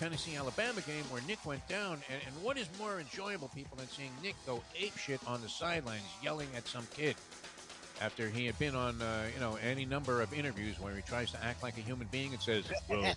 Tennessee 0.00 0.34
Alabama 0.34 0.80
game 0.80 1.04
where 1.10 1.20
Nick 1.28 1.44
went 1.44 1.68
down. 1.68 2.00
And, 2.10 2.22
and 2.26 2.42
what 2.42 2.56
is 2.56 2.66
more 2.78 3.00
enjoyable, 3.00 3.48
people, 3.48 3.76
than 3.76 3.86
seeing 3.88 4.10
Nick 4.22 4.34
go 4.46 4.62
ape 4.74 4.96
shit 4.96 5.20
on 5.26 5.42
the 5.42 5.48
sidelines 5.48 6.04
yelling 6.22 6.48
at 6.56 6.66
some 6.66 6.88
kid 6.96 7.16
after 8.00 8.30
he 8.30 8.46
had 8.46 8.58
been 8.58 8.74
on, 8.74 9.02
uh, 9.02 9.24
you 9.34 9.38
know, 9.40 9.58
any 9.62 9.84
number 9.84 10.22
of 10.22 10.32
interviews 10.32 10.80
where 10.80 10.94
he 10.94 11.02
tries 11.02 11.30
to 11.32 11.44
act 11.44 11.62
like 11.62 11.76
a 11.76 11.82
human 11.82 12.08
being 12.10 12.32
and 12.32 12.40
says, 12.40 12.64
well, 12.88 13.14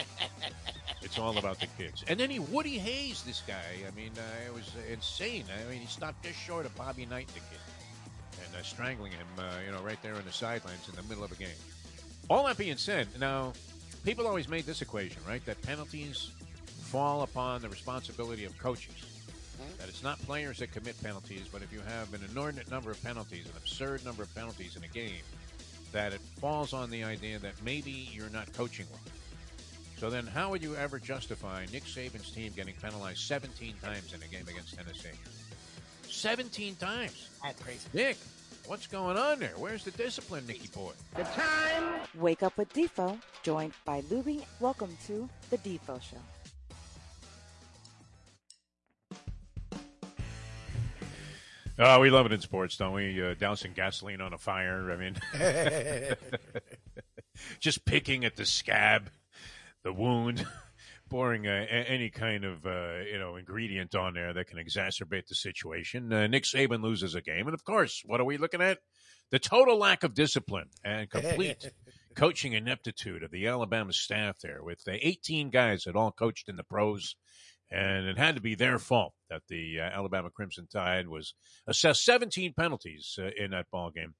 it's 1.02 1.18
all 1.18 1.36
about 1.36 1.60
the 1.60 1.66
kids. 1.76 2.02
And 2.08 2.18
then 2.18 2.30
he 2.30 2.38
Woody 2.38 2.78
Hayes, 2.78 3.22
this 3.24 3.42
guy. 3.46 3.84
I 3.86 3.94
mean, 3.94 4.12
uh, 4.16 4.46
it 4.46 4.54
was 4.54 4.72
insane. 4.90 5.44
I 5.62 5.70
mean, 5.70 5.80
he 5.80 5.86
stopped 5.88 6.24
just 6.24 6.38
short 6.38 6.64
of 6.64 6.74
Bobby 6.74 7.04
Knight, 7.04 7.28
the 7.28 7.40
kid, 7.40 8.46
and 8.46 8.56
uh, 8.58 8.62
strangling 8.62 9.12
him, 9.12 9.26
uh, 9.38 9.42
you 9.66 9.72
know, 9.72 9.82
right 9.82 10.02
there 10.02 10.14
on 10.14 10.24
the 10.24 10.32
sidelines 10.32 10.88
in 10.88 10.96
the 10.96 11.02
middle 11.02 11.22
of 11.22 11.32
a 11.32 11.36
game. 11.36 11.48
All 12.30 12.46
that 12.46 12.56
being 12.56 12.78
said, 12.78 13.08
now 13.20 13.52
people 14.06 14.28
always 14.28 14.48
made 14.48 14.64
this 14.64 14.82
equation, 14.82 15.20
right? 15.28 15.44
That 15.46 15.60
penalties 15.62 16.30
fall 16.80 17.22
upon 17.22 17.60
the 17.60 17.68
responsibility 17.68 18.44
of 18.44 18.56
coaches. 18.56 18.94
Mm-hmm. 19.60 19.78
That 19.78 19.88
it's 19.88 20.04
not 20.04 20.18
players 20.20 20.60
that 20.60 20.70
commit 20.70 21.02
penalties, 21.02 21.48
but 21.52 21.60
if 21.60 21.72
you 21.72 21.80
have 21.80 22.14
an 22.14 22.20
inordinate 22.30 22.70
number 22.70 22.92
of 22.92 23.02
penalties, 23.02 23.46
an 23.46 23.56
absurd 23.56 24.04
number 24.04 24.22
of 24.22 24.32
penalties 24.32 24.76
in 24.76 24.84
a 24.84 24.88
game, 24.88 25.24
that 25.90 26.12
it 26.12 26.20
falls 26.40 26.72
on 26.72 26.88
the 26.88 27.02
idea 27.02 27.40
that 27.40 27.54
maybe 27.64 28.08
you're 28.12 28.30
not 28.30 28.50
coaching 28.52 28.86
well. 28.92 29.00
So 29.98 30.08
then, 30.08 30.26
how 30.26 30.50
would 30.50 30.62
you 30.62 30.76
ever 30.76 31.00
justify 31.00 31.66
Nick 31.72 31.84
Saban's 31.84 32.30
team 32.30 32.52
getting 32.54 32.74
penalized 32.74 33.20
17 33.20 33.74
times 33.82 34.14
in 34.14 34.22
a 34.22 34.26
game 34.26 34.46
against 34.46 34.76
Tennessee? 34.76 35.18
17 36.08 36.76
times. 36.76 37.30
That's 37.42 37.60
crazy. 37.60 37.88
Nick, 37.92 38.18
what's 38.66 38.86
going 38.86 39.16
on 39.16 39.38
there? 39.38 39.54
Where's 39.56 39.84
the 39.84 39.90
discipline, 39.92 40.46
Nicky 40.46 40.68
boy? 40.68 40.92
The 41.14 41.24
time. 41.24 42.00
Wake 42.16 42.42
up 42.42 42.56
with 42.56 42.72
Defo, 42.72 43.18
joined 43.42 43.72
by 43.84 44.02
Lubie. 44.02 44.44
Welcome 44.60 44.96
to 45.06 45.28
the 45.50 45.58
Defo 45.58 46.00
Show. 46.02 46.16
Oh, 51.78 52.00
we 52.00 52.08
love 52.08 52.24
it 52.24 52.32
in 52.32 52.40
sports, 52.40 52.76
don't 52.78 52.94
we? 52.94 53.22
Uh, 53.22 53.34
dousing 53.34 53.72
gasoline 53.74 54.22
on 54.22 54.32
a 54.32 54.38
fire. 54.38 54.90
I 54.90 54.96
mean, 54.96 55.16
just 57.60 57.84
picking 57.84 58.24
at 58.24 58.36
the 58.36 58.46
scab, 58.46 59.10
the 59.82 59.92
wound, 59.92 60.46
pouring 61.08 61.46
uh, 61.46 61.66
a- 61.68 61.90
any 61.90 62.10
kind 62.10 62.44
of 62.44 62.64
uh, 62.66 62.98
you 63.10 63.18
know 63.18 63.36
ingredient 63.36 63.94
on 63.94 64.14
there 64.14 64.32
that 64.32 64.46
can 64.48 64.58
exacerbate 64.58 65.26
the 65.28 65.34
situation. 65.34 66.12
Uh, 66.12 66.26
Nick 66.26 66.44
Saban 66.44 66.82
loses 66.82 67.14
a 67.14 67.20
game, 67.20 67.46
and 67.46 67.54
of 67.54 67.64
course, 67.64 68.02
what 68.04 68.20
are 68.20 68.24
we 68.24 68.38
looking 68.38 68.60
at? 68.62 68.78
The 69.30 69.38
total 69.38 69.76
lack 69.76 70.04
of 70.04 70.14
discipline 70.14 70.68
and 70.84 71.10
complete 71.10 71.70
coaching 72.16 72.52
ineptitude 72.52 73.22
of 73.22 73.30
the 73.30 73.46
Alabama 73.48 73.92
staff 73.92 74.38
there, 74.40 74.62
with 74.62 74.84
the 74.84 75.04
18 75.06 75.50
guys 75.50 75.84
that 75.84 75.96
all 75.96 76.12
coached 76.12 76.48
in 76.48 76.56
the 76.56 76.64
pros. 76.64 77.16
And 77.68 78.06
it 78.06 78.16
had 78.16 78.36
to 78.36 78.40
be 78.40 78.54
their 78.54 78.78
fault 78.78 79.12
that 79.28 79.42
the 79.48 79.80
uh, 79.80 79.82
Alabama 79.82 80.30
Crimson 80.30 80.68
Tide 80.72 81.08
was 81.08 81.34
assessed 81.66 82.04
17 82.04 82.54
penalties 82.56 83.18
uh, 83.20 83.30
in 83.36 83.50
that 83.50 83.66
ball 83.72 83.90
game 83.90 84.14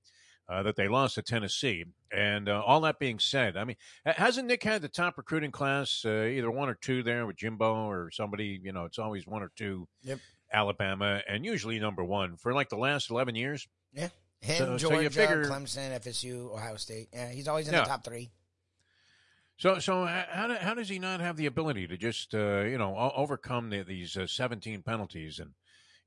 uh, 0.49 0.63
that 0.63 0.77
they 0.77 0.89
lost 0.89 1.17
to 1.17 1.23
Tennessee. 1.23 1.85
And 2.13 2.49
uh, 2.49 2.63
all 2.65 2.81
that 2.83 2.99
being 2.99 3.19
said, 3.19 3.57
I 3.57 3.65
mean, 3.65 3.77
hasn't 4.05 4.47
Nick 4.49 4.63
had 4.63 4.83
the 4.83 4.89
top 4.89 5.17
recruiting 5.19 5.51
class, 5.51 6.05
uh, 6.05 6.25
either 6.25 6.51
one 6.51 6.69
or 6.69 6.75
two 6.75 7.03
there 7.03 7.27
with 7.27 7.37
Jimbo 7.37 7.89
or 7.89 8.11
somebody? 8.13 8.61
You 8.63 8.73
know, 8.73 8.85
it's 8.85 8.99
always 8.99 9.27
one 9.27 9.43
or 9.43 9.51
two. 9.57 9.89
Yep. 10.03 10.21
Alabama, 10.53 11.21
and 11.29 11.45
usually 11.45 11.79
number 11.81 12.05
one 12.05 12.37
for 12.37 12.53
like 12.55 12.69
the 12.69 12.77
last 12.77 13.11
11 13.11 13.35
years. 13.35 13.67
Yeah. 13.93 14.09
Him, 14.41 14.57
So- 14.59 14.79
so 14.79 14.89
Georgia, 14.91 15.03
you 15.03 15.11
figure- 15.11 15.45
Clemson, 15.47 15.91
FSU, 16.01 16.53
Ohio 16.55 16.77
State. 16.77 17.09
Yeah, 17.13 17.31
he's 17.31 17.49
always 17.49 17.67
in 17.67 17.75
Yeah. 17.75 17.81
the 17.81 17.87
top 17.89 18.05
three. 18.05 18.31
So, 19.59 19.79
so 19.79 20.05
how, 20.05 20.47
do, 20.49 20.55
how 20.55 20.75
does 20.75 20.89
he 20.89 20.99
not 20.99 21.21
have 21.21 21.37
the 21.37 21.47
ability 21.47 21.87
to 21.89 21.97
just, 21.97 22.35
uh, 22.35 22.61
you 22.61 22.77
know, 22.77 22.95
overcome 23.17 23.71
the, 23.71 23.83
these 23.83 24.17
uh, 24.17 24.27
17 24.27 24.83
penalties 24.83 25.39
and, 25.39 25.53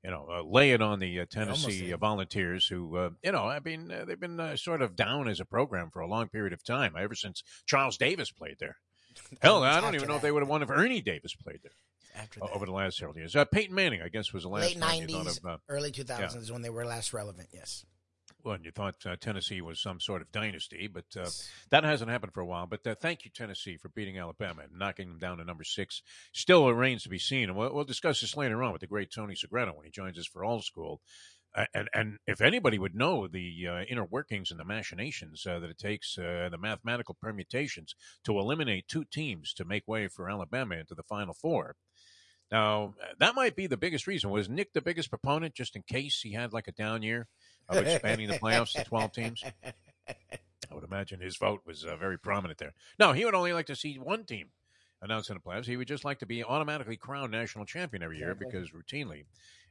you 0.04 0.10
know, 0.10 0.26
uh, 0.30 0.42
lay 0.42 0.72
it 0.72 0.80
on 0.80 0.98
the 0.98 1.20
uh, 1.20 1.26
Tennessee 1.30 1.92
uh, 1.92 1.96
Volunteers, 1.96 2.66
who, 2.66 2.96
uh, 2.96 3.10
you 3.22 3.32
know, 3.32 3.44
I 3.44 3.60
mean, 3.60 3.90
uh, 3.90 4.04
they've 4.06 4.18
been 4.18 4.40
uh, 4.40 4.56
sort 4.56 4.80
of 4.82 4.96
down 4.96 5.28
as 5.28 5.40
a 5.40 5.44
program 5.44 5.90
for 5.90 6.00
a 6.00 6.06
long 6.06 6.28
period 6.28 6.52
of 6.52 6.64
time, 6.64 6.94
ever 6.98 7.14
since 7.14 7.42
Charles 7.66 7.98
Davis 7.98 8.30
played 8.30 8.56
there. 8.58 8.76
Hell, 9.42 9.62
I 9.62 9.80
don't 9.80 9.94
even 9.94 10.08
know 10.08 10.16
if 10.16 10.22
they 10.22 10.32
would 10.32 10.42
have 10.42 10.48
won 10.48 10.62
if 10.62 10.70
Ernie 10.70 11.02
Davis 11.02 11.34
played 11.34 11.58
there 11.62 11.72
After 12.16 12.40
that. 12.40 12.50
over 12.52 12.64
the 12.64 12.72
last 12.72 12.96
several 12.96 13.16
years. 13.16 13.36
Uh, 13.36 13.44
Peyton 13.44 13.74
Manning, 13.74 14.00
I 14.02 14.08
guess, 14.08 14.32
was 14.32 14.44
the 14.44 14.48
last 14.48 14.74
Late 14.74 14.80
one 14.80 14.96
you 14.98 15.08
thought 15.08 15.26
90s, 15.26 15.44
of. 15.44 15.46
Uh, 15.46 15.56
early 15.68 15.90
2000s 15.90 16.36
is 16.36 16.52
when 16.52 16.62
they 16.62 16.70
were 16.70 16.86
last 16.86 17.12
relevant, 17.12 17.48
yes. 17.52 17.84
Well, 18.44 18.58
you 18.62 18.70
thought 18.70 18.94
uh, 19.04 19.16
Tennessee 19.20 19.60
was 19.60 19.80
some 19.80 20.00
sort 20.00 20.22
of 20.22 20.32
dynasty, 20.32 20.88
but 20.92 21.04
uh, 21.16 21.28
that 21.70 21.84
hasn't 21.84 22.10
happened 22.10 22.32
for 22.32 22.40
a 22.40 22.46
while. 22.46 22.66
But 22.66 22.86
uh, 22.86 22.94
thank 23.00 23.24
you, 23.24 23.30
Tennessee, 23.30 23.76
for 23.76 23.88
beating 23.88 24.18
Alabama 24.18 24.62
and 24.62 24.78
knocking 24.78 25.08
them 25.08 25.18
down 25.18 25.38
to 25.38 25.44
number 25.44 25.64
six. 25.64 26.02
Still 26.32 26.72
remains 26.72 27.02
to 27.02 27.08
be 27.08 27.18
seen, 27.18 27.48
and 27.48 27.56
we'll, 27.56 27.74
we'll 27.74 27.84
discuss 27.84 28.20
this 28.20 28.36
later 28.36 28.62
on 28.62 28.72
with 28.72 28.80
the 28.80 28.86
great 28.86 29.12
Tony 29.12 29.34
Segreto 29.34 29.74
when 29.74 29.84
he 29.84 29.90
joins 29.90 30.18
us 30.18 30.26
for 30.26 30.44
Old 30.44 30.64
School. 30.64 31.00
Uh, 31.54 31.64
and 31.74 31.88
and 31.92 32.18
if 32.26 32.40
anybody 32.40 32.78
would 32.78 32.94
know 32.94 33.26
the 33.26 33.66
uh, 33.68 33.82
inner 33.82 34.04
workings 34.04 34.50
and 34.50 34.60
the 34.60 34.64
machinations 34.64 35.44
uh, 35.46 35.58
that 35.58 35.70
it 35.70 35.78
takes, 35.78 36.16
uh, 36.16 36.48
the 36.50 36.58
mathematical 36.58 37.16
permutations 37.20 37.94
to 38.24 38.38
eliminate 38.38 38.86
two 38.86 39.04
teams 39.04 39.52
to 39.52 39.64
make 39.64 39.86
way 39.88 40.06
for 40.06 40.30
Alabama 40.30 40.76
into 40.76 40.94
the 40.94 41.02
Final 41.02 41.34
Four. 41.34 41.74
Now 42.52 42.94
that 43.18 43.34
might 43.34 43.56
be 43.56 43.66
the 43.66 43.76
biggest 43.76 44.06
reason. 44.06 44.30
Was 44.30 44.48
Nick 44.48 44.72
the 44.72 44.80
biggest 44.80 45.10
proponent, 45.10 45.54
just 45.54 45.74
in 45.74 45.82
case 45.82 46.20
he 46.20 46.32
had 46.32 46.52
like 46.52 46.68
a 46.68 46.72
down 46.72 47.02
year 47.02 47.26
of 47.70 47.86
expanding 47.86 48.28
the 48.28 48.38
playoffs 48.38 48.72
to 48.72 48.84
twelve 48.84 49.12
teams? 49.12 49.42
I 50.70 50.74
would 50.74 50.84
imagine 50.84 51.20
his 51.20 51.36
vote 51.36 51.62
was 51.66 51.84
uh, 51.84 51.96
very 51.96 52.18
prominent 52.18 52.58
there. 52.58 52.74
No, 52.98 53.12
he 53.12 53.24
would 53.24 53.34
only 53.34 53.52
like 53.52 53.66
to 53.66 53.76
see 53.76 53.96
one 53.96 54.24
team 54.24 54.48
announced 55.02 55.30
in 55.30 55.36
the 55.36 55.40
playoffs. 55.40 55.66
He 55.66 55.76
would 55.76 55.88
just 55.88 56.04
like 56.04 56.18
to 56.20 56.26
be 56.26 56.44
automatically 56.44 56.96
crowned 56.96 57.32
national 57.32 57.64
champion 57.64 58.02
every 58.02 58.18
year 58.18 58.34
because 58.34 58.70
routinely 58.70 59.24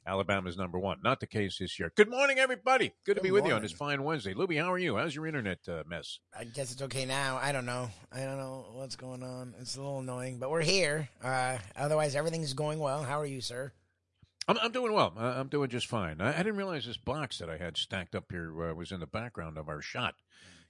Alabama's 0.05 0.57
number 0.57 0.79
one. 0.79 0.99
Not 1.03 1.19
the 1.19 1.27
case 1.27 1.59
this 1.59 1.77
year. 1.77 1.91
Good 1.95 2.09
morning, 2.09 2.39
everybody. 2.39 2.93
Good, 3.05 3.15
to 3.15 3.21
Good 3.21 3.27
be 3.27 3.31
with 3.31 3.45
you 3.45 3.53
on 3.53 3.61
this 3.61 3.71
fine 3.71 4.03
Wednesday. 4.03 4.33
Lubie, 4.33 4.59
how 4.59 4.71
are 4.71 4.77
you? 4.77 4.97
How's 4.97 5.15
your 5.15 5.27
internet 5.27 5.59
uh, 5.67 5.83
mess? 5.87 6.19
I 6.37 6.45
guess 6.45 6.71
it's 6.71 6.81
okay 6.81 7.05
now. 7.05 7.37
I 7.41 7.51
don't 7.51 7.65
know. 7.65 7.89
I 8.11 8.21
don't 8.21 8.37
know 8.37 8.65
what's 8.73 8.95
going 8.95 9.23
on. 9.23 9.53
It's 9.59 9.75
a 9.75 9.81
little 9.81 9.99
annoying, 9.99 10.39
but 10.39 10.49
we're 10.49 10.61
here. 10.61 11.09
Uh, 11.23 11.57
otherwise, 11.75 12.15
everything's 12.15 12.53
going 12.53 12.79
well. 12.79 13.03
How 13.03 13.19
are 13.19 13.25
you, 13.25 13.41
sir? 13.41 13.71
I'm, 14.49 14.57
I'm 14.63 14.71
doing 14.71 14.93
well. 14.93 15.13
I'm 15.15 15.47
doing 15.47 15.69
just 15.69 15.85
fine. 15.85 16.19
I, 16.19 16.33
I 16.33 16.37
didn't 16.37 16.57
realize 16.57 16.85
this 16.85 16.97
box 16.97 17.37
that 17.37 17.51
I 17.51 17.57
had 17.57 17.77
stacked 17.77 18.15
up 18.15 18.25
here 18.31 18.71
uh, 18.71 18.73
was 18.73 18.91
in 18.91 18.99
the 18.99 19.05
background 19.05 19.59
of 19.59 19.69
our 19.69 19.79
shot, 19.79 20.15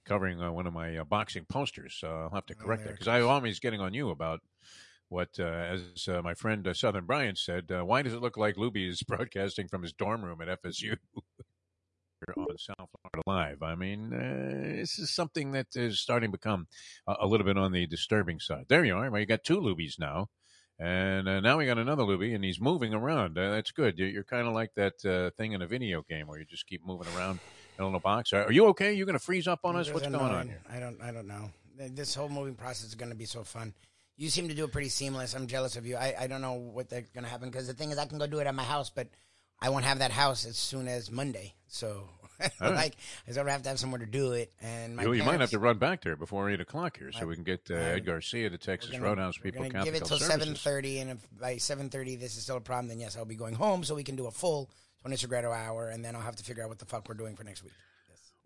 covering 0.04 0.40
uh, 0.42 0.52
one 0.52 0.66
of 0.66 0.74
my 0.74 0.98
uh, 0.98 1.04
boxing 1.04 1.46
posters. 1.48 1.98
I'll 2.04 2.30
have 2.34 2.44
to 2.46 2.54
Oh, 2.60 2.62
correct 2.62 2.84
that 2.84 2.92
because 2.92 3.08
I'm 3.08 3.26
always 3.26 3.58
getting 3.58 3.80
on 3.80 3.94
you 3.94 4.10
about 4.10 4.40
what, 5.08 5.30
uh, 5.38 5.44
as 5.44 6.06
uh, 6.08 6.20
my 6.20 6.34
friend 6.34 6.68
uh, 6.68 6.74
Southern 6.74 7.06
Brian 7.06 7.36
said, 7.36 7.72
uh, 7.72 7.82
why 7.82 8.02
does 8.02 8.12
it 8.12 8.20
look 8.20 8.36
like 8.36 8.56
Lubie 8.56 8.86
is 8.86 9.02
broadcasting 9.08 9.66
from 9.66 9.82
his 9.82 9.94
dorm 9.94 10.22
room 10.26 10.42
at 10.42 10.62
FSU? 10.62 10.96
on 12.36 12.58
South 12.58 12.76
Florida 12.76 13.22
Live. 13.26 13.62
I 13.62 13.74
mean, 13.76 14.12
uh, 14.12 14.76
this 14.76 14.98
is 14.98 15.10
something 15.10 15.52
that 15.52 15.68
is 15.74 16.00
starting 16.00 16.28
to 16.30 16.36
become 16.36 16.66
a, 17.06 17.14
a 17.20 17.26
little 17.26 17.46
bit 17.46 17.56
on 17.56 17.72
the 17.72 17.86
disturbing 17.86 18.40
side. 18.40 18.66
There 18.68 18.84
you 18.84 18.94
are. 18.94 19.10
Well, 19.10 19.20
you 19.20 19.26
got 19.26 19.42
two 19.42 19.58
Lubies 19.58 19.98
now. 19.98 20.28
And 20.80 21.28
uh, 21.28 21.40
now 21.40 21.58
we 21.58 21.66
got 21.66 21.76
another 21.76 22.04
Lubie, 22.04 22.34
and 22.34 22.42
he's 22.42 22.58
moving 22.58 22.94
around. 22.94 23.36
Uh, 23.36 23.50
that's 23.50 23.70
good. 23.70 23.98
You're, 23.98 24.08
you're 24.08 24.24
kind 24.24 24.48
of 24.48 24.54
like 24.54 24.74
that 24.76 25.04
uh, 25.04 25.30
thing 25.36 25.52
in 25.52 25.60
a 25.60 25.66
video 25.66 26.02
game 26.08 26.26
where 26.26 26.38
you 26.38 26.46
just 26.46 26.66
keep 26.66 26.86
moving 26.86 27.06
around 27.14 27.38
in 27.76 27.82
a 27.82 27.86
little 27.86 28.00
box. 28.00 28.32
Are, 28.32 28.44
are 28.44 28.52
you 28.52 28.64
okay? 28.68 28.94
You're 28.94 29.04
going 29.04 29.18
to 29.18 29.22
freeze 29.22 29.46
up 29.46 29.60
on 29.64 29.76
us? 29.76 29.88
It's 29.88 29.94
What's 29.94 30.08
going 30.08 30.18
on 30.18 30.48
here? 30.48 30.62
I 30.72 30.80
don't. 30.80 30.98
I 31.02 31.12
don't 31.12 31.28
know. 31.28 31.50
This 31.76 32.14
whole 32.14 32.30
moving 32.30 32.54
process 32.54 32.88
is 32.88 32.94
going 32.94 33.10
to 33.10 33.16
be 33.16 33.26
so 33.26 33.44
fun. 33.44 33.74
You 34.16 34.30
seem 34.30 34.48
to 34.48 34.54
do 34.54 34.64
it 34.64 34.72
pretty 34.72 34.88
seamless. 34.88 35.34
I'm 35.34 35.46
jealous 35.46 35.76
of 35.76 35.86
you. 35.86 35.96
I, 35.96 36.14
I 36.18 36.26
don't 36.26 36.40
know 36.40 36.54
what 36.54 36.88
that's 36.88 37.10
going 37.10 37.24
to 37.24 37.30
happen 37.30 37.50
because 37.50 37.66
the 37.66 37.74
thing 37.74 37.90
is, 37.90 37.98
I 37.98 38.06
can 38.06 38.18
go 38.18 38.26
do 38.26 38.38
it 38.38 38.46
at 38.46 38.54
my 38.54 38.64
house, 38.64 38.88
but 38.88 39.08
I 39.60 39.68
won't 39.68 39.84
have 39.84 39.98
that 39.98 40.12
house 40.12 40.46
as 40.46 40.56
soon 40.56 40.88
as 40.88 41.10
Monday. 41.10 41.54
So, 41.68 42.08
right. 42.60 42.74
like, 42.74 42.96
I 43.28 43.32
sort 43.32 43.46
of 43.46 43.52
have 43.52 43.62
to 43.62 43.68
have 43.70 43.78
somewhere 43.78 44.00
to 44.00 44.06
do 44.06 44.32
it. 44.32 44.52
And 44.60 44.96
my 44.96 45.02
You, 45.04 45.12
you 45.12 45.22
might 45.24 45.40
have 45.40 45.50
to 45.50 45.58
run 45.58 45.78
back 45.78 46.02
there 46.02 46.16
before 46.16 46.50
8 46.50 46.60
o'clock 46.60 46.98
here 46.98 47.12
so 47.12 47.20
I- 47.20 47.24
we 47.24 47.34
can 47.34 47.44
get 47.44 47.70
uh, 47.70 47.74
Ed 47.74 48.06
Garcia, 48.06 48.50
the 48.50 48.58
Texas 48.58 48.92
gonna- 48.92 49.04
Roadhouse 49.04 49.38
we're 49.38 49.50
people, 49.50 49.68
gonna 49.68 49.84
give 49.84 49.94
it 49.94 50.04
till 50.04 50.18
seven 50.18 50.54
thirty, 50.54 50.98
and 51.00 51.10
if 51.10 51.28
by 51.38 51.56
seven 51.56 51.88
thirty 51.90 52.16
this 52.16 52.36
is 52.36 52.42
still 52.42 52.56
a 52.56 52.60
problem, 52.60 52.88
then 52.88 53.00
yes, 53.00 53.16
I'll 53.16 53.24
be 53.24 53.36
going 53.36 53.54
home 53.54 53.84
so 53.84 53.94
we 53.94 54.04
can 54.04 54.16
do 54.16 54.26
a 54.26 54.30
full 54.30 54.70
Tony 55.02 55.16
Segreto 55.16 55.52
hour, 55.54 55.88
and 55.88 56.04
then 56.04 56.14
I'll 56.14 56.22
have 56.22 56.36
to 56.36 56.44
figure 56.44 56.62
out 56.62 56.68
what 56.68 56.78
the 56.78 56.84
fuck 56.86 57.08
we're 57.08 57.14
doing 57.14 57.36
for 57.36 57.44
next 57.44 57.62
week. 57.62 57.72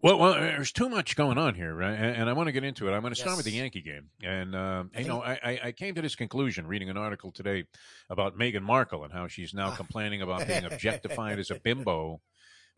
Well, 0.03 0.19
well, 0.19 0.35
there's 0.35 0.71
too 0.71 0.91
much 0.91 1.17
going 1.17 1.39
on 1.39 1.55
here, 1.55 1.75
right? 1.75 1.95
and, 1.95 2.17
and 2.17 2.29
I 2.29 2.35
want 2.35 2.49
to 2.49 2.53
get 2.53 2.63
into 2.63 2.87
it. 2.89 2.93
I'm 2.93 3.01
going 3.01 3.15
to 3.15 3.19
start 3.19 3.39
with 3.39 3.47
the 3.47 3.53
Yankee 3.53 3.81
game, 3.81 4.11
and 4.23 4.55
um, 4.55 4.91
I 4.95 5.01
you 5.01 5.09
know, 5.09 5.23
I, 5.23 5.39
I, 5.43 5.61
I 5.65 5.73
came 5.73 5.95
to 5.95 6.03
this 6.03 6.15
conclusion 6.15 6.67
reading 6.67 6.91
an 6.91 6.99
article 6.99 7.33
today 7.33 7.65
about 8.11 8.37
Meghan 8.37 8.61
Markle 8.61 9.03
and 9.05 9.13
how 9.15 9.29
she's 9.29 9.55
now 9.55 9.69
Ah. 9.69 9.77
complaining 9.77 10.21
about 10.21 10.47
being 10.47 10.65
objectified 10.71 11.39
as 11.39 11.51
a 11.51 11.55
bimbo 11.55 12.21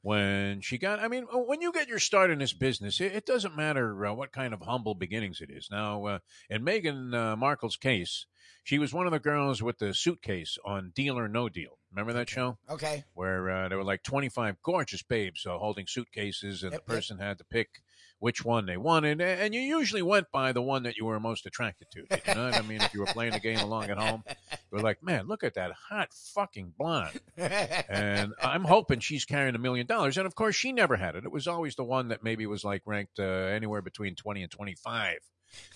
when 0.06 0.60
she 0.60 0.78
got. 0.78 1.00
I 1.00 1.08
mean, 1.08 1.24
when 1.32 1.60
you 1.60 1.72
get 1.72 1.88
your 1.88 1.98
start 1.98 2.30
in 2.30 2.38
this 2.38 2.52
business, 2.52 3.00
it, 3.00 3.12
it 3.12 3.26
doesn't 3.26 3.56
matter 3.56 4.06
uh, 4.06 4.14
what 4.14 4.30
kind 4.30 4.54
of 4.54 4.60
humble 4.60 4.94
beginnings 4.94 5.40
it 5.40 5.50
is. 5.50 5.66
Now, 5.68 6.04
uh, 6.04 6.18
in 6.48 6.64
Meghan 6.64 7.12
uh, 7.12 7.34
Markle's 7.34 7.76
case. 7.76 8.26
She 8.62 8.80
was 8.80 8.92
one 8.92 9.06
of 9.06 9.12
the 9.12 9.20
girls 9.20 9.62
with 9.62 9.78
the 9.78 9.94
suitcase 9.94 10.58
on 10.64 10.90
Deal 10.92 11.16
or 11.16 11.28
No 11.28 11.48
Deal. 11.48 11.78
Remember 11.92 12.12
that 12.14 12.28
show? 12.28 12.58
Okay. 12.68 13.04
Where 13.14 13.48
uh, 13.48 13.68
there 13.68 13.78
were 13.78 13.84
like 13.84 14.02
25 14.02 14.56
gorgeous 14.60 15.02
babes 15.04 15.46
uh, 15.46 15.56
holding 15.56 15.86
suitcases, 15.86 16.64
and 16.64 16.72
Yep, 16.72 16.84
the 16.84 16.92
yep. 16.92 16.96
person 16.96 17.18
had 17.18 17.38
to 17.38 17.44
pick 17.44 17.82
which 18.18 18.44
one 18.44 18.66
they 18.66 18.76
wanted. 18.76 19.20
a- 19.20 19.24
And 19.42 19.54
you 19.54 19.60
usually 19.60 20.02
went 20.02 20.30
by 20.32 20.52
the 20.52 20.62
one 20.62 20.84
that 20.84 20.96
you 20.96 21.04
were 21.04 21.20
most 21.20 21.44
attracted 21.46 21.90
to. 21.92 22.00
You 22.00 22.34
know 22.34 22.44
what 22.46 22.54
I 22.56 22.62
mean? 22.62 22.80
If 22.80 22.94
you 22.94 23.00
were 23.00 23.06
playing 23.06 23.32
the 23.32 23.40
game 23.40 23.58
along 23.58 23.90
at 23.90 23.98
home, 23.98 24.24
you 24.28 24.56
were 24.70 24.80
like, 24.80 25.02
man, 25.02 25.26
look 25.26 25.44
at 25.44 25.54
that 25.54 25.72
hot 25.72 26.08
fucking 26.34 26.72
blonde. 26.78 27.20
And 27.36 28.32
I'm 28.42 28.64
hoping 28.64 29.00
she's 29.00 29.24
carrying 29.24 29.54
a 29.54 29.58
million 29.58 29.86
dollars. 29.86 30.16
And 30.16 30.26
of 30.26 30.34
course, 30.34 30.56
she 30.56 30.72
never 30.72 30.96
had 30.96 31.14
it. 31.14 31.24
It 31.24 31.30
was 31.32 31.46
always 31.46 31.74
the 31.76 31.84
one 31.84 32.08
that 32.08 32.24
maybe 32.24 32.46
was 32.46 32.64
like 32.64 32.82
ranked 32.86 33.18
uh, 33.18 33.22
anywhere 33.22 33.82
between 33.82 34.14
20 34.14 34.42
and 34.42 34.50
25 34.50 35.18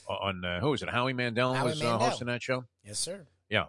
on, 0.09 0.45
uh, 0.45 0.61
who 0.61 0.71
was 0.71 0.83
it? 0.83 0.89
Howie 0.89 1.13
Mandel 1.13 1.55
Howie 1.55 1.71
was 1.71 1.83
Uh, 1.83 1.99
hosting 1.99 2.27
that 2.29 2.43
show. 2.43 2.65
yes, 2.85 2.99
sir. 2.99 3.27
Yeah. 3.49 3.67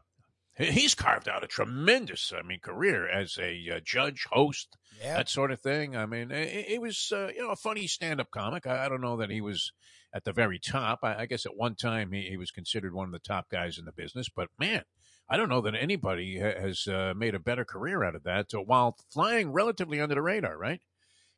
He- 0.58 0.72
He's 0.72 0.96
carved 0.96 1.28
out 1.30 1.44
a 1.44 1.48
tremendous, 1.48 2.32
I 2.38 2.42
mean, 2.42 2.60
career 2.60 3.08
as 3.08 3.38
a 3.40 3.78
uh, 3.78 3.80
judge, 3.84 4.26
host, 4.32 4.76
Yeah. 5.02 5.18
that 5.18 5.30
sort 5.30 5.52
of 5.52 5.60
thing. 5.62 5.96
I 5.96 6.06
mean, 6.06 6.32
it, 6.32 6.66
it 6.74 6.82
was, 6.82 7.12
uh, 7.16 7.30
you 7.36 7.42
know, 7.42 7.52
a 7.52 7.56
funny 7.56 7.88
stand-up 7.88 8.32
comic. 8.32 8.68
I, 8.68 8.86
I 8.86 8.90
don't 8.90 9.02
know 9.02 9.18
that 9.18 9.30
he 9.32 9.42
was 9.42 9.72
at 10.14 10.24
the 10.26 10.34
very 10.34 10.60
top. 10.60 11.00
I, 11.04 11.22
I 11.22 11.26
guess 11.26 11.46
at 11.46 11.56
one 11.56 11.76
time 11.76 12.12
he, 12.12 12.24
he 12.30 12.38
was 12.38 12.52
considered 12.52 12.94
one 12.94 13.06
of 13.08 13.14
the 13.14 13.20
top 13.20 13.50
guys 13.50 13.78
in 13.78 13.86
the 13.86 13.92
business. 13.94 14.28
But 14.30 14.50
man, 14.60 14.84
I 15.30 15.38
don't 15.38 15.48
know 15.50 15.62
that 15.62 15.76
anybody 15.76 16.38
ha- 16.40 16.60
has 16.60 16.86
uh, 16.88 17.14
made 17.16 17.34
a 17.36 17.40
better 17.40 17.64
career 17.64 18.04
out 18.04 18.16
of 18.16 18.24
that 18.24 18.54
uh, 18.54 18.60
while 18.60 18.98
flying 19.10 19.54
relatively 19.54 20.02
under 20.02 20.16
the 20.16 20.22
radar, 20.22 20.58
right? 20.58 20.82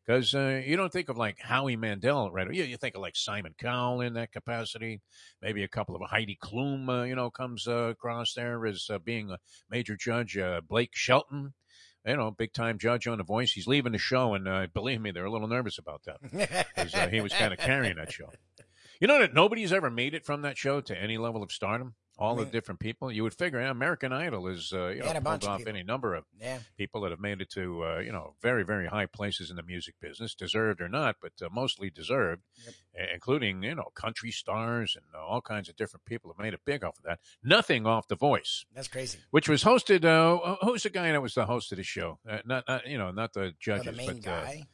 Because 0.06 0.36
uh, 0.36 0.62
you 0.66 0.76
don't 0.76 0.92
think 0.92 1.08
of 1.08 1.18
like 1.18 1.40
Howie 1.40 1.78
Mandel, 1.78 2.32
right? 2.32 2.54
You, 2.54 2.64
you 2.64 2.78
think 2.78 2.96
of 2.96 3.02
like 3.02 3.16
Simon 3.16 3.56
Cowell 3.58 4.02
in 4.02 4.14
that 4.16 4.34
capacity. 4.34 5.02
Maybe 5.42 5.64
a 5.64 5.68
couple 5.70 5.96
of 5.96 6.02
Heidi 6.10 6.38
Klum, 6.42 6.90
uh, 6.90 7.04
you 7.04 7.16
know, 7.16 7.30
comes 7.30 7.68
uh, 7.68 7.90
across 7.90 8.34
there 8.34 8.66
as 8.66 8.88
uh, 8.90 9.00
being 9.00 9.32
a 9.32 9.38
major 9.70 9.96
judge. 9.96 10.38
Uh, 10.38 10.60
Blake 10.68 10.92
Shelton, 10.94 11.54
you 12.06 12.18
know, 12.18 12.32
big 12.32 12.52
time 12.52 12.78
judge 12.78 13.08
on 13.08 13.18
The 13.18 13.24
Voice. 13.24 13.54
He's 13.54 13.68
leaving 13.68 13.94
the 13.94 13.98
show, 13.98 14.34
and 14.34 14.48
uh, 14.48 14.68
believe 14.74 15.00
me, 15.00 15.12
they're 15.12 15.26
a 15.26 15.32
little 15.32 15.48
nervous 15.48 15.78
about 15.78 16.02
that 16.06 16.22
because 16.76 16.94
he 17.12 17.22
was 17.22 17.34
kind 17.34 17.54
of 17.54 17.60
carrying 17.60 17.96
that 17.96 18.12
show. 18.12 18.30
You 19.00 19.08
know 19.08 19.20
that 19.20 19.34
nobody's 19.34 19.74
ever 19.74 19.90
made 19.90 20.14
it 20.14 20.26
from 20.26 20.42
that 20.44 20.58
show 20.58 20.82
to 20.82 20.98
any 20.98 21.18
level 21.18 21.44
of 21.44 21.52
stardom. 21.52 21.96
All 22.18 22.36
the 22.36 22.45
different 22.45 22.80
people. 22.80 23.12
You 23.12 23.24
would 23.24 23.33
figure 23.33 23.60
American 23.60 24.13
Idol 24.13 24.48
is, 24.48 24.71
uh, 24.71 24.89
you 24.89 25.00
know, 25.00 25.07
had 25.07 25.15
a 25.15 25.21
bunch 25.21 25.42
pulled 25.44 25.56
of 25.56 25.62
off 25.62 25.68
any 25.68 25.81
number 25.83 26.13
of 26.13 26.25
yeah. 26.39 26.60
people 26.77 27.01
that 27.01 27.10
have 27.12 27.19
made 27.19 27.42
it 27.42 27.50
to 27.51 27.83
uh, 27.83 28.00
you 28.00 28.12
know 28.12 28.36
very 28.42 28.63
very 28.63 28.88
high 28.88 29.07
places 29.07 29.50
in 29.50 29.56
the 29.56 29.63
music 29.63 29.95
business, 30.00 30.36
deserved 30.36 30.80
or 30.80 30.88
not, 30.88 31.15
but 31.21 31.31
uh, 31.42 31.50
mostly 31.51 31.89
deserved, 31.89 32.44
Yep. 32.65 33.07
including 33.15 33.63
you 33.63 33.74
know 33.75 33.89
country 33.95 34.31
stars 34.31 34.95
and 34.95 35.06
uh, 35.15 35.25
all 35.25 35.42
kinds 35.42 35.69
of 35.69 35.75
different 35.75 36.06
people 36.06 36.31
have 36.31 36.44
made 36.44 36.54
it 36.54 36.62
big 36.65 36.83
off 36.83 36.98
of 37.00 37.04
that. 37.06 37.19
Nothing 37.44 37.88
off 37.88 38.07
The 38.07 38.16
Voice, 38.16 38.66
That's 38.75 38.88
crazy. 38.88 39.18
which 39.31 39.50
was 39.50 39.63
hosted. 39.63 40.06
Uh, 40.06 40.56
who's 40.62 40.83
the 40.83 40.89
guy 40.92 41.12
that 41.12 41.21
was 41.21 41.33
the 41.33 41.45
host 41.48 41.71
of 41.71 41.77
the 41.77 41.83
show? 41.83 42.19
Uh, 42.30 42.38
not, 42.45 42.63
not 42.68 42.88
you 42.88 42.98
know 42.98 43.12
not 43.12 43.33
the 43.33 43.44
Oh, 43.44 43.51
judges, 43.59 43.86
the 43.86 43.92
main 43.94 44.07
but 44.07 44.21
guy. 44.21 44.68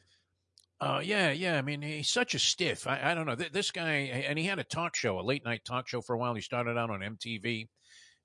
Oh 0.80 1.00
yeah, 1.00 1.30
yeah. 1.30 1.58
I 1.58 1.62
mean, 1.62 1.82
he's 1.82 2.08
such 2.08 2.34
a 2.34 2.38
stiff. 2.38 2.86
I, 2.86 3.10
I 3.10 3.14
don't 3.14 3.26
know 3.26 3.34
Th- 3.34 3.52
this 3.52 3.70
guy, 3.70 3.92
and 4.28 4.38
he 4.38 4.46
had 4.46 4.58
a 4.58 4.64
talk 4.64 4.96
show, 4.96 5.20
a 5.20 5.22
late 5.22 5.44
night 5.44 5.64
talk 5.64 5.88
show 5.88 6.00
for 6.00 6.14
a 6.14 6.18
while. 6.18 6.34
He 6.34 6.40
started 6.40 6.78
out 6.78 6.90
on 6.90 7.00
MTV, 7.00 7.68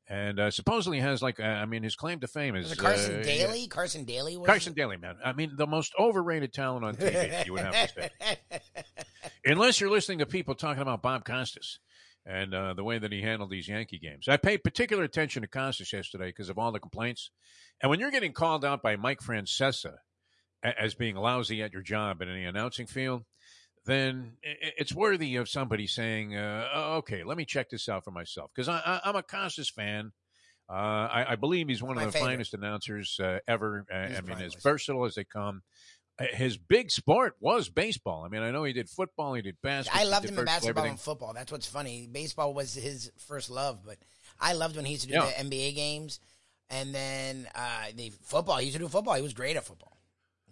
and 0.08 0.40
uh, 0.40 0.52
supposedly 0.52 1.00
has 1.00 1.22
like, 1.22 1.40
uh, 1.40 1.44
I 1.44 1.66
mean, 1.66 1.84
his 1.84 1.96
claim 1.96 2.20
to 2.22 2.28
fame 2.28 2.56
is 2.56 2.74
Carson 2.76 3.20
uh, 3.20 3.24
Daly? 3.24 3.68
Carson 3.68 4.06
Daly 4.06 4.38
was 4.38 4.48
Carson 4.48 4.74
Daly, 4.74 4.98
man. 4.98 5.16
I 5.24 5.34
mean, 5.34 5.52
the 5.58 5.68
most 5.68 5.94
overrated 6.00 6.54
talent 6.54 6.86
on 6.86 6.96
TV, 6.96 7.46
you 7.46 7.54
would 7.54 7.64
have 7.64 7.94
to 7.96 8.10
say. 8.20 8.38
Unless 9.46 9.82
you're 9.82 9.92
listening 9.92 10.20
to 10.20 10.26
people 10.26 10.56
talking 10.56 10.82
about 10.82 11.02
Bob 11.02 11.26
Costas 11.26 11.80
and 12.26 12.54
uh, 12.54 12.74
the 12.74 12.84
way 12.84 12.98
that 12.98 13.12
he 13.12 13.22
handled 13.22 13.50
these 13.50 13.68
Yankee 13.68 14.00
games. 14.00 14.28
I 14.28 14.38
paid 14.38 14.64
particular 14.64 15.04
attention 15.04 15.42
to 15.42 15.48
Costas 15.48 15.92
yesterday 15.92 16.28
because 16.28 16.50
of 16.50 16.58
all 16.58 16.72
the 16.72 16.80
complaints. 16.80 17.32
And 17.82 17.90
when 17.90 18.00
you're 18.00 18.12
getting 18.12 18.34
called 18.34 18.64
out 18.64 18.82
by 18.82 18.96
Mike 18.96 19.20
Francesa 19.20 19.98
as 20.78 20.96
being 20.96 21.16
lousy 21.16 21.62
at 21.64 21.74
your 21.74 21.82
job 21.82 22.22
in 22.22 22.28
the 22.34 22.44
announcing 22.46 22.88
field, 22.88 23.24
then 23.86 24.34
it's 24.44 24.94
worthy 24.94 25.36
of 25.36 25.48
somebody 25.48 25.88
saying, 25.88 26.36
uh, 26.36 26.68
"Oh, 26.74 26.94
"Okay, 26.98 27.24
let 27.24 27.38
me 27.38 27.46
check 27.46 27.70
this 27.70 27.88
out 27.88 28.04
for 28.04 28.12
myself," 28.12 28.52
because 28.56 28.68
I, 28.70 29.00
I'm 29.04 29.16
a 29.16 29.24
Costas 29.24 29.70
fan. 29.70 30.12
Uh, 30.68 30.74
I, 30.74 31.26
I 31.34 31.36
believe 31.36 31.68
he's 31.68 31.84
one 31.84 31.96
My 31.96 32.04
of 32.04 32.08
the 32.12 32.18
favorite. 32.18 32.30
finest 32.32 32.54
announcers 32.56 33.20
uh, 33.20 33.38
ever. 33.48 33.86
Uh, 33.94 34.08
He's 34.08 34.18
I 34.18 34.22
mean, 34.22 34.42
as 34.42 34.56
versatile 34.56 35.06
as 35.06 35.14
they 35.16 35.24
come. 35.24 35.62
Uh, 36.18 36.26
His 36.34 36.58
big 36.58 36.90
sport 36.90 37.36
was 37.40 37.70
baseball. 37.70 38.24
I 38.26 38.30
mean, 38.30 38.42
I 38.42 38.50
know 38.50 38.64
he 38.64 38.74
did 38.74 38.90
football, 38.90 39.34
he 39.36 39.42
did 39.44 39.58
basketball. 39.62 40.02
I 40.02 40.06
loved 40.06 40.28
him 40.30 40.40
in 40.40 40.46
basketball 40.46 40.70
everything. 40.70 40.92
and 40.92 41.00
football. 41.00 41.34
That's 41.34 41.52
what's 41.52 41.68
funny. 41.68 42.08
Baseball 42.12 42.54
was 42.54 42.74
his 42.74 43.12
first 43.28 43.52
love, 43.52 43.82
but 43.86 43.98
I 44.40 44.54
loved 44.54 44.76
when 44.78 44.86
he 44.86 44.94
used 44.94 45.04
to 45.04 45.10
do 45.10 45.16
Yeah. 45.16 45.26
the 45.26 45.44
NBA 45.50 45.76
games. 45.76 46.20
And 46.72 46.96
then 46.96 47.48
uh, 47.54 47.88
the 47.96 48.12
football, 48.24 48.58
he 48.58 48.66
used 48.68 48.78
to 48.78 48.82
do 48.84 48.88
football. 48.88 49.14
He 49.16 49.22
was 49.22 49.34
great 49.34 49.56
at 49.58 49.66
football. 49.66 49.95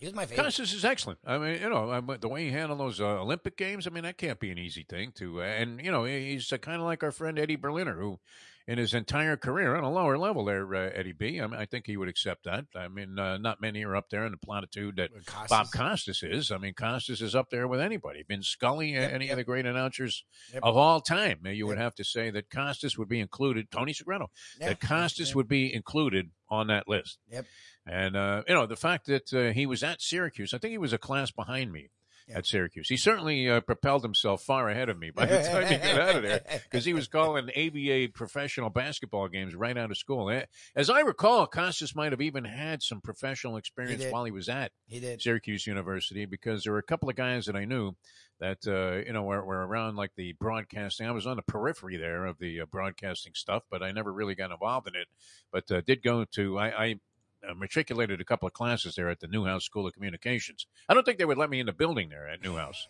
He 0.04 0.08
was 0.08 0.16
my 0.16 0.26
favorite. 0.26 0.44
Costas 0.44 0.74
is 0.74 0.84
excellent. 0.84 1.20
I 1.26 1.38
mean, 1.38 1.62
you 1.62 1.70
know, 1.70 1.94
um, 1.94 2.18
the 2.20 2.28
way 2.28 2.44
he 2.44 2.52
handled 2.52 2.82
those 2.82 3.00
uh, 3.00 3.22
Olympic 3.22 3.56
games, 3.56 3.88
I 3.88 3.90
mean, 3.90 4.04
that 4.04 4.18
can't 4.18 4.38
be 4.38 4.52
an 4.52 4.58
easy 4.58 4.84
thing 4.84 5.14
to. 5.14 5.40
Uh, 5.42 5.46
and 5.46 5.80
you 5.82 5.94
know, 5.94 6.04
he's 6.04 6.52
uh, 6.52 6.58
kind 6.58 6.82
of 6.82 6.86
like 6.86 7.04
our 7.04 7.12
friend 7.14 7.40
Eddie 7.40 7.56
Berliner, 7.56 7.94
who, 7.94 8.20
in 8.65 8.77
his 8.77 8.94
entire 8.94 9.36
career, 9.36 9.75
on 9.75 9.83
a 9.83 9.92
lower 9.92 10.18
level, 10.18 10.45
there, 10.45 10.74
uh, 10.74 10.89
Eddie 10.94 11.12
B. 11.12 11.42
I 11.42 11.48
mean, 11.48 11.60
I 11.60 11.65
think 11.65 11.86
he 11.86 11.98
would 11.98 12.07
accept 12.07 12.45
that. 12.45 12.65
I 12.75 12.88
mean, 12.88 13.19
uh, 13.19 13.38
not 13.38 13.60
many 13.60 13.83
are 13.83 13.95
up 13.95 14.10
there 14.10 14.25
in 14.25 14.31
the 14.31 14.38
platitude 14.38 14.95
that 14.95 15.12
Costas. 15.25 15.50
Bob 15.50 15.68
Costas 15.74 16.24
is. 16.24 16.50
I 16.51 16.57
mean, 16.57 16.74
Costas 16.74 17.21
is 17.21 17.36
up 17.36 17.50
there 17.50 17.68
with 17.68 17.81
anybody. 17.81 18.24
Vince 18.27 18.48
Scully, 18.48 18.94
Yep, 18.94 19.12
any 19.13 19.25
yep. 19.25 19.33
of 19.33 19.38
the 19.38 19.44
great 19.44 19.65
announcers 19.65 20.24
Yep. 20.54 20.63
of 20.63 20.77
all 20.77 21.01
time. 21.01 21.42
You 21.45 21.68
would 21.68 21.77
have 21.77 21.95
to 21.95 22.04
say 22.06 22.30
that 22.30 22.50
Costas 22.50 22.98
would 22.98 23.10
be 23.10 23.19
included. 23.19 23.69
Tony 23.69 23.94
Segreto, 23.94 24.27
Yeah. 24.60 24.69
that 24.69 24.80
Costas 24.80 25.36
would 25.36 25.48
be 25.50 25.74
included 25.74 26.31
on 26.50 26.68
that 26.68 26.88
list. 26.88 27.19
Yep. 27.31 27.45
And 27.86 28.16
uh, 28.16 28.44
you 28.48 28.54
know 28.54 28.66
the 28.66 28.77
fact 28.77 29.07
that 29.07 29.33
uh, 29.33 29.51
he 29.51 29.66
was 29.66 29.83
at 29.83 30.01
Syracuse, 30.01 30.54
I 30.54 30.57
think 30.57 30.71
he 30.71 30.77
was 30.77 30.94
a 30.94 30.98
class 30.98 31.31
behind 31.31 31.74
me 31.74 31.89
Yeah. 32.28 32.38
at 32.38 32.46
Syracuse. 32.46 32.88
He 32.90 32.98
certainly 32.98 33.50
uh, 33.50 33.62
propelled 33.62 34.04
himself 34.04 34.44
far 34.44 34.70
ahead 34.70 34.90
of 34.90 34.98
me 34.98 35.12
by 35.12 35.25
the 35.25 35.42
time 35.44 35.68
he 35.68 35.78
got 35.78 36.00
out 36.00 36.16
of 36.16 36.24
there 36.24 36.42
because 36.64 36.86
he 36.86 36.94
was 36.94 37.08
calling 37.08 37.50
ABA 37.50 38.10
professional 38.14 38.70
basketball 38.70 39.28
games 39.28 39.56
right 39.56 39.78
out 39.78 39.92
of 39.92 39.98
school. 39.98 40.30
Eh, 40.30 40.46
As 40.75 40.90
I 40.90 41.02
recall, 41.02 41.46
Costas 41.48 41.96
might 41.96 42.12
have 42.12 42.22
even 42.22 42.46
had 42.46 42.81
some 42.81 43.02
professional 43.02 43.58
experience 43.58 44.02
did. 44.04 44.12
while 44.14 44.24
he 44.25 44.31
was 44.31 44.48
at 44.50 44.72
He 44.88 45.00
did. 45.00 45.22
Syracuse 45.22 45.68
University 45.68 46.25
because 46.25 46.64
there 46.64 46.74
were 46.74 46.80
a 46.80 46.84
couple 46.84 47.10
of 47.10 47.16
guys 47.16 47.46
that 47.46 47.56
I 47.56 47.66
knew 47.66 47.94
that 48.40 48.66
uh, 48.68 49.06
you 49.06 49.14
know 49.14 49.24
were, 49.24 49.44
were 49.46 49.66
around 49.66 49.96
like 49.96 50.12
the 50.16 50.34
broadcasting. 50.34 51.08
I 51.08 51.12
was 51.12 51.28
on 51.28 51.36
the 51.38 51.44
periphery 51.44 51.98
there 51.98 52.26
of 52.26 52.40
the 52.40 52.62
uh, 52.62 52.66
broadcasting 52.66 53.34
stuff, 53.36 53.64
but 53.69 53.84
I 53.84 53.92
never 53.92 54.12
really 54.12 54.36
got 54.36 54.52
involved 54.52 54.88
in 54.88 54.96
it. 54.96 55.08
But 55.52 55.72
uh, 55.72 55.81
did 55.81 56.02
go 56.04 56.26
to 56.26 56.58
I. 56.60 56.68
I 56.86 57.00
uh, 57.48 57.54
matriculated 57.54 58.22
a 58.22 58.25
couple 58.25 58.48
of 58.48 58.54
classes 58.54 58.95
there 58.95 59.10
at 59.10 59.19
the 59.19 59.28
Newhouse 59.28 59.66
School 59.66 59.88
of 59.88 59.94
Communications. 59.94 60.66
I 60.88 60.94
don't 60.94 61.04
think 61.04 61.18
they 61.18 61.25
would 61.25 61.38
let 61.38 61.50
me 61.50 61.60
in 61.60 61.66
the 61.66 61.74
building 61.74 62.10
there 62.10 62.28
at 62.28 62.44
Newhouse, 62.44 62.88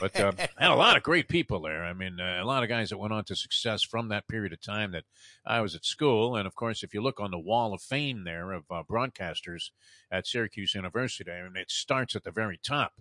but 0.00 0.18
uh, 0.18 0.32
I 0.58 0.62
had 0.64 0.70
a 0.70 0.76
lot 0.76 0.96
of 0.96 1.02
great 1.02 1.28
people 1.28 1.60
there. 1.60 1.84
I 1.84 1.92
mean, 1.92 2.20
uh, 2.20 2.40
a 2.40 2.44
lot 2.44 2.62
of 2.62 2.68
guys 2.68 2.90
that 2.90 2.98
went 2.98 3.12
on 3.12 3.24
to 3.24 3.36
success 3.36 3.82
from 3.82 4.08
that 4.08 4.28
period 4.28 4.52
of 4.52 4.60
time 4.60 4.92
that 4.92 5.04
I 5.44 5.60
was 5.60 5.74
at 5.74 5.84
school. 5.84 6.36
And 6.36 6.46
of 6.46 6.54
course, 6.54 6.82
if 6.82 6.94
you 6.94 7.02
look 7.02 7.20
on 7.20 7.30
the 7.30 7.38
wall 7.38 7.74
of 7.74 7.82
fame 7.82 8.24
there 8.24 8.52
of 8.52 8.64
uh, 8.70 8.82
broadcasters 8.88 9.70
at 10.10 10.26
Syracuse 10.26 10.74
University, 10.74 11.30
I 11.30 11.42
mean, 11.42 11.56
it 11.56 11.70
starts 11.70 12.14
at 12.16 12.24
the 12.24 12.30
very 12.30 12.58
top 12.62 12.94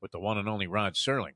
with 0.00 0.12
the 0.12 0.20
one 0.20 0.38
and 0.38 0.48
only 0.48 0.66
Rod 0.66 0.94
Serling. 0.94 1.34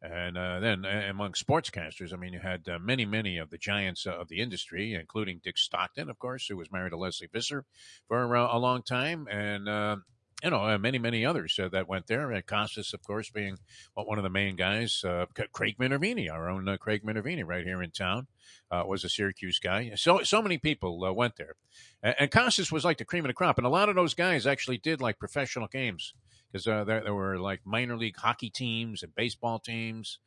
And 0.00 0.38
uh, 0.38 0.60
then 0.60 0.84
among 0.84 1.32
sportscasters, 1.32 2.12
I 2.12 2.16
mean, 2.16 2.32
you 2.32 2.38
had 2.38 2.68
uh, 2.68 2.78
many, 2.78 3.04
many 3.04 3.36
of 3.36 3.50
the 3.50 3.58
giants 3.58 4.06
uh, 4.06 4.12
of 4.12 4.28
the 4.28 4.38
industry, 4.38 4.94
including 4.94 5.40
Dick 5.42 5.58
Stockton, 5.58 6.08
of 6.08 6.18
course, 6.20 6.46
who 6.46 6.56
was 6.56 6.70
married 6.70 6.90
to 6.90 6.96
Lesley 6.96 7.28
Visser 7.32 7.64
for 8.06 8.32
a 8.34 8.58
long 8.58 8.82
time, 8.82 9.26
and 9.28 9.68
uh, 9.68 9.96
you 10.44 10.50
know, 10.50 10.64
uh, 10.64 10.78
many, 10.78 11.00
many 11.00 11.26
others 11.26 11.58
uh, 11.60 11.68
that 11.70 11.88
went 11.88 12.06
there. 12.06 12.30
And 12.30 12.46
Costas, 12.46 12.94
of 12.94 13.02
course, 13.02 13.28
being 13.28 13.56
one 13.94 14.18
of 14.18 14.22
the 14.22 14.30
main 14.30 14.54
guys. 14.54 15.04
Craig 15.52 15.76
Minervini, 15.80 16.30
our 16.30 16.48
own 16.48 16.76
Craig 16.80 17.02
Minervini, 17.04 17.44
right 17.44 17.64
here 17.64 17.82
in 17.82 17.90
town, 17.90 18.28
was 18.70 19.02
a 19.02 19.08
Syracuse 19.08 19.58
guy. 19.58 19.90
So, 19.96 20.22
so 20.22 20.40
many 20.40 20.58
people 20.58 21.12
went 21.16 21.34
there, 21.38 21.56
and, 22.04 22.14
and 22.20 22.30
Costas 22.30 22.70
was 22.70 22.84
like 22.84 22.98
the 22.98 23.04
cream 23.04 23.24
of 23.24 23.30
the 23.30 23.34
crop. 23.34 23.58
And 23.58 23.66
a 23.66 23.70
lot 23.70 23.88
of 23.88 23.96
those 23.96 24.14
guys 24.14 24.46
actually 24.46 24.78
did 24.78 25.00
like 25.00 25.18
professional 25.18 25.66
games 25.66 26.14
because 26.50 26.66
uh, 26.66 26.84
there, 26.84 27.02
there 27.02 27.14
were 27.14 27.38
like 27.38 27.60
minor 27.64 27.96
league 27.96 28.16
hockey 28.16 28.50
teams 28.50 29.02
and 29.02 29.14
baseball 29.14 29.58
teams 29.58 30.18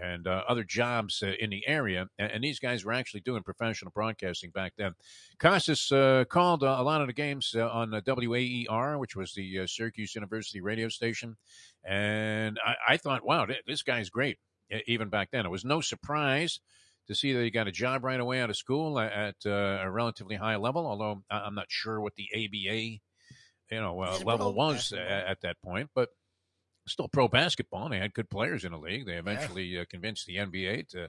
and 0.00 0.26
uh, 0.26 0.42
other 0.48 0.64
jobs 0.64 1.22
uh, 1.22 1.32
in 1.38 1.50
the 1.50 1.66
area. 1.66 2.06
And, 2.18 2.30
and 2.32 2.44
these 2.44 2.58
guys 2.58 2.84
were 2.84 2.92
actually 2.92 3.20
doing 3.20 3.42
professional 3.42 3.92
broadcasting 3.94 4.50
back 4.50 4.74
then. 4.76 4.94
Costas 5.38 5.90
uh, 5.90 6.24
called 6.28 6.62
uh, 6.62 6.76
a 6.78 6.82
lot 6.82 7.00
of 7.00 7.06
the 7.06 7.12
games 7.12 7.54
uh, 7.56 7.68
on 7.68 7.90
WAER, 7.90 8.98
which 8.98 9.16
was 9.16 9.34
the 9.34 9.66
Syracuse 9.66 10.14
University 10.14 10.60
radio 10.60 10.88
station. 10.88 11.36
And 11.84 12.58
I, 12.64 12.94
I 12.94 12.96
thought, 12.96 13.24
wow, 13.24 13.46
th- 13.46 13.64
this 13.66 13.82
guy's 13.82 14.10
great, 14.10 14.38
even 14.86 15.08
back 15.08 15.30
then. 15.32 15.46
It 15.46 15.50
was 15.50 15.64
no 15.64 15.80
surprise 15.80 16.60
to 17.08 17.14
see 17.14 17.32
that 17.32 17.42
he 17.42 17.50
got 17.50 17.66
a 17.66 17.72
job 17.72 18.04
right 18.04 18.20
away 18.20 18.40
out 18.40 18.50
of 18.50 18.56
school 18.56 18.98
at, 19.00 19.34
a 19.44 19.90
relatively 19.90 20.36
high 20.36 20.56
level, 20.56 20.86
although 20.86 21.22
I'm 21.30 21.54
not 21.54 21.66
sure 21.68 22.00
what 22.00 22.14
the 22.14 22.28
ABA 22.34 23.00
you 23.70 23.80
know, 23.80 24.00
uh, 24.00 24.18
level 24.24 24.52
was 24.52 24.92
uh, 24.92 24.98
at 24.98 25.40
that 25.42 25.56
point. 25.62 25.90
But 25.94 26.10
still 26.86 27.08
pro 27.08 27.28
basketball. 27.28 27.84
And 27.84 27.92
they 27.92 27.98
had 27.98 28.14
good 28.14 28.30
players 28.30 28.64
in 28.64 28.72
the 28.72 28.78
league. 28.78 29.06
They 29.06 29.14
eventually 29.14 29.64
yeah. 29.64 29.82
uh, 29.82 29.84
convinced 29.88 30.26
the 30.26 30.36
NBA 30.36 30.88
to, 30.88 31.08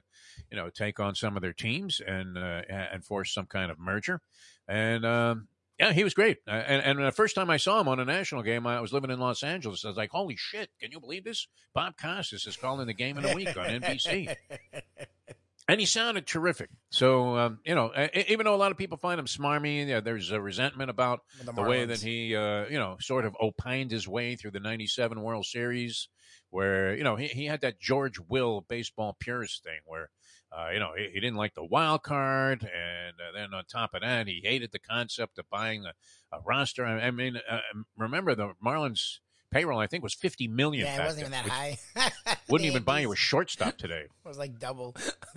you 0.50 0.56
know, 0.56 0.70
take 0.70 1.00
on 1.00 1.14
some 1.14 1.36
of 1.36 1.42
their 1.42 1.52
teams 1.52 2.00
and 2.00 2.38
uh, 2.38 2.62
and 2.68 3.04
force 3.04 3.32
some 3.34 3.46
kind 3.46 3.70
of 3.70 3.78
merger. 3.78 4.20
And 4.68 5.04
um, 5.04 5.48
yeah, 5.78 5.92
he 5.92 6.04
was 6.04 6.14
great. 6.14 6.38
Uh, 6.46 6.52
and, 6.52 6.98
and 6.98 7.06
the 7.06 7.12
first 7.12 7.34
time 7.34 7.50
I 7.50 7.56
saw 7.56 7.80
him 7.80 7.88
on 7.88 7.98
a 7.98 8.04
national 8.04 8.42
game, 8.42 8.66
I 8.66 8.80
was 8.80 8.92
living 8.92 9.10
in 9.10 9.18
Los 9.18 9.42
Angeles. 9.42 9.84
I 9.84 9.88
was 9.88 9.96
like, 9.96 10.10
"Holy 10.10 10.36
shit! 10.36 10.70
Can 10.80 10.92
you 10.92 11.00
believe 11.00 11.24
this? 11.24 11.48
Bob 11.74 11.94
Costas 12.00 12.46
is 12.46 12.56
calling 12.56 12.86
the 12.86 12.94
game 12.94 13.18
in 13.18 13.24
a 13.24 13.34
week 13.34 13.56
on 13.56 13.66
NBC." 13.66 14.34
and 15.68 15.80
he 15.80 15.86
sounded 15.86 16.26
terrific. 16.26 16.70
So 16.90 17.36
um, 17.36 17.58
you 17.64 17.74
know, 17.74 17.92
even 18.28 18.44
though 18.44 18.54
a 18.54 18.56
lot 18.56 18.72
of 18.72 18.78
people 18.78 18.98
find 18.98 19.18
him 19.18 19.26
smarmy, 19.26 19.86
yeah, 19.86 20.00
there's 20.00 20.30
a 20.30 20.40
resentment 20.40 20.90
about 20.90 21.20
the, 21.44 21.52
the 21.52 21.62
way 21.62 21.84
that 21.84 22.00
he, 22.00 22.34
uh, 22.34 22.66
you 22.68 22.78
know, 22.78 22.96
sort 23.00 23.24
of 23.24 23.36
opined 23.40 23.90
his 23.90 24.08
way 24.08 24.36
through 24.36 24.52
the 24.52 24.60
'97 24.60 25.22
World 25.22 25.46
Series, 25.46 26.08
where 26.50 26.94
you 26.94 27.04
know 27.04 27.16
he, 27.16 27.28
he 27.28 27.46
had 27.46 27.60
that 27.60 27.80
George 27.80 28.18
Will 28.28 28.64
baseball 28.68 29.16
purist 29.18 29.62
thing, 29.62 29.80
where 29.86 30.10
uh, 30.56 30.70
you 30.72 30.80
know 30.80 30.92
he, 30.96 31.08
he, 31.14 31.20
didn't 31.20 31.36
like 31.36 31.54
the 31.54 31.64
wild 31.64 32.02
card, 32.02 32.62
and 32.62 33.14
uh, 33.20 33.32
then 33.34 33.54
on 33.54 33.64
top 33.64 33.94
of 33.94 34.02
that, 34.02 34.26
he 34.26 34.40
hated 34.44 34.72
the 34.72 34.78
concept 34.78 35.38
of 35.38 35.48
buying 35.48 35.84
a, 35.84 36.36
a 36.36 36.40
roster. 36.40 36.84
I, 36.84 37.06
I 37.06 37.10
mean, 37.10 37.36
uh, 37.48 37.60
remember 37.96 38.34
the 38.34 38.52
Marlins 38.64 39.18
payroll 39.52 39.78
I 39.78 39.86
think 39.86 40.02
was 40.02 40.14
fifty 40.14 40.48
million. 40.48 40.86
Yeah, 40.86 41.02
it 41.02 41.04
wasn't 41.04 41.20
even 41.20 41.32
that 41.32 41.46
high. 41.46 41.78
wouldn't 42.48 42.68
even 42.68 42.82
buy 42.82 43.00
you 43.00 43.12
a 43.12 43.16
shortstop 43.16 43.76
today. 43.76 44.06
it 44.24 44.28
was 44.28 44.38
like 44.38 44.58
double. 44.58 44.96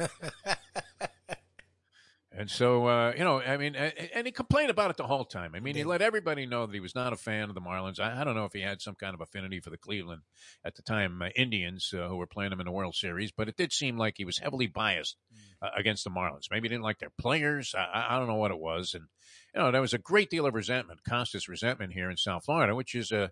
and 2.31 2.49
so 2.49 2.87
uh, 2.87 3.13
you 3.17 3.23
know, 3.23 3.41
I 3.41 3.57
mean, 3.57 3.75
and 3.75 4.25
he 4.25 4.31
complained 4.31 4.71
about 4.71 4.89
it 4.89 4.97
the 4.97 5.05
whole 5.07 5.25
time. 5.25 5.53
I 5.55 5.59
mean, 5.59 5.75
he 5.75 5.83
let 5.83 6.01
everybody 6.01 6.45
know 6.45 6.65
that 6.65 6.73
he 6.73 6.79
was 6.79 6.95
not 6.95 7.13
a 7.13 7.17
fan 7.17 7.49
of 7.49 7.55
the 7.55 7.61
Marlins. 7.61 7.99
I, 7.99 8.21
I 8.21 8.23
don't 8.23 8.35
know 8.35 8.45
if 8.45 8.53
he 8.53 8.61
had 8.61 8.81
some 8.81 8.95
kind 8.95 9.13
of 9.13 9.21
affinity 9.21 9.59
for 9.59 9.69
the 9.69 9.77
Cleveland 9.77 10.21
at 10.63 10.75
the 10.75 10.81
time 10.81 11.21
uh, 11.21 11.27
Indians 11.35 11.93
uh, 11.93 12.07
who 12.07 12.17
were 12.17 12.27
playing 12.27 12.51
him 12.51 12.59
in 12.59 12.65
the 12.65 12.71
World 12.71 12.95
Series, 12.95 13.31
but 13.31 13.49
it 13.49 13.57
did 13.57 13.73
seem 13.73 13.97
like 13.97 14.15
he 14.17 14.25
was 14.25 14.39
heavily 14.39 14.67
biased 14.67 15.17
mm. 15.33 15.67
uh, 15.67 15.71
against 15.77 16.03
the 16.03 16.09
Marlins. 16.09 16.49
Maybe 16.49 16.67
he 16.67 16.69
didn't 16.69 16.83
like 16.83 16.99
their 16.99 17.13
players. 17.19 17.75
I, 17.77 18.07
I 18.09 18.17
don't 18.17 18.27
know 18.27 18.35
what 18.35 18.51
it 18.51 18.59
was, 18.59 18.93
and 18.93 19.05
you 19.53 19.61
know, 19.61 19.71
there 19.71 19.81
was 19.81 19.93
a 19.93 19.99
great 19.99 20.29
deal 20.29 20.45
of 20.45 20.53
resentment, 20.53 21.01
Costas 21.07 21.47
resentment 21.47 21.93
here 21.93 22.09
in 22.09 22.17
South 22.17 22.45
Florida, 22.45 22.75
which 22.75 22.93
is 22.93 23.11
a 23.11 23.31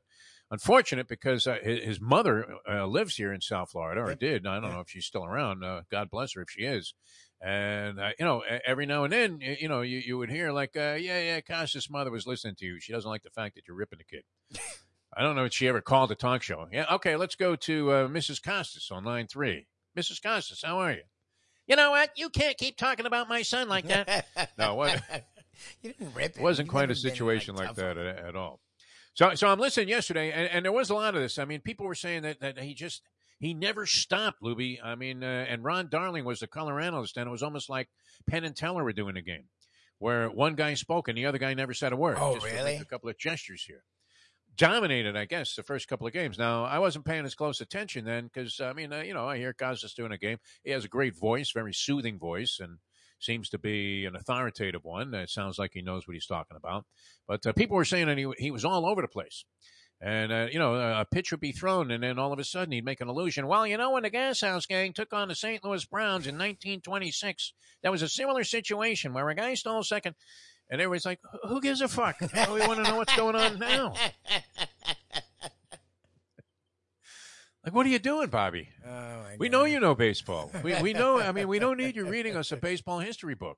unfortunate 0.54 1.08
because 1.08 1.48
uh, 1.48 1.58
his 1.62 2.00
mother 2.00 2.46
uh, 2.70 2.86
lives 2.86 3.16
here 3.16 3.34
in 3.34 3.42
South 3.42 3.72
Florida, 3.72 4.02
or 4.02 4.16
did. 4.16 4.46
I 4.46 4.60
don't 4.60 4.72
know 4.72 4.80
if 4.80 4.90
she's 4.90 5.06
still 5.06 5.26
around. 5.26 5.64
Uh, 5.64 5.82
God 5.92 6.10
bless 6.10 6.34
her 6.34 6.42
if 6.44 6.50
she 6.50 6.62
is. 6.62 6.94
And 7.42 8.00
uh, 8.00 8.12
you 8.18 8.24
know, 8.24 8.44
every 8.66 8.86
now 8.86 9.04
and 9.04 9.12
then, 9.12 9.40
you 9.42 9.68
know, 9.68 9.82
you, 9.82 9.98
you 9.98 10.18
would 10.18 10.30
hear 10.30 10.54
like, 10.54 10.78
uh, 10.78 10.96
"Yeah, 10.98 11.20
yeah, 11.20 11.42
Costas' 11.42 11.90
mother 11.90 12.12
was 12.12 12.26
listening 12.26 12.56
to 12.60 12.66
you. 12.66 12.80
She 12.80 12.94
doesn't 12.94 13.10
like 13.10 13.24
the 13.24 13.32
fact 13.32 13.56
that 13.56 13.68
you're 13.68 13.76
ripping 13.76 14.00
the 14.00 14.06
kid." 14.06 14.24
I 15.16 15.22
don't 15.22 15.36
know 15.36 15.44
if 15.44 15.54
she 15.54 15.68
ever 15.68 15.82
called 15.82 16.12
a 16.12 16.16
talk 16.16 16.42
show. 16.42 16.68
Yeah, 16.72 16.86
okay, 16.94 17.16
let's 17.18 17.36
go 17.36 17.56
to 17.56 17.92
uh, 17.92 18.08
Mrs. 18.08 18.42
Costas 18.42 18.90
on 18.92 19.04
line 19.04 19.28
three. 19.28 19.68
Mrs. 19.98 20.24
Costas, 20.24 20.64
how 20.64 20.80
are 20.80 20.94
you? 20.94 21.04
You 21.68 21.76
know 21.76 21.92
what? 21.92 22.12
You 22.16 22.30
can't 22.30 22.58
keep 22.58 22.78
talking 22.78 23.06
about 23.06 23.30
my 23.30 23.42
son 23.42 23.68
like 23.68 23.88
that. 23.88 24.26
no, 24.58 24.76
what? 24.76 25.02
you 25.82 25.94
didn't 25.94 26.16
rip 26.16 26.38
it. 26.38 26.42
wasn't 26.42 26.70
quite 26.70 26.90
a 26.90 26.96
situation 26.96 27.56
like, 27.56 27.68
like 27.68 27.76
that 27.76 27.98
at, 27.98 28.26
at 28.26 28.36
all. 28.36 28.60
So, 29.16 29.36
so 29.36 29.48
I'm 29.48 29.60
listening 29.60 29.90
yesterday, 29.90 30.32
and, 30.32 30.50
and, 30.50 30.66
there 30.66 30.72
was 30.72 30.90
a 30.90 30.96
lot 30.96 31.14
of 31.14 31.22
this. 31.22 31.38
I 31.38 31.46
mean, 31.46 31.62
people 31.62 31.86
were 31.86 31.94
saying 31.94 32.24
that, 32.24 32.40
that 32.40 32.58
he 32.58 32.74
just 32.74 33.04
he 33.40 33.54
never 33.54 33.86
stopped, 33.86 34.42
Lubie. 34.42 34.80
I 34.84 34.96
mean, 34.96 35.24
uh, 35.24 35.46
and 35.48 35.64
Ron 35.64 35.90
Darling 35.90 36.26
was 36.26 36.40
the 36.40 36.48
color 36.48 36.80
analyst, 36.80 37.18
and 37.18 37.28
it 37.28 37.32
was 37.32 37.44
almost 37.44 37.70
like 37.70 37.90
Penn 38.28 38.44
and 38.44 38.56
Teller 38.56 38.84
were 38.84 38.94
doing 38.94 39.16
the 39.16 39.22
game, 39.22 39.50
where 40.00 40.30
one 40.30 40.56
guy 40.56 40.74
spoke 40.74 41.08
and 41.08 41.18
the 41.18 41.26
other 41.26 41.38
guy 41.38 41.54
never 41.54 41.74
said 41.74 41.94
a 41.94 41.98
word. 41.98 42.18
Oh, 42.20 42.36
just 42.36 42.46
really? 42.46 42.78
A 42.78 42.86
couple 42.86 43.10
of 43.10 43.18
gestures 43.20 43.66
here. 43.68 43.84
Dominated, 44.56 45.16
I 45.16 45.26
guess, 45.26 45.56
the 45.56 45.64
first 45.64 45.88
couple 45.88 46.08
of 46.08 46.14
games. 46.14 46.38
Now, 46.38 46.64
I 46.64 46.80
wasn't 46.80 47.06
paying 47.06 47.26
as 47.26 47.36
close 47.36 47.60
attention 47.60 48.06
then 48.06 48.30
because, 48.34 48.60
I 48.62 48.74
mean, 48.74 48.94
uh, 48.94 49.02
you 49.02 49.14
know, 49.14 49.28
I 49.28 49.38
hear 49.38 49.54
Costas 49.54 49.94
doing 49.94 50.12
a 50.12 50.18
game. 50.18 50.38
He 50.64 50.72
has 50.72 50.86
a 50.86 50.90
great 50.90 51.18
voice, 51.18 51.52
very 51.52 51.74
soothing 51.74 52.18
voice, 52.18 52.60
and 52.62 52.78
seems 53.24 53.50
to 53.50 53.58
be 53.58 54.06
an 54.06 54.16
authoritative 54.16 54.84
one. 54.84 55.14
It 55.14 55.30
sounds 55.30 55.58
like 55.58 55.72
he 55.74 55.82
knows 55.82 56.08
what 56.08 56.14
he's 56.14 56.26
talking 56.26 56.58
about. 56.58 56.86
But 57.28 57.46
uh, 57.46 57.54
people 57.54 57.76
were 57.76 57.86
saying 57.86 58.08
that 58.08 58.18
he, 58.18 58.32
he 58.38 58.52
was 58.52 58.66
all 58.66 58.86
over 58.86 59.02
the 59.02 59.08
place. 59.08 59.46
And, 60.02 60.34
uh, 60.34 60.48
you 60.52 60.60
know, 60.60 60.76
a 60.76 61.06
pitch 61.06 61.32
would 61.32 61.40
be 61.40 61.54
thrown, 61.54 61.90
and 61.90 62.04
then 62.04 62.20
all 62.20 62.34
of 62.34 62.40
a 62.40 62.44
sudden 62.44 62.74
he'd 62.74 62.84
make 62.84 63.00
an 63.00 63.08
allusion. 63.08 63.48
Well, 63.48 63.66
you 63.66 63.78
know, 63.78 63.92
when 63.92 64.04
the 64.04 64.10
Gas 64.10 64.42
House 64.42 64.66
Gang 64.66 64.92
took 64.92 65.14
on 65.14 65.30
the 65.30 65.36
St. 65.36 65.64
Louis 65.64 65.86
Browns 65.86 66.28
in 66.28 66.36
1926, 66.36 67.54
that 67.84 67.92
was 67.92 68.02
a 68.02 68.10
similar 68.10 68.44
situation 68.44 69.14
where 69.14 69.30
a 69.30 69.36
guy 69.36 69.54
stole 69.54 69.82
second, 69.82 70.16
and 70.70 70.82
everybody's 70.82 71.06
like, 71.06 71.20
who 71.48 71.62
gives 71.62 71.80
a 71.80 71.88
fuck? 71.88 72.18
we 72.20 72.60
want 72.68 72.84
to 72.84 72.92
know 72.92 72.98
what's 72.98 73.16
going 73.16 73.38
on 73.38 73.60
now. 73.60 73.94
Like, 77.64 77.74
what 77.74 77.86
are 77.86 77.90
you 77.90 78.00
doing, 78.00 78.28
Bobby? 78.28 78.68
Oh, 78.86 79.24
we 79.40 79.48
know 79.48 79.64
you 79.64 79.80
know 79.80 79.96
baseball. 79.96 80.52
We, 80.64 80.76
we 80.82 80.92
know. 80.94 81.22
I 81.22 81.32
mean, 81.32 81.48
we 81.48 81.60
don't 81.60 81.78
need 81.78 81.96
you 81.96 82.06
reading 82.10 82.36
us 82.36 82.52
a 82.52 82.58
baseball 82.58 83.00
history 83.00 83.36
book. 83.36 83.58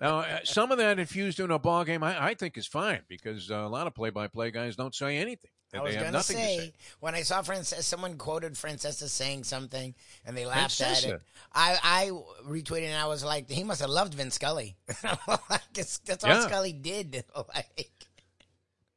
Now, 0.00 0.20
uh, 0.20 0.38
some 0.44 0.72
of 0.72 0.78
that 0.78 0.98
infused 0.98 1.38
in 1.38 1.50
a 1.50 1.58
ball 1.58 1.84
game, 1.84 2.02
I, 2.02 2.28
I 2.28 2.34
think, 2.34 2.56
is 2.56 2.66
fine 2.66 3.00
because 3.08 3.50
uh, 3.50 3.56
a 3.56 3.68
lot 3.68 3.86
of 3.86 3.94
play-by-play 3.94 4.50
guys 4.50 4.76
don't 4.76 4.94
say 4.94 5.18
anything. 5.18 5.50
I 5.74 5.80
was 5.80 5.96
going 5.96 6.12
to 6.12 6.22
say 6.22 6.72
when 7.00 7.14
I 7.14 7.22
saw 7.22 7.40
Frances, 7.40 7.86
someone 7.86 8.18
quoted 8.18 8.54
Francesa 8.54 9.08
saying 9.08 9.44
something, 9.44 9.94
and 10.26 10.36
they 10.36 10.44
laughed 10.44 10.78
Francesa. 10.78 11.08
at 11.08 11.14
it. 11.14 11.22
I, 11.54 11.78
I 11.82 12.10
retweeted 12.46 12.88
and 12.88 12.96
I 12.96 13.06
was 13.06 13.24
like, 13.24 13.48
he 13.48 13.64
must 13.64 13.80
have 13.80 13.88
loved 13.88 14.14
Vin 14.14 14.30
Scully. 14.30 14.76
like, 15.04 15.72
that's 15.72 16.24
all 16.24 16.30
yeah. 16.30 16.46
Scully 16.46 16.72
did. 16.72 17.24
like, 17.54 17.90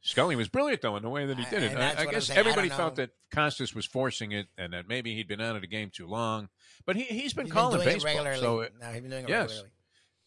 Scully 0.06 0.36
was 0.36 0.50
brilliant 0.50 0.84
though 0.84 0.96
in 0.98 1.02
the 1.02 1.10
way 1.10 1.26
that 1.26 1.36
he 1.36 1.46
did 1.46 1.64
it. 1.64 1.76
I, 1.76 2.04
I 2.04 2.06
guess 2.06 2.30
everybody 2.30 2.72
I 2.72 2.76
felt 2.76 2.96
that 2.98 3.10
Costas 3.34 3.74
was 3.74 3.88
forcing 3.88 4.34
it, 4.34 4.46
and 4.56 4.72
that 4.74 4.88
maybe 4.88 5.16
he'd 5.16 5.28
been 5.28 5.42
out 5.42 5.56
of 5.56 5.64
the 5.64 5.68
game 5.68 5.90
too 5.92 6.06
long. 6.06 6.50
But 6.86 6.96
he 6.96 7.04
he's 7.06 7.34
been 7.34 7.48
he's 7.48 7.54
calling 7.54 7.80
been 7.80 8.00
baseball. 8.00 8.36
so 8.36 8.60
it, 8.60 8.74
no, 8.80 8.88
he's 8.92 9.02
been 9.02 9.10
doing 9.10 9.24
it 9.24 9.30
yes. 9.30 9.48
regularly. 9.48 9.70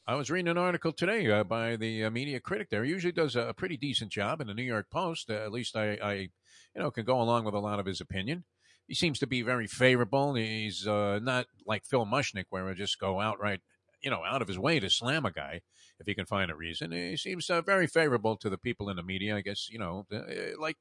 I 0.04 0.14
was 0.16 0.30
reading 0.32 0.48
an 0.48 0.58
article 0.58 0.92
today 0.92 1.30
uh, 1.30 1.44
by 1.44 1.76
the 1.76 2.04
uh, 2.04 2.10
media 2.10 2.40
critic 2.40 2.70
there. 2.70 2.82
He 2.82 2.90
usually 2.90 3.12
does 3.12 3.36
a, 3.36 3.42
a, 3.42 3.54
pretty 3.54 3.76
decent 3.76 4.10
job 4.10 4.40
in 4.40 4.48
the 4.48 4.54
New 4.54 4.64
York 4.64 4.90
Post. 4.90 5.30
Uh, 5.30 5.34
at 5.34 5.52
least 5.52 5.76
I, 5.76 5.98
I, 6.02 6.12
you 6.14 6.30
know, 6.76 6.90
can 6.90 7.04
go 7.04 7.20
along 7.20 7.44
with 7.44 7.54
a 7.54 7.60
lot 7.60 7.78
of 7.78 7.86
his 7.86 8.00
opinion. 8.00 8.44
He 8.88 8.94
seems 8.94 9.18
to 9.18 9.26
be 9.26 9.42
very 9.42 9.66
favorable. 9.66 10.34
He's 10.34 10.88
uh, 10.88 11.20
not 11.22 11.46
like 11.66 11.84
Phil 11.84 12.06
Mushnick, 12.06 12.46
where 12.48 12.66
I 12.68 12.74
just 12.74 12.98
go 12.98 13.20
outright, 13.20 13.60
you 14.02 14.10
know, 14.10 14.22
out 14.26 14.42
of 14.42 14.48
his 14.48 14.58
way 14.58 14.80
to 14.80 14.90
slam 14.90 15.24
a 15.24 15.30
guy 15.30 15.60
if 15.98 16.06
he 16.06 16.14
can 16.14 16.26
find 16.26 16.50
a 16.50 16.56
reason. 16.56 16.92
He 16.92 17.16
seems 17.16 17.50
uh, 17.50 17.62
very 17.62 17.86
favorable 17.86 18.36
to 18.36 18.50
the 18.50 18.58
people 18.58 18.88
in 18.88 18.96
the 18.96 19.02
media. 19.02 19.36
I 19.36 19.40
guess 19.40 19.68
you 19.70 19.78
know, 19.78 20.06
uh, 20.12 20.20
like 20.58 20.76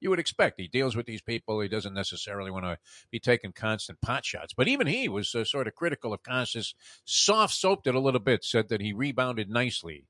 you 0.00 0.10
would 0.10 0.18
expect. 0.18 0.60
He 0.60 0.68
deals 0.68 0.96
with 0.96 1.06
these 1.06 1.22
people. 1.22 1.60
He 1.60 1.68
doesn't 1.68 1.94
necessarily 1.94 2.50
want 2.50 2.64
to 2.64 2.78
be 3.10 3.18
taking 3.18 3.52
constant 3.52 4.00
pot 4.00 4.24
shots. 4.24 4.52
But 4.54 4.68
even 4.68 4.86
he 4.86 5.08
was 5.08 5.34
uh, 5.34 5.44
sort 5.44 5.66
of 5.66 5.74
critical 5.74 6.12
of 6.12 6.22
Costas. 6.22 6.74
Soft 7.04 7.54
soaped 7.54 7.86
it 7.86 7.94
a 7.94 8.00
little 8.00 8.20
bit. 8.20 8.44
Said 8.44 8.68
that 8.68 8.80
he 8.80 8.92
rebounded 8.92 9.48
nicely 9.48 10.06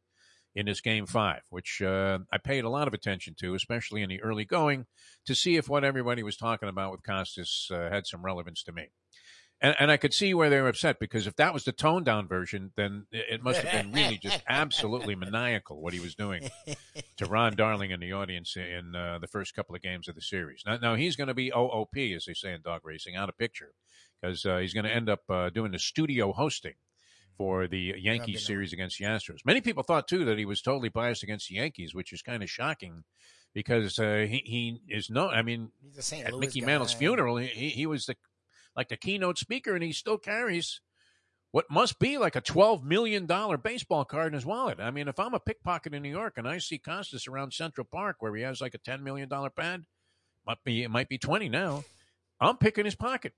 in 0.55 0.67
his 0.67 0.81
game 0.81 1.05
five, 1.05 1.43
which 1.51 1.83
uh, 1.83 2.19
I 2.33 2.39
paid 2.39 2.65
a 2.65 2.71
lot 2.71 2.89
of 2.89 2.95
attention 2.95 3.35
to, 3.41 3.55
especially 3.55 4.03
in 4.03 4.09
the 4.09 4.23
early 4.23 4.47
going, 4.47 4.87
to 5.27 5.35
see 5.35 5.57
if 5.57 5.69
what 5.69 5.85
everybody 5.85 6.23
was 6.23 6.37
talking 6.37 6.71
about 6.71 6.93
with 6.93 7.05
Costas 7.05 7.69
uh, 7.71 7.91
had 7.91 8.07
some 8.07 8.25
relevance 8.25 8.63
to 8.65 8.73
me. 8.73 8.89
And, 9.61 9.75
and 9.79 9.91
I 9.91 9.97
could 9.97 10.13
see 10.13 10.35
where 10.35 10.51
they 10.51 10.61
were 10.61 10.69
upset 10.69 10.99
because 11.01 11.27
if 11.27 11.37
that 11.37 11.55
was 11.55 11.65
the 11.65 11.73
toned 11.73 12.05
down 12.05 12.29
version, 12.29 12.73
then 12.77 13.07
it 13.11 13.43
must 13.43 13.61
have 13.61 13.73
been 13.73 13.93
really 13.93 14.19
just 14.19 14.43
absolutely 14.49 15.15
maniacal 15.15 15.81
what 15.81 15.95
he 15.95 16.01
was 16.01 16.15
doing 16.15 16.51
to 17.17 17.27
Ron 17.27 17.57
Darling 17.57 17.91
in 17.91 18.01
the 18.01 18.13
audience 18.13 18.55
in 18.57 18.95
uh, 18.95 19.19
the 19.19 19.27
first 19.27 19.55
couple 19.55 19.75
of 19.75 19.81
games 19.81 20.09
of 20.09 20.15
the 20.15 20.21
series. 20.21 20.63
Now, 20.67 20.77
now 20.77 20.95
he's 20.95 21.17
going 21.17 21.29
to 21.29 21.35
be 21.35 21.53
OOP, 21.57 21.97
as 22.15 22.27
they 22.27 22.35
say 22.35 22.53
in 22.53 22.61
dog 22.61 22.83
racing, 22.85 23.17
out 23.17 23.31
of 23.31 23.39
picture 23.39 23.73
because 24.21 24.45
uh, 24.45 24.59
he's 24.59 24.75
going 24.75 24.85
to 24.85 24.95
end 24.95 25.09
up 25.09 25.23
uh, 25.31 25.51
doing 25.51 25.73
the 25.73 25.79
studio 25.79 26.33
hosting 26.33 26.75
for 27.37 27.67
the 27.69 27.95
Yankees 27.99 28.47
series 28.47 28.73
against 28.73 28.99
the 28.99 29.05
Astros. 29.05 29.45
Many 29.45 29.61
people 29.61 29.83
thought 29.83 30.09
too 30.09 30.25
that 30.25 30.39
he 30.39 30.47
was 30.47 30.63
totally 30.63 30.89
biased 30.89 31.23
against 31.23 31.49
the 31.49 31.57
Yankees, 31.57 31.95
which 31.95 32.13
is 32.13 32.23
kind 32.23 32.43
of 32.43 32.51
shocking 32.51 33.05
because 33.55 33.99
uh, 33.99 34.27
he 34.29 34.43
he 34.45 34.81
is 34.89 35.11
no. 35.11 35.29
I 35.29 35.43
mean, 35.43 35.71
at 36.25 36.33
Louis 36.33 36.41
Mickey 36.41 36.61
guy. 36.61 36.67
Mantle's 36.67 36.95
funeral, 36.95 37.37
he 37.37 37.69
he 37.69 37.87
was 37.87 38.07
the 38.07 38.17
like 38.77 38.89
the 38.89 38.97
keynote 38.97 39.39
speaker, 39.39 39.75
and 39.75 39.83
he 39.83 39.93
still 39.93 40.19
carries 40.19 40.81
what 41.51 41.71
must 41.71 41.99
be 41.99 42.19
like 42.19 42.37
a 42.37 42.43
$12 42.43 42.83
million 42.83 43.27
baseball 43.63 44.05
card 44.05 44.29
in 44.29 44.35
his 44.35 44.45
wallet. 44.45 44.79
I 44.79 44.91
mean, 44.91 45.09
if 45.09 45.19
I'm 45.19 45.33
a 45.33 45.41
pickpocket 45.41 45.95
in 45.95 46.03
New 46.03 46.11
York 46.11 46.35
and 46.37 46.47
I 46.47 46.59
see 46.59 46.77
Costas 46.77 47.27
around 47.27 47.55
Central 47.55 47.87
Park 47.91 48.17
where 48.19 48.35
he 48.37 48.43
has 48.43 48.61
like 48.61 48.75
a 48.75 48.79
$10 48.79 49.01
million 49.01 49.29
pad, 49.57 49.85
might 50.47 50.63
be, 50.65 50.83
it 50.83 50.91
might 50.91 51.09
be 51.09 51.19
20 51.19 51.49
now, 51.49 51.85
I'm 52.41 52.59
picking 52.59 52.85
his 52.85 52.95
pocket. 52.95 53.33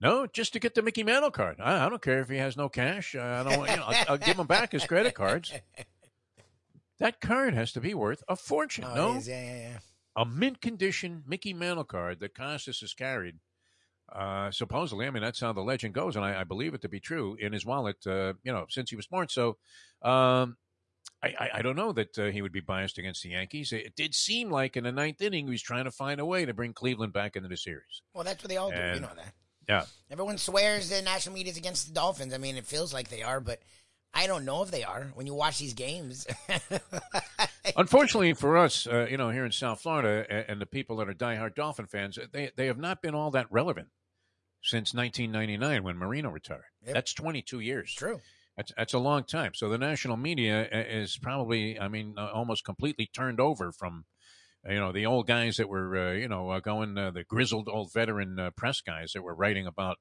No, 0.00 0.26
just 0.26 0.54
to 0.54 0.58
get 0.58 0.74
the 0.74 0.80
Mickey 0.80 1.02
Mantle 1.02 1.30
card. 1.30 1.56
I, 1.60 1.84
I 1.84 1.88
don't 1.90 2.00
care 2.00 2.20
if 2.20 2.30
he 2.30 2.38
has 2.38 2.56
no 2.56 2.70
cash. 2.70 3.14
I 3.14 3.42
don't. 3.42 3.68
You 3.68 3.76
know, 3.76 3.84
I'll, 3.86 4.04
I'll, 4.08 4.18
give 4.18 4.38
him 4.38 4.46
back 4.46 4.72
his 4.72 4.86
credit 4.86 5.14
cards. 5.14 5.52
That 6.98 7.20
card 7.20 7.52
has 7.52 7.72
to 7.72 7.80
be 7.80 7.92
worth 7.92 8.22
a 8.28 8.36
fortune. 8.36 8.84
Oh, 8.86 8.94
no, 8.94 9.12
yeah, 9.14 9.42
yeah, 9.42 9.58
yeah. 9.58 9.78
A 10.16 10.24
mint 10.24 10.60
condition 10.62 11.22
Mickey 11.26 11.52
Mantle 11.52 11.84
card 11.84 12.20
that 12.20 12.34
Costas 12.34 12.80
has 12.80 12.94
carried 12.94 13.40
uh, 14.12 14.50
supposedly, 14.50 15.06
I 15.06 15.10
mean, 15.10 15.22
that's 15.22 15.40
how 15.40 15.52
the 15.52 15.60
legend 15.60 15.94
goes, 15.94 16.16
and 16.16 16.24
I, 16.24 16.40
I 16.40 16.44
believe 16.44 16.74
it 16.74 16.82
to 16.82 16.88
be 16.88 17.00
true 17.00 17.36
in 17.38 17.52
his 17.52 17.64
wallet, 17.64 18.06
uh, 18.06 18.34
you 18.42 18.52
know, 18.52 18.66
since 18.68 18.90
he 18.90 18.96
was 18.96 19.06
born. 19.06 19.28
So, 19.28 19.56
um, 20.02 20.56
I, 21.22 21.28
I, 21.28 21.50
I 21.54 21.62
don't 21.62 21.76
know 21.76 21.92
that 21.92 22.18
uh, 22.18 22.26
he 22.26 22.42
would 22.42 22.52
be 22.52 22.60
biased 22.60 22.98
against 22.98 23.22
the 23.22 23.30
Yankees. 23.30 23.72
It 23.72 23.94
did 23.94 24.14
seem 24.14 24.50
like 24.50 24.76
in 24.76 24.84
the 24.84 24.92
ninth 24.92 25.20
inning 25.20 25.46
he 25.46 25.52
was 25.52 25.62
trying 25.62 25.84
to 25.84 25.90
find 25.90 26.20
a 26.20 26.24
way 26.24 26.44
to 26.44 26.54
bring 26.54 26.72
Cleveland 26.72 27.12
back 27.12 27.36
into 27.36 27.48
the 27.48 27.56
series. 27.56 28.02
Well, 28.14 28.24
that's 28.24 28.42
what 28.42 28.48
they 28.48 28.56
all 28.56 28.70
do. 28.70 28.76
And- 28.76 28.94
you 28.96 29.00
know 29.00 29.12
that. 29.16 29.34
Yeah. 29.68 29.84
Everyone 30.10 30.36
swears 30.38 30.88
the 30.88 31.00
national 31.02 31.34
media 31.34 31.52
is 31.52 31.58
against 31.58 31.86
the 31.86 31.94
Dolphins. 31.94 32.34
I 32.34 32.38
mean, 32.38 32.56
it 32.56 32.66
feels 32.66 32.92
like 32.92 33.08
they 33.08 33.22
are, 33.22 33.38
but 33.38 33.60
I 34.12 34.26
don't 34.26 34.44
know 34.44 34.62
if 34.64 34.72
they 34.72 34.82
are. 34.82 35.12
When 35.14 35.28
you 35.28 35.34
watch 35.34 35.60
these 35.60 35.74
games, 35.74 36.26
Unfortunately 37.76 38.32
for 38.32 38.56
us, 38.56 38.86
uh, 38.86 39.06
you 39.08 39.16
know, 39.16 39.30
here 39.30 39.44
in 39.44 39.52
South 39.52 39.80
Florida, 39.80 40.26
and, 40.28 40.44
and 40.48 40.60
the 40.60 40.66
people 40.66 40.96
that 40.96 41.08
are 41.08 41.14
diehard 41.14 41.54
Dolphin 41.54 41.86
fans, 41.86 42.18
they 42.32 42.50
they 42.56 42.66
have 42.66 42.78
not 42.78 43.02
been 43.02 43.14
all 43.14 43.30
that 43.30 43.46
relevant 43.50 43.88
since 44.62 44.94
1999 44.94 45.82
when 45.82 45.96
Marino 45.96 46.30
retired. 46.30 46.64
Yep. 46.84 46.94
That's 46.94 47.14
22 47.14 47.60
years. 47.60 47.92
true. 47.92 48.20
That's 48.56 48.72
that's 48.76 48.94
a 48.94 48.98
long 48.98 49.24
time. 49.24 49.52
So 49.54 49.68
the 49.68 49.78
national 49.78 50.16
media 50.16 50.68
is 50.70 51.16
probably, 51.16 51.78
I 51.78 51.88
mean, 51.88 52.14
uh, 52.18 52.30
almost 52.34 52.64
completely 52.64 53.08
turned 53.12 53.40
over 53.40 53.72
from, 53.72 54.04
uh, 54.68 54.72
you 54.72 54.80
know, 54.80 54.92
the 54.92 55.06
old 55.06 55.26
guys 55.26 55.56
that 55.56 55.68
were, 55.68 55.96
uh, 55.96 56.12
you 56.12 56.28
know, 56.28 56.50
uh, 56.50 56.60
going 56.60 56.98
uh, 56.98 57.10
the 57.10 57.24
grizzled 57.24 57.68
old 57.68 57.92
veteran 57.92 58.38
uh, 58.38 58.50
press 58.50 58.80
guys 58.80 59.12
that 59.12 59.22
were 59.22 59.34
writing 59.34 59.66
about 59.66 59.98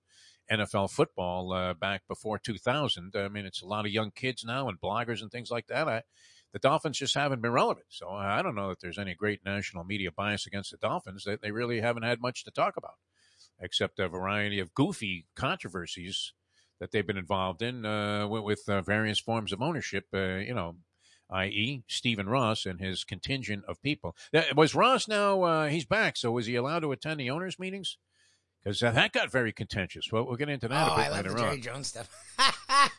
NFL 0.52 0.90
football 0.90 1.54
uh, 1.54 1.74
back 1.74 2.02
before 2.08 2.40
2000. 2.40 3.14
I 3.16 3.28
mean, 3.28 3.46
it's 3.46 3.62
a 3.62 3.68
lot 3.68 3.86
of 3.86 3.92
young 3.92 4.12
kids 4.12 4.44
now 4.44 4.68
and 4.68 4.82
bloggers 4.82 5.22
and 5.22 5.32
things 5.32 5.52
like 5.52 5.68
that. 5.68 5.88
I, 5.88 6.04
the 6.52 6.60
Dolphins 6.60 6.98
just 6.98 7.16
haven't 7.16 7.42
been 7.42 7.52
relevant. 7.52 7.86
So 7.90 8.10
I 8.10 8.42
don't 8.42 8.56
know 8.56 8.70
that 8.70 8.80
there's 8.82 8.98
any 8.98 9.14
great 9.14 9.46
national 9.46 9.84
media 9.84 10.12
bias 10.12 10.48
against 10.48 10.72
the 10.72 10.78
Dolphins. 10.78 11.24
They, 11.24 11.36
they 11.36 11.52
really 11.52 11.82
haven't 11.82 12.04
had 12.04 12.22
much 12.22 12.44
to 12.46 12.52
talk 12.52 12.76
about, 12.78 12.96
except 13.62 14.00
a 14.00 14.08
variety 14.08 14.60
of 14.60 14.74
goofy 14.74 15.26
controversies 15.36 16.34
that 16.80 16.92
they've 16.92 17.06
been 17.08 17.18
involved 17.18 17.62
in 17.62 17.86
uh, 17.86 18.28
with, 18.28 18.44
with 18.44 18.64
uh, 18.70 18.82
various 18.82 19.20
forms 19.20 19.52
of 19.52 19.62
ownership. 19.62 20.06
Uh, 20.14 20.36
you 20.38 20.54
know, 20.54 20.78
i.e., 21.30 21.84
Stephen 21.88 22.28
Ross 22.30 22.66
and 22.66 22.80
his 22.80 23.04
contingent 23.04 23.64
of 23.68 23.82
people. 23.82 24.16
That, 24.34 24.56
was 24.56 24.74
Ross 24.74 25.08
now? 25.08 25.44
Uh, 25.44 25.68
he's 25.68 25.86
back. 25.86 26.18
So 26.18 26.32
was 26.32 26.46
he 26.46 26.56
allowed 26.56 26.80
to 26.80 26.92
attend 26.92 27.20
the 27.20 27.30
owners' 27.30 27.60
meetings? 27.60 27.98
Because 28.64 28.82
uh, 28.82 28.92
that 28.92 29.12
got 29.14 29.32
very 29.32 29.54
contentious. 29.54 30.12
Well, 30.12 30.26
we'll 30.26 30.36
get 30.38 30.50
into 30.50 30.66
Oh, 30.68 30.70
that 30.70 30.92
a 30.92 30.96
bit 30.96 31.02
I 31.02 31.10
love 31.10 31.24
the 31.24 31.30
later 31.30 31.38
Jerry 31.40 31.52
on. 31.58 31.62
Jones 31.62 31.88
stuff. 31.88 32.10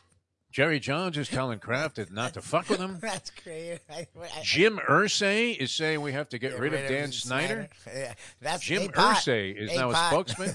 Jerry 0.51 0.79
Jones 0.79 1.17
is 1.17 1.29
telling 1.29 1.59
Kraft 1.59 1.99
not 2.11 2.33
to 2.33 2.41
fuck 2.41 2.69
with 2.69 2.79
him. 2.79 2.99
That's. 3.01 3.31
I, 3.47 3.79
I, 3.89 4.07
Jim 4.43 4.79
Irsay 4.89 5.57
is 5.57 5.71
saying 5.71 6.01
we 6.01 6.11
have 6.11 6.29
to 6.29 6.37
get 6.37 6.51
Get 6.51 6.59
rid 6.59 6.73
of 6.73 6.87
Dan 6.89 7.11
Snyder. 7.11 7.69
Yeah, 7.87 8.13
that's 8.41 8.63
Jim 8.63 8.89
Irsay 8.89 9.55
is 9.55 9.71
Hey, 9.71 9.77
now 9.77 9.91
a 9.91 9.95
spokesman. 9.95 10.53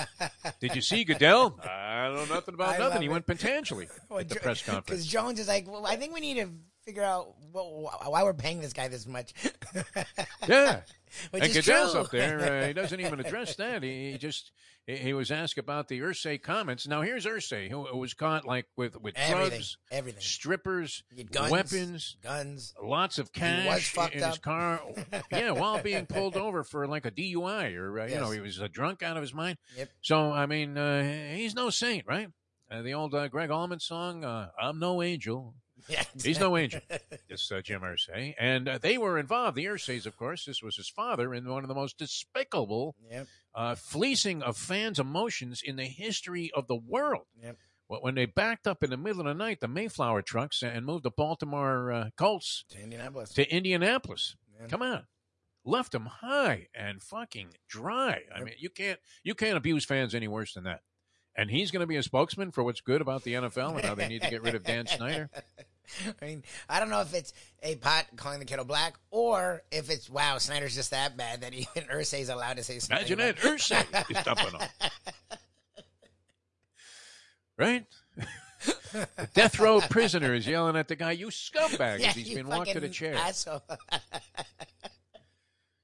Did 0.60 0.74
you 0.74 0.82
see 0.82 1.04
Goodell? 1.04 1.58
I 1.62 2.06
don't 2.08 2.28
know 2.28 2.34
nothing 2.34 2.54
about 2.54 2.74
I 2.74 2.78
nothing. 2.78 3.02
He 3.02 3.06
it. 3.06 3.10
went 3.10 3.26
potentially 3.26 3.88
at 4.10 4.28
the 4.28 4.36
press 4.36 4.62
conference. 4.62 4.86
Because. 4.86 5.06
Jones 5.06 5.38
is 5.38 5.48
like, 5.48 5.70
well, 5.70 5.86
I 5.86 5.96
think 5.96 6.12
we 6.12 6.20
need 6.20 6.38
to 6.38 6.48
figure 6.88 7.04
out 7.04 7.34
what, 7.52 8.10
why 8.10 8.22
we're 8.22 8.32
paying 8.32 8.60
this 8.60 8.72
guy 8.72 8.88
this 8.88 9.06
much. 9.06 9.34
Yeah. 10.48 10.80
Which 11.30 11.42
and 11.42 11.52
Goodell's 11.52 11.92
true. 11.92 12.00
up 12.00 12.10
there. 12.10 12.62
Uh, 12.62 12.66
he 12.66 12.72
doesn't 12.72 12.98
even 12.98 13.20
address 13.24 13.56
that. 13.56 13.82
He, 13.82 14.12
he 14.12 14.18
just 14.18 14.52
he, 14.86 15.12
was 15.12 15.30
asked 15.30 15.58
about 15.58 15.88
the 15.88 16.00
Irsay 16.00 16.40
comments. 16.40 16.86
Now 16.86 17.02
here's 17.02 17.26
Irsay, 17.26 17.70
who, 17.70 17.80
was 17.96 18.14
caught 18.14 18.46
like 18.46 18.66
with 18.76 18.98
with 19.00 19.14
everything, 19.18 19.50
drugs, 19.50 19.76
everything. 19.90 20.22
strippers, 20.22 21.02
guns, 21.30 21.50
weapons, 21.50 22.16
guns. 22.22 22.74
lots 22.82 23.18
of 23.18 23.32
cash 23.32 23.94
in 24.12 24.22
his 24.22 24.38
car. 24.38 24.80
yeah, 25.32 25.50
while 25.50 25.82
being 25.82 26.06
pulled 26.06 26.36
over 26.36 26.64
for 26.64 26.86
like 26.86 27.04
a 27.04 27.10
DUI 27.10 27.76
or 27.76 28.00
uh, 28.00 28.06
you 28.06 28.16
know 28.16 28.30
he 28.30 28.40
was 28.40 28.60
uh, 28.60 28.68
drunk 28.70 29.02
out 29.02 29.16
of 29.16 29.22
his 29.22 29.34
mind. 29.34 29.58
Yep. 29.76 29.88
So 30.02 30.32
I 30.32 30.46
mean, 30.46 30.78
uh, 30.78 31.34
he's 31.34 31.54
no 31.54 31.68
saint, 31.68 32.06
right? 32.06 32.28
Uh, 32.70 32.82
the 32.82 32.94
old 32.94 33.14
uh, 33.14 33.28
Gregg 33.28 33.50
Allman 33.50 33.80
song, 33.80 34.24
uh, 34.24 34.50
"I'm 34.60 34.78
no 34.78 35.02
angel." 35.02 35.54
Yeah, 35.88 36.02
He's 36.22 36.38
no 36.40 36.56
angel. 36.56 36.80
This 37.28 37.50
uh, 37.50 37.60
Jim 37.62 37.80
Irsay, 37.82 38.34
and 38.38 38.68
uh, 38.68 38.78
they 38.78 38.98
were 38.98 39.18
involved. 39.18 39.56
The 39.56 39.66
Irsays, 39.66 40.06
of 40.06 40.16
course, 40.16 40.44
this 40.44 40.62
was 40.62 40.76
his 40.76 40.88
father 40.88 41.32
in 41.34 41.48
one 41.48 41.64
of 41.64 41.68
the 41.68 41.74
most 41.74 41.98
despicable 41.98 42.94
Yep. 43.10 43.26
uh, 43.54 43.74
fleecing 43.74 44.42
of 44.42 44.56
fans' 44.56 44.98
emotions 44.98 45.62
in 45.64 45.76
the 45.76 45.84
history 45.86 46.50
of 46.54 46.66
the 46.66 46.76
world. 46.76 47.26
Yep. 47.42 47.56
When 47.88 48.14
they 48.14 48.26
backed 48.26 48.66
up 48.66 48.82
in 48.82 48.90
the 48.90 48.98
middle 48.98 49.20
of 49.20 49.26
the 49.26 49.32
night, 49.34 49.60
the 49.60 49.68
Mayflower 49.68 50.20
trucks, 50.20 50.62
and 50.62 50.84
moved 50.84 51.04
the 51.04 51.10
Baltimore 51.10 51.90
uh, 51.90 52.10
Colts 52.18 52.64
To 52.70 52.78
Indianapolis. 52.82 53.32
to 53.32 53.48
Indianapolis. 53.50 54.36
Come 54.68 54.82
on, 54.82 55.06
left 55.64 55.92
them 55.92 56.04
high 56.06 56.66
and 56.74 57.02
fucking 57.02 57.54
dry. 57.68 58.22
I 58.34 58.42
mean, 58.42 58.54
you 58.58 58.68
can't 58.68 58.98
you 59.22 59.34
can't 59.34 59.56
abuse 59.56 59.84
fans 59.86 60.14
any 60.14 60.28
worse 60.28 60.52
than 60.52 60.64
that. 60.64 60.80
And 61.36 61.50
he's 61.50 61.70
going 61.70 61.80
to 61.82 61.86
be 61.86 61.94
a 61.96 62.02
spokesman 62.02 62.50
for 62.50 62.64
what's 62.64 62.80
good 62.80 63.00
about 63.00 63.22
the 63.22 63.34
NFL 63.34 63.76
and 63.76 63.84
how 63.84 63.94
they 63.94 64.08
need 64.08 64.22
to 64.22 64.28
get 64.30 64.42
rid 64.42 64.56
of 64.56 64.64
Dan 64.64 64.86
Snyder. 64.88 65.30
I 66.22 66.24
mean, 66.24 66.42
I 66.68 66.80
don't 66.80 66.90
know 66.90 67.00
if 67.00 67.14
it's 67.14 67.32
a 67.62 67.76
pot 67.76 68.06
calling 68.16 68.38
the 68.38 68.44
kettle 68.44 68.64
black 68.64 68.94
or 69.10 69.62
if 69.70 69.90
it's 69.90 70.08
wow, 70.08 70.38
Snyder's 70.38 70.74
just 70.74 70.90
that 70.90 71.16
bad 71.16 71.40
that 71.42 71.54
even 71.54 71.84
Irsay's 71.92 72.28
allowed 72.28 72.56
to 72.56 72.62
say 72.64 72.78
something. 72.78 73.06
Imagine 73.06 73.20
it, 73.20 73.36
Irsay 73.36 74.10
is 74.10 74.24
dumping 74.24 74.58
them. 74.58 74.68
Right? 77.60 77.86
the 78.92 79.28
death 79.34 79.58
row 79.58 79.80
prisoner 79.80 80.32
is 80.32 80.46
yelling 80.46 80.76
at 80.76 80.86
the 80.86 80.94
guy, 80.94 81.10
"You 81.10 81.26
scumbag!" 81.26 81.98
Yeah, 81.98 82.12
he's 82.12 82.32
been 82.32 82.46
walked 82.46 82.70
to 82.70 82.78
the 82.78 82.88
chair. 82.88 83.16
Asshole. 83.16 83.64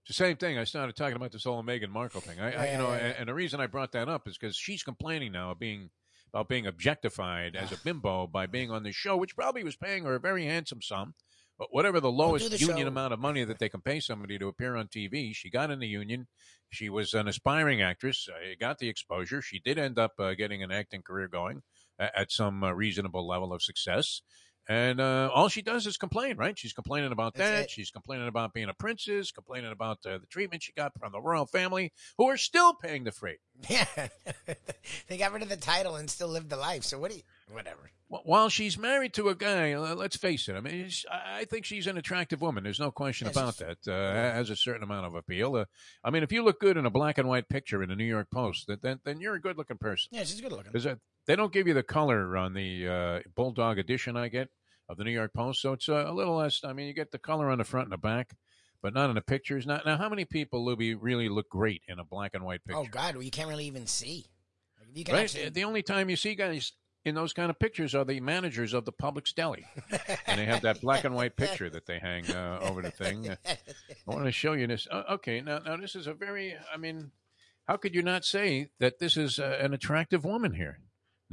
It's 0.06 0.08
the 0.08 0.12
same 0.12 0.36
thing. 0.36 0.58
I 0.58 0.64
started 0.64 0.94
talking 0.94 1.16
about 1.16 1.32
this 1.32 1.44
whole 1.44 1.62
Meghan 1.64 1.88
Markle 1.88 2.20
thing. 2.20 2.38
I, 2.38 2.52
I 2.52 2.72
you 2.72 2.78
know, 2.78 2.90
Yeah, 2.90 2.96
yeah, 2.96 2.96
yeah. 2.96 3.04
and, 3.06 3.14
and 3.20 3.28
the 3.28 3.34
reason 3.34 3.58
I 3.60 3.66
brought 3.66 3.92
that 3.92 4.08
up 4.08 4.28
is 4.28 4.36
because 4.36 4.54
she's 4.54 4.82
complaining 4.82 5.32
now 5.32 5.50
of 5.52 5.58
being 5.58 5.90
about 6.34 6.48
being 6.48 6.66
objectified 6.66 7.54
as 7.54 7.70
a 7.70 7.76
bimbo 7.76 8.26
by 8.26 8.46
being 8.46 8.68
on 8.68 8.82
this 8.82 8.96
show, 8.96 9.16
which 9.16 9.36
probably 9.36 9.62
was 9.62 9.76
paying 9.76 10.02
her 10.02 10.16
a 10.16 10.20
very 10.20 10.44
handsome 10.46 10.82
sum. 10.82 11.14
But 11.56 11.68
whatever 11.70 12.00
the 12.00 12.10
lowest 12.10 12.50
the 12.50 12.58
union 12.58 12.78
show. 12.78 12.88
amount 12.88 13.12
of 13.12 13.20
money 13.20 13.44
that 13.44 13.60
they 13.60 13.68
can 13.68 13.80
pay 13.80 14.00
somebody 14.00 14.36
to 14.40 14.48
appear 14.48 14.74
on 14.74 14.88
TV, 14.88 15.32
she 15.32 15.48
got 15.48 15.70
in 15.70 15.78
the 15.78 15.86
union. 15.86 16.26
She 16.70 16.90
was 16.90 17.14
an 17.14 17.28
aspiring 17.28 17.80
actress. 17.80 18.26
Uh, 18.28 18.54
got 18.58 18.80
the 18.80 18.88
exposure. 18.88 19.40
She 19.40 19.60
did 19.60 19.78
end 19.78 19.96
up 19.96 20.14
uh, 20.18 20.34
getting 20.34 20.64
an 20.64 20.72
acting 20.72 21.02
career 21.02 21.28
going 21.28 21.62
uh, 22.00 22.08
at 22.16 22.32
some 22.32 22.64
uh, 22.64 22.72
reasonable 22.72 23.28
level 23.28 23.52
of 23.52 23.62
success. 23.62 24.22
And 24.66 25.00
uh, 25.00 25.31
all 25.35 25.48
she 25.48 25.61
does 25.61 25.87
is 25.87 25.96
complain, 25.98 26.37
right? 26.37 26.59
She's 26.59 26.72
complaining 26.72 27.12
about 27.12 27.35
That's 27.35 27.50
that. 27.50 27.62
it. 27.64 27.70
She's 27.70 27.90
complaining 27.90 28.29
about 28.29 28.55
being 28.55 28.68
a 28.68 28.74
princess, 28.74 29.31
complaining 29.31 29.70
about 29.70 29.98
uh, 30.07 30.18
the 30.18 30.27
treatment 30.27 30.62
she 30.62 30.72
got 30.72 30.92
from 30.98 31.12
the 31.12 31.20
royal 31.20 31.44
family, 31.44 31.92
who 32.16 32.31
are 32.31 32.38
still 32.38 32.72
paying 32.72 33.05
the 33.05 33.12
freight. 33.12 33.40
Yeah. 33.68 33.87
they 35.09 35.18
got 35.18 35.33
rid 35.33 35.42
of 35.42 35.48
the 35.48 35.57
title 35.57 35.96
and 35.96 36.09
still 36.09 36.29
lived 36.29 36.48
the 36.48 36.57
life. 36.57 36.85
So 36.85 36.98
what 36.98 37.11
do 37.11 37.18
you, 37.18 37.22
whatever. 37.53 37.90
While 38.09 38.48
she's 38.48 38.79
married 38.79 39.12
to 39.14 39.29
a 39.29 39.35
guy, 39.35 39.77
let's 39.77 40.16
face 40.16 40.48
it. 40.48 40.55
I 40.55 40.61
mean, 40.61 40.88
I 41.11 41.46
think 41.46 41.64
she's 41.64 41.87
an 41.87 41.98
attractive 41.98 42.40
woman. 42.40 42.62
There's 42.62 42.79
no 42.79 42.90
question 42.90 43.27
Yes, 43.27 43.37
about 43.37 43.57
that. 43.59 43.88
Uh, 43.88 44.12
has 44.14 44.50
a 44.50 44.57
certain 44.57 44.83
amount 44.83 45.07
of 45.07 45.14
appeal. 45.14 45.57
Uh, 45.57 45.64
I 46.05 46.11
mean, 46.11 46.22
if 46.22 46.31
you 46.31 46.42
look 46.44 46.61
good 46.61 46.77
in 46.77 46.87
a 46.87 46.90
black 46.90 47.18
and 47.18 47.29
white 47.29 47.48
picture 47.48 47.83
in 47.83 47.88
the 47.88 47.96
New 47.96 48.05
York 48.05 48.29
Post, 48.31 48.70
then 48.83 49.00
then 49.05 49.20
you're 49.20 49.35
a 49.35 49.40
good 49.40 49.59
looking 49.59 49.79
person. 49.79 50.11
Yeah, 50.12 50.20
she's 50.20 50.40
good 50.40 50.53
looking. 50.53 50.72
Is 50.74 50.85
that 50.85 50.98
they 51.26 51.37
don't 51.37 51.52
give 51.52 51.66
you 51.66 51.74
the 51.74 51.82
color 51.82 52.37
on 52.37 52.54
the 52.54 52.88
uh, 52.88 53.20
bulldog 53.34 53.78
edition 53.78 54.16
I 54.16 54.28
get 54.28 54.48
of 54.88 54.96
the 54.96 55.04
New 55.04 55.12
York 55.12 55.32
Post, 55.32 55.62
so 55.62 55.72
it's 55.72 55.88
uh, 55.88 56.04
a 56.06 56.12
little 56.12 56.37
less. 56.37 56.60
I 56.64 56.72
mean, 56.72 56.87
you 56.87 56.92
get 56.92 57.10
the 57.10 57.18
color 57.18 57.50
on 57.50 57.58
the 57.58 57.64
front 57.64 57.87
and 57.87 57.92
the 57.92 57.98
back, 57.98 58.34
but 58.82 58.92
not 58.92 59.08
in 59.08 59.14
the 59.14 59.22
pictures. 59.22 59.66
Now, 59.66 59.80
now 59.87 59.96
how 59.96 60.08
many 60.08 60.24
people, 60.24 60.64
Lubie, 60.64 60.96
really 60.98 61.28
look 61.28 61.48
great 61.48 61.82
in 61.88 61.98
a 61.98 62.04
black 62.04 62.32
and 62.34 62.44
white 62.44 62.64
picture? 62.64 62.78
Oh 62.78 62.87
God, 62.90 63.14
well, 63.14 63.22
you 63.22 63.30
can't 63.30 63.48
really 63.48 63.66
even 63.66 63.87
see. 63.87 64.26
Like, 64.78 64.88
you 64.94 65.04
can 65.04 65.14
right. 65.14 65.24
actually. 65.24 65.48
The 65.48 65.64
only 65.64 65.82
time 65.82 66.10
you 66.10 66.16
see 66.16 66.34
guys 66.34 66.72
in 67.04 67.14
those 67.14 67.32
kind 67.32 67.50
of 67.50 67.58
pictures 67.58 67.94
are 67.94 68.04
the 68.04 68.20
managers 68.20 68.72
of 68.72 68.84
the 68.84 68.92
Publix 68.92 69.34
deli, 69.34 69.64
and 70.26 70.38
they 70.38 70.46
have 70.46 70.62
that 70.62 70.80
black 70.80 71.04
and 71.04 71.14
white 71.14 71.37
picture 71.37 71.68
that 71.70 71.87
they 71.87 71.98
hang 71.98 72.30
uh, 72.30 72.58
over 72.62 72.82
the 72.82 72.90
thing. 72.90 73.37
Uh, 73.46 73.54
I 74.10 74.14
want 74.14 74.26
to 74.26 74.32
show 74.32 74.52
you 74.52 74.66
this. 74.66 74.87
Uh, 74.90 75.02
okay, 75.12 75.40
now 75.40 75.58
now 75.58 75.76
this 75.76 75.94
is 75.94 76.06
a 76.06 76.14
very. 76.14 76.54
I 76.72 76.76
mean, 76.76 77.10
how 77.66 77.76
could 77.76 77.94
you 77.94 78.02
not 78.02 78.24
say 78.24 78.68
that 78.78 78.98
this 78.98 79.16
is 79.16 79.38
uh, 79.38 79.58
an 79.60 79.72
attractive 79.72 80.24
woman 80.24 80.52
here? 80.54 80.78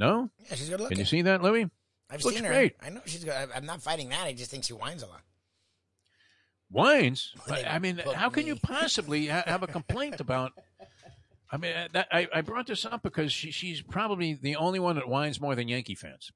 No, 0.02 0.30
yeah, 0.48 0.56
she's 0.56 0.68
good 0.68 0.80
looking. 0.80 0.96
can 0.96 0.98
you 0.98 1.04
see 1.04 1.22
that, 1.22 1.42
Louis? 1.42 1.70
I've 2.10 2.24
looks 2.24 2.34
seen 2.34 2.44
her. 2.44 2.50
great. 2.50 2.74
I 2.82 2.90
know 2.90 3.02
she's 3.06 3.22
good. 3.22 3.32
I'm 3.54 3.64
not 3.64 3.80
fighting 3.80 4.08
that. 4.08 4.26
I 4.26 4.32
just 4.32 4.50
think 4.50 4.64
she 4.64 4.72
whines 4.72 5.04
a 5.04 5.06
lot. 5.06 5.20
Whines? 6.70 7.32
Well, 7.48 7.62
I 7.64 7.78
mean, 7.78 7.98
how 8.16 8.28
can 8.28 8.44
you 8.44 8.56
possibly 8.56 9.28
ha- 9.28 9.44
have 9.46 9.62
a 9.62 9.68
complaint 9.68 10.20
about? 10.20 10.52
I 11.52 11.56
mean, 11.56 11.72
uh, 11.72 11.86
that, 11.92 12.08
I, 12.10 12.26
I 12.34 12.40
brought 12.40 12.66
this 12.66 12.84
up 12.84 13.04
because 13.04 13.32
she, 13.32 13.52
she's 13.52 13.80
probably 13.80 14.34
the 14.34 14.56
only 14.56 14.80
one 14.80 14.96
that 14.96 15.06
whines 15.06 15.40
more 15.40 15.54
than 15.54 15.68
Yankee 15.68 15.94
fans. 15.94 16.32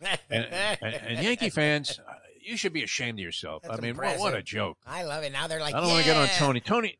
And, 0.00 0.18
and, 0.30 0.82
and 0.82 1.24
Yankee 1.24 1.50
fans, 1.50 2.00
uh, 2.00 2.12
you 2.40 2.56
should 2.56 2.72
be 2.72 2.82
ashamed 2.82 3.20
of 3.20 3.22
yourself. 3.22 3.62
That's 3.62 3.78
I 3.78 3.82
mean, 3.82 3.96
what, 3.96 4.18
what 4.18 4.34
a 4.34 4.42
joke! 4.42 4.78
I 4.84 5.04
love 5.04 5.22
it. 5.22 5.32
Now 5.32 5.46
they're 5.46 5.60
like, 5.60 5.74
I 5.74 5.80
don't 5.80 5.88
yeah. 5.88 5.94
want 5.94 6.06
to 6.06 6.10
get 6.10 6.16
on 6.16 6.28
Tony. 6.38 6.60
Tony, 6.60 6.98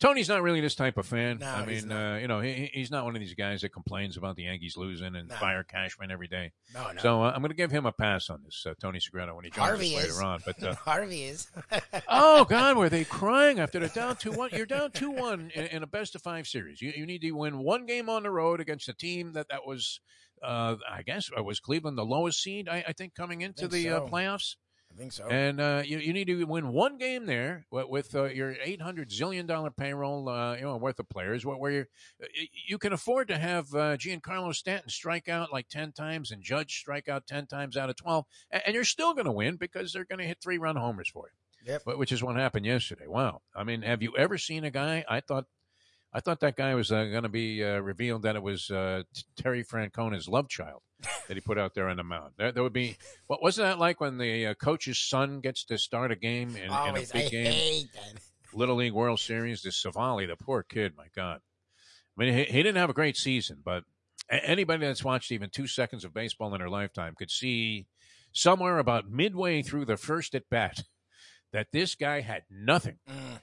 Tony's 0.00 0.28
not 0.30 0.42
really 0.42 0.60
this 0.62 0.74
type 0.74 0.96
of 0.96 1.06
fan. 1.06 1.38
No, 1.40 1.46
I 1.46 1.66
mean, 1.66 1.92
uh, 1.92 2.16
you 2.20 2.26
know, 2.26 2.40
he, 2.40 2.70
he's 2.72 2.90
not 2.90 3.04
one 3.04 3.14
of 3.14 3.20
these 3.20 3.34
guys 3.34 3.60
that 3.60 3.68
complains 3.68 4.16
about 4.16 4.34
the 4.36 4.44
Yankees 4.44 4.76
losing 4.76 5.14
and 5.14 5.28
No. 5.28 5.34
fire 5.36 5.62
Cashman 5.62 6.10
every 6.10 6.26
day. 6.26 6.52
No, 6.72 6.90
no. 6.92 7.00
So 7.02 7.22
uh, 7.22 7.30
I'm 7.34 7.40
going 7.42 7.50
to 7.50 7.54
give 7.56 7.70
him 7.70 7.84
a 7.84 7.92
pass 7.92 8.30
on 8.30 8.42
this, 8.42 8.64
uh, 8.66 8.72
Tony 8.80 8.98
Segreto, 8.98 9.34
when 9.36 9.44
he 9.44 9.50
joins 9.50 9.66
Harvey 9.68 9.96
us 9.96 10.04
is. 10.04 10.16
later 10.16 10.26
on. 10.26 10.40
But 10.46 10.62
uh, 10.62 10.74
Harvey 10.86 11.24
is. 11.24 11.50
oh 12.08 12.44
God, 12.44 12.76
were 12.78 12.88
they 12.88 13.04
crying 13.04 13.60
after 13.60 13.78
they're 13.78 13.88
down 13.90 14.16
two 14.16 14.32
one? 14.32 14.48
You're 14.52 14.64
down 14.66 14.90
two 14.92 15.10
one 15.10 15.50
in, 15.54 15.66
in 15.66 15.82
a 15.82 15.86
best 15.86 16.14
of 16.14 16.22
five 16.22 16.46
series. 16.46 16.80
You, 16.80 16.92
you 16.96 17.04
need 17.04 17.20
to 17.20 17.30
win 17.32 17.58
one 17.58 17.84
game 17.84 18.08
on 18.08 18.22
the 18.22 18.30
road 18.30 18.60
against 18.60 18.88
a 18.88 18.94
team 18.94 19.34
that 19.34 19.48
that 19.50 19.66
was, 19.66 20.00
uh, 20.42 20.76
I 20.90 21.02
guess, 21.02 21.28
uh, 21.38 21.42
was 21.42 21.60
Cleveland 21.60 21.98
the 21.98 22.04
lowest 22.06 22.42
seed. 22.42 22.68
I, 22.70 22.84
I 22.88 22.92
think 22.94 23.14
coming 23.14 23.42
into 23.42 23.68
Think 23.68 23.72
the 23.72 23.90
uh, 23.90 23.98
so. 23.98 24.08
playoffs. 24.08 24.56
I 24.92 24.96
think 24.96 25.12
so. 25.12 25.28
And 25.28 25.60
uh, 25.60 25.82
you, 25.84 25.98
you 25.98 26.12
need 26.12 26.26
to 26.26 26.44
win 26.44 26.72
one 26.72 26.98
game 26.98 27.24
there 27.24 27.64
with, 27.70 27.88
with 27.88 28.14
uh, 28.14 28.24
your 28.24 28.56
eight 28.62 28.82
hundred 28.82 29.10
zillion 29.10 29.46
dollar 29.46 29.70
payroll, 29.70 30.28
uh, 30.28 30.56
you 30.56 30.62
know, 30.62 30.76
worth 30.76 30.98
of 30.98 31.08
players, 31.08 31.46
where, 31.46 31.70
you 31.70 31.86
you 32.66 32.76
can 32.76 32.92
afford 32.92 33.28
to 33.28 33.38
have 33.38 33.72
uh, 33.72 33.96
Giancarlo 33.96 34.54
Stanton 34.54 34.90
strike 34.90 35.28
out 35.28 35.52
like 35.52 35.68
ten 35.68 35.92
times 35.92 36.32
and 36.32 36.42
Judge 36.42 36.76
strike 36.76 37.08
out 37.08 37.26
ten 37.26 37.46
times 37.46 37.76
out 37.76 37.88
of 37.88 37.96
twelve, 37.96 38.24
and, 38.50 38.62
and 38.66 38.74
you're 38.74 38.84
still 38.84 39.14
going 39.14 39.26
to 39.26 39.32
win 39.32 39.56
because 39.56 39.92
they're 39.92 40.04
going 40.04 40.18
to 40.18 40.26
hit 40.26 40.38
three 40.42 40.58
run 40.58 40.76
homers 40.76 41.08
for 41.08 41.26
you. 41.28 41.72
Yep. 41.72 41.82
But, 41.86 41.98
which 41.98 42.10
is 42.10 42.22
what 42.22 42.36
happened 42.36 42.66
yesterday. 42.66 43.06
Wow. 43.06 43.42
I 43.54 43.64
mean, 43.64 43.82
have 43.82 44.02
you 44.02 44.16
ever 44.16 44.38
seen 44.38 44.64
a 44.64 44.70
guy? 44.70 45.04
I 45.08 45.20
thought. 45.20 45.46
I 46.12 46.18
thought 46.18 46.40
that 46.40 46.56
guy 46.56 46.74
was 46.74 46.90
uh, 46.90 47.04
going 47.04 47.22
to 47.22 47.28
be 47.28 47.62
uh, 47.62 47.78
revealed 47.78 48.22
that 48.22 48.34
it 48.34 48.42
was 48.42 48.68
uh, 48.68 49.04
Terry 49.36 49.62
Francona's 49.62 50.26
love 50.26 50.48
child 50.48 50.82
that 51.28 51.36
he 51.36 51.40
put 51.40 51.58
out 51.58 51.74
there 51.74 51.88
on 51.88 51.96
the 51.96 52.04
mound. 52.04 52.32
There, 52.36 52.52
there 52.52 52.62
would 52.62 52.72
be 52.72 52.96
what 53.26 53.42
wasn't 53.42 53.68
that 53.68 53.78
like 53.78 54.00
when 54.00 54.18
the 54.18 54.46
uh, 54.46 54.54
coach's 54.54 54.98
son 54.98 55.40
gets 55.40 55.64
to 55.64 55.78
start 55.78 56.10
a 56.10 56.16
game 56.16 56.56
in, 56.56 56.64
in 56.64 56.70
a 56.70 57.06
big 57.12 57.30
game, 57.30 57.88
that. 57.94 58.20
Little 58.52 58.76
League 58.76 58.92
World 58.92 59.20
Series? 59.20 59.62
This 59.62 59.82
Civale, 59.82 60.26
the 60.26 60.36
poor 60.36 60.62
kid, 60.62 60.94
my 60.96 61.06
God. 61.14 61.40
I 62.18 62.24
mean, 62.24 62.34
he, 62.34 62.44
he 62.44 62.62
didn't 62.62 62.76
have 62.76 62.90
a 62.90 62.94
great 62.94 63.16
season, 63.16 63.58
but 63.64 63.84
a- 64.30 64.44
anybody 64.48 64.86
that's 64.86 65.04
watched 65.04 65.32
even 65.32 65.50
two 65.50 65.66
seconds 65.66 66.04
of 66.04 66.14
baseball 66.14 66.52
in 66.54 66.58
their 66.58 66.68
lifetime 66.68 67.14
could 67.16 67.30
see 67.30 67.86
somewhere 68.32 68.78
about 68.78 69.10
midway 69.10 69.62
through 69.62 69.84
the 69.84 69.96
first 69.96 70.34
at 70.34 70.48
bat 70.50 70.84
that 71.52 71.68
this 71.72 71.94
guy 71.94 72.20
had 72.20 72.42
nothing. 72.50 72.98
Mm. 73.08 73.40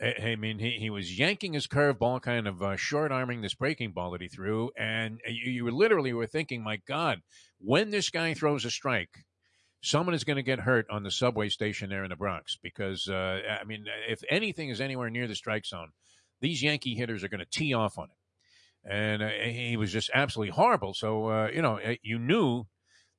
I 0.00 0.14
I 0.30 0.36
mean, 0.36 0.58
he, 0.58 0.72
he 0.72 0.90
was 0.90 1.18
yanking 1.18 1.52
his 1.52 1.66
curveball, 1.66 2.22
kind 2.22 2.48
of 2.48 2.62
uh, 2.62 2.76
short 2.76 3.12
arming 3.12 3.42
this 3.42 3.54
breaking 3.54 3.92
ball 3.92 4.10
that 4.12 4.20
he 4.20 4.28
threw, 4.28 4.70
and 4.76 5.20
you, 5.26 5.52
you 5.52 5.70
literally 5.70 6.12
were 6.12 6.26
thinking, 6.26 6.62
"My 6.62 6.80
God, 6.86 7.22
when 7.58 7.90
this 7.90 8.10
guy 8.10 8.34
throws 8.34 8.64
a 8.64 8.70
strike, 8.70 9.24
someone 9.80 10.14
is 10.14 10.24
going 10.24 10.36
to 10.36 10.42
get 10.42 10.60
hurt 10.60 10.86
on 10.90 11.04
the 11.04 11.10
subway 11.10 11.48
station 11.48 11.90
there 11.90 12.02
in 12.02 12.10
the 12.10 12.16
Bronx." 12.16 12.58
Because 12.60 13.08
uh, 13.08 13.40
I 13.60 13.64
mean, 13.64 13.84
if 14.08 14.22
anything 14.28 14.70
is 14.70 14.80
anywhere 14.80 15.10
near 15.10 15.28
the 15.28 15.36
strike 15.36 15.66
zone, 15.66 15.92
these 16.40 16.62
Yankee 16.62 16.94
hitters 16.94 17.22
are 17.22 17.28
going 17.28 17.40
to 17.40 17.46
tee 17.50 17.74
off 17.74 17.98
on 17.98 18.08
it, 18.10 18.90
and 18.90 19.22
uh, 19.22 19.28
he 19.28 19.76
was 19.76 19.92
just 19.92 20.10
absolutely 20.12 20.52
horrible. 20.52 20.94
So 20.94 21.28
uh, 21.28 21.50
you 21.54 21.62
know, 21.62 21.78
you 22.02 22.18
knew 22.18 22.64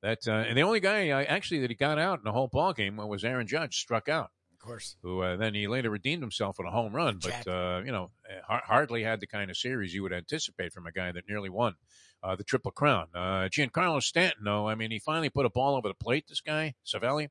that, 0.01 0.19
uh, 0.27 0.31
and 0.31 0.57
the 0.57 0.63
only 0.63 0.81
guy 0.81 1.09
uh, 1.09 1.23
actually 1.23 1.61
that 1.61 1.69
he 1.69 1.75
got 1.75 1.99
out 1.99 2.19
in 2.19 2.25
the 2.25 2.33
whole 2.33 2.49
ball 2.49 2.73
game 2.73 2.97
was 2.97 3.23
Aaron 3.23 3.47
Judge, 3.47 3.77
struck 3.77 4.09
out 4.09 4.31
Of 4.59 4.67
course. 4.67 4.97
who 5.01 5.21
uh, 5.21 5.37
then 5.37 5.53
he 5.53 5.67
later 5.67 5.89
redeemed 5.89 6.21
himself 6.21 6.57
with 6.57 6.67
a 6.67 6.71
home 6.71 6.93
run, 6.93 7.19
but 7.21 7.47
uh, 7.47 7.81
you 7.85 7.91
know 7.91 8.11
har- 8.45 8.63
hardly 8.65 9.03
had 9.03 9.21
the 9.21 9.27
kind 9.27 9.49
of 9.49 9.57
series 9.57 9.93
you 9.93 10.03
would 10.03 10.11
anticipate 10.11 10.73
from 10.73 10.85
a 10.85 10.91
guy 10.91 11.11
that 11.13 11.29
nearly 11.29 11.49
won 11.49 11.75
uh, 12.23 12.35
the 12.35 12.43
Triple 12.43 12.71
Crown. 12.71 13.07
Uh, 13.15 13.47
Giancarlo 13.49 14.01
Stanton, 14.01 14.43
though, 14.43 14.67
I 14.67 14.75
mean, 14.75 14.91
he 14.91 14.99
finally 14.99 15.29
put 15.29 15.45
a 15.45 15.49
ball 15.49 15.75
over 15.75 15.87
the 15.87 15.93
plate. 15.93 16.25
This 16.27 16.41
guy 16.41 16.75
Civale, 16.85 17.29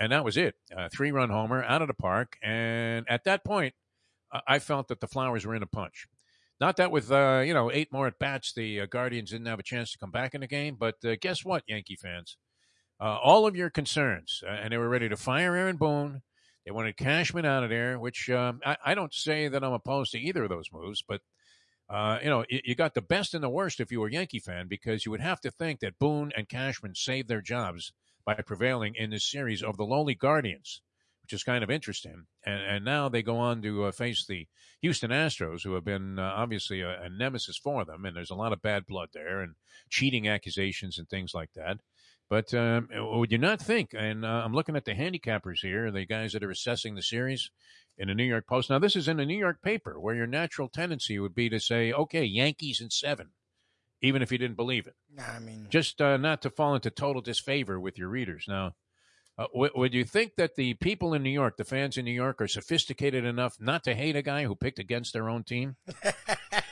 and 0.00 0.10
that 0.12 0.24
was 0.24 0.36
it. 0.36 0.54
Uh, 0.74 0.88
three 0.90 1.12
run 1.12 1.30
homer 1.30 1.62
out 1.62 1.82
of 1.82 1.88
the 1.88 1.94
park, 1.94 2.38
and 2.42 3.04
at 3.08 3.24
that 3.24 3.44
point, 3.44 3.74
uh, 4.32 4.40
I 4.48 4.58
felt 4.58 4.88
that 4.88 5.00
the 5.00 5.06
Flowers 5.06 5.46
were 5.46 5.54
in 5.54 5.62
a 5.62 5.66
punch. 5.66 6.08
Not 6.60 6.76
that 6.76 6.90
with 6.90 7.10
uh, 7.10 7.42
you 7.44 7.52
know 7.52 7.70
eight 7.70 7.92
more 7.92 8.06
at 8.06 8.18
bats, 8.18 8.52
the 8.52 8.80
uh, 8.80 8.86
Guardians 8.86 9.30
didn't 9.30 9.46
have 9.46 9.58
a 9.58 9.64
chance 9.64 9.92
to 9.92 9.98
come 9.98 10.10
back 10.10 10.34
in 10.34 10.40
the 10.40 10.46
game. 10.46 10.76
But 10.78 11.04
uh, 11.04 11.16
guess 11.20 11.44
what, 11.44 11.64
Yankee 11.66 11.96
fans? 11.96 12.36
Uh, 13.00 13.18
all 13.22 13.46
of 13.46 13.56
your 13.56 13.70
concerns, 13.70 14.42
uh, 14.46 14.50
and 14.50 14.72
they 14.72 14.78
were 14.78 14.88
ready 14.88 15.08
to 15.08 15.16
fire 15.16 15.56
Aaron 15.56 15.76
Boone. 15.76 16.22
They 16.64 16.72
wanted 16.72 16.96
Cashman 16.96 17.44
out 17.44 17.62
of 17.62 17.70
there, 17.70 17.98
which 17.98 18.30
um, 18.30 18.60
I, 18.64 18.76
I 18.84 18.94
don't 18.94 19.12
say 19.12 19.48
that 19.48 19.62
I'm 19.62 19.72
opposed 19.72 20.12
to 20.12 20.18
either 20.18 20.44
of 20.44 20.48
those 20.48 20.72
moves, 20.72 21.02
but 21.06 21.20
uh, 21.90 22.18
you 22.22 22.30
know, 22.30 22.44
you, 22.48 22.60
you 22.64 22.74
got 22.74 22.94
the 22.94 23.02
best 23.02 23.34
and 23.34 23.44
the 23.44 23.50
worst 23.50 23.80
if 23.80 23.92
you 23.92 24.00
were 24.00 24.08
a 24.08 24.12
Yankee 24.12 24.38
fan 24.38 24.66
because 24.68 25.04
you 25.04 25.10
would 25.10 25.20
have 25.20 25.40
to 25.40 25.50
think 25.50 25.80
that 25.80 25.98
Boone 25.98 26.32
and 26.36 26.48
Cashman 26.48 26.94
saved 26.94 27.28
their 27.28 27.42
jobs 27.42 27.92
by 28.24 28.34
prevailing 28.34 28.94
in 28.96 29.10
this 29.10 29.30
series 29.30 29.62
of 29.62 29.76
the 29.76 29.84
lowly 29.84 30.14
Guardians, 30.14 30.80
which 31.22 31.34
is 31.34 31.42
kind 31.42 31.62
of 31.62 31.70
interesting. 31.70 32.24
And, 32.44 32.62
and 32.62 32.84
now 32.84 33.10
they 33.10 33.22
go 33.22 33.36
on 33.36 33.60
to 33.62 33.84
uh, 33.84 33.92
face 33.92 34.24
the 34.26 34.48
Houston 34.80 35.10
Astros, 35.10 35.62
who 35.62 35.74
have 35.74 35.84
been 35.84 36.18
uh, 36.18 36.32
obviously 36.34 36.80
a, 36.80 37.02
a 37.02 37.10
nemesis 37.10 37.58
for 37.58 37.84
them, 37.84 38.06
and 38.06 38.16
there's 38.16 38.30
a 38.30 38.34
lot 38.34 38.54
of 38.54 38.62
bad 38.62 38.86
blood 38.86 39.10
there 39.12 39.40
and 39.40 39.54
cheating 39.90 40.26
accusations 40.26 40.98
and 40.98 41.08
things 41.08 41.34
like 41.34 41.52
that. 41.54 41.78
But 42.30 42.54
um, 42.54 42.88
would 42.92 43.32
you 43.32 43.38
not 43.38 43.60
think? 43.60 43.90
And 43.96 44.24
uh, 44.24 44.42
I'm 44.44 44.54
looking 44.54 44.76
at 44.76 44.84
the 44.84 44.94
handicappers 44.94 45.60
here, 45.60 45.90
the 45.90 46.06
guys 46.06 46.32
that 46.32 46.42
are 46.42 46.50
assessing 46.50 46.94
the 46.94 47.02
series 47.02 47.50
in 47.98 48.08
the 48.08 48.14
New 48.14 48.24
York 48.24 48.46
Post. 48.46 48.70
Now, 48.70 48.78
this 48.78 48.96
is 48.96 49.08
in 49.08 49.20
a 49.20 49.26
New 49.26 49.36
York 49.38 49.62
paper, 49.62 50.00
where 50.00 50.14
your 50.14 50.26
natural 50.26 50.68
tendency 50.68 51.18
would 51.18 51.34
be 51.34 51.48
to 51.50 51.60
say, 51.60 51.92
"Okay, 51.92 52.24
Yankees 52.24 52.80
in 52.80 52.90
seven, 52.90 53.30
even 54.00 54.22
if 54.22 54.32
you 54.32 54.38
didn't 54.38 54.56
believe 54.56 54.86
it, 54.86 54.94
I 55.18 55.38
mean, 55.38 55.66
just 55.68 56.00
uh, 56.00 56.16
not 56.16 56.42
to 56.42 56.50
fall 56.50 56.74
into 56.74 56.90
total 56.90 57.22
disfavor 57.22 57.78
with 57.78 57.98
your 57.98 58.08
readers." 58.08 58.46
Now, 58.48 58.74
uh, 59.38 59.46
w- 59.52 59.72
would 59.74 59.94
you 59.94 60.04
think 60.04 60.32
that 60.36 60.56
the 60.56 60.74
people 60.74 61.12
in 61.14 61.22
New 61.22 61.30
York, 61.30 61.56
the 61.56 61.64
fans 61.64 61.96
in 61.98 62.04
New 62.04 62.12
York, 62.12 62.40
are 62.40 62.48
sophisticated 62.48 63.24
enough 63.24 63.56
not 63.60 63.84
to 63.84 63.94
hate 63.94 64.16
a 64.16 64.22
guy 64.22 64.44
who 64.44 64.54
picked 64.54 64.78
against 64.78 65.12
their 65.12 65.28
own 65.28 65.44
team? 65.44 65.76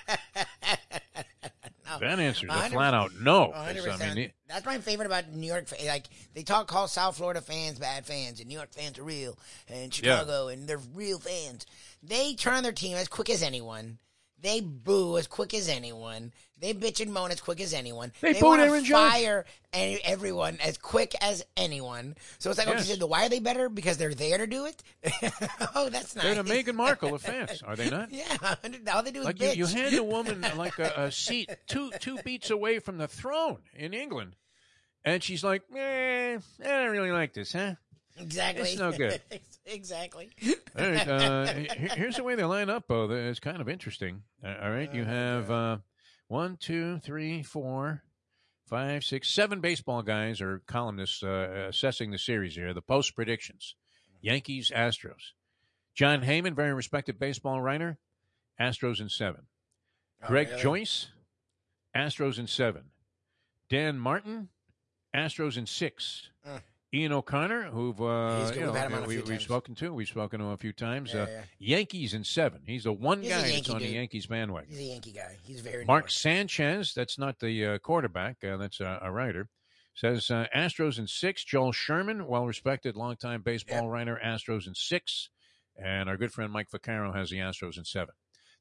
That 2.02 2.18
answer 2.18 2.48
is 2.48 2.52
a 2.52 2.70
flat 2.70 2.94
out 2.94 3.12
no. 3.20 3.52
Oh, 3.54 3.58
I 3.58 3.74
mean, 3.74 4.32
That's 4.48 4.66
my 4.66 4.78
favorite 4.78 5.06
about 5.06 5.32
New 5.32 5.46
York. 5.46 5.72
Like 5.86 6.06
they 6.34 6.42
talk, 6.42 6.66
call 6.66 6.88
South 6.88 7.16
Florida 7.16 7.40
fans 7.40 7.78
bad 7.78 8.04
fans, 8.04 8.40
and 8.40 8.48
New 8.48 8.56
York 8.56 8.72
fans 8.72 8.98
are 8.98 9.04
real, 9.04 9.38
and 9.68 9.94
Chicago, 9.94 10.48
and 10.48 10.68
they're 10.68 10.80
real 10.94 11.20
fans. 11.20 11.64
They 12.02 12.34
turn 12.34 12.54
on 12.54 12.62
their 12.64 12.72
team 12.72 12.96
as 12.96 13.06
quick 13.06 13.30
as 13.30 13.42
anyone. 13.42 13.98
They 14.42 14.61
boo 14.61 15.18
as 15.18 15.26
quick 15.28 15.55
as 15.55 15.68
anyone. 15.68 16.33
They 16.59 16.74
bitch 16.74 17.00
and 17.00 17.12
moan 17.12 17.31
as 17.31 17.40
quick 17.40 17.61
as 17.61 17.72
anyone. 17.72 18.12
They 18.20 18.35
booed 18.40 18.61
Aaron 18.61 18.85
Judge. 18.85 19.11
fire 19.12 19.44
any, 19.72 20.00
everyone 20.05 20.59
as 20.62 20.78
quick 20.78 21.14
as 21.20 21.44
anyone. 21.57 22.16
So 22.38 22.50
it's 22.50 22.59
like, 22.59 22.68
Yes. 22.68 22.88
okay, 22.90 22.98
so 23.00 23.07
why 23.07 23.26
are 23.26 23.28
they 23.28 23.38
better? 23.40 23.68
Because 23.68 23.98
they're 23.98 24.14
there 24.14 24.38
to 24.38 24.46
do 24.46 24.66
it. 24.66 24.83
oh, 25.74 25.88
that's 25.90 26.14
nice. 26.16 26.24
they're 26.35 26.42
the 26.42 26.44
Meghan 26.44 26.74
Markle 26.74 27.14
of 27.14 27.22
fans, 27.22 27.62
are 27.62 27.74
they 27.76 27.88
not? 27.90 28.11
Yeah, 28.12 28.24
all 28.94 29.02
they 29.02 29.11
do 29.12 29.20
is 29.20 29.24
Like 29.26 29.40
you, 29.40 29.48
bitch. 29.48 29.57
you 29.57 29.66
hand 29.66 29.94
a 29.96 30.05
woman 30.05 30.44
like 30.57 30.78
a, 30.78 30.92
a 30.96 31.12
seat 31.12 31.48
two 31.66 31.90
two 32.00 32.18
beats 32.24 32.50
away 32.50 32.78
from 32.81 32.98
the 32.98 33.09
throne 33.09 33.59
in 33.74 33.94
England, 33.94 34.35
and 35.05 35.22
she's 35.22 35.42
like, 35.42 35.62
"Eh, 35.74 36.37
I 36.37 36.64
don't 36.64 36.90
really 36.90 37.12
like 37.12 37.33
this, 37.33 37.52
huh?" 37.52 37.74
Exactly. 38.22 38.70
It's 38.70 38.78
no 38.78 38.92
good. 38.92 39.20
exactly. 39.66 40.30
All 40.78 40.90
right, 40.90 41.08
uh, 41.08 41.46
here's 41.94 42.16
the 42.16 42.22
way 42.24 42.35
they 42.35 42.44
line 42.44 42.70
up, 42.70 42.85
though. 42.88 43.11
It's 43.11 43.40
kind 43.40 43.61
of 43.61 43.68
interesting. 43.68 44.22
Uh, 44.44 44.54
all 44.62 44.70
right, 44.70 44.92
you 44.92 45.02
Oh, 45.02 45.06
have 45.06 45.50
uh, 45.50 45.76
one, 46.28 46.56
two, 46.56 46.98
three, 46.98 47.42
four, 47.42 48.02
five, 48.66 49.04
six, 49.04 49.28
seven 49.30 49.61
baseball 49.61 50.02
guys 50.02 50.40
or 50.40 50.62
columnists 50.66 51.22
uh, 51.22 51.66
assessing 51.68 52.11
the 52.11 52.18
series 52.18 52.54
here. 52.54 52.72
The 52.72 52.82
post 52.82 53.14
predictions: 53.14 53.74
Yankees, 54.20 54.70
Astros. 54.74 55.32
Jon 55.94 56.22
Heyman, 56.22 56.54
very 56.54 56.72
respected 56.72 57.18
baseball 57.18 57.61
writer, 57.61 57.98
Astros 58.61 59.00
in 59.00 59.08
seven. 59.11 59.42
Oh, 60.22 60.28
Greg 60.28 60.48
really? 60.48 60.62
Joyce, 60.62 61.08
Astros 61.94 62.38
in 62.38 62.46
seven. 62.46 62.85
Dan 63.68 63.98
Martin, 63.98 64.48
Astros 65.14 65.56
in 65.58 65.66
six. 65.66 66.30
Mm. 66.48 66.61
Ian 66.94 67.12
O'Connor, 67.12 67.70
who've 67.70 67.98
uh, 68.02 68.52
you 68.55 68.61
know, 68.61 68.66
We've 68.72 68.74
had 68.81 68.90
him 68.90 68.98
on 68.98 69.07
we, 69.07 69.20
we've 69.22 69.40
spoken 69.40 69.74
to, 69.76 69.94
we've 69.94 70.09
spoken 70.09 70.40
to 70.40 70.44
him 70.46 70.50
a 70.52 70.57
few 70.59 70.72
times. 70.74 71.14
Yeah, 71.14 71.22
uh, 71.22 71.26
yeah. 71.26 71.42
Yankees 71.76 72.12
in 72.12 72.22
seven. 72.22 72.61
He's 72.66 72.85
the 72.85 72.92
one 72.92 73.22
He's 73.22 73.31
guy 73.31 73.40
that's 73.50 73.70
on 73.70 73.81
the. 73.81 73.87
Yankees 73.88 74.26
bandwagon. 74.26 74.68
He's 74.68 74.78
a 74.78 74.83
Yankee 74.83 75.12
guy. 75.12 75.37
He's 75.42 75.61
very 75.61 75.87
Mark 75.87 76.05
New 76.05 76.11
Sanchez, 76.11 76.92
that's 76.92 77.18
not 77.18 77.38
the 77.38 77.66
uh, 77.66 77.78
quarterback, 77.78 78.44
uh, 78.44 78.59
that's 78.59 78.81
a, 78.81 78.98
a 79.02 79.11
writer, 79.11 79.48
says 79.94 80.31
uh, 80.31 80.46
Astros 80.55 80.98
in 80.98 81.07
six. 81.07 81.44
Joel 81.44 81.72
Sherman, 81.72 82.26
well 82.26 82.46
respected 82.46 82.94
longtime 82.94 83.40
baseball 83.40 83.88
writer, 83.88 84.20
Astros 84.22 84.66
in 84.66 84.74
six. 84.74 85.31
And 85.83 86.11
our 86.11 86.18
good 86.18 86.33
friend 86.33 86.52
Mike 86.52 86.68
Vaccaro 86.70 87.14
has 87.16 87.31
the 87.31 87.38
Astros 87.38 87.78
in 87.78 87.85
seven. 87.87 88.14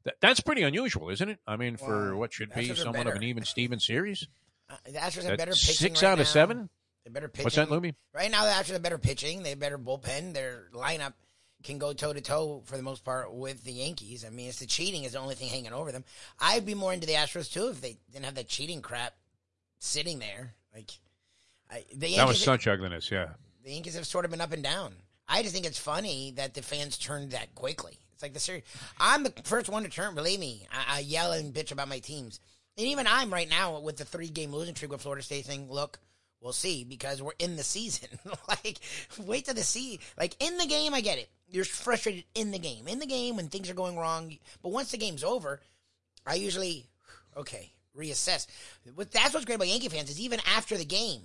That, 0.05 0.15
that's 0.21 0.39
pretty 0.39 0.63
unusual, 0.63 1.09
isn't 1.09 1.27
it? 1.27 1.39
I 1.45 1.57
mean, 1.57 1.75
for 1.75 2.13
Wow. 2.13 2.19
what 2.19 2.33
should 2.33 2.53
be 2.53 2.73
somewhat 2.73 3.07
of 3.07 3.15
an 3.15 3.23
even 3.23 3.43
Steven 3.43 3.79
series. 3.79 4.27
The 4.85 4.99
Astros 4.99 5.23
have 5.23 5.37
better 5.37 5.53
six 5.53 6.01
right 6.01 6.11
out 6.11 6.21
of 6.21 6.27
seven? 6.29 6.69
They're 7.03 7.13
better 7.13 7.27
pitching. 7.27 7.45
What's 7.45 7.55
that, 7.55 7.69
Lubie? 7.69 7.95
Right 8.13 8.29
now, 8.29 8.45
after 8.45 8.73
the 8.73 8.79
better 8.79 8.97
pitching. 8.97 9.43
They 9.43 9.53
better 9.55 9.77
bullpen. 9.77 10.33
Their 10.33 10.67
lineup 10.73 11.13
can 11.63 11.77
go 11.77 11.93
toe 11.93 12.13
to 12.13 12.21
toe 12.21 12.61
for 12.65 12.77
the 12.77 12.83
most 12.83 13.03
part 13.03 13.33
with 13.33 13.63
the 13.63 13.71
Yankees. 13.71 14.25
I 14.25 14.29
mean, 14.29 14.49
it's 14.49 14.59
the 14.59 14.65
cheating 14.65 15.03
is 15.03 15.13
the 15.13 15.19
only 15.19 15.35
thing 15.35 15.49
hanging 15.49 15.73
over 15.73 15.91
them. 15.91 16.03
I'd 16.39 16.65
be 16.65 16.73
more 16.75 16.93
into 16.93 17.07
the 17.07 17.13
Astros 17.13 17.51
too 17.51 17.67
if 17.69 17.81
they 17.81 17.97
didn't 18.11 18.25
have 18.25 18.35
that 18.35 18.47
cheating 18.47 18.81
crap 18.81 19.13
sitting 19.79 20.19
there. 20.19 20.53
Like, 20.73 20.91
I, 21.69 21.85
the 21.93 22.07
Yankees, 22.09 22.17
That 22.17 22.27
was 22.27 22.43
such 22.43 22.67
ugliness, 22.67 23.11
yeah. 23.11 23.29
the 23.63 23.71
Yankees 23.71 23.95
have 23.95 24.07
sort 24.07 24.25
of 24.25 24.31
been 24.31 24.41
up 24.41 24.51
and 24.51 24.63
down. 24.63 24.93
I 25.27 25.41
just 25.43 25.53
think 25.53 25.65
it's 25.65 25.79
funny 25.79 26.33
that 26.35 26.53
the 26.53 26.61
fans 26.61 26.97
turned 26.97 27.31
that 27.31 27.53
quickly. 27.55 27.97
It's 28.13 28.21
like 28.21 28.33
the 28.33 28.39
series. 28.39 28.63
I'm 28.99 29.23
the 29.23 29.33
first 29.43 29.69
one 29.69 29.83
to 29.83 29.89
turn. 29.89 30.13
Believe 30.13 30.39
me, 30.39 30.67
I, 30.71 30.97
I 30.97 30.99
yell 30.99 31.31
and 31.31 31.53
bitch 31.53 31.71
about 31.71 31.87
my 31.87 31.99
teams, 31.99 32.39
and 32.77 32.87
even 32.87 33.07
I'm 33.07 33.31
right 33.31 33.49
now 33.49 33.79
with 33.79 33.97
the 33.97 34.05
three 34.05 34.27
game 34.29 34.51
losing 34.51 34.75
streak 34.75 34.91
with 34.91 35.01
Florida 35.01 35.23
State 35.23 35.45
saying, 35.45 35.69
"Look, 35.71 35.99
we'll 36.41 36.53
see," 36.53 36.83
because 36.83 37.21
we're 37.21 37.31
in 37.39 37.55
the 37.55 37.63
season. 37.63 38.09
like, 38.47 38.79
wait 39.19 39.45
till 39.45 39.53
the 39.53 39.63
see. 39.63 39.99
Like 40.17 40.35
in 40.39 40.57
the 40.57 40.65
game, 40.65 40.93
I 40.93 41.01
get 41.01 41.17
it. 41.17 41.29
You're 41.49 41.65
frustrated 41.65 42.23
in 42.35 42.51
the 42.51 42.59
game. 42.59 42.87
In 42.87 42.99
the 42.99 43.05
game 43.05 43.35
when 43.35 43.47
things 43.47 43.69
are 43.69 43.75
going 43.75 43.97
wrong, 43.97 44.37
but 44.61 44.71
once 44.71 44.91
the 44.91 44.97
game's 44.97 45.23
over, 45.23 45.59
I 46.25 46.35
usually 46.35 46.85
okay 47.37 47.71
reassess. 47.97 48.47
But 48.95 49.11
that's 49.11 49.33
what's 49.33 49.45
great 49.45 49.55
about 49.55 49.67
Yankee 49.67 49.89
fans 49.89 50.09
is 50.09 50.19
even 50.19 50.39
after 50.55 50.77
the 50.77 50.85
game, 50.85 51.21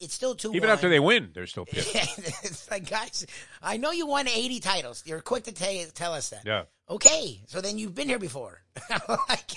it's 0.00 0.14
still 0.14 0.34
two. 0.34 0.52
Even 0.54 0.70
after 0.70 0.88
they 0.88 1.00
win, 1.00 1.30
they're 1.34 1.46
still 1.46 1.64
pissed. 1.66 1.94
it's 2.44 2.70
like 2.70 2.88
guys, 2.88 3.26
I 3.62 3.76
know 3.76 3.90
you 3.90 4.06
won 4.06 4.28
eighty 4.28 4.60
titles. 4.60 5.02
You're 5.06 5.20
quick 5.20 5.44
to 5.44 5.52
tell 5.52 5.74
tell 5.94 6.14
us 6.14 6.30
that. 6.30 6.42
Yeah. 6.44 6.64
Okay, 6.90 7.42
so 7.46 7.60
then 7.60 7.78
you've 7.78 7.94
been 7.94 8.08
here 8.08 8.18
before. 8.18 8.62
like, 9.08 9.52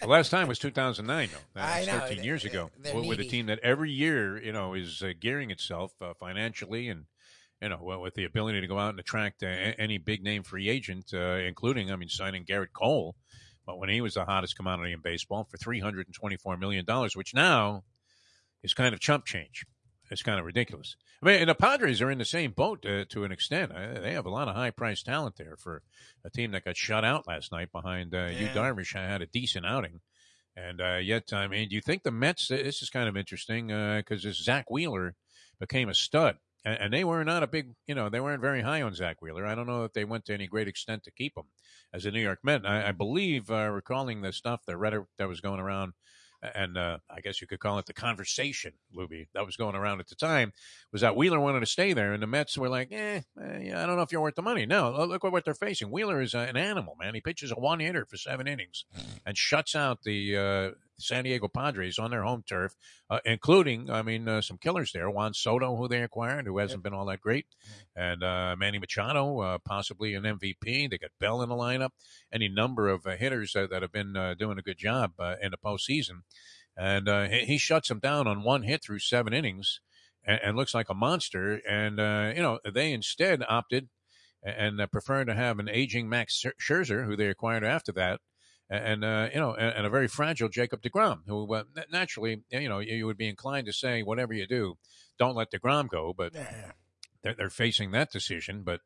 the 0.00 0.06
last 0.06 0.28
time 0.28 0.48
was 0.48 0.58
2009, 0.58 1.30
though. 1.32 1.60
I 1.60 1.86
know. 1.86 2.00
13 2.00 2.22
years 2.22 2.44
ago. 2.44 2.70
They're 2.78 2.94
With, 2.94 3.06
with 3.06 3.20
a 3.20 3.24
team 3.24 3.46
that 3.46 3.58
every 3.60 3.90
year, 3.90 4.42
you 4.42 4.52
know, 4.52 4.74
is 4.74 5.02
uh, 5.02 5.12
gearing 5.18 5.50
itself 5.50 5.92
uh, 6.02 6.12
financially 6.20 6.88
and, 6.88 7.06
you 7.62 7.70
know, 7.70 7.78
well, 7.80 8.02
with 8.02 8.14
the 8.14 8.24
ability 8.24 8.60
to 8.60 8.66
go 8.66 8.78
out 8.78 8.90
and 8.90 9.00
attract 9.00 9.42
uh, 9.42 9.46
any 9.46 9.96
big 9.96 10.22
name 10.22 10.42
free 10.42 10.68
agent, 10.68 11.06
uh, 11.14 11.36
including, 11.36 11.90
I 11.90 11.96
mean, 11.96 12.10
signing 12.10 12.44
Gerrit 12.44 12.74
Cole, 12.74 13.16
but 13.64 13.78
when 13.78 13.88
he 13.88 14.02
was 14.02 14.14
the 14.14 14.26
hottest 14.26 14.56
commodity 14.56 14.92
in 14.92 15.00
baseball 15.00 15.48
for 15.50 15.56
$324 15.56 16.58
million, 16.58 16.84
which 17.14 17.32
now 17.32 17.84
is 18.62 18.74
kind 18.74 18.92
of 18.92 19.00
chump 19.00 19.24
change. 19.24 19.64
It's 20.10 20.22
kind 20.22 20.38
of 20.38 20.44
ridiculous. 20.44 20.96
I 21.24 21.26
mean, 21.28 21.40
and 21.40 21.48
the 21.48 21.54
Padres 21.54 22.02
are 22.02 22.10
in 22.10 22.18
the 22.18 22.24
same 22.26 22.50
boat 22.50 22.84
uh, 22.84 23.06
to 23.08 23.24
an 23.24 23.32
extent. 23.32 23.72
Uh, 23.72 23.98
they 23.98 24.12
have 24.12 24.26
a 24.26 24.30
lot 24.30 24.46
of 24.46 24.54
high 24.54 24.70
priced 24.70 25.06
talent 25.06 25.36
there 25.36 25.56
for 25.56 25.82
a 26.22 26.28
team 26.28 26.50
that 26.50 26.66
got 26.66 26.76
shut 26.76 27.02
out 27.02 27.26
last 27.26 27.50
night 27.50 27.72
behind 27.72 28.14
uh, 28.14 28.26
Yu 28.26 28.46
Yeah. 28.46 28.52
Darvish. 28.54 28.92
had 28.94 29.22
a 29.22 29.26
decent 29.26 29.64
outing. 29.64 30.00
And 30.54 30.82
uh, 30.82 30.96
yet, 30.96 31.32
I 31.32 31.48
mean, 31.48 31.68
do 31.70 31.74
you 31.74 31.80
think 31.80 32.02
the 32.02 32.10
Mets? 32.10 32.48
This 32.48 32.82
is 32.82 32.90
kind 32.90 33.08
of 33.08 33.16
interesting 33.16 33.68
because 33.68 34.22
this 34.22 34.44
Zack 34.44 34.70
Wheeler 34.70 35.14
became 35.58 35.88
a 35.88 35.94
stud, 35.94 36.36
and, 36.64 36.78
and 36.78 36.92
they 36.92 37.04
were 37.04 37.24
not 37.24 37.42
a 37.42 37.46
big, 37.46 37.70
you 37.86 37.94
know, 37.94 38.08
they 38.10 38.20
weren't 38.20 38.42
very 38.42 38.60
high 38.60 38.82
on 38.82 38.94
Zack 38.94 39.22
Wheeler. 39.22 39.46
I 39.46 39.54
don't 39.54 39.66
know 39.66 39.84
if 39.84 39.94
they 39.94 40.04
went 40.04 40.26
to 40.26 40.34
any 40.34 40.46
great 40.46 40.68
extent 40.68 41.04
to 41.04 41.10
keep 41.10 41.36
him 41.36 41.44
as 41.92 42.04
a 42.04 42.10
New 42.10 42.20
York 42.20 42.40
Met. 42.44 42.66
I, 42.66 42.88
I 42.88 42.92
believe, 42.92 43.50
uh, 43.50 43.70
recalling 43.70 44.20
the 44.20 44.32
stuff, 44.32 44.60
the 44.66 44.76
rhetoric 44.76 45.06
that 45.18 45.28
was 45.28 45.40
going 45.40 45.60
around, 45.60 45.94
and 46.54 46.76
uh, 46.76 46.98
I 47.10 47.20
guess 47.20 47.40
you 47.40 47.46
could 47.46 47.60
call 47.60 47.78
it 47.78 47.86
the 47.86 47.92
conversation, 47.92 48.72
Lubie, 48.96 49.28
that 49.34 49.46
was 49.46 49.56
going 49.56 49.74
around 49.74 50.00
at 50.00 50.08
the 50.08 50.14
time, 50.14 50.52
was 50.92 51.00
that 51.00 51.16
Wheeler 51.16 51.40
wanted 51.40 51.60
to 51.60 51.66
stay 51.66 51.92
there, 51.92 52.12
and 52.12 52.22
the 52.22 52.26
Mets 52.26 52.58
were 52.58 52.68
like, 52.68 52.88
eh, 52.92 53.22
eh, 53.40 53.58
yeah, 53.62 53.82
I 53.82 53.86
don't 53.86 53.96
know 53.96 54.02
if 54.02 54.12
you're 54.12 54.20
worth 54.20 54.34
the 54.34 54.42
money. 54.42 54.66
No, 54.66 54.90
look 55.06 55.24
at 55.24 55.32
what 55.32 55.44
they're 55.44 55.54
facing. 55.54 55.90
Wheeler 55.90 56.20
is 56.20 56.34
uh, 56.34 56.38
an 56.38 56.56
animal, 56.56 56.96
man. 57.00 57.14
He 57.14 57.20
pitches 57.20 57.50
a 57.50 57.54
one 57.54 57.80
hitter 57.80 58.04
for 58.04 58.16
seven 58.16 58.46
innings 58.46 58.84
and 59.24 59.36
shuts 59.36 59.74
out 59.74 60.02
the 60.02 60.74
uh, 60.96 61.00
San 61.00 61.24
Diego 61.24 61.48
Padres 61.48 61.98
on 61.98 62.10
their 62.10 62.22
home 62.22 62.42
turf, 62.46 62.74
uh, 63.10 63.20
including, 63.24 63.90
I 63.90 64.02
mean, 64.02 64.28
uh, 64.28 64.40
some 64.40 64.58
killers 64.58 64.92
there. 64.92 65.10
Juan 65.10 65.34
Soto, 65.34 65.76
who 65.76 65.88
they 65.88 66.02
acquired, 66.02 66.46
who 66.46 66.58
hasn't 66.58 66.82
been 66.82 66.94
all 66.94 67.06
that 67.06 67.20
great, 67.20 67.46
and 67.96 68.22
uh, 68.22 68.56
Manny 68.58 68.78
Machado, 68.78 69.40
uh, 69.40 69.58
possibly 69.64 70.14
an 70.14 70.24
MVP. 70.24 70.90
They 70.90 70.98
got 70.98 71.10
Bell 71.20 71.42
in 71.42 71.48
the 71.48 71.54
lineup. 71.54 71.90
Any 72.32 72.48
number 72.48 72.88
of 72.88 73.06
uh, 73.06 73.16
hitters 73.16 73.54
uh, 73.54 73.66
that 73.70 73.82
have 73.82 73.92
been 73.92 74.16
uh, 74.16 74.34
doing 74.34 74.58
a 74.58 74.62
good 74.62 74.78
job 74.78 75.12
uh, 75.18 75.36
in 75.42 75.50
the 75.50 75.56
postseason. 75.56 76.22
And 76.76 77.08
uh, 77.08 77.28
he, 77.28 77.44
he 77.44 77.58
shuts 77.58 77.88
them 77.88 78.00
down 78.00 78.26
on 78.26 78.42
one 78.42 78.62
hit 78.62 78.82
through 78.82 78.98
seven 78.98 79.32
innings 79.32 79.80
and, 80.24 80.40
and 80.42 80.56
looks 80.56 80.74
like 80.74 80.88
a 80.88 80.94
monster. 80.94 81.60
And, 81.68 82.00
uh, 82.00 82.32
you 82.34 82.42
know, 82.42 82.58
they 82.64 82.92
instead 82.92 83.42
opted 83.48 83.88
and 84.44 84.80
uh, 84.80 84.86
preferred 84.86 85.26
to 85.26 85.34
have 85.34 85.58
an 85.58 85.68
aging 85.68 86.08
Max 86.08 86.44
Scherzer, 86.60 87.06
who 87.06 87.16
they 87.16 87.28
acquired 87.28 87.64
after 87.64 87.92
that, 87.92 88.20
and 88.70 89.04
uh, 89.04 89.28
you 89.32 89.40
know, 89.40 89.54
and, 89.54 89.86
a 89.86 89.90
very 89.90 90.08
fragile 90.08 90.48
Jacob 90.48 90.82
Degrom, 90.82 91.20
who 91.26 91.52
uh, 91.54 91.64
naturally, 91.92 92.42
you 92.50 92.68
know, 92.68 92.78
you 92.78 93.06
would 93.06 93.18
be 93.18 93.28
inclined 93.28 93.66
to 93.66 93.72
say, 93.72 94.02
whatever 94.02 94.32
you 94.32 94.46
do, 94.46 94.78
don't 95.18 95.36
let 95.36 95.50
Degrom 95.50 95.88
go. 95.88 96.14
But 96.16 96.34
Yeah. 96.34 96.72
they're, 97.22 97.34
they're 97.34 97.50
facing 97.50 97.90
that 97.92 98.10
decision. 98.10 98.62
But 98.62 98.80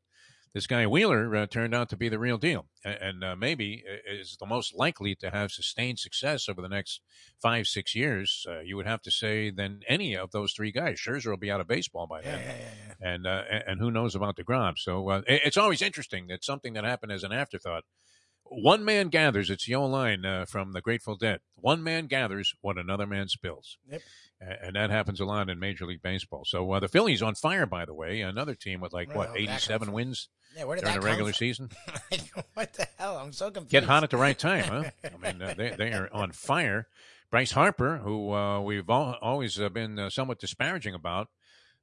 this 0.54 0.66
guy 0.66 0.86
Wheeler 0.86 1.36
uh, 1.36 1.46
turned 1.46 1.74
out 1.74 1.90
to 1.90 1.96
be 1.96 2.08
the 2.08 2.18
real 2.18 2.38
deal, 2.38 2.66
and, 2.84 2.94
and 3.00 3.24
uh, 3.24 3.36
maybe 3.36 3.84
is 4.06 4.36
the 4.40 4.46
most 4.46 4.74
likely 4.74 5.14
to 5.16 5.30
have 5.30 5.52
sustained 5.52 5.98
success 5.98 6.48
over 6.48 6.62
the 6.62 6.68
next 6.68 7.00
five, 7.40 7.66
six 7.66 7.94
years. 7.94 8.46
Uh, 8.48 8.60
you 8.60 8.76
would 8.76 8.86
have 8.86 9.02
to 9.02 9.10
say 9.10 9.50
than 9.50 9.82
any 9.86 10.16
of 10.16 10.30
those 10.30 10.52
three 10.52 10.72
guys. 10.72 10.98
Scherzer 10.98 11.30
will 11.30 11.36
be 11.36 11.50
out 11.50 11.60
of 11.60 11.68
baseball 11.68 12.06
by 12.06 12.22
then 12.22 12.40
yeah, 12.40 12.46
yeah, 12.46 12.94
yeah. 13.00 13.12
and 13.14 13.26
uh, 13.26 13.42
and 13.66 13.80
who 13.80 13.90
knows 13.90 14.14
about 14.14 14.36
Degrom? 14.36 14.74
So 14.76 15.08
uh, 15.10 15.22
it's 15.26 15.56
always 15.58 15.82
interesting 15.82 16.26
that 16.28 16.42
something 16.42 16.72
that 16.72 16.84
happened 16.84 17.12
as 17.12 17.24
an 17.24 17.32
afterthought. 17.32 17.84
One 18.50 18.84
man 18.84 19.08
gathers. 19.08 19.50
It's 19.50 19.70
old 19.70 19.92
line 19.92 20.24
uh, 20.24 20.46
from 20.46 20.72
the 20.72 20.80
Grateful 20.80 21.16
Dead. 21.16 21.40
One 21.54 21.82
man 21.82 22.06
gathers 22.06 22.54
what 22.60 22.78
another 22.78 23.06
man 23.06 23.28
spills. 23.28 23.78
Yep. 23.90 24.02
And 24.40 24.76
that 24.76 24.90
happens 24.90 25.20
a 25.20 25.24
lot 25.24 25.50
in 25.50 25.58
Major 25.58 25.84
League 25.84 26.02
Baseball. 26.02 26.44
So 26.46 26.70
uh, 26.72 26.80
the 26.80 26.88
Phillies 26.88 27.22
on 27.22 27.34
fire, 27.34 27.66
by 27.66 27.84
the 27.84 27.94
way. 27.94 28.20
Another 28.20 28.54
team 28.54 28.80
with 28.80 28.92
like 28.92 29.08
what 29.08 29.14
the 29.14 29.18
hell 29.26 29.34
did 29.34 29.42
that 29.42 29.48
come 29.48 29.54
eighty-seven 29.54 29.92
wins 29.92 30.28
Yeah, 30.56 30.62
during 30.64 30.82
the 30.82 31.00
regular 31.00 31.32
from? 31.32 31.38
season. 31.38 31.70
what 32.54 32.72
the 32.74 32.86
hell? 32.98 33.18
I'm 33.18 33.32
so 33.32 33.50
confused. 33.50 33.70
Get 33.70 33.84
hot 33.84 34.04
at 34.04 34.10
the 34.10 34.16
right 34.16 34.38
time, 34.38 34.64
huh? 34.64 34.90
I 35.04 35.32
mean, 35.32 35.42
uh, 35.42 35.54
they 35.56 35.70
they 35.70 35.92
are 35.92 36.08
on 36.12 36.30
fire. 36.32 36.86
Bryce 37.30 37.50
Harper, 37.52 37.98
who 37.98 38.32
uh, 38.32 38.60
we've 38.60 38.88
all, 38.88 39.16
always 39.20 39.60
uh, 39.60 39.68
been 39.68 39.98
uh, 39.98 40.08
somewhat 40.08 40.38
disparaging 40.38 40.94
about 40.94 41.28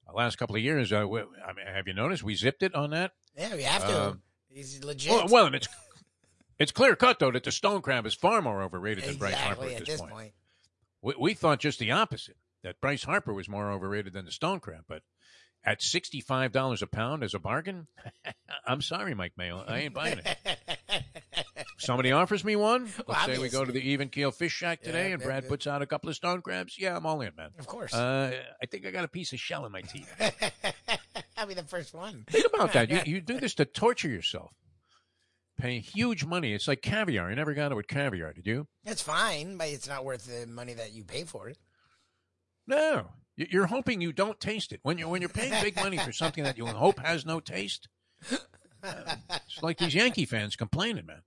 the 0.07 0.13
last 0.13 0.37
couple 0.37 0.55
of 0.55 0.61
years. 0.61 0.91
Uh, 0.91 1.05
we, 1.07 1.19
I 1.19 1.53
mean, 1.53 1.67
have 1.67 1.87
you 1.87 1.93
noticed 1.93 2.23
we 2.23 2.35
zipped 2.35 2.63
it 2.63 2.73
on 2.73 2.91
that? 2.91 3.11
Yeah, 3.37 3.55
we 3.55 3.63
have 3.63 3.85
to. 3.87 4.03
Um, 4.07 4.21
He's 4.49 4.83
legit. 4.83 5.11
Well, 5.11 5.27
well, 5.29 5.45
and 5.47 5.55
it's 5.55 5.67
it's 6.59 6.71
clear 6.71 6.95
cut 6.95 7.19
though 7.19 7.31
that 7.31 7.43
the 7.43 7.51
stone 7.51 7.81
crab 7.81 8.05
is 8.05 8.13
far 8.13 8.41
more 8.41 8.61
overrated 8.63 9.03
than 9.05 9.15
Bryce 9.17 9.33
Harper 9.35 9.65
at 9.65 9.71
at 9.81 9.85
this, 9.85 9.99
point. 9.99 10.13
point. 10.13 10.31
We, 11.01 11.13
we 11.19 11.33
thought 11.33 11.59
just 11.59 11.79
the 11.79 11.91
opposite 11.91 12.37
that 12.63 12.81
Bryce 12.81 13.03
Harper 13.03 13.33
was 13.33 13.47
more 13.49 13.71
overrated 13.71 14.13
than 14.13 14.25
the 14.25 14.31
stone 14.31 14.59
crab, 14.59 14.85
but 14.87 15.01
at 15.63 15.81
sixty 15.81 16.21
five 16.21 16.51
dollars 16.51 16.81
a 16.81 16.87
pound 16.87 17.23
as 17.23 17.33
a 17.33 17.39
bargain, 17.39 17.87
I'm 18.67 18.81
sorry, 18.81 19.13
Mike 19.15 19.33
Mayo, 19.37 19.63
I 19.67 19.79
ain't 19.79 19.93
buying 19.93 20.19
it. 20.19 20.37
Somebody 21.77 22.11
offers 22.11 22.43
me 22.43 22.55
one. 22.55 22.85
Let's 22.85 23.07
Well, 23.07 23.25
say 23.25 23.37
we 23.37 23.49
go 23.49 23.65
to 23.65 23.71
the 23.71 23.81
Even 23.81 24.09
Keel 24.09 24.31
Fish 24.31 24.53
Shack 24.53 24.81
today, 24.81 25.09
Yeah, 25.09 25.15
and 25.15 25.23
Brad 25.23 25.47
puts 25.47 25.67
out 25.67 25.81
a 25.81 25.85
couple 25.85 26.09
of 26.09 26.15
stone 26.15 26.41
crabs. 26.41 26.77
Yeah, 26.79 26.95
I'm 26.95 27.05
all 27.05 27.19
in, 27.21 27.31
man. 27.35 27.49
Of 27.59 27.67
course. 27.67 27.93
Uh, 27.93 28.33
I 28.61 28.65
think 28.65 28.85
I 28.85 28.91
got 28.91 29.03
a 29.03 29.07
piece 29.09 29.33
of 29.33 29.39
shell 29.39 29.65
in 29.65 29.71
my 29.71 29.81
teeth. 29.81 30.09
I'll 31.37 31.47
be 31.47 31.53
the 31.53 31.63
first 31.63 31.93
one. 31.93 32.23
Think 32.29 32.45
about 32.53 32.71
that. 32.73 32.89
You, 32.89 33.01
you 33.15 33.21
do 33.21 33.39
this 33.39 33.53
to 33.55 33.65
torture 33.65 34.07
yourself. 34.07 34.51
Paying 35.57 35.81
huge 35.81 36.25
money. 36.25 36.53
It's 36.53 36.67
like 36.67 36.81
caviar. 36.81 37.29
You 37.29 37.35
never 37.35 37.53
got 37.53 37.71
it 37.71 37.75
with 37.75 37.87
caviar, 37.87 38.33
did 38.33 38.45
you? 38.45 38.67
It's 38.83 39.01
fine, 39.01 39.57
but 39.57 39.67
it's 39.69 39.87
not 39.87 40.03
worth 40.03 40.25
the 40.25 40.45
money 40.47 40.73
that 40.73 40.93
you 40.93 41.03
pay 41.03 41.23
for 41.23 41.47
it. 41.49 41.57
No. 42.67 43.07
You- 43.37 43.47
You're 43.49 43.65
hoping 43.67 44.01
you 44.01 44.11
don't 44.11 44.39
taste 44.39 44.71
it. 44.73 44.79
When 44.83 44.97
you're, 44.97 45.07
when 45.07 45.21
you're 45.21 45.29
paying 45.29 45.61
big 45.63 45.75
money 45.77 45.97
for 45.97 46.11
something 46.11 46.43
that 46.43 46.57
you 46.57 46.65
hope 46.65 46.99
has 46.99 47.25
no 47.25 47.39
taste, 47.39 47.87
uh, 48.31 48.37
it's 49.29 49.61
like 49.61 49.77
these 49.77 49.95
Yankee 49.95 50.25
fans 50.25 50.55
complaining, 50.55 51.05
man. 51.05 51.21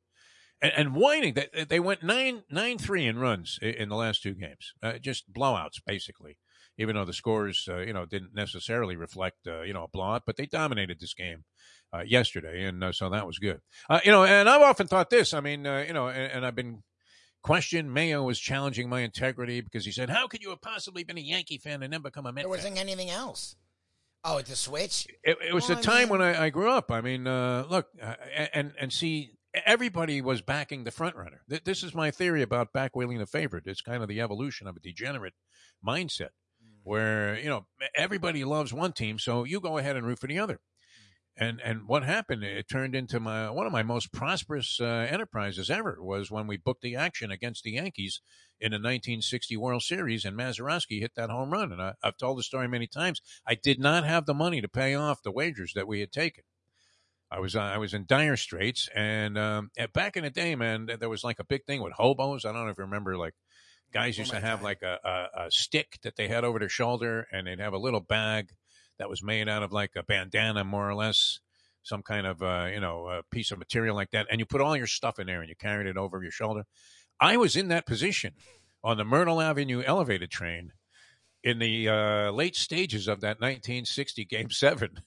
And, 0.61 0.73
and 0.77 0.95
whining 0.95 1.35
that 1.35 1.69
they 1.69 1.81
went 1.81 2.03
nine 2.03 2.43
nine 2.51 2.79
three 2.79 3.07
in 3.07 3.19
runs 3.19 3.59
in 3.63 3.89
the 3.89 3.97
last 3.97 4.23
two 4.23 4.35
games, 4.35 4.73
uh, 4.83 4.99
just 4.99 5.33
blowouts 5.33 5.81
basically. 5.87 6.39
Even 6.81 6.95
though 6.95 7.05
the 7.05 7.13
scores, 7.13 7.67
uh, 7.69 7.79
you 7.79 7.93
know, 7.93 8.07
didn't 8.07 8.35
necessarily 8.35 8.95
reflect, 8.95 9.39
uh, 9.49 9.63
you 9.63 9.73
know, 9.73 9.83
a 9.83 9.89
blowout, 9.89 10.23
but 10.25 10.37
they 10.37 10.47
dominated 10.47 11.01
this 11.01 11.13
game 11.13 11.43
uh, 11.93 12.03
yesterday, 12.07 12.63
and 12.63 12.85
uh, 12.85 12.93
so 12.93 13.11
that 13.11 13.27
was 13.27 13.39
good. 13.41 13.61
Uh, 13.91 13.99
you 14.05 14.13
know, 14.13 14.23
and 14.25 14.49
I've 14.49 14.63
often 14.63 14.87
thought 14.87 15.11
this. 15.11 15.35
I 15.35 15.41
mean, 15.41 15.67
uh, 15.67 15.85
you 15.89 15.93
know, 15.93 16.07
and, 16.07 16.31
and 16.33 16.47
I've 16.47 16.55
been 16.55 16.85
questioned. 17.43 17.93
Mayo 17.93 18.23
was 18.23 18.39
challenging 18.39 18.89
my 18.89 19.01
integrity 19.01 19.61
because 19.61 19.85
he 19.87 19.91
said, 19.91 20.09
"How 20.09 20.29
could 20.29 20.41
you 20.41 20.51
have 20.51 20.61
possibly 20.61 21.03
been 21.03 21.19
a 21.19 21.21
Yankee 21.21 21.59
fan 21.59 21.83
and 21.83 21.93
then 21.93 22.03
become 22.03 22.27
a 22.27 22.33
Met 22.33 22.43
There 22.43 22.49
wasn't 22.49 22.79
anything 22.79 23.11
else. 23.11 23.57
Oh, 24.23 24.37
it's 24.39 24.51
a 24.51 24.57
switch. 24.57 25.09
It, 25.25 25.37
it 25.49 25.53
was 25.55 25.69
Well, 25.69 25.77
the 25.77 25.81
I 25.81 25.83
time 25.83 25.99
mean- 26.03 26.21
when 26.21 26.23
I, 26.23 26.45
I 26.45 26.51
grew 26.51 26.71
up. 26.71 26.93
I 26.93 27.01
mean, 27.01 27.27
uh, 27.27 27.65
look, 27.69 27.87
uh, 28.01 28.15
and 28.55 28.73
and 28.79 28.93
see, 28.93 29.33
everybody 29.67 30.21
was 30.21 30.43
backing 30.43 30.85
the 30.85 30.91
front 30.91 31.17
runner. 31.17 31.43
Th- 31.49 31.65
This 31.65 31.83
is 31.83 31.95
my 31.95 32.11
theory 32.11 32.43
about 32.43 32.73
backwheeling 32.73 33.19
the 33.19 33.27
favorite. 33.27 33.65
It's 33.67 33.81
kind 33.81 34.03
of 34.03 34.09
the 34.09 34.21
evolution 34.21 34.67
of 34.67 34.77
a 34.77 34.81
degenerate 34.81 35.35
mindset, 35.87 36.31
where 36.83 37.39
you 37.39 37.49
know 37.49 37.67
everybody 37.97 38.45
loves 38.45 38.73
one 38.73 38.93
team, 38.93 39.19
so 39.19 39.45
you 39.45 39.61
go 39.61 39.79
ahead 39.79 39.97
and 39.97 40.07
root 40.07 40.19
for 40.19 40.27
the 40.27 40.39
other. 40.39 40.61
And 41.41 41.61
and 41.63 41.87
what 41.87 42.03
happened? 42.03 42.43
It 42.43 42.69
turned 42.69 42.97
into 42.97 43.21
my 43.21 43.49
one 43.51 43.67
of 43.67 43.73
my 43.73 43.85
most 43.85 44.13
prosperous 44.13 44.81
uh, 44.81 45.07
enterprises 45.09 45.71
ever 45.71 45.99
was 46.01 46.31
when 46.31 46.49
we 46.49 46.57
booked 46.57 46.83
the 46.83 46.97
action 46.97 47.31
against 47.31 47.63
the 47.63 47.73
Yankees 47.73 48.21
in 48.61 48.73
the 48.73 48.77
1960 48.77 49.57
World 49.57 49.83
Series, 49.83 50.25
and 50.25 50.37
Mazeroski 50.37 51.01
hit 51.01 51.13
that 51.15 51.31
home 51.31 51.51
run. 51.53 51.71
And 51.71 51.81
I, 51.81 51.95
I've 52.03 52.17
told 52.17 52.39
the 52.39 52.43
story 52.43 52.67
many 52.67 52.89
times. 52.89 53.21
I 53.47 53.55
did 53.55 53.79
not 53.79 54.05
have 54.05 54.27
the 54.27 54.35
money 54.35 54.61
to 54.61 54.69
pay 54.69 54.95
off 54.97 55.23
the 55.23 55.31
wagers 55.31 55.73
that 55.75 55.87
we 55.87 56.01
had 56.01 56.11
taken. 56.11 56.43
I 57.31 57.41
was 57.41 57.55
uh, 57.55 57.61
I 57.61 57.79
was 57.79 57.95
in 57.95 58.07
dire 58.07 58.37
straits, 58.37 58.89
and 58.95 59.37
um, 59.37 59.71
and 59.77 59.93
back 59.93 60.17
in 60.17 60.25
the 60.25 60.31
day, 60.31 60.55
man, 60.55 60.89
there 60.99 61.09
was 61.09 61.25
like 61.25 61.39
a 61.39 61.45
big 61.45 61.65
thing 61.65 61.83
with 61.83 61.93
hobos. 61.93 62.45
I 62.45 62.53
don't 62.53 62.65
know 62.65 62.71
if 62.71 62.79
you 62.79 62.85
remember, 62.85 63.17
like 63.17 63.35
guys 63.93 64.19
used 64.19 64.31
to 64.31 64.41
have 64.41 64.59
time. 64.59 64.65
like 64.65 64.83
a, 64.83 64.99
a, 65.05 65.47
a 65.47 65.51
stick 65.51 65.99
that 66.03 66.17
they 66.17 66.29
had 66.29 66.45
over 66.45 66.59
their 66.59 66.69
shoulder, 66.69 67.27
and 67.33 67.47
they'd 67.47 67.61
have 67.61 67.75
a 67.75 67.79
little 67.79 68.01
bag 68.01 68.51
that 68.99 69.11
was 69.11 69.23
made 69.23 69.49
out 69.49 69.63
of 69.63 69.73
like 69.73 69.93
a 69.97 70.03
bandana, 70.03 70.65
more 70.65 70.89
or 70.89 70.95
less, 70.95 71.41
some 71.83 72.03
kind 72.03 72.27
of 72.27 72.43
uh, 72.43 72.69
you 72.73 72.81
know 72.81 73.07
uh, 73.07 73.23
piece 73.31 73.51
of 73.51 73.59
material 73.59 73.95
like 73.95 74.11
that, 74.13 74.27
and 74.31 74.41
you 74.41 74.47
put 74.47 74.61
all 74.61 74.77
your 74.77 74.87
stuff 74.87 75.19
in 75.19 75.27
there 75.27 75.41
and 75.41 75.49
you 75.49 75.55
carried 75.57 75.87
it 75.87 75.97
over 75.97 76.23
your 76.23 76.33
shoulder. 76.33 76.65
I 77.21 77.37
was 77.37 77.57
in 77.57 77.69
that 77.69 77.87
position 77.87 78.35
on 78.83 78.97
the 78.97 79.05
Myrtle 79.05 79.41
Avenue 79.41 79.83
elevated 79.85 80.31
train 80.31 80.73
in 81.43 81.59
the 81.59 81.89
uh, 81.89 82.31
late 82.31 82.57
stages 82.57 83.09
of 83.09 83.21
that 83.21 83.41
1960 83.41 84.25
Game 84.25 84.51
Seven. 84.51 85.03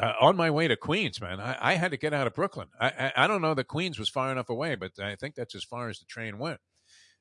Uh, 0.00 0.12
on 0.20 0.36
my 0.36 0.50
way 0.50 0.68
to 0.68 0.76
Queens, 0.76 1.20
man, 1.22 1.40
I, 1.40 1.56
I 1.58 1.74
had 1.74 1.90
to 1.92 1.96
get 1.96 2.12
out 2.12 2.26
of 2.26 2.34
Brooklyn. 2.34 2.68
I, 2.78 2.88
I, 2.88 3.12
I 3.24 3.26
don't 3.26 3.40
know 3.40 3.54
that 3.54 3.66
Queens 3.68 3.98
was 3.98 4.10
far 4.10 4.30
enough 4.30 4.50
away, 4.50 4.74
but 4.74 4.92
I 5.00 5.16
think 5.16 5.34
that's 5.34 5.54
as 5.54 5.64
far 5.64 5.88
as 5.88 5.98
the 5.98 6.04
train 6.04 6.38
went. 6.38 6.60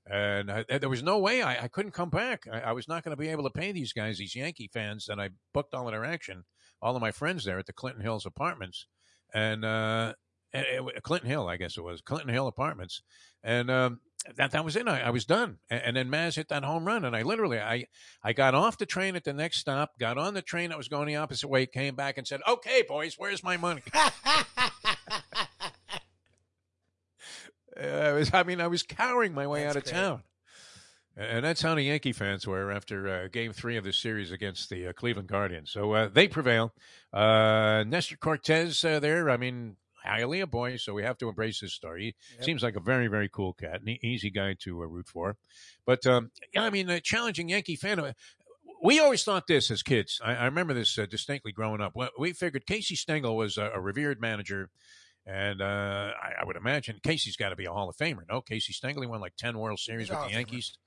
and 0.06 0.52
I, 0.52 0.66
there 0.70 0.90
was 0.90 1.02
no 1.02 1.18
way 1.20 1.42
I, 1.42 1.68
couldn't 1.70 1.94
come 1.94 2.10
back. 2.10 2.48
I, 2.52 2.74
was 2.74 2.88
not 2.88 3.04
going 3.04 3.16
to 3.16 3.22
be 3.22 3.30
able 3.30 3.44
to 3.44 3.50
pay 3.50 3.72
these 3.72 3.94
guys, 3.94 4.18
these 4.18 4.36
Yankee 4.36 4.70
fans, 4.72 5.06
that 5.06 5.20
I 5.20 5.30
booked 5.54 5.74
all 5.74 5.88
of 5.88 5.94
their 5.94 6.06
action, 6.06 6.44
all 6.82 6.96
of 6.96 7.02
my 7.02 7.12
friends 7.12 7.46
there 7.46 7.60
at 7.60 7.66
the 7.66 7.74
Clinton 7.74 8.04
Hills 8.04 8.26
Apartments, 8.26 8.88
and 9.34 9.64
uh, 9.64 10.14
it, 10.54 11.04
Clinton 11.04 11.30
Hill, 11.30 11.48
I 11.48 11.58
guess 11.58 11.78
it 11.78 11.84
was 11.84 12.02
Clinton 12.02 12.34
Hill 12.34 12.48
Apartments, 12.48 13.02
and 13.44 13.72
um, 13.72 14.00
that 14.36 14.52
that 14.52 14.66
was 14.66 14.76
it. 14.76 14.88
I, 14.88 15.02
I 15.02 15.10
was 15.12 15.26
done, 15.26 15.58
and, 15.70 15.82
and, 15.84 15.98
then 15.98 16.10
Maz 16.10 16.36
hit 16.36 16.50
that 16.50 16.64
home 16.64 16.86
run, 16.86 17.06
and 17.06 17.16
I 17.16 17.22
literally 17.22 17.60
I 17.60 17.86
I 18.24 18.34
got 18.34 18.56
off 18.56 18.78
the 18.78 18.86
train 18.86 19.16
at 19.16 19.24
the 19.24 19.34
next 19.34 19.60
stop, 19.60 20.00
got 20.00 20.18
on 20.18 20.34
the 20.34 20.42
train 20.42 20.70
that 20.70 20.78
was 20.78 20.88
going 20.88 21.08
the 21.08 21.16
opposite 21.16 21.48
way, 21.48 21.66
came 21.66 21.96
back 21.96 22.18
and 22.18 22.28
said, 22.28 22.42
"Okay, 22.48 22.84
boys, 22.88 23.16
where's 23.18 23.44
my 23.44 23.58
money?" 23.58 23.84
I 27.78 28.14
was, 28.14 28.34
I 28.34 28.44
mean, 28.44 28.62
I 28.62 28.68
was 28.68 28.84
cowering 28.84 29.34
my 29.34 29.48
way 29.48 29.64
that's 29.64 29.76
out 29.76 29.78
of 29.78 29.84
great. 29.84 29.94
town. 29.94 30.24
And 31.18 31.46
that's 31.46 31.62
how 31.62 31.76
the 31.76 31.84
Yankee 31.84 32.12
fans 32.12 32.46
were 32.46 32.72
after 32.72 33.08
uh, 33.08 33.28
Game 33.30 33.54
Three 33.54 33.78
of 33.78 33.86
the 33.86 33.94
series 33.94 34.32
against 34.34 34.70
the 34.70 34.88
uh, 34.88 34.94
Cleveland 34.94 35.30
Guardians. 35.30 35.72
So 35.72 35.94
uh, 35.94 36.10
they 36.10 36.28
prevail. 36.28 36.74
Uh, 37.14 37.86
Nestor 37.88 38.18
Cortes 38.18 38.84
uh, 38.84 39.00
there. 39.00 39.30
I 39.30 39.38
mean, 39.38 39.78
Hialeah 40.06 40.50
boy, 40.50 40.78
so 40.78 40.94
we 40.94 41.04
have 41.04 41.18
to 41.20 41.30
embrace 41.30 41.60
his 41.60 41.74
story. 41.74 42.16
He 42.30 42.36
yep. 42.36 42.44
seems 42.44 42.64
like 42.64 42.76
a 42.76 42.80
very, 42.80 43.08
very 43.08 43.30
cool 43.30 43.54
cat, 43.54 43.82
an 43.82 43.98
easy 44.04 44.30
guy 44.30 44.56
to 44.62 44.82
uh, 44.82 44.86
root 44.86 45.08
for. 45.08 45.38
But 45.86 46.06
um, 46.06 46.32
yeah, 46.54 46.64
I 46.64 46.70
mean, 46.70 46.90
a 46.90 47.00
challenging 47.00 47.50
Yankee 47.50 47.76
fan. 47.76 48.14
We 48.84 49.00
always 49.00 49.24
thought 49.24 49.48
this 49.48 49.72
as 49.72 49.82
kids. 49.82 50.20
I, 50.24 50.36
I 50.36 50.46
remember 50.46 50.74
this 50.74 50.96
distinctly 51.10 51.52
growing 51.52 51.82
up. 51.82 51.96
We 52.20 52.34
figured 52.34 52.66
Casey 52.66 52.96
Stengel 52.96 53.36
was 53.36 53.58
a, 53.58 53.72
a 53.74 53.80
revered 53.80 54.22
manager 54.22 54.70
and 55.26 55.62
uh, 55.62 56.12
I, 56.22 56.42
I, 56.42 56.46
would 56.46 56.56
imagine 56.56 57.00
Casey's 57.04 57.36
got 57.36 57.50
to 57.50 57.56
be 57.56 57.66
a 57.66 57.72
Hall 57.72 57.90
of 57.90 57.98
Famer. 57.98 58.22
No, 58.30 58.42
Casey 58.42 58.74
Stengel 58.74 59.08
won 59.08 59.22
like 59.22 59.36
ten 59.36 59.58
World 59.58 59.80
Series 59.80 60.10
with 60.10 60.20
the 60.24 60.32
Yankees. 60.32 60.78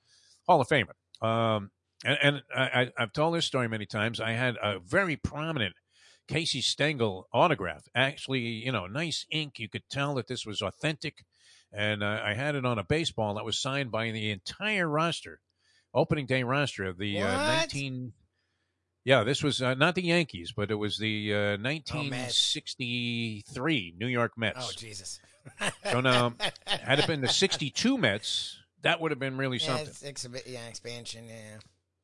Hall 0.47 0.61
of 0.61 0.69
Famer. 0.69 0.95
Um, 1.21 1.71
and, 2.05 2.19
and 2.23 2.43
I, 2.55 2.91
have 2.97 3.13
told 3.13 3.35
this 3.35 3.47
story 3.47 3.69
many 3.69 3.87
times. 3.87 4.21
I 4.21 4.33
had 4.33 4.57
a 4.63 4.79
very 4.79 5.17
prominent 5.17 5.75
Casey 6.29 6.61
Stengel 6.61 7.27
autograph. 7.33 7.89
Actually, 7.95 8.41
you 8.41 8.71
know, 8.71 8.87
nice 8.87 9.27
ink. 9.31 9.59
You 9.59 9.69
could 9.69 9.89
tell 9.91 10.15
that 10.15 10.29
this 10.29 10.47
was 10.47 10.63
authentic. 10.63 11.25
And 11.73 12.03
uh, 12.03 12.21
I 12.25 12.35
had 12.35 12.55
it 12.55 12.65
on 12.65 12.79
a 12.79 12.85
baseball 12.85 13.35
that 13.35 13.45
was 13.45 13.59
signed 13.59 13.91
by 13.91 14.11
the 14.11 14.31
entire 14.31 14.89
roster, 14.89 15.41
opening 15.93 16.25
day 16.27 16.43
roster 16.43 16.85
of 16.85 16.97
the 16.99 17.21
uh, 17.21 17.37
19. 17.37 18.13
Yeah, 19.05 19.25
this 19.25 19.43
was 19.43 19.61
uh, 19.63 19.75
not 19.75 19.95
the 19.95 20.03
Yankees, 20.03 20.53
but 20.55 20.71
it 20.71 20.75
was 20.75 20.99
the 20.99 21.35
uh, 21.35 21.57
1963 21.59 23.95
New 23.99 24.07
York 24.07 24.33
Mets. 24.37 24.59
Oh, 24.61 24.71
Jesus. 24.77 25.21
so 25.91 26.01
now, 26.01 26.35
had 26.67 26.99
it 26.99 27.07
been 27.07 27.23
the 27.23 27.29
62 27.29 27.97
Mets, 27.97 28.59
that 28.83 29.01
would 29.01 29.11
have 29.11 29.19
been 29.19 29.39
really 29.39 29.57
yeah, 29.59 29.77
something. 29.77 30.17
Yeah, 30.47 30.67
expansion, 30.69 31.25
yeah. 31.27 31.57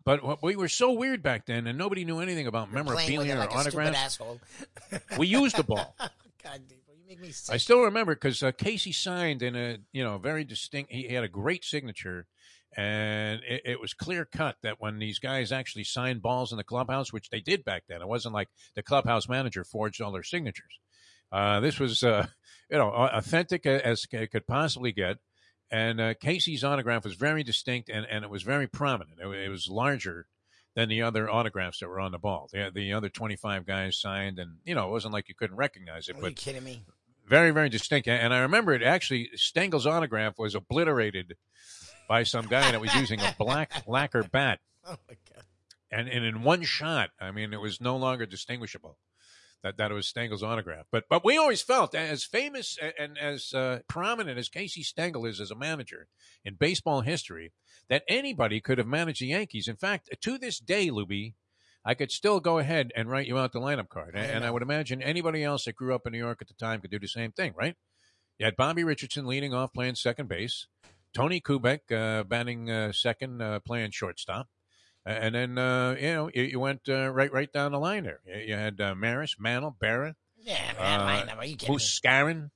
But 0.04 0.42
we 0.42 0.56
were 0.56 0.68
so 0.68 0.92
weird 0.92 1.22
back 1.22 1.46
then, 1.46 1.66
and 1.66 1.78
nobody 1.78 2.04
knew 2.04 2.20
anything 2.20 2.46
about 2.46 2.68
You're 2.68 2.84
memorabilia 2.84 3.36
like 3.36 3.50
or 3.54 3.58
autographs. 3.58 4.18
we 5.18 5.26
used 5.26 5.56
the 5.56 5.62
ball. 5.62 5.96
God, 6.42 6.60
you 6.68 6.76
make 7.08 7.20
me 7.20 7.30
sick. 7.30 7.54
I 7.54 7.56
still 7.56 7.80
remember 7.82 8.14
because 8.14 8.42
uh, 8.42 8.52
Casey 8.52 8.92
signed 8.92 9.42
in 9.42 9.56
a 9.56 9.78
you 9.92 10.04
know 10.04 10.18
very 10.18 10.44
distinct. 10.44 10.92
He 10.92 11.08
had 11.08 11.24
a 11.24 11.28
great 11.28 11.64
signature 11.64 12.26
and 12.76 13.40
it, 13.46 13.62
it, 13.64 13.80
was 13.80 13.94
clear 13.94 14.24
cut 14.24 14.56
that 14.62 14.80
when 14.80 14.98
these 14.98 15.18
guys 15.18 15.52
actually 15.52 15.84
signed 15.84 16.22
balls 16.22 16.50
in 16.50 16.58
the 16.58 16.64
clubhouse, 16.64 17.12
which 17.12 17.30
they 17.30 17.40
did 17.40 17.64
back 17.64 17.84
then, 17.88 18.02
it 18.02 18.08
wasn't 18.08 18.34
like 18.34 18.48
the 18.74 18.82
clubhouse 18.82 19.28
manager 19.28 19.64
forged 19.64 20.00
all 20.00 20.12
their 20.12 20.24
signatures. 20.24 20.80
Uh, 21.30 21.60
this 21.60 21.78
was, 21.78 22.02
uh, 22.02 22.26
you 22.70 22.78
know, 22.78 22.90
authentic 22.90 23.64
as 23.66 24.06
it 24.10 24.30
could 24.32 24.46
possibly 24.46 24.92
get. 24.92 25.18
And 25.74 26.00
uh, 26.00 26.14
Casey's 26.14 26.62
autograph 26.62 27.02
was 27.02 27.14
very 27.14 27.42
distinct 27.42 27.88
and, 27.88 28.06
and 28.08 28.24
it 28.24 28.30
was 28.30 28.44
very 28.44 28.68
prominent. 28.68 29.18
It, 29.18 29.26
it, 29.26 29.48
was 29.48 29.68
larger 29.68 30.28
than 30.76 30.88
the 30.88 31.02
other 31.02 31.28
autographs 31.28 31.80
that 31.80 31.88
were 31.88 31.98
on 31.98 32.12
the 32.12 32.18
ball. 32.18 32.48
The, 32.52 32.70
the 32.72 32.92
other 32.92 33.08
25 33.08 33.66
guys 33.66 33.98
signed, 33.98 34.38
and, 34.38 34.58
you 34.64 34.76
know, 34.76 34.86
it 34.86 34.92
wasn't 34.92 35.14
like 35.14 35.28
you 35.28 35.34
couldn't 35.34 35.56
recognize 35.56 36.08
it. 36.08 36.16
Are 36.16 36.20
but 36.20 36.30
you 36.30 36.36
kidding 36.36 36.62
me? 36.62 36.84
Very, 37.26 37.50
very 37.50 37.68
distinct. 37.70 38.06
And 38.06 38.32
I 38.32 38.38
remember 38.42 38.72
it 38.72 38.84
actually, 38.84 39.30
Stengel's 39.34 39.84
autograph 39.84 40.38
was 40.38 40.54
obliterated 40.54 41.36
by 42.08 42.22
some 42.22 42.46
guy 42.46 42.70
that 42.70 42.80
was 42.80 42.94
using 42.94 43.20
a 43.20 43.34
black 43.36 43.72
lacquer 43.88 44.22
bat. 44.22 44.60
Oh 44.86 44.94
my 45.08 45.16
god! 45.34 45.44
And 45.90 46.08
and 46.08 46.24
in 46.24 46.42
one 46.42 46.62
shot, 46.62 47.10
I 47.18 47.30
mean, 47.30 47.52
it 47.52 47.60
was 47.60 47.80
no 47.80 47.96
longer 47.96 48.26
distinguishable 48.26 48.98
that 49.64 49.78
that 49.78 49.90
it 49.90 49.94
was 49.94 50.06
Stengel's 50.06 50.42
autograph. 50.42 50.86
But 50.92 51.04
but 51.08 51.24
we 51.24 51.36
always 51.36 51.62
felt 51.62 51.94
as 51.94 52.22
famous 52.22 52.78
and 52.98 53.18
as 53.18 53.52
uh, 53.52 53.80
prominent 53.88 54.38
as 54.38 54.48
Casey 54.48 54.84
Stengel 54.84 55.24
is 55.26 55.40
as 55.40 55.50
a 55.50 55.56
manager 55.56 56.06
in 56.44 56.54
baseball 56.54 57.00
history 57.00 57.50
that 57.88 58.04
anybody 58.06 58.60
could 58.60 58.78
have 58.78 58.86
managed 58.86 59.22
the 59.22 59.28
Yankees. 59.28 59.66
In 59.66 59.76
fact, 59.76 60.10
to 60.20 60.38
this 60.38 60.60
day, 60.60 60.90
Lubie, 60.90 61.32
I 61.84 61.94
could 61.94 62.12
still 62.12 62.40
go 62.40 62.58
ahead 62.58 62.92
and 62.94 63.10
write 63.10 63.26
you 63.26 63.38
out 63.38 63.52
the 63.52 63.58
lineup 63.58 63.88
card, 63.88 64.14
and, 64.14 64.30
and 64.30 64.44
I 64.44 64.50
would 64.50 64.62
imagine 64.62 65.02
anybody 65.02 65.42
else 65.42 65.64
that 65.64 65.76
grew 65.76 65.94
up 65.94 66.06
in 66.06 66.12
New 66.12 66.18
York 66.18 66.38
at 66.40 66.48
the 66.48 66.54
time 66.54 66.80
could 66.80 66.90
do 66.90 66.98
the 66.98 67.08
same 67.08 67.32
thing, 67.32 67.54
right? 67.56 67.74
You 68.38 68.44
had 68.44 68.56
Bobby 68.56 68.84
Richardson 68.84 69.26
leading 69.26 69.54
off 69.54 69.72
playing 69.72 69.94
second 69.94 70.28
base. 70.28 70.66
Tony 71.14 71.40
Kubek 71.40 71.92
uh, 71.92 72.24
batting 72.24 72.70
uh, 72.70 72.92
second, 72.92 73.40
uh, 73.40 73.60
playing 73.60 73.92
shortstop. 73.92 74.48
And 75.06 75.34
then 75.34 75.58
uh, 75.58 75.96
you 76.00 76.12
know 76.14 76.30
you, 76.32 76.42
you 76.44 76.60
went 76.60 76.88
uh, 76.88 77.10
right 77.10 77.32
right 77.32 77.52
down 77.52 77.72
the 77.72 77.78
line 77.78 78.04
there. 78.04 78.20
You 78.46 78.54
had 78.54 78.80
uh, 78.80 78.94
Maris, 78.94 79.36
Mantle, 79.38 79.76
Berra, 79.78 80.14
yeah, 80.44 80.72
man, 80.78 81.28
uh, 81.28 81.34
are 81.36 81.44
you 81.44 81.56
kidding 81.56 81.72
Moose 81.72 82.00
Skowron, 82.00 82.50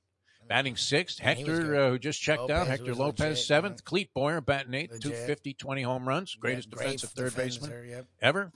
batting 0.47 0.75
sixth. 0.75 1.19
Hector, 1.19 1.75
uh, 1.75 1.89
who 1.89 1.99
just 1.99 2.21
checked 2.21 2.41
Lopez 2.41 2.57
out. 2.57 2.67
Hector 2.67 2.95
Lopez, 2.95 3.19
legit, 3.21 3.37
seventh. 3.37 3.71
Man. 3.73 3.81
Clete 3.83 4.13
Boyer, 4.13 4.41
batting 4.41 4.73
eighth. 4.73 4.91
Legit. 4.91 5.11
250, 5.11 5.53
20 5.53 5.81
home 5.81 6.07
runs. 6.07 6.35
Greatest 6.35 6.69
yeah, 6.71 6.77
defensive 6.77 7.09
third 7.11 7.35
baseman 7.35 7.87
yep. 7.87 8.05
ever. 8.21 8.51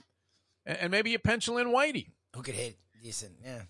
And, 0.66 0.78
and, 0.78 0.90
maybe 0.90 1.10
you 1.10 1.18
pencil 1.18 1.58
in 1.58 1.68
Whitey. 1.68 2.12
Who 2.34 2.42
could 2.42 2.54
hit 2.54 2.78
decent, 3.02 3.34
yeah. 3.42 3.62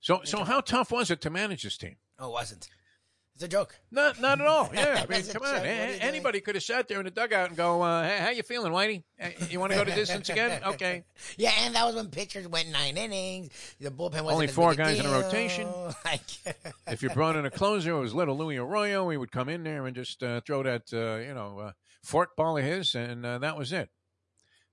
So, 0.00 0.20
so 0.24 0.44
how 0.44 0.60
tough 0.60 0.90
was 0.90 1.10
it 1.10 1.20
to 1.22 1.30
manage 1.30 1.62
this 1.62 1.76
team? 1.76 1.96
Oh, 2.18 2.28
it 2.28 2.32
wasn't. 2.32 2.68
It's 3.34 3.44
a 3.44 3.48
joke. 3.48 3.74
Not, 3.90 4.20
not 4.20 4.40
at 4.40 4.46
all. 4.46 4.70
Yeah, 4.74 5.04
I 5.08 5.12
mean, 5.12 5.24
come 5.24 5.42
on. 5.42 5.64
anybody 5.64 6.40
could 6.40 6.54
have 6.54 6.64
sat 6.64 6.86
there 6.86 6.98
in 6.98 7.04
the 7.04 7.10
dugout 7.10 7.48
and 7.48 7.56
go, 7.56 7.80
uh, 7.80 8.04
"Hey, 8.04 8.18
how 8.18 8.30
you 8.30 8.42
feeling, 8.42 8.72
Whitey? 8.72 9.04
You 9.48 9.58
want 9.58 9.72
to 9.72 9.78
go 9.78 9.84
to 9.84 9.94
distance 9.94 10.28
again? 10.28 10.60
Okay." 10.72 11.04
Yeah, 11.36 11.52
and 11.60 11.74
that 11.74 11.86
was 11.86 11.94
when 11.94 12.08
pitchers 12.08 12.46
went 12.46 12.70
nine 12.70 12.96
innings. 12.96 13.50
The 13.80 13.90
bullpen 13.90 14.22
was 14.24 14.34
only 14.34 14.46
four 14.48 14.74
guys 14.74 15.00
in 15.00 15.06
a 15.06 15.10
rotation. 15.10 15.66
if 16.86 17.02
you 17.02 17.08
brought 17.10 17.36
in 17.36 17.46
a 17.46 17.50
closer, 17.50 17.92
it 17.92 18.00
was 18.00 18.14
little 18.14 18.36
Louis 18.36 18.58
Arroyo. 18.58 19.08
He 19.08 19.16
would 19.16 19.32
come 19.32 19.48
in 19.48 19.64
there 19.64 19.86
and 19.86 19.96
just 19.96 20.22
uh, 20.22 20.42
throw 20.46 20.62
that, 20.62 20.92
uh, 20.92 21.16
you 21.26 21.34
know, 21.34 21.58
uh, 21.58 21.72
fort 22.02 22.36
ball 22.36 22.58
of 22.58 22.64
his, 22.64 22.94
and 22.94 23.24
uh, 23.24 23.38
that 23.38 23.56
was 23.56 23.72
it. 23.72 23.88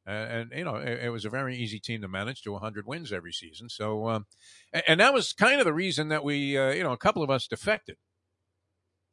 Uh, 0.05 0.11
and 0.11 0.51
you 0.55 0.63
know, 0.63 0.75
it, 0.75 1.03
it, 1.03 1.09
was 1.09 1.23
a 1.23 1.29
very 1.29 1.55
easy 1.55 1.79
team 1.79 2.01
to 2.01 2.07
manage 2.07 2.41
to 2.41 2.51
100 2.51 2.85
wins 2.85 3.13
every 3.13 3.31
season. 3.31 3.69
So, 3.69 4.09
um, 4.09 4.25
and, 4.73 4.83
and, 4.87 4.99
that 4.99 5.13
was 5.13 5.33
kind 5.33 5.59
of 5.59 5.65
the 5.65 5.73
reason 5.73 6.09
that 6.09 6.23
we, 6.23 6.37
you 6.37 6.83
know, 6.83 6.93
a 6.93 6.97
couple 6.97 7.21
of 7.21 7.29
us 7.29 7.47
defected 7.47 7.97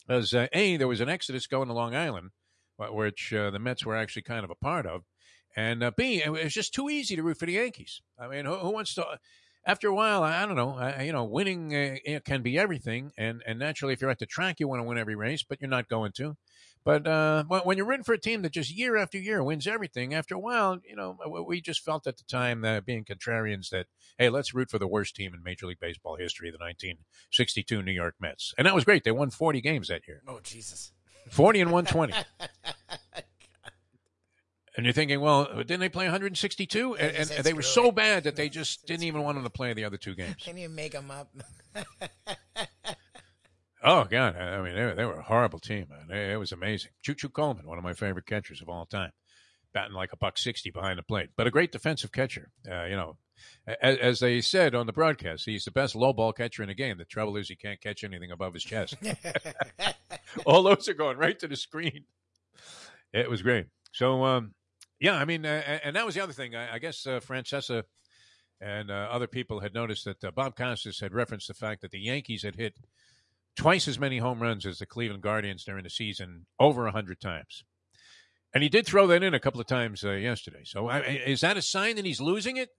as 0.09 0.35
uh, 0.35 0.47
a 0.53 0.77
there 0.77 0.88
was 0.88 1.01
an 1.01 1.09
exodus 1.09 1.47
going 1.47 1.69
to 1.69 1.75
Long 1.75 1.95
Island, 1.95 2.31
which 2.79 3.33
uh, 3.33 3.51
the 3.51 3.59
Mets 3.59 3.85
were 3.85 3.97
actually 3.97 4.23
kind 4.23 4.45
of 4.45 4.51
a 4.51 4.55
part 4.55 4.87
of, 4.87 5.03
and 5.57 5.83
uh, 5.83 5.90
b 5.97 6.23
it 6.25 6.31
was 6.31 6.55
just 6.55 6.75
too 6.75 6.88
easy 6.88 7.16
to 7.16 7.23
root 7.23 7.38
for 7.38 7.47
the 7.47 7.53
Yankees. 7.53 8.03
I 8.19 8.29
mean, 8.29 8.45
who, 8.45 8.57
who 8.57 8.71
wants 8.71 8.95
to? 8.95 9.19
After 9.69 9.88
a 9.88 9.95
while, 9.95 10.23
I, 10.23 10.47
don't 10.47 10.55
know. 10.55 10.95
you 11.01 11.12
know, 11.12 11.25
winning 11.25 11.75
uh, 11.75 12.21
can 12.25 12.42
be 12.42 12.57
everything, 12.57 13.11
and 13.19 13.42
and 13.47 13.59
naturally, 13.59 13.95
if 13.95 14.01
you're 14.01 14.11
at 14.11 14.21
the 14.21 14.27
track, 14.27 14.61
you 14.61 14.69
want 14.69 14.81
to 14.81 14.85
win 14.85 14.99
every 14.99 15.16
race, 15.16 15.42
but 15.42 15.61
you're 15.61 15.69
not 15.69 15.88
going 15.88 16.12
to. 16.12 16.37
But 16.87 17.05
uh, 17.05 17.42
when 17.64 17.77
you're 17.77 17.85
rooting 17.85 18.05
for 18.05 18.12
a 18.12 18.18
team 18.18 18.42
that 18.42 18.53
just 18.53 18.70
year 18.70 18.96
after 18.96 19.18
year 19.18 19.42
wins 19.42 19.66
everything, 19.66 20.14
after 20.14 20.37
a 20.37 20.38
while, 20.38 20.79
you 20.88 20.94
know, 20.94 21.18
we 21.44 21.61
just 21.61 21.85
felt 21.85 22.07
at 22.07 22.16
the 22.16 22.22
time 22.22 22.61
that 22.61 22.87
being 22.87 23.05
contrarians 23.05 23.70
that, 23.70 23.87
hey, 24.18 24.29
let's 24.29 24.55
root 24.55 24.70
for 24.70 24.79
the 24.79 24.87
worst 24.87 25.16
team 25.16 25.35
in 25.35 25.42
Major 25.42 25.66
League 25.66 25.81
Baseball 25.81 26.14
history, 26.14 26.49
the 26.49 26.59
1962 26.59 27.83
New 27.83 27.90
York 27.90 28.14
Mets. 28.20 28.55
And 28.57 28.68
that 28.68 28.75
was 28.77 28.85
great. 28.85 29.03
They 29.03 29.11
won 29.11 29.31
40 29.31 29.61
games 29.62 29.88
that 29.88 30.07
year. 30.07 30.22
Oh, 30.29 30.38
Jesus. 30.44 30.92
40 31.29 31.62
and 31.62 31.72
120. 31.72 32.25
and 34.77 34.87
you're 34.87 34.92
thinking, 34.92 35.20
well, 35.20 35.46
didn't 35.57 35.81
they 35.81 35.88
play 35.88 36.05
162? 36.05 36.94
And, 36.94 37.16
and 37.33 37.44
they 37.44 37.53
were 37.53 37.62
so 37.62 37.90
bad 37.90 38.22
that 38.22 38.37
they 38.37 38.49
just 38.49 38.87
didn't 38.87 39.03
even 39.03 39.25
want 39.25 39.35
them 39.35 39.42
to 39.42 39.51
play 39.51 39.72
the 39.72 39.83
other 39.83 39.96
two 39.96 40.14
games. 40.14 40.37
Can 40.38 40.57
you 40.57 40.68
make 40.68 40.92
them 40.92 41.11
up? 41.11 41.35
Oh 43.88 44.03
God! 44.03 44.35
I 44.35 44.61
mean, 44.62 44.75
they, 44.75 44.94
they 44.94 45.05
were 45.05 45.20
a 45.20 45.22
horrible 45.22 45.61
team, 45.61 45.87
man. 45.88 46.11
It, 46.11 46.33
it 46.33 46.37
was 46.38 46.51
amazing. 46.51 46.90
Choo 47.03 47.14
Choo 47.14 47.29
Coleman, 47.29 47.66
one 47.66 47.79
of 47.79 47.85
my 47.85 47.94
favorite 47.94 48.27
catchers 48.27 48.61
of 48.61 48.68
all 48.68 48.85
time, 48.85 49.12
batting 49.72 49.94
like 49.94 50.12
a 50.12 50.16
buck 50.16 50.38
sixty 50.38 50.70
behind 50.70 50.99
the 50.99 51.05
plate, 51.05 51.31
but 51.37 51.46
a 51.46 51.53
great 51.53 51.70
defensive 51.70 52.11
catcher. 52.11 52.51
Uh, 52.68 52.87
you 52.87 52.96
know, 52.96 53.16
as, 53.81 53.96
as, 53.99 54.20
they 54.20 54.40
said 54.40 54.75
on 54.75 54.87
the 54.87 54.92
broadcast, 54.92 55.44
he's 55.44 55.65
the 55.65 55.71
best 55.71 55.94
low 55.94 56.13
ball 56.13 56.33
catcher 56.33 56.63
in 56.63 56.69
the 56.69 56.75
game. 56.75 56.98
The 56.98 57.04
trouble 57.04 57.37
is 57.37 57.48
he 57.48 57.54
can't 57.54 57.81
catch 57.81 58.02
anything 58.02 58.33
above 58.33 58.54
his 58.54 58.65
chest. 58.65 58.96
all 60.46 60.65
those 60.65 60.88
are 60.88 60.94
going 60.94 61.17
right 61.17 61.38
to 61.38 61.46
the 61.46 61.56
screen. 61.56 62.06
It 63.13 63.31
was 63.31 63.42
great. 63.42 63.67
So, 63.92 64.25
um, 64.25 64.54
yeah, 64.98 65.15
I 65.15 65.25
mean, 65.25 65.46
uh, 65.46 65.79
and 65.85 65.94
that 65.94 66.04
was 66.04 66.17
the 66.17 66.23
other 66.23 66.33
thing. 66.33 66.56
I, 66.56 66.75
I 66.75 66.79
guess 66.81 67.06
uh, 67.06 67.21
Francesa 67.21 67.85
and 68.60 68.90
uh, 68.90 69.08
other 69.13 69.29
people 69.29 69.60
had 69.60 69.75
noticed 69.75 70.06
that 70.06 70.25
uh, 70.25 70.33
Bob 70.33 70.56
Costas 70.56 70.98
had 70.98 71.15
referenced 71.15 71.46
the 71.46 71.54
fact 71.54 71.83
that 71.83 71.92
the 71.92 72.00
Yankees 72.00 72.42
had 72.42 72.56
hit 72.56 72.75
twice 73.57 73.88
as 73.88 73.98
many 73.98 74.19
home 74.19 74.40
runs 74.40 74.67
as 74.67 74.79
the 74.79 74.87
Cleveland 74.87 75.23
Guardians 75.23 75.65
during 75.65 75.85
the 75.85 75.90
season, 75.90 76.46
over 76.61 76.85
100 76.85 77.21
times. 77.21 77.65
And 78.54 78.63
he 78.63 78.69
did 78.69 78.87
throw 78.87 79.07
that 79.09 79.23
in 79.23 79.35
a 79.35 79.40
couple 79.40 79.61
of 79.61 79.67
times 79.67 80.04
uh, 80.04 80.13
yesterday. 80.13 80.63
So 80.65 80.88
I, 80.88 81.00
is 81.00 81.40
that 81.40 81.57
a 81.57 81.63
sign 81.63 81.96
that 81.96 82.04
he's 82.04 82.21
losing 82.21 82.57
it? 82.57 82.71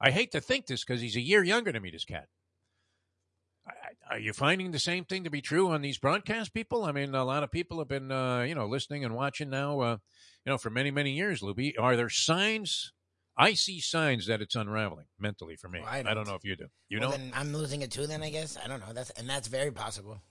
I 0.00 0.10
hate 0.10 0.32
to 0.32 0.40
think 0.40 0.66
this 0.66 0.84
because 0.84 1.00
he's 1.00 1.16
a 1.16 1.20
year 1.20 1.44
younger 1.44 1.70
than 1.70 1.82
me, 1.82 1.90
this 1.90 2.04
cat. 2.04 2.26
Are 4.10 4.18
you 4.18 4.32
finding 4.32 4.72
the 4.72 4.80
same 4.80 5.04
thing 5.04 5.24
to 5.24 5.30
be 5.30 5.40
true 5.40 5.70
on 5.70 5.80
these 5.80 5.98
broadcast 5.98 6.52
people? 6.52 6.84
I 6.84 6.92
mean, 6.92 7.14
a 7.14 7.24
lot 7.24 7.44
of 7.44 7.52
people 7.52 7.78
have 7.78 7.88
been, 7.88 8.10
uh, 8.10 8.40
you 8.42 8.54
know, 8.54 8.66
listening 8.66 9.04
and 9.04 9.14
watching 9.14 9.48
now, 9.48 9.80
uh, 9.80 9.96
you 10.44 10.50
know, 10.50 10.58
for 10.58 10.70
many, 10.70 10.90
many 10.90 11.12
years, 11.12 11.40
Lubie. 11.40 11.74
Are 11.78 11.94
there 11.94 12.10
signs? 12.10 12.92
I 13.42 13.54
see 13.54 13.80
signs 13.80 14.26
that 14.26 14.40
it's 14.40 14.54
unraveling 14.54 15.06
mentally 15.18 15.56
for 15.56 15.68
me. 15.68 15.80
Well, 15.80 15.88
I, 15.88 16.02
don't. 16.02 16.08
I, 16.08 16.14
don't. 16.14 16.28
know 16.28 16.34
if 16.34 16.44
you 16.44 16.56
do. 16.56 16.66
You 16.88 17.00
well, 17.00 17.10
know, 17.10 17.16
then 17.16 17.32
I'm 17.34 17.52
losing 17.52 17.82
it 17.82 17.90
too. 17.90 18.06
Then 18.06 18.22
I 18.22 18.30
guess 18.30 18.56
I 18.62 18.68
don't 18.68 18.80
know. 18.80 18.92
That's 18.92 19.10
and 19.10 19.28
that's 19.28 19.48
very 19.48 19.72
possible. 19.72 20.22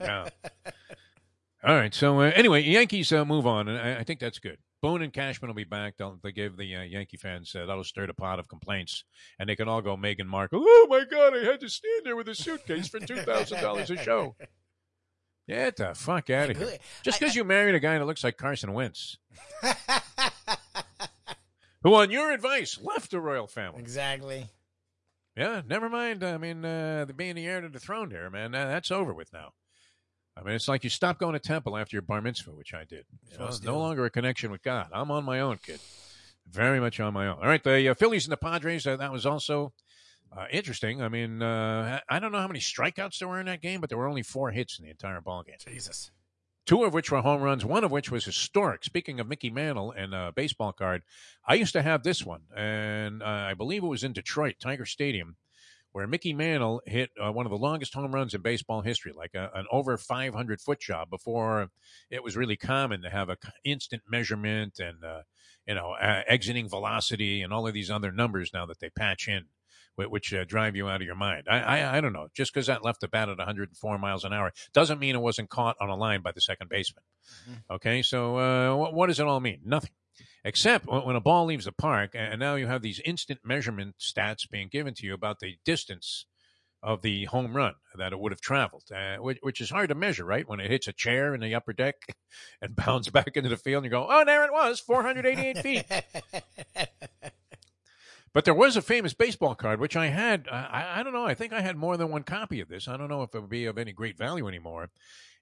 Yeah. 0.00 0.28
All 1.64 1.74
right. 1.74 1.94
So 1.94 2.20
uh, 2.20 2.32
anyway, 2.34 2.62
Yankees 2.62 3.12
uh, 3.12 3.24
move 3.24 3.46
on, 3.46 3.68
and 3.68 3.78
I, 3.78 4.00
I, 4.00 4.04
think 4.04 4.20
that's 4.20 4.38
good. 4.38 4.58
Boone 4.82 5.02
and 5.02 5.12
Cashman 5.12 5.48
will 5.48 5.54
be 5.54 5.64
back. 5.64 5.96
They'll, 5.96 6.18
they 6.22 6.32
give 6.32 6.56
the 6.56 6.76
uh, 6.76 6.82
Yankee 6.82 7.16
fans 7.16 7.54
uh, 7.54 7.66
that'll 7.66 7.84
stir 7.84 8.06
the 8.06 8.14
pot 8.14 8.38
of 8.38 8.48
complaints, 8.48 9.04
and 9.38 9.48
they 9.48 9.56
can 9.56 9.68
all 9.68 9.82
go 9.82 9.96
Meghan 9.96 10.26
Markle. 10.26 10.62
Oh 10.64 10.86
my 10.90 11.04
God! 11.10 11.36
I 11.36 11.44
had 11.44 11.60
to 11.60 11.68
stand 11.68 12.02
there 12.04 12.16
with 12.16 12.28
a 12.28 12.34
suitcase 12.34 12.88
for 12.88 13.00
two 13.00 13.16
thousand 13.16 13.62
dollars 13.62 13.90
a 13.90 13.96
show. 13.96 14.36
Get 15.48 15.76
the 15.76 15.94
fuck 15.94 16.28
out 16.30 16.50
of 16.50 16.56
here! 16.56 16.78
Just 17.04 17.20
because 17.20 17.36
you 17.36 17.44
married 17.44 17.76
a 17.76 17.80
guy 17.80 17.98
that 17.98 18.04
looks 18.04 18.24
like 18.24 18.36
Carson 18.36 18.72
Wentz, 18.72 19.18
who, 21.86 21.94
on 21.94 22.10
your 22.10 22.32
advice, 22.32 22.78
left 22.82 23.12
the 23.12 23.20
royal 23.20 23.46
family. 23.46 23.80
Exactly. 23.80 24.46
Yeah. 25.36 25.62
Never 25.68 25.88
mind. 25.88 26.24
I 26.24 26.36
mean, 26.36 26.64
uh, 26.64 27.06
being 27.14 27.36
the 27.36 27.46
heir 27.46 27.60
to 27.60 27.68
the 27.68 27.78
throne, 27.78 28.08
there, 28.08 28.28
man. 28.28 28.50
that's 28.50 28.90
over 28.90 29.14
with 29.14 29.32
now. 29.32 29.52
I 30.36 30.42
mean, 30.42 30.54
it's 30.54 30.66
like 30.66 30.84
you 30.84 30.90
stop 30.90 31.18
going 31.18 31.34
to 31.34 31.38
temple 31.38 31.76
after 31.76 31.94
your 31.94 32.02
bar 32.02 32.20
mitzvah, 32.20 32.50
which 32.50 32.74
I 32.74 32.84
did. 32.84 33.04
You 33.30 33.38
know, 33.38 33.50
no 33.62 33.78
longer 33.78 34.04
a 34.04 34.10
connection 34.10 34.50
with 34.50 34.62
God. 34.62 34.88
I'm 34.92 35.10
on 35.10 35.24
my 35.24 35.40
own, 35.40 35.58
kid. 35.64 35.80
Very 36.50 36.80
much 36.80 36.98
on 36.98 37.14
my 37.14 37.28
own. 37.28 37.38
All 37.38 37.46
right, 37.46 37.62
the 37.62 37.90
uh, 37.90 37.94
Phillies 37.94 38.26
and 38.26 38.32
the 38.32 38.36
Padres. 38.36 38.86
Uh, 38.86 38.96
that 38.96 39.12
was 39.12 39.24
also 39.24 39.72
uh, 40.36 40.46
interesting. 40.50 41.02
I 41.02 41.08
mean, 41.08 41.40
uh, 41.40 42.00
I 42.08 42.18
don't 42.18 42.32
know 42.32 42.38
how 42.38 42.48
many 42.48 42.60
strikeouts 42.60 43.18
there 43.18 43.28
were 43.28 43.40
in 43.40 43.46
that 43.46 43.62
game, 43.62 43.80
but 43.80 43.88
there 43.88 43.98
were 43.98 44.08
only 44.08 44.22
four 44.22 44.50
hits 44.50 44.78
in 44.78 44.84
the 44.84 44.90
entire 44.90 45.20
ball 45.20 45.42
game. 45.42 45.56
Jesus. 45.58 46.10
Two 46.66 46.84
of 46.84 46.92
which 46.92 47.10
were 47.12 47.22
home 47.22 47.42
runs, 47.42 47.64
one 47.64 47.84
of 47.84 47.92
which 47.92 48.10
was 48.10 48.24
historic. 48.24 48.84
Speaking 48.84 49.20
of 49.20 49.28
Mickey 49.28 49.50
Mantle 49.50 49.92
and 49.92 50.12
a 50.12 50.32
baseball 50.34 50.72
card, 50.72 51.02
I 51.46 51.54
used 51.54 51.72
to 51.74 51.82
have 51.82 52.02
this 52.02 52.24
one, 52.24 52.42
and 52.56 53.22
uh, 53.22 53.26
I 53.26 53.54
believe 53.54 53.84
it 53.84 53.88
was 53.88 54.04
in 54.04 54.12
Detroit, 54.12 54.56
Tiger 54.60 54.84
Stadium 54.84 55.36
where 55.96 56.06
Mickey 56.06 56.34
Mantle 56.34 56.82
hit 56.84 57.08
uh, 57.18 57.32
one 57.32 57.46
of 57.46 57.50
the 57.50 57.56
longest 57.56 57.94
home 57.94 58.12
runs 58.12 58.34
in 58.34 58.42
baseball 58.42 58.82
history, 58.82 59.12
like 59.16 59.30
a, 59.34 59.50
an 59.54 59.64
over 59.72 59.96
500 59.96 60.60
foot 60.60 60.78
job 60.78 61.08
before 61.08 61.70
it 62.10 62.22
was 62.22 62.36
really 62.36 62.58
common 62.58 63.00
to 63.00 63.08
have 63.08 63.30
a 63.30 63.38
instant 63.64 64.02
measurement 64.06 64.78
and, 64.78 65.02
uh, 65.02 65.22
you 65.66 65.74
know, 65.74 65.92
uh, 65.92 66.20
exiting 66.28 66.68
velocity 66.68 67.40
and 67.40 67.50
all 67.50 67.66
of 67.66 67.72
these 67.72 67.90
other 67.90 68.12
numbers 68.12 68.50
now 68.52 68.66
that 68.66 68.78
they 68.78 68.90
patch 68.90 69.26
in, 69.26 69.46
which 69.96 70.32
uh, 70.34 70.44
drive 70.44 70.76
you 70.76 70.88
out 70.88 71.00
of 71.00 71.06
your 71.06 71.16
mind. 71.16 71.44
I, 71.50 71.60
I, 71.60 71.98
I 71.98 72.00
don't 72.00 72.12
know. 72.12 72.28
Just 72.34 72.52
because 72.52 72.66
that 72.66 72.84
left 72.84 73.00
the 73.00 73.08
bat 73.08 73.28
at 73.28 73.38
104 73.38 73.98
miles 73.98 74.24
an 74.24 74.32
hour 74.32 74.52
doesn't 74.72 75.00
mean 75.00 75.14
it 75.14 75.20
wasn't 75.20 75.50
caught 75.50 75.76
on 75.80 75.88
a 75.88 75.96
line 75.96 76.22
by 76.22 76.32
the 76.32 76.40
second 76.40 76.68
baseman. 76.68 77.02
Mm-hmm. 77.48 77.74
Okay, 77.74 78.02
so 78.02 78.38
uh, 78.38 78.76
what, 78.76 78.94
what 78.94 79.06
does 79.06 79.20
it 79.20 79.26
all 79.26 79.40
mean? 79.40 79.60
Nothing 79.64 79.90
except 80.46 80.86
when 80.86 81.16
a 81.16 81.20
ball 81.20 81.44
leaves 81.46 81.64
the 81.64 81.72
park, 81.72 82.12
and 82.14 82.38
now 82.38 82.54
you 82.54 82.68
have 82.68 82.80
these 82.80 83.00
instant 83.04 83.40
measurement 83.44 83.96
stats 83.98 84.48
being 84.48 84.68
given 84.68 84.94
to 84.94 85.04
you 85.04 85.12
about 85.12 85.40
the 85.40 85.56
distance 85.64 86.24
of 86.82 87.02
the 87.02 87.24
home 87.24 87.56
run 87.56 87.74
that 87.96 88.12
it 88.12 88.20
would 88.20 88.30
have 88.30 88.40
traveled, 88.40 88.84
uh, 88.94 89.16
which, 89.16 89.38
which, 89.42 89.60
is 89.60 89.70
hard 89.70 89.88
to 89.88 89.94
measure, 89.96 90.24
right? 90.24 90.48
When 90.48 90.60
it 90.60 90.70
hits 90.70 90.86
a 90.86 90.92
chair 90.92 91.34
in 91.34 91.40
the 91.40 91.54
upper 91.56 91.72
deck 91.72 91.96
and 92.62 92.76
bounds 92.76 93.08
back 93.08 93.36
into 93.36 93.48
the 93.48 93.56
field, 93.56 93.84
and 93.84 93.90
you 93.92 93.98
go, 93.98 94.06
oh, 94.08 94.24
there 94.24 94.44
it 94.44 94.52
was, 94.52 94.78
488 94.78 95.58
feet. 95.58 95.84
But 98.36 98.44
there 98.44 98.52
was 98.52 98.76
a 98.76 98.82
famous 98.82 99.14
baseball 99.14 99.54
card, 99.54 99.80
which 99.80 99.96
I 99.96 100.08
had. 100.08 100.46
I, 100.52 100.96
I, 100.96 101.02
don't 101.02 101.14
know. 101.14 101.24
I 101.24 101.32
think 101.32 101.54
I 101.54 101.62
had 101.62 101.74
more 101.74 101.96
than 101.96 102.10
one 102.10 102.22
copy 102.22 102.60
of 102.60 102.68
this. 102.68 102.86
I 102.86 102.98
don't 102.98 103.08
know 103.08 103.22
if 103.22 103.34
it 103.34 103.40
would 103.40 103.48
be 103.48 103.64
of 103.64 103.78
any 103.78 103.92
great 103.92 104.18
value 104.18 104.46
anymore. 104.46 104.90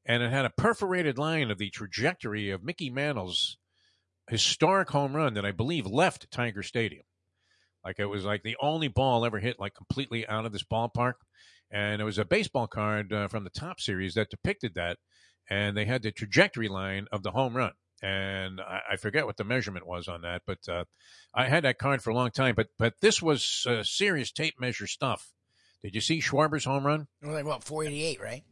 And 0.07 0.23
it 0.23 0.31
had 0.31 0.45
a 0.45 0.51
perforated 0.51 1.19
line 1.19 1.51
of 1.51 1.59
the 1.59 1.71
trajectory 1.71 2.51
of 2.51 2.63
Mickey 2.63 2.91
Mantle's 2.91 3.57
historic 4.31 4.91
home 4.91 5.17
run 5.17 5.35
that 5.35 5.45
I 5.45 5.51
believe 5.51 5.89
left 5.89 6.31
Tiger 6.31 6.63
Stadium. 6.63 7.03
Like 7.85 7.99
it 7.99 8.07
was 8.07 8.25
like 8.25 8.45
the 8.45 8.57
only 8.63 8.87
ball 8.87 9.25
ever 9.25 9.41
hit 9.41 9.59
like 9.59 9.75
completely 9.75 10.25
out 10.29 10.47
of 10.47 10.53
this 10.53 10.63
ballpark. 10.63 11.15
And 11.73 12.01
it 12.01 12.05
was 12.05 12.19
a 12.19 12.25
baseball 12.25 12.69
card 12.69 13.13
uh, 13.13 13.27
from 13.27 13.43
the 13.43 13.51
top 13.51 13.81
series 13.81 14.15
that 14.15 14.31
depicted 14.31 14.77
that. 14.77 14.99
And 15.51 15.77
they 15.77 15.87
had 15.87 16.03
the 16.03 16.13
trajectory 16.13 16.69
line 16.69 17.09
of 17.11 17.25
the 17.25 17.33
home 17.33 17.57
run. 17.57 17.73
And 18.05 18.61
I, 18.61 18.81
I 18.93 18.97
forget 18.97 19.25
what 19.25 19.39
the 19.39 19.45
measurement 19.45 19.87
was 19.87 20.09
on 20.09 20.21
that, 20.23 20.43
but 20.47 20.59
uh, 20.69 20.85
I 21.35 21.49
had 21.49 21.65
that 21.65 21.79
card 21.79 22.03
for 22.03 22.11
a 22.11 22.15
long 22.15 22.31
time. 22.31 22.55
But 22.55 22.69
but 22.79 23.01
this 23.01 23.23
was 23.23 23.67
uh, 23.67 23.83
serious 23.83 24.31
tape 24.31 24.61
measure 24.61 24.87
stuff. 24.87 25.33
Did 25.83 25.95
you 25.95 26.03
see 26.03 26.21
Schwarber's 26.21 26.67
home 26.67 26.85
run? 26.87 27.07
Like 27.23 27.47
what, 27.47 27.65
488, 27.65 28.21
right? 28.21 28.43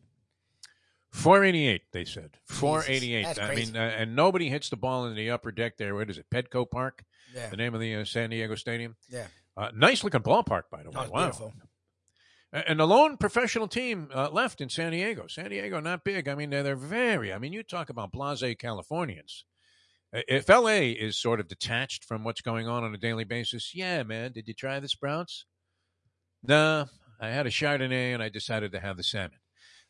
488, 1.11 1.83
they 1.93 2.05
said. 2.07 2.39
488. 2.47 3.39
I 3.39 3.55
mean, 3.55 3.77
uh, 3.77 3.81
and 3.81 4.17
nobody 4.17 4.49
hits 4.49 4.71
the 4.71 4.77
ball 4.77 5.05
in 5.05 5.15
the 5.15 5.31
upper 5.31 5.53
deck 5.53 5.77
there. 5.77 5.95
What 5.95 6.09
is 6.09 6.17
it? 6.17 6.27
Petco 6.33 6.69
Park? 6.69 7.05
Yeah. 7.35 7.51
The 7.51 7.59
name 7.59 7.75
of 7.75 7.81
the 7.81 7.97
uh, 7.97 8.05
San 8.07 8.31
Diego 8.31 8.55
Stadium? 8.55 8.97
Yeah. 9.11 9.27
Uh, 9.55 9.71
nice 9.75 10.03
looking 10.03 10.23
ballpark, 10.23 10.63
by 10.71 10.83
the 10.83 10.91
way. 10.91 10.97
Oh, 10.97 11.11
wow. 11.11 11.25
Beautiful. 11.25 11.53
And 12.53 12.81
the 12.81 12.87
lone 12.87 13.17
professional 13.17 13.67
team 13.67 14.09
uh, 14.15 14.29
left 14.31 14.61
in 14.61 14.69
San 14.69 14.93
Diego. 14.93 15.27
San 15.27 15.49
Diego, 15.49 15.81
not 15.81 16.05
big. 16.05 16.29
I 16.29 16.35
mean, 16.35 16.51
they're, 16.51 16.63
they're 16.63 16.77
very, 16.77 17.33
I 17.33 17.39
mean, 17.39 17.55
you 17.55 17.63
talk 17.63 17.89
about 17.89 18.13
blase 18.13 18.57
Californians. 18.59 19.47
If 20.13 20.51
LA 20.51 20.93
is 20.93 21.19
sort 21.19 21.41
of 21.41 21.49
detached 21.49 22.05
from 22.05 22.23
what's 22.23 22.43
going 22.43 22.69
on 22.69 22.85
on 22.85 22.95
a 22.95 22.99
daily 22.99 23.25
basis, 23.25 23.75
yeah, 23.75 24.03
man, 24.03 24.33
did 24.33 24.47
you 24.47 24.53
try 24.53 24.79
the 24.79 24.89
sprouts? 24.89 25.47
Nah, 26.43 26.87
I 27.19 27.29
had 27.29 27.47
a 27.47 27.51
Chardonnay 27.51 28.13
and 28.13 28.23
I 28.23 28.29
decided 28.29 28.73
to 28.73 28.81
have 28.81 28.99
the 28.99 29.03
salmon. 29.03 29.39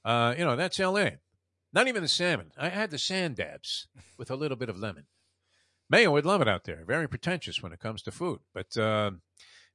Uh, 0.05 0.35
you 0.39 0.45
know, 0.45 0.55
that's 0.55 0.79
L.A. 0.79 1.19
Not 1.73 1.89
even 1.89 2.03
the 2.03 2.09
salmon. 2.09 2.53
I 2.57 2.69
had 2.69 2.93
the 2.93 2.99
sand 2.99 3.37
dabs 3.37 3.89
with 4.17 4.31
a 4.31 4.37
little 4.37 4.57
bit 4.57 4.69
of 4.69 4.79
lemon. 4.79 5.07
Mayo 5.91 6.13
would 6.13 6.27
love 6.27 6.41
it 6.41 6.49
out 6.49 6.63
there. 6.65 6.85
Very 6.87 7.09
pretentious 7.09 7.61
when 7.61 7.73
it 7.73 7.81
comes 7.81 8.03
to 8.03 8.13
food. 8.13 8.41
But, 8.55 8.77
uh, 8.77 9.13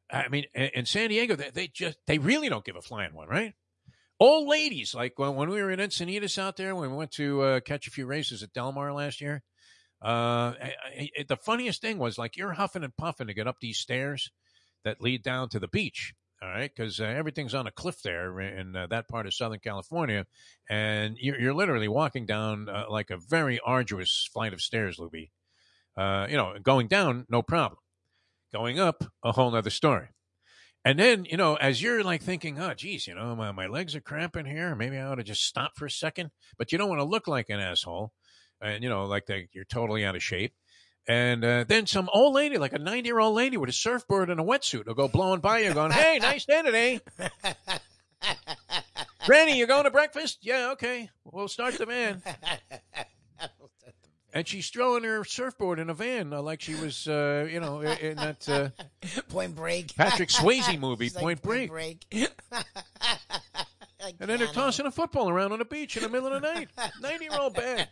I 0.10 0.28
mean, 0.30 0.46
in 0.54 0.86
San 0.86 1.10
Diego, 1.10 1.36
they, 1.36 1.50
they, 1.50 1.68
just, 1.68 1.98
they 2.08 2.18
really 2.18 2.50
don't 2.50 2.64
give 2.64 2.76
a 2.76 2.82
flying 2.82 3.14
one, 3.14 3.28
right? 3.28 3.54
Old 4.20 4.48
ladies, 4.48 4.96
like 4.96 5.20
when, 5.20 5.36
when 5.36 5.50
we 5.50 5.62
were 5.62 5.70
in 5.70 5.80
Encinitas 5.80 6.38
out 6.38 6.58
there, 6.58 6.76
when 6.76 6.90
we 6.90 6.98
went 6.98 7.12
to 7.12 7.42
uh, 7.42 7.60
catch 7.60 7.88
a 7.88 7.92
few 7.92 8.06
races 8.06 8.42
at 8.42 8.54
Del 8.54 8.72
Mar 8.72 8.94
last 8.94 9.22
year, 9.22 9.44
uh, 10.04 10.54
I, 10.62 10.74
I, 10.86 11.26
the 11.28 11.36
funniest 11.38 11.82
thing 11.82 11.98
was 11.98 12.18
like 12.18 12.38
you're 12.38 12.54
huffing 12.54 12.84
and 12.84 12.96
puffing 12.96 13.28
to 13.28 13.34
get 13.34 13.48
up 13.48 13.58
these 13.60 13.78
stairs 13.78 14.32
that 14.84 15.02
lead 15.02 15.24
down 15.24 15.50
to 15.50 15.60
the 15.60 15.68
beach 15.68 16.14
all 16.42 16.50
right, 16.50 16.72
because 16.74 17.00
uh, 17.00 17.06
everything's 17.06 17.56
on 17.56 17.66
a 17.66 17.72
cliff 17.72 18.02
there 18.04 18.40
in 18.40 18.76
uh, 18.76 18.86
that 18.88 19.08
part 19.08 19.26
of 19.26 19.34
Southern 19.34 19.60
California, 19.60 20.28
and 20.70 21.18
you're, 21.20 21.40
you're 21.40 21.54
literally 21.54 21.88
walking 21.88 22.28
down 22.28 22.70
uh, 22.70 22.86
like 22.90 23.10
a 23.10 23.18
very 23.18 23.60
arduous 23.66 24.30
flight 24.32 24.54
of 24.54 24.62
stairs, 24.62 24.98
Lubie. 24.98 25.32
Uh, 25.98 26.28
you 26.30 26.38
know, 26.38 26.54
going 26.62 26.88
down, 26.88 27.26
no 27.28 27.42
problem. 27.42 27.80
Going 28.58 28.80
up, 28.80 29.04
a 29.24 29.32
whole 29.34 29.52
nother 29.52 29.70
story. 29.70 30.08
And 30.84 30.98
then, 30.98 31.26
you 31.26 31.38
know, 31.38 31.58
as 31.58 31.80
you're 31.80 32.04
like 32.04 32.24
thinking, 32.24 32.60
oh, 32.60 32.74
geez, 32.74 33.06
you 33.06 33.14
know, 33.14 33.36
my, 33.36 33.52
my 33.52 33.68
legs 33.68 33.96
are 33.96 34.02
cramping 34.02 34.48
here. 34.48 34.74
Maybe 34.74 34.98
I 34.98 35.04
ought 35.04 35.16
to 35.16 35.24
just 35.24 35.44
stop 35.44 35.74
for 35.76 35.86
a 35.86 35.92
second. 35.92 36.32
But 36.58 36.72
you 36.72 36.80
don't 36.80 36.90
want 36.90 37.00
to 37.00 37.06
look 37.06 37.28
like 37.28 37.50
an 37.50 37.60
asshole 37.60 38.14
and, 38.60 38.84
you 38.84 38.90
know, 38.90 39.06
like 39.06 39.28
that 39.28 39.50
you're 39.54 39.64
totally 39.64 40.04
out 40.04 40.16
of 40.16 40.24
shape. 40.24 40.54
And 41.08 41.46
uh, 41.46 41.66
then 41.68 41.86
some 41.86 42.10
old 42.12 42.34
lady, 42.34 42.58
like 42.58 42.74
a 42.74 42.80
90 42.80 43.08
year 43.08 43.20
old 43.20 43.36
lady 43.36 43.58
with 43.58 43.70
a 43.70 43.74
surfboard 43.74 44.32
and 44.32 44.40
a 44.40 44.44
wetsuit, 44.44 44.88
will 44.88 44.96
go 44.96 45.08
blowing 45.08 45.40
by 45.40 45.60
you, 45.60 45.72
going, 45.72 45.92
Hey, 45.92 46.18
nice 46.20 46.46
day 46.46 46.64
today. 46.64 47.00
Granny, 49.28 49.56
you 49.56 49.68
going 49.68 49.84
to 49.84 49.92
breakfast? 49.92 50.40
Yeah, 50.42 50.72
okay. 50.72 51.12
We'll 51.26 51.48
start 51.48 51.76
the 51.76 51.86
van. 51.86 52.24
And 54.34 54.48
she's 54.48 54.70
throwing 54.70 55.04
her 55.04 55.24
surfboard 55.24 55.80
in 55.80 55.90
a 55.90 55.94
van 55.94 56.34
uh, 56.34 56.42
like 56.42 56.62
she 56.62 56.76
was, 56.76 57.08
uh, 57.08 57.48
you 57.50 57.60
know, 57.60 57.82
in 57.82 58.18
that 58.18 58.48
uh, 58.50 58.70
Point 59.30 59.56
Break 59.56 59.96
Patrick 59.96 60.30
Swayze 60.30 60.80
movie, 60.80 61.10
Point, 61.10 61.42
Break. 61.42 61.70
Break. 61.70 62.06
and 62.12 62.30
then 64.20 64.40
they're 64.40 64.48
tossing 64.48 64.86
a 64.86 64.92
football 64.92 65.30
around 65.30 65.54
on 65.54 65.60
the 65.60 65.66
beach 65.66 65.98
in 65.98 66.04
the 66.04 66.10
middle 66.10 66.32
of 66.32 66.42
the 66.42 66.54
night. 66.54 66.70
90 67.02 67.24
year 67.24 67.34
old 67.40 67.54
bag. 67.54 67.88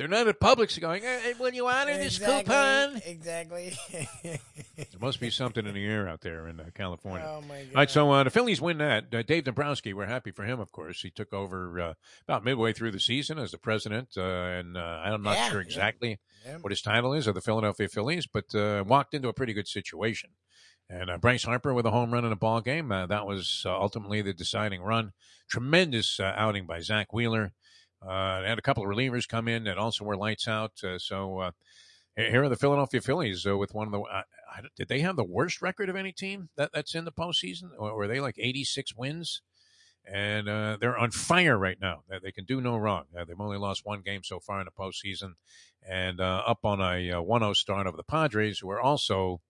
They're 0.00 0.08
not 0.08 0.28
at 0.28 0.40
Publix 0.40 0.80
going, 0.80 1.02
hey, 1.02 1.34
will 1.38 1.52
you 1.52 1.68
honor 1.68 1.94
this 1.98 2.18
coupon? 2.18 3.02
Exactly. 3.04 3.76
there 4.22 4.38
must 4.98 5.20
be 5.20 5.28
something 5.28 5.66
in 5.66 5.74
the 5.74 5.84
air 5.84 6.08
out 6.08 6.22
there 6.22 6.48
in 6.48 6.58
uh, 6.58 6.70
California. 6.72 7.26
Oh, 7.28 7.42
my 7.42 7.64
God. 7.64 7.66
All 7.66 7.74
right, 7.74 7.90
so 7.90 8.10
uh, 8.10 8.24
the 8.24 8.30
Phillies 8.30 8.62
win 8.62 8.78
that. 8.78 9.14
Uh, 9.14 9.20
Dave 9.20 9.44
Dombrowski, 9.44 9.92
we're 9.92 10.06
happy 10.06 10.30
for 10.30 10.44
him, 10.44 10.58
of 10.58 10.72
course. 10.72 11.02
He 11.02 11.10
took 11.10 11.34
over 11.34 11.78
uh, 11.78 11.94
about 12.26 12.46
midway 12.46 12.72
through 12.72 12.92
the 12.92 12.98
season 12.98 13.38
as 13.38 13.50
the 13.50 13.58
president, 13.58 14.16
uh, 14.16 14.22
and 14.22 14.78
uh, 14.78 14.80
I'm 14.80 15.22
not 15.22 15.36
yeah, 15.36 15.50
sure 15.50 15.60
exactly 15.60 16.18
yeah. 16.46 16.56
what 16.62 16.70
his 16.70 16.80
title 16.80 17.12
is 17.12 17.26
of 17.26 17.34
the 17.34 17.42
Philadelphia 17.42 17.86
Phillies, 17.86 18.26
but 18.26 18.46
walked 18.86 19.12
into 19.12 19.28
a 19.28 19.34
pretty 19.34 19.52
good 19.52 19.68
situation. 19.68 20.30
And 20.88 21.20
Bryce 21.20 21.44
Harper 21.44 21.74
with 21.74 21.84
a 21.84 21.90
home 21.90 22.10
run 22.10 22.24
in 22.24 22.32
a 22.32 22.36
ball 22.36 22.62
game. 22.62 22.88
that 22.88 23.26
was 23.26 23.64
ultimately 23.66 24.22
the 24.22 24.32
deciding 24.32 24.80
run. 24.80 25.12
Tremendous 25.50 26.18
outing 26.18 26.64
by 26.64 26.80
Zack 26.80 27.12
Wheeler. 27.12 27.52
Uh, 28.06 28.42
had 28.42 28.58
a 28.58 28.62
couple 28.62 28.82
of 28.82 28.88
relievers 28.88 29.28
come 29.28 29.46
in 29.46 29.64
that 29.64 29.78
also 29.78 30.04
were 30.04 30.16
lights 30.16 30.48
out. 30.48 30.72
Uh, 30.82 30.98
so 30.98 31.38
uh, 31.38 31.50
here 32.16 32.42
are 32.42 32.48
the 32.48 32.56
Philadelphia 32.56 33.00
Phillies 33.00 33.46
uh, 33.46 33.56
with 33.56 33.74
one 33.74 33.86
of 33.86 33.92
the. 33.92 34.02
Did 34.76 34.88
they 34.88 35.00
have 35.00 35.16
the 35.16 35.24
worst 35.24 35.62
record 35.62 35.88
of 35.88 35.96
any 35.96 36.12
team 36.12 36.48
that, 36.56 36.70
that's 36.72 36.94
in 36.94 37.04
the 37.04 37.12
postseason? 37.12 37.70
Or 37.78 37.94
were 37.94 38.08
they 38.08 38.20
like 38.20 38.36
86 38.38 38.94
wins? 38.96 39.42
And 40.10 40.48
uh, 40.48 40.78
they're 40.80 40.96
on 40.96 41.10
fire 41.10 41.58
right 41.58 41.78
now. 41.80 42.02
They 42.22 42.32
can 42.32 42.44
do 42.44 42.60
no 42.60 42.76
wrong. 42.78 43.04
Uh, 43.16 43.24
they've 43.24 43.40
only 43.40 43.58
lost 43.58 43.84
one 43.84 44.00
game 44.00 44.22
so 44.24 44.40
far 44.40 44.58
in 44.58 44.66
the 44.66 44.70
postseason, 44.72 45.34
and 45.86 46.20
uh, 46.20 46.42
up 46.46 46.64
on 46.64 46.80
a 46.80 47.12
1-0 47.12 47.54
start 47.54 47.86
over 47.86 47.96
the 47.96 48.02
Padres, 48.02 48.58
who 48.58 48.70
are 48.70 48.80
also 48.80 49.40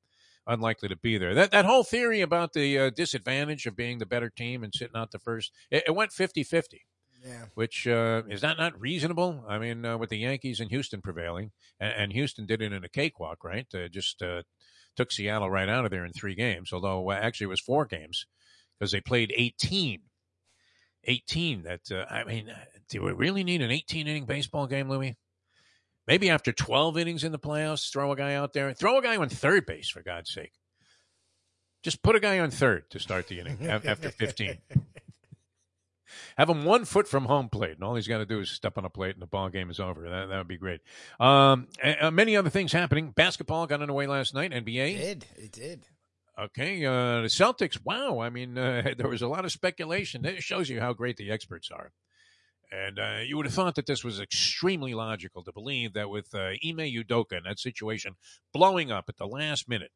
unlikely 0.46 0.88
to 0.88 0.96
be 0.96 1.18
there. 1.18 1.34
That 1.34 1.52
that 1.52 1.64
whole 1.64 1.84
theory 1.84 2.20
about 2.20 2.52
the 2.52 2.90
disadvantage 2.90 3.66
of 3.66 3.76
being 3.76 3.98
the 3.98 4.06
better 4.06 4.28
team 4.28 4.64
and 4.64 4.74
sitting 4.74 4.96
out 4.96 5.12
the 5.12 5.20
first, 5.20 5.52
it, 5.70 5.84
it 5.86 5.94
went 5.94 6.10
50-50. 6.10 6.80
Yeah. 7.24 7.44
Which 7.54 7.86
uh, 7.86 8.22
is 8.28 8.40
that 8.40 8.58
not 8.58 8.80
reasonable? 8.80 9.44
I 9.48 9.58
mean, 9.58 9.84
uh, 9.84 9.98
with 9.98 10.10
the 10.10 10.18
Yankees 10.18 10.60
and 10.60 10.70
Houston 10.70 11.02
prevailing, 11.02 11.52
and, 11.78 11.92
and 11.92 12.12
Houston 12.12 12.46
did 12.46 12.62
it 12.62 12.72
in 12.72 12.84
a 12.84 12.88
cakewalk, 12.88 13.44
right? 13.44 13.66
Uh, 13.74 13.88
just 13.88 14.22
uh, 14.22 14.42
took 14.96 15.12
Seattle 15.12 15.50
right 15.50 15.68
out 15.68 15.84
of 15.84 15.90
there 15.90 16.04
in 16.04 16.12
three 16.12 16.34
games. 16.34 16.72
Although 16.72 17.10
actually 17.10 17.46
it 17.46 17.48
was 17.48 17.60
four 17.60 17.84
games 17.84 18.26
because 18.78 18.92
they 18.92 19.00
played 19.00 19.32
18. 19.36 20.00
18. 21.04 21.62
That 21.62 21.80
uh, 21.90 22.06
I 22.12 22.24
mean, 22.24 22.52
do 22.88 23.02
we 23.02 23.12
really 23.12 23.44
need 23.44 23.62
an 23.62 23.70
18 23.70 24.06
inning 24.06 24.26
baseball 24.26 24.66
game, 24.66 24.88
Louis? 24.88 25.16
Maybe 26.06 26.30
after 26.30 26.52
12 26.52 26.98
innings 26.98 27.24
in 27.24 27.32
the 27.32 27.38
playoffs, 27.38 27.92
throw 27.92 28.10
a 28.10 28.16
guy 28.16 28.34
out 28.34 28.52
there. 28.52 28.72
Throw 28.72 28.98
a 28.98 29.02
guy 29.02 29.16
on 29.16 29.28
third 29.28 29.66
base, 29.66 29.88
for 29.88 30.02
God's 30.02 30.32
sake. 30.32 30.52
Just 31.82 32.02
put 32.02 32.16
a 32.16 32.20
guy 32.20 32.40
on 32.40 32.50
third 32.50 32.90
to 32.90 32.98
start 32.98 33.28
the 33.28 33.40
inning 33.40 33.66
after 33.68 34.10
15. 34.10 34.58
Have 36.36 36.48
him 36.48 36.64
one 36.64 36.84
foot 36.84 37.08
from 37.08 37.24
home 37.26 37.48
plate, 37.48 37.74
and 37.74 37.84
all 37.84 37.94
he's 37.94 38.08
got 38.08 38.18
to 38.18 38.26
do 38.26 38.40
is 38.40 38.50
step 38.50 38.78
on 38.78 38.84
a 38.84 38.90
plate, 38.90 39.14
and 39.14 39.22
the 39.22 39.26
ball 39.26 39.48
game 39.48 39.70
is 39.70 39.80
over. 39.80 40.08
That 40.08 40.28
that 40.28 40.38
would 40.38 40.48
be 40.48 40.58
great. 40.58 40.80
Um, 41.18 41.68
uh, 41.82 42.10
many 42.10 42.36
other 42.36 42.50
things 42.50 42.72
happening. 42.72 43.10
Basketball 43.10 43.66
got 43.66 43.82
underway 43.82 44.06
last 44.06 44.34
night. 44.34 44.52
NBA 44.52 44.94
it 44.94 44.98
did 44.98 45.26
it 45.36 45.52
did. 45.52 45.86
Okay, 46.38 46.84
uh, 46.86 47.20
the 47.22 47.28
Celtics. 47.28 47.78
Wow, 47.84 48.20
I 48.20 48.30
mean, 48.30 48.56
uh, 48.58 48.94
there 48.96 49.08
was 49.08 49.22
a 49.22 49.28
lot 49.28 49.44
of 49.44 49.52
speculation. 49.52 50.24
It 50.24 50.42
shows 50.42 50.68
you 50.68 50.80
how 50.80 50.92
great 50.92 51.16
the 51.16 51.30
experts 51.30 51.70
are. 51.70 51.92
And 52.72 52.98
uh, 53.00 53.18
you 53.26 53.36
would 53.36 53.46
have 53.46 53.54
thought 53.54 53.74
that 53.74 53.86
this 53.86 54.04
was 54.04 54.20
extremely 54.20 54.94
logical 54.94 55.42
to 55.42 55.52
believe 55.52 55.92
that 55.94 56.08
with 56.08 56.32
uh, 56.34 56.50
Ime 56.64 56.86
Udoka 56.86 57.32
in 57.32 57.42
that 57.44 57.58
situation 57.58 58.14
blowing 58.52 58.92
up 58.92 59.06
at 59.08 59.16
the 59.16 59.26
last 59.26 59.68
minute, 59.68 59.90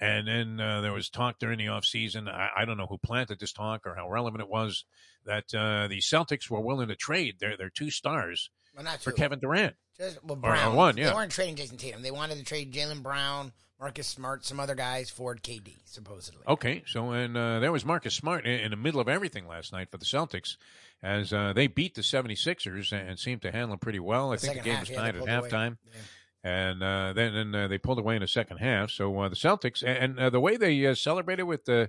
and 0.00 0.26
then 0.26 0.60
uh, 0.60 0.80
there 0.80 0.92
was 0.92 1.08
talk 1.08 1.38
during 1.38 1.58
the 1.58 1.66
offseason. 1.66 2.28
I, 2.28 2.50
I 2.58 2.64
don't 2.64 2.76
know 2.76 2.86
who 2.86 2.98
planted 2.98 3.38
this 3.38 3.52
talk 3.52 3.86
or 3.86 3.94
how 3.94 4.10
relevant 4.10 4.42
it 4.42 4.48
was 4.48 4.84
that 5.24 5.54
uh, 5.54 5.88
the 5.88 6.00
Celtics 6.00 6.50
were 6.50 6.60
willing 6.60 6.88
to 6.88 6.96
trade 6.96 7.36
their, 7.38 7.56
their 7.56 7.70
two 7.70 7.90
stars 7.90 8.50
well, 8.76 8.86
for 8.98 9.12
Kevin 9.12 9.38
Durant. 9.38 9.76
Just, 9.96 10.22
well, 10.24 10.36
Brown. 10.36 10.72
Or, 10.72 10.76
one, 10.76 10.96
yeah. 10.96 11.10
They 11.10 11.14
weren't 11.14 11.30
trading 11.30 11.56
Jayson 11.56 11.78
Tatum. 11.78 12.02
They 12.02 12.10
wanted 12.10 12.38
to 12.38 12.44
trade 12.44 12.72
Jaylen 12.72 13.02
Brown, 13.02 13.52
Marcus 13.78 14.08
Smart, 14.08 14.44
some 14.44 14.58
other 14.58 14.74
guys 14.74 15.10
Ford, 15.10 15.42
KD, 15.42 15.76
supposedly. 15.84 16.42
Okay, 16.48 16.82
so 16.86 17.12
and 17.12 17.36
uh, 17.36 17.60
there 17.60 17.70
was 17.70 17.84
Marcus 17.84 18.14
Smart 18.14 18.44
in, 18.44 18.60
in, 18.60 18.70
the 18.72 18.76
middle 18.76 19.00
of 19.00 19.08
everything 19.08 19.46
last 19.46 19.72
night 19.72 19.90
for 19.90 19.98
the 19.98 20.04
Celtics 20.04 20.56
as 21.02 21.32
uh, 21.32 21.52
they 21.52 21.68
beat 21.68 21.94
the 21.94 22.02
76ers 22.02 22.92
and 22.92 23.18
seemed 23.18 23.42
to 23.42 23.52
handle 23.52 23.70
them 23.70 23.78
pretty 23.78 24.00
well. 24.00 24.32
I 24.32 24.36
the 24.36 24.40
think 24.40 24.54
the 24.58 24.64
game 24.64 24.74
half, 24.74 24.82
was 24.82 24.90
yeah, 24.90 24.96
tied 25.00 25.16
at 25.16 25.22
halftime. 25.22 25.76
Yeah 25.86 26.00
and 26.44 26.82
uh, 26.82 27.14
then 27.14 27.34
and, 27.34 27.56
uh, 27.56 27.68
they 27.68 27.78
pulled 27.78 27.98
away 27.98 28.16
in 28.16 28.20
the 28.20 28.28
second 28.28 28.58
half. 28.58 28.90
So 28.90 29.18
uh, 29.18 29.28
the 29.30 29.34
Celtics 29.34 29.82
and, 29.82 30.20
uh, 30.20 30.28
the 30.28 30.40
way 30.40 30.56
they 30.56 30.86
uh, 30.86 30.94
celebrated 30.94 31.44
with 31.44 31.66
uh, 31.68 31.86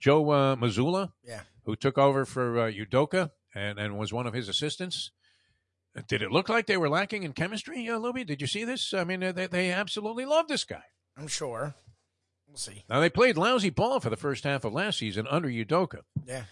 Joe 0.00 0.24
Mazzulla, 0.24 1.12
yeah, 1.22 1.42
who 1.64 1.76
took 1.76 1.98
over 1.98 2.24
for 2.24 2.72
Udoka 2.72 3.30
and, 3.54 3.78
and 3.78 3.98
was 3.98 4.12
one 4.12 4.26
of 4.26 4.32
his 4.32 4.48
assistants. 4.48 5.10
Did 6.06 6.22
it 6.22 6.30
look 6.30 6.48
like 6.48 6.66
they 6.66 6.76
were 6.76 6.88
lacking 6.88 7.24
in 7.24 7.32
chemistry, 7.32 7.88
uh, 7.88 7.98
Lubie? 7.98 8.26
Did 8.26 8.40
you 8.40 8.46
see 8.46 8.64
this? 8.64 8.94
I 8.94 9.04
mean, 9.04 9.20
they, 9.20 9.46
they 9.46 9.70
absolutely 9.70 10.24
love 10.24 10.46
this 10.48 10.64
guy. 10.64 10.84
I'm 11.16 11.26
sure. 11.26 11.74
We'll 12.46 12.56
see. 12.56 12.84
Now 12.88 13.00
they 13.00 13.10
played 13.10 13.36
lousy 13.36 13.70
ball 13.70 14.00
for 14.00 14.08
the 14.08 14.16
first 14.16 14.44
half 14.44 14.64
of 14.64 14.72
last 14.72 14.98
season 14.98 15.26
under 15.28 15.48
Udoka. 15.48 16.00
Yeah. 16.24 16.44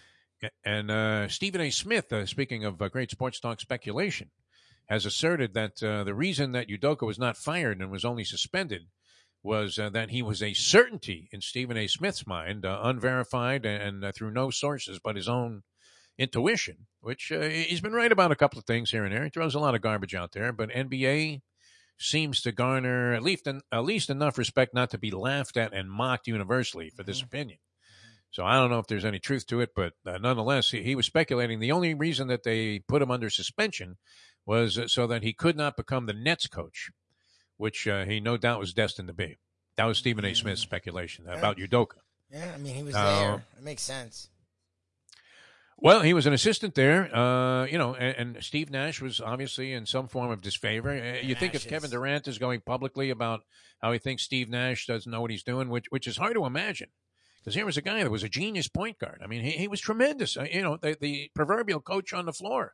And 0.63 1.31
Stephen 1.31 1.61
A. 1.61 1.71
Smith, 1.71 2.13
speaking 2.25 2.65
of 2.65 2.77
great 2.91 3.09
sports 3.09 3.39
talk 3.39 3.59
speculation, 3.61 4.29
has 4.87 5.05
asserted 5.05 5.53
that 5.53 5.83
uh, 5.83 6.03
the 6.03 6.15
reason 6.15 6.51
that 6.53 6.69
Udoka 6.69 7.05
was 7.05 7.19
not 7.19 7.37
fired 7.37 7.79
and 7.79 7.91
was 7.91 8.05
only 8.05 8.23
suspended 8.23 8.87
was 9.43 9.77
uh, 9.77 9.89
that 9.89 10.09
he 10.09 10.21
was 10.21 10.41
a 10.41 10.53
certainty 10.53 11.29
in 11.31 11.41
Stephen 11.41 11.77
A. 11.77 11.87
Smith's 11.87 12.25
mind, 12.25 12.65
uh, 12.65 12.81
unverified 12.83 13.65
and 13.65 14.03
uh, 14.03 14.11
through 14.11 14.31
no 14.31 14.49
sources 14.49 14.99
but 15.03 15.15
his 15.15 15.29
own 15.29 15.63
intuition, 16.17 16.87
which 17.01 17.31
uh, 17.31 17.41
he's 17.41 17.81
been 17.81 17.93
right 17.93 18.11
about 18.11 18.31
a 18.31 18.35
couple 18.35 18.57
of 18.57 18.65
things 18.65 18.91
here 18.91 19.05
and 19.05 19.13
there. 19.13 19.23
He 19.23 19.29
throws 19.29 19.55
a 19.55 19.59
lot 19.59 19.75
of 19.75 19.81
garbage 19.81 20.15
out 20.15 20.31
there, 20.31 20.51
but 20.51 20.69
NBA 20.69 21.41
seems 21.99 22.41
to 22.41 22.51
garner 22.51 23.13
at 23.13 23.23
least, 23.23 23.47
at 23.47 23.83
least 23.83 24.09
enough 24.09 24.37
respect 24.37 24.73
not 24.73 24.89
to 24.91 24.97
be 24.97 25.11
laughed 25.11 25.57
at 25.57 25.73
and 25.73 25.89
mocked 25.89 26.27
universally 26.27 26.89
for 26.89 27.03
this 27.03 27.19
mm-hmm. 27.19 27.27
opinion. 27.27 27.59
So 28.31 28.45
I 28.45 28.55
don't 28.55 28.69
know 28.69 28.79
if 28.79 28.87
there's 28.87 29.05
any 29.05 29.19
truth 29.19 29.47
to 29.47 29.61
it, 29.61 29.69
but 29.75 29.93
uh, 30.05 30.17
nonetheless, 30.17 30.69
he, 30.69 30.83
he 30.83 30.95
was 30.95 31.05
speculating. 31.05 31.59
The 31.59 31.71
only 31.71 31.93
reason 31.93 32.27
that 32.27 32.43
they 32.43 32.79
put 32.79 33.01
him 33.01 33.11
under 33.11 33.29
suspension 33.29 33.97
was 34.47 34.79
so 34.87 35.05
that 35.05 35.21
he 35.21 35.33
could 35.33 35.57
not 35.57 35.77
become 35.77 36.05
the 36.05 36.13
Nets 36.13 36.47
coach, 36.47 36.89
which 37.57 37.87
uh, 37.87 38.05
he 38.05 38.19
no 38.19 38.37
doubt 38.37 38.59
was 38.59 38.73
destined 38.73 39.09
to 39.09 39.13
be. 39.13 39.37
That 39.75 39.85
was 39.85 39.99
Stephen 39.99 40.25
A. 40.25 40.33
Smith's 40.33 40.61
speculation 40.61 41.27
about 41.27 41.57
Udoka. 41.57 41.97
Yeah, 42.31 42.51
I 42.55 42.57
mean, 42.57 42.73
he 42.73 42.83
was 42.83 42.95
uh, 42.95 43.19
there. 43.19 43.43
It 43.57 43.63
makes 43.63 43.83
sense. 43.83 44.29
Well, 45.79 46.01
he 46.01 46.15
was 46.15 46.25
an 46.25 46.33
assistant 46.33 46.73
there, 46.73 47.15
uh, 47.15 47.65
you 47.65 47.77
know, 47.77 47.93
and, 47.93 48.35
and, 48.35 48.43
Steve 48.43 48.71
Nash 48.71 48.99
was 48.99 49.21
obviously 49.21 49.73
in 49.73 49.85
some 49.85 50.07
form 50.07 50.31
of 50.31 50.41
disfavor. 50.41 50.89
Uh, 50.89 51.21
you 51.21 51.35
Nash 51.35 51.39
think 51.39 51.53
if 51.53 51.65
is. 51.65 51.69
Kevin 51.69 51.91
Durant 51.91 52.27
is 52.27 52.39
going 52.39 52.61
publicly 52.61 53.11
about 53.11 53.41
how 53.79 53.91
he 53.91 53.99
thinks 53.99 54.23
Steve 54.23 54.49
Nash 54.49 54.87
doesn't 54.87 55.11
know 55.11 55.21
what 55.21 55.29
he's 55.29 55.43
doing, 55.43 55.69
which 55.69 55.85
which 55.91 56.07
is 56.07 56.17
hard 56.17 56.33
to 56.33 56.45
imagine, 56.45 56.89
because 57.39 57.53
here 57.53 57.65
was 57.65 57.77
a 57.77 57.83
guy 57.83 58.01
that 58.01 58.09
was 58.09 58.23
a 58.23 58.29
genius 58.29 58.67
point 58.67 58.97
guard. 58.97 59.21
I 59.23 59.27
mean, 59.27 59.43
he, 59.43 59.51
he 59.51 59.67
was 59.67 59.79
tremendous. 59.79 60.35
Uh, 60.35 60.47
you 60.51 60.63
know, 60.63 60.77
the, 60.77 60.97
the 60.99 61.29
proverbial 61.35 61.81
coach 61.81 62.11
on 62.11 62.25
the 62.25 62.33
floor. 62.33 62.73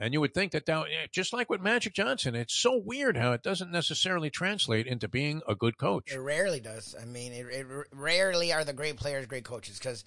And 0.00 0.14
you 0.14 0.20
would 0.20 0.32
think 0.32 0.52
that, 0.52 0.64
that 0.64 0.86
just 1.12 1.34
like 1.34 1.50
with 1.50 1.60
Magic 1.60 1.92
Johnson, 1.92 2.34
it's 2.34 2.54
so 2.54 2.78
weird 2.78 3.18
how 3.18 3.32
it 3.32 3.42
doesn't 3.42 3.70
necessarily 3.70 4.30
translate 4.30 4.86
into 4.86 5.08
being 5.08 5.42
a 5.46 5.54
good 5.54 5.76
coach. 5.76 6.10
It 6.10 6.18
rarely 6.18 6.58
does. 6.58 6.96
I 7.00 7.04
mean, 7.04 7.34
it, 7.34 7.46
it 7.50 7.66
rarely 7.92 8.50
are 8.50 8.64
the 8.64 8.72
great 8.72 8.96
players 8.96 9.26
great 9.26 9.44
coaches 9.44 9.78
because 9.78 10.04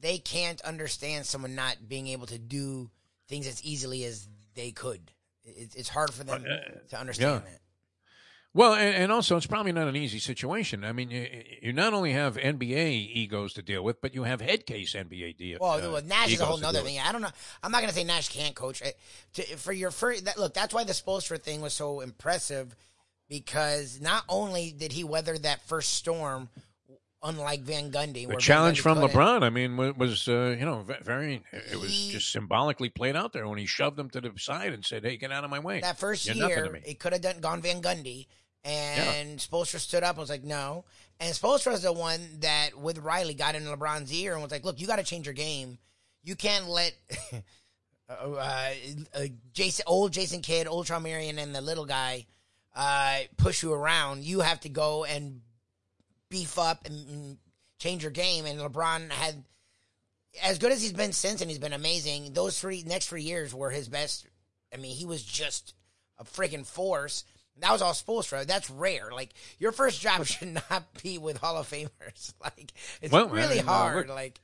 they 0.00 0.18
can't 0.18 0.60
understand 0.60 1.26
someone 1.26 1.56
not 1.56 1.76
being 1.88 2.06
able 2.06 2.26
to 2.26 2.38
do 2.38 2.88
things 3.28 3.48
as 3.48 3.60
easily 3.64 4.04
as 4.04 4.28
they 4.54 4.70
could. 4.70 5.10
It, 5.44 5.74
it's 5.74 5.88
hard 5.88 6.12
for 6.14 6.22
them 6.22 6.44
uh, 6.48 6.88
to 6.90 7.00
understand 7.00 7.42
yeah. 7.44 7.50
that. 7.50 7.60
Well, 8.54 8.74
and, 8.74 8.94
and, 8.94 9.12
also 9.12 9.38
it's 9.38 9.46
probably 9.46 9.72
not 9.72 9.88
an 9.88 9.96
easy 9.96 10.18
situation. 10.18 10.84
I 10.84 10.92
mean, 10.92 11.10
you, 11.10 11.26
you, 11.62 11.72
not 11.72 11.94
only 11.94 12.12
have 12.12 12.36
NBA 12.36 13.14
egos 13.14 13.54
to 13.54 13.62
deal 13.62 13.82
with, 13.82 14.02
but 14.02 14.14
you 14.14 14.24
have 14.24 14.42
head 14.42 14.66
case 14.66 14.94
NBA 14.94 15.38
deal. 15.38 15.58
Well, 15.58 15.96
uh, 15.96 16.00
Nash 16.02 16.34
is 16.34 16.40
a 16.40 16.44
whole 16.44 16.62
other 16.64 16.80
thing. 16.80 16.98
I 17.00 17.12
don't 17.12 17.22
know. 17.22 17.30
I'm 17.62 17.72
not 17.72 17.78
going 17.78 17.88
to 17.88 17.94
say 17.94 18.04
Nash 18.04 18.28
can't 18.28 18.54
coach. 18.54 18.82
to, 19.34 19.42
for 19.56 19.72
your 19.72 19.90
first, 19.90 20.26
that, 20.26 20.38
look, 20.38 20.52
that's 20.52 20.74
why 20.74 20.84
the 20.84 20.92
Spoelstra 20.92 21.40
thing 21.40 21.62
was 21.62 21.72
so 21.72 22.00
impressive 22.00 22.76
because 23.26 24.02
not 24.02 24.24
only 24.28 24.70
did 24.70 24.92
he 24.92 25.02
weather 25.02 25.38
that 25.38 25.66
first 25.66 25.94
storm, 25.94 26.50
unlike 27.22 27.62
Van 27.62 27.90
Gundy, 27.90 28.28
the 28.28 28.36
challenge 28.36 28.82
from 28.82 28.98
LeBron, 28.98 29.42
I 29.42 29.48
mean, 29.48 29.78
was 29.96 30.28
uh, 30.28 30.54
you 30.58 30.66
know 30.66 30.84
very. 31.02 31.42
It 31.52 31.80
was 31.80 31.88
he, 31.88 32.12
just 32.12 32.30
symbolically 32.30 32.90
played 32.90 33.16
out 33.16 33.32
there 33.32 33.48
when 33.48 33.58
he 33.58 33.64
shoved 33.64 33.98
him 33.98 34.10
to 34.10 34.20
the 34.20 34.32
side 34.36 34.74
and 34.74 34.84
said, 34.84 35.04
"Hey, 35.04 35.16
get 35.16 35.32
out 35.32 35.44
of 35.44 35.48
my 35.48 35.60
way." 35.60 35.80
That 35.80 35.98
1st 35.98 36.34
year, 36.34 36.80
it 36.84 36.98
could 36.98 37.14
have 37.14 37.22
done 37.22 37.40
gone 37.40 37.62
Van 37.62 37.80
Gundy 37.80 38.26
and 38.64 39.30
yeah. 39.30 39.36
Spoelstra 39.36 39.78
stood 39.78 40.02
up 40.02 40.16
and 40.16 40.20
was 40.20 40.30
like, 40.30 40.44
no. 40.44 40.84
And 41.20 41.34
Spoelstra 41.34 41.72
is 41.72 41.82
the 41.82 41.92
one 41.92 42.20
that, 42.40 42.78
with 42.78 42.98
Riley, 42.98 43.34
got 43.34 43.54
in 43.54 43.64
LeBron's 43.64 44.12
ear 44.12 44.34
and 44.34 44.42
was 44.42 44.52
like, 44.52 44.64
look, 44.64 44.80
you 44.80 44.86
got 44.86 44.96
to 44.96 45.04
change 45.04 45.26
your 45.26 45.34
game. 45.34 45.78
You 46.22 46.36
can't 46.36 46.68
let 46.68 46.94
uh, 48.08 48.12
uh, 48.12 48.70
uh, 49.14 49.24
Jason, 49.52 49.84
old 49.86 50.12
Jason 50.12 50.40
Kidd, 50.40 50.66
old 50.68 50.88
Marion, 51.02 51.38
and 51.38 51.54
the 51.54 51.60
little 51.60 51.86
guy 51.86 52.26
uh, 52.74 53.18
push 53.36 53.62
you 53.62 53.72
around. 53.72 54.24
You 54.24 54.40
have 54.40 54.60
to 54.60 54.68
go 54.68 55.04
and 55.04 55.40
beef 56.28 56.58
up 56.58 56.86
and 56.86 57.38
change 57.78 58.02
your 58.02 58.12
game. 58.12 58.46
And 58.46 58.60
LeBron 58.60 59.10
had, 59.10 59.42
as 60.42 60.58
good 60.58 60.72
as 60.72 60.80
he's 60.80 60.92
been 60.92 61.12
since, 61.12 61.40
and 61.40 61.50
he's 61.50 61.58
been 61.58 61.72
amazing, 61.72 62.32
those 62.32 62.58
three 62.58 62.84
next 62.86 63.08
three 63.08 63.22
years 63.22 63.54
were 63.54 63.70
his 63.70 63.88
best. 63.88 64.26
I 64.72 64.76
mean, 64.76 64.96
he 64.96 65.04
was 65.04 65.22
just 65.22 65.74
a 66.18 66.24
freaking 66.24 66.66
force. 66.66 67.24
That 67.58 67.72
was 67.72 67.82
all 67.82 67.92
Spoelstra. 67.92 68.46
That's 68.46 68.70
rare. 68.70 69.10
Like 69.12 69.30
your 69.58 69.72
first 69.72 70.00
job 70.00 70.26
should 70.26 70.60
not 70.68 71.02
be 71.02 71.18
with 71.18 71.38
Hall 71.38 71.56
of 71.56 71.68
Famers. 71.68 72.34
Like 72.42 72.72
it's 73.00 73.12
well, 73.12 73.28
really 73.28 73.60
uh, 73.60 73.64
hard. 73.64 74.08
Look, 74.08 74.16
like 74.16 74.40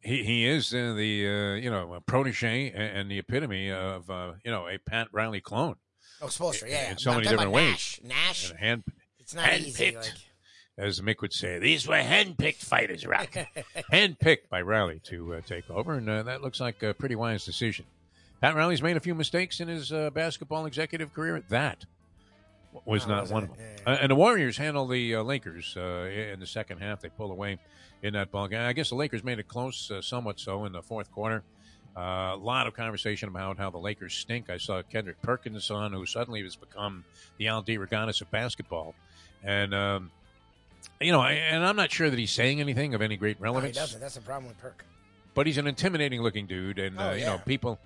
he 0.00 0.22
he 0.22 0.46
is 0.46 0.72
uh, 0.72 0.94
the 0.96 1.26
uh, 1.26 1.54
you 1.54 1.70
know 1.70 1.98
protege 2.06 2.70
and, 2.70 2.98
and, 2.98 3.10
the 3.10 3.18
epitome 3.18 3.70
of 3.70 4.08
uh, 4.08 4.32
you 4.44 4.50
know 4.50 4.68
a 4.68 4.78
Pat 4.78 5.08
Riley 5.12 5.40
clone. 5.40 5.76
Oh, 6.22 6.26
Spoelstra, 6.26 6.70
yeah, 6.70 6.92
in 6.92 6.98
so 6.98 7.12
many 7.12 7.26
different 7.26 7.50
ways. 7.50 8.00
Nash, 8.02 8.50
Nash. 8.50 8.52
hand, 8.58 8.84
it's 9.18 9.34
not 9.34 9.46
hand 9.46 9.64
easy. 9.64 9.86
Picked. 9.86 9.96
Like, 9.96 10.12
as 10.78 11.00
Mick 11.00 11.22
would 11.22 11.32
say, 11.32 11.58
these 11.58 11.88
were 11.88 11.96
hand-picked 11.96 12.62
fighters, 12.62 13.06
right? 13.06 13.30
hand-picked 13.90 14.50
by 14.50 14.60
Riley 14.60 15.00
to 15.04 15.34
uh, 15.34 15.40
take 15.40 15.70
over, 15.70 15.94
and 15.94 16.08
uh, 16.08 16.22
that 16.24 16.42
looks 16.42 16.60
like 16.60 16.82
a 16.82 16.92
pretty 16.92 17.16
wise 17.16 17.44
decision. 17.44 17.86
Pat 18.40 18.54
Riley's 18.54 18.82
made 18.82 18.96
a 18.96 19.00
few 19.00 19.14
mistakes 19.14 19.60
in 19.60 19.68
his 19.68 19.92
uh, 19.92 20.10
basketball 20.10 20.66
executive 20.66 21.12
career. 21.14 21.42
That 21.48 21.84
was 22.84 23.04
Oh, 23.06 23.08
not 23.08 23.30
one 23.30 23.44
it? 23.44 23.50
of 23.50 23.56
them. 23.56 23.66
Yeah, 23.86 23.92
Uh, 23.92 23.98
and 24.02 24.10
the 24.10 24.14
Warriors 24.16 24.56
handle 24.58 24.86
the 24.86 25.14
uh, 25.16 25.22
Lakers 25.22 25.74
uh, 25.76 25.80
in 26.32 26.40
the 26.40 26.46
second 26.46 26.78
half. 26.78 27.00
They 27.00 27.08
pull 27.08 27.30
away 27.32 27.58
in 28.02 28.12
that 28.12 28.30
ball 28.30 28.48
game. 28.48 28.60
I 28.60 28.72
guess 28.74 28.90
the 28.90 28.94
Lakers 28.94 29.24
made 29.24 29.38
it 29.38 29.48
close, 29.48 29.90
uh, 29.90 30.02
somewhat 30.02 30.38
so, 30.38 30.64
in 30.66 30.72
the 30.72 30.82
fourth 30.82 31.10
quarter. 31.10 31.42
Uh, 31.96 32.32
a 32.34 32.36
lot 32.36 32.66
of 32.66 32.74
conversation 32.74 33.30
about 33.30 33.56
how 33.56 33.70
the 33.70 33.78
Lakers 33.78 34.12
stink. 34.12 34.50
I 34.50 34.58
saw 34.58 34.82
Kendrick 34.82 35.20
Perkins 35.22 35.70
on, 35.70 35.94
who 35.94 36.04
suddenly 36.04 36.42
has 36.42 36.54
become 36.54 37.04
the 37.38 37.48
Al 37.48 37.62
Regatas 37.64 38.20
of 38.20 38.30
basketball, 38.30 38.94
and 39.42 39.74
um, 39.74 40.10
you 41.00 41.10
know, 41.10 41.20
I, 41.22 41.32
and 41.32 41.64
I'm 41.64 41.74
not 41.76 41.90
sure 41.90 42.10
that 42.10 42.18
he's 42.18 42.30
saying 42.32 42.60
anything 42.60 42.94
of 42.94 43.00
any 43.00 43.16
great 43.16 43.40
No, 43.40 43.44
he 43.46 43.50
relevance 43.50 43.76
doesn't. 43.78 43.98
That's 44.00 44.14
the 44.16 44.20
problem 44.20 44.48
with 44.48 44.58
Perk. 44.58 44.84
but 45.34 45.46
he's 45.46 45.56
an 45.56 45.66
intimidating 45.66 46.20
looking 46.20 46.46
dude, 46.46 46.78
and 46.78 47.00
Oh, 47.00 47.08
uh, 47.08 47.12
you 47.14 47.24
know 47.24 47.38
people 47.46 47.78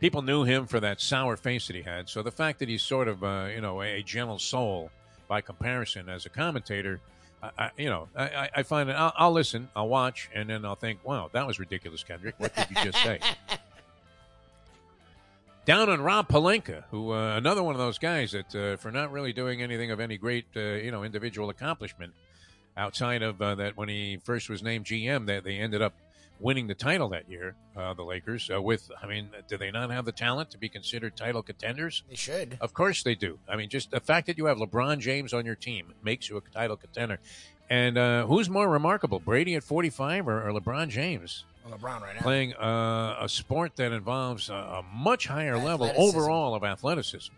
people 0.00 0.22
knew 0.22 0.44
him 0.44 0.66
for 0.66 0.80
that 0.80 1.00
sour 1.00 1.36
face 1.36 1.66
that 1.68 1.76
he 1.76 1.82
had. 1.82 2.08
So 2.08 2.22
the 2.22 2.30
fact 2.32 2.58
that 2.58 2.68
he's 2.68 2.82
sort 2.82 3.06
of 3.06 3.22
uh, 3.22 3.48
you 3.54 3.60
know 3.60 3.80
a, 3.82 3.98
a 3.98 4.02
gentle 4.02 4.38
soul 4.38 4.90
by 5.28 5.40
comparison 5.40 6.08
as 6.08 6.26
a 6.26 6.28
commentator, 6.30 7.00
I, 7.42 7.50
I, 7.58 7.70
you 7.76 7.88
know 7.90 8.08
I, 8.16 8.48
I- 8.56 8.62
find 8.64 8.88
it. 8.90 8.94
I'll, 8.94 9.12
I'll 9.16 9.32
listen, 9.32 9.68
I'll 9.76 9.88
watch, 9.88 10.28
and 10.34 10.48
then 10.50 10.64
I'll 10.64 10.74
think, 10.74 10.98
wow, 11.04 11.30
that 11.32 11.46
was 11.46 11.58
ridiculous, 11.60 12.02
Kendrick. 12.02 12.34
What 12.38 12.54
did 12.56 12.66
you 12.70 12.76
just 12.84 13.02
say? 13.02 13.20
Down 15.66 15.90
on 15.90 16.00
Rob 16.00 16.26
Pelinka, 16.28 16.84
who 16.90 17.12
uh, 17.12 17.36
another 17.36 17.62
one 17.62 17.74
of 17.74 17.78
those 17.78 17.98
guys 17.98 18.32
that 18.32 18.54
uh, 18.54 18.76
for 18.78 18.90
not 18.90 19.12
really 19.12 19.32
doing 19.32 19.62
anything 19.62 19.90
of 19.90 20.00
any 20.00 20.16
great 20.16 20.46
uh, 20.56 20.60
you 20.60 20.90
know 20.90 21.04
individual 21.04 21.50
accomplishment 21.50 22.12
outside 22.76 23.22
of 23.22 23.40
uh, 23.42 23.54
that 23.56 23.76
when 23.76 23.88
he 23.88 24.16
first 24.24 24.48
was 24.48 24.62
named 24.62 24.86
GM, 24.86 25.26
that 25.26 25.44
they 25.44 25.56
ended 25.58 25.82
up 25.82 25.92
winning 26.40 26.66
the 26.66 26.74
title 26.74 27.10
that 27.10 27.28
year, 27.28 27.54
uh, 27.76 27.94
the 27.94 28.02
Lakers. 28.02 28.50
Uh, 28.52 28.60
with, 28.60 28.90
I 29.02 29.06
mean, 29.06 29.28
do 29.48 29.56
they 29.56 29.70
not 29.70 29.90
have 29.90 30.04
the 30.04 30.12
talent 30.12 30.50
to 30.50 30.58
be 30.58 30.68
considered 30.68 31.16
title 31.16 31.42
contenders? 31.42 32.02
They 32.08 32.16
should. 32.16 32.56
Of 32.60 32.72
course 32.74 33.02
they 33.02 33.14
do. 33.14 33.38
I 33.48 33.56
mean, 33.56 33.68
just 33.68 33.90
the 33.90 34.00
fact 34.00 34.26
that 34.26 34.38
you 34.38 34.46
have 34.46 34.58
LeBron 34.58 34.98
James 35.00 35.32
on 35.32 35.44
your 35.46 35.54
team 35.54 35.92
makes 36.02 36.28
you 36.28 36.36
a 36.36 36.40
title 36.40 36.76
contender. 36.76 37.18
And 37.68 37.96
uh, 37.96 38.26
who's 38.26 38.50
more 38.50 38.68
remarkable, 38.68 39.20
Brady 39.20 39.54
at 39.54 39.62
45 39.62 40.26
or, 40.26 40.48
or 40.48 40.52
LeBron 40.60 40.88
James 40.88 41.44
Well, 41.64 41.78
LeBron 41.78 42.00
right 42.00 42.14
now. 42.16 42.22
playing 42.22 42.54
uh, 42.54 43.16
a 43.20 43.28
sport 43.28 43.76
that 43.76 43.92
involves 43.92 44.48
a, 44.50 44.54
a 44.54 44.82
much 44.92 45.26
higher 45.28 45.56
level 45.56 45.92
overall 45.96 46.54
of 46.54 46.64
athleticism? 46.64 47.32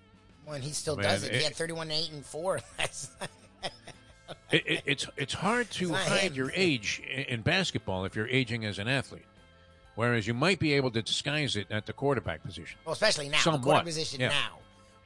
When 0.46 0.62
he 0.62 0.70
still 0.72 0.96
Man, 0.96 1.05
does 1.05 1.24
it. 1.24 1.34
he 1.34 1.42
had 1.42 1.55
31 1.55 1.90
8 1.90 2.12
and 2.12 2.24
4. 2.24 2.61
It, 4.52 4.62
it, 4.66 4.82
it's 4.86 5.06
it's 5.16 5.34
hard 5.34 5.70
to 5.72 5.94
It's 5.94 6.04
hide 6.08 6.20
him. 6.22 6.34
your 6.34 6.52
age 6.54 7.00
in 7.28 7.40
basketball 7.42 8.04
if 8.04 8.14
you're 8.16 8.28
aging 8.28 8.64
as 8.64 8.78
an 8.78 8.86
athlete, 8.88 9.24
whereas 9.94 10.26
you 10.26 10.34
might 10.34 10.58
be 10.58 10.74
able 10.74 10.90
to 10.90 11.02
disguise 11.02 11.56
it 11.56 11.66
at 11.70 11.86
the 11.86 11.92
quarterback 11.92 12.42
position. 12.42 12.78
well, 12.84 12.92
especially 12.92 13.28
now. 13.28 13.38
The 13.42 13.50
quarterback 13.52 13.84
position 13.84 14.20
yeah. 14.20 14.28
now, 14.28 14.58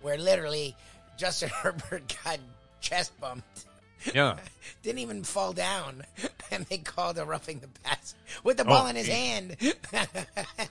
where 0.02 0.18
literally 0.18 0.74
Justin 1.16 1.48
Herbert 1.62 2.12
got 2.24 2.38
chest 2.80 3.12
bumped. 3.20 3.66
Yeah, 4.14 4.36
Didn't 4.82 4.98
even 4.98 5.24
fall 5.24 5.52
down, 5.52 6.02
and 6.50 6.64
they 6.66 6.78
called 6.78 7.18
a 7.18 7.24
roughing 7.24 7.60
the 7.60 7.68
pass 7.82 8.14
with 8.44 8.56
the 8.58 8.64
oh, 8.64 8.66
ball 8.66 8.84
Oh, 8.86 8.88
in 8.88 8.96
his 8.96 9.08
hand. 9.08 9.56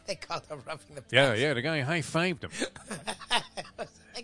they 0.06 0.16
called 0.16 0.44
a 0.50 0.58
roughing 0.58 0.96
the 0.96 1.02
pass. 1.02 1.12
yeah, 1.12 1.34
yeah. 1.34 1.54
The 1.54 1.62
guy 1.62 1.82
high 1.82 2.02
fived 2.02 2.44
him, 2.44 2.52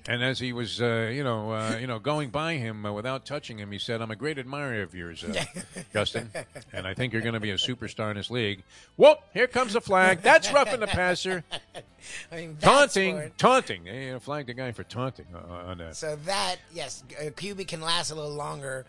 and 0.07 0.23
as 0.23 0.39
he 0.39 0.53
was, 0.53 0.81
uh, 0.81 1.11
you 1.13 1.23
know, 1.23 1.51
uh, 1.51 1.77
you 1.79 1.87
know, 1.87 1.99
going 1.99 2.29
by 2.29 2.55
him 2.55 2.85
uh, 2.85 2.91
without 2.91 3.25
touching 3.25 3.57
him, 3.57 3.71
he 3.71 3.79
said, 3.79 4.01
"I'm 4.01 4.11
a 4.11 4.15
great 4.15 4.37
admirer 4.37 4.81
of 4.81 4.93
yours, 4.93 5.23
uh, 5.23 5.43
Justin, 5.93 6.31
and 6.73 6.87
I 6.87 6.93
think 6.93 7.13
you're 7.13 7.21
going 7.21 7.33
to 7.33 7.39
be 7.39 7.51
a 7.51 7.55
superstar 7.55 8.11
in 8.11 8.17
this 8.17 8.29
league." 8.29 8.63
Whoop! 8.95 9.19
Here 9.33 9.47
comes 9.47 9.73
the 9.73 9.81
flag. 9.81 10.21
That's 10.21 10.51
roughing 10.51 10.79
the 10.79 10.87
passer, 10.87 11.43
I 12.31 12.35
mean, 12.35 12.57
taunting, 12.61 13.31
taunting. 13.37 13.83
They 13.83 14.11
uh, 14.11 14.19
flagged 14.19 14.49
the 14.49 14.53
guy 14.53 14.71
for 14.71 14.83
taunting 14.83 15.27
uh, 15.33 15.69
on 15.69 15.77
that. 15.79 15.95
So 15.95 16.17
that 16.25 16.57
yes, 16.73 17.03
uh, 17.19 17.25
QB 17.25 17.67
can 17.67 17.81
last 17.81 18.11
a 18.11 18.15
little 18.15 18.35
longer. 18.35 18.85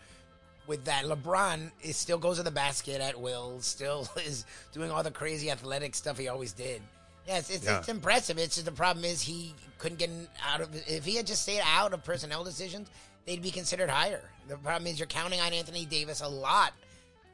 With 0.65 0.85
that, 0.85 1.03
LeBron 1.03 1.71
is 1.81 1.97
still 1.97 2.17
goes 2.17 2.37
to 2.37 2.43
the 2.43 2.51
basket 2.51 3.01
at 3.01 3.19
will. 3.19 3.59
Still 3.59 4.07
is 4.25 4.45
doing 4.71 4.91
all 4.91 5.03
the 5.03 5.11
crazy 5.11 5.51
athletic 5.51 5.93
stuff 5.93 6.17
he 6.17 6.29
always 6.29 6.53
did. 6.53 6.81
Yes, 7.27 7.49
it's, 7.49 7.65
Yeah. 7.65 7.79
it's 7.79 7.89
impressive. 7.89 8.37
It's 8.37 8.55
just 8.55 8.65
the 8.65 8.71
problem 8.71 9.05
is 9.05 9.21
he 9.21 9.53
couldn't 9.77 9.97
get 9.99 10.09
out 10.45 10.61
of. 10.61 10.69
If 10.87 11.05
he 11.05 11.15
had 11.15 11.27
just 11.27 11.43
stayed 11.43 11.61
out 11.65 11.93
of 11.93 12.03
personnel 12.03 12.43
decisions, 12.43 12.89
they'd 13.25 13.41
be 13.41 13.51
considered 13.51 13.89
higher. 13.89 14.29
The 14.47 14.57
problem 14.57 14.87
is 14.87 14.99
you're 14.99 15.07
counting 15.07 15.39
on 15.39 15.53
Anthony 15.53 15.85
Davis 15.85 16.21
a 16.21 16.27
lot 16.27 16.73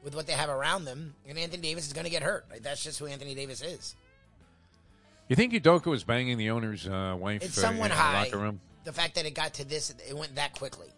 with 0.04 0.14
what 0.14 0.26
they 0.26 0.32
have 0.32 0.48
around 0.48 0.84
them, 0.84 1.14
and 1.28 1.38
Anthony 1.38 1.62
Davis 1.62 1.86
is 1.86 1.92
going 1.92 2.04
to 2.04 2.10
get 2.10 2.22
hurt. 2.22 2.46
Like, 2.50 2.62
that's 2.62 2.82
just 2.82 2.98
who 2.98 3.06
Anthony 3.06 3.34
Davis 3.34 3.62
is. 3.62 3.94
You 5.28 5.36
think 5.36 5.52
Udoka 5.52 5.86
was 5.86 6.02
banging 6.04 6.38
the 6.38 6.50
owner's 6.50 6.86
uh, 6.88 7.16
wife 7.18 7.42
It's 7.42 7.62
uh, 7.62 7.70
the 7.70 7.88
high. 7.88 8.24
locker 8.24 8.38
room? 8.38 8.60
The 8.84 8.92
fact 8.92 9.14
that 9.16 9.26
it 9.26 9.34
got 9.34 9.54
to 9.54 9.64
this, 9.64 9.94
it 10.08 10.16
went 10.16 10.34
that 10.36 10.54
quickly. 10.54 10.88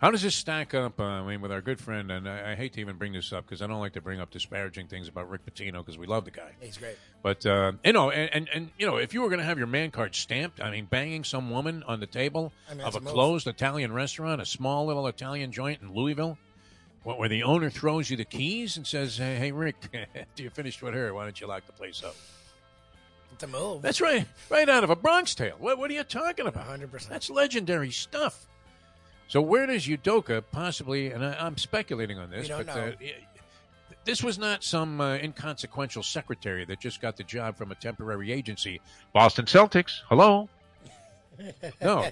How 0.00 0.12
does 0.12 0.22
this 0.22 0.36
stack 0.36 0.74
up? 0.74 1.00
Uh, 1.00 1.04
I 1.04 1.26
mean, 1.26 1.40
with 1.40 1.50
our 1.50 1.60
good 1.60 1.80
friend, 1.80 2.12
and 2.12 2.28
I, 2.28 2.52
I 2.52 2.54
hate 2.54 2.74
to 2.74 2.80
even 2.80 2.96
bring 2.96 3.12
this 3.12 3.32
up 3.32 3.44
because 3.44 3.62
I 3.62 3.66
don't 3.66 3.80
like 3.80 3.94
to 3.94 4.00
bring 4.00 4.20
up 4.20 4.30
disparaging 4.30 4.86
things 4.86 5.08
about 5.08 5.28
Rick 5.28 5.44
Pitino 5.44 5.84
because 5.84 5.98
we 5.98 6.06
love 6.06 6.24
the 6.24 6.30
guy. 6.30 6.52
He's 6.60 6.78
great. 6.78 6.96
But 7.20 7.44
uh, 7.44 7.72
you 7.84 7.92
know, 7.92 8.10
and, 8.10 8.30
and 8.32 8.48
and 8.54 8.70
you 8.78 8.86
know, 8.86 8.96
if 8.96 9.12
you 9.12 9.22
were 9.22 9.28
going 9.28 9.40
to 9.40 9.44
have 9.44 9.58
your 9.58 9.66
man 9.66 9.90
card 9.90 10.14
stamped, 10.14 10.60
I 10.60 10.70
mean, 10.70 10.84
banging 10.84 11.24
some 11.24 11.50
woman 11.50 11.82
on 11.82 11.98
the 11.98 12.06
table 12.06 12.52
I 12.70 12.74
mean, 12.74 12.86
of 12.86 12.94
a 12.94 12.98
a 12.98 13.00
closed 13.00 13.48
Italian 13.48 13.92
restaurant, 13.92 14.40
a 14.40 14.46
small 14.46 14.86
little 14.86 15.06
Italian 15.08 15.50
joint 15.50 15.82
in 15.82 15.92
Louisville, 15.92 16.38
wh- 17.02 17.18
where 17.18 17.28
the 17.28 17.42
owner 17.42 17.68
throws 17.68 18.08
you 18.08 18.16
the 18.16 18.24
keys 18.24 18.76
and 18.76 18.86
says, 18.86 19.16
"Hey, 19.18 19.34
hey 19.34 19.50
Rick, 19.50 19.76
after 20.14 20.44
you 20.44 20.50
finished 20.50 20.80
with 20.80 20.94
her, 20.94 21.12
why 21.12 21.24
don't 21.24 21.40
you 21.40 21.48
lock 21.48 21.66
the 21.66 21.72
place 21.72 22.04
up?" 22.04 22.14
It's 23.32 23.42
a 23.42 23.48
move. 23.48 23.82
That's 23.82 24.00
right, 24.00 24.26
right 24.48 24.68
out 24.68 24.84
of 24.84 24.90
a 24.90 24.96
Bronx 24.96 25.34
Tale. 25.34 25.56
What, 25.58 25.78
what 25.78 25.90
are 25.90 25.94
you 25.94 26.02
talking 26.04 26.46
about? 26.46 26.68
100%. 26.68 27.08
That's 27.08 27.30
legendary 27.30 27.90
stuff. 27.90 28.46
So 29.28 29.40
where 29.40 29.66
does 29.66 29.86
Udoka 29.86 30.42
possibly? 30.50 31.12
And 31.12 31.24
I, 31.24 31.34
I'm 31.38 31.56
speculating 31.56 32.18
on 32.18 32.30
this, 32.30 32.48
but. 32.48 32.68
Uh, 32.68 32.92
this 34.04 34.22
was 34.22 34.38
not 34.38 34.64
some 34.64 35.02
uh, 35.02 35.16
inconsequential 35.16 36.02
secretary 36.02 36.64
that 36.64 36.80
just 36.80 37.02
got 37.02 37.18
the 37.18 37.24
job 37.24 37.58
from 37.58 37.72
a 37.72 37.74
temporary 37.74 38.32
agency. 38.32 38.80
Boston 39.12 39.44
Celtics. 39.44 40.00
Hello. 40.08 40.48
no, 41.82 42.08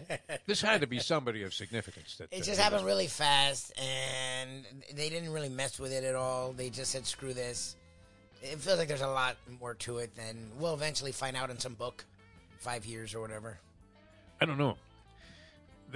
this 0.47 0.61
had 0.61 0.83
to 0.83 0.87
be 0.87 0.99
somebody 0.99 1.43
of 1.43 1.53
significance. 1.55 2.17
That 2.17 2.29
It 2.31 2.43
uh, 2.43 2.45
just 2.45 2.59
he 2.59 2.62
happened 2.62 2.85
really 2.85 3.07
fast, 3.07 3.73
and 3.81 4.64
they 4.95 5.09
didn't 5.09 5.33
really 5.33 5.49
mess 5.49 5.81
with 5.81 5.91
it 5.91 6.05
at 6.05 6.14
all. 6.14 6.53
They 6.53 6.71
just 6.71 6.93
said, 6.93 7.07
"Screw 7.07 7.33
this." 7.33 7.77
It 8.43 8.59
feels 8.59 8.79
like 8.79 8.89
there's 8.89 9.01
a 9.01 9.09
lot 9.09 9.37
more 9.59 9.75
to 9.75 9.99
it 9.99 10.14
than 10.14 10.37
we'll 10.59 10.75
eventually 10.75 11.12
find 11.12 11.37
out 11.37 11.51
in 11.51 11.59
some 11.59 11.75
book, 11.75 12.05
five 12.59 12.87
years 12.87 13.14
or 13.14 13.21
whatever. 13.21 13.59
I 14.41 14.45
don't 14.45 14.59
know. 14.59 14.77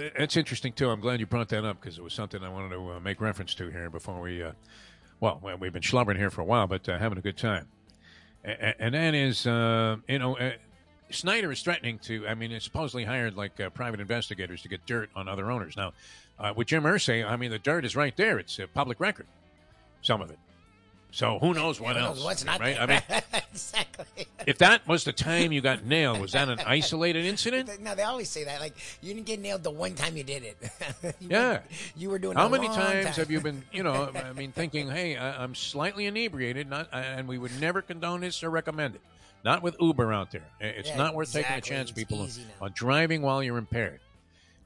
Th- 0.01 0.13
That's 0.17 0.35
interesting 0.35 0.73
too. 0.73 0.89
I'm 0.89 0.99
glad 0.99 1.19
you 1.19 1.27
brought 1.27 1.49
that 1.49 1.63
up 1.63 1.79
because 1.79 1.97
it 1.99 2.03
was 2.03 2.13
something 2.13 2.43
I 2.43 2.49
wanted 2.49 2.69
to 2.75 2.93
uh, 2.93 2.99
make 2.99 3.21
reference 3.21 3.53
to 3.55 3.69
here 3.69 3.89
before 3.89 4.19
we. 4.19 4.41
Uh, 4.41 4.53
well, 5.19 5.39
we've 5.59 5.71
been 5.71 5.83
schlubbering 5.83 6.17
here 6.17 6.31
for 6.31 6.41
a 6.41 6.45
while, 6.45 6.65
but 6.65 6.89
uh, 6.89 6.97
having 6.97 7.19
a 7.19 7.21
good 7.21 7.37
time. 7.37 7.67
A- 8.43 8.49
a- 8.69 8.81
And 8.81 8.95
that 8.95 9.13
is, 9.13 9.45
uh, 9.45 9.97
you 10.09 10.17
know, 10.17 10.35
uh, 10.37 10.53
Snyder 11.11 11.51
is 11.51 11.61
threatening 11.61 11.99
to. 11.99 12.27
I 12.27 12.33
mean, 12.33 12.59
supposedly 12.59 13.03
hired 13.05 13.35
like 13.37 13.59
uh, 13.59 13.69
private 13.69 13.99
investigators 13.99 14.63
to 14.63 14.69
get 14.69 14.85
dirt 14.87 15.09
on 15.15 15.27
other 15.27 15.51
owners. 15.51 15.77
Now, 15.77 15.93
with 16.55 16.67
Jim 16.67 16.83
Irsay, 16.83 17.23
I 17.23 17.35
mean, 17.35 17.51
the 17.51 17.59
dirt 17.59 17.85
is 17.85 17.95
right 17.95 18.15
there. 18.17 18.39
It's 18.39 18.57
a 18.57 18.65
public 18.65 18.99
record. 18.99 19.27
Some 20.01 20.21
of 20.21 20.31
it. 20.31 20.39
So 21.13 21.39
who 21.39 21.53
knows 21.53 21.79
what 21.81 21.97
Who 21.97 22.01
else? 22.03 22.17
knows 22.17 22.25
What's 22.25 22.45
not 22.45 22.59
right? 22.61 22.75
there? 22.87 23.03
I 23.11 23.21
mean, 23.21 23.21
exactly. 23.51 24.27
if 24.47 24.57
that 24.59 24.87
was 24.87 25.03
the 25.03 25.11
time 25.11 25.51
you 25.51 25.59
got 25.59 25.83
nailed, 25.85 26.19
was 26.21 26.31
that 26.31 26.47
an 26.47 26.59
isolated 26.65 27.25
incident? 27.25 27.81
No, 27.81 27.95
they 27.95 28.03
always 28.03 28.29
say 28.29 28.45
that. 28.45 28.61
Like 28.61 28.75
you 29.01 29.13
didn't 29.13 29.25
get 29.25 29.41
nailed 29.41 29.61
the 29.63 29.71
one 29.71 29.93
time 29.93 30.15
you 30.15 30.23
did 30.23 30.43
it. 30.43 30.57
You 31.19 31.27
Yeah. 31.29 31.49
were- 31.51 31.63
you 31.97 32.09
were 32.09 32.19
doing. 32.19 32.37
How 32.37 32.47
many 32.47 32.67
times 32.67 33.05
time. 33.07 33.13
have 33.15 33.29
you 33.31 33.41
been, 33.41 33.63
you 33.73 33.83
know, 33.83 34.09
I 34.15 34.31
mean, 34.33 34.51
thinking, 34.53 34.89
hey, 34.89 35.17
I, 35.17 35.43
I'm 35.43 35.53
slightly 35.53 36.05
inebriated, 36.05 36.69
not, 36.69 36.87
and 36.93 37.27
we 37.27 37.37
would 37.37 37.59
never 37.59 37.81
condone 37.81 38.21
this 38.21 38.41
or 38.43 38.49
recommend 38.49 38.95
it. 38.95 39.01
Not 39.43 39.63
with 39.63 39.75
Uber 39.81 40.13
out 40.13 40.31
there. 40.31 40.43
It's 40.59 40.89
Yeah, 40.89 40.97
not 40.97 41.15
worth 41.15 41.33
taking 41.33 41.55
a 41.55 41.61
chance, 41.61 41.89
It's 41.89 41.97
people, 41.97 42.27
on 42.61 42.71
driving 42.73 43.21
while 43.21 43.41
you're 43.43 43.57
impaired. 43.57 43.99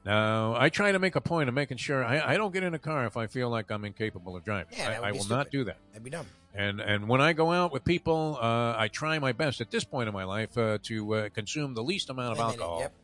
Now, 0.06 0.54
I 0.56 0.68
try 0.68 0.92
to 0.92 1.00
make 1.00 1.16
a 1.16 1.20
point 1.20 1.48
of 1.48 1.54
making 1.56 1.78
sure 1.78 2.04
I, 2.04 2.34
I 2.34 2.36
don't 2.36 2.54
get 2.54 2.62
in 2.62 2.74
a 2.74 2.78
car 2.78 3.06
if 3.06 3.16
I 3.16 3.26
feel 3.26 3.50
like 3.50 3.72
I'm 3.72 3.84
incapable 3.84 4.36
of 4.36 4.44
driving. 4.44 4.72
Yeah, 4.78 4.90
that 4.90 5.00
would 5.00 5.06
I, 5.06 5.08
I 5.08 5.12
will 5.12 5.26
not 5.26 5.50
do 5.50 5.64
that. 5.64 5.78
That'd 5.90 6.04
be 6.04 6.10
dumb. 6.10 6.26
And 6.54 6.80
and 6.80 7.08
when 7.08 7.20
I 7.20 7.32
go 7.32 7.50
out 7.50 7.72
with 7.72 7.84
people, 7.84 8.38
uh, 8.40 8.74
I 8.78 8.86
try 8.86 9.18
my 9.18 9.32
best 9.32 9.60
at 9.60 9.72
this 9.72 9.82
point 9.82 10.06
in 10.06 10.14
my 10.14 10.22
life 10.22 10.56
uh, 10.56 10.78
to 10.84 11.14
uh, 11.14 11.28
consume 11.30 11.74
the 11.74 11.82
least 11.82 12.08
amount 12.08 12.34
of 12.34 12.38
alcohol 12.38 12.78
yep. 12.80 12.94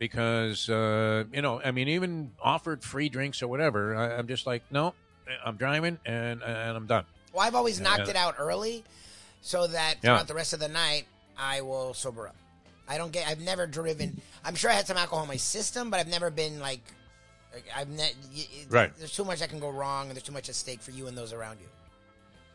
because 0.00 0.68
uh, 0.68 1.24
you 1.32 1.42
know, 1.42 1.60
I 1.64 1.70
mean, 1.70 1.86
even 1.88 2.32
offered 2.42 2.82
free 2.82 3.08
drinks 3.08 3.40
or 3.40 3.46
whatever, 3.46 3.94
I, 3.94 4.18
I'm 4.18 4.26
just 4.26 4.48
like, 4.48 4.64
no, 4.70 4.94
I'm 5.44 5.56
driving 5.56 5.98
and 6.04 6.42
and 6.42 6.76
I'm 6.76 6.86
done. 6.86 7.04
Well, 7.32 7.46
I've 7.46 7.54
always 7.54 7.80
knocked 7.80 8.06
Yeah. 8.06 8.10
it 8.10 8.16
out 8.16 8.34
early, 8.38 8.82
so 9.42 9.68
that 9.68 9.98
Yeah. 10.02 10.16
throughout 10.16 10.26
the 10.26 10.34
rest 10.34 10.52
of 10.52 10.58
the 10.58 10.68
night 10.68 11.06
I 11.38 11.60
will 11.60 11.94
sober 11.94 12.26
up. 12.26 12.34
I 12.88 12.98
don't 12.98 13.12
get. 13.12 13.26
I've 13.26 13.40
never 13.40 13.66
driven. 13.66 14.20
I'm 14.44 14.54
sure 14.54 14.70
I 14.70 14.74
had 14.74 14.86
some 14.86 14.96
alcohol 14.96 15.22
in 15.22 15.28
my 15.28 15.36
system, 15.36 15.90
but 15.90 15.98
I've 16.00 16.08
never 16.08 16.30
been 16.30 16.60
like. 16.60 16.80
like, 17.52 17.64
I've 17.74 17.88
ne- 17.88 18.14
it- 18.34 18.66
Right. 18.70 18.96
There's 18.96 19.12
too 19.14 19.24
much 19.24 19.40
that 19.40 19.48
can 19.48 19.58
go 19.60 19.70
wrong, 19.70 20.06
and 20.08 20.16
there's 20.16 20.22
too 20.24 20.32
much 20.32 20.48
at 20.48 20.54
stake 20.54 20.80
for 20.82 20.90
you 20.92 21.06
and 21.06 21.16
those 21.16 21.32
around 21.32 21.58
you. 21.60 21.66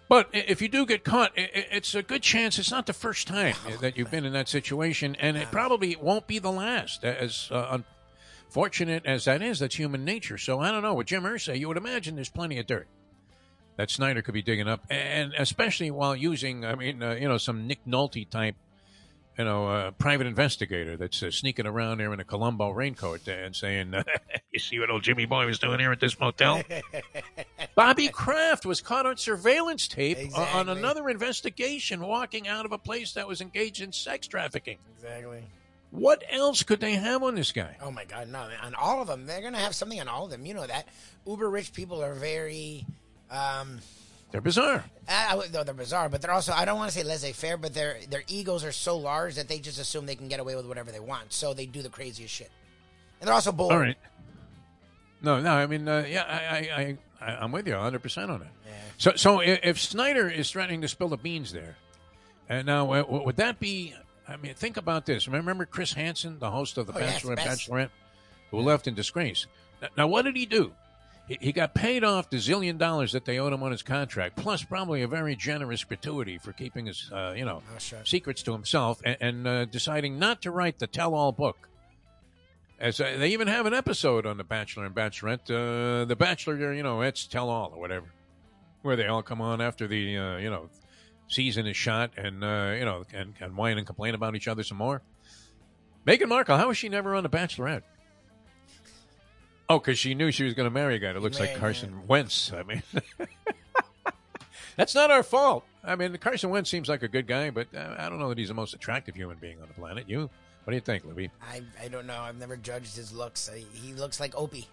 But 0.08 0.30
if 0.34 0.62
you 0.62 0.68
do 0.68 0.86
get 0.86 1.06
caught, 1.06 1.32
it's 1.36 1.96
a 1.96 2.04
good 2.04 2.22
chance 2.22 2.60
it's 2.60 2.70
not 2.70 2.86
the 2.86 2.92
first 2.94 3.28
time 3.28 3.56
that 3.80 3.98
you've 3.98 4.12
been 4.12 4.26
in 4.26 4.34
that 4.34 4.50
situation, 4.50 5.16
and 5.20 5.38
it 5.38 5.50
probably 5.52 5.96
won't 5.96 6.28
be 6.28 6.38
the 6.38 6.52
last. 6.52 7.06
As 7.06 7.48
uh, 7.50 7.80
unfortunate 8.48 9.06
as 9.06 9.24
that 9.26 9.42
is, 9.42 9.60
that's 9.60 9.76
human 9.76 10.04
nature. 10.04 10.38
So 10.38 10.60
I 10.60 10.70
don't 10.72 10.82
know. 10.84 10.94
With 10.96 11.08
Jim 11.08 11.24
Irsay, 11.24 11.58
you 11.58 11.70
would 11.70 11.78
imagine 11.78 12.16
there's 12.16 12.30
plenty 12.30 12.60
of 12.60 12.68
dirt 12.68 12.88
that 13.78 13.90
Snyder 13.90 14.22
could 14.22 14.34
be 14.34 14.42
digging 14.42 14.68
up, 14.68 14.86
and 14.90 15.34
especially 15.38 15.92
while 15.92 16.14
using, 16.16 16.66
I 16.66 16.76
mean, 16.76 17.02
uh, 17.02 17.14
you 17.14 17.30
know, 17.30 17.38
some 17.38 17.66
Nick 17.68 17.80
Nolte 17.88 18.30
type 18.30 18.56
you 19.38 19.46
know, 19.46 19.70
a 19.70 19.92
private 19.92 20.28
investigator 20.28 20.98
that's 20.98 21.24
uh, 21.24 21.32
sneaking 21.32 21.66
around 21.66 22.00
there 22.00 22.14
in 22.14 22.20
a 22.20 22.24
Columbo 22.24 22.70
raincoat 22.70 23.28
and 23.28 23.56
saying, 23.56 23.94
"You 24.52 24.60
see 24.60 24.80
what 24.80 24.90
old 24.90 25.04
Jimmy 25.04 25.26
Boy 25.26 25.46
was 25.46 25.60
doing 25.60 25.80
here 25.80 25.92
at 25.92 26.00
this 26.00 26.20
motel?" 26.20 26.62
Bobby 27.76 28.10
Kraft 28.10 28.66
was 28.66 28.82
caught 28.82 29.06
on 29.06 29.18
surveillance 29.18 29.88
tape 29.88 30.18
exactly. 30.18 30.60
on 30.60 30.70
another 30.70 31.10
investigation, 31.10 32.02
walking 32.02 32.48
out 32.48 32.66
of 32.66 32.72
a 32.72 32.78
place 32.78 33.14
that 33.14 33.28
was 33.28 33.42
engaged 33.42 33.82
in 33.82 33.92
sex 33.94 34.28
trafficking. 34.28 34.78
Exactly. 34.98 35.44
What 35.92 36.24
else 36.30 36.64
could 36.64 36.80
they 36.80 36.94
have 36.94 37.24
on 37.24 37.36
this 37.36 37.52
guy? 37.52 37.78
Oh 37.82 37.92
my 37.92 38.06
God, 38.06 38.30
no! 38.30 38.48
On 38.64 38.76
all 38.76 39.02
of 39.02 39.08
them, 39.08 39.26
they're 39.26 39.42
gonna 39.42 39.58
have 39.60 39.76
something 39.76 40.00
on 40.00 40.08
all 40.08 40.26
of 40.26 40.32
them. 40.32 40.46
You 40.46 40.54
know 40.54 40.68
that 40.68 40.88
uber 41.26 41.50
rich 41.50 41.74
people 41.74 42.04
are 42.04 42.14
very. 42.14 42.86
Um, 43.30 43.80
they're 44.32 44.42
bizarre. 44.42 44.86
Uh, 45.08 45.42
no, 45.54 45.64
they're 45.64 45.74
bizarre, 45.74 46.10
but 46.10 46.22
they're 46.22 46.32
also 46.32 46.54
I 46.54 46.66
don't 46.66 46.78
want 46.78 46.92
to 46.92 46.98
say 46.98 47.04
laissez-faire, 47.04 47.58
but 47.58 47.74
their 47.74 47.98
their 48.10 48.24
egos 48.28 48.64
are 48.64 48.72
so 48.72 48.98
large 48.98 49.36
that 49.36 49.48
they 49.48 49.60
just 49.60 49.80
assume 49.80 50.06
they 50.06 50.16
can 50.16 50.30
get 50.30 50.40
away 50.40 50.56
with 50.56 50.66
whatever 50.66 50.92
they 50.92 51.00
want, 51.00 51.34
so 51.34 51.54
they 51.54 51.66
do 51.66 51.82
the 51.82 51.90
craziest 51.90 52.34
shit. 52.34 52.52
And 53.20 53.28
they're 53.28 53.36
also 53.36 53.52
bold. 53.52 53.72
All 53.72 53.80
right. 53.80 53.98
No, 55.22 55.40
no, 55.40 55.52
I 55.52 55.68
mean, 55.68 55.88
uh, 55.88 56.06
yeah, 56.08 56.24
I, 56.24 56.98
I, 57.22 57.26
I, 57.26 57.36
I'm 57.36 57.52
with 57.52 57.68
you 57.68 57.74
100 57.74 58.02
percent 58.02 58.32
on 58.32 58.42
it. 58.42 58.48
Yeah. 58.66 58.72
So, 58.98 59.12
so 59.16 59.40
if 59.42 59.80
Snyder 59.80 60.30
is 60.30 60.50
threatening 60.50 60.82
to 60.82 60.88
spill 60.88 61.10
the 61.10 61.18
beans 61.18 61.52
there, 61.52 61.76
and 62.50 62.66
now 62.66 62.92
uh, 62.94 63.04
would 63.08 63.36
that 63.38 63.60
be? 63.60 63.94
I 64.28 64.38
mean, 64.38 64.54
think 64.54 64.78
about 64.78 65.06
this. 65.06 65.28
Remember 65.28 65.66
Chris 65.66 65.94
Hansen, 65.94 66.40
the 66.40 66.52
host 66.52 66.78
of 66.78 66.88
the 66.88 66.94
oh, 66.94 67.00
Bachelor 67.00 67.36
yes, 67.38 67.46
and 67.46 67.58
Bachelorette, 67.58 67.90
who 68.50 68.60
left 68.62 68.88
in 68.88 68.94
disgrace. 68.94 69.46
Now, 69.82 69.88
now, 69.98 70.08
what 70.08 70.24
did 70.24 70.38
he 70.38 70.46
do? 70.46 70.72
He 71.28 71.52
got 71.52 71.74
paid 71.74 72.04
off 72.04 72.30
the 72.30 72.38
zillion 72.38 72.78
dollars 72.78 73.14
that 73.14 73.26
they 73.26 73.40
owed 73.40 73.54
him 73.54 73.64
on 73.64 73.72
his 73.72 73.84
contract, 73.84 74.36
plus 74.36 74.64
probably 74.64 75.02
a 75.02 75.08
very 75.08 75.36
generous 75.36 75.84
gratuity 75.84 76.38
for 76.38 76.52
keeping 76.52 76.88
his, 76.88 77.10
uh, 77.14 77.34
you 77.36 77.46
know, 77.46 77.62
oh, 77.74 77.80
sure. 77.80 78.04
secrets 78.04 78.44
to 78.44 78.52
himself 78.52 79.02
and, 79.06 79.18
and 79.22 79.48
uh, 79.48 79.66
deciding 79.66 80.20
not 80.20 80.42
to 80.42 80.52
write 80.52 80.80
the 80.80 80.88
tell-all 80.88 81.32
book. 81.32 81.70
As 82.80 83.00
uh, 83.00 83.16
they 83.18 83.30
even 83.30 83.48
have 83.48 83.66
an 83.66 83.74
episode 83.74 84.26
on 84.26 84.38
the 84.38 84.44
Bachelor 84.44 84.86
and 84.86 84.96
Bachelorette, 84.96 85.50
uh, 85.50 86.06
the 86.06 86.16
Bachelor, 86.16 86.74
you 86.74 86.84
know, 86.84 87.02
it's 87.02 87.28
tell-all 87.28 87.72
or 87.74 87.80
whatever, 87.80 88.08
where 88.82 88.96
they 88.96 89.08
all 89.08 89.22
come 89.22 89.40
on 89.40 89.62
after 89.62 89.88
the, 89.88 90.18
uh, 90.18 90.38
you 90.38 90.50
know, 90.50 90.70
season 91.32 91.66
is 91.66 91.78
shot 91.78 92.12
and 92.18 92.44
uh, 92.44 92.74
you 92.78 92.86
know 92.86 93.06
and, 93.14 93.34
and 93.40 93.56
whine 93.56 93.78
and 93.78 93.88
complain 93.88 94.14
about 94.14 94.36
each 94.36 94.48
other 94.48 94.64
some 94.64 94.78
more. 94.78 95.02
Meghan 96.06 96.28
Markle, 96.28 96.58
how 96.58 96.68
was 96.68 96.78
she 96.78 96.90
never 96.90 97.16
on 97.16 97.24
the 97.24 97.30
Bachelorette? 97.30 97.84
Oh, 99.72 99.80
because 99.80 99.98
she 99.98 100.16
knew 100.16 100.32
she 100.32 100.44
was 100.44 100.54
going 100.54 100.66
to 100.66 100.70
marry 100.70 100.96
a 100.96 101.00
guy 101.00 101.14
that 101.14 101.22
looks 101.22 101.40
like 101.40 101.56
Carson 101.56 102.06
Wentz. 102.06 102.52
I 102.52 102.64
mean, 102.64 102.84
that's 104.76 104.94
not 104.94 105.10
our 105.10 105.24
fault. 105.24 105.64
I 105.82 105.96
mean, 105.96 106.18
Carson 106.18 106.50
Wentz 106.50 106.70
seems 106.70 106.90
like 106.90 107.04
a 107.04 107.08
good 107.08 107.26
guy, 107.26 107.52
but 107.52 107.68
uh, 107.74 107.96
I 107.98 108.10
don't 108.10 108.20
know 108.20 108.28
that 108.28 108.38
he's 108.38 108.50
the 108.50 108.54
most 108.54 108.74
attractive 108.74 109.16
human 109.16 109.38
being 109.38 109.62
on 109.62 109.70
the 109.70 109.74
planet. 109.74 110.10
You, 110.10 110.30
what 110.66 110.72
do 110.72 110.76
you 110.76 110.82
think, 110.82 111.06
Libby? 111.06 111.32
I, 111.42 111.62
I 111.82 111.88
don't 111.88 112.06
know. 112.06 112.20
I've 112.20 112.38
never 112.38 112.58
judged 112.58 112.98
his 112.98 113.14
looks. 113.14 113.50
I, 113.50 113.64
he 113.72 113.94
looks 113.94 114.20
like 114.20 114.38
Opie. 114.38 114.68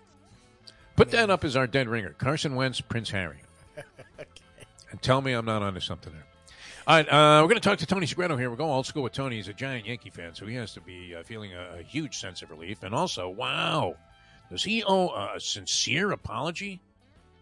Put 0.97 1.07
I 1.07 1.11
mean, 1.13 1.21
that 1.21 1.31
up 1.31 1.45
as 1.45 1.55
our 1.55 1.69
dead 1.69 1.89
ringer. 1.89 2.15
Carson 2.19 2.57
Wentz, 2.57 2.81
Prince 2.81 3.11
Harry. 3.11 3.39
okay. 3.79 4.27
And 4.91 5.01
tell 5.01 5.21
me 5.21 5.31
I'm 5.31 5.45
not 5.45 5.63
onto 5.63 5.79
something 5.79 6.13
there. 6.13 6.25
All 6.89 6.97
right, 6.97 7.09
uh, 7.09 7.43
we're 7.43 7.51
going 7.51 7.61
to 7.61 7.69
talk 7.69 7.79
to 7.79 7.87
Tony 7.87 8.07
Segreto 8.07 8.37
here. 8.37 8.51
We're 8.51 8.57
going 8.57 8.73
old 8.73 8.87
school 8.87 9.05
with 9.05 9.13
Tony. 9.13 9.37
He's 9.37 9.47
a 9.47 9.53
giant 9.53 9.87
Yankee 9.87 10.11
fan, 10.11 10.35
so 10.35 10.45
he 10.45 10.57
has 10.57 10.73
to 10.73 10.81
be 10.81 11.15
uh, 11.15 11.23
feeling 11.23 11.53
a, 11.53 11.79
a 11.79 11.83
huge 11.83 12.19
sense 12.19 12.43
of 12.43 12.51
relief. 12.51 12.83
And 12.83 12.95
also, 12.95 13.29
wow, 13.29 13.95
does 14.51 14.65
he 14.65 14.83
owe 14.85 15.09
a 15.09 15.41
sincere 15.41 16.11
apology 16.13 16.81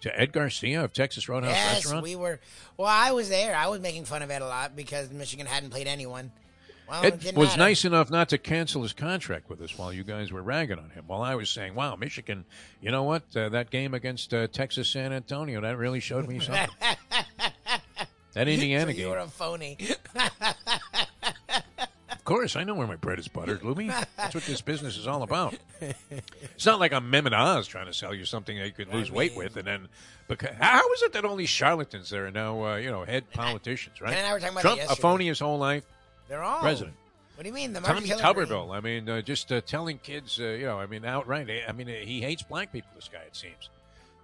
to 0.01 0.21
Ed 0.21 0.33
Garcia 0.33 0.85
of 0.85 0.93
Texas 0.93 1.29
Roadhouse 1.29 1.53
yes, 1.53 1.75
Restaurant? 1.75 2.03
we 2.03 2.17
were. 2.17 2.41
Well, 2.77 2.89
I 2.89 3.13
was 3.13 3.29
there. 3.29 3.55
I 3.55 3.69
was 3.69 3.81
making 3.81 4.05
fun 4.05 4.23
of 4.23 4.31
Ed 4.31 4.43
a 4.43 4.47
lot 4.47 4.77
because 4.77 5.11
Michigan 5.11 5.47
hadn't 5.47 5.71
played 5.71 5.87
anyone. 5.87 6.31
Well, 6.89 7.05
Ed 7.05 7.25
was 7.35 7.49
matter. 7.49 7.59
nice 7.59 7.85
enough 7.85 8.11
not 8.11 8.29
to 8.29 8.39
cancel 8.39 8.83
his 8.83 8.93
contract 8.93 9.49
with 9.51 9.61
us 9.61 9.77
while 9.77 9.93
you 9.93 10.05
guys 10.05 10.31
were 10.31 10.43
ragging 10.43 10.79
on 10.79 10.91
him. 10.91 11.05
While 11.09 11.23
I 11.23 11.35
was 11.35 11.51
saying, 11.51 11.75
"Wow, 11.75 11.97
Michigan, 11.97 12.45
you 12.81 12.93
know 12.93 13.03
what? 13.03 13.25
Uh, 13.35 13.49
that 13.49 13.71
game 13.71 13.95
against 13.95 14.33
uh, 14.33 14.47
Texas 14.47 14.89
San 14.89 15.13
Antonio 15.13 15.61
that 15.63 15.77
really 15.79 16.01
showed 16.01 16.29
me 16.29 16.39
something." 16.41 16.69
that 18.35 18.47
Indiana 18.49 18.93
so 18.93 18.97
game. 18.97 19.07
You 19.07 19.09
were 19.11 19.19
a 19.19 19.27
phony. 19.27 19.79
course, 22.27 22.57
I 22.57 22.65
know 22.65 22.75
where 22.75 22.87
my 22.87 22.97
bread 22.97 23.19
is 23.19 23.29
buttered, 23.29 23.63
Lubie. 23.63 23.89
That's 24.17 24.35
what 24.35 24.45
this 24.45 24.61
business 24.61 24.99
is 24.99 25.07
all 25.07 25.23
about. 25.23 25.55
It's 25.81 26.67
not 26.67 26.79
like 26.79 26.93
I'm 26.93 27.11
Mehmet 27.11 27.33
Oz 27.33 27.67
trying 27.67 27.87
to 27.87 27.95
sell 27.95 28.13
you 28.13 28.27
something 28.27 28.59
that 28.59 28.67
you 28.67 28.73
could 28.73 28.93
lose 28.93 29.09
I 29.09 29.11
mean, 29.11 29.19
weight 29.19 29.37
with, 29.37 29.57
and 29.57 29.67
then 29.67 29.89
because 30.29 30.55
how 30.61 30.93
is 30.93 31.03
it 31.03 31.15
that 31.15 31.25
only 31.25 31.47
charlatans 31.47 32.11
there 32.11 32.27
are 32.27 32.31
now, 32.31 32.67
uh, 32.67 32.77
you 32.77 32.91
know, 32.91 33.05
head 33.05 33.31
politicians, 33.31 34.01
right? 34.01 34.11
Ken 34.11 34.19
and 34.19 34.27
I 34.27 34.33
were 34.35 34.41
talking 34.41 34.59
about 34.59 34.77
Trump, 34.77 34.91
a 34.91 34.97
phony 34.97 35.29
his 35.29 35.39
whole 35.39 35.59
life. 35.59 35.85
They're 36.29 36.43
all 36.43 36.61
president. 36.61 36.97
What 37.37 37.43
do 37.43 37.49
you 37.49 37.55
mean? 37.55 37.75
The 37.75 37.81
Tommy 37.81 38.09
Tuberville. 38.09 38.75
I 38.75 38.81
mean, 38.81 39.09
uh, 39.09 39.21
just 39.21 39.53
uh, 39.53 39.61
telling 39.61 39.99
kids, 39.99 40.41
uh, 40.41 40.45
you 40.45 40.65
know, 40.65 40.81
I 40.81 40.87
mean, 40.87 41.05
outright. 41.05 41.51
I 41.69 41.73
mean, 41.73 41.87
he 41.87 42.23
hates 42.23 42.43
black 42.43 42.73
people. 42.73 42.91
This 42.95 43.11
guy, 43.13 43.21
it 43.27 43.37
seems. 43.37 43.69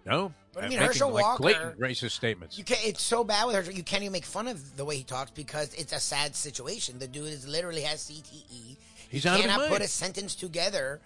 No, 0.05 0.33
but 0.53 0.65
I 0.65 0.69
mean, 0.69 0.79
Herschel 0.79 1.11
like, 1.11 1.25
Walker, 1.25 1.43
blatant 1.43 1.79
racist 1.79 2.11
statements. 2.13 2.59
You 2.59 2.65
can't. 2.65 2.85
It's 2.85 3.03
so 3.03 3.25
bad 3.25 3.47
with 3.47 3.57
Herschel. 3.57 3.75
You 3.75 3.83
can't 3.83 4.03
even 4.03 4.13
make 4.13 4.25
fun 4.25 4.49
of 4.49 4.77
the 4.77 4.85
way 4.85 4.97
he 4.97 5.05
talks 5.05 5.31
because 5.31 5.73
it's 5.75 5.93
a 5.93 6.01
sad 6.01 6.35
situation. 6.35 6.99
The 6.99 7.07
dude 7.07 7.29
is 7.29 7.47
literally 7.47 7.83
has 7.83 8.11
CTE. 8.11 8.77
He's 9.09 9.23
he 9.23 9.29
out 9.29 9.41
cannot 9.41 9.69
put 9.69 9.83
a 9.83 9.89
sentence 9.89 10.35
together, 10.35 11.01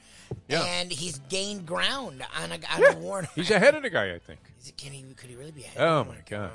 yeah. 0.49 0.63
and 0.65 0.91
he's 0.91 1.19
gained 1.29 1.67
ground 1.67 2.25
on 2.41 2.53
a, 2.53 2.55
on 2.55 2.81
yeah. 2.81 2.93
a 2.93 2.97
war. 2.97 3.29
He's 3.35 3.51
ahead 3.51 3.75
of 3.75 3.83
the 3.83 3.91
guy, 3.91 4.15
I 4.15 4.19
think. 4.19 4.41
It, 4.65 4.77
can 4.77 4.93
he? 4.93 5.03
Could 5.15 5.29
he 5.29 5.37
really 5.37 5.53
be 5.53 5.65
ahead? 5.65 5.83
Oh 5.83 6.05
my 6.05 6.17
god. 6.29 6.53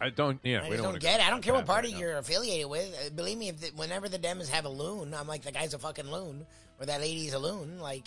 I 0.00 0.10
don't. 0.10 0.38
Yeah, 0.42 0.62
I 0.62 0.68
we 0.68 0.76
don't, 0.76 0.92
don't 0.92 1.00
get 1.00 1.20
it. 1.20 1.26
I 1.26 1.30
don't 1.30 1.42
care 1.42 1.54
what 1.54 1.66
party 1.66 1.92
right 1.92 1.98
you're 1.98 2.18
affiliated 2.18 2.68
with. 2.68 2.94
Uh, 2.94 3.10
believe 3.10 3.38
me, 3.38 3.48
if 3.48 3.60
the, 3.60 3.68
whenever 3.68 4.08
the 4.08 4.18
Dems 4.18 4.48
have 4.50 4.66
a 4.66 4.68
loon, 4.68 5.14
I'm 5.14 5.26
like 5.26 5.42
the 5.42 5.52
guy's 5.52 5.74
a 5.74 5.78
fucking 5.78 6.10
loon, 6.10 6.46
or 6.78 6.86
that 6.86 7.00
lady's 7.00 7.32
a 7.32 7.38
loon. 7.38 7.80
Like 7.80 8.04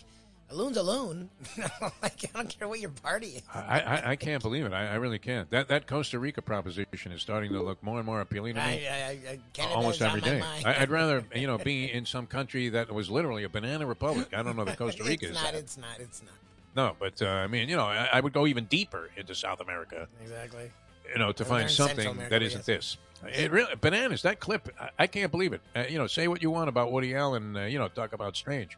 a 0.50 0.56
loon's 0.56 0.78
a 0.78 0.84
loon. 0.84 1.30
like, 2.02 2.26
I 2.26 2.30
don't 2.34 2.50
care 2.50 2.68
what 2.68 2.80
your 2.80 2.90
party 2.90 3.28
is. 3.28 3.42
I, 3.54 3.80
I, 3.80 4.10
I 4.12 4.16
can't 4.16 4.42
believe 4.42 4.66
it. 4.66 4.74
I, 4.74 4.88
I, 4.88 4.96
really 4.96 5.20
can't. 5.20 5.50
That 5.52 5.68
that 5.68 5.88
Costa 5.88 6.20
Rica 6.20 6.42
proposition 6.42 7.12
is 7.12 7.22
starting 7.22 7.52
to 7.54 7.62
look 7.62 7.82
more 7.84 7.98
and 7.98 8.06
more 8.06 8.22
appealing 8.22 8.56
to 8.56 8.62
me. 8.62 8.88
I, 8.88 9.40
almost 9.74 10.02
every 10.02 10.22
day. 10.22 10.42
I, 10.66 10.80
would 10.80 10.90
rather 10.90 11.24
you 11.36 11.48
know 11.48 11.58
be 11.58 11.92
in 11.92 12.06
some 12.06 12.26
country 12.26 12.70
that 12.70 12.92
was 12.92 13.10
literally 13.10 13.44
a 13.44 13.50
banana 13.50 13.86
republic. 13.86 14.34
I 14.34 14.44
don't 14.44 14.56
know 14.56 14.66
that 14.66 14.78
Costa 14.78 15.04
Rica 15.04 15.28
it's 15.28 15.38
is. 15.38 15.44
Not, 15.44 15.54
that. 15.54 15.60
It's 15.60 15.78
not. 15.78 16.00
It's 16.00 16.24
not. 16.24 16.34
No, 16.76 16.96
but 17.00 17.22
uh, 17.22 17.28
I 17.28 17.48
mean, 17.48 17.68
you 17.68 17.76
know, 17.76 17.86
I, 17.86 18.20
would 18.20 18.32
go 18.32 18.46
even 18.48 18.66
deeper 18.66 19.10
into 19.18 19.34
South 19.34 19.60
America. 19.60 20.08
Exactly. 20.22 20.72
You 21.12 21.20
know, 21.20 21.32
to 21.32 21.44
find 21.44 21.70
something 21.70 22.18
that 22.30 22.42
isn't 22.44 22.66
this. 22.66 22.98
It 23.28 23.52
really 23.52 23.74
bananas. 23.82 24.22
That 24.22 24.40
clip, 24.40 24.70
I, 24.98 25.08
can't 25.08 25.32
believe 25.32 25.52
it. 25.52 25.62
Uh, 25.76 25.84
you 25.90 25.98
know, 25.98 26.08
say 26.08 26.28
what 26.28 26.42
you 26.42 26.52
want 26.52 26.70
about 26.70 26.92
Woody 26.92 27.16
Allen. 27.16 27.58
Uh, 27.58 27.66
you 27.66 27.78
know, 27.78 27.90
talk 27.90 28.14
about 28.14 28.38
strange, 28.38 28.78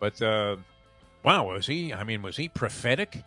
but 0.00 0.20
uh, 0.20 0.56
wow, 1.22 1.52
was 1.52 1.66
he? 1.66 1.92
I 1.92 2.04
mean, 2.04 2.22
was 2.22 2.36
he 2.36 2.48
prophetic 2.48 3.24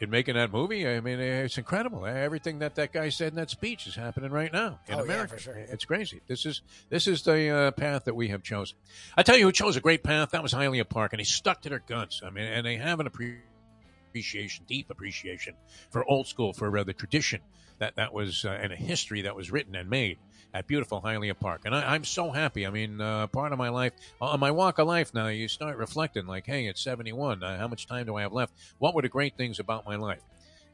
in 0.00 0.10
making 0.10 0.34
that 0.34 0.52
movie? 0.52 0.86
I 0.86 1.00
mean, 1.00 1.20
it's 1.20 1.58
incredible. 1.58 2.06
Everything 2.06 2.60
that 2.60 2.74
that 2.76 2.92
guy 2.92 3.08
said 3.08 3.28
in 3.28 3.36
that 3.36 3.50
speech 3.50 3.86
is 3.86 3.94
happening 3.94 4.30
right 4.30 4.52
now 4.52 4.80
in 4.88 4.98
oh, 4.98 5.02
America. 5.02 5.34
Yeah, 5.36 5.42
sure. 5.42 5.54
It's 5.54 5.84
crazy. 5.84 6.20
This 6.26 6.46
is 6.46 6.62
this 6.90 7.06
is 7.06 7.22
the 7.22 7.48
uh, 7.48 7.70
path 7.72 8.04
that 8.04 8.14
we 8.14 8.28
have 8.28 8.42
chosen. 8.42 8.76
I 9.16 9.22
tell 9.22 9.36
you, 9.36 9.46
who 9.46 9.52
chose 9.52 9.76
a 9.76 9.80
great 9.80 10.02
path? 10.02 10.30
That 10.30 10.42
was 10.42 10.52
Hialeah 10.52 10.88
Park, 10.88 11.12
and 11.12 11.20
he 11.20 11.26
stuck 11.26 11.62
to 11.62 11.68
their 11.68 11.80
guns. 11.80 12.22
I 12.24 12.30
mean, 12.30 12.44
and 12.44 12.66
they 12.66 12.76
have 12.76 13.00
an 13.00 13.06
appreciation, 13.06 14.64
deep 14.66 14.90
appreciation 14.90 15.54
for 15.90 16.04
old 16.04 16.26
school, 16.26 16.52
for 16.52 16.76
uh, 16.76 16.84
the 16.84 16.92
tradition 16.92 17.40
that 17.78 17.96
that 17.96 18.12
was 18.12 18.44
uh, 18.44 18.50
and 18.50 18.72
a 18.72 18.76
history 18.76 19.22
that 19.22 19.36
was 19.36 19.50
written 19.50 19.74
and 19.74 19.90
made 19.90 20.18
at 20.54 20.68
beautiful 20.68 21.02
Hialeah 21.02 21.38
Park. 21.38 21.62
And 21.64 21.74
I, 21.74 21.96
am 21.96 22.04
so 22.04 22.30
happy. 22.30 22.64
I 22.64 22.70
mean, 22.70 23.00
uh, 23.00 23.26
part 23.26 23.52
of 23.52 23.58
my 23.58 23.70
life, 23.70 23.92
on 24.20 24.38
my 24.38 24.52
walk 24.52 24.78
of 24.78 24.86
life 24.86 25.12
now, 25.12 25.26
you 25.26 25.48
start 25.48 25.76
reflecting 25.76 26.26
like, 26.26 26.46
hey, 26.46 26.66
it's 26.66 26.80
71. 26.80 27.42
Uh, 27.42 27.58
how 27.58 27.66
much 27.66 27.88
time 27.88 28.06
do 28.06 28.14
I 28.14 28.22
have 28.22 28.32
left? 28.32 28.54
What 28.78 28.94
were 28.94 29.02
the 29.02 29.08
great 29.08 29.36
things 29.36 29.58
about 29.58 29.84
my 29.84 29.96
life? 29.96 30.22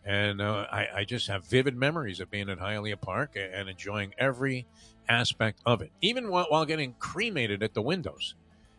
And 0.04 0.42
uh, 0.42 0.66
I, 0.70 0.88
I, 0.96 1.04
just 1.04 1.28
have 1.28 1.44
vivid 1.44 1.76
memories 1.76 2.20
of 2.20 2.30
being 2.30 2.48
at 2.48 2.58
Hialeah 2.58 3.00
Park 3.00 3.36
and 3.36 3.68
enjoying 3.68 4.14
every 4.16 4.66
aspect 5.08 5.60
of 5.66 5.82
it, 5.82 5.90
even 6.00 6.30
while, 6.30 6.46
while 6.48 6.64
getting 6.64 6.94
cremated 6.98 7.62
at 7.62 7.74
the 7.74 7.82
windows. 7.82 8.34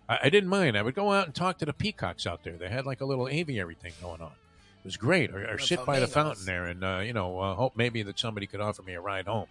I, 0.10 0.20
I, 0.24 0.30
didn't 0.30 0.49
mind. 0.49 0.78
I 0.78 0.82
would 0.82 0.95
go 0.95 1.12
out 1.12 1.26
and 1.26 1.36
talk 1.36 1.60
to 1.60 1.66
the 1.66 1.74
peacocks 1.74 2.26
out 2.26 2.43
there. 2.43 2.58
They 2.58 2.70
had 2.70 2.88
like 2.88 3.02
a 3.02 3.06
little 3.06 3.28
aviary 3.28 3.76
thing 3.76 3.93
going 4.02 4.22
on. 4.22 4.32
It 4.32 4.86
was 4.86 4.97
great. 4.97 5.32
Or, 5.32 5.47
or 5.47 5.60
sit 5.60 5.86
by 5.86 5.99
the 5.99 6.08
fountain 6.08 6.45
there 6.45 6.66
and, 6.66 6.84
uh, 6.84 7.02
you 7.06 7.14
know, 7.14 7.39
uh, 7.39 7.54
hope 7.54 7.74
maybe 7.76 8.02
that 8.04 8.18
somebody 8.18 8.47
could 8.47 8.62
offer 8.62 8.82
me 8.82 8.93
a 8.93 9.02
ride 9.02 9.28
home 9.28 9.47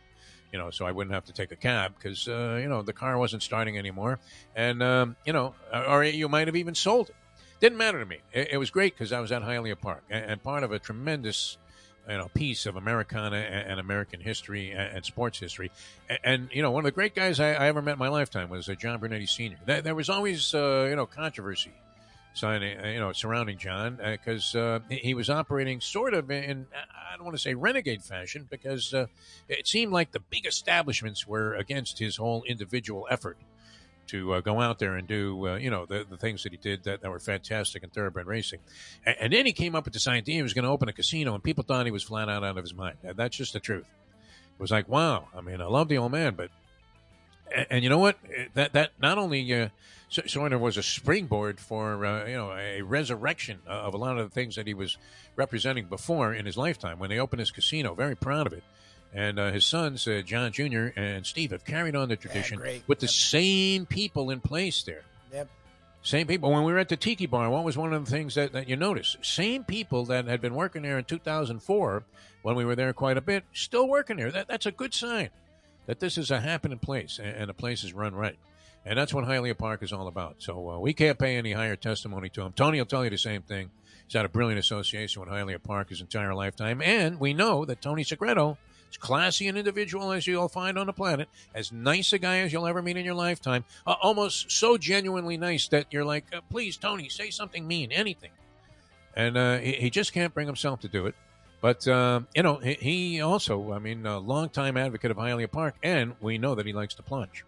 you 0.53 0.59
know, 0.59 0.71
so 0.71 0.85
I 0.85 0.93
wouldn't 0.93 1.15
have 1.15 1.25
to 1.27 1.33
take 1.33 1.53
a 1.53 1.57
cab 1.57 1.95
because, 1.97 2.27
uh, 2.29 2.59
you 2.61 2.69
know, 2.69 2.83
the 2.83 2.93
car 2.93 3.19
wasn't 3.19 3.43
starting 3.43 3.79
anymore. 3.79 4.19
And, 4.57 4.83
um, 4.83 5.17
you 5.25 5.33
know, 5.33 5.55
or 5.73 6.05
you 6.05 6.29
might 6.29 6.49
have 6.49 6.57
even 6.57 6.75
sold 6.75 7.11
it. 7.11 7.17
Didn't 7.61 7.79
matter 7.79 8.01
to 8.01 8.07
me. 8.07 8.19
It, 8.33 8.49
it 8.53 8.57
was 8.57 8.71
great 8.71 8.95
because 8.95 9.13
I 9.13 9.21
was 9.21 9.33
at 9.33 9.43
Hialeah 9.43 9.81
Park 9.81 10.03
and, 10.09 10.25
and, 10.25 10.43
part 10.43 10.63
of 10.63 10.73
a 10.73 10.79
tremendous 10.79 11.59
you 12.09 12.17
know 12.17 12.29
piece 12.33 12.65
of 12.65 12.77
Americana 12.77 13.37
and, 13.37 13.73
and 13.73 13.81
American 13.81 14.21
history 14.21 14.71
and, 14.71 14.97
and, 14.97 15.05
sports 15.05 15.39
history. 15.39 15.71
And, 16.25 16.49
you 16.53 16.63
know, 16.63 16.71
one 16.71 16.81
of 16.81 16.87
the 16.87 16.95
great 16.95 17.15
guys 17.15 17.39
I, 17.39 17.53
I 17.53 17.67
ever 17.67 17.83
met 17.83 17.93
in 17.93 17.99
my 17.99 18.09
lifetime 18.09 18.49
was 18.49 18.69
uh, 18.69 18.75
John 18.75 18.99
Brunetti 18.99 19.27
Sr. 19.27 19.59
There, 19.67 19.83
there 19.83 19.95
was 19.95 20.09
always 20.09 20.55
uh, 20.55 20.87
you 20.89 20.97
know 20.97 21.07
controversy 21.07 21.73
signing, 22.33 22.79
uh, 22.79 22.87
you 22.89 23.01
know, 23.01 23.13
surrounding 23.13 23.59
John 23.59 23.99
because 24.03 24.55
uh, 24.55 24.61
uh, 24.61 24.81
he 24.89 25.15
was 25.15 25.29
operating 25.29 25.81
sort 25.81 26.15
of 26.15 26.31
in, 26.31 26.67
I 26.75 27.17
don't 27.17 27.25
want 27.25 27.37
to 27.37 27.43
say 27.43 27.55
renegade 27.55 28.03
fashion 28.03 28.47
because 28.51 28.95
uh, 28.95 29.07
it 29.49 29.67
seemed 29.67 29.93
like 29.93 30.13
the 30.13 30.21
big 30.21 30.47
establishments 30.47 31.27
were 31.27 31.55
against 31.55 31.99
his 31.99 32.17
whole 32.17 32.45
individual 32.45 33.07
effort 33.11 33.37
to 34.09 34.35
uh, 34.35 34.41
go 34.41 34.61
out 34.61 34.79
there 34.79 34.97
and 34.97 35.07
do, 35.07 35.49
uh, 35.49 35.57
you 35.57 35.71
know, 35.71 35.87
the, 35.87 36.05
the 36.09 36.17
things 36.17 36.43
that 36.43 36.53
he 36.53 36.59
did 36.59 36.85
that, 36.85 37.01
that 37.01 37.11
were 37.11 37.21
fantastic 37.21 37.83
in 37.83 37.91
thoroughbred 37.91 38.27
racing. 38.27 38.61
And, 39.07 39.17
and 39.21 39.33
then 39.33 39.47
he 39.47 39.53
came 39.53 39.75
up 39.75 39.85
with 39.85 39.95
this 39.95 40.09
idea 40.09 40.37
he 40.37 40.43
was 40.43 40.55
going 40.55 40.65
to 40.65 40.71
open 40.71 40.89
a 40.89 40.93
casino, 40.93 41.35
and 41.35 41.43
people 41.43 41.63
thought 41.63 41.87
he 41.87 41.93
was 41.93 42.03
flat 42.03 42.29
out 42.29 42.43
out 42.43 42.59
of 42.59 42.65
his 42.65 42.75
mind. 42.75 42.97
That's 43.03 43.37
just 43.37 43.53
the 43.53 43.61
truth. 43.61 43.87
It 43.87 44.61
was 44.61 44.71
like, 44.71 44.89
wow. 44.89 45.29
I 45.35 45.41
mean, 45.41 45.61
I 45.61 45.67
love 45.67 45.89
the 45.89 45.99
old 45.99 46.13
man, 46.13 46.35
but 46.35 46.51
and, 47.55 47.67
and 47.71 47.85
you 47.85 47.91
know 47.91 47.99
what? 47.99 48.19
That 48.55 48.73
that 48.73 48.91
not 49.01 49.19
only 49.19 49.71
of 50.19 50.61
was 50.61 50.77
a 50.77 50.83
springboard 50.83 51.61
for 51.61 52.05
uh, 52.05 52.27
you 52.27 52.35
know 52.35 52.53
a 52.53 52.83
resurrection 52.83 53.59
of 53.67 53.95
a 53.95 53.97
lot 53.97 54.19
of 54.19 54.29
the 54.29 54.35
things 54.35 54.57
that 54.57 54.67
he 54.67 54.75
was 54.75 54.97
representing 55.37 55.87
before 55.87 56.35
in 56.35 56.47
his 56.47 56.57
lifetime 56.57 56.99
when 56.99 57.11
they 57.11 57.19
opened 57.19 57.41
his 57.41 57.51
casino. 57.51 57.95
Very 57.95 58.17
proud 58.17 58.47
of 58.47 58.53
it. 58.53 58.65
And 59.13 59.41
uh, 59.41 59.51
his 59.51 59.67
sons, 59.67 60.07
uh, 60.07 60.23
John 60.25 60.53
Jr. 60.53 60.89
and 60.95 61.27
Steve, 61.27 61.51
have 61.51 61.65
carried 61.65 61.97
on 61.97 62.09
the 62.09 62.17
tradition 62.17 62.61
yeah, 62.65 62.79
with 62.87 62.99
yep. 62.99 63.01
the 63.01 63.09
same 63.09 63.87
people 63.87 64.31
in 64.31 64.41
place 64.41 64.85
there. 64.85 65.03
Yep. 65.33 65.49
Same 66.03 66.27
people. 66.29 66.53
When 66.53 66.63
we 66.63 66.73
were 66.73 66.79
at 66.79 66.89
the 66.89 66.97
Tiki 66.97 67.27
Bar, 67.27 67.51
what 67.51 67.65
was 67.65 67.77
one 67.77 67.93
of 67.93 68.05
the 68.05 68.11
things 68.11 68.37
that, 68.37 68.53
that 68.53 68.69
you 68.69 68.77
noticed? 68.77 69.19
Same 69.23 69.65
people 69.65 70.05
that 70.07 70.27
had 70.27 70.41
been 70.41 70.55
working 70.55 70.83
there 70.83 70.97
in 70.97 71.05
2004, 71.05 72.05
when 72.43 72.55
we 72.55 72.65
were 72.65 72.77
there 72.77 72.93
quite 72.93 73.17
a 73.17 73.21
bit, 73.21 73.45
still 73.53 73.89
working 73.89 74.17
there. 74.17 74.31
That, 74.31 74.47
that's 74.47 74.67
a 74.67 74.73
good 74.73 74.95
sign 74.95 75.31
that 75.87 75.99
this 75.99 76.17
is 76.17 76.31
a 76.31 76.41
happening 76.41 76.79
place 76.79 77.19
and, 77.19 77.35
and 77.37 77.49
the 77.49 77.55
place 77.55 77.83
is 77.83 77.93
run 77.93 78.15
right. 78.15 78.39
And 78.85 78.99
that's 78.99 79.13
what 79.13 79.25
Hialeah 79.25 79.59
Park 79.59 79.83
is 79.83 79.93
all 79.93 80.09
about. 80.09 80.37
So 80.39 80.71
uh, 80.71 80.79
we 80.79 80.95
can't 80.95 81.19
pay 81.19 81.37
any 81.37 81.53
higher 81.53 81.77
testimony 81.77 82.29
to 82.31 82.43
him. 82.43 82.53
Tony 82.53 82.79
will 82.79 82.87
tell 82.87 83.05
you 83.05 83.11
the 83.11 83.19
same 83.19 83.43
thing. 83.43 83.71
He's 84.07 84.15
had 84.15 84.25
a 84.25 84.29
brilliant 84.29 84.59
association 84.59 85.21
with 85.21 85.31
Hialeah 85.31 85.63
Park 85.63 85.91
his 85.91 86.01
entire 86.01 86.35
lifetime. 86.35 86.81
And 86.81 87.21
we 87.21 87.35
know 87.35 87.65
that 87.65 87.83
Tony 87.83 88.03
Segreto 88.05 88.57
as 88.91 88.97
classy 88.97 89.49
an 89.49 89.57
individual 89.57 90.13
as 90.13 90.27
you'll 90.27 90.49
find 90.49 90.79
on 90.79 90.87
the 90.87 90.93
planet, 90.93 91.29
as 91.55 91.71
nice 91.73 92.13
a 92.13 92.19
guy 92.19 92.39
as 92.39 92.53
you'll 92.53 92.67
ever 92.67 92.83
meet 92.83 92.97
in 92.97 93.05
your 93.05 93.15
lifetime, 93.15 93.65
uh, 93.87 93.95
almost 94.03 94.51
so 94.51 94.77
genuinely 94.77 95.37
nice 95.37 95.69
that 95.69 95.87
you're 95.91 96.05
like, 96.05 96.25
uh, 96.35 96.41
please, 96.51 96.77
Tony, 96.77 97.09
say 97.09 97.31
something 97.31 97.67
mean, 97.67 97.93
anything. 97.93 98.31
And 99.15 99.37
uh, 99.37 99.59
he, 99.59 99.73
he, 99.73 99.91
just 99.91 100.13
can't 100.13 100.33
bring 100.35 100.47
himself 100.47 100.81
to 100.81 100.89
do 100.89 101.07
it. 101.07 101.15
But, 101.61 101.87
uh, 101.87 102.21
you 102.35 102.43
know, 102.43 102.57
he, 102.57 102.75
he, 102.75 103.21
also, 103.21 103.73
I 103.73 103.79
mean, 103.79 104.07
a 104.07 104.19
longtime 104.19 104.77
advocate 104.77 105.11
of 105.11 105.19
Hialeah 105.19 105.51
Park, 105.51 105.75
and 105.83 106.15
we 106.21 106.39
know 106.39 106.55
that 106.55 106.65
he 106.65 106.73
likes 106.73 106.95
to 106.95 107.03
plunge. 107.03 107.45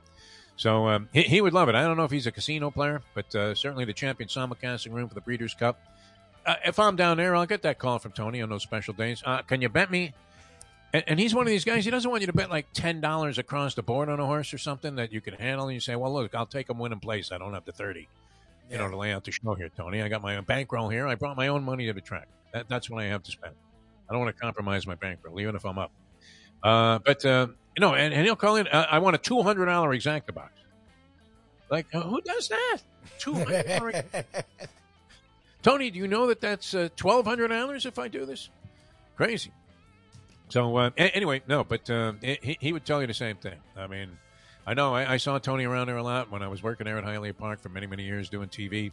So 0.63 0.87
um, 0.87 1.09
he, 1.13 1.23
he, 1.23 1.41
would 1.41 1.53
love 1.53 1.69
it. 1.69 1.75
I 1.75 1.83
don't 1.83 1.97
know 1.97 2.05
if 2.05 2.13
he's 2.13 2.29
a 2.29 2.31
casino 2.31 2.71
player, 2.71 3.03
but 3.15 3.35
uh, 3.35 3.53
certainly 3.53 3.85
the 3.85 3.93
champion 3.93 4.29
simulcasting 4.29 4.93
room 4.93 5.09
for 5.09 5.15
the 5.17 5.21
Breeders' 5.21 5.55
Cup. 5.55 5.77
Uh, 6.47 6.55
if 6.65 6.79
I'm 6.79 6.95
down 6.95 7.17
there, 7.17 7.35
I'll 7.35 7.47
get 7.47 7.63
that 7.63 7.81
call 7.81 7.99
from 7.99 8.13
Tony 8.13 8.41
on 8.41 8.49
those 8.49 8.63
special 8.63 8.95
days. 8.95 9.25
can 9.49 9.61
you 9.61 9.69
bet 9.69 9.91
me 9.91 10.13
and, 10.93 11.03
and, 11.09 11.19
he's 11.19 11.35
one 11.35 11.49
of 11.49 11.51
these 11.51 11.65
guys. 11.65 11.85
He 11.85 11.91
doesn't 11.91 12.09
want 12.09 12.21
you 12.21 12.29
to 12.29 12.33
bet 12.33 12.49
like 12.49 12.67
ten 12.75 13.01
dollars 13.01 13.39
across 13.39 13.75
the 13.75 13.83
board 13.83 14.09
on 14.09 14.21
a 14.21 14.27
horse 14.27 14.55
or 14.55 14.59
something 14.59 14.95
that 14.95 15.13
you 15.13 15.21
can 15.21 15.35
handle. 15.35 15.67
And 15.67 15.75
you 15.75 15.81
say, 15.81 15.97
"Well, 15.97 16.13
look, 16.13 16.33
I'll 16.33 16.47
take 16.47 16.71
him 16.71 16.79
winning 16.79 17.01
place. 17.01 17.33
I 17.33 17.39
don't 17.39 17.55
have 17.55 17.65
the 17.65 17.73
thirty, 17.73 18.09
yeah. 18.69 18.77
you 18.77 18.79
know, 18.79 18.89
to 18.89 18.97
lay 18.97 19.13
out 19.13 19.25
the 19.25 19.33
show 19.33 19.55
here, 19.55 19.69
Tony. 19.71 20.01
I 20.01 20.09
got 20.09 20.23
my 20.23 20.37
own 20.37 20.45
bankroll 20.45 20.91
here. 20.91 21.09
I 21.09 21.17
brought 21.17 21.37
my 21.37 21.49
own 21.49 21.65
money 21.65 21.87
to 21.87 21.93
the 21.93 22.01
track. 22.01 22.29
That, 22.53 22.69
that's 22.69 22.89
what 22.89 23.03
I 23.03 23.07
have 23.07 23.23
to 23.25 23.33
spend. 23.33 23.55
I 24.09 24.13
don't 24.13 24.21
want 24.23 24.37
to 24.37 24.41
compromise 24.41 24.87
my 24.87 24.95
bankroll, 24.95 25.41
even 25.41 25.57
if 25.57 25.65
I'm 25.65 25.79
up. 25.79 25.91
Uh, 26.63 26.99
but 26.99 27.25
know, 27.81 27.95
and, 27.95 28.13
and, 28.13 28.25
he'll 28.25 28.37
call 28.37 28.57
in. 28.57 28.69
Uh, 28.69 28.87
I 28.91 28.99
want 28.99 29.15
a 29.15 29.19
two 29.19 29.43
hundred 29.43 29.67
dollar 29.67 29.91
exacta 29.91 30.35
box. 30.35 30.53
Like 31.71 31.87
uh, 31.95 32.03
who 32.03 32.21
does 32.21 32.49
that? 32.49 32.79
Two 33.19 33.35
hundred. 33.35 34.05
Tony, 35.63 35.91
do 35.91 35.99
you 35.99 36.09
know 36.09 36.27
that 36.27 36.41
that's 36.41 36.75
uh, 36.75 36.89
twelve 36.97 37.27
hundred 37.27 37.49
dollars 37.49 37.87
if 37.87 37.99
I 37.99 38.09
do 38.09 38.27
this? 38.27 38.51
Crazy. 39.17 39.53
So 40.49 40.77
uh, 40.77 40.91
anyway, 40.99 41.43
no, 41.49 41.65
but 41.65 41.89
uh, 41.89 42.13
he, 42.21 42.59
he 42.61 42.73
would 42.75 42.85
tell 42.85 43.01
you 43.01 43.07
the 43.07 43.15
same 43.15 43.37
thing. 43.37 43.59
I 43.75 43.87
mean, 43.87 44.19
I 44.67 44.75
know 44.75 44.95
I, 44.95 45.15
I, 45.15 45.17
saw 45.17 45.39
Tony 45.39 45.65
around 45.65 45.87
there 45.87 45.97
a 45.97 46.03
lot 46.03 46.31
when 46.31 46.43
I 46.43 46.49
was 46.49 46.63
working 46.63 46.85
there 46.85 46.99
at 46.99 47.05
Hialeah 47.05 47.39
Park 47.39 47.61
for 47.61 47.71
many 47.71 47.87
many 47.87 48.05
years 48.05 48.29
doing 48.29 48.49
TV, 48.49 48.93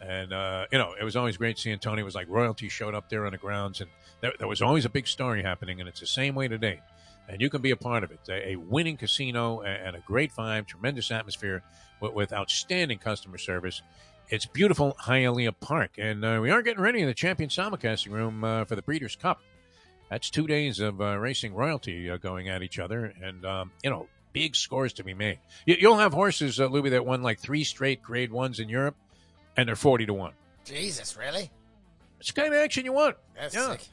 and 0.00 0.32
uh, 0.32 0.66
you 0.70 0.78
know 0.78 0.94
it 0.98 1.02
was 1.02 1.16
always 1.16 1.36
great 1.36 1.58
seeing 1.58 1.78
Tony. 1.78 2.02
It 2.02 2.04
was 2.04 2.14
like 2.14 2.28
royalty 2.28 2.68
showed 2.68 2.94
up 2.94 3.08
there 3.08 3.26
on 3.26 3.32
the 3.32 3.38
grounds, 3.38 3.80
and 3.80 3.90
there, 4.20 4.32
there, 4.38 4.46
was 4.46 4.62
always 4.62 4.84
a 4.84 4.88
big 4.88 5.08
story 5.08 5.42
happening, 5.42 5.80
and 5.80 5.88
it's 5.88 6.00
the 6.00 6.06
same 6.06 6.34
way 6.34 6.46
today. 6.46 6.80
And 7.30 7.40
you 7.40 7.48
can 7.48 7.62
be 7.62 7.70
a 7.70 7.76
part 7.76 8.04
of 8.04 8.10
it. 8.10 8.20
A, 8.28 8.50
a 8.50 8.56
winning 8.56 8.96
casino 8.96 9.60
and 9.60 9.96
a 9.96 10.00
great 10.00 10.32
vibe, 10.32 10.66
tremendous 10.66 11.10
atmosphere 11.10 11.62
with, 12.00 12.12
with 12.12 12.32
outstanding 12.32 12.98
customer 12.98 13.38
service. 13.38 13.82
It's 14.28 14.46
beautiful 14.46 14.96
Hialeah 15.00 15.54
Park, 15.60 15.92
and 15.98 16.24
uh, 16.24 16.38
we 16.42 16.50
are 16.50 16.62
getting 16.62 16.82
ready 16.82 17.00
in 17.00 17.06
the 17.06 17.14
Champion 17.14 17.50
Simulcasting 17.50 18.12
Room 18.12 18.44
uh, 18.44 18.64
for 18.64 18.76
the 18.76 18.82
Breeders' 18.82 19.16
Cup 19.16 19.40
that's 20.10 20.28
two 20.28 20.46
days 20.46 20.80
of 20.80 21.00
uh, 21.00 21.16
racing 21.16 21.54
royalty 21.54 22.10
uh, 22.10 22.16
going 22.16 22.48
at 22.48 22.62
each 22.62 22.78
other, 22.78 23.14
and 23.22 23.46
um, 23.46 23.70
you 23.82 23.90
know, 23.90 24.08
big 24.32 24.56
scores 24.56 24.92
to 24.94 25.04
be 25.04 25.14
made. 25.14 25.38
You, 25.64 25.88
will 25.88 25.98
have 25.98 26.12
horses, 26.12 26.60
uh, 26.60 26.66
Louis, 26.66 26.90
that 26.90 27.06
won 27.06 27.22
like 27.22 27.38
three 27.38 27.64
straight 27.64 28.02
Grade 28.02 28.32
Ones 28.32 28.58
in 28.58 28.68
Europe, 28.68 28.96
and 29.56 29.68
they're 29.68 29.76
forty 29.76 30.04
to 30.06 30.12
one. 30.12 30.32
Jesus, 30.64 31.16
really? 31.16 31.50
It's 32.18 32.32
the 32.32 32.40
kind 32.40 32.52
of 32.52 32.60
action 32.60 32.84
you 32.84 32.92
want. 32.92 33.16
That's 33.38 33.54
yeah. 33.54 33.70
sick. 33.70 33.88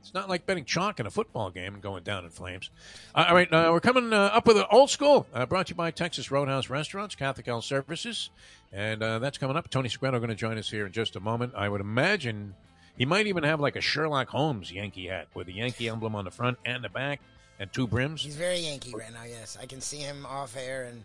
It's 0.00 0.14
not 0.14 0.28
like 0.28 0.46
betting 0.46 0.64
chalk 0.64 1.00
in 1.00 1.06
a 1.06 1.10
football 1.10 1.50
game 1.50 1.74
and 1.74 1.82
going 1.82 2.02
down 2.02 2.24
in 2.24 2.30
flames. 2.30 2.70
Uh, 3.14 3.26
all 3.28 3.34
right, 3.34 3.52
uh, 3.52 3.68
we're 3.72 3.80
coming 3.80 4.12
uh, 4.12 4.30
up 4.32 4.46
with 4.46 4.56
an 4.56 4.64
old 4.70 4.90
school 4.90 5.26
uh, 5.34 5.44
brought 5.44 5.66
to 5.66 5.72
you 5.72 5.76
by 5.76 5.90
Texas 5.90 6.30
Roadhouse 6.30 6.70
Restaurants, 6.70 7.14
Catholic 7.14 7.46
Health 7.46 7.64
Services. 7.64 8.30
And 8.72 9.02
uh, 9.02 9.18
that's 9.18 9.38
coming 9.38 9.56
up. 9.56 9.68
Tony 9.70 9.88
Segreto 9.88 10.18
going 10.18 10.28
to 10.28 10.34
join 10.34 10.56
us 10.58 10.70
here 10.70 10.86
in 10.86 10.92
just 10.92 11.16
a 11.16 11.20
moment. 11.20 11.54
I 11.56 11.68
would 11.68 11.80
imagine 11.80 12.54
he 12.96 13.06
might 13.06 13.26
even 13.26 13.44
have 13.44 13.60
like 13.60 13.76
a 13.76 13.80
Sherlock 13.80 14.28
Holmes 14.28 14.72
Yankee 14.72 15.06
hat 15.06 15.28
with 15.34 15.48
a 15.48 15.52
Yankee 15.52 15.88
emblem 15.88 16.14
on 16.14 16.24
the 16.24 16.30
front 16.30 16.58
and 16.64 16.82
the 16.82 16.88
back 16.88 17.20
and 17.58 17.72
two 17.72 17.86
brims. 17.86 18.22
He's 18.22 18.36
very 18.36 18.58
Yankee 18.58 18.94
right 18.96 19.12
now. 19.12 19.24
Yes, 19.24 19.58
I 19.60 19.66
can 19.66 19.80
see 19.80 19.98
him 19.98 20.26
off 20.26 20.56
air 20.56 20.84
and 20.84 21.02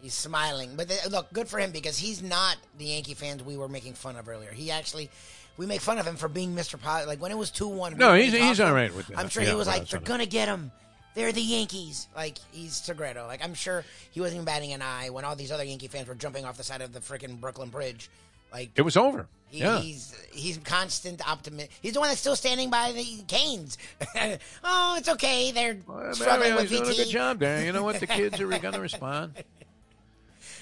he's 0.00 0.14
smiling. 0.14 0.76
But 0.76 0.88
they, 0.88 0.98
look, 1.10 1.32
good 1.32 1.48
for 1.48 1.58
him 1.58 1.70
because 1.70 1.98
he's 1.98 2.22
not 2.22 2.56
the 2.78 2.86
Yankee 2.86 3.14
fans 3.14 3.42
we 3.42 3.56
were 3.56 3.68
making 3.68 3.94
fun 3.94 4.16
of 4.16 4.28
earlier. 4.28 4.52
He 4.52 4.70
actually. 4.70 5.10
We 5.56 5.66
make 5.66 5.80
fun 5.80 5.98
of 5.98 6.06
him 6.06 6.16
for 6.16 6.28
being 6.28 6.54
Mr. 6.54 6.80
Positive. 6.80 7.08
Like 7.08 7.20
when 7.20 7.32
it 7.32 7.38
was 7.38 7.50
two 7.50 7.68
one. 7.68 7.96
No, 7.96 8.14
he's 8.14 8.32
he's 8.32 8.60
all 8.60 8.72
right 8.72 8.94
with 8.94 9.06
that. 9.08 9.18
I'm 9.18 9.28
sure 9.28 9.42
yeah, 9.42 9.50
he 9.50 9.54
was 9.54 9.66
like, 9.66 9.88
"They're 9.88 10.00
gonna 10.00 10.26
get 10.26 10.48
him." 10.48 10.70
they're 11.16 11.32
the 11.32 11.40
Yankees. 11.40 12.06
Like 12.14 12.38
he's 12.52 12.74
Segreto. 12.74 13.26
Like 13.26 13.42
I'm 13.42 13.54
sure 13.54 13.84
he 14.12 14.20
wasn't 14.20 14.36
even 14.36 14.44
batting 14.44 14.72
an 14.72 14.82
eye 14.82 15.10
when 15.10 15.24
all 15.24 15.34
these 15.34 15.50
other 15.50 15.64
Yankee 15.64 15.88
fans 15.88 16.06
were 16.06 16.14
jumping 16.14 16.44
off 16.44 16.56
the 16.56 16.62
side 16.62 16.82
of 16.82 16.92
the 16.92 17.00
freaking 17.00 17.40
Brooklyn 17.40 17.70
Bridge 17.70 18.08
like 18.52 18.70
it 18.76 18.82
was 18.82 18.96
over. 18.96 19.26
He, 19.48 19.60
yeah. 19.60 19.80
He's 19.80 20.14
he's 20.32 20.58
constant 20.58 21.26
optimist. 21.28 21.70
He's 21.80 21.94
the 21.94 22.00
one 22.00 22.08
that's 22.08 22.20
still 22.20 22.36
standing 22.36 22.70
by 22.70 22.92
the 22.92 23.04
Canes. 23.26 23.78
oh, 24.64 24.96
it's 24.98 25.08
okay. 25.08 25.52
They're 25.52 25.78
well, 25.86 26.14
struggling 26.14 26.54
with 26.54 26.68
doing 26.68 26.82
a 26.82 26.94
good 26.94 27.08
job 27.08 27.38
there. 27.38 27.64
You 27.64 27.72
know 27.72 27.82
what? 27.82 27.98
The 27.98 28.06
kids 28.06 28.40
are 28.40 28.46
going 28.58 28.74
to 28.74 28.80
respond. 28.80 29.34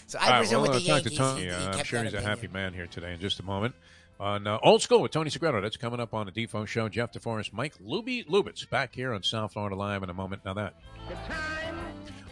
So 0.07 0.18
I 0.20 0.38
presume 0.38 0.62
right, 0.62 0.68
well, 0.68 0.72
with 0.72 0.84
the 0.84 0.88
Yankees, 0.88 1.12
to 1.12 1.18
Tony. 1.18 1.42
He, 1.42 1.47
he 1.47 1.53
uh, 1.53 1.72
I'm 1.72 1.84
sure 1.84 2.03
he's 2.03 2.12
opinion. 2.12 2.30
a 2.30 2.36
happy 2.36 2.49
man 2.49 2.74
here 2.74 2.86
today. 2.86 3.14
In 3.14 3.20
just 3.20 3.40
a 3.40 3.42
moment. 3.42 3.74
On 4.20 4.46
uh, 4.46 4.58
Old 4.62 4.80
School 4.80 5.02
with 5.02 5.10
Tony 5.10 5.28
Segreto. 5.28 5.60
That's 5.60 5.76
coming 5.76 5.98
up 5.98 6.14
on 6.14 6.26
the 6.26 6.32
Defo 6.32 6.66
Show. 6.66 6.88
Jeff 6.88 7.12
DeForrest, 7.12 7.52
Mike 7.52 7.74
Lubie 7.78 8.26
Lubitz 8.26 8.68
back 8.68 8.94
here 8.94 9.12
on 9.12 9.22
South 9.22 9.52
Florida 9.52 9.74
Live 9.74 10.02
in 10.02 10.10
a 10.10 10.14
moment. 10.14 10.44
Now 10.44 10.54
that. 10.54 10.74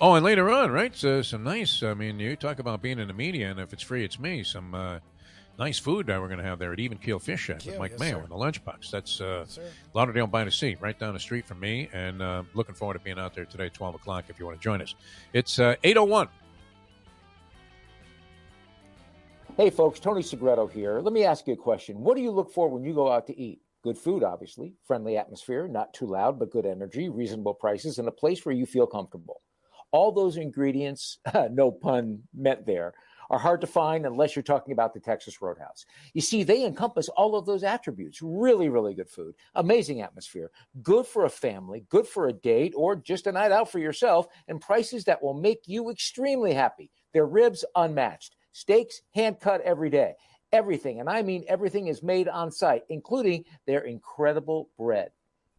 Oh, 0.01 0.15
and 0.15 0.25
later 0.25 0.51
on, 0.51 0.71
right? 0.71 0.95
So, 0.97 1.23
some 1.23 1.45
nice. 1.45 1.83
I 1.83 1.95
mean, 1.95 2.19
you 2.19 2.37
talk 2.37 2.59
about 2.59 2.83
being 2.83 2.99
in 2.99 3.09
the 3.09 3.15
media, 3.15 3.51
and 3.51 3.61
if 3.61 3.73
it's 3.73 3.83
free, 3.83 4.05
it's 4.05 4.19
me. 4.19 4.43
Some 4.43 4.75
uh, 4.75 4.99
nice 5.59 5.79
food 5.79 6.07
that 6.07 6.21
we're 6.21 6.29
going 6.29 6.39
to 6.39 6.45
have 6.45 6.59
there 6.59 6.73
at 6.73 6.81
Even 6.81 6.99
Keel 6.99 7.19
Fish 7.19 7.41
Shack 7.41 7.65
with 7.65 7.79
Mike 7.79 7.93
yes, 7.93 8.01
Mayo 8.01 8.19
sir. 8.19 8.25
in 8.25 8.29
the 8.29 8.37
lunchbox. 8.37 8.91
That's 8.91 9.21
uh, 9.21 9.45
yes, 9.47 9.59
Lauderdale 9.95 10.27
by 10.27 10.45
the 10.45 10.51
Sea, 10.51 10.77
right 10.81 10.99
down 10.99 11.15
the 11.15 11.21
street 11.21 11.47
from 11.47 11.61
me. 11.61 11.89
And 11.93 12.23
uh, 12.23 12.43
looking 12.55 12.75
forward 12.75 12.95
to 12.95 13.01
being 13.01 13.19
out 13.19 13.35
there 13.35 13.45
today, 13.45 13.69
12 13.69 13.97
o'clock, 13.97 14.25
if 14.29 14.39
you 14.39 14.47
want 14.47 14.59
to 14.59 14.63
join 14.63 14.81
us. 14.83 14.95
It's 15.33 15.59
uh, 15.59 15.77
801. 15.85 16.29
Hey, 19.59 19.69
folks, 19.69 20.01
Tony 20.01 20.23
Segreto 20.23 20.67
here. 20.67 21.01
Let 21.01 21.13
me 21.13 21.25
ask 21.25 21.47
you 21.47 21.53
a 21.53 21.59
question. 21.59 21.99
What 21.99 22.17
do 22.17 22.23
you 22.23 22.31
look 22.31 22.51
for 22.51 22.71
when 22.71 22.85
you 22.85 22.95
go 22.95 23.13
out 23.13 23.27
to 23.27 23.39
eat? 23.39 23.61
Good 23.85 23.99
food, 23.99 24.23
obviously, 24.23 24.73
friendly 24.83 25.19
atmosphere, 25.19 25.69
not 25.69 25.93
too 25.93 26.07
loud, 26.07 26.39
but 26.39 26.51
good 26.51 26.65
energy, 26.65 27.11
reasonable 27.11 27.53
prices, 27.53 27.99
and 27.99 28.09
a 28.09 28.13
place 28.13 28.47
where 28.47 28.55
you 28.55 28.65
feel 28.65 28.87
comfortable. 28.87 29.43
All 29.91 30.11
those 30.11 30.39
ingredients, 30.39 31.19
no 31.51 31.71
pun 31.71 32.23
meant 32.35 32.65
there, 32.65 32.95
are 33.29 33.39
hard 33.39 33.61
to 33.61 33.67
find 33.67 34.07
unless 34.07 34.35
you're 34.35 34.43
talking 34.43 34.73
about 34.73 34.95
the 34.95 35.01
Texas 35.01 35.43
Roadhouse. 35.43 35.85
You 36.15 36.23
see, 36.23 36.45
they 36.45 36.65
encompass 36.65 37.11
all 37.11 37.37
of 37.37 37.45
those 37.45 37.63
attributes. 37.63 38.21
Really, 38.23 38.71
really 38.71 38.95
good 38.95 39.11
food, 39.11 39.35
amazing 39.55 40.01
atmosphere, 40.01 40.51
good 40.83 41.07
for 41.07 41.27
a 41.27 41.31
family, 41.31 41.85
good 41.91 42.07
for 42.07 42.27
a 42.27 42.33
date, 42.33 42.73
or 42.75 42.97
just 42.97 43.27
a 43.27 43.33
night 43.33 43.53
out 43.53 43.71
for 43.71 43.81
yourself, 43.81 44.29
and 44.49 44.63
prices 44.63 45.05
that 45.05 45.23
will 45.23 45.35
make 45.35 45.61
you 45.67 45.91
extremely 45.91 46.55
happy. 46.55 46.91
Their 47.13 47.27
ribs 47.27 47.67
unmatched, 47.77 48.35
steaks 48.53 49.03
hand 49.15 49.41
cut 49.41 49.61
every 49.63 49.91
day. 49.91 50.15
Everything, 50.53 51.01
and 51.01 51.09
I 51.09 51.23
mean 51.23 51.45
everything, 51.49 51.87
is 51.87 52.03
made 52.03 52.29
on 52.29 52.51
site, 52.51 52.85
including 52.91 53.45
their 53.67 53.81
incredible 53.81 54.69
bread. 54.79 55.11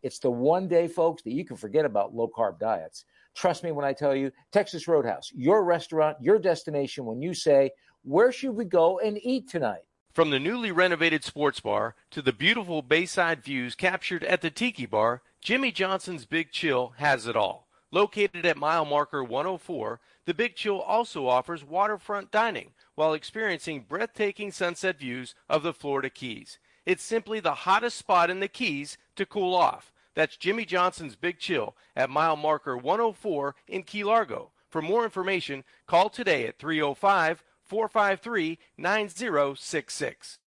It's 0.03 0.19
the 0.19 0.29
one 0.29 0.67
day, 0.67 0.87
folks, 0.87 1.23
that 1.23 1.33
you 1.33 1.45
can 1.45 1.55
forget 1.55 1.85
about 1.85 2.13
low 2.13 2.27
carb 2.27 2.59
diets. 2.59 3.05
Trust 3.33 3.63
me 3.63 3.71
when 3.71 3.85
I 3.85 3.93
tell 3.93 4.15
you, 4.15 4.31
Texas 4.51 4.87
Roadhouse, 4.87 5.31
your 5.33 5.63
restaurant, 5.63 6.17
your 6.21 6.37
destination 6.37 7.05
when 7.05 7.21
you 7.21 7.33
say, 7.33 7.71
Where 8.03 8.31
should 8.31 8.51
we 8.51 8.65
go 8.65 8.99
and 8.99 9.17
eat 9.23 9.49
tonight? 9.49 9.81
From 10.11 10.29
the 10.29 10.39
newly 10.39 10.71
renovated 10.71 11.23
sports 11.23 11.59
bar 11.59 11.95
to 12.11 12.21
the 12.21 12.33
beautiful 12.33 12.83
bayside 12.83 13.43
views 13.43 13.73
captured 13.73 14.23
at 14.25 14.41
the 14.41 14.51
Tiki 14.51 14.85
Bar, 14.85 15.23
Jimmy 15.41 15.71
Johnson's 15.71 16.25
Big 16.25 16.51
Chill 16.51 16.93
has 16.97 17.25
it 17.25 17.35
all. 17.35 17.67
Located 17.89 18.45
at 18.45 18.57
mile 18.57 18.85
marker 18.85 19.23
104, 19.23 19.99
the 20.25 20.33
Big 20.33 20.55
Chill 20.55 20.79
also 20.79 21.27
offers 21.27 21.63
waterfront 21.63 22.29
dining 22.29 22.71
while 22.95 23.13
experiencing 23.13 23.85
breathtaking 23.87 24.51
sunset 24.51 24.99
views 24.99 25.35
of 25.49 25.63
the 25.63 25.73
Florida 25.73 26.09
Keys. 26.09 26.59
It's 26.85 27.03
simply 27.03 27.39
the 27.39 27.53
hottest 27.53 27.97
spot 27.97 28.29
in 28.29 28.39
the 28.39 28.47
Keys 28.47 28.97
to 29.15 29.25
cool 29.25 29.55
off. 29.55 29.91
That's 30.15 30.37
Jimmy 30.37 30.65
Johnson's 30.65 31.15
Big 31.15 31.39
Chill 31.39 31.75
at 31.95 32.09
mile 32.09 32.35
marker 32.35 32.77
104 32.77 33.55
in 33.67 33.83
Key 33.83 34.03
Largo. 34.03 34.51
For 34.69 34.81
more 34.81 35.03
information, 35.03 35.63
call 35.87 36.09
today 36.09 36.45
at 36.45 36.59
305 36.59 37.43
453 37.63 38.59
9066. 38.77 40.39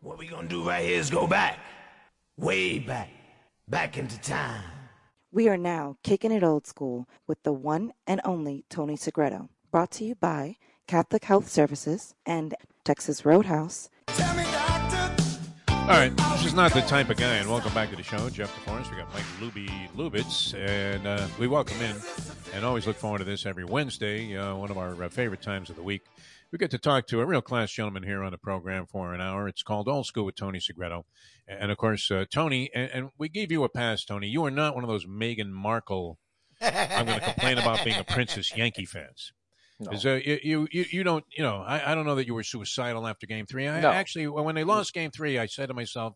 What 0.00 0.18
we 0.18 0.26
gonna 0.26 0.48
do 0.48 0.68
right 0.68 0.84
here 0.84 0.98
is 0.98 1.10
go 1.10 1.26
back, 1.26 1.58
way 2.36 2.78
back, 2.78 3.10
back 3.68 3.98
into 3.98 4.20
time. 4.20 4.62
We 5.32 5.48
are 5.48 5.56
now 5.56 5.96
kicking 6.02 6.30
it 6.30 6.44
old 6.44 6.66
school 6.66 7.08
with 7.26 7.42
the 7.42 7.52
one 7.52 7.92
and 8.06 8.20
only 8.24 8.64
Tony 8.68 8.96
Segreto. 8.96 9.48
Brought 9.72 9.90
to 9.92 10.04
you 10.04 10.14
by 10.14 10.56
Catholic 10.86 11.24
Health 11.24 11.48
Services 11.48 12.14
and 12.26 12.54
Texas 12.84 13.24
Roadhouse. 13.24 13.88
Tell 14.08 14.36
me, 14.36 14.44
doctor. 14.44 15.24
All 15.68 15.90
right, 15.90 16.16
this 16.16 16.46
is 16.46 16.54
not 16.54 16.72
the 16.72 16.80
type 16.82 17.10
of 17.10 17.18
guy, 17.18 17.34
and 17.36 17.48
welcome 17.48 17.72
back 17.74 17.90
to 17.90 17.96
the 17.96 18.02
show, 18.02 18.30
Jeff 18.30 18.54
DeForrest. 18.54 18.90
We 18.90 18.96
got 18.96 19.12
Mike 19.12 19.24
Lubie 19.38 19.90
Lubitz, 19.94 20.54
and 20.54 21.06
uh, 21.06 21.26
we 21.38 21.46
welcome 21.46 21.80
in, 21.82 21.94
and 22.54 22.64
always 22.64 22.86
look 22.86 22.96
forward 22.96 23.18
to 23.18 23.24
this 23.24 23.44
every 23.44 23.64
Wednesday, 23.64 24.36
uh, 24.36 24.54
one 24.56 24.70
of 24.70 24.78
our 24.78 25.04
uh, 25.04 25.08
favorite 25.10 25.42
times 25.42 25.68
of 25.68 25.76
the 25.76 25.82
week. 25.82 26.02
We 26.52 26.58
get 26.58 26.70
to 26.70 26.78
talk 26.78 27.06
to 27.08 27.20
a 27.20 27.26
real 27.26 27.42
class 27.42 27.70
gentleman 27.70 28.02
here 28.02 28.22
on 28.22 28.32
the 28.32 28.38
program 28.38 28.86
for 28.86 29.12
an 29.12 29.20
hour. 29.20 29.46
It's 29.48 29.62
called 29.62 29.88
Old 29.88 30.06
School 30.06 30.24
with 30.24 30.36
Tony 30.36 30.58
Segreto, 30.58 31.04
and 31.46 31.70
of 31.70 31.76
course, 31.76 32.10
uh, 32.10 32.24
Tony. 32.30 32.70
And, 32.74 32.90
and 32.90 33.10
we 33.18 33.28
gave 33.28 33.52
you 33.52 33.64
a 33.64 33.68
pass, 33.68 34.04
Tony. 34.04 34.28
You 34.28 34.44
are 34.44 34.50
not 34.50 34.74
one 34.74 34.84
of 34.84 34.88
those 34.88 35.04
Meghan 35.04 35.50
Markle. 35.50 36.18
I'm 36.62 37.04
going 37.06 37.18
to 37.18 37.24
complain 37.24 37.58
about 37.58 37.84
being 37.84 37.98
a 37.98 38.04
Princess 38.04 38.56
Yankee 38.56 38.86
fans. 38.86 39.32
No. 39.80 39.90
'Cause, 39.90 40.06
uh, 40.06 40.20
you, 40.24 40.38
you, 40.42 40.68
you, 40.70 40.84
you 40.90 41.02
don't, 41.02 41.24
you 41.36 41.42
know, 41.42 41.56
I, 41.56 41.92
I 41.92 41.94
don't 41.94 42.06
know 42.06 42.14
that 42.14 42.26
you 42.26 42.34
were 42.34 42.44
suicidal 42.44 43.06
after 43.06 43.26
game 43.26 43.46
three. 43.46 43.66
I 43.66 43.80
No. 43.80 43.90
actually, 43.90 44.28
when 44.28 44.54
they 44.54 44.64
lost 44.64 44.92
game 44.92 45.10
three, 45.10 45.38
I 45.38 45.46
said 45.46 45.66
to 45.66 45.74
myself, 45.74 46.14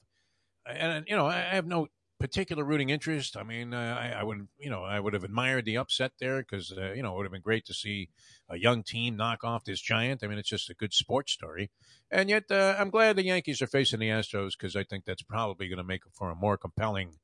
and, 0.64 1.04
you 1.08 1.16
know, 1.16 1.26
I 1.26 1.40
have 1.40 1.66
no 1.66 1.88
particular 2.20 2.64
rooting 2.64 2.90
interest. 2.90 3.36
I 3.36 3.42
mean, 3.42 3.72
uh, 3.72 3.96
I, 4.00 4.20
I 4.20 4.22
would, 4.22 4.48
you 4.58 4.70
know, 4.70 4.82
I 4.84 4.98
would 5.00 5.14
have 5.14 5.24
admired 5.24 5.64
the 5.64 5.76
upset 5.78 6.12
there 6.20 6.40
because, 6.40 6.72
uh, 6.76 6.92
you 6.92 7.02
know, 7.02 7.14
it 7.14 7.16
would 7.16 7.26
have 7.26 7.32
been 7.32 7.42
great 7.42 7.64
to 7.66 7.74
see 7.74 8.10
a 8.48 8.58
young 8.58 8.82
team 8.82 9.16
knock 9.16 9.44
off 9.44 9.64
this 9.64 9.80
giant. 9.80 10.22
I 10.22 10.26
mean, 10.26 10.38
it's 10.38 10.48
just 10.48 10.70
a 10.70 10.74
good 10.74 10.92
sports 10.92 11.32
story. 11.32 11.70
And 12.10 12.28
yet, 12.28 12.44
uh, 12.50 12.76
I'm 12.78 12.90
glad 12.90 13.16
the 13.16 13.24
Yankees 13.24 13.62
are 13.62 13.66
facing 13.66 14.00
the 14.00 14.08
Astros 14.08 14.52
because 14.58 14.76
I 14.76 14.84
think 14.84 15.04
that's 15.04 15.22
probably 15.22 15.68
going 15.68 15.78
to 15.78 15.84
make 15.84 16.02
for 16.12 16.30
a 16.30 16.34
more 16.34 16.56
compelling, 16.58 17.18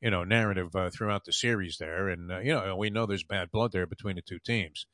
you 0.00 0.10
know, 0.10 0.24
narrative 0.24 0.74
uh, 0.74 0.90
throughout 0.90 1.24
the 1.24 1.32
series 1.32 1.78
there. 1.78 2.08
And, 2.08 2.30
uh, 2.30 2.40
you 2.40 2.52
know, 2.52 2.76
we 2.76 2.90
know 2.90 3.06
there's 3.06 3.24
bad 3.24 3.50
blood 3.52 3.72
there 3.72 3.86
between 3.86 4.16
the 4.16 4.22
two 4.22 4.40
teams. 4.40 4.86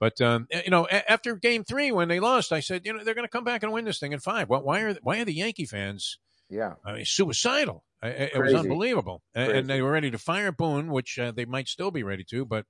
But 0.00 0.20
um, 0.20 0.46
you 0.50 0.70
know, 0.70 0.86
a- 0.90 1.10
after 1.10 1.36
Game 1.36 1.64
Three, 1.64 1.92
when 1.92 2.08
they 2.08 2.20
lost, 2.20 2.52
I 2.52 2.60
said, 2.60 2.82
you 2.84 2.92
know, 2.92 3.04
they're 3.04 3.14
going 3.14 3.26
to 3.26 3.30
come 3.30 3.44
back 3.44 3.62
and 3.62 3.72
win 3.72 3.84
this 3.84 3.98
thing 3.98 4.12
in 4.12 4.20
five. 4.20 4.48
Well, 4.48 4.62
why 4.62 4.80
are 4.82 4.94
why 5.02 5.20
are 5.20 5.24
the 5.24 5.34
Yankee 5.34 5.66
fans 5.66 6.18
Yeah. 6.50 6.74
I 6.84 6.92
mean, 6.94 7.04
suicidal? 7.04 7.84
I- 8.02 8.08
I- 8.08 8.10
It 8.34 8.38
was 8.38 8.54
unbelievable, 8.54 9.22
Crazy. 9.34 9.52
and 9.52 9.68
they 9.68 9.80
were 9.80 9.90
ready 9.90 10.10
to 10.10 10.18
fire 10.18 10.52
Boone, 10.52 10.88
which 10.90 11.18
uh, 11.18 11.32
they 11.32 11.44
might 11.46 11.68
still 11.68 11.90
be 11.90 12.02
ready 12.02 12.24
to. 12.30 12.44
But 12.44 12.66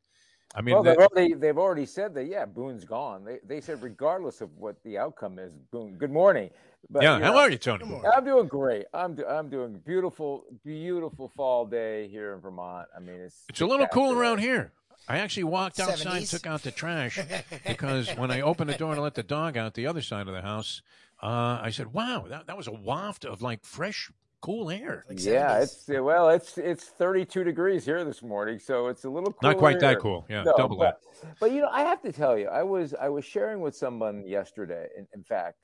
I 0.55 0.61
mean, 0.63 0.75
well, 0.75 0.85
they've 0.85 0.97
already 0.97 1.35
they've 1.35 1.59
already 1.59 1.87
said 1.87 2.15
that. 2.15 2.27
Yeah, 2.27 2.45
Boone's 2.45 2.85
gone. 2.85 3.25
They 3.25 3.41
they 3.45 3.61
said 3.61 3.83
regardless 3.83 4.41
of 4.41 4.51
what 4.57 4.77
the 4.85 4.99
outcome 4.99 5.39
is, 5.41 5.53
Boone. 5.73 5.97
Good 5.99 6.13
morning. 6.13 6.51
But, 6.91 7.03
yeah, 7.03 7.19
how 7.19 7.33
know, 7.33 7.39
are 7.39 7.51
you, 7.51 7.57
Tony? 7.57 7.87
I'm 8.15 8.25
doing 8.27 8.47
great. 8.47 8.85
I'm 8.93 9.15
do, 9.15 9.25
I'm 9.27 9.49
doing 9.49 9.81
beautiful, 9.87 10.45
beautiful 10.63 11.29
fall 11.35 11.65
day 11.65 12.09
here 12.09 12.35
in 12.35 12.41
Vermont. 12.41 12.89
I 12.95 13.01
mean, 13.01 13.21
it's 13.21 13.43
It's 13.49 13.63
a 13.63 13.67
little 13.67 13.87
cool 13.87 14.13
around 14.13 14.39
here. 14.39 14.71
I 15.09 15.19
actually 15.19 15.45
walked 15.45 15.81
outside, 15.81 16.23
70s. 16.23 16.31
took 16.31 16.47
out 16.47 16.63
the 16.63 16.71
trash 16.71 17.19
because 17.67 18.09
when 18.17 18.31
I 18.31 18.41
opened 18.41 18.71
the 18.71 18.79
door 18.79 18.95
to 18.95 19.01
let 19.03 19.15
the 19.15 19.23
dog 19.23 19.57
out 19.57 19.75
the 19.75 19.87
other 19.87 20.01
side 20.03 20.29
of 20.29 20.35
the 20.35 20.43
house, 20.43 20.83
uh, 21.23 21.61
I 21.63 21.71
said, 21.71 21.93
"Wow, 21.93 22.25
that, 22.29 22.47
that 22.47 22.57
was 22.57 22.67
a 22.67 22.73
waft 22.73 23.25
of 23.25 23.43
like 23.43 23.65
fresh, 23.65 24.11
cool 24.41 24.71
air." 24.71 25.05
Like 25.09 25.19
Yeah, 25.21 25.59
70s. 25.59 25.63
it's 25.63 25.89
uh, 25.91 26.03
well, 26.03 26.29
it's 26.31 26.57
it's 26.57 26.85
32 26.85 27.45
degrees 27.45 27.85
here 27.85 28.05
this 28.05 28.23
morning, 28.23 28.59
so 28.59 28.89
it's 28.89 29.05
a 29.05 29.11
little 29.11 29.33
cooler 29.33 29.53
Not 29.53 29.59
quite 29.59 29.81
that 29.81 30.01
cool. 30.01 30.25
Yeah, 30.29 30.45
No, 30.45 30.55
double 30.57 30.77
but, 30.79 31.01
but 31.39 31.53
you 31.53 31.61
know, 31.61 31.69
I 31.71 31.83
have 31.83 32.01
to 32.03 32.13
tell 32.13 32.39
you, 32.39 32.49
I 32.49 32.63
was 32.63 32.95
I 32.95 33.11
was 33.11 33.25
sharing 33.25 33.61
with 33.61 33.77
someone 33.77 34.27
yesterday. 34.27 34.89
In, 34.97 35.07
in 35.15 35.23
fact, 35.23 35.59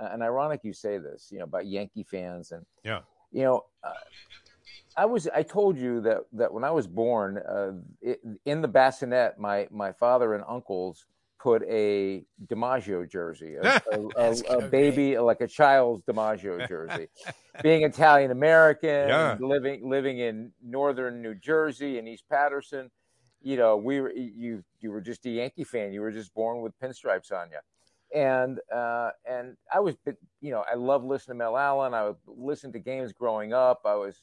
uh, 0.00 0.08
and 0.12 0.22
ironic 0.22 0.60
you 0.62 0.72
say 0.72 0.98
this, 0.98 1.28
you 1.32 1.38
know, 1.38 1.44
about 1.44 1.66
Yankee 1.66 2.04
fans 2.04 2.52
and 2.52 2.64
Yeah. 2.84 3.00
you 3.32 3.42
know. 3.42 3.64
Uh, 3.82 3.92
I 4.96 5.06
was. 5.06 5.28
I 5.34 5.42
told 5.42 5.76
you 5.78 6.00
that 6.02 6.18
that 6.34 6.52
when 6.52 6.64
I 6.64 6.70
was 6.70 6.86
born, 6.86 7.38
uh, 7.38 7.72
it, 8.00 8.20
in 8.44 8.62
the 8.62 8.68
bassinet, 8.68 9.38
my 9.38 9.66
my 9.70 9.92
father 9.92 10.34
and 10.34 10.44
uncles 10.48 11.06
put 11.40 11.62
a 11.68 12.24
DiMaggio 12.46 13.08
jersey, 13.10 13.56
a, 13.56 13.80
a, 13.92 14.08
a, 14.16 14.58
a 14.58 14.68
baby 14.68 15.18
like 15.18 15.40
a 15.40 15.46
child's 15.48 16.02
DiMaggio 16.02 16.66
jersey. 16.68 17.08
Being 17.62 17.82
Italian 17.82 18.30
American, 18.30 19.08
Yeah. 19.08 19.36
living 19.40 19.88
living 19.88 20.18
in 20.18 20.52
northern 20.62 21.22
New 21.22 21.34
Jersey 21.34 21.98
and 21.98 22.08
East 22.08 22.24
Paterson, 22.30 22.90
you 23.42 23.56
know, 23.56 23.76
we 23.76 24.00
were 24.00 24.12
you 24.12 24.62
you 24.80 24.90
were 24.90 25.00
just 25.00 25.26
a 25.26 25.30
Yankee 25.30 25.64
fan. 25.64 25.92
You 25.92 26.00
were 26.02 26.12
just 26.12 26.32
born 26.34 26.60
with 26.62 26.72
pinstripes 26.80 27.32
on 27.32 27.50
you. 27.50 27.58
And 28.14 28.60
uh, 28.72 29.10
and 29.28 29.56
I 29.72 29.80
was, 29.80 29.96
you 30.40 30.52
know, 30.52 30.64
I 30.70 30.76
love 30.76 31.02
listening 31.04 31.34
to 31.36 31.44
Mel 31.44 31.56
Allen. 31.58 31.94
I 31.94 32.04
would 32.04 32.16
listen 32.26 32.72
to 32.72 32.78
games 32.78 33.12
growing 33.12 33.52
up. 33.52 33.80
I 33.84 33.94
was 33.96 34.16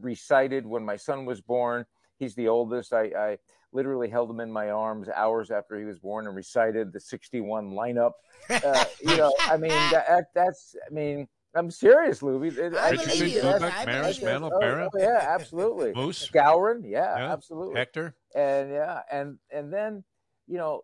recited 0.00 0.66
when 0.66 0.84
my 0.84 0.96
son 0.96 1.26
was 1.26 1.40
born. 1.40 1.84
He's 2.18 2.34
the 2.34 2.48
oldest. 2.48 2.92
I, 2.92 3.04
I 3.16 3.38
literally 3.72 4.08
held 4.08 4.30
him 4.30 4.40
in 4.40 4.50
my 4.50 4.70
arms 4.70 5.08
hours 5.08 5.50
after 5.50 5.78
he 5.78 5.84
was 5.84 5.98
born 5.98 6.26
and 6.26 6.34
recited 6.34 6.92
the 6.92 7.00
61 7.00 7.70
lineup. 7.72 8.12
Uh, 8.50 8.84
you 9.00 9.16
know, 9.16 9.32
I 9.42 9.56
mean, 9.56 9.70
that, 9.92 10.24
that's, 10.34 10.74
I 10.84 10.92
mean, 10.92 11.28
I'm 11.54 11.70
serious, 11.70 12.18
Lubie. 12.20 12.56
It- 12.58 12.74
I 12.74 12.90
Richardson, 12.90 13.18
believe 13.18 13.34
you. 13.36 13.42
Kubek, 13.42 13.72
I 13.76 13.84
Maris, 13.86 14.02
believe 14.18 14.20
you. 14.20 14.24
Mantle, 14.26 14.50
oh, 14.54 14.88
oh, 14.92 14.98
yeah, 14.98 15.26
absolutely. 15.28 15.92
Moose, 15.94 16.28
Skowron, 16.28 16.80
yeah, 16.84 17.16
Yeah. 17.18 17.32
absolutely 17.32 17.76
Hector. 17.76 18.14
and 18.34 18.70
yeah 18.70 19.02
and 19.12 19.38
and 19.52 19.72
then 19.72 20.02
you 20.48 20.56
know 20.58 20.82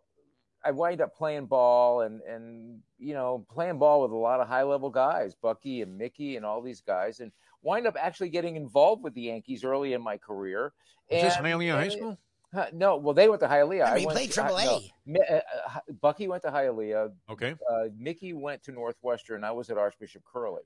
i 0.67 0.71
wind 0.71 1.01
up 1.01 1.15
playing 1.15 1.47
ball 1.47 2.01
and 2.03 2.21
and 2.23 2.81
you 2.99 3.15
know 3.15 3.47
playing 3.51 3.79
ball 3.79 4.03
with 4.03 4.11
a 4.11 4.17
lot 4.17 4.41
of 4.41 4.49
high 4.49 4.63
level 4.63 4.91
guys 4.91 5.35
bucky 5.35 5.83
and 5.83 5.97
mickey 5.97 6.37
and 6.37 6.45
all 6.45 6.61
these 6.61 6.81
guys 6.81 7.21
and 7.21 7.31
wind 7.63 7.87
up 7.87 7.95
actually 8.01 8.29
getting 8.29 8.57
involved 8.57 9.03
with 9.05 9.15
the 9.15 9.23
yankees 9.23 9.65
early 9.65 9.93
in 9.93 10.03
my 10.03 10.17
career 10.17 10.73
Is 11.09 11.23
this 11.23 11.37
And- 11.37 11.47
Hialeah 11.47 11.75
High 11.75 11.89
School? 11.89 12.19
Huh, 12.55 12.67
no 12.73 12.97
well 12.97 13.13
they 13.15 13.29
went 13.29 13.41
to 13.41 13.49
hialeah 13.49 13.85
Remember, 13.85 13.97
I 13.97 13.99
he 13.99 14.07
went 14.07 14.17
played 14.19 14.33
to- 14.33 14.43
I- 14.43 14.47
Triple 14.49 14.65
no. 14.65 14.77
A. 14.77 14.93
Mi- 15.07 15.29
uh, 15.31 15.35
uh, 15.77 15.81
bucky 16.01 16.29
went 16.29 16.43
to 16.45 16.51
hialeah 16.51 17.13
Okay. 17.31 17.55
uh, 17.71 17.85
Mickey 17.99 18.33
went 18.33 18.63
to 18.65 18.73
Northwestern. 18.73 19.45
I 19.45 19.51
was 19.53 19.69
at 19.71 19.77
Archbishop 19.79 20.23
Curley, 20.25 20.63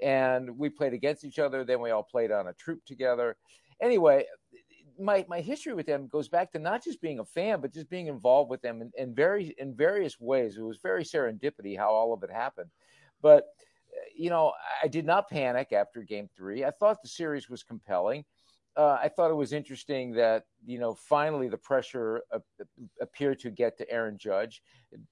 and 0.00 0.58
we 0.58 0.68
played 0.68 0.92
against 0.92 1.24
each 1.24 1.38
other. 1.38 1.64
Then 1.64 1.80
we 1.80 1.90
all 1.90 2.02
played 2.02 2.30
on 2.30 2.48
a 2.48 2.52
troop 2.52 2.84
together. 2.84 3.36
Anyway, 3.80 4.26
my 4.98 5.24
my 5.28 5.40
history 5.40 5.74
with 5.74 5.86
them 5.86 6.08
goes 6.08 6.28
back 6.28 6.52
to 6.52 6.58
not 6.58 6.82
just 6.84 7.00
being 7.00 7.18
a 7.18 7.24
fan, 7.24 7.60
but 7.60 7.72
just 7.72 7.88
being 7.88 8.06
involved 8.06 8.50
with 8.50 8.62
them 8.62 8.82
in, 8.82 8.90
in 8.96 9.14
very 9.14 9.54
in 9.58 9.74
various 9.74 10.18
ways. 10.20 10.56
It 10.56 10.62
was 10.62 10.78
very 10.82 11.04
serendipity 11.04 11.76
how 11.76 11.90
all 11.90 12.12
of 12.12 12.22
it 12.22 12.30
happened, 12.30 12.70
but 13.22 13.44
uh, 13.44 14.04
you 14.16 14.30
know 14.30 14.52
I 14.82 14.88
did 14.88 15.06
not 15.06 15.28
panic 15.28 15.72
after 15.72 16.02
Game 16.02 16.28
Three. 16.36 16.64
I 16.64 16.70
thought 16.70 17.02
the 17.02 17.08
series 17.08 17.48
was 17.48 17.62
compelling. 17.62 18.24
Uh, 18.76 18.98
I 19.00 19.08
thought 19.08 19.30
it 19.30 19.34
was 19.34 19.52
interesting 19.52 20.12
that 20.14 20.44
you 20.66 20.80
know 20.80 20.94
finally 20.94 21.48
the 21.48 21.56
pressure 21.58 22.22
appeared 23.00 23.38
to 23.40 23.50
get 23.50 23.78
to 23.78 23.90
Aaron 23.90 24.18
Judge 24.18 24.62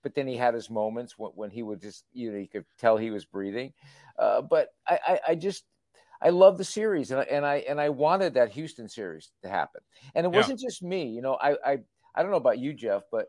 but 0.03 0.15
then 0.15 0.27
he 0.27 0.37
had 0.37 0.55
his 0.55 0.69
moments 0.69 1.17
when, 1.17 1.31
when 1.37 1.51
he 1.51 1.63
would 1.63 1.81
just 1.81 2.05
you 2.13 2.33
know 2.33 2.39
you 2.39 2.49
could 2.49 2.65
tell 2.79 2.97
he 2.97 3.13
was 3.13 3.25
breathing 3.25 3.73
uh, 4.19 4.43
but 4.43 4.71
I, 4.89 4.99
I, 5.07 5.21
I 5.29 5.35
just 5.37 5.65
I 6.23 6.31
love 6.31 6.59
the 6.59 6.65
series 6.65 7.11
and 7.11 7.21
I, 7.21 7.25
and 7.25 7.45
I 7.45 7.57
and 7.69 7.81
I 7.81 7.89
wanted 7.89 8.35
that 8.35 8.51
Houston 8.53 8.89
series 8.89 9.33
to 9.43 9.49
happen 9.49 9.81
and 10.15 10.27
it 10.27 10.31
Yeah. 10.31 10.37
wasn't 10.37 10.61
just 10.61 10.83
me 10.83 11.07
you 11.09 11.23
know 11.23 11.35
I, 11.35 11.57
I 11.65 11.79
I 12.15 12.23
don't 12.23 12.31
know 12.31 12.37
about 12.37 12.59
you 12.59 12.73
Jeff 12.73 13.03
but 13.11 13.29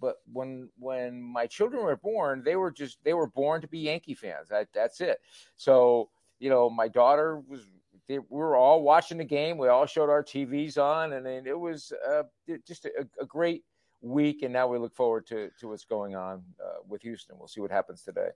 but 0.00 0.16
when 0.32 0.68
when 0.78 1.20
my 1.22 1.46
children 1.46 1.82
were 1.82 1.96
born 1.96 2.42
they 2.44 2.56
were 2.56 2.70
just 2.70 2.98
they 3.04 3.14
were 3.14 3.28
born 3.28 3.60
to 3.60 3.68
be 3.68 3.80
Yankee 3.80 4.14
fans 4.14 4.48
that, 4.48 4.68
that's 4.74 5.00
it 5.00 5.18
so 5.56 6.10
you 6.38 6.50
know 6.50 6.68
my 6.68 6.88
daughter 6.88 7.40
was 7.46 7.62
they, 8.08 8.18
we 8.18 8.24
were 8.30 8.56
all 8.56 8.82
watching 8.82 9.18
the 9.18 9.24
game 9.24 9.58
we 9.58 9.68
all 9.68 9.86
showed 9.86 10.10
our 10.10 10.24
TVs 10.24 10.76
on 10.78 11.12
and, 11.12 11.26
and 11.26 11.46
it 11.46 11.58
was 11.58 11.92
uh, 12.08 12.22
just 12.66 12.84
a, 12.86 13.06
a 13.20 13.26
great 13.26 13.62
week, 14.02 14.42
and 14.42 14.52
now 14.52 14.66
we 14.66 14.78
look 14.78 14.94
forward 14.94 15.26
to 15.28 15.48
to 15.58 15.68
what's 15.68 15.84
going 15.84 16.14
on 16.14 16.42
uh, 16.62 16.80
with 16.86 17.02
Houston. 17.02 17.36
We'll 17.38 17.48
see 17.48 17.60
what 17.60 17.70
happens 17.70 18.02
today. 18.02 18.28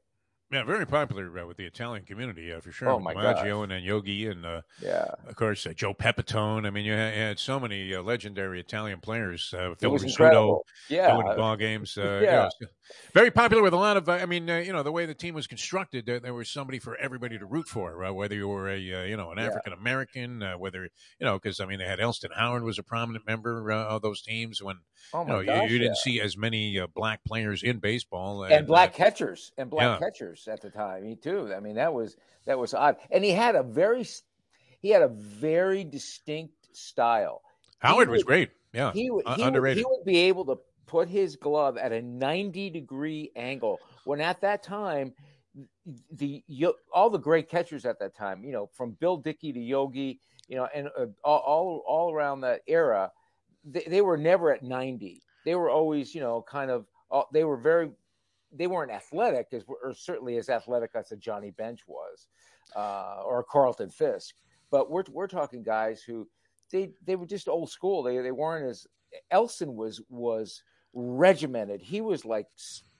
Yeah, 0.53 0.63
very 0.63 0.87
popular 0.87 1.37
uh, 1.41 1.45
with 1.45 1.57
the 1.57 1.65
Italian 1.65 2.05
community 2.05 2.53
uh, 2.53 2.61
for 2.61 2.71
sure. 2.71 2.89
Oh, 2.89 3.01
my 3.01 3.15
DiMaggio 3.15 3.65
and 3.65 3.73
then 3.73 3.83
Yogi 3.83 4.29
and 4.29 4.47
uh, 4.47 4.61
Yeah. 4.81 5.07
of 5.27 5.35
course 5.35 5.67
uh, 5.67 5.73
Joe 5.73 5.93
Pepitone. 5.93 6.67
I 6.67 6.71
mean, 6.71 6.85
you 6.85 6.93
had, 6.93 7.15
you 7.15 7.21
had 7.21 7.39
so 7.41 7.59
many 7.59 7.93
uh, 7.93 8.01
legendary 8.03 8.61
Italian 8.61 9.01
players. 9.01 9.53
Uh, 9.53 9.75
Phil 9.81 9.91
was 9.91 10.05
Rizzuto. 10.05 10.61
Yeah. 10.89 11.13
doing 11.13 11.37
ball 11.37 11.57
games. 11.57 11.99
Uh, 11.99 12.21
Yeah. 12.23 12.49
you 12.61 12.67
know, 12.67 12.73
very 13.13 13.33
popular 13.33 13.61
with 13.63 13.73
a 13.73 13.77
lot 13.77 13.97
of. 13.97 14.09
Uh, 14.09 14.13
I 14.13 14.27
mean, 14.27 14.49
uh, 14.49 14.59
you 14.59 14.73
know, 14.73 14.85
the 14.85 14.93
way 14.93 15.07
the 15.07 15.15
team 15.15 15.35
was 15.35 15.49
constructed, 15.49 16.07
there, 16.07 16.21
there 16.21 16.35
was 16.35 16.49
somebody 16.49 16.79
for 16.79 16.97
everybody 16.97 17.37
to 17.39 17.45
root 17.45 17.67
for. 17.67 18.13
Whether 18.13 18.37
you 18.37 18.47
were 18.47 18.69
a 18.69 18.77
uh, 18.77 19.03
you 19.03 19.17
know 19.17 19.33
an 19.33 19.41
African 19.41 19.73
American, 19.73 20.45
uh, 20.45 20.57
whether 20.57 20.85
you 20.85 21.27
know, 21.27 21.41
because 21.41 21.59
I 21.59 21.67
mean, 21.67 21.81
they 21.81 21.87
had 21.87 21.99
Elston 21.99 22.31
Howard 22.37 22.63
was 22.63 22.79
a 22.79 22.85
prominent 22.85 23.27
member 23.27 23.73
uh, 23.73 23.87
of 23.87 24.03
those 24.03 24.23
teams 24.23 24.63
when 24.63 24.77
Oh 25.13 25.23
you 25.23 25.27
know 25.29 25.35
my 25.35 25.41
you, 25.41 25.47
gosh, 25.47 25.71
you 25.71 25.79
didn't 25.79 25.97
yeah. 26.05 26.13
see 26.13 26.21
as 26.21 26.37
many 26.37 26.79
uh, 26.79 26.87
black 26.95 27.25
players 27.25 27.63
in 27.63 27.79
baseball 27.79 28.45
and 28.45 28.67
black 28.67 28.91
uh, 28.91 28.93
catchers 28.93 29.53
and 29.57 29.71
black 29.71 30.01
yeah. 30.01 30.07
catchers 30.07 30.36
at 30.49 30.61
the 30.63 30.71
time. 30.71 31.05
He 31.05 31.17
too. 31.17 31.53
I 31.55 31.61
mean, 31.61 31.77
that 31.77 31.93
was 31.93 32.17
that 32.47 32.59
was 32.59 32.75
odd. 32.75 32.97
And 33.11 33.25
he 33.25 33.31
had 33.31 33.55
a 33.57 33.63
very 33.63 34.07
he 34.81 34.91
had 34.91 35.03
a 35.03 35.09
very 35.09 35.85
distinct 35.85 36.77
style. 36.77 37.43
Howard 37.79 38.09
was 38.09 38.19
would- 38.21 38.27
great. 38.27 38.51
Yeah, 38.73 38.93
He 38.93 39.11
would, 39.11 39.27
he, 39.27 39.31
would, 39.43 39.47
underrated. 39.47 39.79
he 39.79 39.85
would 39.89 40.05
be 40.05 40.19
able 40.29 40.45
to 40.47 40.59
put 40.87 41.09
his 41.09 41.37
glove 41.37 41.79
at 41.79 41.93
a 41.93 42.03
90 42.03 42.69
degree 42.69 43.31
angle 43.35 43.81
when 44.05 44.21
at 44.21 44.41
that 44.43 44.63
time 44.63 45.15
the 46.13 46.43
yo- 46.47 46.75
all 46.93 47.09
the 47.09 47.19
great 47.19 47.49
catchers 47.49 47.87
at 47.87 47.99
that 48.01 48.15
time, 48.15 48.45
you 48.45 48.53
know, 48.53 48.69
from 48.75 48.91
Bill 49.01 49.17
Dickey 49.17 49.51
to 49.53 49.61
Yogi, 49.61 50.21
you 50.49 50.57
know, 50.57 50.69
and 50.75 50.89
uh, 50.99 51.07
all, 51.25 51.83
all 51.87 52.13
around 52.13 52.43
that 52.43 52.61
era, 52.67 53.11
they, 53.65 53.85
they 53.87 54.01
were 54.03 54.19
never 54.19 54.53
at 54.53 54.63
90. 54.63 55.23
They 55.47 55.55
were 55.55 55.71
always, 55.71 56.15
you 56.15 56.21
know, 56.21 56.43
kind 56.43 56.71
of 56.71 56.87
uh, 57.11 57.23
they 57.33 57.45
were 57.45 57.57
very 57.57 57.91
they 58.53 58.67
weren't 58.67 58.93
athletic 58.93 59.49
as 59.53 59.65
or 59.69 59.95
certainly 59.95 60.37
as 60.37 60.49
athletic 60.49 60.91
as 60.95 61.13
a 61.13 61.17
Johnny 61.17 61.51
Bench 61.51 61.81
was 61.87 62.29
uh, 62.75 63.23
or 63.25 63.45
Carlton 63.45 63.91
Fisk, 63.91 64.35
but 64.71 64.91
we're 64.91 65.05
we're 65.11 65.27
talking 65.27 65.63
guys 65.63 66.03
who 66.03 66.29
they 66.73 66.91
they 67.05 67.17
were 67.17 67.27
just 67.27 67.49
old 67.49 67.71
school. 67.71 68.03
They 68.03 68.19
they 68.19 68.33
weren't 68.33 68.69
as 68.69 68.87
Elston 69.31 69.77
was 69.77 70.01
was 70.09 70.63
regimented. 70.93 71.81
He 71.81 72.01
was 72.01 72.25
like 72.25 72.47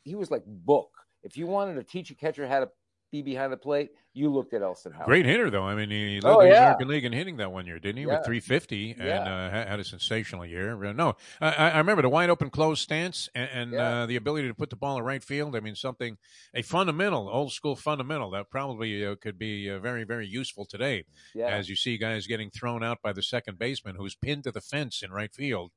he 0.05 0.15
was 0.15 0.31
like 0.31 0.43
book. 0.47 0.91
If 1.23 1.37
you 1.37 1.47
wanted 1.47 1.75
to 1.75 1.83
teach 1.83 2.11
a 2.11 2.15
catcher 2.15 2.47
how 2.47 2.61
to 2.61 2.71
be 3.13 3.23
behind 3.23 3.53
the 3.53 3.57
plate, 3.57 3.91
you 4.13 4.31
looked 4.31 4.55
at 4.55 4.63
Elston 4.63 4.93
Howard. 4.93 5.07
Great 5.07 5.27
hitter, 5.27 5.51
though. 5.51 5.63
I 5.63 5.75
mean, 5.75 5.91
he 5.91 6.21
led 6.21 6.35
Oh, 6.35 6.41
the 6.43 6.49
yeah. 6.49 6.59
American 6.63 6.89
League 6.89 7.05
in 7.05 7.13
hitting 7.13 7.37
that 7.37 7.53
one 7.53 7.67
year, 7.67 7.79
didn't 7.79 7.99
he? 7.99 8.05
Yeah. 8.05 8.17
With 8.17 8.25
350 8.25 8.93
and 8.93 9.01
Yeah. 9.05 9.21
uh, 9.21 9.51
had 9.51 9.79
a 9.79 9.85
sensational 9.85 10.45
year. 10.47 10.83
Uh, 10.85 10.93
No, 10.93 11.17
I, 11.41 11.53
I 11.71 11.79
remember 11.79 12.03
the 12.03 12.09
wide 12.09 12.31
open 12.31 12.51
closed 12.51 12.83
stance 12.83 13.29
and, 13.35 13.51
and 13.53 13.75
uh, 13.75 14.07
the 14.07 14.17
ability 14.17 14.49
to 14.49 14.55
put 14.55 14.71
the 14.71 14.77
ball 14.77 14.97
in 14.99 15.05
right 15.05 15.23
field. 15.23 15.55
I 15.55 15.61
mean, 15.61 15.75
something, 15.77 16.17
a 16.55 16.63
fundamental, 16.63 17.29
old 17.29 17.53
school 17.53 17.77
fundamental 17.77 18.31
that 18.31 18.51
probably 18.51 19.05
uh, 19.05 19.17
could 19.17 19.39
be 19.39 19.69
uh, 19.71 19.79
very, 19.79 20.05
very 20.05 20.27
useful 20.27 20.65
today 20.65 21.05
Yeah, 21.35 21.49
as 21.49 21.69
you 21.69 21.77
see 21.77 21.99
guys 21.99 22.27
getting 22.27 22.51
thrown 22.51 22.83
out 22.83 23.03
by 23.03 23.13
the 23.13 23.23
second 23.23 23.59
baseman 23.59 23.97
who's 23.97 24.15
pinned 24.15 24.45
to 24.45 24.53
the 24.53 24.61
fence 24.63 25.03
in 25.03 25.11
right 25.11 25.33
field 25.35 25.73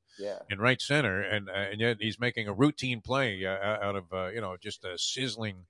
in 0.50 0.58
right 0.58 0.80
center, 0.82 1.20
and 1.22 1.48
uh, 1.48 1.52
and 1.52 1.80
yet 1.80 1.96
he's 2.00 2.18
making 2.20 2.46
a 2.46 2.52
routine 2.52 3.00
play 3.00 3.44
uh, 3.46 3.50
out 3.86 3.96
of 3.96 4.12
uh, 4.12 4.28
you 4.28 4.40
know 4.40 4.56
just 4.60 4.84
a 4.84 4.98
sizzling 4.98 5.64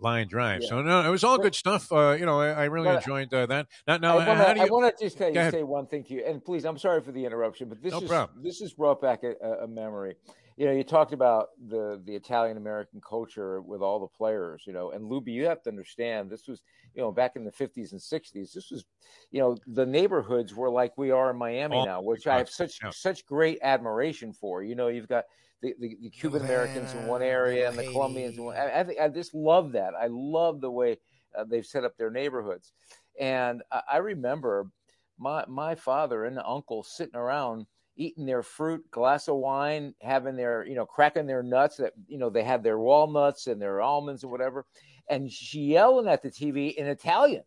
line 0.00 0.28
drive. 0.28 0.62
Yeah. 0.62 0.68
So 0.68 0.82
no, 0.82 1.06
it 1.06 1.10
was 1.10 1.24
all 1.24 1.38
good 1.38 1.54
stuff. 1.54 1.90
Uh, 1.92 2.16
you 2.18 2.26
know, 2.26 2.40
I, 2.40 2.48
I 2.50 2.64
really 2.64 2.86
But- 2.88 3.02
enjoyed 3.02 3.32
uh, 3.32 3.46
that. 3.46 3.66
Now, 3.86 3.96
now 3.98 4.18
I 4.18 4.24
how 4.34 4.52
do 4.54 4.60
you? 4.60 4.66
want 4.72 4.96
to 4.96 5.04
just 5.04 5.18
tell 5.18 5.28
you, 5.32 5.50
say 5.50 5.62
one 5.62 5.86
thing 5.86 6.04
to 6.04 6.14
you, 6.14 6.24
and 6.26 6.44
please, 6.44 6.64
I'm 6.64 6.78
sorry 6.78 7.00
for 7.02 7.12
the 7.12 7.24
interruption, 7.24 7.68
but 7.68 7.82
this 7.82 7.92
No 7.92 8.00
is 8.00 8.08
problem. 8.08 8.42
this 8.42 8.60
is 8.60 8.72
brought 8.74 9.00
back 9.00 9.22
a, 9.22 9.34
a- 9.42 9.64
a 9.64 9.68
memory. 9.68 10.16
You 10.56 10.66
know, 10.66 10.72
you 10.72 10.84
talked 10.84 11.14
about 11.14 11.48
the 11.68 12.02
the 12.04 12.14
Italian 12.14 12.56
American 12.58 13.00
culture 13.00 13.62
with 13.62 13.80
all 13.80 13.98
the 13.98 14.06
players. 14.08 14.64
You 14.66 14.74
know, 14.74 14.90
and 14.90 15.10
Lubie, 15.10 15.28
you 15.32 15.46
have 15.46 15.62
to 15.62 15.70
understand 15.70 16.28
this 16.28 16.46
was 16.46 16.60
you 16.94 17.00
know 17.00 17.10
back 17.12 17.36
in 17.36 17.44
the 17.44 17.50
50s 17.52 17.92
and 17.92 18.00
60s. 18.00 18.52
This 18.52 18.70
was 18.70 18.84
you 19.30 19.40
know 19.40 19.56
the 19.66 19.86
neighborhoods 19.86 20.54
were 20.54 20.70
like 20.70 20.98
we 20.98 21.12
are 21.12 21.30
in 21.30 21.36
Miami 21.36 21.76
All- 21.76 21.86
now, 21.86 22.02
which 22.02 22.26
I 22.26 22.36
have 22.38 22.50
such 22.50 22.78
yeah. 22.82 22.90
such 22.90 23.24
great 23.24 23.58
admiration 23.62 24.32
for. 24.34 24.62
You 24.62 24.74
know, 24.74 24.88
you've 24.88 25.08
got 25.08 25.24
the, 25.62 25.74
the, 25.78 25.96
the 26.02 26.10
Cuban 26.10 26.42
Americans 26.42 26.94
in 26.94 27.06
one 27.06 27.22
area 27.22 27.68
and 27.68 27.78
the 27.78 27.84
Colombians 27.84 28.38
in 28.38 28.44
one. 28.44 28.56
I, 28.56 28.80
I 28.80 28.84
think 28.84 29.00
I 29.00 29.08
just 29.08 29.34
love 29.34 29.72
that. 29.72 29.94
I 29.94 30.06
love 30.08 30.60
the 30.60 30.70
way 30.70 30.98
uh, 31.36 31.44
they've 31.44 31.66
set 31.66 31.84
up 31.84 31.96
their 31.96 32.10
neighborhoods. 32.10 32.72
And 33.18 33.62
I, 33.70 33.82
I 33.92 33.96
remember 33.98 34.70
my 35.18 35.44
my 35.48 35.74
father 35.74 36.24
and 36.24 36.38
uncle 36.44 36.82
sitting 36.82 37.16
around 37.16 37.66
eating 37.96 38.24
their 38.24 38.42
fruit, 38.42 38.90
glass 38.90 39.28
of 39.28 39.36
wine, 39.36 39.94
having 40.00 40.36
their 40.36 40.64
you 40.66 40.74
know 40.74 40.86
cracking 40.86 41.26
their 41.26 41.42
nuts. 41.42 41.76
That 41.76 41.92
you 42.06 42.18
know 42.18 42.30
they 42.30 42.44
had 42.44 42.62
their 42.62 42.78
walnuts 42.78 43.46
and 43.46 43.60
their 43.60 43.82
almonds 43.82 44.24
or 44.24 44.28
whatever, 44.30 44.64
and 45.08 45.30
she 45.30 45.60
yelling 45.60 46.08
at 46.08 46.22
the 46.22 46.30
TV 46.30 46.74
in 46.74 46.86
Italian. 46.86 47.42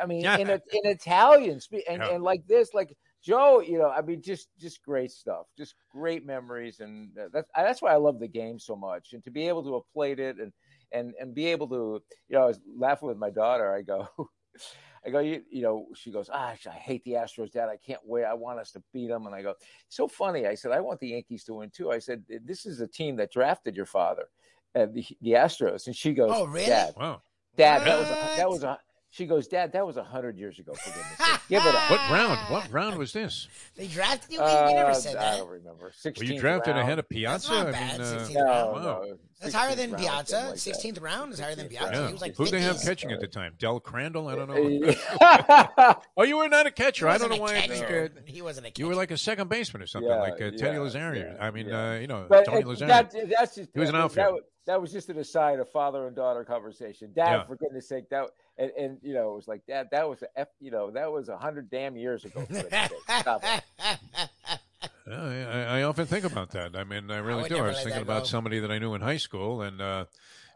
I 0.00 0.06
mean, 0.06 0.22
Yeah. 0.22 0.36
in 0.36 0.50
a, 0.50 0.54
in 0.54 0.90
Italian, 0.90 1.60
and, 1.88 2.02
Yeah. 2.02 2.08
and 2.10 2.22
like 2.24 2.46
this, 2.46 2.74
like 2.74 2.96
Joe, 3.24 3.60
you 3.60 3.78
know, 3.78 3.88
I 3.88 4.02
mean, 4.02 4.20
just 4.20 4.48
just 4.58 4.82
great 4.82 5.10
stuff, 5.10 5.46
just 5.56 5.74
great 5.90 6.26
memories, 6.26 6.80
and 6.80 7.10
uh, 7.18 7.28
that's 7.32 7.48
that's 7.56 7.80
why 7.80 7.92
I 7.92 7.96
love 7.96 8.20
the 8.20 8.28
game 8.28 8.58
so 8.58 8.76
much, 8.76 9.14
and 9.14 9.24
to 9.24 9.30
be 9.30 9.48
able 9.48 9.64
to 9.64 9.74
have 9.74 9.92
played 9.94 10.20
it 10.20 10.36
and 10.38 10.52
and 10.92 11.14
and 11.18 11.34
be 11.34 11.46
able 11.46 11.68
to, 11.68 12.02
you 12.28 12.36
know, 12.36 12.42
I 12.42 12.46
was 12.46 12.60
laughing 12.76 13.08
with 13.08 13.16
my 13.16 13.30
daughter. 13.30 13.74
I 13.74 13.80
go, 13.80 14.06
I 15.06 15.10
go, 15.10 15.20
you, 15.20 15.42
you 15.50 15.62
know, 15.62 15.86
she 15.94 16.12
goes, 16.12 16.28
ah, 16.30 16.54
I 16.66 16.70
hate 16.70 17.02
the 17.04 17.12
Astros, 17.12 17.50
Dad. 17.52 17.68
I 17.70 17.78
can't 17.78 18.00
wait. 18.04 18.24
I 18.24 18.34
want 18.34 18.58
us 18.58 18.72
to 18.72 18.82
beat 18.92 19.08
them. 19.08 19.26
And 19.26 19.34
I 19.34 19.42
go, 19.42 19.54
so 19.88 20.06
funny. 20.06 20.46
I 20.46 20.54
said, 20.54 20.72
I 20.72 20.80
want 20.80 21.00
the 21.00 21.08
Yankees 21.08 21.44
to 21.44 21.54
win 21.54 21.70
too. 21.70 21.90
I 21.90 21.98
said, 22.00 22.24
this 22.44 22.66
is 22.66 22.80
a 22.80 22.86
team 22.86 23.16
that 23.16 23.32
drafted 23.32 23.74
your 23.74 23.86
father, 23.86 24.28
uh, 24.74 24.86
the 24.92 25.04
the 25.22 25.32
Astros, 25.32 25.86
and 25.86 25.96
she 25.96 26.12
goes, 26.12 26.30
Oh, 26.32 26.44
really? 26.44 26.66
Dad, 26.66 26.94
Wow. 26.96 27.22
Dad, 27.56 27.86
that 27.86 27.98
was 27.98 28.10
a, 28.10 28.36
that 28.36 28.50
was 28.50 28.62
a. 28.64 28.78
She 29.14 29.26
goes, 29.26 29.46
Dad, 29.46 29.70
that 29.74 29.86
was 29.86 29.96
a 29.96 30.02
hundred 30.02 30.36
years 30.36 30.58
ago. 30.58 30.72
For 30.74 30.90
goodness 30.90 31.18
sake. 31.18 31.40
Give 31.48 31.62
it 31.64 31.72
up. 31.72 31.88
What 31.88 32.00
round? 32.10 32.38
What 32.52 32.72
round 32.72 32.98
was 32.98 33.12
this? 33.12 33.46
They 33.76 33.86
drafted 33.86 34.32
you. 34.32 34.38
you 34.40 34.44
never 34.44 34.90
Uh, 34.90 34.94
said 34.94 35.14
I 35.14 35.20
that. 35.30 35.36
don't 35.38 35.50
remember. 35.50 35.92
Were 36.04 36.24
you 36.24 36.40
drafted 36.40 36.74
round. 36.74 36.80
ahead 36.80 36.98
of 36.98 37.04
That's 37.08 37.16
Piazza? 37.46 37.52
not 37.52 37.66
I 37.68 37.70
bad, 37.70 37.92
mean, 38.00 38.00
uh, 38.08 38.18
16th 38.18 38.34
No, 38.34 38.44
round. 38.44 38.72
Wow. 38.72 38.80
no, 39.04 39.18
That's 39.40 39.54
higher 39.54 39.74
than 39.76 39.92
round, 39.92 40.02
Piazza. 40.02 40.26
something 40.32 40.50
like. 40.50 40.58
Sixteenth 40.58 40.98
round 41.00 41.32
is 41.32 41.38
higher 41.38 41.54
than 41.54 41.68
Piazza. 41.68 41.84
round. 41.84 41.94
yeah. 41.96 42.06
He 42.08 42.12
was 42.12 42.22
like 42.22 42.36
Who 42.36 42.46
they 42.46 42.60
have 42.62 42.74
50s. 42.74 42.84
catching 42.86 43.12
at 43.12 43.20
the 43.20 43.28
time? 43.28 43.54
Del 43.56 43.78
Crandall? 43.78 44.26
I 44.26 44.34
don't 44.34 44.48
know. 44.48 44.56
Yeah. 44.66 45.94
oh, 46.16 46.24
you 46.24 46.36
were 46.38 46.48
not 46.48 46.66
a 46.66 46.72
catcher. 46.72 47.06
I 47.06 47.16
don't 47.16 47.30
know 47.30 47.36
why 47.36 47.54
I 47.54 47.68
think 47.68 47.88
uh, 47.88 48.08
he 48.26 48.42
wasn't 48.42 48.66
a 48.66 48.70
catcher. 48.70 48.82
you 48.82 48.88
were 48.88 48.96
like 48.96 49.12
a 49.12 49.16
second 49.16 49.48
baseman 49.48 49.80
or 49.84 49.86
something, 49.86 50.10
Yeah, 50.10 50.16
like 50.22 50.32
uh, 50.34 50.50
Teddy 50.50 50.58
yeah, 50.60 50.74
Lazario. 50.74 51.34
yeah, 51.36 51.44
I 51.44 51.52
mean, 51.52 51.68
yeah. 51.68 51.90
uh, 51.90 51.94
you 51.98 52.08
know, 52.08 52.26
But 52.28 52.46
Tony 52.46 52.62
it- 52.62 52.66
Lazario. 52.66 52.88
that, 52.88 53.12
that's 53.38 53.54
just 53.54 53.70
He 53.74 53.78
was 53.78 53.90
an 53.90 53.94
outfielder. 53.94 54.40
That, 54.66 54.72
that 54.72 54.80
was 54.80 54.92
just 54.92 55.08
an 55.08 55.18
aside 55.18 55.58
of 55.58 55.70
father 55.70 56.06
and 56.06 56.16
daughter 56.16 56.44
conversation. 56.44 57.12
Dad, 57.14 57.32
Yeah. 57.32 57.44
for 57.44 57.56
goodness 57.56 57.88
sake, 57.88 58.08
that 58.10 58.30
and, 58.58 58.70
and 58.78 58.98
you 59.02 59.14
know 59.14 59.32
it 59.32 59.36
was 59.36 59.48
like 59.48 59.66
Dad, 59.66 59.88
that 59.92 60.08
was 60.08 60.22
a 60.22 60.28
F, 60.38 60.48
you 60.60 60.70
know 60.70 60.90
that 60.90 61.10
was 61.10 61.28
a 61.28 61.36
hundred 61.36 61.70
damn 61.70 61.96
years 61.96 62.24
ago. 62.24 62.44
For. 62.44 63.20
Stop 63.20 63.42
it. 63.44 63.64
I, 65.10 65.80
I 65.80 65.82
often 65.82 66.06
think 66.06 66.24
about 66.24 66.50
that. 66.52 66.76
I 66.76 66.84
mean, 66.84 67.10
I 67.10 67.18
really 67.18 67.42
would 67.42 67.48
do. 67.50 67.58
I 67.58 67.68
was 67.68 67.82
thinking 67.82 68.02
about 68.02 68.22
go. 68.22 68.26
somebody 68.28 68.60
that 68.60 68.70
I 68.70 68.78
knew 68.78 68.94
in 68.94 69.02
high 69.02 69.18
school 69.18 69.60
and 69.60 69.80
uh, 69.80 70.06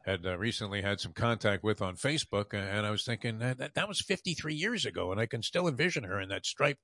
had 0.06 0.24
uh, 0.24 0.38
recently 0.38 0.80
had 0.80 1.00
some 1.00 1.12
contact 1.12 1.62
with 1.62 1.82
on 1.82 1.96
Facebook, 1.96 2.54
uh, 2.54 2.56
and 2.56 2.86
I 2.86 2.90
was 2.90 3.04
thinking 3.04 3.38
that, 3.40 3.58
that 3.58 3.74
that 3.74 3.88
was 3.88 4.00
53 4.00 4.54
years 4.54 4.86
ago, 4.86 5.12
and 5.12 5.20
I 5.20 5.26
can 5.26 5.42
still 5.42 5.68
envision 5.68 6.04
her 6.04 6.18
in 6.20 6.30
that 6.30 6.46
striped 6.46 6.80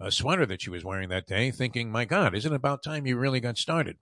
uh, 0.00 0.10
sweater 0.10 0.46
that 0.46 0.60
she 0.62 0.70
was 0.70 0.84
wearing 0.84 1.08
that 1.08 1.26
day, 1.26 1.50
thinking, 1.50 1.90
"My 1.90 2.04
God, 2.04 2.34
isn't 2.34 2.52
it 2.52 2.56
about 2.56 2.82
time 2.82 3.06
you 3.06 3.16
really 3.16 3.40
got 3.40 3.56
started?" 3.58 3.96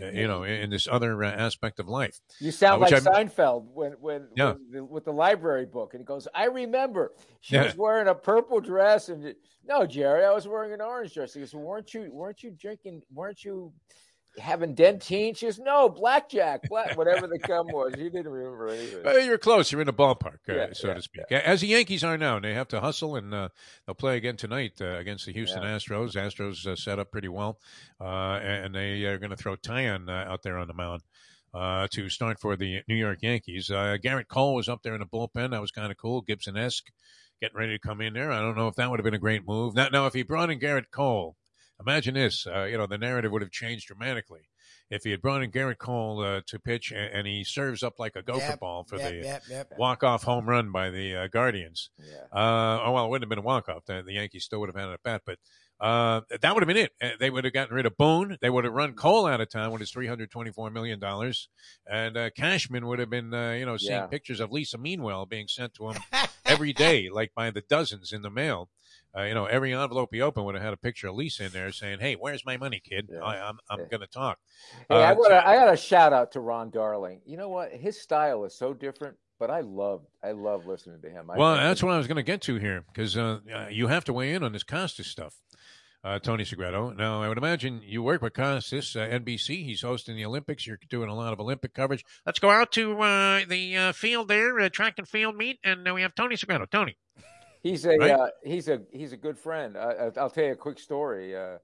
Uh, 0.00 0.06
you 0.06 0.26
know, 0.26 0.42
in, 0.44 0.52
in 0.62 0.70
this 0.70 0.88
other 0.90 1.22
uh, 1.22 1.30
aspect 1.30 1.78
of 1.80 1.88
life. 1.88 2.18
You 2.40 2.50
sound 2.50 2.82
Uh, 2.82 2.86
like 2.86 2.92
I'm- 2.94 3.02
Seinfeld 3.28 3.66
when 3.74 3.92
when, 4.00 4.28
Yeah. 4.34 4.52
when 4.52 4.70
the, 4.70 4.84
with 4.84 5.04
the 5.04 5.12
library 5.12 5.66
book, 5.66 5.92
and 5.94 6.00
he 6.00 6.04
goes, 6.04 6.26
"I 6.34 6.46
remember 6.46 7.12
she 7.40 7.56
Yeah. 7.56 7.64
was 7.64 7.76
wearing 7.76 8.08
a 8.08 8.14
purple 8.14 8.60
dress." 8.60 9.08
And 9.08 9.34
no, 9.64 9.86
Jerry, 9.86 10.24
I 10.24 10.32
was 10.32 10.48
wearing 10.48 10.72
an 10.72 10.80
orange 10.80 11.14
dress. 11.14 11.34
He 11.34 11.40
goes, 11.40 11.54
"Weren't 11.54 11.92
you? 11.94 12.08
Weren't 12.12 12.42
you 12.42 12.50
drinking? 12.52 13.02
Weren't 13.12 13.44
you?" 13.44 13.72
Having 14.38 14.74
dentine, 14.74 15.34
she 15.34 15.46
goes, 15.46 15.58
no, 15.58 15.88
blackjack, 15.88 16.68
black, 16.68 16.96
whatever 16.96 17.26
the 17.26 17.38
cum 17.38 17.68
was. 17.68 17.94
You 17.96 18.10
didn't 18.10 18.28
remember 18.28 18.68
anything. 18.68 19.02
Well, 19.02 19.20
you're 19.20 19.38
close. 19.38 19.72
You're 19.72 19.80
in 19.80 19.86
the 19.86 19.92
ballpark, 19.94 20.40
uh, 20.48 20.54
Yeah, 20.54 20.66
so 20.72 20.88
yeah, 20.88 20.94
to 20.94 21.02
speak. 21.02 21.32
As 21.32 21.62
the 21.62 21.68
Yankees 21.68 22.04
are 22.04 22.18
now, 22.18 22.36
and 22.36 22.44
they 22.44 22.52
have 22.52 22.68
to 22.68 22.80
hustle, 22.80 23.16
and 23.16 23.32
uh, 23.32 23.48
they'll 23.86 23.94
play 23.94 24.16
again 24.18 24.36
tonight 24.36 24.74
uh, 24.80 24.96
against 24.98 25.24
the 25.24 25.32
Houston 25.32 25.62
Yeah. 25.62 25.76
Astros. 25.76 26.14
Astros 26.14 26.66
uh, 26.66 26.76
set 26.76 26.98
up 26.98 27.10
pretty 27.10 27.28
well, 27.28 27.58
uh, 28.00 28.04
and 28.04 28.74
they 28.74 29.04
are 29.04 29.18
going 29.18 29.30
to 29.30 29.36
throw 29.36 29.56
Taillon 29.56 30.08
uh, 30.08 30.30
out 30.30 30.42
there 30.42 30.58
on 30.58 30.68
the 30.68 30.74
mound. 30.74 31.02
Uh, 31.54 31.88
to 31.90 32.10
start 32.10 32.38
for 32.38 32.54
the 32.54 32.82
New 32.86 32.96
York 32.96 33.20
Yankees, 33.22 33.70
uh, 33.70 33.96
Gerrit 34.04 34.28
Cole 34.28 34.54
was 34.54 34.68
up 34.68 34.82
there 34.82 34.92
in 34.92 35.00
the 35.00 35.06
bullpen. 35.06 35.52
That 35.52 35.60
was 35.62 35.70
kind 35.70 35.90
of 35.90 35.96
cool. 35.96 36.20
Gibson 36.20 36.54
esque, 36.58 36.90
getting 37.40 37.56
ready 37.56 37.72
to 37.72 37.78
come 37.78 38.02
in 38.02 38.12
there. 38.12 38.30
I 38.30 38.40
don't 38.40 38.56
know 38.58 38.68
if 38.68 38.74
that 38.74 38.90
would 38.90 38.98
have 39.00 39.04
been 39.04 39.14
a 39.14 39.18
great 39.18 39.46
move. 39.48 39.74
Now, 39.74 39.88
now 39.88 40.06
if 40.06 40.12
he 40.12 40.22
brought 40.22 40.50
in 40.50 40.60
Gerrit 40.60 40.90
Cole, 40.90 41.34
imagine 41.80 42.14
this. 42.14 42.46
Uh, 42.46 42.64
you 42.64 42.78
know, 42.78 42.86
the 42.86 42.98
narrative 42.98 43.32
would 43.32 43.42
have 43.42 43.50
changed 43.50 43.86
dramatically 43.86 44.48
if 44.88 45.02
he 45.02 45.10
had 45.10 45.20
brought 45.20 45.42
in 45.42 45.50
Gerrit 45.50 45.78
Cole 45.78 46.22
uh, 46.22 46.40
to 46.46 46.58
pitch, 46.60 46.92
and, 46.92 47.12
and 47.12 47.26
he 47.26 47.42
serves 47.44 47.82
up 47.82 47.98
like 47.98 48.14
a 48.16 48.22
gopher 48.22 48.50
Yep, 48.50 48.60
ball 48.60 48.84
for 48.84 48.96
yep, 48.98 49.10
the 49.10 49.16
yep, 49.26 49.42
yep. 49.48 49.72
walk 49.78 50.04
off 50.04 50.22
home 50.22 50.48
run 50.48 50.70
by 50.70 50.90
the 50.90 51.14
uh, 51.16 51.26
Guardians. 51.26 51.90
Yeah. 51.98 52.26
Uh, 52.32 52.80
oh 52.84 52.92
well, 52.92 53.06
it 53.06 53.08
wouldn't 53.10 53.24
have 53.24 53.28
been 53.30 53.44
a 53.44 53.46
walk 53.46 53.68
off. 53.68 53.84
The, 53.86 54.02
the 54.06 54.12
Yankees 54.14 54.44
still 54.44 54.60
would 54.60 54.68
have 54.68 54.76
had 54.76 54.88
it 54.88 54.92
at 54.94 55.02
bat, 55.02 55.22
but 55.26 55.38
Uh, 55.78 56.22
that 56.40 56.54
would 56.54 56.62
have 56.62 56.68
been 56.68 56.84
it. 56.86 56.92
Uh, 57.02 57.10
They 57.20 57.28
would 57.28 57.44
have 57.44 57.52
gotten 57.52 57.74
rid 57.74 57.84
of 57.84 57.98
Boone. 57.98 58.38
They 58.40 58.48
would 58.48 58.64
have 58.64 58.72
run 58.72 58.94
Cole 58.94 59.26
out 59.26 59.42
of 59.42 59.50
town 59.50 59.72
with 59.72 59.80
his 59.80 59.90
three 59.90 60.06
hundred 60.06 60.30
twenty-four 60.30 60.70
million 60.70 60.98
dollars, 60.98 61.48
and 61.86 62.16
uh, 62.16 62.30
Cashman 62.30 62.86
would 62.86 62.98
have 62.98 63.10
been, 63.10 63.34
uh, 63.34 63.50
you 63.52 63.66
know, 63.66 63.76
seeing 63.76 63.90
Yeah. 64.00 64.06
pictures 64.06 64.40
of 64.40 64.50
Lisa 64.50 64.78
Meanwell 64.78 65.26
being 65.26 65.48
sent 65.48 65.74
to 65.74 65.90
him 65.90 66.02
every 66.46 66.72
day, 66.72 67.10
like 67.10 67.34
by 67.34 67.50
the 67.50 67.60
dozens 67.60 68.10
in 68.12 68.22
the 68.22 68.30
mail. 68.30 68.70
Uh, 69.16 69.22
you 69.22 69.34
know, 69.34 69.46
every 69.46 69.72
envelope 69.72 70.10
he 70.12 70.20
opened 70.20 70.44
would 70.44 70.54
have 70.54 70.64
had 70.64 70.72
a 70.74 70.76
picture 70.76 71.08
of 71.08 71.14
Lisa 71.14 71.44
in 71.44 71.52
there 71.52 71.72
saying, 71.72 72.00
"Hey, 72.00 72.14
where's 72.14 72.44
my 72.44 72.56
money, 72.56 72.80
kid? 72.84 73.08
Yeah. 73.10 73.22
I, 73.22 73.38
I'm 73.38 73.58
I'm 73.70 73.78
Yeah. 73.80 73.86
going 73.90 74.00
to 74.02 74.06
talk." 74.06 74.38
Hey, 74.88 74.96
I 74.96 75.12
Uh, 75.12 75.14
got 75.14 75.32
I 75.32 75.54
got 75.56 75.72
a 75.72 75.76
shout 75.76 76.12
out 76.12 76.32
to 76.32 76.40
Ron 76.40 76.70
Darling. 76.70 77.20
You 77.24 77.36
know 77.36 77.48
what? 77.48 77.72
His 77.72 78.00
style 78.00 78.44
is 78.44 78.54
so 78.54 78.74
different, 78.74 79.16
but 79.38 79.50
I 79.50 79.60
love 79.60 80.02
I 80.22 80.32
love 80.32 80.66
listening 80.66 81.00
to 81.02 81.08
him. 81.10 81.30
I 81.30 81.38
Well, 81.38 81.56
that's 81.56 81.82
what 81.82 81.92
I 81.94 81.98
was 81.98 82.06
going 82.06 82.16
to 82.16 82.22
get 82.22 82.42
to 82.42 82.56
here 82.56 82.84
because 82.92 83.16
uh, 83.16 83.40
uh, 83.54 83.68
you 83.70 83.86
have 83.86 84.04
to 84.04 84.12
weigh 84.12 84.34
in 84.34 84.42
on 84.42 84.52
this 84.52 84.64
Costas 84.64 85.06
stuff, 85.06 85.34
uh, 86.04 86.18
Tony 86.18 86.44
Segreto. 86.44 86.90
Now, 86.90 87.22
I 87.22 87.28
would 87.28 87.38
imagine 87.38 87.80
you 87.82 88.02
work 88.02 88.20
with 88.20 88.34
Costas, 88.34 88.96
uh, 88.96 89.00
NBC. 89.00 89.64
He's 89.64 89.80
hosting 89.82 90.16
the 90.16 90.26
Olympics. 90.26 90.66
You're 90.66 90.78
doing 90.90 91.08
a 91.08 91.14
lot 91.14 91.32
of 91.32 91.40
Olympic 91.40 91.72
coverage. 91.72 92.04
Let's 92.26 92.38
go 92.38 92.50
out 92.50 92.70
to 92.72 93.00
uh, 93.00 93.40
the 93.48 93.76
uh, 93.76 93.92
field 93.92 94.28
there, 94.28 94.58
uh, 94.60 94.68
track 94.68 94.94
and 94.98 95.08
field 95.08 95.36
meet, 95.36 95.58
and 95.64 95.88
uh, 95.88 95.94
we 95.94 96.02
have 96.02 96.14
Tony 96.14 96.36
Segreto. 96.36 96.66
Tony. 96.66 96.96
He's 97.66 97.84
a 97.84 97.96
Right? 97.96 98.10
uh, 98.12 98.28
he's 98.44 98.68
a 98.68 98.82
he's 98.92 99.12
a 99.12 99.16
good 99.16 99.36
friend. 99.36 99.76
I'll 99.76 100.30
tell 100.30 100.44
you 100.44 100.52
a 100.52 100.56
quick 100.56 100.78
story. 100.78 101.34
Uh, 101.36 101.58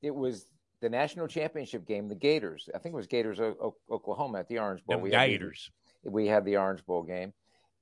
it 0.00 0.14
was 0.14 0.46
the 0.80 0.88
national 0.88 1.26
championship 1.26 1.86
game, 1.86 2.08
the 2.08 2.14
Gators. 2.14 2.70
I 2.74 2.78
think 2.78 2.94
it 2.94 2.96
was 2.96 3.06
Gators, 3.06 3.38
o- 3.40 3.76
Oklahoma, 3.90 4.38
at 4.38 4.48
the 4.48 4.58
Orange 4.58 4.82
Bowl. 4.86 4.96
Them 4.96 5.02
We 5.02 5.12
had 5.12 5.26
the- 5.28 5.32
Gators. 5.32 5.70
we 6.04 6.26
had 6.26 6.44
the 6.46 6.56
Orange 6.56 6.86
Bowl 6.86 7.02
game, 7.02 7.34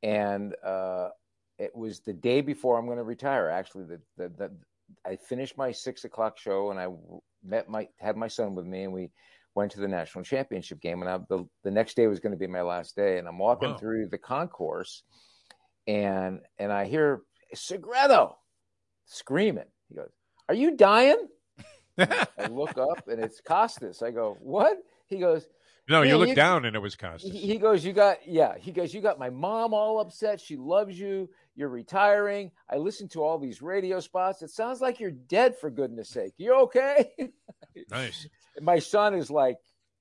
and 0.02 0.56
uh, 0.64 1.10
it 1.58 1.72
was 1.76 2.00
the 2.00 2.12
day 2.14 2.40
before 2.40 2.78
I'm 2.78 2.86
going 2.86 2.98
to 2.98 3.04
retire. 3.04 3.48
Actually, 3.48 3.84
the, 3.84 4.00
the, 4.16 4.28
the 4.30 4.50
I 5.04 5.14
finished 5.16 5.56
my 5.56 5.70
six 5.70 6.04
o'clock 6.04 6.38
show, 6.38 6.70
and 6.72 6.80
I 6.80 6.88
met 7.44 7.68
my 7.68 7.86
had 8.00 8.16
my 8.16 8.28
son 8.28 8.56
with 8.56 8.66
me, 8.66 8.82
and 8.82 8.92
we 8.92 9.10
went 9.54 9.70
to 9.72 9.80
the 9.80 9.86
national 9.88 10.24
championship 10.24 10.80
game. 10.80 11.00
And 11.00 11.08
I, 11.08 11.18
the 11.28 11.46
the 11.62 11.70
next 11.70 11.94
day 11.94 12.08
was 12.08 12.18
going 12.18 12.32
to 12.32 12.38
be 12.38 12.48
my 12.48 12.62
last 12.62 12.96
day, 12.96 13.18
and 13.18 13.28
I'm 13.28 13.38
walking 13.38 13.70
Wow. 13.70 13.76
through 13.78 14.08
the 14.08 14.18
concourse, 14.18 15.04
and 15.86 16.40
and 16.58 16.72
I 16.72 16.86
hear 16.86 17.22
Segreto 17.56 18.36
screaming. 19.06 19.64
He 19.88 19.94
goes, 19.96 20.10
"Are 20.48 20.54
you 20.54 20.76
dying?" 20.76 21.28
I 21.98 22.26
look 22.50 22.76
up, 22.78 23.08
and 23.08 23.20
it's 23.22 23.40
Costas. 23.40 24.02
I 24.02 24.10
go, 24.10 24.36
"What?" 24.40 24.78
He 25.08 25.18
goes, 25.18 25.46
no, 25.88 26.02
you 26.02 26.16
look 26.16 26.30
you- 26.30 26.34
down, 26.34 26.64
and 26.64 26.74
it 26.74 26.80
was 26.80 26.96
Costas. 26.96 27.30
he 27.30 27.38
he 27.38 27.58
goes, 27.58 27.84
you 27.84 27.92
got 27.92 28.26
yeah. 28.26 28.56
He 28.58 28.72
goes, 28.72 28.92
you 28.92 29.00
got 29.00 29.18
my 29.18 29.30
mom 29.30 29.72
all 29.72 30.00
upset. 30.00 30.40
She 30.40 30.56
loves 30.56 30.98
you. 30.98 31.28
You're 31.54 31.68
retiring. 31.68 32.50
I 32.68 32.76
listen 32.76 33.08
to 33.10 33.22
all 33.22 33.38
these 33.38 33.62
radio 33.62 34.00
spots. 34.00 34.42
It 34.42 34.50
sounds 34.50 34.80
like 34.80 34.98
you're 34.98 35.12
dead. 35.12 35.56
For 35.56 35.70
goodness 35.70 36.08
sake, 36.08 36.34
you 36.38 36.54
okay? 36.62 37.12
nice, 37.90 38.26
my 38.60 38.78
son 38.80 39.14
is 39.14 39.30
like, 39.30 39.56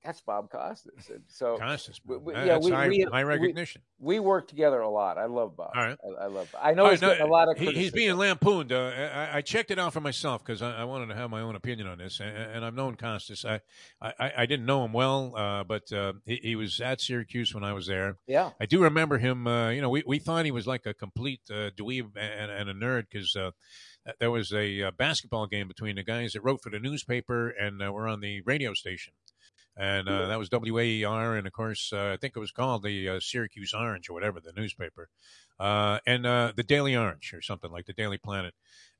that's 0.06 0.20
Bob 0.20 0.50
Costas. 0.50 1.10
And 1.10 1.24
so 1.26 1.58
Costas. 1.58 2.00
we- 2.06 2.16
we- 2.16 2.32
yeah, 2.34 2.58
we- 2.58 2.70
high, 2.70 2.88
we- 2.88 3.02
high 3.02 3.22
recognition. 3.24 3.82
we 3.98 4.20
work 4.20 4.46
together 4.48 4.80
a 4.80 4.88
lot. 4.88 5.18
I 5.18 5.26
love 5.26 5.56
Bob. 5.56 5.72
All 5.74 5.82
right. 5.82 5.98
I, 6.04 6.24
I 6.24 6.26
love. 6.28 6.50
Bob. 6.52 6.60
I 6.64 6.72
know 6.74 6.84
right, 6.84 7.00
no, 7.00 7.12
a 7.20 7.26
lot 7.26 7.48
of. 7.48 7.58
he- 7.58 7.72
he's 7.72 7.90
being 7.90 8.16
lampooned. 8.16 8.72
Uh, 8.72 8.92
I, 9.14 9.38
I 9.38 9.40
checked 9.40 9.70
it 9.70 9.78
out 9.78 9.92
for 9.92 10.00
myself 10.00 10.44
because 10.44 10.62
I, 10.62 10.72
I 10.82 10.84
wanted 10.84 11.06
to 11.08 11.14
have 11.16 11.28
my 11.30 11.40
own 11.40 11.56
opinion 11.56 11.88
on 11.88 11.98
this, 11.98 12.20
and, 12.20 12.36
and 12.36 12.64
I've 12.64 12.74
known 12.74 12.94
Costas. 12.96 13.44
I, 13.44 13.60
I, 14.00 14.32
I 14.38 14.46
didn't 14.46 14.66
know 14.66 14.84
him 14.84 14.92
well, 14.92 15.34
uh, 15.36 15.64
but 15.64 15.90
uh, 15.92 16.12
he, 16.24 16.36
he 16.42 16.56
was 16.56 16.80
at 16.80 17.00
Syracuse 17.00 17.52
when 17.54 17.64
I 17.64 17.72
was 17.72 17.86
there. 17.86 18.16
Yeah. 18.26 18.50
I 18.60 18.66
do 18.66 18.82
remember 18.82 19.18
him. 19.18 19.46
Uh, 19.46 19.70
you 19.70 19.80
know, 19.80 19.90
we, 19.90 20.04
we 20.06 20.18
thought 20.20 20.44
he 20.44 20.50
was 20.52 20.66
like 20.66 20.86
a 20.86 20.94
complete 20.94 21.40
uh, 21.50 21.70
dweeb 21.76 22.16
and, 22.16 22.50
and 22.52 22.70
a 22.70 22.74
nerd 22.74 23.06
because 23.10 23.34
uh, 23.34 23.50
there 24.20 24.30
was 24.30 24.52
a 24.52 24.84
uh, 24.84 24.90
basketball 24.96 25.46
game 25.46 25.66
between 25.66 25.96
the 25.96 26.02
guys 26.04 26.32
that 26.34 26.42
wrote 26.42 26.62
for 26.62 26.70
the 26.70 26.78
newspaper 26.78 27.48
and 27.48 27.82
uh, 27.82 27.90
were 27.92 28.06
on 28.06 28.20
the 28.20 28.40
radio 28.42 28.72
station. 28.72 29.12
And 29.78 30.08
uh, 30.08 30.28
that 30.28 30.38
was 30.38 30.48
WAER, 30.48 31.36
and 31.36 31.46
of 31.46 31.52
course, 31.52 31.92
uh, 31.92 32.12
I 32.14 32.16
think 32.16 32.34
it 32.34 32.40
was 32.40 32.50
called 32.50 32.82
the 32.82 33.10
uh, 33.10 33.20
Syracuse 33.20 33.74
Orange 33.74 34.08
or 34.08 34.14
whatever, 34.14 34.40
the 34.40 34.52
newspaper, 34.56 35.10
uh, 35.60 35.98
and 36.06 36.24
uh, 36.24 36.52
the 36.56 36.62
Daily 36.62 36.96
Orange 36.96 37.34
or 37.34 37.42
something 37.42 37.70
like 37.70 37.84
the 37.84 37.92
Daily 37.92 38.16
Planet. 38.16 38.54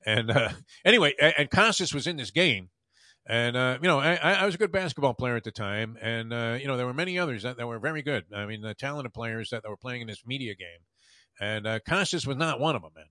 And 0.05 0.31
uh, 0.31 0.51
anyway, 0.85 1.15
and, 1.19 1.51
Costas 1.51 1.95
was 1.95 2.07
in 2.07 2.19
this 2.19 2.31
game, 2.31 2.69
and 3.27 3.57
you 3.83 3.89
know, 3.89 4.01
I, 4.01 4.17
I 4.17 4.45
was 4.45 4.55
a 4.55 4.59
good 4.59 4.71
basketball 4.71 5.15
player 5.15 5.37
at 5.37 5.45
the 5.45 5.51
time, 5.51 5.97
and 6.03 6.31
you 6.61 6.69
know, 6.69 6.77
there 6.77 6.87
were 6.87 6.93
many 6.93 7.19
others 7.19 7.43
that, 7.45 7.57
that 7.57 7.67
were 7.67 7.79
very 7.79 8.03
good. 8.03 8.25
I 8.35 8.45
mean, 8.45 8.61
the 8.61 8.75
talented 8.75 9.15
players 9.15 9.51
that, 9.51 9.63
that 9.63 9.71
were 9.71 9.79
playing 9.79 10.03
in 10.03 10.09
this 10.09 10.27
media 10.27 10.55
game, 10.55 10.85
and 11.41 11.83
Costas 11.89 12.27
was 12.27 12.37
not 12.37 12.61
one 12.61 12.77
of 12.77 12.83
them, 12.83 12.93
man. 12.95 13.07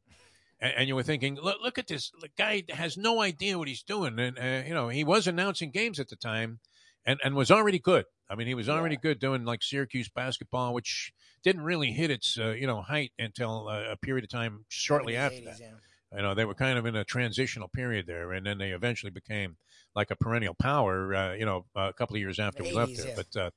And, 0.60 0.74
and 0.78 0.88
you 0.88 0.96
were 0.96 1.04
thinking, 1.04 1.36
look, 1.42 1.58
look 1.64 1.80
at 1.80 1.88
this. 1.88 2.12
The 2.22 2.30
guy 2.38 2.64
has 2.70 2.96
no 2.96 3.22
idea 3.22 3.58
what 3.58 3.68
he's 3.68 3.82
doing, 3.82 4.20
and 4.20 4.38
uh, 4.38 4.68
you 4.68 4.76
know, 4.76 4.90
he 4.90 5.04
was 5.04 5.26
announcing 5.26 5.72
games 5.72 6.00
at 6.00 6.10
the 6.10 6.16
time, 6.16 6.60
and 7.06 7.20
and 7.24 7.36
was 7.36 7.52
already 7.52 7.80
good. 7.80 8.06
I 8.30 8.36
mean, 8.36 8.48
he 8.48 8.56
was 8.56 8.70
already 8.70 8.98
good 8.98 9.20
doing 9.20 9.46
like 9.46 9.62
Syracuse 9.62 10.10
basketball, 10.10 10.74
which 10.74 11.14
didn't 11.44 11.62
really 11.62 11.92
hit 11.92 12.10
its 12.10 12.38
uh, 12.40 12.52
you 12.52 12.68
know 12.68 12.82
height 12.82 13.12
until 13.20 13.68
uh, 13.70 13.92
a 13.92 13.98
period 13.98 14.24
of 14.24 14.30
time 14.30 14.66
shortly 14.70 15.16
after 15.16 15.38
80s, 15.38 15.46
that. 15.46 15.60
yeah. 15.60 16.18
You 16.18 16.22
know, 16.22 16.34
they 16.34 16.46
were 16.46 16.54
kind 16.54 16.78
of 16.78 16.86
in 16.86 16.96
a 16.96 17.04
transitional 17.04 17.68
period 17.68 18.08
there, 18.08 18.32
and 18.32 18.46
then 18.46 18.58
they 18.58 18.72
eventually 18.72 19.12
became 19.12 19.58
like 19.96 20.12
a 20.12 20.16
perennial 20.16 20.54
power. 20.54 21.14
Uh, 21.14 21.34
you 21.34 21.46
know, 21.46 21.66
a 21.76 21.94
couple 21.94 22.16
of 22.16 22.22
years 22.22 22.40
after 22.40 22.64
we 22.64 22.72
left 22.72 22.98
there, 22.98 23.08
yeah. 23.08 23.16
but. 23.16 23.42
Uh, 23.42 23.50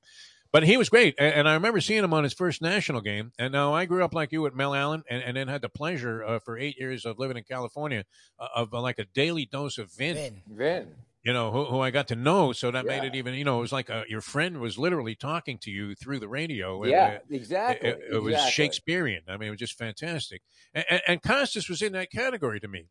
but 0.51 0.63
he 0.63 0.79
was 0.79 0.89
great, 0.89 1.15
and, 1.19 1.35
and 1.35 1.49
I 1.49 1.55
remember 1.55 1.79
seeing 1.79 2.03
him 2.03 2.15
on 2.15 2.25
his 2.25 2.33
first 2.33 2.63
national 2.63 3.03
game. 3.03 3.33
And 3.39 3.53
now 3.53 3.75
I 3.75 3.85
grew 3.85 4.03
up 4.03 4.15
like 4.15 4.33
you 4.33 4.47
at 4.47 4.55
Mel 4.55 4.75
Allen, 4.75 5.03
and, 5.11 5.23
and 5.23 5.37
then 5.37 5.47
had 5.47 5.61
the 5.61 5.69
pleasure 5.69 6.25
uh, 6.25 6.39
for 6.39 6.57
eight 6.57 6.79
years 6.79 7.05
of 7.05 7.19
living 7.19 7.37
in 7.37 7.45
California 7.45 8.05
uh, 8.41 8.49
of 8.55 8.73
uh, 8.73 8.81
like 8.81 8.99
a 8.99 9.05
daily 9.05 9.45
dose 9.45 9.77
of 9.77 9.93
Vin, 9.93 10.15
Vin. 10.15 10.43
Vin. 10.49 10.95
You 11.29 11.35
know, 11.35 11.51
who, 11.51 11.67
who 11.67 11.81
I 11.81 11.91
got 11.91 12.09
to 12.09 12.17
know. 12.17 12.53
So 12.53 12.71
that 12.71 12.87
made 12.87 13.05
it 13.05 13.15
even, 13.15 13.35
you 13.35 13.45
know, 13.45 13.59
it 13.59 13.61
was 13.61 13.73
like 13.73 13.91
uh 13.91 14.05
your 14.09 14.23
friend 14.23 14.61
was 14.61 14.79
literally 14.79 15.15
talking 15.15 15.59
to 15.65 15.71
you 15.71 15.95
through 15.95 16.21
the 16.21 16.29
radio. 16.29 16.83
Yeah. 16.87 17.19
uh, 17.19 17.19
Exactly. 17.29 17.91
it, 17.91 18.01
it 18.13 18.23
was 18.23 18.33
exactly. 18.33 18.51
Shakespearean. 18.53 19.21
I 19.29 19.37
mean, 19.37 19.49
it 19.49 19.51
was 19.51 19.59
just 19.59 19.77
fantastic. 19.77 20.41
And, 20.73 21.03
and, 21.07 21.23
Costas 21.23 21.69
was 21.69 21.83
in 21.83 21.93
that 21.93 22.11
category 22.11 22.61
to 22.61 22.69
me 22.69 22.87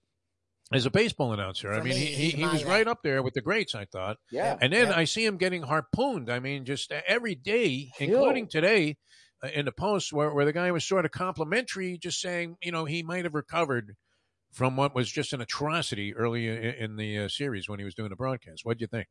as 0.71 0.85
a 0.85 0.91
baseball 0.91 1.33
announcer. 1.33 1.73
I 1.73 1.77
mean, 1.77 1.95
me, 1.95 2.05
he, 2.05 2.29
he, 2.29 2.37
he 2.37 2.45
was 2.45 2.63
right 2.63 2.87
up 2.87 2.99
there 3.01 3.23
with 3.23 3.33
the 3.33 3.41
greats, 3.41 3.73
I 3.73 3.85
thought. 3.85 4.17
Yeah. 4.31 4.55
And 4.61 4.71
then 4.71 4.89
Yeah. 4.89 4.97
I 4.97 5.05
see 5.05 5.25
him 5.25 5.37
getting 5.37 5.63
harpooned. 5.63 6.29
I 6.29 6.39
mean, 6.39 6.63
just 6.63 6.91
every 6.91 7.33
day, 7.33 7.89
including 7.99 8.49
today 8.49 8.97
uh, 9.43 9.47
in 9.47 9.65
the 9.65 9.71
post 9.71 10.13
where, 10.13 10.31
where 10.31 10.45
the 10.45 10.53
guy 10.53 10.71
was 10.71 10.85
sort 10.85 11.05
of 11.05 11.11
complimentary, 11.11 11.97
just 11.97 12.21
saying, 12.21 12.57
you 12.61 12.71
know, 12.71 12.85
he 12.85 13.01
might 13.01 13.23
have 13.23 13.33
recovered 13.33 13.95
from 14.51 14.75
what 14.75 14.95
was 14.95 15.11
just 15.11 15.33
an 15.33 15.41
atrocity 15.41 16.15
early 16.15 16.47
in, 16.47 16.57
in 16.57 16.95
the 16.95 17.19
uh, 17.19 17.29
series 17.29 17.67
when 17.69 17.79
he 17.79 17.85
was 17.85 17.95
doing 17.95 18.09
the 18.09 18.15
broadcast. 18.15 18.61
What 18.63 18.77
do 18.77 18.83
you 18.83 18.87
think? 18.87 19.07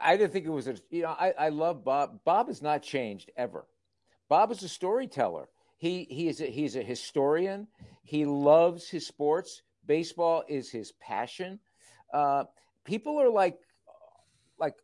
I- 0.00 0.16
didn't 0.16 0.32
think 0.32 0.46
it 0.46 0.50
was 0.50 0.68
a 0.68 0.76
you 0.90 1.02
know 1.02 1.16
I, 1.18 1.32
I 1.38 1.48
love 1.48 1.84
Bob. 1.84 2.20
Bob 2.24 2.48
has 2.48 2.62
not 2.62 2.82
changed 2.82 3.30
ever. 3.36 3.66
Bob 4.28 4.52
is 4.52 4.62
a 4.62 4.68
storyteller. 4.68 5.48
He 5.78 6.06
he 6.10 6.28
is 6.28 6.40
a, 6.40 6.46
he's 6.46 6.76
a 6.76 6.82
historian. 6.82 7.66
He 8.02 8.24
loves 8.24 8.88
his 8.88 9.06
sports. 9.06 9.62
Baseball 9.86 10.44
is 10.48 10.70
his 10.70 10.92
passion. 10.92 11.58
Uh, 12.12 12.44
people 12.84 13.20
are 13.20 13.30
like 13.30 13.58
like 14.58 14.74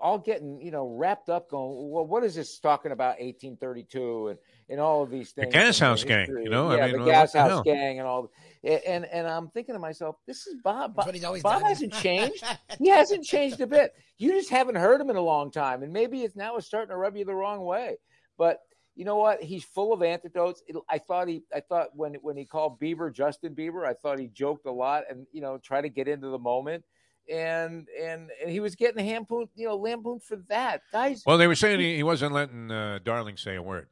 all 0.00 0.18
getting 0.18 0.60
you 0.60 0.70
know 0.70 0.88
wrapped 0.96 1.28
up 1.28 1.48
going 1.48 1.90
well 1.90 2.04
what 2.04 2.24
is 2.24 2.34
this 2.34 2.58
talking 2.58 2.92
about 2.92 3.20
1832 3.20 4.28
and 4.28 4.38
and 4.68 4.80
all 4.80 5.02
of 5.02 5.10
these 5.10 5.30
things 5.30 5.46
The 5.46 5.52
Gas 5.52 5.78
House 5.78 6.02
Gang, 6.02 6.28
you 6.28 6.50
know? 6.50 6.70
I 6.70 6.86
mean, 6.86 6.98
the 6.98 7.04
gas 7.04 7.34
house 7.34 7.62
gang 7.62 7.98
and 7.98 8.08
all 8.08 8.30
and 8.64 9.04
and 9.06 9.26
i'm 9.26 9.48
thinking 9.48 9.74
to 9.74 9.78
myself 9.78 10.16
this 10.26 10.46
is 10.46 10.54
bob 10.62 10.94
bob, 10.94 11.06
what 11.06 11.14
he's 11.14 11.24
always 11.24 11.42
bob 11.42 11.62
hasn't 11.62 11.92
changed 11.92 12.44
he 12.78 12.88
hasn't 12.88 13.24
changed 13.24 13.60
a 13.60 13.66
bit. 13.66 13.94
You 14.18 14.32
just 14.32 14.50
haven't 14.50 14.76
heard 14.76 15.00
him 15.00 15.10
in 15.10 15.16
a 15.16 15.22
long 15.22 15.50
time, 15.50 15.82
and 15.82 15.92
maybe 15.92 16.22
it's 16.22 16.36
now 16.36 16.56
it's 16.56 16.66
starting 16.66 16.90
to 16.90 16.96
rub 16.96 17.16
you 17.16 17.24
the 17.24 17.34
wrong 17.34 17.64
way. 17.64 17.96
But 18.38 18.60
you 18.94 19.04
know 19.04 19.16
what? 19.16 19.42
He's 19.42 19.64
full 19.64 19.92
of 19.92 20.02
antidotes. 20.02 20.62
It, 20.66 20.76
I 20.88 20.98
thought 20.98 21.28
he, 21.28 21.42
I 21.54 21.60
thought 21.60 21.88
when 21.94 22.14
when 22.14 22.36
he 22.36 22.44
called 22.44 22.78
Bieber 22.80 23.12
Justin 23.12 23.54
Bieber, 23.54 23.86
I 23.86 23.94
thought 23.94 24.18
he 24.18 24.28
joked 24.28 24.66
a 24.66 24.72
lot 24.72 25.04
and 25.10 25.26
you 25.32 25.40
know 25.40 25.58
try 25.58 25.80
to 25.80 25.88
get 25.88 26.08
into 26.08 26.28
the 26.28 26.38
moment. 26.38 26.84
And 27.30 27.86
and 28.00 28.30
and 28.40 28.50
he 28.50 28.60
was 28.60 28.74
getting 28.74 29.06
lampooned, 29.06 29.48
you 29.54 29.68
know, 29.68 29.76
lampooned 29.76 30.24
for 30.24 30.36
that, 30.48 30.82
guys. 30.90 31.22
Well, 31.24 31.38
they 31.38 31.46
were 31.46 31.54
saying 31.54 31.78
he, 31.78 31.96
he 31.96 32.02
wasn't 32.02 32.32
letting 32.32 32.70
uh, 32.70 32.98
Darling 33.02 33.36
say 33.36 33.54
a 33.54 33.62
word, 33.62 33.86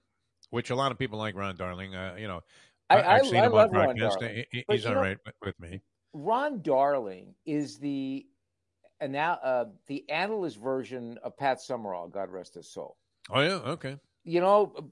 which 0.51 0.71
a 0.71 0.75
lot 0.75 0.91
of 0.91 0.99
people 0.99 1.19
like 1.19 1.37
Ron 1.37 1.57
Darling. 1.57 1.95
Uh, 1.95 2.17
you 2.19 2.27
know, 2.27 2.41
I, 2.91 3.01
I, 3.01 3.15
I've 3.17 3.27
seen 3.27 3.37
I 3.37 3.47
him 3.47 3.53
love 3.53 3.71
on 3.71 3.77
Ron 3.77 3.85
broadcast. 3.97 4.21
Darling. 4.21 4.37
He- 4.37 4.47
he- 4.59 4.65
But 4.67 4.77
he's 4.77 4.83
you 4.85 4.89
all 4.91 4.95
know- 4.97 5.01
right 5.03 5.19
with, 5.25 5.35
with 5.43 5.61
me. 5.61 5.81
Ron 6.13 6.61
Darling 6.63 7.35
is 7.47 7.79
the 7.79 8.27
and 9.01 9.13
now 9.13 9.35
uh, 9.43 9.65
the 9.87 10.05
analyst 10.11 10.59
version 10.59 11.19
of 11.23 11.37
Pat 11.39 11.61
Summerall. 11.61 12.09
God 12.09 12.31
rest 12.31 12.55
his 12.55 12.69
soul. 12.71 12.97
Oh 13.31 13.41
yeah, 13.41 13.55
okay. 13.55 13.97
You 14.25 14.41
know, 14.41 14.91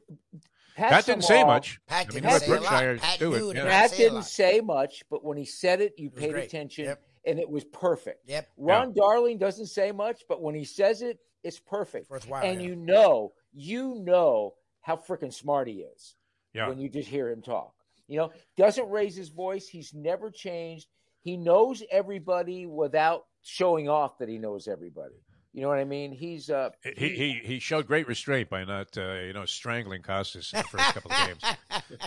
Pat 0.77 0.91
That 0.91 1.07
didn't 1.07 1.25
say 1.25 1.43
much. 1.45 1.81
Pat 1.89 2.07
I 2.09 2.15
mean, 2.15 2.23
didn't 2.23 2.33
let 2.33 2.43
say 2.43 2.47
a. 2.53 2.61
Berkshire 2.61 2.99
Pat 2.99 3.19
do 3.19 3.51
it, 3.51 3.57
yeah. 3.57 3.65
Pat 3.65 3.91
didn't 3.97 4.23
say 4.23 4.61
much, 4.61 5.03
but 5.11 5.25
when 5.25 5.37
he 5.37 5.45
said 5.45 5.81
it, 5.81 5.95
you 5.99 6.09
was 6.11 6.23
paid 6.23 6.33
great. 6.33 6.45
attention, 6.47 6.85
Yep. 6.85 7.03
and 7.27 7.39
it 7.41 7.51
was 7.51 7.65
perfect. 7.65 8.29
Yep. 8.29 8.49
Ron 8.57 8.95
Darling 8.95 9.39
doesn't 9.39 9.67
say 9.67 9.91
much, 9.93 10.23
but 10.29 10.41
when 10.41 10.55
he 10.55 10.65
says 10.65 11.03
it, 11.03 11.19
it's 11.43 11.59
perfect. 11.59 12.09
Worthwhile. 12.11 12.45
and 12.45 12.63
yeah. 12.63 12.69
you 12.69 12.77
know, 12.77 13.33
you 13.53 13.97
know 13.97 14.55
how 14.83 14.97
freaking 14.97 15.35
smart 15.35 15.67
he 15.69 15.81
is 15.81 16.15
Yeah. 16.55 16.69
when 16.69 16.79
you 16.79 16.89
just 16.89 17.09
hear 17.09 17.29
him 17.29 17.43
talk. 17.43 17.75
You 18.09 18.19
know, 18.19 18.33
doesn't 18.57 18.89
raise 18.91 19.15
his 19.15 19.29
voice. 19.29 19.69
He's 19.69 19.95
never 19.95 20.31
changed. 20.31 20.89
he 21.21 21.37
knows 21.37 21.83
everybody 21.91 22.67
without 22.67 23.27
showing 23.43 23.89
off 23.89 24.19
that 24.19 24.29
he 24.29 24.39
knows 24.39 24.67
everybody. 24.67 25.15
You 25.55 25.63
know 25.63 25.69
what 25.71 25.79
I 25.79 25.85
mean? 25.85 26.13
He's 26.13 26.51
uh 26.51 26.71
he 26.85 27.09
he, 27.09 27.41
he 27.43 27.59
showed 27.59 27.87
great 27.87 28.07
restraint 28.07 28.51
by 28.51 28.65
not 28.65 28.97
uh, 28.97 29.15
you 29.15 29.33
know 29.33 29.45
strangling 29.47 30.03
Costas 30.03 30.53
in 30.53 30.59
the 30.59 30.69
first 30.69 30.95
couple 30.95 31.11
of 31.11 31.27
games, 31.27 31.43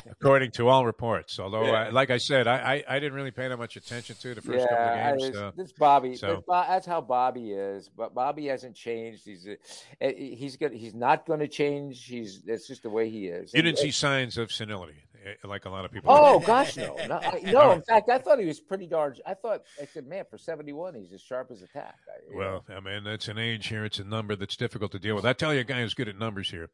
according 0.11 0.51
to 0.51 0.69
all 0.69 0.85
reports. 0.85 1.39
Although, 1.39 1.65
yeah. 1.65 1.87
uh, 1.87 1.91
like 1.91 2.11
I 2.11 2.17
said, 2.17 2.47
I, 2.47 2.75
I, 2.87 2.95
I 2.95 2.99
didn't 2.99 3.13
really 3.13 3.31
pay 3.31 3.47
that 3.47 3.57
much 3.57 3.75
attention 3.75 4.15
to 4.21 4.35
the 4.35 4.41
first 4.41 4.59
yeah, 4.59 4.67
couple 4.67 4.85
of 4.85 5.19
games. 5.19 5.37
So. 5.37 5.53
This 5.57 5.73
Bobby, 5.73 6.15
so. 6.15 6.35
this, 6.35 6.43
that's 6.47 6.85
how 6.85 7.01
Bobby 7.01 7.51
is. 7.51 7.89
But 7.89 8.13
Bobby 8.13 8.45
hasn't 8.45 8.75
changed. 8.75 9.25
He's 9.25 9.47
uh, 9.47 10.11
he's 10.15 10.55
good. 10.55 10.71
He's 10.71 10.93
not 10.93 11.25
going 11.25 11.39
to 11.39 11.47
change. 11.47 12.05
He's 12.05 12.43
that's 12.43 12.67
just 12.67 12.83
the 12.83 12.89
way 12.89 13.09
he 13.09 13.27
is. 13.27 13.53
You 13.53 13.63
didn't 13.63 13.79
see 13.79 13.91
signs 13.91 14.37
of 14.37 14.51
senility. 14.51 15.03
Like 15.43 15.65
a 15.65 15.69
lot 15.69 15.85
of 15.85 15.91
people. 15.91 16.11
Oh 16.11 16.39
gosh, 16.39 16.77
no, 16.77 16.95
no. 17.07 17.17
I, 17.17 17.41
no 17.51 17.71
in 17.71 17.81
fact, 17.81 18.09
I 18.09 18.17
thought 18.17 18.39
he 18.39 18.45
was 18.45 18.59
pretty 18.59 18.87
darn. 18.87 19.15
I 19.25 19.33
thought 19.33 19.61
I 19.81 19.85
said, 19.85 20.07
man, 20.07 20.25
for 20.29 20.37
seventy-one, 20.37 20.95
he's 20.95 21.13
as 21.13 21.21
sharp 21.21 21.51
as 21.51 21.61
a 21.61 21.67
tack. 21.67 21.95
Well, 22.33 22.63
know. 22.67 22.75
I 22.75 22.79
mean, 22.79 23.05
it's 23.05 23.27
an 23.27 23.37
age 23.37 23.67
here. 23.67 23.85
It's 23.85 23.99
a 23.99 24.03
number 24.03 24.35
that's 24.35 24.55
difficult 24.55 24.91
to 24.93 24.99
deal 24.99 25.15
with. 25.15 25.25
I 25.25 25.33
tell 25.33 25.53
you, 25.53 25.59
a 25.59 25.63
guy 25.63 25.81
who's 25.81 25.93
good 25.93 26.07
at 26.07 26.17
numbers 26.17 26.49
here, 26.49 26.69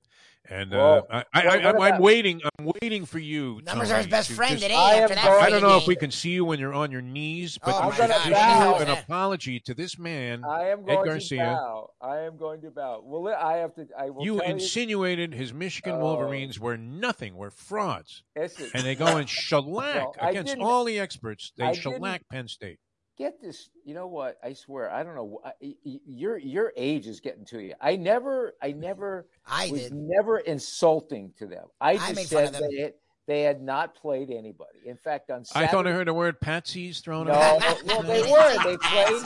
and 0.50 0.72
well, 0.72 1.08
uh, 1.10 1.24
I, 1.34 1.42
I, 1.42 1.88
am 1.88 2.02
waiting. 2.02 2.42
I'm 2.58 2.72
waiting 2.82 3.06
for 3.06 3.20
you. 3.20 3.62
Numbers 3.66 3.90
Tony, 3.90 3.92
are 3.92 3.98
his 3.98 4.08
best 4.08 4.32
friend 4.32 4.60
today. 4.60 4.76
After 4.76 5.16
that, 5.16 5.28
I 5.28 5.50
don't 5.50 5.62
know 5.62 5.78
if 5.78 5.88
we 5.88 5.96
can 5.96 6.12
see 6.12 6.30
you 6.30 6.46
when 6.46 6.60
you're 6.60 6.74
on 6.74 6.92
your 6.92 7.02
knees, 7.02 7.58
but 7.58 7.76
oh, 7.76 7.88
you 7.88 7.94
should 7.96 8.10
issue 8.10 8.84
an 8.84 8.90
apology 8.90 9.60
to 9.62 9.74
this 9.74 9.98
man, 9.98 10.44
I 10.46 10.70
am 10.70 10.86
going 10.86 11.00
Ed 11.00 11.06
Garcia. 11.06 11.38
To 11.40 11.46
bow. 11.46 11.90
I 12.02 12.20
am 12.20 12.38
going 12.38 12.62
to 12.62 12.72
bow. 12.72 13.02
Well, 13.04 13.36
I 13.36 13.58
have 13.58 13.76
to. 13.76 13.88
I 13.98 14.10
will. 14.10 14.24
You 14.24 14.42
insinuated 14.42 15.34
you. 15.34 15.38
his 15.38 15.54
Michigan 15.54 15.96
oh. 15.96 16.00
Wolverines 16.00 16.60
were 16.60 16.78
nothing. 16.78 17.36
Were 17.36 17.52
frauds, 17.52 18.24
and 18.74 18.84
they 18.84 18.96
go 18.96 19.18
and 19.18 19.30
shellac 19.30 20.18
well, 20.18 20.30
against 20.30 20.58
all 20.60 20.84
the 20.84 21.00
experts. 21.00 21.52
They 21.58 21.66
I 21.66 21.74
shellac 21.74 22.24
Penn 22.30 22.48
State. 22.48 22.80
Get 23.18 23.42
this, 23.42 23.70
you 23.84 23.96
know 23.96 24.06
what? 24.06 24.38
I 24.44 24.54
swear, 24.54 24.92
I 24.92 25.02
don't 25.02 25.16
know. 25.16 25.42
Your 25.82 26.38
your 26.38 26.72
age 26.78 27.08
is 27.08 27.20
getting 27.20 27.46
to 27.46 27.60
you. 27.60 27.74
I 27.82 27.96
never, 27.96 28.54
I 28.62 28.72
never, 28.78 29.28
I 29.46 29.70
was 29.72 29.84
did. 29.84 29.94
never 29.94 30.38
insulting 30.40 31.34
to 31.40 31.48
them. 31.48 31.66
I 31.82 31.96
just 31.96 32.18
I 32.20 32.24
said 32.24 32.54
that 32.54 32.74
had, 32.80 32.94
they 33.26 33.42
had 33.42 33.62
not 33.62 33.96
played 33.96 34.30
anybody. 34.30 34.80
In 34.86 34.98
fact, 34.98 35.32
on 35.32 35.44
Saturday, 35.44 35.68
I 35.68 35.72
thought 35.72 35.88
I 35.88 35.92
heard 35.92 36.08
the 36.08 36.14
word 36.14 36.40
patsies 36.40 37.02
thrown 37.02 37.28
no, 37.28 37.34
out. 37.34 37.62
No, 37.86 38.04
they 38.04 38.22
were. 38.32 38.64
They 38.64 38.78
played. 38.78 39.24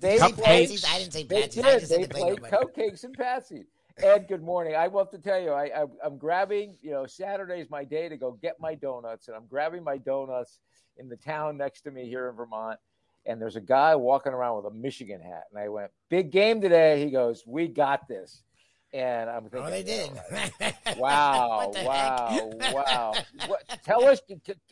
They 0.00 0.18
played. 0.18 0.84
I 0.88 0.98
didn't 0.98 1.12
say 1.12 1.24
patsies. 1.24 1.52
They, 1.52 1.58
did. 1.58 1.82
they, 1.88 1.96
they 1.96 2.06
played 2.06 2.38
cupcakes 2.40 3.04
and 3.04 3.16
patsies. 3.16 3.66
Ed, 3.98 4.26
good 4.28 4.42
morning. 4.42 4.74
I 4.74 4.88
want 4.88 5.10
to 5.12 5.18
tell 5.18 5.40
you, 5.40 5.50
I, 5.50 5.66
I 5.66 6.06
am 6.06 6.16
grabbing. 6.18 6.76
You 6.82 6.92
know, 6.92 7.06
Saturday 7.06 7.60
is 7.60 7.70
my 7.70 7.84
day 7.84 8.08
to 8.08 8.16
go 8.16 8.32
get 8.42 8.58
my 8.60 8.74
donuts, 8.74 9.28
and 9.28 9.36
I'm 9.36 9.46
grabbing 9.46 9.84
my 9.84 9.98
donuts 9.98 10.60
in 10.96 11.08
the 11.08 11.16
town 11.16 11.56
next 11.56 11.82
to 11.82 11.90
me 11.90 12.08
here 12.08 12.28
in 12.28 12.36
Vermont. 12.36 12.78
And 13.26 13.40
there's 13.40 13.56
a 13.56 13.60
guy 13.60 13.94
walking 13.94 14.32
around 14.32 14.56
with 14.56 14.72
a 14.72 14.74
Michigan 14.74 15.20
hat, 15.20 15.44
and 15.50 15.60
I 15.60 15.68
went, 15.68 15.90
"Big 16.08 16.30
game 16.30 16.60
today." 16.60 17.04
He 17.04 17.10
goes, 17.10 17.44
"We 17.46 17.68
got 17.68 18.08
this." 18.08 18.42
And 18.92 19.30
I'm 19.30 19.48
thinking, 19.48 19.60
oh, 19.60 19.70
they 19.70 19.82
did. 19.82 20.10
wow, 20.98 21.72
wow, 21.84 22.50
wow. 22.72 23.14
What, 23.46 23.78
tell 23.84 24.04
us, 24.04 24.20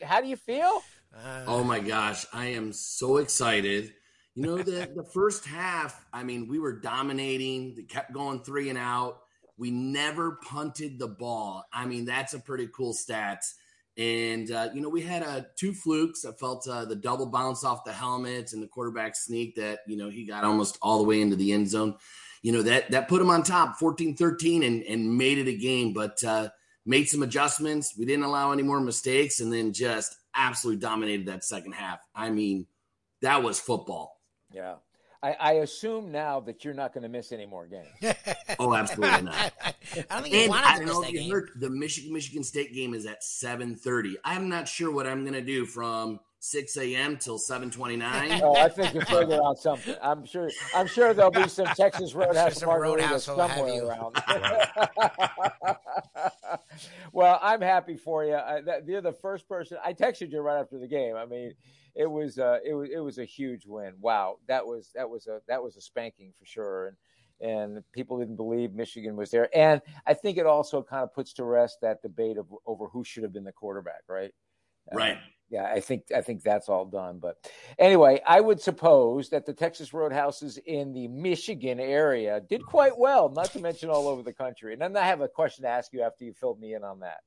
how 0.03 0.21
do 0.21 0.27
you 0.27 0.35
feel? 0.35 0.83
Uh, 1.15 1.43
oh 1.47 1.63
my 1.63 1.79
gosh, 1.79 2.25
I 2.31 2.47
am 2.47 2.71
so 2.71 3.17
excited. 3.17 3.93
You 4.35 4.43
know, 4.43 4.57
the, 4.57 4.89
the 4.95 5.03
first 5.03 5.45
half, 5.45 6.05
I 6.13 6.23
mean, 6.23 6.47
we 6.47 6.57
were 6.57 6.79
dominating, 6.79 7.75
they 7.75 7.83
kept 7.83 8.13
going 8.13 8.43
three 8.43 8.69
and 8.69 8.77
out. 8.77 9.23
We 9.57 9.71
never 9.71 10.39
punted 10.43 10.97
the 10.97 11.09
ball. 11.09 11.65
I 11.73 11.85
mean, 11.85 12.05
that's 12.05 12.33
a 12.33 12.39
pretty 12.39 12.69
cool 12.73 12.93
stat. 12.93 13.43
And, 13.97 14.49
uh, 14.49 14.69
you 14.73 14.81
know, 14.81 14.87
we 14.89 15.01
had 15.01 15.21
uh, 15.21 15.41
two 15.57 15.73
flukes. 15.73 16.23
I 16.23 16.31
felt 16.31 16.65
uh, 16.67 16.85
the 16.85 16.95
double 16.95 17.25
bounce 17.25 17.65
off 17.65 17.83
the 17.83 17.91
helmet 17.91 18.53
and 18.53 18.63
the 18.63 18.67
quarterback 18.67 19.15
sneak 19.15 19.55
that, 19.55 19.79
you 19.85 19.97
know, 19.97 20.09
he 20.09 20.25
got 20.25 20.45
almost 20.45 20.77
all 20.81 20.97
the 20.97 21.03
way 21.03 21.19
into 21.19 21.35
the 21.35 21.51
end 21.51 21.69
zone. 21.69 21.95
You 22.41 22.53
know, 22.53 22.61
that 22.63 22.89
that 22.91 23.07
put 23.07 23.21
him 23.21 23.29
on 23.29 23.43
top 23.43 23.75
14 23.77 24.15
13 24.15 24.63
and, 24.63 24.81
and 24.83 25.15
made 25.15 25.37
it 25.37 25.47
a 25.47 25.55
game, 25.55 25.93
but 25.93 26.23
uh, 26.23 26.49
made 26.85 27.07
some 27.09 27.21
adjustments. 27.21 27.95
We 27.97 28.05
didn't 28.05 28.23
allow 28.23 28.51
any 28.51 28.63
more 28.63 28.79
mistakes 28.79 29.41
and 29.41 29.53
then 29.53 29.73
just 29.73 30.15
absolutely 30.33 30.79
dominated 30.79 31.27
that 31.27 31.43
second 31.43 31.73
half. 31.73 31.99
I 32.15 32.31
mean, 32.31 32.65
that 33.21 33.43
was 33.43 33.59
football. 33.59 34.20
Yeah. 34.53 34.75
I, 35.23 35.35
I, 35.39 35.51
assume 35.53 36.11
now 36.11 36.41
that 36.41 36.65
you're 36.65 36.73
not 36.73 36.95
going 36.95 37.03
to 37.03 37.09
miss 37.09 37.31
any 37.31 37.45
more 37.45 37.67
games. 37.67 37.85
oh, 38.59 38.73
absolutely 38.73 39.21
not. 39.21 39.53
I 40.09 40.09
don't 40.09 40.23
think 40.23 40.33
you 40.33 40.49
want 40.49 40.65
to 40.65 40.85
miss 40.85 40.97
that 40.97 41.11
game. 41.11 41.31
Heard, 41.31 41.51
the 41.57 41.69
Michigan 41.69 42.11
Michigan 42.11 42.43
State 42.43 42.73
game 42.73 42.95
is 42.95 43.05
at 43.05 43.21
7:30. 43.21 44.15
I'm 44.25 44.49
not 44.49 44.67
sure 44.67 44.91
what 44.91 45.05
I'm 45.05 45.21
going 45.21 45.35
to 45.35 45.41
do 45.41 45.67
from 45.67 46.19
6 46.39 46.75
a.m. 46.77 47.17
till 47.17 47.37
7:29. 47.37 48.41
oh, 48.41 48.55
I 48.55 48.67
think 48.67 48.95
you're 48.95 49.05
further 49.05 49.39
out 49.43 49.59
something. 49.59 49.95
I'm 50.01 50.25
sure. 50.25 50.49
I'm 50.75 50.87
sure 50.87 51.13
there'll 51.13 51.29
be 51.29 51.47
some 51.47 51.67
Texas 51.67 52.15
Roadhouse 52.15 52.57
some 52.57 52.69
Roadhouse 52.69 53.25
somewhere 53.25 53.85
around. 53.85 54.15
well, 57.13 57.37
I'm 57.43 57.61
happy 57.61 57.95
for 57.95 58.25
you. 58.25 58.33
I, 58.33 58.61
that, 58.61 58.87
you're 58.87 59.01
the 59.01 59.13
first 59.13 59.47
person. 59.47 59.77
I 59.85 59.93
texted 59.93 60.31
you 60.31 60.39
right 60.39 60.59
after 60.59 60.79
the 60.79 60.87
game. 60.87 61.15
I 61.15 61.27
mean 61.27 61.53
it 61.95 62.09
was 62.09 62.39
uh, 62.39 62.59
it 62.65 62.73
was 62.73 62.89
it 62.93 62.99
was 62.99 63.17
a 63.17 63.25
huge 63.25 63.65
win. 63.65 63.93
Wow, 63.99 64.37
that 64.47 64.65
was 64.65 64.91
that 64.95 65.09
was 65.09 65.27
a 65.27 65.41
that 65.47 65.61
was 65.63 65.77
a 65.77 65.81
spanking 65.81 66.33
for 66.37 66.45
sure, 66.45 66.87
and 66.87 66.97
and 67.41 67.83
people 67.91 68.19
didn't 68.19 68.35
believe 68.35 68.73
Michigan 68.73 69.15
was 69.15 69.31
there. 69.31 69.49
And 69.55 69.81
I 70.05 70.13
think 70.13 70.37
it 70.37 70.45
also 70.45 70.83
kind 70.83 71.03
of 71.03 71.13
puts 71.13 71.33
to 71.33 71.43
rest 71.43 71.79
that 71.81 72.01
debate 72.01 72.37
of 72.37 72.45
over 72.65 72.87
who 72.87 73.03
should 73.03 73.23
have 73.23 73.33
been 73.33 73.43
the 73.43 73.51
quarterback, 73.51 74.03
right? 74.07 74.31
Right. 74.93 75.17
Uh, 75.17 75.21
yeah, 75.49 75.65
I 75.65 75.81
think 75.81 76.03
I 76.15 76.21
think 76.21 76.43
that's 76.43 76.69
all 76.69 76.85
done. 76.85 77.19
But 77.19 77.35
anyway, 77.77 78.21
I 78.25 78.39
would 78.39 78.61
suppose 78.61 79.29
that 79.29 79.45
the 79.45 79.53
Texas 79.53 79.91
Roadhouses 79.93 80.57
in 80.65 80.93
the 80.93 81.09
Michigan 81.09 81.79
area 81.79 82.39
did 82.39 82.65
quite 82.65 82.97
well, 82.97 83.29
not 83.29 83.51
to 83.51 83.59
mention 83.59 83.89
all 83.89 84.07
over 84.07 84.23
the 84.23 84.31
country. 84.31 84.71
And 84.71 84.81
then 84.81 84.95
I 84.95 85.05
have 85.05 85.19
a 85.19 85.27
question 85.27 85.63
to 85.63 85.69
ask 85.69 85.91
you 85.91 86.01
after 86.03 86.23
you 86.23 86.33
filled 86.33 86.61
me 86.61 86.73
in 86.73 86.85
on 86.85 87.01
that. 87.01 87.19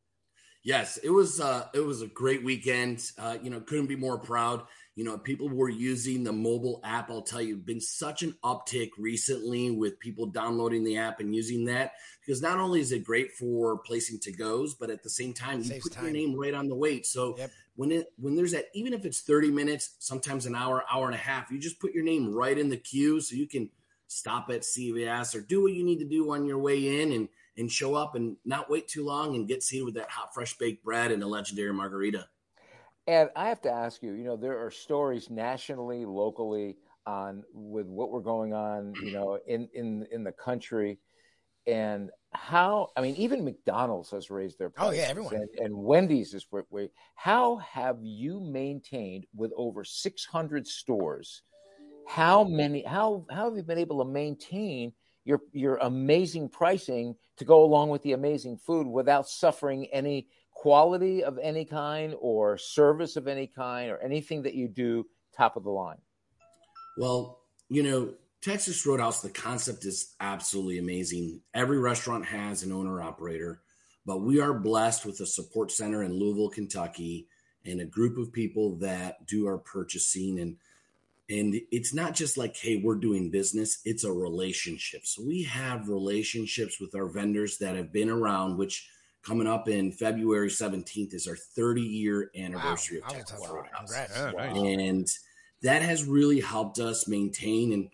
Yes, 0.64 0.96
it 0.96 1.10
was 1.10 1.40
uh, 1.40 1.66
it 1.74 1.80
was 1.80 2.00
a 2.00 2.06
great 2.06 2.42
weekend. 2.42 3.12
Uh, 3.18 3.36
you 3.42 3.50
know, 3.50 3.60
couldn't 3.60 3.86
be 3.86 3.96
more 3.96 4.18
proud. 4.18 4.62
You 4.96 5.04
know, 5.04 5.18
people 5.18 5.50
were 5.50 5.68
using 5.68 6.24
the 6.24 6.32
mobile 6.32 6.80
app. 6.82 7.10
I'll 7.10 7.20
tell 7.20 7.42
you, 7.42 7.56
been 7.56 7.82
such 7.82 8.22
an 8.22 8.34
uptick 8.42 8.90
recently 8.96 9.70
with 9.70 9.98
people 9.98 10.24
downloading 10.26 10.82
the 10.82 10.96
app 10.96 11.20
and 11.20 11.34
using 11.34 11.66
that 11.66 11.92
because 12.24 12.40
not 12.40 12.58
only 12.58 12.80
is 12.80 12.92
it 12.92 13.04
great 13.04 13.32
for 13.32 13.76
placing 13.76 14.20
to 14.20 14.32
goes, 14.32 14.74
but 14.74 14.88
at 14.88 15.02
the 15.02 15.10
same 15.10 15.34
time, 15.34 15.60
you 15.60 15.80
put 15.82 15.92
time. 15.92 16.04
your 16.04 16.12
name 16.14 16.34
right 16.34 16.54
on 16.54 16.68
the 16.68 16.76
weight. 16.76 17.04
So 17.04 17.36
yep. 17.36 17.50
when 17.76 17.92
it 17.92 18.12
when 18.16 18.34
there's 18.34 18.52
that, 18.52 18.66
even 18.72 18.94
if 18.94 19.04
it's 19.04 19.20
30 19.20 19.50
minutes, 19.50 19.96
sometimes 19.98 20.46
an 20.46 20.54
hour, 20.54 20.82
hour 20.90 21.04
and 21.04 21.14
a 21.14 21.18
half, 21.18 21.50
you 21.50 21.58
just 21.58 21.78
put 21.78 21.92
your 21.92 22.04
name 22.04 22.32
right 22.32 22.56
in 22.56 22.70
the 22.70 22.78
queue 22.78 23.20
so 23.20 23.36
you 23.36 23.46
can 23.46 23.68
stop 24.06 24.48
at 24.48 24.62
CVS 24.62 25.34
or 25.34 25.42
do 25.42 25.62
what 25.62 25.74
you 25.74 25.84
need 25.84 25.98
to 25.98 26.06
do 26.06 26.32
on 26.32 26.46
your 26.46 26.58
way 26.58 27.02
in 27.02 27.12
and 27.12 27.28
and 27.56 27.70
show 27.70 27.94
up 27.94 28.14
and 28.14 28.36
not 28.44 28.70
wait 28.70 28.88
too 28.88 29.04
long 29.04 29.34
and 29.34 29.48
get 29.48 29.62
seated 29.62 29.84
with 29.84 29.94
that 29.94 30.10
hot, 30.10 30.34
fresh 30.34 30.56
baked 30.58 30.84
bread 30.84 31.10
and 31.10 31.22
a 31.22 31.26
legendary 31.26 31.72
margarita. 31.72 32.26
And 33.06 33.30
I 33.36 33.48
have 33.48 33.60
to 33.62 33.70
ask 33.70 34.02
you, 34.02 34.12
you 34.12 34.24
know, 34.24 34.36
there 34.36 34.64
are 34.64 34.70
stories 34.70 35.28
nationally, 35.30 36.04
locally 36.04 36.76
on 37.06 37.44
with 37.52 37.86
what 37.86 38.10
we're 38.10 38.20
going 38.20 38.54
on, 38.54 38.94
you 39.02 39.12
know, 39.12 39.38
in 39.46 39.68
in 39.74 40.06
in 40.10 40.24
the 40.24 40.32
country, 40.32 40.98
and 41.66 42.10
how 42.32 42.88
I 42.96 43.02
mean, 43.02 43.14
even 43.16 43.44
McDonald's 43.44 44.10
has 44.10 44.30
raised 44.30 44.58
their 44.58 44.70
prices. 44.70 44.94
Oh 44.94 44.96
yeah, 44.96 45.08
everyone. 45.08 45.34
And, 45.34 45.48
and 45.58 45.76
Wendy's 45.76 46.32
is 46.34 46.46
way. 46.70 46.90
How 47.14 47.56
have 47.56 47.98
you 48.00 48.40
maintained 48.40 49.26
with 49.34 49.52
over 49.56 49.84
600 49.84 50.66
stores? 50.66 51.42
How 52.06 52.44
many? 52.44 52.84
How 52.84 53.26
how 53.30 53.44
have 53.48 53.56
you 53.56 53.62
been 53.62 53.78
able 53.78 54.02
to 54.02 54.10
maintain 54.10 54.92
your 55.24 55.40
your 55.52 55.76
amazing 55.76 56.48
pricing 56.48 57.16
to 57.36 57.44
go 57.44 57.64
along 57.64 57.90
with 57.90 58.02
the 58.02 58.12
amazing 58.12 58.56
food 58.56 58.86
without 58.86 59.28
suffering 59.28 59.86
any 59.92 60.28
quality 60.52 61.24
of 61.24 61.38
any 61.42 61.64
kind 61.64 62.14
or 62.20 62.56
service 62.56 63.16
of 63.16 63.28
any 63.28 63.46
kind 63.46 63.90
or 63.90 63.98
anything 63.98 64.42
that 64.42 64.54
you 64.54 64.68
do 64.68 65.04
top 65.36 65.56
of 65.56 65.64
the 65.64 65.70
line? 65.70 65.98
Well, 66.96 67.40
you 67.68 67.82
know, 67.82 68.14
Texas 68.40 68.86
Roadhouse, 68.86 69.20
the 69.20 69.30
concept 69.30 69.84
is 69.84 70.14
absolutely 70.20 70.78
amazing. 70.78 71.40
Every 71.54 71.78
restaurant 71.78 72.24
has 72.26 72.62
an 72.62 72.72
owner 72.72 73.02
operator, 73.02 73.62
but 74.06 74.18
we 74.18 74.40
are 74.40 74.54
blessed 74.54 75.04
with 75.04 75.20
a 75.20 75.26
support 75.26 75.72
center 75.72 76.02
in 76.02 76.12
Louisville, 76.12 76.50
Kentucky, 76.50 77.26
and 77.64 77.80
a 77.80 77.86
group 77.86 78.18
of 78.18 78.32
people 78.32 78.76
that 78.76 79.26
do 79.26 79.46
our 79.46 79.58
purchasing 79.58 80.38
and 80.38 80.56
and 81.30 81.54
it's 81.70 81.94
not 81.94 82.14
just 82.14 82.36
like, 82.36 82.56
hey, 82.56 82.80
we're 82.82 82.96
doing 82.96 83.30
business, 83.30 83.80
it's 83.84 84.04
a 84.04 84.12
relationship. 84.12 85.06
So 85.06 85.22
we 85.24 85.42
have 85.44 85.88
relationships 85.88 86.78
with 86.80 86.94
our 86.94 87.06
vendors 87.06 87.58
that 87.58 87.76
have 87.76 87.92
been 87.92 88.10
around, 88.10 88.58
which 88.58 88.88
coming 89.22 89.46
up 89.46 89.68
in 89.68 89.90
February 89.90 90.48
17th 90.48 91.14
is 91.14 91.26
our 91.26 91.36
30 91.36 91.80
year 91.80 92.30
anniversary 92.36 93.00
wow. 93.00 93.08
of 93.08 93.14
Texas 93.14 93.48
Roadhouse. 93.50 93.92
Yeah, 93.92 94.32
nice. 94.36 94.56
And 94.56 95.08
that 95.62 95.80
has 95.80 96.04
really 96.04 96.40
helped 96.40 96.78
us 96.78 97.08
maintain 97.08 97.72
and 97.72 97.88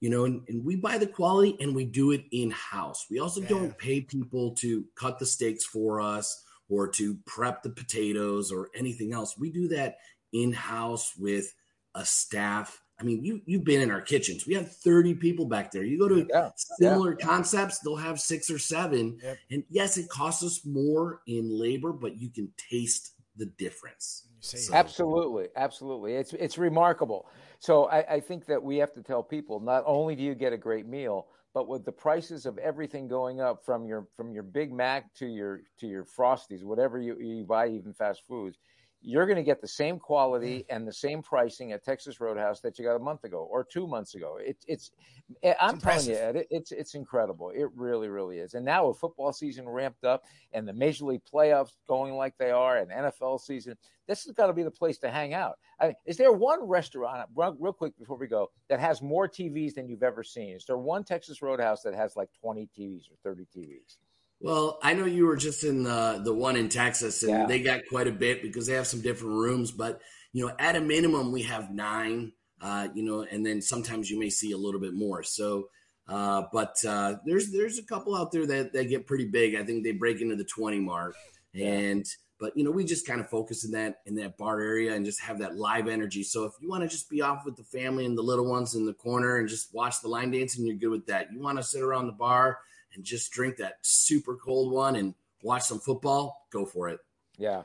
you 0.00 0.10
know, 0.10 0.26
and, 0.26 0.42
and, 0.46 0.62
we 0.62 0.76
buy 0.76 0.98
the 0.98 1.06
quality 1.06 1.56
and 1.58 1.74
we 1.74 1.86
do 1.86 2.10
it 2.10 2.24
in 2.30 2.50
house. 2.50 3.06
We 3.10 3.18
also 3.18 3.40
yeah. 3.40 3.48
don't 3.48 3.78
pay 3.78 4.02
people 4.02 4.54
to 4.56 4.84
cut 4.94 5.18
the 5.18 5.24
steaks 5.24 5.64
for 5.64 6.02
us 6.02 6.44
or 6.68 6.86
to 6.88 7.16
prep 7.24 7.62
the 7.62 7.70
potatoes 7.70 8.52
or 8.52 8.68
anything 8.74 9.14
else. 9.14 9.38
We 9.38 9.50
do 9.50 9.68
that 9.68 9.96
in 10.34 10.52
house 10.52 11.14
with 11.18 11.50
a 11.96 12.04
staff. 12.04 12.80
I 12.98 13.02
mean, 13.02 13.22
you 13.24 13.40
you've 13.44 13.64
been 13.64 13.82
in 13.82 13.90
our 13.90 14.00
kitchens. 14.00 14.46
We 14.46 14.54
have 14.54 14.74
30 14.74 15.14
people 15.14 15.46
back 15.46 15.70
there. 15.70 15.84
You 15.84 15.98
go 15.98 16.08
to 16.08 16.26
yeah, 16.30 16.50
similar 16.56 17.16
yeah. 17.18 17.26
concepts, 17.26 17.80
they'll 17.80 17.96
have 17.96 18.20
six 18.20 18.50
or 18.50 18.58
seven. 18.58 19.18
Yep. 19.22 19.38
And 19.50 19.64
yes, 19.68 19.98
it 19.98 20.08
costs 20.08 20.42
us 20.42 20.64
more 20.64 21.20
in 21.26 21.50
labor, 21.50 21.92
but 21.92 22.16
you 22.16 22.30
can 22.30 22.50
taste 22.70 23.12
the 23.36 23.46
difference. 23.46 24.28
So. 24.40 24.74
Absolutely, 24.74 25.48
absolutely. 25.56 26.14
It's 26.14 26.32
it's 26.34 26.56
remarkable. 26.56 27.28
So 27.58 27.86
I, 27.86 28.14
I 28.14 28.20
think 28.20 28.46
that 28.46 28.62
we 28.62 28.76
have 28.78 28.92
to 28.94 29.02
tell 29.02 29.22
people 29.22 29.60
not 29.60 29.82
only 29.86 30.14
do 30.14 30.22
you 30.22 30.34
get 30.34 30.52
a 30.52 30.58
great 30.58 30.86
meal, 30.86 31.26
but 31.52 31.68
with 31.68 31.84
the 31.84 31.92
prices 31.92 32.44
of 32.44 32.58
everything 32.58 33.08
going 33.08 33.40
up 33.40 33.64
from 33.64 33.86
your 33.86 34.06
from 34.16 34.30
your 34.30 34.42
Big 34.42 34.72
Mac 34.72 35.12
to 35.14 35.26
your 35.26 35.62
to 35.80 35.86
your 35.86 36.04
Frosties, 36.04 36.62
whatever 36.62 37.00
you, 37.00 37.16
you 37.18 37.44
buy, 37.44 37.68
even 37.68 37.92
fast 37.92 38.22
foods, 38.28 38.58
you're 39.02 39.26
going 39.26 39.36
to 39.36 39.42
get 39.42 39.60
the 39.60 39.68
same 39.68 39.98
quality 39.98 40.64
and 40.68 40.86
the 40.86 40.92
same 40.92 41.22
pricing 41.22 41.72
at 41.72 41.84
Texas 41.84 42.20
Roadhouse 42.20 42.60
that 42.60 42.78
you 42.78 42.84
got 42.84 42.96
a 42.96 43.00
month 43.00 43.24
ago 43.24 43.46
or 43.50 43.64
two 43.64 43.86
months 43.86 44.14
ago. 44.14 44.38
It, 44.40 44.56
it's, 44.66 44.90
eh, 45.42 45.54
I'm 45.60 45.78
telling 45.78 46.06
you, 46.06 46.16
Ed, 46.16 46.36
it, 46.36 46.46
it's 46.50 46.72
it's 46.72 46.94
incredible. 46.94 47.50
It 47.50 47.68
really, 47.74 48.08
really 48.08 48.38
is. 48.38 48.54
And 48.54 48.64
now 48.64 48.88
with 48.88 48.98
football 48.98 49.32
season 49.32 49.68
ramped 49.68 50.04
up 50.04 50.24
and 50.52 50.66
the 50.66 50.72
Major 50.72 51.04
League 51.04 51.22
playoffs 51.32 51.72
going 51.86 52.14
like 52.14 52.36
they 52.38 52.50
are, 52.50 52.78
and 52.78 52.90
NFL 52.90 53.40
season, 53.40 53.76
this 54.08 54.24
has 54.24 54.32
got 54.32 54.46
to 54.46 54.52
be 54.52 54.62
the 54.62 54.70
place 54.70 54.98
to 54.98 55.10
hang 55.10 55.34
out. 55.34 55.58
I 55.80 55.86
mean, 55.86 55.94
is 56.06 56.16
there 56.16 56.32
one 56.32 56.62
restaurant, 56.64 57.28
real 57.34 57.72
quick 57.72 57.96
before 57.98 58.16
we 58.16 58.26
go, 58.26 58.50
that 58.68 58.80
has 58.80 59.02
more 59.02 59.28
TVs 59.28 59.74
than 59.74 59.88
you've 59.88 60.02
ever 60.02 60.22
seen? 60.22 60.54
Is 60.54 60.64
there 60.64 60.78
one 60.78 61.04
Texas 61.04 61.42
Roadhouse 61.42 61.82
that 61.82 61.94
has 61.94 62.16
like 62.16 62.28
20 62.40 62.68
TVs 62.76 63.10
or 63.10 63.16
30 63.22 63.46
TVs? 63.56 63.96
Well, 64.46 64.78
I 64.80 64.94
know 64.94 65.06
you 65.06 65.26
were 65.26 65.36
just 65.36 65.64
in 65.64 65.82
the 65.82 66.20
the 66.22 66.32
one 66.32 66.56
in 66.56 66.68
Texas, 66.68 67.22
and 67.24 67.32
yeah. 67.32 67.46
they 67.46 67.60
got 67.60 67.80
quite 67.88 68.06
a 68.06 68.12
bit 68.12 68.42
because 68.42 68.66
they 68.66 68.74
have 68.74 68.86
some 68.86 69.00
different 69.00 69.34
rooms. 69.34 69.72
But 69.72 70.00
you 70.32 70.46
know, 70.46 70.54
at 70.58 70.76
a 70.76 70.80
minimum, 70.80 71.32
we 71.32 71.42
have 71.42 71.72
nine. 71.72 72.32
Uh, 72.60 72.88
you 72.94 73.02
know, 73.02 73.22
and 73.22 73.44
then 73.44 73.60
sometimes 73.60 74.08
you 74.08 74.18
may 74.18 74.30
see 74.30 74.52
a 74.52 74.56
little 74.56 74.80
bit 74.80 74.94
more. 74.94 75.22
So, 75.22 75.68
uh, 76.08 76.44
but 76.52 76.76
uh, 76.86 77.16
there's 77.26 77.50
there's 77.50 77.78
a 77.78 77.84
couple 77.84 78.14
out 78.14 78.30
there 78.30 78.46
that 78.46 78.72
that 78.72 78.84
get 78.84 79.06
pretty 79.06 79.26
big. 79.26 79.56
I 79.56 79.64
think 79.64 79.82
they 79.82 79.92
break 79.92 80.20
into 80.20 80.36
the 80.36 80.44
twenty 80.44 80.78
mark, 80.78 81.16
and 81.52 82.06
but 82.38 82.56
you 82.56 82.62
know, 82.62 82.70
we 82.70 82.84
just 82.84 83.06
kind 83.06 83.20
of 83.20 83.28
focus 83.28 83.64
in 83.64 83.72
that 83.72 83.96
in 84.06 84.14
that 84.14 84.38
bar 84.38 84.60
area 84.60 84.94
and 84.94 85.04
just 85.04 85.20
have 85.22 85.40
that 85.40 85.56
live 85.56 85.88
energy. 85.88 86.22
So 86.22 86.44
if 86.44 86.52
you 86.60 86.68
want 86.68 86.82
to 86.82 86.88
just 86.88 87.10
be 87.10 87.20
off 87.20 87.44
with 87.44 87.56
the 87.56 87.64
family 87.64 88.06
and 88.06 88.16
the 88.16 88.22
little 88.22 88.48
ones 88.48 88.76
in 88.76 88.86
the 88.86 88.94
corner 88.94 89.38
and 89.38 89.48
just 89.48 89.74
watch 89.74 90.00
the 90.02 90.08
line 90.08 90.30
dancing, 90.30 90.64
you're 90.64 90.76
good 90.76 90.90
with 90.90 91.06
that. 91.06 91.32
You 91.32 91.40
want 91.40 91.58
to 91.58 91.64
sit 91.64 91.82
around 91.82 92.06
the 92.06 92.12
bar 92.12 92.58
and 92.96 93.04
just 93.04 93.30
drink 93.30 93.56
that 93.56 93.74
super 93.82 94.36
cold 94.36 94.72
one 94.72 94.96
and 94.96 95.14
watch 95.42 95.62
some 95.62 95.78
football, 95.78 96.46
go 96.50 96.64
for 96.64 96.88
it. 96.88 96.98
Yeah. 97.38 97.62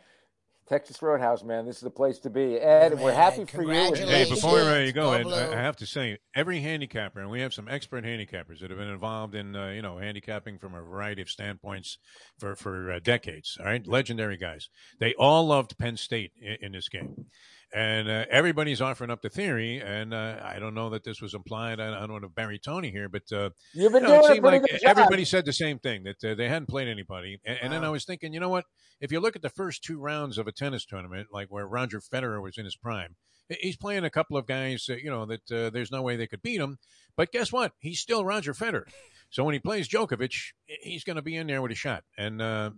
Texas 0.68 1.02
Roadhouse, 1.02 1.44
man, 1.44 1.66
this 1.66 1.78
is 1.78 1.82
the 1.82 1.90
place 1.90 2.20
to 2.20 2.30
be. 2.30 2.56
Ed, 2.56 2.94
man, 2.94 3.04
we're 3.04 3.14
happy 3.14 3.44
for 3.44 3.62
you. 3.62 3.94
Hey, 3.94 4.30
before 4.30 4.54
we're 4.54 4.72
ready 4.72 4.86
to 4.86 4.94
go, 4.94 5.12
Ed, 5.12 5.28
I 5.28 5.62
have 5.62 5.76
to 5.78 5.86
say, 5.86 6.20
every 6.34 6.62
handicapper, 6.62 7.20
and 7.20 7.30
we 7.30 7.42
have 7.42 7.54
some 7.54 7.68
expert 7.68 8.06
handicappers 8.06 8.62
that 8.62 8.70
have 8.70 8.80
been 8.80 8.88
involved 8.88 9.36
in, 9.36 9.54
uh, 9.54 9.72
you 9.72 9.82
know, 9.82 9.98
handicapping 9.98 10.60
from 10.60 10.74
a 10.74 10.82
variety 10.82 11.22
of 11.22 11.30
standpoints 11.30 11.98
for 12.40 12.56
for 12.56 12.90
uh, 12.90 13.00
decades. 13.04 13.58
All 13.60 13.66
right, 13.66 13.86
legendary 13.86 14.38
guys. 14.38 14.70
They 14.98 15.14
all 15.16 15.46
loved 15.48 15.78
Penn 15.78 15.98
State 15.98 16.32
in, 16.40 16.58
in 16.62 16.72
this 16.72 16.88
game 16.88 17.26
and 17.74 18.10
uh, 18.10 18.26
everybody's 18.30 18.82
offering 18.82 19.10
up 19.10 19.22
the 19.22 19.30
theory, 19.30 19.82
and 19.82 20.14
uh, 20.14 20.40
I 20.44 20.60
don't 20.60 20.74
know 20.74 20.90
that 20.90 21.04
this 21.04 21.22
was 21.22 21.34
implied. 21.34 21.80
I, 21.80 21.96
I 21.96 22.00
don't 22.02 22.12
want 22.12 22.24
to 22.24 22.30
bury 22.30 22.60
Tony 22.60 22.92
here, 22.92 23.08
but 23.08 23.32
uh, 23.32 23.52
you've 23.74 23.94
been 23.94 24.04
you 24.04 24.10
know, 24.10 24.22
doing 24.22 24.38
it 24.38 24.44
like 24.44 24.64
everybody 24.84 25.26
said 25.26 25.46
the 25.46 25.54
same 25.54 25.80
thing 25.80 26.04
that 26.04 26.24
uh, 26.24 26.36
they 26.36 26.50
hadn't 26.50 26.68
played 26.68 26.88
anybody. 26.88 27.40
And, 27.46 27.60
and, 27.62 27.74
then 27.74 27.84
I 27.84 27.90
was 27.90 28.04
thinking, 28.04 28.34
you 28.34 28.40
know 28.40 28.50
what? 28.50 28.66
If 29.00 29.12
you 29.12 29.20
look 29.20 29.36
at 29.36 29.42
the 29.42 29.50
first 29.50 29.84
two 29.84 30.00
rounds 30.00 30.38
of 30.38 30.48
a 30.48 30.52
tennis 30.52 30.86
tournament, 30.86 31.28
like 31.32 31.48
where 31.48 31.66
Roger 31.66 32.02
Federer 32.02 32.42
was 32.42 32.58
in 32.58 32.66
his 32.66 32.76
prime, 32.76 33.16
he's 33.60 33.78
playing 33.78 34.04
a 34.04 34.10
couple 34.10 34.38
of 34.38 34.46
guys, 34.46 34.86
that, 34.88 35.02
you 35.02 35.10
know, 35.10 35.26
that 35.26 35.52
uh, 35.52 35.70
there's 35.70 35.92
no 35.92 36.02
way 36.02 36.16
they 36.16 36.28
could 36.28 36.42
beat 36.42 36.60
him. 36.60 36.78
But 37.16 37.32
guess 37.32 37.52
what? 37.52 37.74
He's 37.80 38.00
still 38.00 38.26
Roger 38.26 38.54
Federer. 38.54 38.86
So 39.30 39.44
when 39.44 39.54
he 39.54 39.60
plays 39.60 39.88
Djokovic, 39.88 40.36
he's 40.66 41.04
going 41.04 41.16
to 41.16 41.22
be 41.22 41.38
in 41.38 41.48
there 41.48 41.62
with 41.62 41.72
a 41.72 41.76
shot. 41.76 42.04
And 42.18 42.42
uh, 42.42 42.72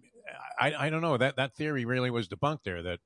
I, 0.60 0.74
I 0.86 0.90
don't 0.90 1.02
know 1.02 1.18
that 1.18 1.36
that 1.38 1.56
theory 1.56 1.86
really 1.86 2.12
was 2.12 2.28
debunked 2.28 2.64
there. 2.64 2.84
That 2.84 3.00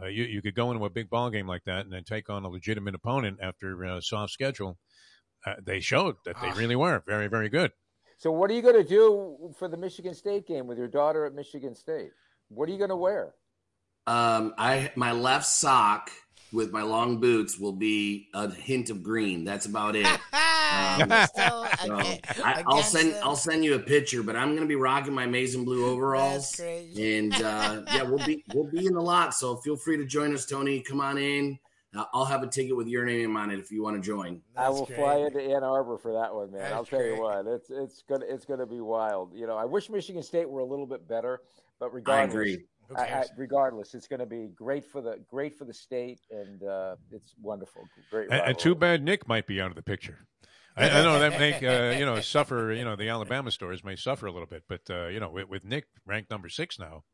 uh, 0.00 0.06
you 0.06 0.24
you 0.24 0.42
could 0.42 0.54
go 0.54 0.70
into 0.70 0.84
a 0.84 0.90
big 0.90 1.08
ball 1.08 1.30
game 1.30 1.46
like 1.46 1.64
that 1.64 1.84
and 1.84 1.92
then 1.92 2.04
take 2.04 2.28
on 2.28 2.44
a 2.44 2.48
legitimate 2.48 2.94
opponent 2.94 3.38
after 3.42 3.82
a 3.84 4.02
soft 4.02 4.32
schedule. 4.32 4.78
Uh, 5.46 5.54
they 5.62 5.80
showed 5.80 6.16
that 6.24 6.36
they 6.40 6.48
ah. 6.48 6.54
really 6.56 6.76
were 6.76 7.02
very 7.06 7.28
very 7.28 7.48
good. 7.48 7.72
So 8.18 8.32
what 8.32 8.50
are 8.50 8.54
you 8.54 8.62
going 8.62 8.82
to 8.82 8.88
do 8.88 9.54
for 9.58 9.68
the 9.68 9.76
Michigan 9.76 10.14
State 10.14 10.46
game 10.46 10.66
with 10.66 10.78
your 10.78 10.88
daughter 10.88 11.26
at 11.26 11.34
Michigan 11.34 11.74
State? 11.74 12.10
What 12.48 12.68
are 12.68 12.72
you 12.72 12.78
going 12.78 12.90
to 12.90 12.96
wear? 12.96 13.34
Um, 14.06 14.54
I 14.56 14.90
my 14.94 15.12
left 15.12 15.46
sock 15.46 16.10
with 16.52 16.72
my 16.72 16.82
long 16.82 17.20
boots 17.20 17.58
will 17.58 17.72
be 17.72 18.28
a 18.34 18.50
hint 18.50 18.90
of 18.90 19.02
green. 19.02 19.44
That's 19.44 19.66
about 19.66 19.96
it. 19.96 20.06
Um, 20.66 21.08
so 21.34 21.64
I, 22.44 22.64
will 22.66 22.82
send 22.82 23.12
them. 23.12 23.20
I'll 23.22 23.36
send 23.36 23.64
you 23.64 23.74
a 23.74 23.78
picture, 23.78 24.22
but 24.22 24.34
I'm 24.34 24.48
going 24.48 24.62
to 24.62 24.66
be 24.66 24.74
rocking 24.74 25.14
my 25.14 25.24
Maize 25.24 25.54
and 25.54 25.64
Blue 25.64 25.86
overalls, 25.86 26.58
and 26.58 27.32
uh, 27.34 27.82
yeah, 27.86 28.02
we'll 28.02 28.26
be 28.26 28.44
we'll 28.52 28.68
be 28.68 28.84
in 28.84 28.94
the 28.94 29.00
lot. 29.00 29.32
So 29.32 29.56
feel 29.56 29.76
free 29.76 29.96
to 29.96 30.04
join 30.04 30.34
us, 30.34 30.44
Tony. 30.44 30.80
Come 30.80 31.00
on 31.00 31.18
in. 31.18 31.58
Uh, 31.96 32.04
I'll 32.12 32.24
have 32.24 32.42
a 32.42 32.46
ticket 32.46 32.76
with 32.76 32.88
your 32.88 33.04
name 33.04 33.36
on 33.36 33.50
it 33.50 33.58
if 33.58 33.70
you 33.70 33.82
want 33.82 33.96
to 33.96 34.02
join. 34.02 34.42
That's 34.54 34.66
I 34.66 34.70
will 34.70 34.86
great. 34.86 34.98
fly 34.98 35.16
into 35.18 35.40
Ann 35.40 35.64
Arbor 35.64 35.98
for 35.98 36.12
that 36.12 36.34
one, 36.34 36.50
man. 36.50 36.62
That's 36.62 36.74
I'll 36.74 36.84
tell 36.84 36.98
great. 36.98 37.14
you 37.14 37.22
what, 37.22 37.46
it's 37.46 37.70
it's 37.70 38.02
gonna 38.08 38.26
it's 38.28 38.44
gonna 38.44 38.66
be 38.66 38.80
wild. 38.80 39.32
You 39.34 39.46
know, 39.46 39.56
I 39.56 39.64
wish 39.64 39.88
Michigan 39.88 40.22
State 40.22 40.48
were 40.48 40.60
a 40.60 40.64
little 40.64 40.86
bit 40.86 41.08
better, 41.08 41.40
but 41.78 41.94
regardless, 41.94 42.58
I. 42.94 43.00
I, 43.00 43.04
I, 43.04 43.24
regardless, 43.36 43.94
it's 43.94 44.06
going 44.06 44.20
to 44.20 44.26
be 44.26 44.48
great 44.54 44.84
for 44.84 45.00
the 45.00 45.18
great 45.28 45.56
for 45.56 45.64
the 45.64 45.74
state, 45.74 46.20
and 46.30 46.62
uh, 46.62 46.96
it's 47.10 47.34
wonderful. 47.40 47.82
Great. 48.10 48.30
And, 48.30 48.40
and, 48.40 48.58
too 48.58 48.74
bad 48.74 49.02
Nick 49.02 49.26
might 49.26 49.46
be 49.46 49.60
out 49.60 49.70
of 49.70 49.76
the 49.76 49.82
picture. 49.82 50.26
I, 50.76 50.90
I 50.90 51.02
know 51.02 51.18
that 51.18 51.38
make 51.38 51.62
uh, 51.62 51.96
you 51.98 52.04
know 52.04 52.20
suffer. 52.20 52.72
You 52.72 52.84
know 52.84 52.96
the 52.96 53.08
Alabama 53.08 53.50
stores 53.50 53.82
may 53.82 53.96
suffer 53.96 54.26
a 54.26 54.32
little 54.32 54.46
bit, 54.46 54.64
but 54.68 54.82
uh, 54.90 55.08
you 55.08 55.20
know 55.20 55.30
with, 55.30 55.48
with, 55.48 55.64
Nick 55.64 55.86
ranked 56.04 56.30
number 56.30 56.48
six 56.48 56.78
now, 56.78 57.04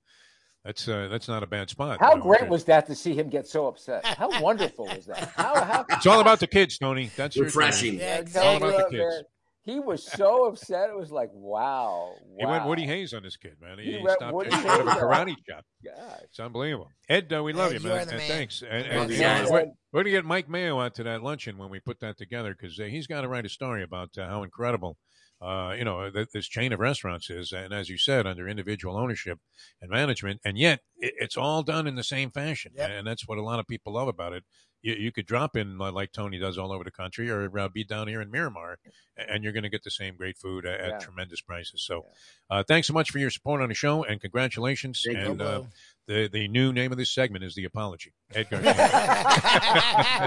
that's 0.65 0.89
uh, 0.89 1.09
that's 1.09 1.29
not 1.29 1.43
a 1.43 1.47
bad 1.47 1.71
spot. 1.71 1.99
How 2.01 2.17
great 2.17 2.49
was 2.49 2.65
that 2.65 2.87
to 2.87 2.95
see 2.95 3.15
him 3.15 3.29
get 3.29 3.47
so 3.47 3.69
upset? 3.69 4.05
How 4.05 4.41
wonderful 4.41 4.87
was 4.87 5.07
that? 5.07 5.33
How, 5.37 5.65
how... 5.65 5.85
It's 5.91 6.07
all 6.07 6.21
about 6.21 6.41
the 6.41 6.47
kids, 6.49 6.79
Tony. 6.79 7.11
That's 7.17 7.39
refreshing. 7.39 7.95
Yeah, 7.95 8.19
exactly. 8.19 8.53
It's 8.57 8.63
all 8.63 8.69
about 8.69 8.91
the 8.91 8.97
kids. 8.97 9.25
He 9.65 9.79
was 9.79 10.05
so 10.05 10.47
upset. 10.47 10.91
It 10.91 10.97
was 10.97 11.13
like, 11.13 11.31
wow. 11.33 12.15
wow. 12.19 12.37
He 12.39 12.47
went 12.47 12.67
Woody 12.67 12.85
Hayes 12.85 13.15
on 13.15 13.23
this 13.23 13.37
kid, 13.37 13.57
man. 13.61 13.79
He, 13.79 13.93
he, 13.93 13.99
he 13.99 14.09
stopped 14.09 14.35
Woody 14.35 14.51
out 14.53 14.81
of 14.81 14.87
a 14.87 14.91
karate 14.91 15.37
chop. 15.49 15.65
God. 15.85 16.21
It's 16.25 16.41
unbelievable. 16.41 16.89
Ed, 17.09 17.33
uh, 17.33 17.43
we 17.43 17.53
love 17.53 17.73
Ed, 17.73 17.83
you, 17.83 17.89
man. 17.89 18.09
And 18.09 18.21
thanks. 18.23 18.63
And, 18.69 18.87
and, 18.87 19.11
yeah, 19.11 19.45
we're, 19.45 19.67
we're 19.93 20.03
going 20.03 20.05
to 20.07 20.11
get 20.11 20.25
Mike 20.25 20.49
Mayo 20.49 20.81
out 20.81 20.95
to 20.97 21.05
that 21.05 21.23
luncheon 21.23 21.59
when 21.59 21.71
we 21.71 21.81
put 21.81 22.01
that 22.01 22.19
together 22.19 22.57
because 22.59 22.79
uh, 22.81 22.85
he's 22.85 23.07
got 23.07 23.21
to 23.21 23.29
write 23.29 23.47
a 23.47 23.49
story 23.49 23.83
about 23.83 24.11
uh, 24.19 24.27
how 24.27 24.43
incredible– 24.43 24.97
uh, 25.43 25.75
you 25.77 25.85
know, 25.85 26.09
th- 26.09 26.29
this 26.33 26.47
chain 26.47 26.73
of 26.73 26.79
restaurants 26.79 27.29
is, 27.29 27.51
and 27.51 27.75
as 27.75 27.89
you 27.89 27.99
said, 27.99 28.29
under 28.29 28.49
individual 28.49 28.97
ownership 28.97 29.41
and 29.81 29.91
management, 29.91 30.41
and 30.45 30.57
yet 30.57 30.81
it, 30.97 31.15
it's 31.19 31.37
all 31.37 31.65
done 31.65 31.89
in 31.89 31.97
the 31.97 32.05
same 32.05 32.31
fashion, 32.31 32.73
yep. 32.77 32.91
and 32.91 33.07
that's 33.07 33.27
what 33.27 33.39
a 33.39 33.43
lot 33.43 33.59
of 33.59 33.67
people 33.67 33.95
love 33.95 34.07
about 34.07 34.33
it. 34.33 34.45
You, 34.83 34.95
you 34.95 35.13
could 35.13 35.27
drop 35.27 35.57
in 35.57 35.79
like 35.79 36.13
Tony 36.13 36.39
does 36.39 36.59
all 36.59 36.73
over 36.73 36.85
the 36.85 36.91
country, 36.91 37.31
or 37.31 37.51
uh, 37.59 37.69
be 37.69 37.85
down 37.85 38.09
here 38.09 38.21
in 38.21 38.31
Miramar, 38.31 38.79
and 39.17 39.43
you're 39.43 39.53
going 39.53 39.63
to 39.63 39.69
get 39.69 39.85
the 39.85 39.91
same 39.91 40.17
great 40.17 40.37
food 40.37 40.67
at, 40.67 40.81
yeah. 40.81 40.99
tremendous 40.99 41.41
prices. 41.41 41.83
So, 41.83 42.07
yeah. 42.51 42.59
uh, 42.59 42.63
thanks 42.63 42.89
so 42.89 42.93
much 42.93 43.11
for 43.11 43.19
your 43.19 43.31
support 43.31 43.63
on 43.63 43.69
the 43.69 43.75
show, 43.75 44.05
and 44.05 44.21
congratulations. 44.21 45.03
Thank 45.05 45.19
and 45.19 45.41
uh, 45.41 45.63
the 46.07 46.29
the 46.29 46.49
new 46.49 46.73
name 46.73 46.93
of 46.93 46.99
this 46.99 47.11
segment 47.11 47.45
is 47.45 47.55
the 47.55 47.65
apology. 47.65 48.13
Edgar. 48.35 48.61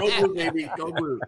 Go 0.00 0.26
blue, 0.26 0.34
baby. 0.34 0.70
Go 0.76 0.92
blue. 0.92 1.20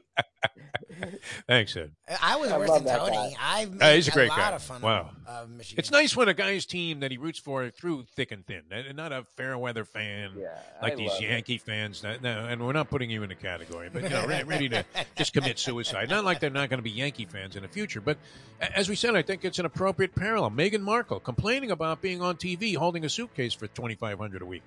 Thanks, 1.46 1.76
Ed. 1.76 1.92
I 2.22 2.36
was 2.36 2.50
I 2.50 2.58
worse 2.58 2.70
than 2.70 2.98
Tony. 2.98 3.36
I've 3.40 3.80
uh, 3.80 3.92
he's 3.92 4.08
a 4.08 4.10
great 4.10 4.26
a 4.26 4.36
guy. 4.36 4.50
of 4.50 4.62
fun. 4.62 4.80
Wow. 4.80 5.10
Of, 5.26 5.48
it's 5.76 5.90
nice 5.90 6.16
when 6.16 6.28
a 6.28 6.34
guy's 6.34 6.66
team 6.66 7.00
that 7.00 7.10
he 7.10 7.18
roots 7.18 7.38
for 7.38 7.70
through 7.70 8.04
thick 8.16 8.32
and 8.32 8.46
thin, 8.46 8.62
and 8.70 8.96
not 8.96 9.12
a 9.12 9.24
fair 9.36 9.56
weather 9.58 9.84
fan 9.84 10.32
yeah, 10.36 10.48
like 10.82 10.94
I 10.94 10.96
these 10.96 11.20
Yankee 11.20 11.56
it. 11.56 11.62
fans. 11.62 12.02
no, 12.02 12.46
and 12.46 12.64
we're 12.64 12.72
not 12.72 12.90
putting 12.90 13.10
you 13.10 13.22
in 13.22 13.30
a 13.30 13.34
category, 13.36 13.90
but 13.92 14.02
you 14.04 14.08
know, 14.08 14.26
ready 14.46 14.68
to 14.70 14.84
just 15.16 15.32
commit 15.32 15.58
suicide. 15.58 16.08
Not 16.08 16.24
like 16.24 16.40
they're 16.40 16.50
not 16.50 16.70
going 16.70 16.78
to 16.78 16.84
be 16.84 16.90
Yankee 16.90 17.26
fans 17.26 17.56
in 17.56 17.62
the 17.62 17.68
future, 17.68 18.00
but 18.00 18.18
as 18.60 18.88
we 18.88 18.96
said, 18.96 19.14
I 19.14 19.22
think 19.22 19.44
it's 19.44 19.58
an 19.58 19.66
appropriate 19.66 20.14
parallel. 20.14 20.50
Meghan 20.50 20.80
Markle 20.80 21.20
complaining 21.20 21.70
about 21.70 22.00
being 22.02 22.22
on 22.22 22.36
TV 22.36 22.76
holding 22.76 23.04
a 23.04 23.08
suitcase 23.08 23.54
for 23.54 23.66
twenty 23.68 23.94
five 23.94 24.18
hundred 24.18 24.37
a 24.42 24.46
week. 24.46 24.62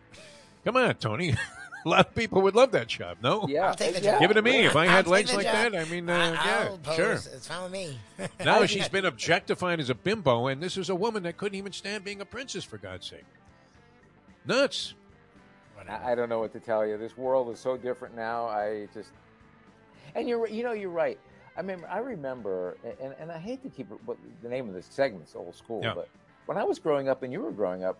Come 0.63 0.77
on, 0.77 0.95
Tony. 0.95 1.35
a 1.85 1.89
lot 1.89 2.07
of 2.07 2.15
people 2.15 2.41
would 2.41 2.55
love 2.55 2.71
that 2.71 2.87
job. 2.87 3.17
No, 3.21 3.45
yeah, 3.47 3.73
yeah. 3.79 4.19
give 4.19 4.31
it 4.31 4.35
to 4.35 4.41
me. 4.41 4.65
If 4.65 4.75
I 4.75 4.85
had 4.85 5.07
legs 5.07 5.33
like 5.33 5.45
job. 5.45 5.71
that, 5.71 5.75
I 5.75 5.85
mean, 5.85 6.09
uh, 6.09 6.37
yeah, 6.45 6.77
pose. 6.83 6.95
sure. 6.95 7.13
It's 7.13 7.47
fine 7.47 7.63
with 7.63 7.71
me. 7.71 7.99
now 8.45 8.65
she's 8.65 8.89
been 8.89 9.05
objectified 9.05 9.79
as 9.79 9.89
a 9.89 9.95
bimbo, 9.95 10.47
and 10.47 10.61
this 10.61 10.77
is 10.77 10.89
a 10.89 10.95
woman 10.95 11.23
that 11.23 11.37
couldn't 11.37 11.57
even 11.57 11.71
stand 11.71 12.03
being 12.03 12.21
a 12.21 12.25
princess 12.25 12.63
for 12.63 12.77
God's 12.77 13.07
sake. 13.07 13.25
Nuts. 14.45 14.93
I 15.89 16.13
don't 16.13 16.29
know 16.29 16.39
what 16.39 16.53
to 16.53 16.59
tell 16.59 16.85
you. 16.85 16.97
This 16.97 17.17
world 17.17 17.51
is 17.51 17.59
so 17.59 17.75
different 17.75 18.15
now. 18.15 18.45
I 18.45 18.87
just, 18.93 19.09
and 20.13 20.29
you're, 20.29 20.47
you 20.47 20.63
know, 20.63 20.73
you're 20.73 20.91
right. 20.91 21.19
I 21.57 21.63
mean, 21.63 21.83
I 21.89 21.97
remember, 21.97 22.77
and, 23.01 23.15
and 23.19 23.31
I 23.31 23.39
hate 23.39 23.63
to 23.63 23.69
keep 23.69 23.91
it, 23.91 23.97
but 24.05 24.15
the 24.43 24.49
name 24.49 24.69
of 24.69 24.75
this 24.75 24.85
segment's 24.89 25.35
old 25.35 25.55
school, 25.55 25.81
yeah. 25.83 25.93
but 25.95 26.07
when 26.45 26.57
I 26.57 26.63
was 26.63 26.79
growing 26.79 27.09
up 27.09 27.23
and 27.23 27.33
you 27.33 27.41
were 27.41 27.51
growing 27.51 27.83
up, 27.83 27.99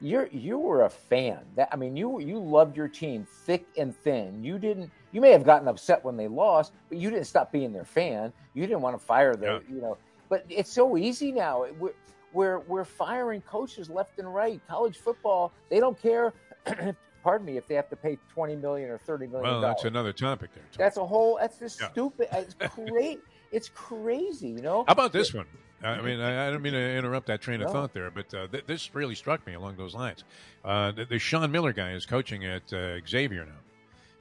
you're 0.00 0.28
you 0.28 0.58
were 0.58 0.84
a 0.84 0.90
fan. 0.90 1.40
That 1.56 1.68
I 1.72 1.76
mean, 1.76 1.96
you 1.96 2.20
you 2.20 2.38
loved 2.38 2.76
your 2.76 2.88
team 2.88 3.26
thick 3.44 3.66
and 3.76 3.94
thin. 3.96 4.42
You 4.44 4.58
didn't. 4.58 4.90
You 5.12 5.20
may 5.20 5.30
have 5.32 5.44
gotten 5.44 5.68
upset 5.68 6.04
when 6.04 6.16
they 6.16 6.28
lost, 6.28 6.72
but 6.88 6.98
you 6.98 7.10
didn't 7.10 7.26
stop 7.26 7.50
being 7.50 7.72
their 7.72 7.84
fan. 7.84 8.32
You 8.54 8.66
didn't 8.66 8.82
want 8.82 8.98
to 8.98 9.04
fire 9.04 9.34
them. 9.34 9.62
Yeah. 9.68 9.74
you 9.74 9.80
know. 9.80 9.96
But 10.28 10.44
it's 10.48 10.70
so 10.72 10.96
easy 10.96 11.32
now. 11.32 11.66
We're 11.78 11.94
we're 12.32 12.58
we're 12.60 12.84
firing 12.84 13.40
coaches 13.42 13.88
left 13.88 14.18
and 14.18 14.32
right. 14.32 14.60
College 14.68 14.98
football, 14.98 15.52
they 15.70 15.80
don't 15.80 16.00
care. 16.00 16.32
pardon 17.24 17.46
me, 17.46 17.56
if 17.56 17.66
they 17.66 17.74
have 17.74 17.88
to 17.88 17.96
pay 17.96 18.18
twenty 18.32 18.54
million 18.56 18.90
or 18.90 18.98
thirty 18.98 19.26
million. 19.26 19.50
Well, 19.50 19.60
that's 19.60 19.84
another 19.84 20.12
topic 20.12 20.50
there. 20.54 20.64
Tom. 20.70 20.78
That's 20.78 20.96
a 20.98 21.06
whole. 21.06 21.38
That's 21.40 21.58
just 21.58 21.80
Yeah. 21.80 21.90
stupid. 21.90 22.28
It's 22.32 22.54
great. 22.74 23.20
it's 23.50 23.70
crazy. 23.70 24.48
You 24.48 24.60
know. 24.62 24.84
How 24.86 24.92
about 24.92 25.12
this 25.12 25.32
one? 25.34 25.46
I 25.82 26.00
mean, 26.02 26.20
I, 26.20 26.48
I 26.48 26.50
don't 26.50 26.62
mean 26.62 26.72
to 26.72 26.96
interrupt 26.96 27.26
that 27.28 27.40
train 27.40 27.60
of 27.60 27.68
No. 27.68 27.72
thought 27.72 27.92
there, 27.92 28.10
but 28.10 28.32
uh, 28.34 28.48
th- 28.48 28.64
this 28.66 28.94
really 28.94 29.14
struck 29.14 29.46
me 29.46 29.54
along 29.54 29.76
those 29.76 29.94
lines. 29.94 30.24
Uh, 30.64 30.90
the, 30.90 31.04
the 31.04 31.18
Sean 31.18 31.50
Miller 31.52 31.72
guy 31.72 31.92
is 31.92 32.04
coaching 32.04 32.44
at 32.44 32.72
uh, 32.72 32.98
Xavier 33.06 33.44
now. 33.46 33.52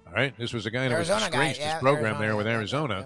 All 0.07 0.13
right, 0.13 0.37
this 0.37 0.53
was 0.53 0.65
a 0.65 0.71
guy 0.71 0.87
that 0.87 0.97
was 0.97 1.09
Arizona 1.09 1.31
guy, 1.31 1.47
disgraced 1.49 1.59
yeah, 1.59 1.73
his 1.73 1.81
program 1.81 2.05
Arizona, 2.05 2.27
there 2.27 2.35
with 2.37 2.45
yeah, 2.45 2.51
yeah, 2.51 2.57
Arizona. 2.57 2.95
yeah. 2.99 3.05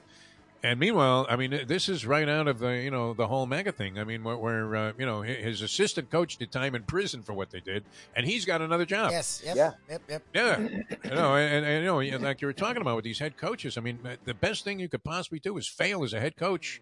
And 0.64 0.80
meanwhile, 0.80 1.26
I 1.28 1.38
mean, 1.38 1.62
this 1.66 1.90
is 1.90 2.06
right 2.06 2.30
out 2.30 2.48
of 2.48 2.60
the 2.60 2.78
you 2.78 2.92
know 2.92 3.16
the 3.16 3.26
whole 3.26 3.48
mega 3.48 3.72
thing. 3.72 3.98
I 3.98 4.04
mean, 4.04 4.24
where, 4.24 4.38
where 4.38 4.76
uh, 4.76 4.92
you 4.96 5.08
know 5.08 5.24
his 5.24 5.64
assistant 5.64 6.12
coach 6.12 6.38
did 6.38 6.52
time 6.52 6.76
in 6.76 6.84
prison 6.84 7.24
for 7.24 7.34
what 7.34 7.50
they 7.50 7.62
did, 7.62 7.84
and 8.16 8.28
he's 8.28 8.46
got 8.46 8.62
another 8.62 8.86
job. 8.86 9.10
Yes. 9.10 9.42
Yep, 9.44 9.56
Yeah. 9.56 9.72
Yep. 9.90 10.02
Yep. 10.08 10.24
Yeah, 10.36 10.60
you 10.60 11.10
know, 11.16 11.36
and, 11.36 11.66
and 11.66 11.84
you 12.06 12.12
know, 12.12 12.18
like 12.20 12.42
you 12.42 12.48
were 12.48 12.54
talking 12.54 12.82
about 12.84 12.96
with 12.98 13.06
these 13.06 13.18
head 13.18 13.38
coaches. 13.38 13.76
I 13.76 13.82
mean, 13.82 13.98
the 14.26 14.36
best 14.36 14.64
thing 14.64 14.80
you 14.80 14.88
could 14.88 15.04
possibly 15.04 15.40
do 15.40 15.58
is 15.58 15.68
fail 15.68 16.04
as 16.04 16.14
a 16.14 16.20
head 16.20 16.38
coach 16.38 16.80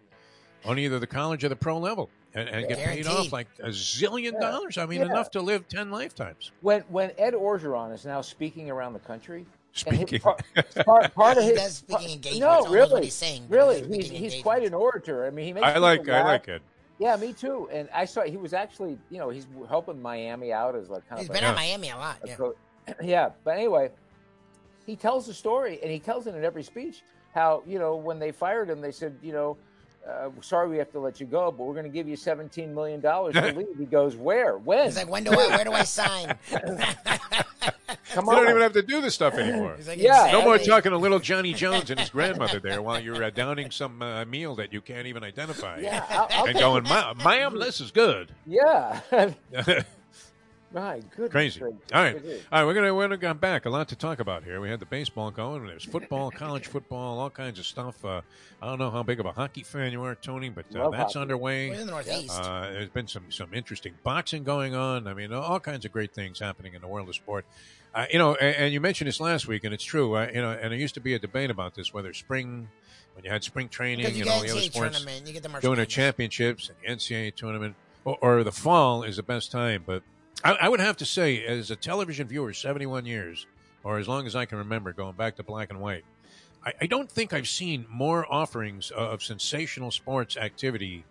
on 0.64 0.78
either 0.78 0.98
the 0.98 1.06
college 1.06 1.44
or 1.44 1.48
the 1.48 1.56
pro 1.56 1.78
level, 1.78 2.10
and, 2.34 2.48
and 2.48 2.68
get 2.68 2.78
paid 2.78 3.06
off 3.06 3.32
like 3.32 3.48
a 3.60 3.68
zillion 3.68 4.32
Yeah. 4.34 4.40
dollars. 4.50 4.78
I 4.78 4.86
mean, 4.86 5.00
Yeah. 5.00 5.06
enough 5.06 5.30
to 5.32 5.40
live 5.40 5.68
ten 5.68 5.90
lifetimes. 5.90 6.52
when 6.60 6.82
when 6.88 7.12
Ed 7.18 7.34
Orgeron 7.34 7.92
is 7.92 8.04
now 8.04 8.20
speaking 8.20 8.70
around 8.70 8.92
the 8.92 8.98
country, 9.00 9.46
Speaking, 9.72 10.18
part, 10.20 10.42
part, 10.84 11.14
part 11.14 11.36
of 11.38 11.44
He 11.44 11.50
his 11.50 11.58
does 11.58 11.76
speaking 11.76 12.10
engagements, 12.10 12.40
No, 12.40 12.48
almost 12.48 12.70
really, 12.72 12.92
what 12.92 13.04
he's 13.04 13.14
saying, 13.14 13.46
really, 13.48 13.76
he's 13.86 14.08
he's, 14.10 14.32
he's 14.32 14.42
quite 14.42 14.64
an 14.64 14.74
orator. 14.74 15.26
I 15.26 15.30
mean, 15.30 15.46
he 15.46 15.52
makes 15.52 15.66
I 15.66 15.78
like, 15.78 16.00
people 16.00 16.14
I 16.16 16.22
like 16.22 16.48
it. 16.48 16.60
Yeah, 16.98 17.16
me 17.16 17.32
too. 17.32 17.68
And 17.72 17.88
I 17.94 18.04
saw 18.04 18.22
he 18.22 18.36
was 18.36 18.52
actually, 18.52 18.98
you 19.10 19.18
know, 19.18 19.30
he's 19.30 19.46
helping 19.68 20.02
Miami 20.02 20.52
out 20.52 20.74
as 20.76 20.90
like 20.90 21.08
kind 21.08 21.20
He's 21.20 21.30
of 21.30 21.34
He's 21.34 21.40
been 21.40 21.48
a, 21.48 21.52
at 21.52 21.56
Miami 21.56 21.90
a 21.90 21.96
lot. 21.96 22.18
a 22.24 22.28
Yeah. 22.28 22.94
yeah. 23.02 23.30
But 23.44 23.52
anyway, 23.56 23.90
he 24.86 24.96
tells 24.96 25.26
the 25.26 25.32
story, 25.34 25.78
and 25.82 25.90
he 25.90 25.98
tells 26.00 26.26
it 26.26 26.34
in 26.34 26.44
every 26.44 26.62
speech 26.64 27.02
how 27.32 27.62
you 27.64 27.78
know 27.78 27.94
when 27.96 28.18
they 28.18 28.32
fired 28.32 28.68
him, 28.68 28.80
they 28.80 28.92
said, 28.92 29.16
you 29.22 29.32
know. 29.32 29.56
Uh, 30.08 30.30
sorry, 30.40 30.68
we 30.68 30.78
have 30.78 30.90
to 30.92 30.98
let 30.98 31.20
you 31.20 31.26
go, 31.26 31.50
but 31.52 31.64
we're 31.64 31.74
going 31.74 31.84
to 31.84 31.90
give 31.92 32.08
you 32.08 32.16
seventeen 32.16 32.74
million 32.74 33.00
dollars 33.00 33.34
to 33.34 33.52
leave. 33.56 33.66
He 33.78 33.84
goes, 33.84 34.16
"Where? 34.16 34.56
When? 34.58 34.86
He's 34.86 34.96
like, 34.96 35.08
when 35.10 35.24
do 35.24 35.30
I? 35.32 35.48
Where 35.48 35.64
do 35.64 35.72
I 35.72 35.82
sign? 35.84 36.36
Come 38.12 38.28
on. 38.28 38.36
You 38.36 38.40
don't 38.42 38.50
even 38.50 38.62
have 38.62 38.72
to 38.72 38.82
do 38.82 39.00
this 39.00 39.14
stuff 39.14 39.34
anymore. 39.34 39.74
He's 39.76 39.86
like, 39.86 39.98
Yeah. 39.98 40.30
No 40.32 40.42
more 40.42 40.58
talking 40.58 40.90
to 40.90 40.98
little 40.98 41.20
Johnny 41.20 41.52
Jones 41.52 41.90
and 41.90 42.00
his 42.00 42.10
grandmother 42.10 42.58
there 42.58 42.82
while 42.82 42.98
you're 43.00 43.22
uh, 43.22 43.30
downing 43.30 43.70
some 43.70 44.02
uh, 44.02 44.24
meal 44.24 44.56
that 44.56 44.72
you 44.72 44.80
can't 44.80 45.06
even 45.06 45.22
identify. 45.22 45.78
yeah, 45.78 46.04
I'll, 46.08 46.26
I'll 46.30 46.46
And 46.46 46.58
going, 46.58 46.82
ma'am, 47.24 47.58
this 47.60 47.80
is 47.80 47.90
good. 47.92 48.32
yeah. 48.46 49.00
right, 50.72 51.04
good. 51.16 51.30
Crazy. 51.30 51.62
All 51.62 51.70
right, 51.92 52.16
all 52.16 52.22
right. 52.52 52.64
We're 52.64 52.74
gonna 52.74 52.94
we're 52.94 53.04
gonna 53.04 53.18
come 53.18 53.38
back. 53.38 53.66
A 53.66 53.70
lot 53.70 53.88
to 53.88 53.96
talk 53.96 54.20
about 54.20 54.44
here. 54.44 54.60
We 54.60 54.70
had 54.70 54.80
the 54.80 54.86
baseball 54.86 55.30
going. 55.30 55.66
There's 55.66 55.84
football, 55.84 56.30
college 56.36 56.66
football, 56.66 57.18
all 57.18 57.30
kinds 57.30 57.58
of 57.58 57.66
stuff. 57.66 58.04
Uh, 58.04 58.20
I 58.62 58.66
don't 58.66 58.78
know 58.78 58.90
how 58.90 59.02
big 59.02 59.20
of 59.20 59.26
a 59.26 59.32
hockey 59.32 59.62
fan 59.62 59.92
you 59.92 60.02
are, 60.04 60.14
Tony, 60.14 60.48
but 60.48 60.64
uh, 60.74 60.90
that's 60.90 61.14
hockey. 61.14 61.22
underway. 61.22 61.70
We're 61.70 61.80
in 61.80 61.86
the 61.86 61.92
Northeast. 61.92 62.40
Uh, 62.40 62.70
there's 62.70 62.88
been 62.90 63.08
some 63.08 63.30
some 63.30 63.52
interesting 63.54 63.94
boxing 64.02 64.44
going 64.44 64.74
on. 64.74 65.06
I 65.06 65.14
mean, 65.14 65.32
all 65.32 65.60
kinds 65.60 65.84
of 65.84 65.92
great 65.92 66.12
things 66.12 66.38
happening 66.38 66.74
in 66.74 66.80
the 66.80 66.88
world 66.88 67.08
of 67.08 67.14
sport. 67.14 67.44
Uh, 67.94 68.06
you 68.12 68.18
know, 68.18 68.34
and, 68.36 68.56
and 68.56 68.72
you 68.72 68.80
mentioned 68.80 69.08
this 69.08 69.20
last 69.20 69.48
week, 69.48 69.64
and 69.64 69.74
it's 69.74 69.84
true. 69.84 70.16
Uh, 70.16 70.28
you 70.32 70.40
know, 70.40 70.50
and 70.50 70.70
there 70.70 70.78
used 70.78 70.94
to 70.94 71.00
be 71.00 71.14
a 71.14 71.18
debate 71.18 71.50
about 71.50 71.74
this 71.74 71.92
whether 71.92 72.12
spring, 72.14 72.68
when 73.14 73.24
you 73.24 73.30
had 73.30 73.42
spring 73.42 73.68
training 73.68 74.04
because 74.04 74.16
you 74.16 74.22
and 74.22 74.30
all 74.30 74.40
the 74.40 74.50
other 74.50 74.60
sports, 74.60 74.98
tournament, 75.00 75.26
you 75.26 75.32
get 75.32 75.42
the 75.42 75.60
doing 75.60 75.78
the 75.78 75.86
championships 75.86 76.70
and 76.70 76.78
the 76.80 77.14
NCAA 77.14 77.34
tournament, 77.34 77.74
or, 78.04 78.16
or 78.20 78.44
the 78.44 78.52
fall 78.52 79.02
is 79.02 79.16
the 79.16 79.24
best 79.24 79.50
time. 79.50 79.82
But 79.84 80.02
I, 80.44 80.52
I 80.62 80.68
would 80.68 80.80
have 80.80 80.96
to 80.98 81.04
say, 81.04 81.44
as 81.44 81.70
a 81.70 81.76
television 81.76 82.26
viewer, 82.26 82.52
71 82.52 83.06
years, 83.06 83.46
or 83.84 83.98
as 83.98 84.08
long 84.08 84.26
as 84.26 84.34
I 84.36 84.44
can 84.44 84.58
remember, 84.58 84.92
going 84.92 85.14
back 85.14 85.36
to 85.36 85.42
black 85.42 85.70
and 85.70 85.80
white, 85.80 86.04
I, 86.64 86.72
I 86.82 86.86
don't 86.86 87.10
think 87.10 87.32
I've 87.32 87.48
seen 87.48 87.86
more 87.88 88.26
offerings 88.32 88.90
of 88.90 89.22
sensational 89.22 89.90
sports 89.90 90.36
activity 90.36 91.04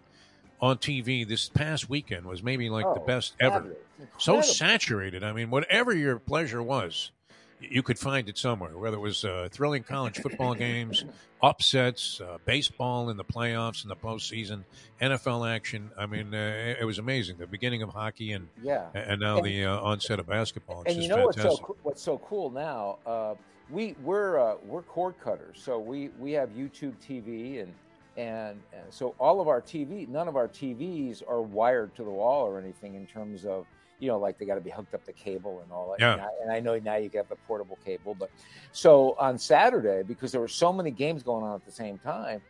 on 0.62 0.78
TV 0.78 1.28
this 1.28 1.48
past 1.50 1.90
weekend 1.90 2.26
was 2.26 2.44
maybe 2.44 2.70
like 2.70 2.86
the 2.94 3.02
Oh, 3.02 3.06
best 3.06 3.34
ever. 3.40 3.76
So 4.18 4.42
saturated. 4.42 5.24
I 5.24 5.32
mean, 5.32 5.50
whatever 5.50 5.94
your 5.96 6.20
pleasure 6.20 6.62
was, 6.62 7.12
you 7.60 7.84
could 7.84 8.00
find 8.00 8.30
it 8.30 8.38
somewhere. 8.38 8.78
Whether 8.78 8.98
it 8.98 9.02
was 9.02 9.26
uh, 9.26 9.50
thrilling 9.52 9.84
college 9.84 10.18
football 10.20 10.54
games, 10.56 11.06
upsets, 11.42 12.22
uh, 12.22 12.38
baseball 12.46 13.10
in 13.10 13.18
the 13.18 13.24
playoffs 13.24 13.84
in 13.84 13.90
the 13.90 13.96
postseason, 13.96 14.64
NFL 15.02 15.50
action. 15.50 15.92
I 15.98 16.06
mean, 16.06 16.34
uh, 16.34 16.76
it, 16.80 16.86
was 16.86 17.00
amazing. 17.00 17.38
The 17.38 17.48
beginning 17.48 17.82
of 17.82 17.90
hockey 17.90 18.34
and 18.34 18.48
Yeah. 18.62 18.88
and 18.94 19.20
now 19.20 19.38
And- 19.38 19.46
the 19.46 19.66
uh, 19.66 19.80
onset 19.80 20.20
of 20.20 20.28
basketball. 20.28 20.84
It's 20.84 20.94
and 20.94 21.04
you 21.04 21.10
know 21.10 21.26
what's 21.26 21.42
so 21.42 21.76
what's 21.84 22.02
so 22.02 22.18
cool 22.20 22.50
now? 22.50 23.00
Uh, 23.06 23.36
we 23.70 23.96
we're 24.04 24.40
uh, 24.40 24.56
we're 24.66 24.82
cord 24.82 25.16
cutters, 25.24 25.62
so 25.62 25.78
we 25.80 26.10
we 26.20 26.32
have 26.34 26.50
YouTube 26.50 26.94
TV 27.06 27.62
and. 27.62 27.74
And, 28.18 28.60
and 28.74 28.84
so 28.90 29.16
all 29.18 29.40
of 29.40 29.48
our 29.48 29.62
TV, 29.62 30.06
none 30.10 30.28
of 30.28 30.36
our 30.36 30.50
TVs 30.50 31.24
are 31.26 31.42
wired 31.42 31.96
to 31.96 32.04
the 32.04 32.10
wall 32.10 32.46
or 32.46 32.60
anything 32.60 32.96
in 32.96 33.08
terms 33.08 33.46
of, 33.46 33.66
you 34.00 34.08
know, 34.08 34.18
like 34.18 34.38
they 34.38 34.46
got 34.46 34.56
to 34.56 34.62
be 34.62 34.70
hooked 34.70 34.94
up 34.94 35.06
to 35.06 35.14
cable 35.14 35.62
and 35.64 35.72
all 35.72 35.90
that. 35.92 36.00
Yeah. 36.00 36.14
And, 36.14 36.22
I, 36.22 36.28
and 36.44 36.52
I 36.52 36.60
know 36.60 36.80
now 36.80 36.96
you 36.96 37.10
have 37.16 37.30
the 37.30 37.36
portable 37.48 37.78
cable, 37.86 38.16
but 38.18 38.30
so 38.72 39.16
on 39.20 39.38
Saturday, 39.38 40.04
because 40.04 40.32
there 40.32 40.42
were 40.42 40.48
so 40.48 40.72
many 40.72 40.92
games 40.92 41.24
going 41.24 41.44
on 41.44 41.56
at 41.56 41.66
the 41.66 41.72
same 41.72 41.98
time, 42.00 42.42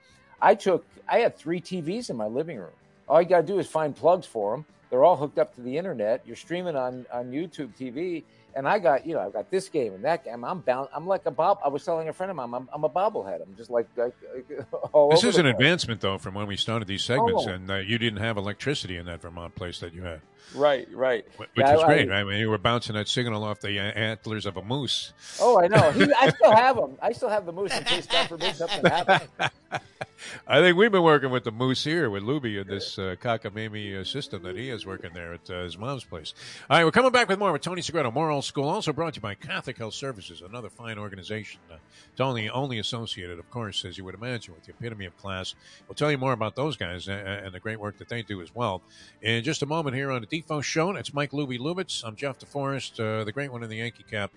I 0.41 0.55
took, 0.55 0.85
I 1.07 1.19
had 1.19 1.37
three 1.37 1.59
TVs 1.59 2.09
in 2.09 2.15
my 2.15 2.27
living 2.27 2.57
room. 2.57 2.71
All 3.07 3.21
you 3.21 3.27
got 3.27 3.41
to 3.41 3.47
do 3.47 3.59
is 3.59 3.67
find 3.67 3.95
plugs 3.95 4.25
for 4.25 4.55
them. 4.55 4.65
They're 4.89 5.03
all 5.03 5.17
hooked 5.17 5.37
up 5.37 5.53
to 5.55 5.61
the 5.61 5.77
internet. 5.77 6.21
You're 6.25 6.35
streaming 6.35 6.75
on, 6.75 7.05
on 7.11 7.31
YouTube 7.31 7.75
TV. 7.77 8.23
And 8.55 8.67
I 8.67 8.79
got, 8.79 9.05
you 9.05 9.13
know, 9.13 9.19
I've 9.21 9.33
got 9.33 9.51
this 9.51 9.69
game 9.69 9.93
and 9.93 10.03
that 10.05 10.25
game. 10.25 10.43
I'm 10.43 10.59
bound. 10.61 10.89
I'm 10.93 11.05
like 11.07 11.25
a 11.25 11.31
bob. 11.31 11.59
I 11.63 11.67
was 11.69 11.85
telling 11.85 12.09
a 12.09 12.13
friend 12.13 12.29
of 12.29 12.35
mine, 12.35 12.53
I'm, 12.53 12.67
I'm 12.73 12.83
a 12.83 12.89
bobblehead. 12.89 13.41
I'm 13.41 13.55
just 13.55 13.69
like, 13.69 13.87
like, 13.95 14.13
like 14.35 14.47
This 15.11 15.23
is 15.23 15.37
an 15.37 15.43
place. 15.43 15.53
advancement, 15.53 16.01
though, 16.01 16.17
from 16.17 16.33
when 16.33 16.47
we 16.47 16.55
started 16.55 16.87
these 16.87 17.03
segments, 17.03 17.45
Oh. 17.47 17.51
and 17.51 17.69
uh, 17.69 17.75
you 17.75 17.97
didn't 17.97 18.19
have 18.19 18.37
electricity 18.37 18.97
in 18.97 19.05
that 19.05 19.21
Vermont 19.21 19.53
place 19.55 19.79
that 19.81 19.93
you 19.93 20.01
had, 20.03 20.21
Right, 20.55 20.87
right. 20.93 21.25
which 21.37 21.49
Yeah, 21.55 21.73
was 21.75 21.83
I- 21.83 21.85
great. 21.85 22.11
I 22.11 22.23
mean, 22.23 22.39
you 22.39 22.49
were 22.49 22.57
bouncing 22.57 22.95
that 22.95 23.07
signal 23.07 23.43
off 23.43 23.59
the 23.61 23.79
uh, 23.79 23.83
antlers 23.83 24.45
of 24.47 24.57
a 24.57 24.63
moose. 24.63 25.13
Oh, 25.39 25.61
I 25.61 25.67
know. 25.67 25.91
He, 25.91 26.11
I 26.13 26.29
still 26.29 26.51
have 26.55 26.75
them. 26.75 26.97
I 27.01 27.11
still 27.13 27.29
have 27.29 27.45
the 27.45 27.51
moose 27.53 27.77
in 27.77 27.83
case 27.83 28.07
God 28.07 28.27
forbid 28.29 28.55
something 28.55 28.83
happens. 28.85 29.29
I 30.47 30.59
think 30.59 30.77
we've 30.77 30.91
been 30.91 31.03
working 31.03 31.31
with 31.31 31.43
the 31.43 31.51
moose 31.51 31.83
here 31.83 32.09
with 32.09 32.23
Lubie 32.23 32.59
in 32.61 32.67
this 32.67 32.97
uh, 32.97 33.15
cockamamie 33.21 34.01
uh, 34.01 34.03
system 34.03 34.43
that 34.43 34.55
he 34.55 34.69
is 34.69 34.85
working 34.85 35.11
there 35.13 35.33
at 35.33 35.49
uh, 35.49 35.63
his 35.63 35.77
mom's 35.77 36.03
place. 36.03 36.33
All 36.69 36.77
right, 36.77 36.85
we're 36.85 36.91
coming 36.91 37.11
back 37.11 37.29
with 37.29 37.39
more 37.39 37.51
with 37.51 37.61
Tony 37.61 37.81
Segreto, 37.81 38.11
Moral 38.11 38.41
School, 38.41 38.67
also 38.67 38.91
brought 38.91 39.13
to 39.13 39.17
you 39.17 39.21
by 39.21 39.35
Catholic 39.35 39.77
Health 39.77 39.93
Services, 39.93 40.41
another 40.41 40.69
fine 40.69 40.97
organization. 40.97 41.61
Uh, 41.71 41.75
it's 42.11 42.19
only 42.19 42.79
associated, 42.79 43.39
of 43.39 43.49
course, 43.49 43.85
as 43.85 43.97
you 43.97 44.03
would 44.05 44.15
imagine, 44.15 44.53
with 44.53 44.63
the 44.65 44.71
epitome 44.71 45.05
of 45.05 45.17
class. 45.17 45.55
We'll 45.87 45.95
tell 45.95 46.11
you 46.11 46.17
more 46.17 46.33
about 46.33 46.55
those 46.55 46.75
guys 46.75 47.07
uh, 47.07 47.41
and 47.43 47.53
the 47.53 47.59
great 47.59 47.79
work 47.79 47.97
that 47.99 48.09
they 48.09 48.21
do 48.21 48.41
as 48.41 48.53
well. 48.53 48.81
In 49.21 49.43
just 49.43 49.61
a 49.61 49.65
moment 49.65 49.95
here 49.95 50.11
on 50.11 50.21
the 50.21 50.27
Defo 50.27 50.63
Show, 50.63 50.91
it's 50.91 51.13
Mike 51.13 51.31
Lubie 51.31 51.59
Lubitz. 51.59 52.03
I'm 52.03 52.15
Jeff 52.15 52.39
DeForrest, 52.39 52.99
uh, 52.99 53.23
the 53.23 53.31
great 53.31 53.51
one 53.51 53.63
in 53.63 53.69
the 53.69 53.77
Yankee 53.77 54.03
cap, 54.03 54.31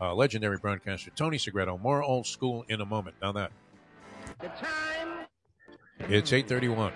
uh, 0.00 0.14
legendary 0.14 0.58
broadcaster 0.58 1.10
Tony 1.10 1.38
Segreto. 1.38 1.80
More 1.80 2.02
old 2.02 2.26
school 2.26 2.64
in 2.68 2.80
a 2.80 2.86
moment. 2.86 3.16
Now 3.20 3.32
that. 3.32 3.50
It's 4.40 6.32
831. 6.32 6.92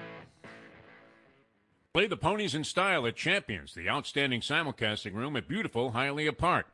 Play 1.92 2.06
the 2.06 2.16
ponies 2.16 2.54
in 2.54 2.64
style 2.64 3.06
at 3.06 3.16
Champions, 3.16 3.74
the 3.74 3.88
outstanding 3.88 4.40
simulcasting 4.40 5.14
room 5.14 5.36
at 5.36 5.48
beautiful 5.48 5.92
Hialeah 5.92 6.36
Park. 6.36 6.66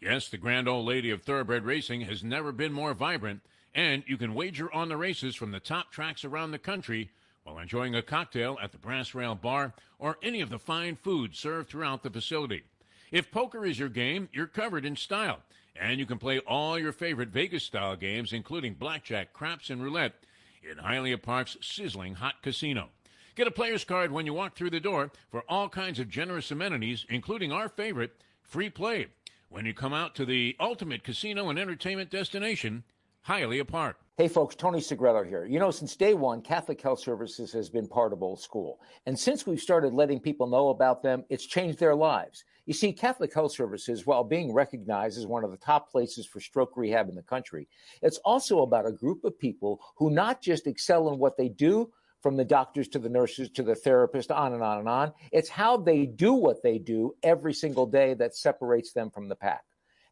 Yes, 0.00 0.28
the 0.28 0.36
grand 0.36 0.68
old 0.68 0.86
lady 0.86 1.10
of 1.10 1.22
thoroughbred 1.22 1.64
racing 1.64 2.02
has 2.02 2.22
never 2.22 2.52
been 2.52 2.72
more 2.72 2.94
vibrant, 2.94 3.40
and 3.74 4.04
you 4.06 4.16
can 4.16 4.34
wager 4.34 4.72
on 4.72 4.88
the 4.88 4.96
races 4.96 5.34
from 5.34 5.52
the 5.52 5.60
top 5.60 5.90
tracks 5.90 6.24
around 6.24 6.50
the 6.50 6.58
country 6.58 7.10
while 7.42 7.58
enjoying 7.58 7.94
a 7.94 8.02
cocktail 8.02 8.58
at 8.62 8.72
the 8.72 8.78
Brass 8.78 9.14
Rail 9.14 9.34
Bar 9.34 9.72
or 9.98 10.18
any 10.22 10.40
of 10.40 10.50
the 10.50 10.58
fine 10.58 10.96
food 10.96 11.34
served 11.34 11.68
throughout 11.68 12.02
the 12.02 12.10
facility. 12.10 12.62
If 13.10 13.30
poker 13.30 13.66
is 13.66 13.78
your 13.78 13.88
game, 13.88 14.28
you're 14.32 14.46
covered 14.46 14.84
in 14.84 14.96
style, 14.96 15.40
and 15.76 15.98
you 15.98 16.06
can 16.06 16.18
play 16.18 16.38
all 16.40 16.78
your 16.78 16.92
favorite 16.92 17.28
Vegas 17.28 17.64
style 17.64 17.96
games, 17.96 18.32
including 18.32 18.74
blackjack, 18.74 19.32
craps, 19.32 19.70
and 19.70 19.82
roulette, 19.82 20.14
in 20.62 20.76
Hialeah 20.78 21.22
Park's 21.22 21.56
sizzling 21.60 22.14
hot 22.14 22.42
casino. 22.42 22.88
Get 23.34 23.46
a 23.46 23.50
player's 23.50 23.84
card 23.84 24.10
when 24.12 24.26
you 24.26 24.34
walk 24.34 24.56
through 24.56 24.70
the 24.70 24.80
door 24.80 25.10
for 25.30 25.44
all 25.48 25.68
kinds 25.68 25.98
of 25.98 26.10
generous 26.10 26.50
amenities, 26.50 27.06
including 27.08 27.52
our 27.52 27.68
favorite, 27.68 28.22
free 28.42 28.68
play, 28.68 29.06
when 29.48 29.66
you 29.66 29.74
come 29.74 29.92
out 29.92 30.14
to 30.14 30.24
the 30.24 30.56
ultimate 30.60 31.02
casino 31.02 31.48
and 31.48 31.58
entertainment 31.58 32.10
destination, 32.10 32.84
Hialeah 33.26 33.66
Park. 33.66 33.96
Hey, 34.16 34.28
folks, 34.28 34.54
Tony 34.54 34.80
Segreto 34.80 35.22
here. 35.22 35.46
You 35.46 35.58
know, 35.58 35.70
since 35.70 35.96
day 35.96 36.14
one, 36.14 36.42
Catholic 36.42 36.80
Health 36.80 37.00
Services 37.00 37.52
has 37.52 37.70
been 37.70 37.88
part 37.88 38.12
of 38.12 38.22
Old 38.22 38.40
School. 38.40 38.80
And 39.06 39.18
since 39.18 39.46
we've 39.46 39.60
started 39.60 39.94
letting 39.94 40.20
people 40.20 40.46
know 40.46 40.68
about 40.68 41.02
them, 41.02 41.24
it's 41.30 41.46
changed 41.46 41.78
their 41.78 41.94
lives. 41.94 42.44
You 42.66 42.74
see, 42.74 42.92
Catholic 42.92 43.32
Health 43.32 43.52
Services, 43.52 44.06
while 44.06 44.24
being 44.24 44.52
recognized 44.52 45.18
as 45.18 45.26
one 45.26 45.44
of 45.44 45.50
the 45.50 45.56
top 45.56 45.90
places 45.90 46.26
for 46.26 46.40
stroke 46.40 46.76
rehab 46.76 47.08
in 47.08 47.14
the 47.14 47.22
country, 47.22 47.68
it's 48.02 48.18
also 48.18 48.62
about 48.62 48.86
a 48.86 48.92
group 48.92 49.24
of 49.24 49.38
people 49.38 49.80
who 49.96 50.10
not 50.10 50.40
just 50.42 50.66
excel 50.66 51.08
in 51.08 51.18
what 51.18 51.36
they 51.36 51.48
do, 51.48 51.90
from 52.20 52.36
the 52.36 52.44
doctors 52.44 52.88
to 52.88 52.98
the 52.98 53.08
nurses 53.08 53.50
to 53.50 53.62
the 53.62 53.74
therapist, 53.74 54.30
on 54.30 54.52
and 54.52 54.62
on 54.62 54.78
and 54.78 54.88
on. 54.88 55.12
It's 55.32 55.48
how 55.48 55.76
they 55.76 56.06
do 56.06 56.34
what 56.34 56.62
they 56.62 56.78
do 56.78 57.14
every 57.22 57.54
single 57.54 57.86
day 57.86 58.14
that 58.14 58.36
separates 58.36 58.92
them 58.92 59.10
from 59.10 59.28
the 59.28 59.36
pack. 59.36 59.64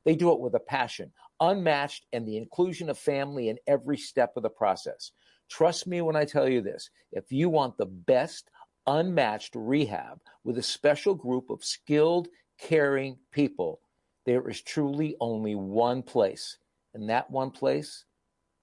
They 0.05 0.15
do 0.15 0.33
it 0.33 0.41
with 0.41 0.55
a 0.55 0.61
passion, 0.61 1.12
unmatched, 1.41 2.07
and 2.12 2.27
the 2.27 2.39
inclusion 2.39 2.89
of 2.89 2.99
family 2.99 3.51
in 3.51 3.59
every 3.66 3.99
step 3.99 4.37
of 4.37 4.43
the 4.43 4.51
process. 4.51 5.12
Trust 5.51 5.87
me 5.87 6.01
when 6.03 6.16
I 6.16 6.25
tell 6.25 6.49
you 6.49 6.61
this 6.61 6.91
if 7.12 7.31
you 7.31 7.49
want 7.49 7.77
the 7.77 7.87
best, 7.87 8.51
unmatched 8.89 9.55
rehab 9.55 10.19
with 10.44 10.59
a 10.59 10.62
special 10.62 11.15
group 11.15 11.51
of 11.51 11.62
skilled, 11.62 12.28
caring 12.59 13.19
people, 13.31 13.81
there 14.24 14.48
is 14.48 14.62
truly 14.62 15.15
only 15.20 15.55
one 15.55 16.02
place, 16.02 16.59
and 16.94 17.09
that 17.10 17.31
one 17.31 17.51
place 17.51 18.05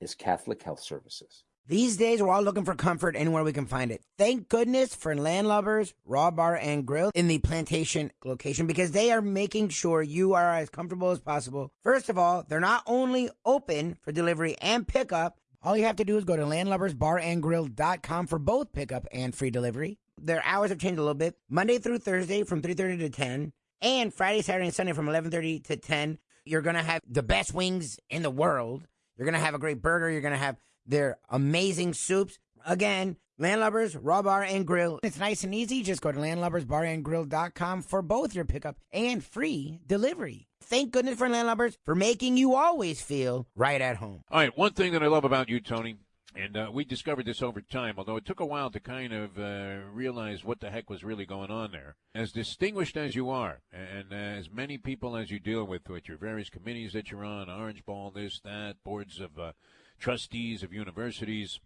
is 0.01 0.15
Catholic 0.15 0.61
Health 0.63 0.81
Services. 0.81 1.43
These 1.67 1.97
days, 1.97 2.21
we're 2.21 2.29
all 2.29 2.43
looking 2.43 2.65
for 2.65 2.75
comfort 2.75 3.15
anywhere 3.15 3.43
we 3.43 3.53
can 3.53 3.65
find 3.65 3.91
it. 3.91 4.03
Thank 4.19 4.49
goodness 4.49 4.93
for 4.93 5.15
Landlubbers 5.15 5.93
Raw 6.05 6.29
Bar 6.29 6.57
and 6.57 6.85
Grill 6.85 7.11
in 7.15 7.27
the 7.27 7.39
plantation 7.39 8.11
location 8.23 8.67
because 8.67 8.91
they 8.91 9.11
are 9.11 9.21
making 9.21 9.69
sure 9.69 10.03
you 10.03 10.33
are 10.33 10.55
as 10.55 10.69
comfortable 10.69 11.09
as 11.09 11.19
possible. 11.19 11.71
First 11.83 12.09
of 12.09 12.19
all, 12.19 12.45
they're 12.47 12.59
not 12.59 12.83
only 12.85 13.29
open 13.45 13.97
for 14.01 14.11
delivery 14.11 14.55
and 14.61 14.87
pickup, 14.87 15.39
all 15.63 15.75
you 15.75 15.85
have 15.85 15.95
to 15.95 16.05
do 16.05 16.17
is 16.17 16.23
go 16.23 16.35
to 16.35 16.43
landlubbersbarandgrill.com 16.43 18.27
for 18.27 18.37
both 18.37 18.71
pickup 18.71 19.07
and 19.11 19.33
free 19.33 19.49
delivery. 19.49 19.97
Their 20.19 20.43
hours 20.45 20.69
have 20.69 20.79
changed 20.79 20.99
a 20.99 21.01
little 21.01 21.13
bit. 21.13 21.35
Monday 21.49 21.77
through 21.77 21.99
Thursday 21.99 22.43
from 22.43 22.61
3:30 22.61 22.99
to 22.99 23.09
10, 23.09 23.53
and 23.81 24.13
Friday, 24.13 24.41
Saturday, 24.41 24.67
and 24.67 24.75
Sunday 24.75 24.93
from 24.93 25.07
11:30 25.07 25.63
to 25.65 25.77
10. 25.77 26.19
You're 26.45 26.61
going 26.61 26.75
to 26.75 26.83
have 26.83 27.01
the 27.07 27.23
best 27.23 27.53
wings 27.53 27.99
in 28.09 28.21
the 28.21 28.29
world. 28.29 28.87
You're 29.17 29.25
going 29.25 29.39
to 29.39 29.45
have 29.45 29.55
a 29.55 29.59
great 29.59 29.81
burger. 29.81 30.09
You're 30.09 30.21
going 30.21 30.33
to 30.33 30.37
have 30.37 30.57
their 30.85 31.17
amazing 31.29 31.93
soups. 31.93 32.37
Again, 32.65 33.17
Landlubbers, 33.39 33.97
Raw 34.01 34.21
Bar 34.21 34.43
and 34.43 34.65
Grill. 34.65 34.99
It's 35.03 35.19
nice 35.19 35.43
and 35.43 35.53
easy. 35.53 35.83
Just 35.83 36.01
go 36.01 36.11
to 36.11 36.19
landlubbersbarandgrill.com 36.19 37.81
for 37.81 38.01
both 38.01 38.33
your 38.33 38.45
pickup 38.45 38.77
and 38.93 39.23
free 39.23 39.79
delivery. 39.85 40.47
Thank 40.61 40.91
goodness 40.91 41.17
for 41.17 41.27
Landlubbers 41.27 41.75
for 41.83 41.95
making 41.95 42.37
you 42.37 42.55
always 42.55 43.01
feel 43.01 43.47
right 43.55 43.81
at 43.81 43.97
home. 43.97 44.23
All 44.31 44.39
right, 44.39 44.57
one 44.57 44.73
thing 44.73 44.93
that 44.93 45.03
I 45.03 45.07
love 45.07 45.25
about 45.25 45.49
you, 45.49 45.59
Tony, 45.59 45.97
and 46.35 46.57
uh, 46.57 46.69
we 46.71 46.83
discovered 46.83 47.25
this 47.25 47.41
over 47.41 47.61
time, 47.61 47.95
although 47.97 48.17
it 48.17 48.25
took 48.25 48.39
a 48.39 48.45
while 48.45 48.69
to 48.69 48.79
kind 48.79 49.13
of 49.13 49.37
uh, 49.39 49.77
realize 49.93 50.43
what 50.43 50.59
the 50.59 50.69
heck 50.69 50.89
was 50.89 51.03
really 51.03 51.25
going 51.25 51.49
on 51.49 51.71
there. 51.71 51.95
As 52.13 52.31
distinguished 52.31 52.97
as 52.97 53.15
you 53.15 53.29
are, 53.29 53.61
and 53.71 54.11
as 54.11 54.49
many 54.51 54.77
people 54.77 55.15
as 55.15 55.31
you 55.31 55.39
deal 55.39 55.63
with, 55.65 55.89
with 55.89 56.07
your 56.07 56.17
various 56.17 56.49
committees 56.49 56.93
that 56.93 57.11
you're 57.11 57.25
on, 57.25 57.49
Orange 57.49 57.85
Bowl, 57.85 58.11
this, 58.13 58.39
that, 58.43 58.83
boards 58.83 59.19
of 59.19 59.39
uh, 59.39 59.51
trustees 59.99 60.63
of 60.63 60.73
universities, 60.73 61.59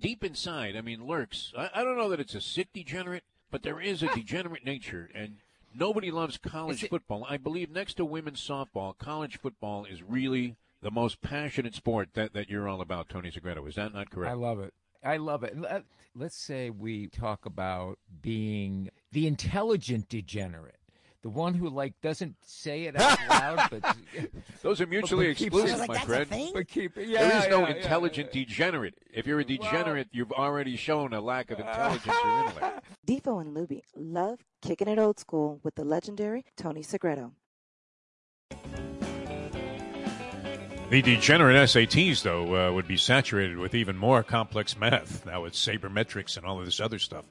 deep 0.00 0.22
inside, 0.22 0.76
I 0.76 0.80
mean, 0.80 1.06
lurks. 1.06 1.52
I, 1.56 1.70
I 1.74 1.84
don't 1.84 1.96
know 1.96 2.08
that 2.10 2.20
it's 2.20 2.34
a 2.34 2.40
sick 2.40 2.68
degenerate, 2.72 3.24
but 3.50 3.62
there 3.62 3.80
is 3.80 4.02
a 4.02 4.14
degenerate 4.14 4.64
nature, 4.64 5.10
and 5.14 5.36
nobody 5.74 6.10
loves 6.10 6.38
college 6.38 6.88
football. 6.88 7.26
I 7.28 7.36
believe 7.36 7.70
next 7.70 7.94
to 7.94 8.04
women's 8.04 8.46
softball, 8.46 8.96
college 8.96 9.38
football 9.38 9.84
is 9.84 10.02
really 10.02 10.56
the 10.82 10.90
most 10.90 11.22
passionate 11.22 11.74
sport 11.74 12.10
that, 12.14 12.34
that 12.34 12.50
you're 12.50 12.68
all 12.68 12.80
about, 12.80 13.08
Tony 13.08 13.30
Segreto. 13.30 13.66
Is 13.66 13.76
that 13.76 13.94
not 13.94 14.10
correct? 14.10 14.30
I 14.30 14.34
love 14.34 14.60
it. 14.60 14.74
I 15.04 15.16
love 15.16 15.42
it. 15.44 15.56
Let- 15.58 15.84
Let's 16.14 16.36
say 16.36 16.68
we 16.68 17.06
talk 17.06 17.46
about 17.46 17.98
being 18.20 18.90
the 19.12 19.26
intelligent 19.26 20.10
degenerate. 20.10 20.76
The 21.22 21.30
one 21.30 21.54
who 21.54 21.70
like 21.70 21.94
doesn't 22.02 22.36
say 22.44 22.84
it 22.84 23.00
out 23.00 23.18
loud, 23.30 23.70
but 23.70 23.96
Those 24.62 24.82
are 24.82 24.86
mutually 24.86 25.28
but 25.28 25.36
keeps 25.36 25.56
exclusive, 25.56 25.80
it- 25.84 25.88
my 25.88 25.98
friend. 26.00 26.50
But 26.52 26.68
keep 26.68 26.98
it. 26.98 27.08
Yeah, 27.08 27.28
there 27.28 27.38
is 27.44 27.48
no 27.48 27.60
yeah, 27.60 27.68
yeah, 27.68 27.74
intelligent 27.76 28.34
yeah. 28.34 28.44
degenerate. 28.44 28.94
If 29.10 29.26
you're 29.26 29.40
a 29.40 29.44
degenerate, 29.44 30.08
you've 30.12 30.32
already 30.32 30.76
shown 30.76 31.14
a 31.14 31.20
lack 31.22 31.50
of 31.50 31.60
intelligence 31.60 32.14
or 32.22 32.44
intellect. 32.44 32.84
Defo 33.06 33.40
and 33.40 33.56
Lubie 33.56 33.80
love 33.96 34.40
kicking 34.60 34.88
it 34.88 34.98
old 34.98 35.18
school 35.18 35.60
with 35.62 35.76
the 35.76 35.84
legendary 35.84 36.44
Tony 36.58 36.82
Segreto. 36.82 37.32
The 40.92 41.00
degenerate 41.00 41.56
SATs, 41.56 42.22
though, 42.22 42.68
uh, 42.68 42.70
would 42.70 42.86
be 42.86 42.98
saturated 42.98 43.56
with 43.56 43.74
even 43.74 43.96
more 43.96 44.22
complex 44.22 44.76
math. 44.78 45.24
Now 45.24 45.46
it's 45.46 45.58
sabermetrics 45.58 46.36
and 46.36 46.44
all 46.44 46.58
of 46.58 46.66
this 46.66 46.80
other 46.80 46.98
stuff 46.98 47.24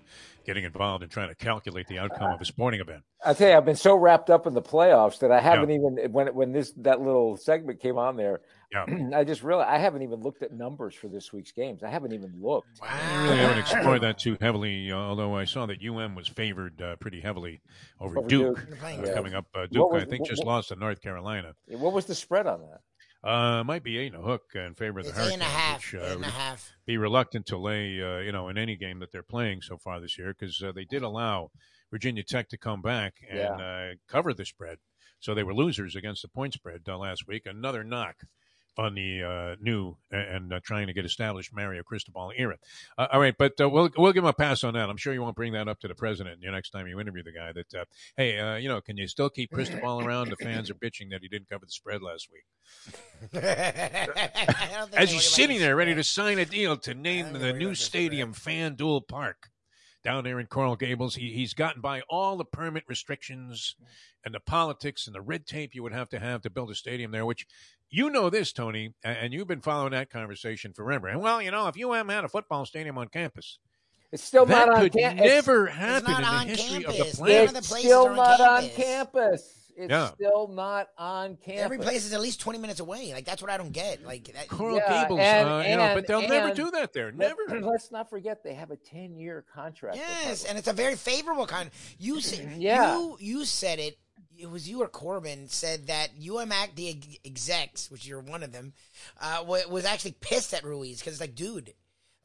getting 0.48 0.64
involved 0.64 1.04
in 1.04 1.10
trying 1.10 1.30
to 1.30 1.36
calculate 1.36 1.86
the 1.88 2.00
outcome 2.00 2.32
of 2.32 2.42
a 2.42 2.46
sporting 2.46 2.80
event. 2.82 3.04
I 3.24 3.36
tell 3.36 3.52
you, 3.52 3.56
I've 3.56 3.64
been 3.66 3.76
so 3.76 3.96
wrapped 3.96 4.32
up 4.32 4.48
in 4.48 4.56
the 4.56 4.64
playoffs 4.64 5.20
that 5.20 5.32
I 5.32 5.40
haven't 5.40 5.70
even 5.70 6.12
when 6.12 6.34
when 6.34 6.52
this 6.54 6.74
that 6.78 7.02
little 7.02 7.38
segment 7.38 7.80
came 7.80 8.00
on 8.00 8.18
there. 8.18 8.42
Yeah. 8.72 8.86
I 9.16 9.24
just 9.26 9.44
realized 9.44 9.70
I 9.70 9.78
haven't 9.78 10.02
even 10.02 10.22
looked 10.22 10.42
at 10.42 10.52
numbers 10.52 10.96
for 10.96 11.08
this 11.08 11.32
week's 11.32 11.52
games. 11.52 11.84
I 11.84 11.90
haven't 11.92 12.14
even 12.14 12.34
looked. 12.42 12.80
I 12.82 13.24
really 13.24 13.38
haven't 13.38 13.60
explored 13.60 14.02
that 14.02 14.18
too 14.18 14.40
heavily, 14.42 14.92
uh, 14.92 14.96
although 14.96 15.36
I 15.36 15.46
saw 15.46 15.68
that 15.68 15.86
UM 15.88 16.16
was 16.16 16.28
favored 16.28 16.82
uh, 16.82 16.96
pretty 16.96 17.22
heavily 17.22 17.62
over, 18.00 18.18
Over 18.18 18.28
Duke. 18.28 18.58
Duke. 18.58 18.84
Uh, 18.84 18.88
Yeah. 19.06 19.14
Coming 19.14 19.36
up, 19.36 19.46
uh, 19.54 19.68
Duke, 19.70 19.92
was- 19.92 20.02
I 20.02 20.06
think, 20.08 20.22
what- 20.22 20.30
just 20.32 20.44
what- 20.44 20.52
lost 20.54 20.70
to 20.70 20.76
North 20.78 21.00
Carolina. 21.00 21.54
What 21.68 21.94
was 21.94 22.08
the 22.08 22.16
spread 22.16 22.48
on 22.48 22.62
that? 22.62 22.80
Uh, 23.24 23.64
might 23.64 23.84
be 23.84 23.98
eight 24.00 24.14
and 24.14 24.24
a 24.24 24.26
hook 24.26 24.44
in 24.56 24.74
favor 24.74 25.00
of 25.00 25.06
the 25.06 25.12
It's 25.12 25.20
and 25.34 25.42
a 25.42 25.46
Hurricanes, 25.46 25.52
half. 25.54 25.94
which, 25.94 26.02
uh, 26.02 26.16
and 26.16 26.24
a 26.26 26.30
half. 26.30 26.72
be 26.86 26.98
reluctant 26.98 27.46
to 27.48 27.58
lay, 27.58 28.02
uh, 28.02 28.18
you 28.20 28.32
know, 28.32 28.50
in 28.50 28.58
any 28.58 28.76
game 28.76 29.00
that 29.00 29.12
they're 29.12 29.22
playing 29.22 29.62
so 29.62 29.78
far 29.78 30.00
this 30.00 30.18
year 30.18 30.34
because 30.38 30.62
uh, 30.64 30.72
they 30.72 30.86
did 30.86 31.04
allow 31.04 31.52
Virginia 31.92 32.24
Tech 32.24 32.50
to 32.50 32.58
come 32.58 32.82
back 32.82 33.16
and 33.30 33.62
uh, 33.62 33.88
cover 34.08 34.34
the 34.34 34.46
spread. 34.46 34.78
So 35.20 35.36
they 35.36 35.44
were 35.44 35.54
losers 35.54 35.96
against 35.96 36.24
the 36.24 36.30
point 36.30 36.54
spread 36.54 36.82
uh, 36.88 36.98
last 36.98 37.28
week. 37.28 37.46
Another 37.46 37.84
knock 37.84 38.16
on 38.78 38.96
the 38.96 39.24
uh, 39.24 39.56
new 39.62 39.98
and 40.12 40.54
uh, 40.54 40.60
trying 40.64 40.88
to 40.88 40.94
get 40.94 41.06
established 41.06 41.54
Mario 41.54 41.84
Cristobal 41.84 42.32
era. 42.36 42.58
Uh, 42.98 43.08
all 43.12 43.20
right, 43.20 43.36
but 43.38 43.54
uh, 43.60 43.70
we'll 43.70 43.90
we'll 43.98 44.14
give 44.14 44.24
him 44.24 44.30
a 44.30 44.34
pass 44.34 44.64
on 44.64 44.74
that. 44.74 44.90
I'm 44.90 44.98
sure 44.98 45.14
you 45.14 45.22
won't 45.22 45.36
bring 45.36 45.54
that 45.54 45.68
up 45.68 45.80
to 45.82 45.88
the 45.88 45.96
president 45.96 46.42
the 46.42 46.52
next 46.52 46.72
time 46.72 46.88
you 46.88 47.00
interview 47.00 47.24
the 47.24 47.32
guy. 47.32 47.52
That 47.52 47.74
uh, 47.74 47.86
hey, 48.18 48.40
uh, 48.40 48.56
you 48.56 48.70
know, 48.70 48.82
can 48.82 48.98
you 48.98 49.08
still 49.08 49.30
keep 49.30 49.52
Cristobal 49.52 50.06
around? 50.06 50.30
The 50.30 50.38
fans 50.38 50.70
are 50.70 50.76
bitching 50.76 51.12
that 51.12 51.22
he 51.22 51.28
didn't 51.28 51.50
cover 51.50 51.66
the 51.66 51.72
spread 51.72 52.02
last 52.02 52.30
week. 52.32 52.46
As 54.94 55.12
he's 55.12 55.26
sitting 55.26 55.60
there 55.60 55.76
ready 55.76 55.94
to 55.96 56.04
sign 56.04 56.40
a 56.40 56.46
deal 56.46 56.78
to 56.78 56.94
name 56.94 57.34
the 57.34 57.54
new 57.54 57.76
stadium 57.76 58.34
FanDuel 58.34 59.08
Park 59.08 59.50
down 60.04 60.24
there 60.24 60.40
in 60.40 60.48
Coral 60.48 60.76
Gables, 60.76 61.16
he, 61.16 61.32
he's 61.32 61.54
gotten 61.54 61.82
by 61.82 62.02
all 62.10 62.38
the 62.38 62.46
permit 62.46 62.84
restrictions 62.88 63.76
and 64.26 64.34
the 64.34 64.40
politics 64.40 65.08
and 65.08 65.16
the 65.16 65.22
red 65.22 65.46
tape 65.46 65.76
you 65.76 65.84
would 65.84 65.94
have 65.94 66.10
to 66.10 66.20
have 66.20 66.42
to 66.42 66.50
build 66.50 66.72
a 66.72 66.76
stadium 66.76 67.12
there, 67.12 67.26
which 67.26 67.46
you 67.92 68.10
know 68.10 68.30
this, 68.30 68.52
Tony, 68.54 68.94
and 69.04 69.34
you've 69.34 69.48
been 69.48 69.62
following 69.62 69.92
that 69.92 70.10
conversation 70.10 70.74
forever. 70.74 71.08
And 71.08 71.22
well, 71.22 71.42
you 71.42 71.52
know, 71.52 71.68
if 71.68 71.76
UM 71.82 72.10
had 72.10 72.24
a 72.24 72.30
football 72.30 72.66
stadium 72.66 72.98
on 72.98 73.10
campus, 73.10 73.60
It's 74.12 74.24
still 74.24 74.46
that 74.46 74.68
not 74.68 74.76
on 74.78 74.82
could 74.84 74.94
cam- 74.94 75.18
it's- 75.20 75.46
never 75.46 75.68
happen 75.68 76.12
not 76.12 76.20
in 76.20 76.24
the 76.24 76.30
on 76.32 76.48
history 76.48 76.86
of 76.86 76.94
campus. 76.96 77.12
the 77.12 77.18
planet. 77.18 77.56
It's 77.58 77.68
still 77.68 78.06
are 78.08 78.10
on 78.12 78.16
not 78.16 78.42
on 78.42 78.62
campus. 78.70 78.76
campus. 78.76 79.58
It's 79.78 79.90
Yeah. 79.90 80.12
still 80.12 80.48
not 80.50 80.90
on 80.98 81.38
campus. 81.38 81.64
Every 81.64 81.78
place 81.80 82.06
is 82.06 82.12
at 82.14 82.20
least 82.20 82.42
twenty 82.42 82.60
minutes 82.60 82.82
away. 82.82 83.14
Like 83.14 83.24
that's 83.26 83.42
what 83.42 83.50
I 83.50 83.56
don't 83.58 83.72
get. 83.72 84.04
Like 84.04 84.26
that, 84.34 84.48
Coral 84.50 84.76
Yeah, 84.78 85.04
Gables, 85.04 85.20
and- 85.22 85.48
uh, 85.50 85.64
you 85.66 85.76
know, 85.78 85.96
but 85.96 86.08
they'll 86.08 86.28
never 86.28 86.54
do 86.54 86.72
that 86.72 86.92
there. 86.94 87.12
Never. 87.14 87.38
Let's 87.62 87.90
not 87.90 88.10
forget 88.10 88.44
they 88.44 88.54
have 88.54 88.72
a 88.72 88.76
ten-year 88.76 89.46
contract. 89.54 89.96
Yes, 89.96 90.44
and 90.44 90.58
it's 90.58 90.68
a 90.68 90.74
very 90.74 90.96
favorable 90.98 91.48
kind. 91.48 91.72
You 91.98 92.20
said 92.20 92.52
Yeah. 92.58 92.98
you 92.98 93.18
you 93.20 93.46
said 93.46 93.80
it. 93.80 93.98
It 94.42 94.50
was 94.50 94.68
you 94.68 94.82
or 94.82 94.88
Corbin 94.88 95.48
said 95.48 95.88
that 95.88 96.20
UMAC 96.20 96.76
the 96.76 96.98
execs, 97.24 97.92
which 97.92 98.08
you're 98.08 98.20
one 98.20 98.44
of 98.44 98.52
them, 98.52 98.74
uh, 99.22 99.44
was 99.46 99.86
actually 99.86 100.16
pissed 100.20 100.54
at 100.54 100.64
Ruiz 100.64 101.00
because 101.00 101.14
it's 101.14 101.22
like, 101.22 101.36
dude, 101.36 101.74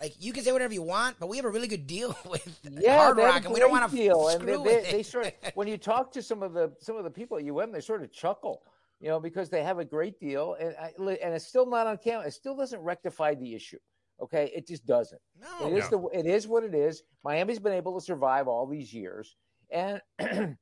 like 0.01 0.15
you 0.19 0.33
can 0.33 0.45
say 0.45 0.53
whatever 0.53 0.75
you 0.75 0.83
want, 0.83 1.17
but 1.19 1.29
we 1.29 1.37
have 1.37 1.47
a 1.47 1.51
really 1.51 1.69
good 1.69 1.87
deal 1.87 2.17
with 2.29 2.59
yeah, 2.71 2.99
Hard 2.99 3.17
Rock, 3.17 3.45
and 3.45 3.55
we 3.55 3.61
don't 3.61 3.71
want 3.71 3.91
to 3.91 3.97
deal. 3.97 4.29
screw 4.29 4.41
and 4.41 4.49
they, 4.49 4.57
with 4.57 4.65
they, 4.85 4.89
it. 4.89 4.93
they 4.93 5.03
sort 5.03 5.27
of 5.27 5.33
when 5.55 5.69
you 5.69 5.79
talk 5.79 6.13
to 6.13 6.23
some 6.23 6.43
of 6.43 6.53
the 6.53 6.73
some 6.81 6.97
of 6.97 7.05
the 7.05 7.11
people 7.11 7.39
at 7.39 7.45
UM, 7.45 7.73
they 7.73 7.81
sort 7.81 8.03
of 8.03 8.13
chuckle, 8.13 8.63
you 9.01 9.09
know, 9.09 9.21
because 9.21 9.49
they 9.49 9.63
have 9.63 9.79
a 9.79 9.85
great 9.85 10.19
deal, 10.21 10.57
and 10.61 10.75
I, 10.81 10.93
and 10.99 11.35
it's 11.35 11.47
still 11.47 11.67
not 11.67 11.87
on 11.87 11.99
camera. 11.99 12.27
It 12.27 12.33
still 12.33 12.57
doesn't 12.57 12.81
rectify 12.81 13.35
the 13.35 13.55
issue. 13.55 13.79
Okay, 14.21 14.51
it 14.55 14.67
just 14.67 14.87
doesn't. 14.87 15.21
no, 15.39 15.69
It 15.69 15.77
is 15.77 15.89
the 15.91 16.01
it 16.13 16.27
is 16.27 16.49
what 16.49 16.65
it 16.65 16.75
is. 16.75 17.03
Miami's 17.23 17.59
been 17.59 17.75
able 17.75 17.99
to 17.99 18.05
survive 18.05 18.49
all 18.49 18.67
these 18.67 18.93
years, 18.93 19.37
and 19.71 20.01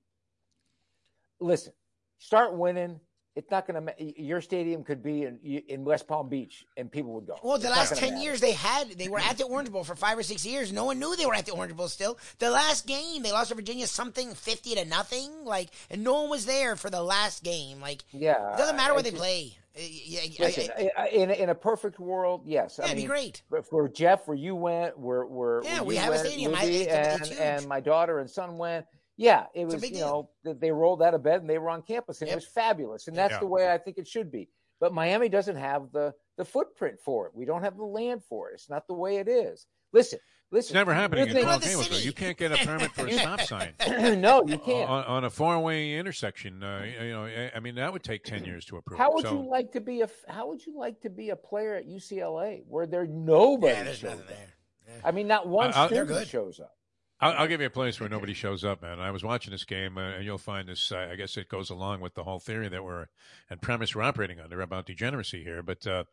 listen, 1.40 1.73
start 2.19 2.55
winning. 2.55 3.01
It's 3.36 3.51
not 3.51 3.66
going 3.66 3.85
to. 3.85 4.23
Your 4.23 4.40
stadium 4.40 4.85
could 4.85 5.02
be 5.02 5.24
in 5.24 5.40
in 5.43 5.85
West 5.85 6.06
Palm 6.06 6.28
Beach, 6.28 6.65
and 6.77 6.89
people 6.89 7.12
would 7.15 7.27
go. 7.27 7.36
Well, 7.43 7.59
the 7.59 7.66
It's 7.66 7.77
last 7.77 7.97
ten 7.97 8.11
matter. 8.15 8.23
years 8.23 8.40
they 8.40 8.52
had 8.52 8.90
they 8.93 9.09
were 9.09 9.19
at 9.19 9.36
the 9.39 9.44
Orange 9.44 9.73
Bowl 9.73 9.82
for 9.82 9.97
five 9.97 10.16
or 10.16 10.23
six 10.23 10.47
years. 10.47 10.73
No 10.73 10.85
one 10.85 11.01
knew 11.01 11.16
they 11.16 11.27
were 11.27 11.35
at 11.35 11.44
the 11.44 11.51
Orange 11.51 11.74
Bowl 11.77 11.89
still. 11.89 12.16
The 12.39 12.51
last 12.52 12.86
game 12.86 13.24
they 13.24 13.32
lost 13.32 13.48
to 13.48 13.56
Virginia 13.56 13.89
something 13.89 14.32
fifty 14.35 14.77
to 14.77 14.85
nothing. 14.85 15.44
Like, 15.44 15.70
and 15.90 16.05
no 16.05 16.15
one 16.23 16.31
was 16.31 16.47
there 16.47 16.77
for 16.77 16.90
the 16.90 17.02
last 17.02 17.43
game. 17.43 17.81
Like, 17.81 18.05
Yeah, 18.12 18.55
it 18.55 18.56
doesn't 18.56 18.77
matter 18.77 18.94
where 18.94 19.02
they 19.02 19.11
just- 19.11 19.20
play. 19.20 19.56
yeah, 19.74 20.20
Listen, 20.39 20.69
I, 20.78 20.90
I, 20.97 21.06
in 21.09 21.32
in 21.32 21.48
a 21.48 21.56
perfect 21.56 21.98
world, 21.98 22.43
yes. 22.47 22.77
Yeah, 22.78 22.85
I 22.85 22.89
it'd 22.90 23.02
be 23.02 23.06
great. 23.09 23.43
For 23.69 23.89
Jeff, 23.89 24.28
where 24.28 24.36
you 24.36 24.55
went, 24.55 24.97
where 24.97 25.24
where 25.27 25.61
Yeah, 25.65 25.78
where 25.78 25.85
we 25.85 25.97
have 25.97 26.11
a 26.11 26.16
went, 26.19 26.27
stadium. 26.28 26.55
I- 26.55 26.65
it's- 26.66 27.15
and 27.16 27.23
it's 27.32 27.40
and 27.40 27.66
my 27.66 27.81
daughter 27.81 28.20
and 28.20 28.31
son 28.31 28.59
went. 28.59 28.86
Yeah, 29.16 29.47
it 29.55 29.66
was 29.66 29.89
you 29.91 30.01
know 30.01 30.31
they 30.43 30.70
rolled 30.73 31.03
out 31.03 31.15
of 31.15 31.23
bed 31.23 31.41
and 31.41 31.49
they 31.49 31.59
were 31.59 31.70
on 31.70 31.82
campus 31.82 32.20
and 32.20 32.28
Yep. 32.28 32.32
it 32.32 32.36
was 32.36 32.47
fabulous 32.47 33.07
and 33.09 33.16
that's 33.16 33.32
Yeah. 33.35 33.39
the 33.41 33.47
way 33.47 33.70
I 33.70 33.78
think 33.78 33.99
it 33.99 34.09
should 34.09 34.31
be. 34.31 34.49
But 34.81 34.93
Miami 34.93 35.28
doesn't 35.28 35.57
have 35.57 35.93
the 35.93 36.15
the 36.36 36.45
footprint 36.45 36.99
for 37.01 37.27
it. 37.28 37.32
We 37.35 37.45
don't 37.45 37.62
have 37.62 37.77
the 37.77 37.85
land 37.85 38.23
for 38.28 38.51
it. 38.51 38.55
It's 38.55 38.69
not 38.69 38.86
the 38.89 38.95
way 38.95 39.19
it 39.19 39.28
is. 39.28 39.66
Listen, 39.93 40.19
listen. 40.51 40.70
It's 40.70 40.74
never 40.74 40.93
happening 40.93 41.28
in 41.28 41.45
Paul 41.45 41.61
though. 41.61 41.97
You 41.97 42.12
can't 42.12 42.36
get 42.36 42.51
a 42.51 42.66
permit 42.66 42.91
for 42.91 43.07
a 43.07 43.12
stop 43.19 43.41
sign. 43.43 43.74
no, 44.20 44.45
you 44.45 44.59
can't. 44.59 44.91
on, 44.91 45.05
on 45.05 45.24
a 45.24 45.31
four-way 45.31 45.95
intersection. 45.97 46.65
Uh, 46.65 46.82
you 47.01 47.12
know, 47.12 47.24
I- 47.27 47.53
I 47.55 47.61
mean, 47.61 47.77
that 47.77 47.93
would 47.93 48.03
take 48.03 48.24
ten 48.24 48.45
years 48.45 48.65
to 48.66 48.78
approve. 48.78 48.99
How 48.99 49.15
would 49.15 49.24
so, 49.27 49.32
you 49.41 49.49
like 49.49 49.70
to 49.73 49.81
be 49.81 50.01
a 50.01 50.09
How 50.28 50.49
would 50.49 50.66
you 50.66 50.77
like 50.77 51.01
to 51.03 51.09
be 51.11 51.31
a 51.31 51.36
player 51.36 51.77
at 51.77 51.86
UCLA 51.86 52.65
where 52.66 52.86
there 52.89 53.07
nobody 53.07 53.74
Yeah, 53.74 53.82
there's 53.85 53.99
shows 53.99 54.11
nothing 54.11 54.23
up? 54.24 54.28
there. 54.28 55.01
I 55.05 55.12
mean, 55.12 55.28
not 55.28 55.47
one 55.47 55.73
I- 55.73 55.86
student 55.86 56.27
shows 56.27 56.59
up. 56.59 56.74
I'll, 57.20 57.32
I'll 57.39 57.47
give 57.49 57.61
you 57.61 57.66
a 57.66 57.70
place 57.70 58.01
where 58.01 58.09
nobody 58.09 58.35
shows 58.35 58.65
up, 58.65 58.82
man. 58.82 59.01
I 59.01 59.11
was 59.11 59.24
watching 59.24 59.53
this 59.53 59.65
game, 59.65 59.99
uh, 59.99 60.11
and 60.12 60.24
you'll 60.24 60.39
find 60.39 60.69
this. 60.69 60.93
Uh, 60.93 61.09
I 61.11 61.16
guess 61.16 61.36
it 61.36 61.49
goes 61.49 61.70
along 61.70 62.01
with 62.01 62.15
the 62.15 62.24
whole 62.24 62.39
theory 62.39 62.69
that 62.69 62.85
we're 62.85 63.07
and 63.49 63.61
premise 63.61 63.95
we're 63.95 64.03
operating 64.03 64.41
under 64.41 64.61
about 64.61 64.86
degeneracy 64.86 65.43
here. 65.43 65.62
But 65.62 65.86
uh, 65.86 66.05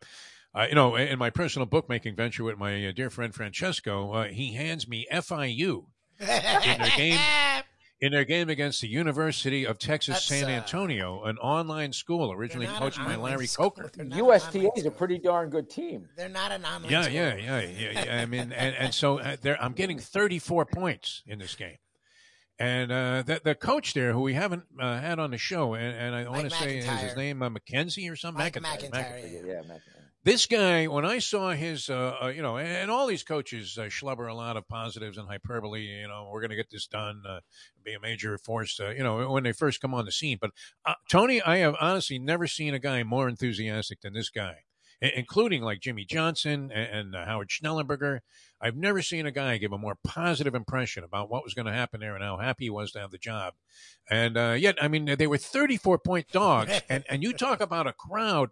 you 0.68 0.76
know, 0.76 0.96
in 0.96 1.18
my 1.18 1.30
personal 1.30 1.66
bookmaking 1.66 2.16
venture 2.16 2.44
with 2.44 2.58
my 2.58 2.88
uh, 2.88 2.92
dear 2.92 3.10
friend 3.10 3.34
Francesco, 3.34 4.12
uh, 4.12 4.24
he 4.26 4.54
hands 4.54 4.88
me 4.88 5.08
FIU 5.12 5.86
in 6.20 6.28
their 6.28 6.92
game 6.96 7.20
in 8.02 8.12
their 8.12 8.26
game 8.26 8.50
against 8.50 8.82
the 8.82 8.88
University 8.88 9.66
of 9.66 9.78
Texas 9.78 10.16
That's, 10.16 10.26
San 10.26 10.46
uh, 10.46 10.50
Antonio, 10.50 11.24
an 11.24 11.38
online 11.38 11.94
school 11.94 12.32
originally 12.32 12.66
coached 12.66 12.98
by 12.98 13.16
Larry 13.16 13.46
school. 13.46 13.70
Coker. 13.70 13.92
They're 13.94 14.06
not 14.06 14.20
an 14.20 14.26
UTSA 14.26 14.78
is 14.78 14.86
a 14.88 14.92
pretty 14.92 15.20
darn 15.20 15.50
good 15.50 15.70
team. 15.70 16.10
They're 16.18 16.28
not 16.28 16.52
an 16.52 16.66
online. 16.66 16.92
Yeah, 16.92 17.04
school. 17.04 17.14
yeah, 17.14 17.36
yeah, 17.36 17.62
yeah, 17.62 18.06
yeah. 18.06 18.22
I 18.22 18.26
mean, 18.26 18.52
and, 18.58 18.76
and 18.76 18.94
so 18.94 19.20
uh, 19.20 19.38
there, 19.42 19.62
I'm 19.62 19.74
getting 19.74 20.00
34 20.00 20.66
points 20.66 21.22
in 21.28 21.38
this 21.38 21.54
game. 21.56 21.78
And 22.58 22.92
uh, 22.92 23.24
the, 23.24 23.42
the 23.44 23.56
coach 23.56 23.94
there, 23.94 24.14
who 24.14 24.22
we 24.22 24.34
haven't 24.34 24.64
uh, 24.80 25.00
had 25.00 25.18
on 25.18 25.32
the 25.32 25.38
show, 25.38 25.74
and, 25.74 25.96
and 25.96 26.16
I 26.16 26.30
want 26.30 26.44
to 26.44 26.56
say 26.56 26.78
is 26.78 26.86
his 26.86 27.16
name 27.16 27.42
uh, 27.42 27.50
Mackenzie 27.50 28.08
or 28.10 28.16
something. 28.16 28.38
Mike 28.38 28.62
MacIntyre, 28.62 29.02
MacIntyre. 29.02 29.46
Yeah. 29.46 29.54
Yeah, 29.54 29.68
man. 29.68 29.82
This 30.24 30.46
guy, 30.46 30.86
when 30.86 31.04
I 31.04 31.18
saw 31.18 31.50
his, 31.50 31.90
uh, 31.90 32.16
uh, 32.22 32.28
you 32.28 32.44
know, 32.44 32.58
and, 32.58 32.68
and 32.68 32.92
all 32.92 33.08
these 33.08 33.24
coaches 33.24 33.76
uh, 33.80 33.86
schlubber 33.86 34.30
a 34.30 34.36
lot 34.36 34.56
of 34.56 34.68
positives 34.68 35.18
and 35.18 35.28
hyperbole. 35.28 35.82
You 35.82 36.08
know, 36.08 36.30
we're 36.32 36.42
going 36.42 36.52
to 36.52 36.56
get 36.56 36.70
this 36.70 36.86
done, 36.86 37.24
uh, 37.28 37.40
be 37.84 37.94
a 37.96 38.00
major 38.00 38.38
force. 38.38 38.80
Uh, 38.80 38.90
you 38.92 39.02
know, 39.02 39.32
when 39.32 39.44
they 39.44 39.52
first 39.52 39.82
come 39.82 39.96
on 39.96 40.06
the 40.06 40.12
scene. 40.12 40.38
But 40.40 40.52
uh, 40.86 40.94
Tony, 41.10 41.42
I 41.42 41.58
have 41.58 41.76
honestly 41.82 42.20
never 42.20 42.46
seen 42.46 42.76
a 42.76 42.80
guy 42.80 43.02
more 43.02 43.28
enthusiastic 43.28 44.02
than 44.02 44.14
this 44.14 44.30
guy, 44.30 44.58
i- 45.02 45.12
including 45.16 45.64
like 45.64 45.80
Jimmy 45.80 46.06
Johnson 46.06 46.72
and, 46.72 47.00
and 47.00 47.16
uh, 47.16 47.26
Howard 47.26 47.50
Schnellenberger. 47.50 48.20
I've 48.62 48.78
never 48.78 49.02
seen 49.02 49.26
a 49.26 49.32
guy 49.32 49.58
give 49.58 49.72
a 49.72 49.78
more 49.80 49.98
positive 50.04 50.54
impression 50.54 51.04
about 51.04 51.32
what 51.32 51.44
was 51.44 51.56
going 51.56 51.66
to 51.66 51.74
happen 51.74 52.00
there 52.00 52.14
and 52.14 52.24
how 52.24 52.38
happy 52.38 52.66
he 52.66 52.70
was 52.70 52.92
to 52.92 53.00
have 53.00 53.10
the 53.10 53.18
job. 53.18 53.56
And 54.08 54.38
uh, 54.38 54.52
yet, 54.56 54.78
I 54.80 54.88
mean, 54.88 55.06
they 55.18 55.26
were 55.26 55.40
34 55.40 55.98
point 55.98 56.28
dogs. 56.32 56.80
and, 56.90 57.04
and 57.10 57.24
you 57.24 57.34
talk 57.34 57.60
about 57.60 57.88
a 57.88 57.94
crowd. 57.94 58.52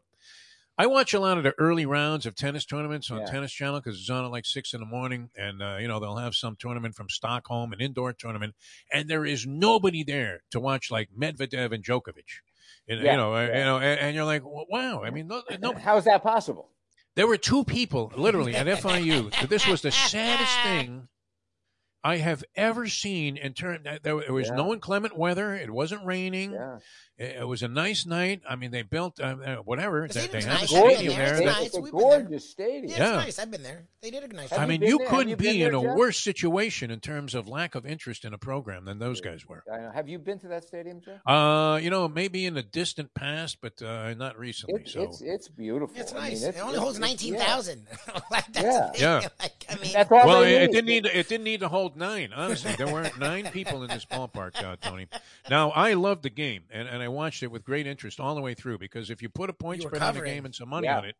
I 0.79 0.87
watch 0.87 1.13
a 1.13 1.19
lot 1.19 1.37
of 1.37 1.43
the 1.43 1.53
early 1.59 1.85
rounds 1.85 2.25
of 2.25 2.35
tennis 2.35 2.65
tournaments 2.65 3.11
on 3.11 3.19
Yeah. 3.19 3.25
Tennis 3.25 3.51
Channel 3.51 3.81
because 3.81 3.99
it's 3.99 4.09
on 4.09 4.23
at 4.23 4.31
like 4.31 4.45
six 4.45 4.73
in 4.73 4.79
the 4.79 4.85
morning, 4.85 5.29
and 5.35 5.61
uh, 5.61 5.75
you 5.77 5.89
know 5.89 5.99
they'll 5.99 6.15
have 6.15 6.35
some 6.35 6.55
tournament 6.57 6.95
from 6.95 7.09
Stockholm, 7.09 7.73
an 7.73 7.81
indoor 7.81 8.13
tournament, 8.13 8.55
and 8.93 9.09
there 9.09 9.25
is 9.25 9.45
nobody 9.45 10.05
there 10.05 10.41
to 10.51 10.59
watch 10.61 10.89
like 10.89 11.09
Medvedev 11.15 11.73
and 11.73 11.83
Djokovic. 11.83 12.39
And, 12.87 13.01
Yeah, 13.01 13.11
you 13.11 13.17
know, 13.17 13.35
uh, 13.35 13.41
yeah. 13.41 13.57
you 13.59 13.65
know, 13.65 13.77
and, 13.77 13.99
and 13.99 14.15
you're 14.15 14.23
like, 14.23 14.41
wow. 14.45 15.03
I 15.03 15.09
mean, 15.09 15.27
no, 15.27 15.43
no, 15.59 15.73
How's 15.77 16.05
that 16.05 16.23
possible? 16.23 16.69
there 17.15 17.27
were 17.27 17.35
two 17.37 17.65
people 17.65 18.13
literally 18.15 18.55
at 18.55 18.65
FIU. 18.65 19.49
This 19.49 19.67
was 19.67 19.81
the 19.81 19.91
saddest 19.91 20.57
thing 20.63 21.09
I 22.03 22.17
have 22.17 22.43
ever 22.55 22.87
seen. 22.87 23.35
In 23.37 23.53
turn, 23.53 23.81
there, 23.83 23.99
there 24.01 24.33
was 24.33 24.47
Yeah. 24.47 24.55
no 24.55 24.73
inclement 24.73 25.17
weather. 25.17 25.53
It 25.53 25.69
wasn't 25.71 26.05
raining. 26.05 26.53
Yeah. 26.53 26.77
It, 27.17 27.35
it 27.41 27.47
was 27.47 27.61
a 27.61 27.67
nice 27.67 28.05
night. 28.05 28.41
I 28.49 28.55
mean, 28.55 28.71
they 28.71 28.83
built 28.83 29.19
uh, 29.19 29.35
uh, 29.45 29.55
whatever. 29.57 30.07
They, 30.07 30.27
they 30.27 30.39
stadium's 30.41 30.45
have 30.45 30.57
a 30.57 30.59
nice. 30.61 30.69
Gorgeous. 30.71 30.97
stadium 30.97 31.11
Yeah, 31.13 31.25
there. 31.25 31.33
it's 31.35 31.39
that- 31.39 31.45
nice. 31.45 31.65
It's 31.67 31.77
a 31.77 31.81
We've 31.81 31.91
been 31.91 31.99
there. 32.09 32.19
gorgeous 32.21 32.49
stadium. 32.49 32.85
Yeah, 32.91 32.97
Yeah. 32.97 33.15
it's 33.17 33.25
nice. 33.25 33.39
I've 33.39 33.51
been 33.51 33.63
there. 33.63 33.85
They 34.01 34.11
did 34.11 34.23
a 34.23 34.27
nice 34.29 34.49
Have 34.51 34.59
I 34.59 34.61
job. 34.63 34.71
you 34.71 34.79
mean, 34.79 34.89
you 34.89 34.97
there? 34.99 35.07
Couldn't 35.07 35.27
you 35.29 35.35
been 35.35 35.53
be 35.55 35.63
in 35.63 35.75
a 35.75 35.81
Jeff? 35.81 35.95
worse 35.97 36.17
situation 36.17 36.89
in 36.91 36.99
terms 37.01 37.35
of 37.35 37.49
lack 37.49 37.75
of 37.75 37.85
interest 37.85 38.23
in 38.23 38.33
a 38.33 38.37
program 38.37 38.85
than 38.85 38.97
those 38.99 39.19
guys 39.19 39.45
were. 39.45 39.63
I 39.71 39.77
know. 39.79 39.91
Have 39.93 40.07
you 40.07 40.19
been 40.19 40.39
to 40.39 40.47
that 40.47 40.63
stadium, 40.63 41.01
Jeff? 41.01 41.19
Uh, 41.25 41.79
you 41.83 41.89
know, 41.89 42.07
maybe 42.07 42.45
in 42.45 42.53
the 42.53 42.63
distant 42.63 43.13
past, 43.13 43.57
but 43.61 43.81
uh, 43.81 44.13
not 44.13 44.39
recently. 44.39 44.83
It, 44.83 44.87
so 44.89 45.01
it's 45.01 45.21
it's 45.21 45.47
beautiful. 45.49 45.99
It's 45.99 46.13
I 46.13 46.15
mean, 46.15 46.23
nice. 46.23 46.43
it's- 46.43 46.55
it 46.55 46.65
only 46.65 46.79
holds 46.79 46.97
nineteen 46.99 47.35
thousand. 47.35 47.85
Yeah. 48.55 48.91
Yeah. 48.97 49.19
Like, 49.39 49.65
I 49.69 49.75
mean, 49.81 49.93
That's 49.93 50.11
all 50.11 50.25
well, 50.27 50.41
it, 50.43 50.51
it 50.63 50.71
didn't 50.71 50.85
need 50.87 51.05
it 51.05 51.27
didn't 51.29 51.43
need 51.43 51.59
to 51.61 51.67
hold 51.69 51.88
nine. 51.95 52.31
Honestly, 52.33 52.73
there 52.73 52.89
weren't 52.89 53.17
nine 53.17 53.49
people 53.49 53.83
in 53.83 53.91
this 53.91 54.05
ballpark, 54.05 54.61
uh, 54.61 54.75
Tony. 54.81 55.07
Now, 55.47 55.71
I 55.71 55.93
loved 55.93 56.23
the 56.23 56.29
game, 56.29 56.63
and, 56.71 56.87
and 56.87 57.01
I 57.03 57.07
watched 57.07 57.43
it 57.43 57.51
with 57.51 57.63
great 57.63 57.87
interest 57.87 58.19
all 58.19 58.35
the 58.35 58.41
way 58.41 58.53
through 58.53 58.77
because 58.77 59.09
if 59.09 59.21
you 59.21 59.29
put 59.29 59.49
a 59.49 59.53
point 59.53 59.81
spread 59.81 60.01
on 60.03 60.13
the 60.13 60.21
game 60.21 60.45
and 60.45 60.53
some 60.55 60.69
money 60.69 60.87
Yeah. 60.87 60.97
on 60.99 61.05
it, 61.05 61.15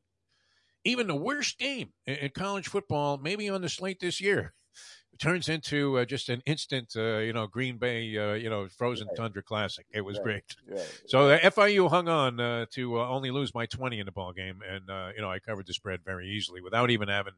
even 0.86 1.08
the 1.08 1.16
worst 1.16 1.58
game 1.58 1.94
in, 2.06 2.16
in 2.16 2.30
college 2.32 2.68
football, 2.68 3.18
maybe 3.18 3.50
on 3.50 3.62
the 3.62 3.70
slate 3.70 4.00
this 4.00 4.22
year, 4.22 4.54
turns 5.20 5.50
into 5.50 5.98
uh, 5.98 6.06
just 6.06 6.30
an 6.30 6.42
instant, 6.46 6.94
uh, 6.96 7.18
you 7.18 7.34
know, 7.34 7.48
Green 7.48 7.78
Bay, 7.78 8.18
uh, 8.18 8.34
you 8.34 8.50
know, 8.50 8.68
frozen 8.70 9.08
Right. 9.08 9.18
tundra 9.18 9.44
classic. 9.44 9.86
It 9.92 10.02
was 10.02 10.18
Right. 10.18 10.24
great. 10.24 10.44
Right. 10.68 10.88
So 11.08 11.28
the 11.28 11.38
FIU 11.44 11.90
hung 11.90 12.08
on 12.08 12.40
uh, 12.40 12.66
to 12.72 13.00
uh, 13.00 13.08
only 13.10 13.32
lose 13.32 13.52
by 13.52 13.66
20 13.66 14.00
in 14.00 14.06
the 14.06 14.12
ball 14.12 14.32
game, 14.32 14.62
and 14.68 14.90
uh, 14.90 15.10
you 15.16 15.22
know 15.22 15.30
I 15.30 15.40
covered 15.40 15.68
the 15.68 15.74
spread 15.74 16.04
very 16.06 16.30
easily 16.30 16.62
without 16.62 16.90
even 16.92 17.10
having 17.10 17.34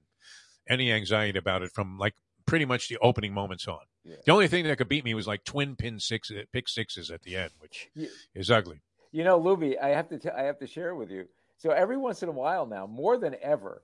any 0.69 0.91
anxiety 0.91 1.39
about 1.39 1.63
it 1.63 1.71
from 1.71 1.97
like 1.97 2.13
pretty 2.51 2.65
much 2.65 2.89
the 2.89 2.97
opening 3.01 3.33
moments 3.33 3.65
on. 3.65 3.79
Yeah. 4.03 4.15
The 4.25 4.31
only 4.33 4.47
thing 4.49 4.65
that 4.65 4.77
could 4.77 4.89
beat 4.89 5.05
me 5.05 5.13
was 5.13 5.25
like 5.25 5.45
twin 5.45 5.75
pin 5.77 5.99
six 5.99 6.29
pick 6.51 6.67
sixes 6.67 7.09
at 7.09 7.23
the 7.23 7.35
end, 7.37 7.51
which 7.59 7.89
You- 7.95 8.09
is 8.35 8.51
ugly. 8.51 8.81
You 9.13 9.23
know, 9.23 9.39
Lubie, 9.39 9.81
I 9.81 9.89
have 9.89 10.09
to 10.09 10.19
t- 10.19 10.29
I 10.29 10.43
have 10.43 10.59
to 10.59 10.67
share 10.67 10.93
with 10.95 11.09
you. 11.09 11.27
So 11.57 11.69
every 11.71 11.95
once 11.97 12.23
in 12.23 12.27
a 12.29 12.33
while 12.33 12.65
now, 12.65 12.85
more 12.87 13.17
than 13.17 13.35
ever, 13.41 13.83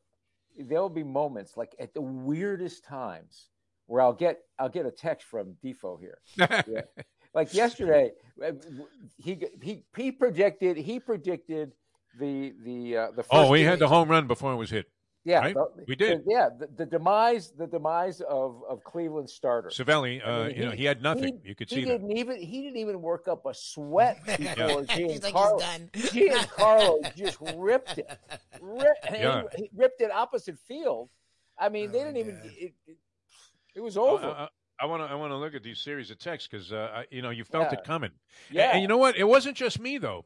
there 0.58 0.82
will 0.82 0.90
be 0.90 1.04
moments 1.04 1.56
like 1.56 1.76
at 1.80 1.94
the 1.94 2.02
weirdest 2.02 2.84
times 2.84 3.50
where 3.86 4.02
I'll 4.02 4.14
get 4.26 4.40
I'll 4.60 4.70
get 4.70 4.86
a 4.86 4.92
text 4.92 5.28
from 5.28 5.56
Defo 5.64 5.98
here. 6.00 6.18
Yeah. 6.68 6.82
like 7.34 7.54
yesterday, 7.54 8.12
uh, 8.44 8.52
he 9.18 9.40
he 9.62 9.84
he 9.96 10.12
predicted 10.12 10.76
he 10.76 11.00
predicted 11.00 11.72
the 12.20 12.54
the 12.66 12.98
uh, 12.98 13.08
the 13.12 13.24
first 13.24 13.30
oh, 13.32 13.54
he 13.54 13.62
game- 13.62 13.70
had 13.70 13.80
the 13.80 13.88
home 13.88 14.10
run 14.10 14.28
before 14.28 14.52
it 14.52 14.58
was 14.58 14.72
hit. 14.72 14.88
Yeah 15.28 15.40
right? 15.40 15.54
the- 15.54 15.84
We 15.88 15.96
did. 15.96 16.24
the- 16.26 16.32
yeah 16.32 16.50
the, 16.58 16.68
the 16.68 16.86
demise 16.86 17.52
the 17.52 17.68
demise 17.68 18.22
of 18.22 18.64
of 18.70 18.84
Cleveland 18.84 19.30
starter. 19.30 19.70
Civale, 19.70 20.22
uh, 20.26 20.30
I 20.30 20.48
mean, 20.48 20.56
you 20.58 20.66
know, 20.66 20.72
he 20.72 20.86
had 20.86 21.02
nothing. 21.02 21.42
he- 21.44 21.50
you 21.50 21.56
could 21.56 21.70
he 21.70 21.76
see 21.76 21.82
that. 21.86 21.92
didn't 22.00 22.16
even 22.18 22.42
he 22.42 22.62
didn't 22.62 22.78
even 22.78 23.02
work 23.02 23.28
up 23.28 23.46
a 23.46 23.54
sweat 23.54 24.18
before 24.26 24.86
he's 24.90 25.22
like 25.24 25.34
Giancarlo. 25.34 25.92
Giancarlo 25.92 27.16
just 27.24 27.38
ripped 27.56 27.98
it, 27.98 28.10
Rip- 28.62 28.98
Yeah. 29.12 29.44
he, 29.56 29.64
he 29.64 29.70
ripped 29.76 30.00
it 30.02 30.12
opposite 30.12 30.58
field. 30.68 31.10
I 31.60 31.70
mean, 31.70 31.92
they 31.92 32.02
Oh, 32.02 32.06
didn't 32.06 32.18
even. 32.18 32.42
It, 32.46 32.74
it, 32.88 32.98
it 33.76 33.82
was 33.82 33.98
over. 33.98 34.48
I 34.80 34.86
want 34.86 35.02
to. 35.02 35.12
I 35.12 35.16
want 35.16 35.32
to 35.32 35.38
look 35.38 35.56
at 35.56 35.64
these 35.64 35.80
series 35.80 36.12
of 36.12 36.20
texts 36.20 36.48
because 36.50 36.72
uh, 36.72 37.04
you 37.10 37.22
know 37.24 37.32
you 37.32 37.44
felt 37.44 37.72
Yeah. 37.72 37.80
it 37.80 37.84
coming. 37.84 38.12
yeah, 38.52 38.72
And 38.74 38.82
you 38.82 38.88
know 38.88 38.98
what? 38.98 39.18
It 39.18 39.24
wasn't 39.24 39.58
just 39.58 39.80
me 39.80 39.98
though. 39.98 40.26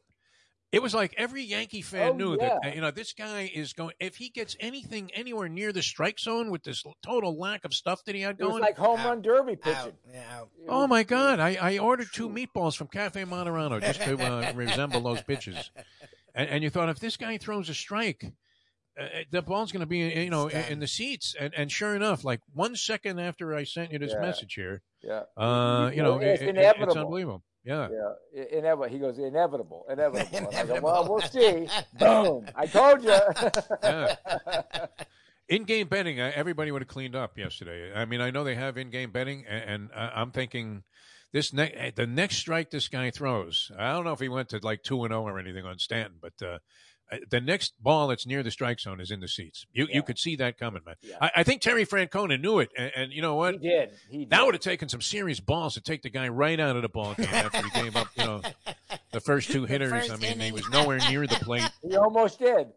It 0.72 0.82
was 0.82 0.94
like 0.94 1.14
every 1.18 1.44
Yankee 1.44 1.82
fan 1.82 2.12
Oh, 2.12 2.16
knew 2.16 2.38
yeah. 2.40 2.58
that 2.64 2.76
you 2.76 2.82
know 2.82 2.92
this 2.92 3.12
guy 3.12 3.52
is 3.54 3.74
going. 3.74 3.94
If 4.00 4.16
he 4.16 4.30
gets 4.30 4.56
anything 4.60 5.12
anywhere 5.14 5.50
near 5.50 5.74
the 5.74 5.82
strike 5.82 6.18
zone 6.18 6.50
with 6.50 6.64
this 6.64 6.84
total 7.04 7.38
lack 7.38 7.66
of 7.66 7.74
stuff 7.74 8.04
that 8.06 8.16
he 8.16 8.22
had 8.22 8.38
it 8.40 8.44
was 8.44 8.52
going, 8.52 8.62
like 8.64 8.78
home 8.78 9.00
Out. 9.02 9.06
run 9.10 9.22
derby 9.22 9.58
pitching. 9.58 9.94
Yeah, 10.14 10.24
out. 10.40 10.50
Oh 10.70 10.88
my 10.88 11.04
god! 11.04 11.42
I, 11.42 11.58
I 11.62 11.78
ordered 11.80 12.08
two 12.14 12.30
meatballs 12.30 12.78
from 12.78 12.88
Cafe 12.88 13.22
Monterano 13.26 13.82
just 13.82 14.02
to 14.04 14.18
uh, 14.18 14.52
resemble 14.56 15.02
those 15.02 15.22
pitches. 15.22 15.72
And, 16.34 16.50
and 16.50 16.64
you 16.64 16.70
thought 16.70 16.88
if 16.88 17.00
this 17.00 17.18
guy 17.18 17.38
throws 17.38 17.68
a 17.68 17.74
strike, 17.74 18.32
uh, 18.98 19.04
the 19.30 19.42
ball's 19.42 19.74
going 19.74 19.82
to 19.82 19.86
be 19.86 19.98
you 20.00 20.30
know 20.30 20.48
in, 20.48 20.64
in 20.74 20.80
the 20.80 20.88
seats. 20.88 21.36
And 21.38 21.54
and 21.54 21.70
sure 21.70 21.98
enough, 21.98 22.24
like 22.24 22.40
one 22.54 22.78
second 22.78 23.20
after 23.20 23.54
I 23.54 23.66
sent 23.66 23.92
you 23.92 24.00
this 24.00 24.14
Yeah. 24.14 24.22
message 24.22 24.54
here, 24.54 24.82
Yeah, 25.04 25.24
uh, 25.36 25.92
you 25.94 26.02
know, 26.02 26.20
it's 26.20 26.42
it- 26.42 26.46
it- 26.46 26.50
inevitable. 26.56 26.88
it's 26.94 26.96
unbelievable. 26.96 27.44
Yeah. 27.64 27.90
Yeah, 28.34 28.44
inevitable. 28.52 28.86
He 28.86 29.00
goes 29.00 29.20
inevitable, 29.20 29.86
inevitable. 29.90 30.50
And 30.50 30.56
I 30.56 30.66
go, 30.66 30.82
well, 30.82 31.08
we'll 31.08 31.22
see. 31.30 31.68
Boom! 32.00 32.48
I 32.56 32.66
told 32.66 33.04
you. 33.04 33.12
Yeah. 33.84 34.16
in-game 35.50 35.88
betting, 35.88 36.20
uh, 36.20 36.32
everybody 36.34 36.72
would 36.72 36.82
have 36.82 36.88
cleaned 36.88 37.16
up 37.16 37.38
yesterday. 37.38 37.92
I 37.94 38.06
mean, 38.06 38.22
I 38.22 38.32
know 38.32 38.44
they 38.44 38.56
have 38.56 38.78
in-game 38.78 39.12
betting, 39.12 39.44
and, 39.48 39.64
and 39.64 39.90
uh, 39.94 40.10
I'm 40.16 40.32
thinking 40.32 40.84
this 41.34 41.54
ne- 41.54 41.92
the 41.96 42.08
next 42.08 42.38
strike 42.38 42.72
this 42.72 42.88
guy 42.88 43.12
throws. 43.12 43.72
I 43.78 43.92
don't 43.92 44.06
know 44.06 44.14
if 44.14 44.20
he 44.20 44.30
went 44.30 44.50
to 44.50 44.60
like 44.64 44.84
two 44.84 45.04
and 45.04 45.12
zero 45.12 45.24
or 45.24 45.40
anything 45.40 45.66
on 45.66 45.78
Stanton, 45.78 46.20
but 46.22 46.46
uh, 46.46 46.60
Uh, 47.12 47.18
the 47.30 47.42
next 47.42 47.74
ball 47.82 48.08
that's 48.08 48.26
near 48.26 48.42
the 48.44 48.52
strike 48.52 48.80
zone 48.80 49.02
is 49.02 49.12
in 49.12 49.20
the 49.20 49.28
seats. 49.28 49.66
You 49.74 49.86
Yeah. 49.90 49.96
you 49.98 50.04
could 50.04 50.18
see 50.18 50.36
that 50.38 50.58
coming, 50.58 50.82
man. 50.86 50.96
Yeah. 51.02 51.18
I, 51.20 51.32
I 51.38 51.44
think 51.44 51.62
Terry 51.62 51.86
Francona 51.86 52.40
knew 52.40 52.60
it, 52.60 52.70
and, 52.78 52.92
and 52.96 53.12
you 53.12 53.22
know 53.22 53.36
what? 53.36 53.56
He 53.56 53.68
did. 53.68 53.92
He 54.10 54.18
did. 54.20 54.30
That 54.30 54.46
would 54.46 54.54
have 54.56 54.62
taken 54.62 54.88
some 54.90 55.02
serious 55.02 55.40
balls 55.40 55.74
to 55.74 55.82
take 55.82 56.02
the 56.04 56.10
guy 56.10 56.28
right 56.30 56.60
out 56.60 56.76
of 56.76 56.82
the 56.84 56.90
ball 56.90 57.14
game 57.16 57.28
after 57.32 57.62
he 57.64 57.82
gave 57.82 57.96
up, 57.96 58.08
you 58.16 58.24
know, 58.26 58.42
the 59.12 59.20
first 59.20 59.52
two 59.52 59.66
hitters. 59.66 59.92
first 59.92 60.12
I 60.12 60.16
mean, 60.16 60.40
he 60.40 60.52
was 60.52 60.70
nowhere 60.70 61.00
near 61.10 61.28
the 61.28 61.36
plate. 61.36 61.70
He 61.88 61.96
almost 61.98 62.40
did. 62.40 62.68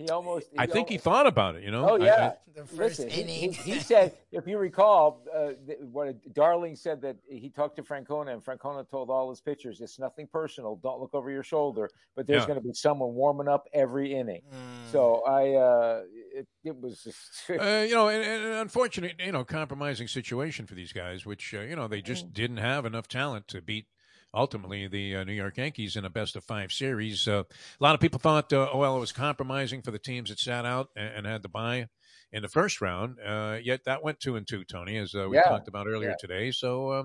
He 0.00 0.08
almost. 0.08 0.48
I 0.56 0.66
think 0.66 0.88
he 0.88 0.96
thought 0.98 1.26
about 1.26 1.56
it, 1.56 1.62
you 1.62 1.70
know. 1.70 1.88
Oh 1.90 2.00
I- 2.00 2.04
yeah. 2.06 2.32
The 2.56 2.64
first 2.64 2.98
Listen, 2.98 3.08
he, 3.10 3.22
he, 3.22 3.38
inning. 3.44 3.52
he 3.52 3.78
said, 3.78 4.12
if 4.32 4.46
you 4.46 4.58
recall, 4.58 5.22
uh, 5.32 5.50
what 5.92 6.16
Darling 6.34 6.74
said 6.74 7.00
that 7.02 7.16
he 7.28 7.48
talked 7.48 7.76
to 7.76 7.82
Francona, 7.82 8.32
and 8.32 8.44
Francona 8.44 8.88
told 8.90 9.08
all 9.08 9.30
his 9.30 9.40
pitchers, 9.40 9.80
"It's 9.80 9.98
nothing 10.00 10.26
personal. 10.26 10.76
Don't 10.82 11.00
look 11.00 11.14
over 11.14 11.30
your 11.30 11.44
shoulder." 11.44 11.88
But 12.16 12.26
there's 12.26 12.42
Yeah. 12.42 12.46
going 12.48 12.58
to 12.60 12.66
be 12.66 12.72
someone 12.74 13.14
warming 13.14 13.46
up 13.46 13.66
every 13.72 14.12
inning. 14.14 14.42
Mm. 14.52 14.90
So 14.90 15.22
I, 15.26 15.54
uh, 15.54 16.02
it, 16.34 16.48
it 16.64 16.76
was. 16.80 17.02
Just, 17.04 17.18
Uh, 17.50 17.84
you 17.88 17.94
know, 17.94 18.08
and, 18.08 18.22
and 18.24 18.44
an 18.46 18.52
unfortunate, 18.54 19.14
you 19.24 19.32
know, 19.32 19.44
compromising 19.44 20.08
situation 20.08 20.66
for 20.66 20.74
these 20.74 20.92
guys, 20.92 21.24
which 21.26 21.54
uh, 21.54 21.60
you 21.60 21.76
know 21.76 21.86
they 21.88 22.00
Mm. 22.00 22.04
just 22.06 22.32
didn't 22.32 22.56
have 22.58 22.84
enough 22.84 23.06
talent 23.06 23.46
to 23.48 23.60
beat 23.62 23.86
ultimately 24.34 24.86
the 24.88 25.16
uh, 25.16 25.24
New 25.24 25.32
York 25.32 25.56
Yankees 25.56 25.96
in 25.96 26.04
a 26.04 26.10
best 26.10 26.36
of 26.36 26.44
five 26.44 26.72
series. 26.72 27.26
Uh, 27.26 27.42
a 27.44 27.82
lot 27.82 27.94
of 27.94 28.00
people 28.00 28.20
thought, 28.20 28.52
uh, 28.52 28.68
oh, 28.72 28.78
well, 28.78 28.96
it 28.96 29.00
was 29.00 29.12
compromising 29.12 29.82
for 29.82 29.90
the 29.90 29.98
teams 29.98 30.30
that 30.30 30.38
sat 30.38 30.64
out 30.64 30.88
and, 30.96 31.14
and 31.18 31.26
had 31.26 31.42
to 31.42 31.48
buy 31.48 31.88
in 32.32 32.42
the 32.42 32.48
first 32.48 32.80
round. 32.80 33.16
Uh, 33.24 33.58
yet 33.62 33.80
that 33.84 34.02
went 34.02 34.20
two 34.20 34.36
and 34.36 34.46
two, 34.46 34.64
Tony, 34.64 34.96
as 34.96 35.14
uh, 35.14 35.28
we 35.28 35.36
Yeah. 35.36 35.44
talked 35.44 35.68
about 35.68 35.86
earlier 35.86 36.10
Yeah. 36.10 36.16
today. 36.18 36.50
So. 36.50 36.90
Uh, 36.90 37.02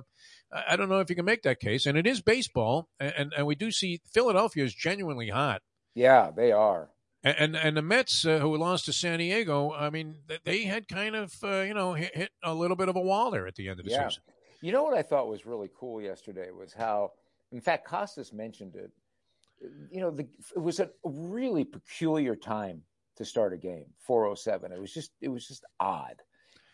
I 0.52 0.76
don't 0.76 0.90
know 0.90 1.00
if 1.00 1.10
you 1.10 1.16
can 1.16 1.26
make 1.26 1.42
that 1.42 1.60
case, 1.60 1.86
and 1.86 1.98
it 1.98 2.08
is 2.08 2.22
baseball, 2.22 2.88
and, 3.00 3.34
and, 3.36 3.46
we 3.46 3.56
do 3.56 3.72
see 3.72 4.00
Philadelphia 4.14 4.64
is 4.64 4.74
genuinely 4.74 5.30
hot. 5.30 5.62
yeah, 5.96 6.32
they 6.34 6.52
are. 6.52 6.92
And 7.24 7.36
and, 7.38 7.56
and 7.56 7.76
the 7.76 7.82
Mets, 7.82 8.26
uh, 8.26 8.40
who 8.40 8.56
lost 8.56 8.86
to 8.86 8.94
San 8.94 9.18
Diego, 9.20 9.74
I 9.74 9.90
mean, 9.90 10.20
they 10.44 10.64
had 10.64 10.88
kind 10.88 11.16
of 11.16 11.34
uh, 11.44 11.62
you 11.62 11.74
know 11.74 11.94
hit, 11.94 12.16
hit 12.16 12.30
a 12.44 12.54
little 12.54 12.78
bit 12.78 12.88
of 12.88 12.96
a 12.96 13.02
wall 13.02 13.32
there 13.32 13.48
at 13.48 13.56
the 13.56 13.68
end 13.68 13.80
of 13.80 13.86
the 13.86 13.92
Yeah. 13.92 14.08
season. 14.08 14.24
You 14.66 14.72
know 14.72 14.82
what 14.82 14.98
I 14.98 15.04
thought 15.04 15.28
was 15.28 15.46
really 15.46 15.70
cool 15.80 16.02
yesterday 16.02 16.50
was 16.50 16.74
how, 16.74 17.12
in 17.52 17.62
fact, 17.62 17.86
Costas 17.86 18.34
mentioned 18.34 18.76
it. 18.76 18.90
You 19.92 20.02
know, 20.02 20.10
the, 20.10 20.28
it 20.56 20.60
was 20.60 20.80
a 20.80 20.90
really 21.04 21.64
peculiar 21.64 22.36
time 22.36 22.82
to 23.18 23.24
start 23.26 23.54
a 23.54 23.58
game, 23.58 23.86
407. 24.00 24.72
It 24.72 24.82
was 24.82 24.92
just, 24.92 25.12
it 25.22 25.28
was 25.28 25.48
just 25.48 25.66
odd. 25.80 26.16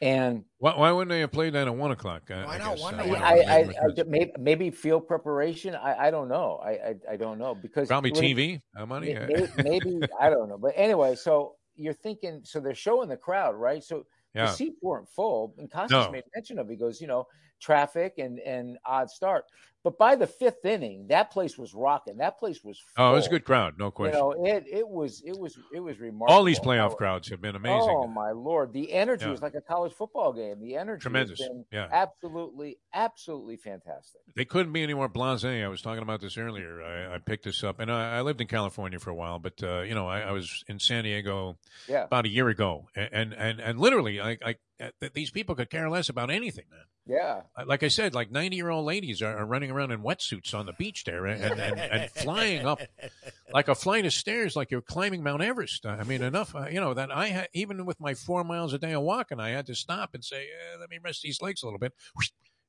And 0.01 0.45
Why, 0.59 0.73
why 0.77 0.89
wouldn't 0.93 1.09
they 1.09 1.19
have 1.19 1.33
played 1.33 1.51
that 1.51 1.67
at 1.67 1.75
one 1.75 1.91
o'clock? 1.91 2.31
I, 2.31 2.45
Why 2.45 2.55
I 2.55 2.57
not 2.59 2.75
guess, 2.75 2.81
one 2.81 2.95
uh, 2.95 3.03
to 3.03 3.07
you 3.09 3.13
know, 3.13 3.19
I, 3.19 3.33
I, 3.33 3.57
I, 3.59 4.03
maybe, 4.07 4.31
maybe 4.39 4.69
field 4.71 5.05
preparation. 5.05 5.75
I, 5.75 6.07
I 6.07 6.11
don't 6.11 6.29
know. 6.29 6.61
I, 6.63 6.69
I, 6.69 6.95
I 7.11 7.15
don't 7.17 7.39
know 7.39 7.53
because 7.55 7.89
probably 7.89 8.13
when 8.13 8.23
it- 8.23 8.37
TV. 8.37 8.61
How 8.73 8.85
money? 8.85 9.13
Maybe, 9.13 9.47
maybe 9.57 9.99
I 10.17 10.29
don't 10.29 10.47
know, 10.47 10.57
but 10.57 10.71
anyway. 10.77 11.15
So 11.15 11.55
you're 11.75 11.93
thinking. 11.93 12.39
So 12.45 12.61
they're 12.61 12.73
showing 12.73 13.09
the 13.09 13.17
crowd, 13.17 13.55
right? 13.55 13.83
So 13.83 14.05
yeah. 14.33 14.45
the 14.45 14.53
seats 14.53 14.77
weren't 14.81 15.09
full, 15.09 15.53
and 15.57 15.69
Costas 15.69 15.91
No. 15.91 16.09
made 16.09 16.23
mention 16.33 16.57
of. 16.57 16.69
it. 16.69 16.71
He 16.71 16.77
goes, 16.77 17.01
you 17.01 17.07
know, 17.07 17.27
traffic 17.61 18.15
and 18.17 18.39
and 18.39 18.77
odd 18.85 19.09
start. 19.09 19.45
But 19.83 19.97
by 19.97 20.15
the 20.15 20.27
fifth 20.27 20.63
inning, 20.63 21.07
that 21.07 21.31
place 21.31 21.57
was 21.57 21.73
rocking. 21.73 22.17
That 22.17 22.37
place 22.37 22.63
was. 22.63 22.77
Full. 22.95 23.03
Oh, 23.05 23.11
it 23.13 23.15
was 23.15 23.25
a 23.27 23.29
good 23.31 23.45
crowd, 23.45 23.79
no 23.79 23.85
You 23.85 23.91
question. 23.91 24.19
know, 24.19 24.45
it 24.45 24.65
it 24.71 24.87
was 24.87 25.23
it 25.25 25.37
was 25.37 25.57
it 25.73 25.79
was 25.79 25.99
remarkable. 25.99 26.35
All 26.37 26.43
these 26.43 26.59
playoff 26.59 26.95
crowds 26.97 27.29
have 27.29 27.41
been 27.41 27.55
amazing. 27.55 27.95
Oh 27.97 28.07
my 28.07 28.31
lord, 28.31 28.73
the 28.73 28.91
energy 28.93 29.25
Yeah. 29.25 29.31
was 29.31 29.41
like 29.41 29.55
a 29.55 29.61
college 29.61 29.93
football 29.93 30.33
game. 30.33 30.59
The 30.61 30.75
energy 30.75 30.97
has 30.99 31.01
Tremendous. 31.01 31.39
been 31.39 31.65
Yeah. 31.71 31.87
absolutely, 31.91 32.77
absolutely 32.93 33.57
fantastic. 33.57 34.21
They 34.35 34.45
couldn't 34.45 34.71
be 34.73 34.83
any 34.83 34.93
more 34.93 35.09
blasé. 35.09 35.63
I 35.63 35.67
was 35.67 35.81
talking 35.81 36.03
about 36.03 36.21
this 36.21 36.37
earlier. 36.37 36.81
I, 36.83 37.15
I 37.15 37.17
picked 37.17 37.45
this 37.45 37.63
up, 37.63 37.79
and 37.79 37.91
I, 37.91 38.17
I 38.17 38.21
lived 38.21 38.39
in 38.41 38.47
California 38.47 38.99
for 38.99 39.09
a 39.09 39.15
while, 39.15 39.39
but 39.39 39.61
uh, 39.63 39.81
you 39.81 39.95
know, 39.95 40.07
I, 40.07 40.21
I 40.21 40.31
was 40.31 40.63
in 40.67 40.77
San 40.79 41.03
Diego 41.05 41.57
Yeah, 41.87 42.03
about 42.03 42.25
a 42.25 42.29
year 42.29 42.49
ago, 42.49 42.87
and 42.95 43.33
and 43.33 43.59
and 43.59 43.79
literally, 43.79 44.21
I, 44.21 44.37
I 44.45 44.55
these 45.13 45.31
people 45.31 45.55
could 45.55 45.69
care 45.69 45.89
less 45.89 46.09
about 46.09 46.31
anything, 46.31 46.65
man. 46.71 46.85
yeah, 47.05 47.41
like 47.67 47.83
I 47.83 47.87
said, 47.87 48.15
like 48.15 48.31
90 48.31 48.55
year 48.55 48.69
old 48.69 48.85
ladies 48.85 49.21
are, 49.21 49.37
are 49.37 49.45
running 49.45 49.70
around 49.71 49.91
in 49.91 50.01
wetsuits 50.01 50.53
on 50.53 50.65
the 50.65 50.73
beach 50.73 51.03
there 51.03 51.25
and, 51.25 51.43
and, 51.59 51.79
and, 51.79 52.11
flying 52.11 52.65
up 52.65 52.79
like 53.53 53.67
a 53.67 53.75
flight 53.75 54.05
of 54.05 54.13
stairs, 54.13 54.55
like 54.55 54.71
you're 54.71 54.81
climbing 54.81 55.23
Mount 55.23 55.41
Everest. 55.41 55.85
I 55.85 56.03
mean, 56.03 56.21
enough, 56.21 56.55
uh, 56.55 56.67
you 56.67 56.79
know, 56.79 56.93
that 56.93 57.11
I 57.11 57.47
even 57.53 57.85
with 57.85 57.99
my 57.99 58.13
four 58.13 58.43
miles 58.43 58.73
a 58.73 58.77
day 58.77 58.93
of 58.93 59.01
walking, 59.01 59.39
I 59.39 59.49
had 59.49 59.65
to 59.67 59.75
stop 59.75 60.11
and 60.13 60.23
say, 60.23 60.43
eh, 60.43 60.77
let 60.79 60.89
me 60.89 60.99
rest 61.03 61.21
these 61.21 61.41
legs 61.41 61.63
a 61.63 61.65
little 61.65 61.79
bit. 61.79 61.93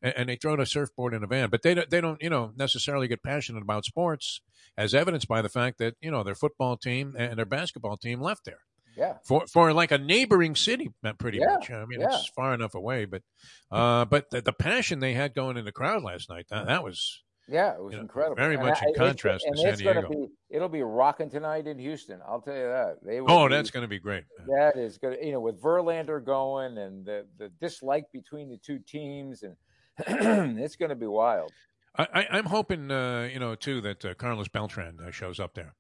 And, 0.03 0.15
and 0.17 0.29
they 0.29 0.37
throw 0.37 0.55
a 0.55 0.67
surfboard 0.67 1.15
in 1.15 1.23
a 1.23 1.27
van, 1.27 1.51
but 1.51 1.63
they 1.63 1.75
don't, 1.75 1.89
they 1.91 2.01
don't, 2.01 2.21
you 2.23 2.31
know, 2.31 2.53
necessarily 2.57 3.09
get 3.09 3.23
passionate 3.23 3.63
about 3.63 3.85
sports 3.85 4.41
as 4.77 4.95
evidenced 4.95 5.29
by 5.29 5.43
the 5.43 5.49
fact 5.49 5.79
that, 5.79 5.95
you 6.01 6.11
know, 6.11 6.23
their 6.23 6.35
football 6.35 6.77
team 6.77 7.15
and 7.17 7.39
their 7.39 7.47
basketball 7.47 7.97
team 7.97 8.21
left 8.21 8.45
there 8.45 8.63
yeah. 8.97 9.15
for 9.25 9.47
for 9.47 9.73
like 9.73 9.91
a 9.93 9.99
neighboring 9.99 10.55
city, 10.57 10.91
uh, 11.05 11.13
pretty 11.15 11.39
Yeah, 11.39 11.55
much. 11.55 11.71
I 11.71 11.85
mean, 11.87 12.01
yeah. 12.01 12.09
it's 12.11 12.29
far 12.37 12.55
enough 12.55 12.75
away, 12.75 13.05
but 13.05 13.23
uh, 13.71 14.05
but 14.07 14.31
the, 14.31 14.41
the 14.43 14.53
passion 14.53 15.01
they 15.01 15.15
had 15.15 15.35
going 15.35 15.57
in 15.57 15.65
the 15.65 15.73
crowd 15.73 16.03
last 16.03 16.29
night 16.29 16.47
that, 16.51 16.67
that 16.67 16.83
was 16.85 17.23
Yeah, 17.49 17.75
it 17.75 17.83
was 17.83 17.93
You 17.93 17.99
know, 17.99 18.03
incredible. 18.03 18.37
very 18.37 18.55
And 18.55 18.65
much 18.65 18.81
in 18.83 18.89
it's- 18.91 18.99
contrast 19.07 19.45
to 19.45 19.49
and 19.51 19.59
San 19.59 19.79
Diego. 19.79 20.09
Be, 20.09 20.27
it'll 20.51 20.69
be 20.69 20.83
rocking 20.83 21.29
tonight 21.31 21.67
in 21.67 21.79
Houston. 21.79 22.21
I'll 22.27 22.41
tell 22.41 22.55
you 22.57 22.63
that. 22.69 22.97
They 23.05 23.21
oh, 23.21 23.49
be- 23.49 23.55
that's 23.55 23.71
going 23.71 23.83
to 23.83 23.89
be 23.89 23.99
great. 23.99 24.25
that 24.47 24.77
is 24.77 24.99
good. 24.99 25.19
You 25.23 25.33
know, 25.33 25.41
with 25.41 25.61
Verlander 25.61 26.25
going 26.25 26.79
and 26.79 27.05
the 27.05 27.27
the 27.39 27.49
dislike 27.61 28.05
between 28.13 28.49
the 28.49 28.59
two 28.59 28.79
teams, 28.79 29.43
and 29.43 29.57
it's 30.61 30.77
going 30.77 30.89
to 30.91 30.95
be 30.97 31.07
wild. 31.07 31.53
I, 31.97 32.07
I, 32.15 32.27
I'm 32.39 32.47
hoping, 32.47 32.91
uh, 32.91 33.29
you 33.33 33.39
know, 33.39 33.55
too, 33.55 33.81
that 33.83 34.05
uh, 34.05 34.15
Carlos 34.15 34.49
Beltran 34.49 34.99
uh, 35.07 35.11
shows 35.11 35.39
up 35.39 35.53
there 35.55 35.75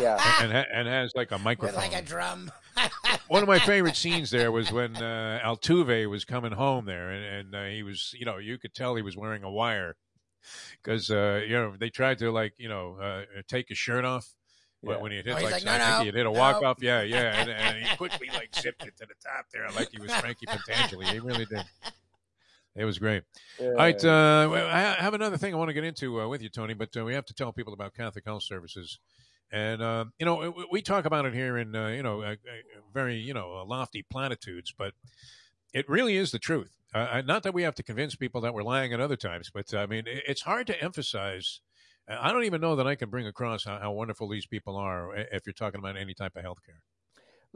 Yeah, 0.00 0.18
and 0.40 0.50
ha- 0.52 0.64
and 0.72 0.88
has 0.88 1.12
like 1.14 1.30
a 1.30 1.34
With 1.34 1.42
microphone. 1.44 1.76
like 1.76 1.94
a 1.94 2.02
drum. 2.02 2.50
One 3.28 3.42
of 3.42 3.48
my 3.48 3.58
favorite 3.58 3.96
scenes 3.96 4.30
there 4.30 4.50
was 4.50 4.72
when 4.72 4.96
uh, 4.96 5.40
Altuve 5.44 6.08
was 6.08 6.24
coming 6.24 6.52
home 6.52 6.86
there, 6.86 7.10
and, 7.10 7.24
and 7.24 7.54
uh, 7.54 7.64
he 7.66 7.82
was, 7.82 8.14
you 8.18 8.24
know, 8.24 8.38
you 8.38 8.56
could 8.58 8.72
tell 8.72 8.94
he 8.94 9.02
was 9.02 9.16
wearing 9.16 9.42
a 9.44 9.50
wire 9.50 9.96
because, 10.82 11.10
uh, 11.10 11.42
you 11.46 11.52
know, 11.54 11.74
they 11.78 11.90
tried 11.90 12.18
to 12.18 12.30
like, 12.30 12.54
you 12.56 12.68
know, 12.68 12.96
uh, 13.00 13.22
take 13.48 13.68
his 13.68 13.76
shirt 13.78 14.04
off. 14.06 14.26
when- 14.80 14.96
Yeah. 14.96 15.02
When 15.02 15.10
he 15.12 15.16
hit, 15.18 15.28
Oh, 15.28 15.32
like, 15.34 15.42
he's 15.42 15.52
like, 15.52 15.66
I 15.66 15.78
"No, 15.78 15.84
think 15.84 15.90
no, 15.90 15.98
he 15.98 16.06
hit 16.06 16.20
a 16.20 16.24
no." 16.24 16.30
walk 16.32 16.62
off, 16.62 16.78
yeah, 16.80 17.02
yeah, 17.02 17.40
and, 17.42 17.50
and 17.50 17.84
he 17.84 17.96
quickly 17.98 18.28
like 18.32 18.54
zipped 18.54 18.84
it 18.86 18.96
to 18.98 19.06
the 19.06 19.14
top 19.22 19.46
there, 19.52 19.68
like 19.76 19.90
he 19.90 20.00
was 20.00 20.12
Frankie 20.14 20.46
Pentangeli. 20.46 21.04
He 21.06 21.18
really 21.18 21.44
did. 21.44 21.64
It 22.78 22.84
was 22.84 22.98
great. 22.98 23.24
All 23.60 23.72
right, 23.72 24.04
uh, 24.04 24.50
I 24.70 25.02
have 25.02 25.12
another 25.12 25.36
thing 25.36 25.52
I 25.52 25.56
want 25.56 25.68
to 25.68 25.74
get 25.74 25.82
into 25.82 26.20
uh, 26.20 26.28
with 26.28 26.42
you, 26.42 26.48
Tony, 26.48 26.74
but 26.74 26.96
uh, 26.96 27.04
we 27.04 27.12
have 27.12 27.26
to 27.26 27.34
tell 27.34 27.52
people 27.52 27.72
about 27.72 27.94
Catholic 27.94 28.24
Health 28.24 28.44
Services. 28.44 29.00
And 29.50 29.82
uh, 29.82 30.04
you 30.18 30.24
know, 30.24 30.54
we, 30.70 30.80
talk 30.80 31.04
about 31.04 31.26
it 31.26 31.34
here 31.34 31.58
in 31.58 31.74
uh, 31.74 31.88
you 31.88 32.02
know 32.02 32.36
very 32.94 33.16
you 33.16 33.34
know 33.34 33.64
lofty 33.66 34.04
platitudes, 34.08 34.72
but 34.76 34.92
it 35.74 35.88
really 35.88 36.16
is 36.16 36.30
the 36.30 36.38
truth. 36.38 36.76
Uh, 36.94 37.22
not 37.26 37.42
that 37.42 37.52
we 37.52 37.64
have 37.64 37.74
to 37.74 37.82
convince 37.82 38.14
people 38.14 38.40
that 38.42 38.54
we're 38.54 38.62
lying 38.62 38.92
at 38.92 39.00
other 39.00 39.16
times, 39.16 39.50
but 39.52 39.74
I 39.74 39.86
mean, 39.86 40.04
it's 40.06 40.42
hard 40.42 40.66
to 40.68 40.82
emphasize. 40.82 41.60
I 42.08 42.32
don't 42.32 42.44
even 42.44 42.60
know 42.60 42.76
that 42.76 42.86
I 42.86 42.94
can 42.94 43.10
bring 43.10 43.26
across 43.26 43.64
how, 43.64 43.78
how 43.78 43.92
wonderful 43.92 44.28
these 44.28 44.46
people 44.46 44.76
are 44.76 45.14
if 45.16 45.46
you're 45.46 45.52
talking 45.52 45.80
about 45.80 45.96
any 45.96 46.14
type 46.14 46.36
of 46.36 46.44
healthcare. 46.44 46.80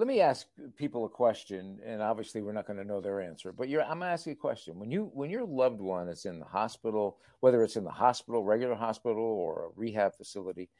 Let 0.03 0.09
me 0.09 0.21
ask 0.21 0.49
people 0.75 1.05
a 1.05 1.09
question, 1.09 1.79
and 1.87 2.03
obviously 2.03 2.43
we're 2.43 2.51
not 2.51 2.67
going 2.67 2.77
to 2.81 2.85
know 2.85 3.01
their 3.01 3.21
answer. 3.21 3.53
But 3.53 3.69
you're, 3.69 3.83
I'm 3.83 4.01
going 4.01 4.09
to 4.09 4.13
ask 4.13 4.27
you 4.27 4.33
a 4.33 4.35
question. 4.35 4.77
When 4.81 4.91
you 4.91 5.13
when 5.15 5.31
your 5.31 5.45
loved 5.45 5.81
one 5.81 6.09
is 6.09 6.25
in 6.25 6.41
the 6.41 6.45
hospital, 6.45 7.19
whether 7.39 7.63
it's 7.63 7.77
in 7.77 7.85
the 7.85 7.93
hospital, 7.93 8.43
regular 8.43 8.75
hospital, 8.75 9.23
or 9.23 9.67
a 9.67 9.69
rehab 9.77 10.17
facility, 10.17 10.71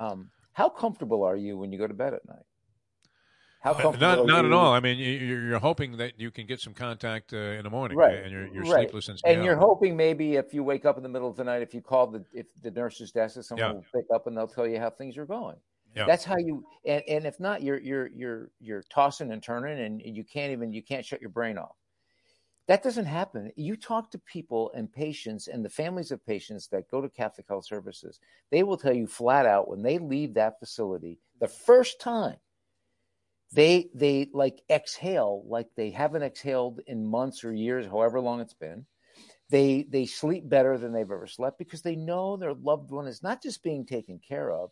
um, 0.00 0.30
how 0.52 0.68
comfortable 0.68 1.22
are 1.22 1.36
you 1.36 1.56
when 1.56 1.70
you 1.70 1.78
go 1.78 1.86
to 1.86 1.94
bed 1.94 2.12
at 2.12 2.26
night? 2.26 2.42
How 3.60 3.70
Uh, 3.70 3.82
comfortable? 3.82 4.16
Not, 4.16 4.18
are 4.18 4.26
not 4.26 4.44
at 4.46 4.52
all. 4.52 4.72
I 4.72 4.80
mean, 4.80 4.98
you- 4.98 5.26
you're, 5.28 5.42
you're 5.46 5.58
hoping 5.60 5.98
that 5.98 6.18
you 6.18 6.32
can 6.32 6.48
get 6.48 6.58
some 6.58 6.74
contact 6.74 7.32
uh, 7.32 7.36
in 7.36 7.62
the 7.62 7.70
morning, 7.70 7.96
Right, 7.96 8.16
And 8.24 8.32
you're, 8.32 8.48
you're 8.48 8.64
right. 8.64 8.88
sleepless 8.90 9.10
and 9.10 9.20
And 9.24 9.44
you're 9.44 9.54
hoping 9.54 9.96
maybe 9.96 10.34
if 10.34 10.52
you 10.52 10.64
wake 10.64 10.84
up 10.84 10.96
in 10.96 11.04
the 11.04 11.08
middle 11.08 11.28
of 11.28 11.36
the 11.36 11.44
night, 11.44 11.62
if 11.62 11.72
you 11.72 11.82
call 11.82 12.08
the 12.08 12.24
if 12.32 12.46
the 12.60 12.72
nurse's 12.72 13.12
desk, 13.12 13.36
that 13.36 13.44
someone 13.44 13.68
Yeah. 13.68 13.74
will 13.74 13.84
pick 13.94 14.06
up 14.12 14.26
and 14.26 14.36
they'll 14.36 14.48
tell 14.48 14.66
you 14.66 14.80
how 14.80 14.90
things 14.90 15.16
are 15.18 15.26
going. 15.26 15.58
Yeah. 15.94 16.06
That's 16.06 16.24
how 16.24 16.36
you 16.38 16.64
and, 16.86 17.02
and 17.08 17.26
if 17.26 17.38
not, 17.38 17.62
you're 17.62 17.80
you're 17.80 18.08
you're 18.08 18.50
you're 18.60 18.82
tossing 18.90 19.32
and 19.32 19.42
turning 19.42 19.78
and 19.78 20.16
you 20.16 20.24
can't 20.24 20.52
even 20.52 20.72
you 20.72 20.82
can't 20.82 21.04
shut 21.04 21.20
your 21.20 21.30
brain 21.30 21.58
off. 21.58 21.76
That 22.68 22.82
doesn't 22.82 23.06
happen. 23.06 23.50
You 23.56 23.76
talk 23.76 24.10
to 24.12 24.18
people 24.20 24.70
and 24.74 24.90
patients 24.90 25.48
and 25.48 25.64
the 25.64 25.68
families 25.68 26.12
of 26.12 26.24
patients 26.24 26.68
that 26.68 26.88
go 26.88 27.00
to 27.00 27.08
Catholic 27.08 27.46
Health 27.48 27.66
Services, 27.66 28.20
they 28.50 28.62
will 28.62 28.76
tell 28.76 28.94
you 28.94 29.06
flat 29.06 29.46
out 29.46 29.68
when 29.68 29.82
they 29.82 29.98
leave 29.98 30.34
that 30.34 30.58
facility 30.60 31.18
the 31.40 31.48
first 31.48 32.00
time 32.00 32.36
they 33.52 33.90
they 33.94 34.28
like 34.32 34.62
exhale 34.70 35.44
like 35.46 35.68
they 35.76 35.90
haven't 35.90 36.22
exhaled 36.22 36.80
in 36.86 37.04
months 37.04 37.44
or 37.44 37.52
years, 37.52 37.86
however 37.86 38.20
long 38.20 38.40
it's 38.40 38.54
been 38.54 38.86
they 39.50 39.84
they 39.90 40.06
sleep 40.06 40.48
better 40.48 40.78
than 40.78 40.92
they've 40.92 41.10
ever 41.10 41.26
slept 41.26 41.58
because 41.58 41.82
they 41.82 41.96
know 41.96 42.36
their 42.36 42.54
loved 42.54 42.90
one 42.90 43.06
is 43.06 43.22
not 43.22 43.42
just 43.42 43.62
being 43.62 43.84
taken 43.84 44.18
care 44.26 44.50
of 44.50 44.70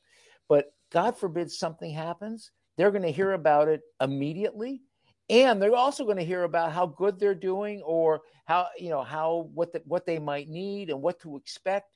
but 0.49 0.73
god 0.91 1.17
forbid 1.17 1.51
something 1.51 1.93
happens 1.93 2.51
they're 2.81 2.91
going 2.91 3.03
to 3.03 3.13
hear 3.13 3.33
about 3.33 3.69
it 3.69 3.83
immediately. 4.01 4.81
And 5.29 5.61
they're 5.61 5.75
also 5.75 6.05
going 6.05 6.17
to 6.17 6.25
hear 6.25 6.45
about 6.45 6.73
how 6.73 6.87
good 6.87 7.19
they're 7.19 7.35
doing 7.35 7.83
or 7.83 8.23
how 8.47 8.69
you 8.79 8.89
know 8.89 9.03
how 9.03 9.51
what 9.53 9.71
the, 9.75 9.83
what 9.85 10.07
they 10.07 10.19
might 10.19 10.49
need 10.49 10.89
and 10.89 11.03
what 11.03 11.21
to 11.21 11.37
expect 11.37 11.91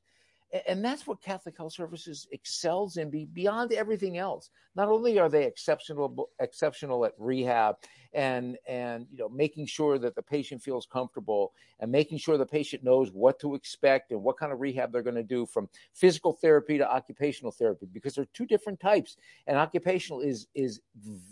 And 0.69 0.85
that's 0.85 1.05
what 1.05 1.21
Catholic 1.21 1.57
Health 1.57 1.73
Services 1.73 2.29
excels 2.31 2.97
in 2.97 3.11
beyond 3.33 3.73
everything 3.73 4.19
else. 4.19 4.51
Not 4.77 4.89
only 4.89 5.19
are 5.19 5.29
they 5.29 5.45
exceptional 5.45 6.29
exceptional 6.39 7.05
at 7.05 7.13
rehab 7.19 7.77
and 8.13 8.57
and 8.69 9.07
you 9.11 9.19
know 9.19 9.29
making 9.29 9.67
sure 9.67 9.99
that 9.99 10.15
the 10.15 10.23
patient 10.23 10.63
feels 10.63 10.87
comfortable 10.87 11.53
and 11.81 11.91
making 11.91 12.19
sure 12.19 12.39
the 12.39 12.47
patient 12.47 12.85
knows 12.85 13.11
what 13.11 13.41
to 13.41 13.57
expect 13.57 14.13
and 14.13 14.23
what 14.23 14.39
kind 14.39 14.53
of 14.53 14.61
rehab 14.61 14.93
they're 14.93 15.03
going 15.03 15.17
to 15.17 15.25
do 15.25 15.45
from 15.45 15.69
physical 15.93 16.33
therapy 16.33 16.79
to 16.79 16.89
occupational 16.89 17.51
therapy 17.51 17.87
because 17.93 18.15
they're 18.15 18.27
two 18.33 18.47
different 18.47 18.79
types 18.79 19.17
and 19.49 19.59
occupational 19.59 20.21
is 20.21 20.47
is 20.55 20.81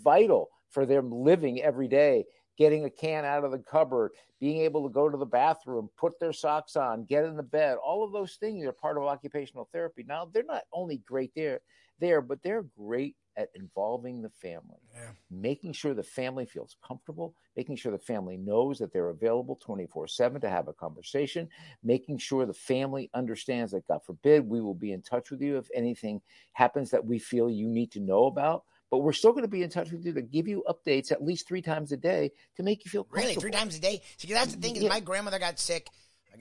vital 0.03 0.51
for 0.69 0.85
them 0.85 1.12
living 1.12 1.62
every 1.62 1.86
day 1.86 2.24
getting 2.59 2.85
a 2.85 2.91
can 2.91 3.24
out 3.24 3.45
of 3.45 3.51
the 3.51 3.59
cupboard, 3.59 4.12
being 4.41 4.61
able 4.61 4.83
to 4.83 4.93
go 4.93 5.09
to 5.09 5.16
the 5.16 5.27
bathroom, 5.27 5.89
put 5.97 6.19
their 6.19 6.33
socks 6.33 6.77
on, 6.77 7.05
get 7.05 7.24
in 7.24 7.37
the 7.37 7.43
bed. 7.43 7.77
All 7.85 8.05
of 8.05 8.12
those 8.12 8.35
things 8.35 8.65
are 8.65 8.73
part 8.73 8.97
of 8.97 9.05
occupational 9.05 9.69
therapy. 9.73 10.05
Now, 10.07 10.29
they're 10.33 10.43
not 10.43 10.65
only 10.73 10.99
great 10.99 11.33
there, 11.35 11.61
there, 12.01 12.20
but 12.20 12.43
they're 12.43 12.65
great 12.77 13.16
at 13.37 13.49
involving 13.55 14.20
the 14.20 14.29
family, 14.29 14.81
yeah. 14.95 15.11
making 15.31 15.73
sure 15.73 15.95
the 15.95 16.03
family 16.03 16.45
feels 16.45 16.77
comfortable, 16.87 17.35
making 17.57 17.77
sure 17.77 17.91
the 17.91 17.99
family 17.99 18.37
knows 18.37 18.79
that 18.79 18.93
they're 18.93 19.09
available 19.09 19.57
24 19.57 20.07
7 20.07 20.41
to 20.41 20.51
have 20.51 20.69
a 20.69 20.73
conversation, 20.73 21.49
making 21.83 22.19
sure 22.19 22.45
the 22.45 22.53
family 22.53 23.09
understands 23.15 23.73
that, 23.73 23.87
God 23.87 24.01
forbid, 24.05 24.47
we 24.47 24.61
will 24.61 24.74
be 24.74 24.93
in 24.93 25.01
touch 25.01 25.31
with 25.31 25.41
you 25.41 25.57
if 25.57 25.69
anything 25.74 26.20
happens 26.53 26.91
that 26.91 27.05
we 27.05 27.19
feel 27.19 27.49
you 27.49 27.69
need 27.69 27.91
to 27.93 28.01
know 28.01 28.27
about 28.27 28.65
but 28.93 28.98
we're 28.98 29.14
still 29.14 29.32
going 29.32 29.43
to 29.43 29.48
be 29.48 29.62
in 29.62 29.70
touch 29.70 29.90
with 29.90 30.05
you 30.05 30.12
to 30.12 30.20
give 30.20 30.47
you 30.47 30.62
updates 30.69 31.10
at 31.10 31.24
least 31.24 31.48
three 31.48 31.62
times 31.62 31.93
a 31.93 31.97
day 31.97 32.31
to 32.56 32.62
make 32.62 32.85
you 32.85 32.90
feel 32.90 33.06
really 33.10 33.35
three 33.35 33.51
times 33.51 33.74
a 33.74 33.81
day. 33.81 34.02
See, 34.19 34.31
that's 34.31 34.55
the 34.55 34.60
thing 34.60 34.77
is, 34.77 34.82
yeah. 34.82 34.90
my 34.90 35.01
grandmother 35.01 35.39
got 35.39 35.59
sick. 35.59 35.89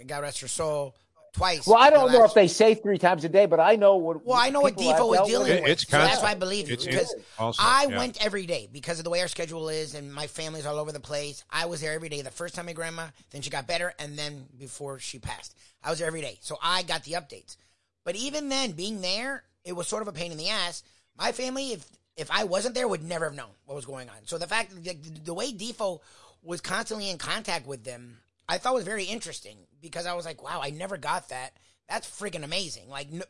God 0.06 0.22
rest 0.22 0.41
her 0.41 0.49
soul. 0.49 0.94
Twice. 1.34 1.65
Well, 1.65 1.78
I 1.78 1.90
don't 1.90 2.11
know 2.11 2.26
if 2.26 2.34
they 2.34 2.49
say 2.49 2.76
three 2.76 2.98
times 2.98 3.23
a 3.23 3.30
day, 3.30 3.45
but 3.45 3.61
I 3.61 3.78
know 3.78 3.95
what. 3.95 4.26
Well, 4.26 4.38
I 4.38 4.49
know 4.49 4.60
what 4.60 4.76
Defo 4.76 5.07
was 5.07 5.30
dealing 5.30 5.61
with. 5.61 5.69
It's 5.69 5.88
so 5.88 5.98
that's 5.98 6.22
why 6.22 6.32
I 6.32 6.36
believe 6.36 6.68
you 6.68 6.73
it's, 6.73 6.86
because 6.86 7.15
also, 7.40 7.64
I 7.64 7.88
yeah. 7.90 7.98
went 7.98 8.23
every 8.26 8.45
day 8.45 8.68
because 8.69 8.99
of 8.99 9.06
the 9.06 9.10
way 9.10 9.22
our 9.22 9.30
schedule 9.30 9.69
is 9.69 9.95
and 9.95 10.14
my 10.14 10.28
family's 10.28 10.65
all 10.65 10.78
over 10.78 10.91
the 10.91 10.99
place. 10.99 11.45
I 11.49 11.68
was 11.68 11.80
there 11.80 11.94
every 11.94 12.10
day. 12.10 12.22
The 12.22 12.32
first 12.32 12.53
time 12.53 12.65
my 12.65 12.73
grandma, 12.73 13.07
then 13.30 13.41
she 13.41 13.49
got 13.49 13.65
better, 13.65 13.94
and 13.98 14.19
then 14.19 14.45
before 14.60 14.99
she 14.99 15.19
passed, 15.19 15.56
I 15.82 15.90
was 15.90 15.99
there 15.99 16.07
every 16.07 16.19
day. 16.19 16.38
So 16.41 16.57
I 16.61 16.84
got 16.84 17.06
the 17.06 17.14
updates. 17.14 17.56
But 18.03 18.18
even 18.18 18.49
then, 18.49 18.73
being 18.73 18.99
there, 18.99 19.45
it 19.64 19.72
was 19.72 19.88
sort 19.88 20.02
of 20.02 20.10
a 20.10 20.11
pain 20.11 20.34
in 20.34 20.38
the 20.38 20.49
ass. 20.49 20.84
My 21.18 21.32
family, 21.32 21.72
if 21.72 21.86
if 22.22 22.31
I 22.31 22.43
wasn't 22.45 22.76
there, 22.76 22.88
would 22.88 23.03
never 23.03 23.26
have 23.26 23.35
known 23.35 23.49
what 23.65 23.76
was 23.76 23.85
going 23.85 24.10
on. 24.10 24.15
So 24.26 24.38
the 24.38 24.48
fact 24.48 24.72
that 24.72 24.84
the, 24.84 25.19
the 25.26 25.34
way 25.34 25.52
Defo 25.52 25.99
was 26.43 26.61
constantly 26.61 27.10
in 27.10 27.18
contact 27.18 27.68
with 27.68 27.84
them, 27.84 28.19
I 28.48 28.57
thought 28.57 28.73
was 28.73 28.85
very 28.85 29.03
interesting 29.03 29.57
because 29.81 30.06
I 30.06 30.14
was 30.14 30.26
like, 30.26 30.43
wow, 30.43 30.61
I 30.64 30.69
never 30.69 30.98
got 30.98 31.30
that. 31.30 31.57
That's 31.89 32.07
freaking 32.07 32.43
amazing. 32.43 32.89
Like 32.89 33.11
no, 33.11 33.23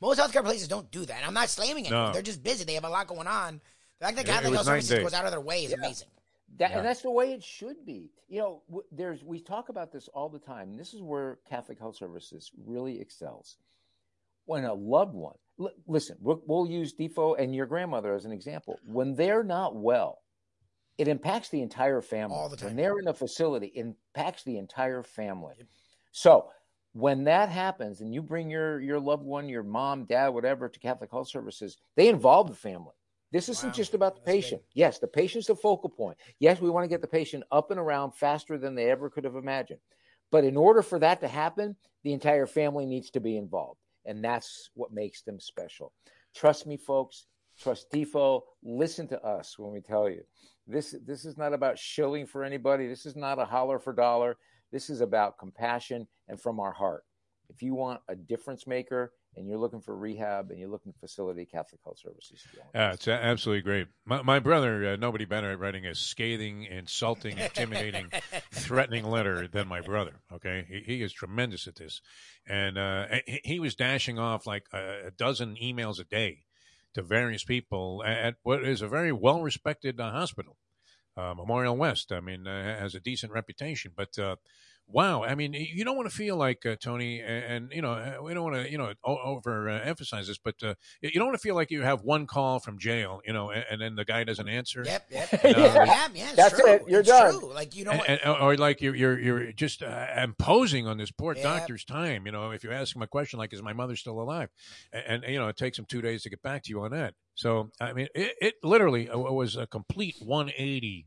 most 0.00 0.18
healthcare 0.18 0.42
places 0.42 0.68
don't 0.68 0.90
do 0.90 1.04
that. 1.04 1.22
I'm 1.26 1.34
not 1.34 1.48
slamming 1.48 1.86
it. 1.86 1.90
No. 1.90 2.12
They're 2.12 2.22
just 2.22 2.42
busy. 2.42 2.64
They 2.64 2.74
have 2.74 2.84
a 2.84 2.88
lot 2.88 3.06
going 3.06 3.26
on. 3.26 3.60
The 3.98 4.06
fact 4.06 4.16
that 4.16 4.26
Catholic 4.26 4.54
Health 4.54 4.66
Services 4.66 4.98
goes 4.98 5.14
out 5.14 5.24
of 5.24 5.30
their 5.30 5.40
way 5.40 5.64
is 5.64 5.70
yeah. 5.70 5.78
amazing. 5.78 6.08
That, 6.58 6.70
yeah. 6.70 6.78
And 6.78 6.86
that's 6.86 7.02
the 7.02 7.10
way 7.10 7.32
it 7.32 7.44
should 7.44 7.84
be. 7.84 8.10
You 8.28 8.40
know, 8.40 8.62
there's 8.90 9.22
we 9.22 9.40
talk 9.40 9.68
about 9.68 9.92
this 9.92 10.08
all 10.08 10.28
the 10.28 10.38
time. 10.38 10.76
This 10.76 10.94
is 10.94 11.02
where 11.02 11.38
Catholic 11.48 11.78
Health 11.78 11.96
Services 11.96 12.50
really 12.66 13.00
excels. 13.00 13.56
When 14.46 14.64
a 14.64 14.74
loved 14.74 15.14
one 15.14 15.36
L- 15.60 15.72
listen, 15.86 16.16
we'll, 16.20 16.42
we'll 16.46 16.66
use 16.66 16.94
Defo 16.94 17.38
and 17.38 17.54
your 17.54 17.66
grandmother 17.66 18.14
as 18.14 18.24
an 18.24 18.32
example. 18.32 18.78
When 18.86 19.14
they're 19.14 19.44
not 19.44 19.76
well, 19.76 20.18
it 20.98 21.08
impacts 21.08 21.48
the 21.48 21.62
entire 21.62 22.00
family. 22.00 22.36
All 22.36 22.48
the 22.48 22.56
time. 22.56 22.68
When 22.68 22.76
they're 22.76 22.98
in 22.98 23.08
a 23.08 23.14
facility, 23.14 23.72
it 23.74 23.80
impacts 24.14 24.42
the 24.44 24.58
entire 24.58 25.02
family. 25.02 25.54
Yep. 25.58 25.66
So 26.12 26.46
when 26.92 27.24
that 27.24 27.48
happens 27.48 28.00
and 28.00 28.12
you 28.12 28.22
bring 28.22 28.50
your 28.50 28.80
your 28.80 28.98
loved 28.98 29.24
one, 29.24 29.48
your 29.48 29.62
mom, 29.62 30.04
dad, 30.04 30.28
whatever, 30.28 30.68
to 30.68 30.80
Catholic 30.80 31.10
Health 31.10 31.28
Services, 31.28 31.78
they 31.96 32.08
involve 32.08 32.48
the 32.48 32.56
family. 32.56 32.94
This 33.30 33.48
isn't 33.48 33.68
wow. 33.68 33.74
just 33.74 33.94
about 33.94 34.14
the 34.14 34.22
That's 34.24 34.34
patient. 34.34 34.62
Yes, 34.72 34.98
the 34.98 35.06
patient's 35.06 35.48
the 35.48 35.54
focal 35.54 35.90
point. 35.90 36.16
Yes, 36.40 36.60
we 36.60 36.70
want 36.70 36.84
to 36.84 36.88
get 36.88 37.02
the 37.02 37.06
patient 37.06 37.44
up 37.52 37.70
and 37.70 37.78
around 37.78 38.12
faster 38.12 38.56
than 38.58 38.74
they 38.74 38.90
ever 38.90 39.10
could 39.10 39.24
have 39.24 39.36
imagined. 39.36 39.80
But 40.30 40.44
in 40.44 40.56
order 40.56 40.82
for 40.82 40.98
that 40.98 41.20
to 41.20 41.28
happen, 41.28 41.76
the 42.04 42.12
entire 42.12 42.46
family 42.46 42.86
needs 42.86 43.10
to 43.10 43.20
be 43.20 43.36
involved. 43.36 43.80
And 44.08 44.24
that's 44.24 44.70
what 44.74 44.92
makes 44.92 45.22
them 45.22 45.38
special. 45.38 45.92
Trust 46.34 46.66
me, 46.66 46.76
folks. 46.76 47.26
Trust 47.60 47.92
Defo. 47.92 48.40
Listen 48.64 49.06
to 49.08 49.22
us 49.22 49.58
when 49.58 49.70
we 49.70 49.80
tell 49.80 50.08
you. 50.08 50.22
This, 50.66 50.96
this 51.06 51.24
is 51.24 51.36
not 51.36 51.52
about 51.52 51.78
shilling 51.78 52.26
for 52.26 52.42
anybody. 52.42 52.88
This 52.88 53.06
is 53.06 53.14
not 53.14 53.38
a 53.38 53.44
holler 53.44 53.78
for 53.78 53.92
dollar. 53.92 54.36
This 54.72 54.90
is 54.90 55.02
about 55.02 55.38
compassion 55.38 56.08
and 56.28 56.40
from 56.40 56.58
our 56.58 56.72
heart. 56.72 57.04
If 57.50 57.62
you 57.62 57.74
want 57.74 58.00
a 58.08 58.16
difference 58.16 58.66
maker 58.66 59.12
and 59.36 59.46
you're 59.48 59.58
looking 59.58 59.80
for 59.80 59.96
rehab 59.96 60.50
and 60.50 60.58
you're 60.58 60.68
looking 60.68 60.92
for 60.92 60.98
facility, 61.00 61.44
Catholic 61.44 61.80
Health 61.84 61.98
Services. 61.98 62.42
Yeah, 62.74 62.92
it's 62.92 63.06
absolutely 63.06 63.62
great. 63.62 63.88
My, 64.04 64.22
my 64.22 64.38
brother, 64.38 64.92
uh, 64.92 64.96
nobody 64.96 65.24
better 65.24 65.50
at 65.50 65.58
writing 65.58 65.86
a 65.86 65.94
scathing, 65.94 66.64
insulting, 66.64 67.38
intimidating, 67.38 68.10
threatening 68.52 69.04
letter 69.04 69.46
than 69.46 69.68
my 69.68 69.80
brother. 69.80 70.20
Okay, 70.32 70.66
he, 70.68 70.94
he 70.94 71.02
is 71.02 71.12
tremendous 71.12 71.66
at 71.66 71.76
this, 71.76 72.00
and 72.46 72.78
uh, 72.78 73.06
he, 73.26 73.40
he, 73.44 73.60
was 73.60 73.74
dashing 73.74 74.18
off 74.18 74.46
like 74.46 74.66
a, 74.72 75.06
a, 75.06 75.10
dozen 75.10 75.56
emails 75.62 76.00
a 76.00 76.04
day 76.04 76.44
to 76.94 77.02
various 77.02 77.44
people 77.44 78.02
at 78.04 78.36
what 78.42 78.64
is 78.64 78.82
a 78.82 78.88
very 78.88 79.12
well 79.12 79.42
respected 79.42 80.00
uh, 80.00 80.10
hospital. 80.10 80.56
Uh, 81.16 81.34
Memorial 81.34 81.76
West, 81.76 82.12
I 82.12 82.20
mean, 82.20 82.46
uh, 82.46 82.78
has 82.80 82.94
a 82.94 83.00
decent 83.00 83.32
reputation, 83.32 83.92
but 83.96 84.16
uh, 84.18 84.36
Wow, 84.90 85.22
I 85.22 85.34
mean, 85.34 85.52
you 85.52 85.84
don't 85.84 85.96
want 85.96 86.08
to 86.08 86.14
feel 86.14 86.36
like 86.36 86.64
uh, 86.64 86.76
Tony, 86.80 87.20
and, 87.20 87.44
and, 87.44 87.72
you 87.72 87.82
know, 87.82 87.92
uh, 87.92 88.16
we 88.22 88.32
don't 88.32 88.42
want 88.42 88.56
to, 88.56 88.70
you 88.70 88.78
know, 88.78 88.94
over 89.04 89.68
uh, 89.68 89.80
emphasize 89.80 90.28
this, 90.28 90.38
but 90.38 90.54
uh, 90.62 90.74
you 91.02 91.10
don't 91.10 91.26
want 91.26 91.34
to 91.34 91.42
feel 91.42 91.54
like 91.54 91.70
you 91.70 91.82
have 91.82 92.04
one 92.04 92.26
call 92.26 92.58
from 92.58 92.78
jail, 92.78 93.20
you 93.26 93.34
know, 93.34 93.50
and, 93.50 93.64
and 93.70 93.82
then 93.82 93.96
the 93.96 94.06
guy 94.06 94.24
doesn't 94.24 94.48
answer. 94.48 94.82
Yep, 94.86 95.06
yep, 95.10 95.32
you 95.44 95.52
know, 95.52 95.58
yeah, 95.58 95.84
yeah, 95.84 96.08
yeah 96.14 96.32
that's 96.34 96.58
true. 96.58 96.70
it. 96.70 96.84
You're 96.88 97.00
it's 97.00 97.08
done. 97.10 97.38
True. 97.38 97.52
Like 97.52 97.76
you 97.76 97.84
know, 97.84 97.92
and, 97.92 98.18
or 98.24 98.56
like 98.56 98.80
you're 98.80 98.94
you're 98.94 99.20
you're 99.20 99.52
just 99.52 99.82
uh, 99.82 100.06
imposing 100.16 100.86
on 100.86 100.96
this 100.96 101.10
poor 101.10 101.34
yep. 101.34 101.42
doctor's 101.42 101.84
time. 101.84 102.24
You 102.24 102.32
know, 102.32 102.50
if 102.52 102.64
you 102.64 102.72
ask 102.72 102.96
him 102.96 103.02
a 103.02 103.06
question 103.06 103.38
like, 103.38 103.52
"Is 103.52 103.62
my 103.62 103.74
mother 103.74 103.94
still 103.94 104.18
alive?" 104.18 104.48
and, 104.92 105.22
and 105.22 105.32
you 105.32 105.38
know, 105.38 105.48
it 105.48 105.58
takes 105.58 105.78
him 105.78 105.84
two 105.84 106.00
days 106.00 106.22
to 106.22 106.30
get 106.30 106.42
back 106.42 106.62
to 106.64 106.70
you 106.70 106.82
on 106.82 106.92
that. 106.92 107.12
So, 107.34 107.70
I 107.80 107.92
mean, 107.92 108.08
it, 108.14 108.34
it 108.40 108.54
literally 108.64 109.08
uh, 109.08 109.18
was 109.18 109.54
a 109.54 109.66
complete 109.66 110.16
180 110.20 111.06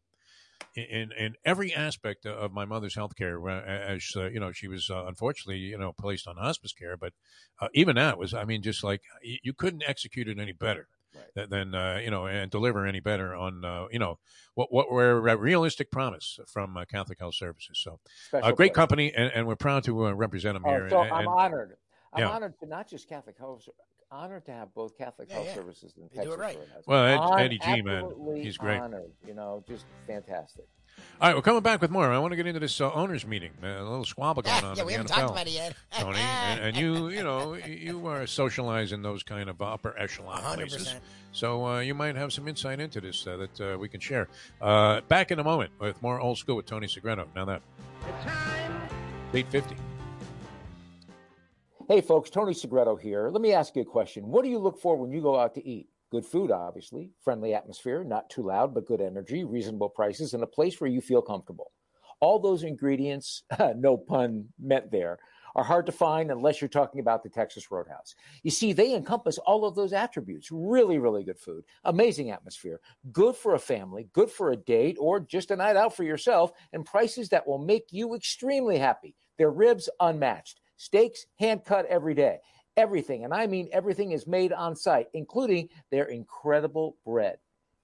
in 0.75 1.11
in 1.11 1.35
every 1.43 1.73
aspect 1.73 2.25
of 2.25 2.51
my 2.53 2.65
mother's 2.65 2.95
health 2.95 3.15
care. 3.15 3.47
As 3.49 4.13
uh, 4.15 4.29
you 4.29 4.39
know, 4.39 4.51
she 4.51 4.67
was 4.67 4.89
uh, 4.89 5.05
unfortunately 5.05 5.57
you 5.57 5.77
know 5.77 5.91
placed 5.91 6.27
on 6.27 6.37
hospice 6.37 6.73
care, 6.73 6.97
but 6.97 7.13
uh, 7.59 7.67
even 7.73 7.95
that 7.95 8.17
was, 8.17 8.33
I 8.33 8.45
mean, 8.45 8.61
just 8.61 8.83
like 8.83 9.01
you 9.21 9.53
couldn't 9.53 9.83
execute 9.87 10.27
it 10.27 10.39
any 10.39 10.53
better. 10.53 10.87
Right. 11.35 11.49
Than 11.49 11.75
uh, 11.75 11.99
you 12.01 12.09
know, 12.09 12.25
and 12.25 12.49
deliver 12.49 12.85
any 12.85 13.01
better 13.01 13.35
on 13.35 13.65
uh, 13.65 13.87
you 13.91 13.99
know 13.99 14.17
what 14.53 14.71
what 14.71 14.89
were 14.89 15.27
a 15.27 15.35
realistic 15.35 15.91
promise 15.91 16.39
from 16.47 16.77
uh, 16.77 16.85
Catholic 16.85 17.19
Health 17.19 17.35
Services. 17.35 17.81
So, 17.83 17.99
a 18.31 18.53
great 18.53 18.69
place. 18.69 18.75
company, 18.75 19.13
and, 19.13 19.29
and, 19.35 19.45
we're 19.45 19.57
proud 19.57 19.83
to 19.85 20.13
represent 20.13 20.53
them 20.55 20.63
oh, 20.65 20.69
here. 20.69 20.89
So 20.89 21.01
and, 21.01 21.11
I'm 21.11 21.27
honored. 21.27 21.75
I'm 22.13 22.21
yeah. 22.21 22.29
honored 22.29 22.57
to 22.59 22.65
not 22.65 22.89
just 22.89 23.09
Catholic 23.09 23.37
Health 23.37 23.67
honored 24.11 24.45
to 24.45 24.51
have 24.51 24.73
both 24.73 24.97
Catholic 24.97 25.29
yeah, 25.29 25.35
Health 25.35 25.47
yeah. 25.47 25.55
Services 25.55 25.93
and 25.97 26.11
Texas. 26.11 26.35
Right. 26.37 26.59
Well, 26.85 27.37
Ed, 27.37 27.45
Eddie 27.45 27.59
G, 27.59 27.81
man, 27.81 28.11
he's 28.35 28.57
great. 28.57 28.79
Honored, 28.79 29.11
you 29.25 29.33
know, 29.33 29.63
just 29.67 29.85
fantastic. 30.07 30.65
All 31.21 31.29
right, 31.29 31.35
we're 31.35 31.41
coming 31.41 31.61
back 31.61 31.81
with 31.81 31.91
more. 31.91 32.11
I 32.11 32.17
want 32.17 32.31
to 32.31 32.35
get 32.35 32.47
into 32.47 32.59
this 32.59 32.81
uh, 32.81 32.91
owners 32.91 33.25
meeting. 33.25 33.51
Uh, 33.63 33.67
a 33.67 33.83
little 33.83 34.03
squabble 34.03 34.41
going 34.43 34.63
on. 34.63 34.75
yeah, 34.75 34.83
we 34.83 34.93
haven't 34.93 35.09
NFL, 35.09 35.15
talked 35.15 35.31
about 35.31 35.47
it 35.47 35.53
yet, 35.53 35.75
Tony. 35.91 36.17
And, 36.19 36.59
and, 36.59 36.77
you, 36.77 37.09
you 37.09 37.23
know, 37.23 37.53
you 37.53 38.07
are 38.07 38.27
socializing 38.27 39.01
those 39.01 39.23
kind 39.23 39.49
of 39.49 39.61
upper 39.61 39.97
echelon 39.97 40.41
100%. 40.41 40.55
places, 40.55 40.95
so 41.31 41.65
uh, 41.65 41.79
you 41.79 41.93
might 41.93 42.15
have 42.15 42.33
some 42.33 42.47
insight 42.47 42.79
into 42.79 42.99
this 42.99 43.25
uh, 43.25 43.37
that 43.37 43.61
uh, 43.61 43.77
we 43.77 43.87
can 43.87 43.99
share. 43.99 44.27
Uh, 44.59 45.01
back 45.01 45.31
in 45.31 45.39
a 45.39 45.43
moment 45.43 45.71
with 45.79 46.01
more 46.01 46.19
old 46.19 46.37
school 46.37 46.55
with 46.55 46.65
Tony 46.65 46.87
Segreto. 46.87 47.27
Now 47.35 47.45
that 47.45 47.61
eight 49.33 49.47
fifty. 49.49 49.75
Hey, 51.91 51.99
folks, 51.99 52.29
Tony 52.29 52.53
Segreto 52.53 52.95
here. 52.95 53.29
Let 53.29 53.41
me 53.41 53.51
ask 53.51 53.75
you 53.75 53.81
a 53.81 53.85
question. 53.85 54.29
What 54.29 54.45
do 54.45 54.49
you 54.49 54.59
look 54.59 54.79
for 54.79 54.95
when 54.95 55.11
you 55.11 55.21
go 55.21 55.37
out 55.37 55.53
to 55.55 55.67
eat? 55.67 55.89
Good 56.09 56.25
food, 56.25 56.49
obviously, 56.49 57.11
friendly 57.21 57.53
atmosphere, 57.53 58.05
not 58.05 58.29
too 58.29 58.43
loud, 58.43 58.73
but 58.73 58.85
good 58.85 59.01
energy, 59.01 59.43
reasonable 59.43 59.89
prices, 59.89 60.33
and 60.33 60.41
a 60.41 60.47
place 60.47 60.79
where 60.79 60.89
you 60.89 61.01
feel 61.01 61.21
comfortable. 61.21 61.73
All 62.21 62.39
those 62.39 62.63
ingredients, 62.63 63.43
no 63.75 63.97
pun 63.97 64.45
meant 64.57 64.89
there, 64.89 65.19
are 65.53 65.65
hard 65.65 65.85
to 65.85 65.91
find 65.91 66.31
unless 66.31 66.61
you're 66.61 66.69
talking 66.69 67.01
about 67.01 67.23
the 67.23 67.29
Texas 67.29 67.69
Roadhouse. 67.69 68.15
You 68.41 68.51
see, 68.51 68.71
they 68.71 68.95
encompass 68.95 69.37
all 69.39 69.65
of 69.65 69.75
those 69.75 69.91
attributes. 69.91 70.47
Really, 70.49 70.97
really 70.97 71.25
good 71.25 71.39
food, 71.39 71.65
amazing 71.83 72.31
atmosphere, 72.31 72.79
good 73.11 73.35
for 73.35 73.53
a 73.53 73.59
family, 73.59 74.07
good 74.13 74.31
for 74.31 74.51
a 74.51 74.55
date, 74.55 74.95
or 74.97 75.19
just 75.19 75.51
a 75.51 75.57
night 75.57 75.75
out 75.75 75.93
for 75.93 76.05
yourself, 76.05 76.53
and 76.71 76.85
prices 76.85 77.27
that 77.27 77.45
will 77.45 77.59
make 77.59 77.87
you 77.91 78.15
extremely 78.15 78.77
happy. 78.77 79.13
Their 79.37 79.51
ribs 79.51 79.89
unmatched. 79.99 80.60
Steaks 80.81 81.27
hand 81.37 81.63
cut 81.63 81.85
every 81.85 82.15
day. 82.15 82.39
Everything, 82.75 83.23
and 83.23 83.35
I 83.35 83.45
mean 83.45 83.69
everything, 83.71 84.13
is 84.13 84.25
made 84.25 84.51
on 84.51 84.75
site, 84.75 85.09
including 85.13 85.69
their 85.91 86.05
incredible 86.05 86.97
bread. 87.05 87.37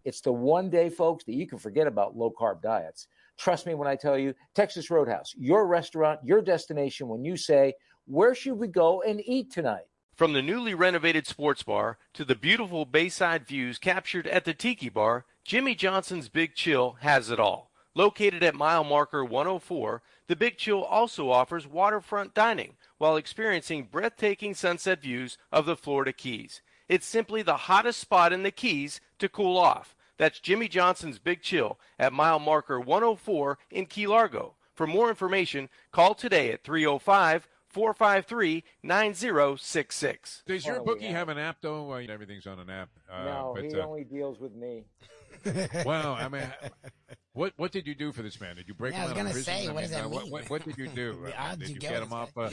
It's 0.04 0.22
the 0.22 0.32
one 0.32 0.72
day, 0.72 0.90
folks, 0.90 1.24
that 1.26 1.36
you 1.36 1.46
can 1.46 1.60
forget 1.60 1.86
about 1.86 2.18
low 2.18 2.32
carb 2.32 2.64
diets. 2.64 3.08
Trust 3.38 3.68
me 3.68 3.76
when 3.76 3.88
I 3.88 3.96
tell 3.96 4.18
you, 4.18 4.34
Texas 4.56 4.90
Roadhouse, 4.90 5.36
your 5.38 5.68
restaurant, 5.68 6.22
your 6.24 6.42
destination 6.42 7.08
when 7.08 7.24
you 7.24 7.38
say, 7.38 7.76
Where 8.06 8.34
should 8.34 8.58
we 8.58 8.68
go 8.68 9.04
and 9.04 9.22
eat 9.24 9.52
tonight? 9.52 9.86
From 10.16 10.34
the 10.34 10.42
newly 10.42 10.74
renovated 10.74 11.28
sports 11.28 11.62
bar 11.62 12.00
to 12.16 12.26
the 12.26 12.34
beautiful 12.34 12.84
bayside 12.86 13.46
views 13.46 13.78
captured 13.78 14.26
at 14.26 14.44
the 14.44 14.56
Tiki 14.56 14.90
Bar, 14.90 15.26
Jimmy 15.44 15.76
Johnson's 15.76 16.30
Big 16.30 16.56
Chill 16.56 16.98
has 17.02 17.30
it 17.30 17.40
all. 17.40 17.70
Located 17.94 18.44
at 18.44 18.54
mile 18.54 18.84
marker 18.84 19.26
104, 19.26 20.04
the 20.28 20.36
Big 20.36 20.58
Chill 20.58 20.84
also 20.84 21.32
offers 21.32 21.66
waterfront 21.66 22.34
dining 22.34 22.76
while 22.98 23.16
experiencing 23.16 23.88
breathtaking 23.92 24.54
sunset 24.54 25.02
views 25.02 25.38
of 25.52 25.66
the 25.66 25.76
Florida 25.76 26.14
Keys. 26.14 26.62
It's 26.88 27.06
simply 27.06 27.42
the 27.42 27.58
hottest 27.58 28.00
spot 28.00 28.32
in 28.32 28.44
the 28.44 28.52
Keys 28.52 29.02
to 29.20 29.30
cool 29.30 29.58
off. 29.58 29.96
That's 30.18 30.40
Jimmy 30.40 30.68
Johnson's 30.68 31.20
Big 31.20 31.42
Chill 31.42 31.80
at 32.00 32.14
mile 32.14 32.40
marker 32.40 32.80
104 32.80 33.58
in 33.70 33.86
Key 33.86 34.08
Largo. 34.08 34.56
For 34.74 34.88
more 34.88 35.10
information, 35.10 35.70
call 35.92 36.16
today 36.16 36.52
at 36.52 36.64
305 36.64 37.48
453 37.68 38.64
9066. 38.82 40.44
Does 40.46 40.66
your 40.66 40.82
bookie 40.82 41.06
have 41.06 41.30
an 41.30 41.38
app 41.38 41.58
though? 41.62 41.92
Uh, 41.92 41.98
everything's 42.10 42.48
on 42.48 42.60
an 42.60 42.70
app. 42.70 42.90
Uh, 43.12 43.24
no, 43.24 43.52
but, 43.56 43.66
he 43.66 43.74
uh, 43.76 43.86
only 43.86 44.04
deals 44.04 44.40
with 44.40 44.56
me. 44.56 44.84
Well, 45.86 46.14
I 46.14 46.28
mean, 46.28 46.48
what 47.34 47.54
what 47.58 47.72
did 47.72 47.88
you 47.88 47.96
do 47.96 48.12
for 48.12 48.22
this 48.22 48.40
man? 48.42 48.56
Did 48.56 48.68
you 48.68 48.74
break 48.74 48.94
Yeah, 48.94 49.00
him 49.00 49.04
out 49.06 49.12
of 49.12 49.18
gonna 49.18 49.30
prison? 49.32 49.54
say, 49.54 49.68
I 49.68 49.72
what 49.72 49.82
does 49.82 49.92
mean, 49.92 50.00
that 50.00 50.06
uh, 50.06 50.10
what, 50.10 50.24
mean? 50.24 50.32
what, 50.32 50.50
what 50.50 50.66
did 50.66 50.78
you 50.78 50.88
do? 50.90 51.14
The 51.24 51.42
Uh, 51.42 51.56
did 51.56 51.70
you 51.70 51.76
you 51.76 51.80
get 51.82 51.92
get 51.92 52.04
him 52.04 52.14
off 52.14 52.36
uh, 52.38 52.50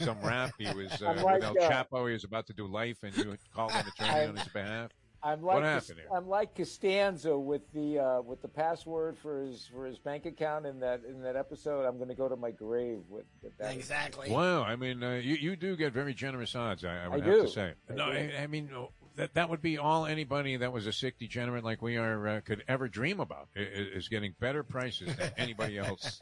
some 0.00 0.20
rap? 0.22 0.52
He 0.58 0.66
was 0.72 1.02
uh, 1.02 1.14
like, 1.22 1.40
with 1.40 1.44
El 1.44 1.54
Chapo. 1.56 2.06
He 2.06 2.12
was 2.12 2.24
about 2.24 2.46
to 2.46 2.52
do 2.52 2.66
life, 2.66 2.98
and 3.02 3.16
you 3.16 3.36
called 3.54 3.72
an 3.72 3.84
attorney 3.98 4.26
on 4.26 4.36
his 4.36 4.48
behalf. 4.48 4.90
I'm 5.20 5.40
What 5.42 5.56
like 5.56 5.64
happened 5.64 5.98
here? 5.98 6.08
I'm 6.14 6.28
like 6.28 6.54
Costanza 6.54 7.36
with 7.36 7.62
the 7.72 7.98
uh, 7.98 8.20
with 8.22 8.40
the 8.40 8.46
password 8.46 9.18
for 9.18 9.42
his 9.42 9.66
for 9.74 9.84
his 9.84 9.98
bank 9.98 10.26
account 10.26 10.64
in 10.64 10.78
that 10.78 11.00
in 11.08 11.22
that 11.22 11.34
episode. 11.34 11.86
I'm 11.86 11.96
going 11.96 12.08
to 12.08 12.14
go 12.14 12.28
to 12.28 12.36
my 12.36 12.52
grave 12.52 13.00
with, 13.08 13.24
with 13.42 13.58
that. 13.58 13.72
Exactly. 13.74 14.30
Wow, 14.30 14.62
I 14.62 14.76
mean, 14.76 15.02
uh, 15.02 15.14
you 15.14 15.34
you 15.34 15.56
do 15.56 15.74
get 15.76 15.92
very 15.92 16.14
generous 16.14 16.54
odds. 16.54 16.84
I, 16.84 17.04
I 17.04 17.08
would 17.08 17.22
I 17.22 17.26
have 17.26 17.34
do. 17.34 17.42
to 17.42 17.48
say. 17.48 17.72
I 17.90 17.94
no. 17.94 18.04
I, 18.04 18.32
I 18.42 18.46
mean 18.46 18.70
that 19.18 19.34
that 19.34 19.50
would 19.50 19.60
be 19.60 19.76
all 19.76 20.06
anybody 20.06 20.56
that 20.56 20.72
was 20.72 20.86
a 20.86 20.92
sick 20.92 21.18
degenerate 21.18 21.62
like 21.64 21.82
we 21.82 21.96
are 21.96 22.26
uh, 22.26 22.40
could 22.40 22.64
ever 22.66 22.88
dream 22.88 23.20
about 23.20 23.48
i- 23.56 23.60
i- 23.60 23.62
is 23.94 24.08
getting 24.08 24.34
better 24.40 24.62
prices 24.62 25.14
than 25.16 25.30
anybody 25.36 25.76
else. 25.78 26.20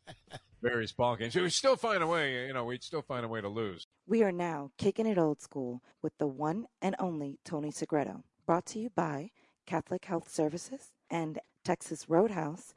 Various 0.62 0.92
ball 0.92 1.16
games. 1.16 1.34
We'd 1.34 1.50
still 1.50 1.76
find 1.76 2.02
a 2.02 2.06
way. 2.06 2.46
You 2.46 2.52
know, 2.52 2.64
we'd 2.64 2.82
still 2.84 3.02
find 3.02 3.24
a 3.24 3.28
way 3.28 3.40
to 3.40 3.48
lose. 3.48 3.86
We 4.06 4.22
are 4.22 4.30
now 4.32 4.70
kicking 4.78 5.06
it 5.06 5.18
old 5.18 5.40
school 5.40 5.82
with 6.02 6.12
the 6.18 6.26
one 6.28 6.66
and 6.80 6.94
only 6.98 7.38
Tony 7.44 7.70
Segreto. 7.72 8.22
Brought 8.46 8.66
to 8.66 8.78
you 8.78 8.90
by 8.90 9.30
Catholic 9.66 10.04
Health 10.04 10.30
Services 10.30 10.92
and 11.10 11.38
Texas 11.64 12.08
Roadhouse. 12.08 12.74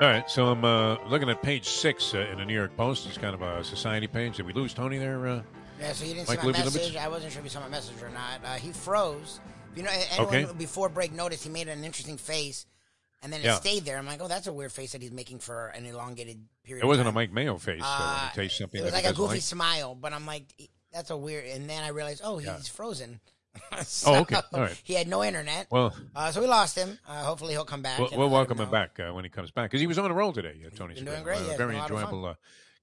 All 0.00 0.08
right, 0.08 0.28
so 0.28 0.46
I'm 0.46 0.64
uh, 0.64 0.96
looking 1.08 1.28
at 1.28 1.42
page 1.42 1.68
six 1.68 2.12
uh, 2.14 2.26
in 2.32 2.38
the 2.38 2.44
New 2.44 2.54
York 2.54 2.76
Post. 2.76 3.06
It's 3.06 3.18
kind 3.18 3.34
of 3.34 3.42
a 3.42 3.62
society 3.62 4.06
page. 4.08 4.36
Did 4.38 4.46
we 4.46 4.52
lose 4.52 4.74
Tony 4.74 4.98
there? 4.98 5.26
Uh, 5.28 5.42
Yeah, 5.82 5.92
so 5.92 6.04
you 6.04 6.14
didn't 6.14 6.28
Mike 6.28 6.40
see 6.40 6.46
my 6.46 6.52
message. 6.52 6.96
I 6.96 7.08
wasn't 7.08 7.32
sure 7.32 7.40
if 7.40 7.44
you 7.44 7.50
saw 7.50 7.60
my 7.60 7.68
message 7.68 8.00
or 8.02 8.10
not. 8.10 8.40
Uh, 8.44 8.54
he 8.54 8.72
froze. 8.72 9.40
You 9.74 9.82
know, 9.82 9.90
anyone 10.12 10.44
Okay. 10.44 10.52
before 10.58 10.88
break 10.88 11.12
noticed 11.12 11.44
he 11.44 11.50
made 11.50 11.68
an 11.68 11.82
interesting 11.84 12.18
face, 12.18 12.66
and 13.22 13.32
then 13.32 13.40
it 13.40 13.44
Yeah. 13.44 13.56
stayed 13.58 13.84
there. 13.84 13.96
I'm 13.98 14.06
like, 14.06 14.20
oh, 14.20 14.28
that's 14.28 14.46
a 14.46 14.52
weird 14.52 14.70
face 14.72 14.92
that 14.92 15.00
he's 15.02 15.12
making 15.12 15.38
for 15.40 15.68
an 15.68 15.86
elongated 15.86 16.44
period. 16.62 16.84
it 16.84 16.86
wasn't 16.86 17.08
a. 17.08 17.12
Mike 17.12 17.32
Mayo 17.32 17.56
face. 17.58 17.80
so 17.80 17.86
Uh, 17.86 18.30
something 18.48 18.80
It 18.80 18.84
was 18.84 18.92
like 18.92 19.04
a 19.06 19.12
goofy 19.12 19.34
like. 19.34 19.42
smile, 19.42 19.94
but 19.94 20.12
I'm 20.12 20.26
like, 20.26 20.44
that's 20.92 21.10
a 21.10 21.16
weird. 21.16 21.46
And 21.46 21.68
then 21.70 21.82
I 21.82 21.88
realized, 21.88 22.20
oh, 22.24 22.38
he's 22.38 22.46
Yeah. 22.46 22.58
frozen. 22.58 23.20
Oh, 23.72 23.82
So, 23.82 24.14
okay. 24.16 24.36
All 24.54 24.60
right. 24.60 24.80
He 24.82 24.94
had 24.94 25.08
no 25.08 25.22
internet. 25.22 25.66
Well, 25.70 25.94
Uh, 26.16 26.32
so 26.32 26.40
we 26.40 26.46
lost 26.46 26.74
him. 26.76 26.98
Uh, 27.06 27.22
hopefully 27.24 27.52
he'll 27.52 27.66
come 27.66 27.82
back. 27.82 27.98
We'll, 27.98 28.10
we'll 28.16 28.30
welcome 28.30 28.58
him 28.58 28.70
back 28.70 28.98
uh, 28.98 29.12
when 29.12 29.24
he 29.24 29.30
comes 29.30 29.50
back 29.50 29.70
because 29.70 29.80
he 29.82 29.86
was 29.86 29.98
on 29.98 30.10
a 30.10 30.14
roll 30.14 30.32
today. 30.32 30.58
Uh, 30.66 30.70
Tony, 30.74 30.94
doing 30.94 31.22
great, 31.22 31.38
Uh, 31.38 31.48
yeah, 31.50 31.56
very 31.58 31.72
been 31.72 31.76
a 31.76 31.78
lot 31.80 31.90
of 31.90 31.96
fun. 31.98 32.04
enjoyable 32.08 32.26
uh, 32.30 32.34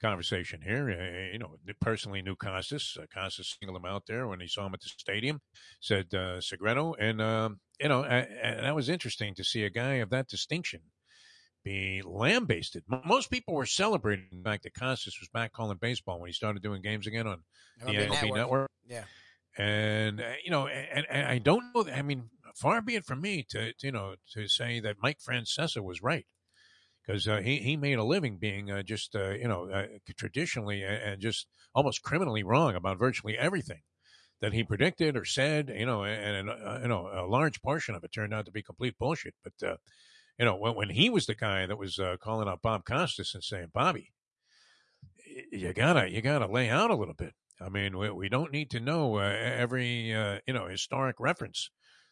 conversation 0.02 0.62
here. 0.62 0.90
Uh, 0.90 1.34
you 1.34 1.40
know, 1.40 1.56
personally 1.82 2.22
knew 2.22 2.36
Costas. 2.36 2.98
Uh, 3.00 3.06
Costas 3.14 3.58
singled 3.60 3.78
him 3.78 3.86
out 3.86 4.04
there 4.08 4.28
when 4.28 4.40
he 4.40 4.48
saw 4.48 4.66
him 4.66 4.74
at 4.74 4.82
the 4.82 4.90
stadium. 4.90 5.42
Said 5.80 6.14
uh, 6.14 6.42
Segreto, 6.42 6.96
and 7.00 7.22
um, 7.22 7.60
you 7.80 7.88
know, 7.90 8.04
uh, 8.04 8.26
and 8.42 8.66
that 8.66 8.76
was 8.76 8.90
interesting 8.90 9.36
to 9.36 9.44
see 9.44 9.64
a 9.64 9.70
guy 9.70 9.96
of 9.96 10.10
that 10.10 10.28
distinction 10.28 10.82
be 11.64 12.02
lambasted. 12.06 12.84
M- 12.92 13.02
Most 13.06 13.30
people 13.30 13.54
were 13.54 13.66
celebrating 13.66 14.28
the 14.32 14.50
fact 14.50 14.64
that 14.64 14.74
Costas 14.74 15.20
was 15.20 15.30
back 15.34 15.54
calling 15.54 15.78
baseball 15.80 16.20
when 16.20 16.30
he 16.30 16.34
started 16.34 16.64
doing 16.64 16.82
games 16.82 17.08
again 17.08 17.28
on 17.28 17.44
the 17.86 17.94
MLB 17.94 18.08
MLB 18.08 18.12
Network. 18.12 18.36
Network. 18.36 18.72
Yeah. 18.88 19.04
And 19.58 20.22
uh, 20.22 20.34
you 20.44 20.52
know, 20.52 20.68
and, 20.68 21.06
and 21.10 21.28
I 21.28 21.38
don't 21.40 21.64
know. 21.76 21.86
I 21.92 22.02
mean, 22.02 22.30
far 22.56 22.82
be 22.82 22.96
it 22.96 23.06
from 23.06 23.22
me 23.22 23.46
to, 23.50 23.74
to 23.74 23.88
you 23.88 23.92
know 23.92 24.16
to 24.34 24.48
say 24.48 24.80
that 24.80 24.98
Mike 25.02 25.20
Francesa 25.20 25.84
was 25.84 26.02
right 26.02 26.26
because 27.10 27.28
uh, 27.28 27.38
he 27.38 27.58
he 27.58 27.76
made 27.76 27.98
a 27.98 28.04
living 28.04 28.38
being 28.38 28.70
uh, 28.70 28.84
just 28.84 29.16
uh, 29.16 29.32
you 29.32 29.48
know 29.48 29.68
uh, 29.70 29.86
traditionally 30.16 30.84
and, 30.84 31.02
and 31.02 31.22
just 31.22 31.48
almost 31.74 32.04
criminally 32.04 32.44
wrong 32.44 32.76
about 32.76 33.00
virtually 33.00 33.36
everything 33.36 33.82
that 34.42 34.54
he 34.54 34.64
predicted 34.64 35.18
or 35.18 35.26
said. 35.26 35.74
You 35.76 35.88
know, 35.88 36.04
and, 36.04 36.48
and 36.48 36.50
uh, 36.50 36.80
you 36.84 36.88
know 36.88 37.10
a 37.12 37.26
large 37.26 37.64
portion 37.64 37.96
of 37.96 38.04
it 38.04 38.12
turned 38.12 38.34
out 38.34 38.46
to 38.46 38.52
be 38.52 38.62
complete 38.62 38.96
bullshit. 39.00 39.34
But 39.44 39.68
uh, 39.68 39.78
you 40.38 40.46
know 40.46 40.56
when 40.56 40.76
when 40.76 40.90
he 40.92 41.10
was 41.10 41.26
the 41.26 41.34
guy 41.34 41.66
that 41.66 41.80
was 41.80 41.98
uh, 41.98 42.18
calling 42.22 42.48
out 42.48 42.62
Bob 42.62 42.86
Costas 42.86 43.34
and 43.34 43.44
saying, 43.44 43.72
Bobby, 43.74 44.14
you 45.52 45.74
gotta 45.74 46.12
you 46.12 46.22
gotta 46.22 46.46
lay 46.46 46.70
out 46.70 46.92
a 46.92 46.96
little 46.96 47.16
bit. 47.16 47.34
I 47.60 47.70
mean, 47.70 47.98
we, 47.98 48.12
we 48.12 48.30
don't 48.30 48.54
need 48.54 48.70
to 48.70 48.80
know 48.80 49.18
uh, 49.18 49.36
every 49.36 50.14
uh, 50.14 50.42
you 50.46 50.54
know 50.54 50.68
historic 50.68 51.16
reference 51.20 51.72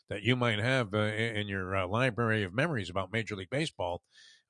that 0.09 0.23
you 0.23 0.35
might 0.35 0.59
have 0.59 0.93
uh, 0.93 0.97
in 0.97 1.47
your 1.47 1.75
uh, 1.75 1.87
library 1.87 2.43
of 2.43 2.53
memories 2.53 2.89
about 2.89 3.11
Major 3.11 3.35
League 3.35 3.49
Baseball 3.51 4.01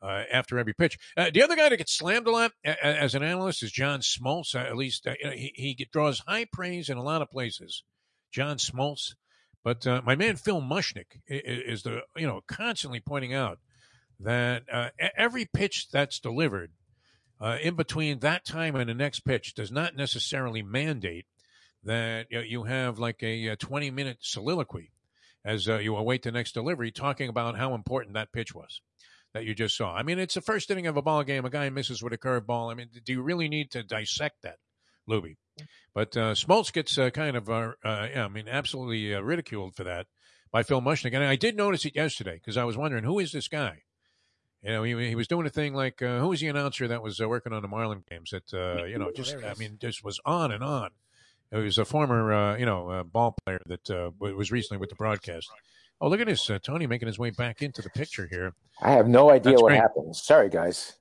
uh, 0.01 0.23
after 0.31 0.59
every 0.59 0.73
pitch. 0.73 0.97
Uh, 1.15 1.29
the 1.33 1.43
other 1.43 1.55
guy 1.55 1.69
that 1.69 1.77
gets 1.77 1.93
slammed 1.93 2.27
a 2.27 2.31
lot 2.31 2.51
as 2.63 3.15
an 3.15 3.23
analyst 3.23 3.63
is 3.63 3.71
John 3.71 4.01
Smoltz. 4.01 4.55
Uh, 4.55 4.59
at 4.59 4.77
least 4.77 5.07
uh, 5.07 5.13
he, 5.33 5.51
he 5.55 5.87
draws 5.91 6.21
high 6.27 6.45
praise 6.51 6.89
in 6.89 6.97
a 6.97 7.03
lot 7.03 7.21
of 7.21 7.29
places. 7.29 7.83
John 8.31 8.57
Smoltz, 8.57 9.15
but 9.63 9.87
uh, 9.87 10.01
my 10.05 10.15
man 10.15 10.35
Phil 10.35 10.61
Mushnick 10.61 11.21
is 11.27 11.83
the 11.83 12.01
you 12.15 12.27
know 12.27 12.41
constantly 12.47 12.99
pointing 12.99 13.33
out 13.33 13.59
that 14.19 14.63
every 15.15 15.45
pitch 15.45 15.87
that's 15.91 16.19
delivered 16.19 16.71
in 17.61 17.75
between 17.75 18.19
that 18.19 18.45
time 18.45 18.75
and 18.75 18.89
the 18.89 18.93
next 18.93 19.21
pitch 19.21 19.53
does 19.53 19.71
not 19.71 19.95
necessarily 19.95 20.61
mandate 20.61 21.25
that 21.83 22.25
you, 22.31 22.63
have 22.63 22.99
like 22.99 23.21
a, 23.23 23.55
20 23.55 23.91
minute 23.91 24.17
soliloquy 24.19 24.91
as 25.45 25.67
you 25.67 25.95
await 25.95 26.23
the 26.23 26.31
next 26.31 26.51
delivery 26.53 26.91
talking 26.91 27.29
about 27.29 27.57
how 27.57 27.73
important 27.73 28.15
that 28.15 28.33
pitch 28.33 28.53
was 28.53 28.81
that 29.33 29.45
you 29.45 29.53
just 29.53 29.77
saw. 29.77 29.93
I 29.93 30.03
mean, 30.03 30.19
it's 30.19 30.35
the 30.35 30.41
first 30.41 30.71
inning 30.71 30.87
of 30.87 30.97
a 30.97 31.01
ball 31.01 31.23
game. 31.23 31.45
A 31.45 31.49
guy 31.49 31.69
misses 31.69 32.01
with 32.01 32.13
a 32.13 32.17
curveball. 32.17 32.71
I 32.71 32.75
mean, 32.75 32.89
do 33.03 33.11
you 33.13 33.21
really 33.21 33.49
need 33.49 33.71
to 33.71 33.83
dissect 33.83 34.41
that, 34.43 34.57
Lubie? 35.09 35.37
But 35.93 36.15
uh, 36.15 36.33
Smoltz 36.33 36.71
gets 36.71 36.97
uh, 36.97 37.09
kind 37.09 37.35
of, 37.35 37.49
uh, 37.49 37.73
uh, 37.83 38.07
yeah, 38.11 38.25
I 38.25 38.27
mean, 38.27 38.47
absolutely 38.47 39.13
uh, 39.13 39.21
ridiculed 39.21 39.75
for 39.75 39.83
that 39.83 40.07
by 40.51 40.63
Phil 40.63 40.81
Mushnick. 40.81 41.13
And 41.13 41.23
I 41.23 41.35
did 41.35 41.57
notice 41.57 41.85
it 41.85 41.95
yesterday 41.95 42.35
because 42.35 42.57
I 42.57 42.63
was 42.63 42.77
wondering, 42.77 43.03
who 43.03 43.19
is 43.19 43.31
this 43.31 43.47
guy? 43.47 43.83
You 44.61 44.71
know, 44.71 44.83
he, 44.83 45.09
he 45.09 45.15
was 45.15 45.27
doing 45.27 45.45
a 45.45 45.51
thing 45.51 45.73
like, 45.73 46.01
uh, 46.01 46.19
who 46.19 46.29
was 46.29 46.39
the 46.39 46.47
announcer 46.47 46.87
that 46.87 47.03
was 47.03 47.19
uh, 47.19 47.27
working 47.27 47.53
on 47.53 47.61
the 47.61 47.67
Marlin 47.67 48.03
games 48.09 48.31
that, 48.31 48.53
uh, 48.53 48.85
you 48.85 48.97
know, 48.97 49.11
just, 49.15 49.35
I 49.43 49.53
mean, 49.57 49.77
just 49.79 50.03
was 50.03 50.19
on 50.25 50.51
and 50.51 50.63
on. 50.63 50.89
It 51.51 51.57
was 51.57 51.77
a 51.77 51.85
former, 51.85 52.33
uh, 52.33 52.57
you 52.57 52.65
know, 52.65 52.89
uh, 52.89 53.03
ball 53.03 53.35
player 53.45 53.61
that 53.67 53.89
uh, 53.89 54.11
was 54.19 54.51
recently 54.51 54.79
with 54.79 54.89
the 54.89 54.95
broadcast. 54.95 55.49
Oh, 55.99 56.07
look 56.09 56.19
at 56.21 56.27
this. 56.27 56.49
Uh, 56.49 56.59
Tony 56.61 56.85
making 56.87 57.07
his 57.07 57.17
way 57.17 57.31
back 57.31 57.61
into 57.61 57.81
the 57.81 57.89
picture 57.89 58.27
here. 58.29 58.53
I 58.81 58.91
have 58.91 59.07
no 59.07 59.31
idea 59.31 59.53
That's 59.53 59.63
what 59.63 59.69
great. 59.69 59.77
happened. 59.81 60.15
Sorry, 60.15 60.49
guys. 60.49 60.93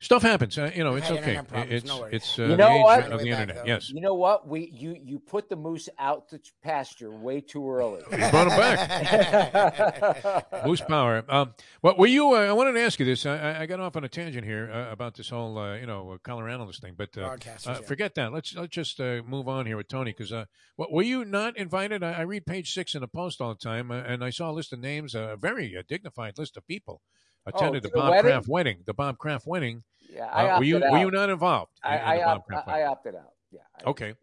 Stuff 0.00 0.22
happens. 0.22 0.56
Uh, 0.56 0.70
you 0.76 0.84
know, 0.84 0.94
it's 0.94 1.10
okay. 1.10 1.40
It's, 1.54 1.84
no 1.84 2.04
it's 2.04 2.38
uh, 2.38 2.42
You 2.42 2.48
the 2.50 2.56
know 2.56 2.70
age 2.70 2.82
what? 2.84 3.04
of 3.04 3.10
the 3.10 3.16
Way 3.16 3.30
back, 3.32 3.40
internet. 3.40 3.56
though. 3.56 3.64
Yes. 3.66 3.90
You 3.90 4.00
know 4.00 4.14
what? 4.14 4.46
We 4.46 4.70
you 4.72 4.96
you 5.02 5.18
put 5.18 5.48
the 5.48 5.56
moose 5.56 5.88
out 5.98 6.28
to 6.28 6.40
pasture 6.62 7.10
way 7.10 7.40
too 7.40 7.68
early. 7.68 8.02
You 8.12 8.30
brought 8.30 8.46
him 8.46 8.56
back. 8.56 10.46
Moose 10.66 10.82
Power. 10.82 11.24
Um, 11.28 11.52
well, 11.82 11.96
were 11.96 12.06
you? 12.06 12.32
Uh, 12.34 12.46
I 12.46 12.52
wanted 12.52 12.74
to 12.74 12.80
ask 12.80 13.00
you 13.00 13.06
this. 13.06 13.26
I, 13.26 13.36
I- 13.36 13.58
I 13.62 13.66
got 13.66 13.80
off 13.80 13.96
on 13.96 14.04
a 14.04 14.08
tangent 14.08 14.44
here 14.44 14.70
uh, 14.72 14.92
about 14.92 15.16
this 15.16 15.30
whole, 15.30 15.58
uh, 15.58 15.74
you 15.74 15.86
know, 15.86 16.12
uh, 16.12 16.18
color 16.18 16.48
analyst 16.48 16.80
thing. 16.80 16.94
But 16.96 17.18
uh, 17.18 17.22
uh, 17.22 17.36
yeah. 17.66 17.74
forget 17.80 18.14
that. 18.14 18.32
Let's 18.32 18.54
let's 18.54 18.72
just 18.72 19.00
uh, 19.00 19.22
move 19.26 19.48
on 19.48 19.66
here 19.66 19.76
with 19.76 19.88
Tony 19.88 20.12
because 20.12 20.32
uh, 20.32 20.44
what, 20.76 20.92
were 20.92 21.02
you 21.02 21.24
not 21.24 21.56
invited? 21.56 22.04
I, 22.04 22.12
I 22.12 22.20
read 22.20 22.46
page 22.46 22.72
six 22.72 22.94
in 22.94 23.00
the 23.00 23.08
post 23.08 23.40
all 23.40 23.48
the 23.52 23.58
time, 23.58 23.90
uh, 23.90 23.96
and 24.06 24.22
I 24.22 24.30
saw 24.30 24.50
a 24.50 24.52
list 24.52 24.72
of 24.72 24.78
names, 24.78 25.16
a 25.16 25.36
very 25.40 25.76
uh, 25.76 25.82
dignified 25.88 26.38
list 26.38 26.56
of 26.56 26.64
people 26.68 27.02
attended 27.48 27.82
to 27.82 27.88
the 27.88 27.92
the 27.92 27.98
Bob 28.00 28.10
wedding? 28.10 28.30
Kraft 28.30 28.48
wedding. 28.48 28.78
The 28.86 28.94
Bob 28.94 29.18
Kraft 29.18 29.46
wedding. 29.46 29.82
Yeah, 30.10 30.26
I 30.26 30.48
Uh, 30.48 30.58
were 30.58 30.64
you 30.64 30.76
opted 30.76 30.90
were 30.92 30.98
you 30.98 31.10
not 31.10 31.30
involved? 31.30 31.72
in- 31.84 31.90
I, 31.90 31.96
in 31.96 32.02
I, 32.02 32.24
Bob 32.24 32.36
opt- 32.38 32.46
Kraft 32.48 32.68
I. 32.68 32.80
I 32.80 32.86
opted 32.86 33.14
out. 33.14 33.32
Yeah. 33.50 33.60
I- 33.78 33.88
Okay. 33.90 34.14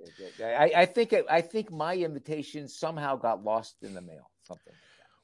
I, 0.44 0.72
I 0.82 0.86
think 0.86 1.14
it, 1.14 1.26
I 1.30 1.42
think 1.42 1.72
my 1.72 1.96
invitation 1.96 2.68
somehow 2.68 3.16
got 3.16 3.44
lost 3.44 3.76
in 3.82 3.94
the 3.94 4.02
mail. 4.02 4.30
Something. 4.48 4.74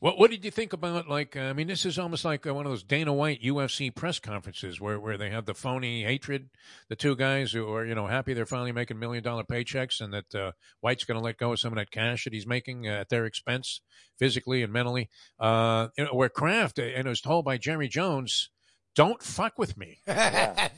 What 0.01 0.17
What 0.17 0.31
did 0.31 0.43
you 0.43 0.49
think 0.49 0.73
about 0.73 1.07
like? 1.07 1.37
Uh, 1.37 1.41
I 1.41 1.53
mean, 1.53 1.67
this 1.67 1.85
is 1.85 1.99
almost 1.99 2.25
like 2.25 2.47
uh, 2.47 2.55
one 2.55 2.65
of 2.65 2.71
those 2.71 2.81
Dana 2.81 3.13
White 3.13 3.43
UFC 3.43 3.93
press 3.93 4.17
conferences 4.17 4.81
where 4.81 4.99
where 4.99 5.15
they 5.15 5.29
have 5.29 5.45
the 5.45 5.53
phony 5.53 6.03
hatred, 6.03 6.49
the 6.89 6.95
two 6.95 7.15
guys 7.15 7.51
who 7.51 7.71
are 7.71 7.85
you 7.85 7.93
know 7.93 8.07
happy 8.07 8.33
they're 8.33 8.47
finally 8.47 8.71
making 8.71 8.97
million 8.97 9.23
dollar 9.23 9.43
paychecks 9.43 10.01
and 10.01 10.11
that 10.11 10.33
uh, 10.33 10.51
White's 10.79 11.03
going 11.03 11.19
to 11.19 11.23
let 11.23 11.37
go 11.37 11.51
of 11.53 11.59
some 11.59 11.71
of 11.71 11.77
that 11.77 11.91
cash 11.91 12.23
that 12.23 12.33
he's 12.33 12.47
making 12.47 12.87
uh, 12.87 12.93
at 12.93 13.09
their 13.09 13.25
expense, 13.25 13.81
physically 14.17 14.63
and 14.63 14.73
mentally. 14.73 15.07
Uh, 15.39 15.89
you 15.95 16.05
know, 16.05 16.13
where 16.15 16.29
Kraft 16.29 16.79
and 16.79 17.07
was 17.07 17.21
told 17.21 17.45
by 17.45 17.59
Jerry 17.59 17.87
Jones, 17.87 18.49
"Don't 18.95 19.21
fuck 19.21 19.59
with 19.59 19.77
me." 19.77 19.99
let 20.07 20.71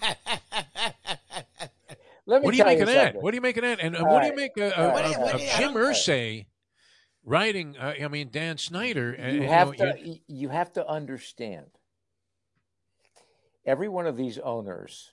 me 2.27 2.39
What 2.41 2.51
do 2.51 2.57
you 2.57 2.65
make 2.65 2.81
of 2.81 2.87
that? 2.87 3.15
What 3.15 3.31
do 3.31 3.35
you 3.37 3.41
make 3.41 3.55
of 3.55 3.63
that? 3.63 3.79
And 3.79 3.95
uh, 3.95 4.03
what 4.03 4.21
do 4.23 4.27
you 4.27 4.35
make 4.35 4.57
of, 4.57 4.71
right. 4.77 5.05
of- 5.15 5.21
What 5.21 5.37
do 5.37 5.43
you- 5.43 5.49
I 5.49 5.57
Jim 5.59 5.73
Irsay 5.75 6.47
writing? 7.23 7.77
Uh, 7.77 7.93
I 8.03 8.07
mean, 8.07 8.29
Dan 8.31 8.57
Snyder. 8.57 9.11
you 9.11 9.17
and, 9.17 9.43
have 9.43 9.77
know, 9.79 9.93
to 9.93 9.99
you, 10.07 10.15
you 10.27 10.49
have 10.49 10.71
to 10.73 10.87
understand 10.87 11.67
every 13.65 13.87
one 13.89 14.07
of 14.07 14.17
these 14.17 14.37
owners 14.39 15.11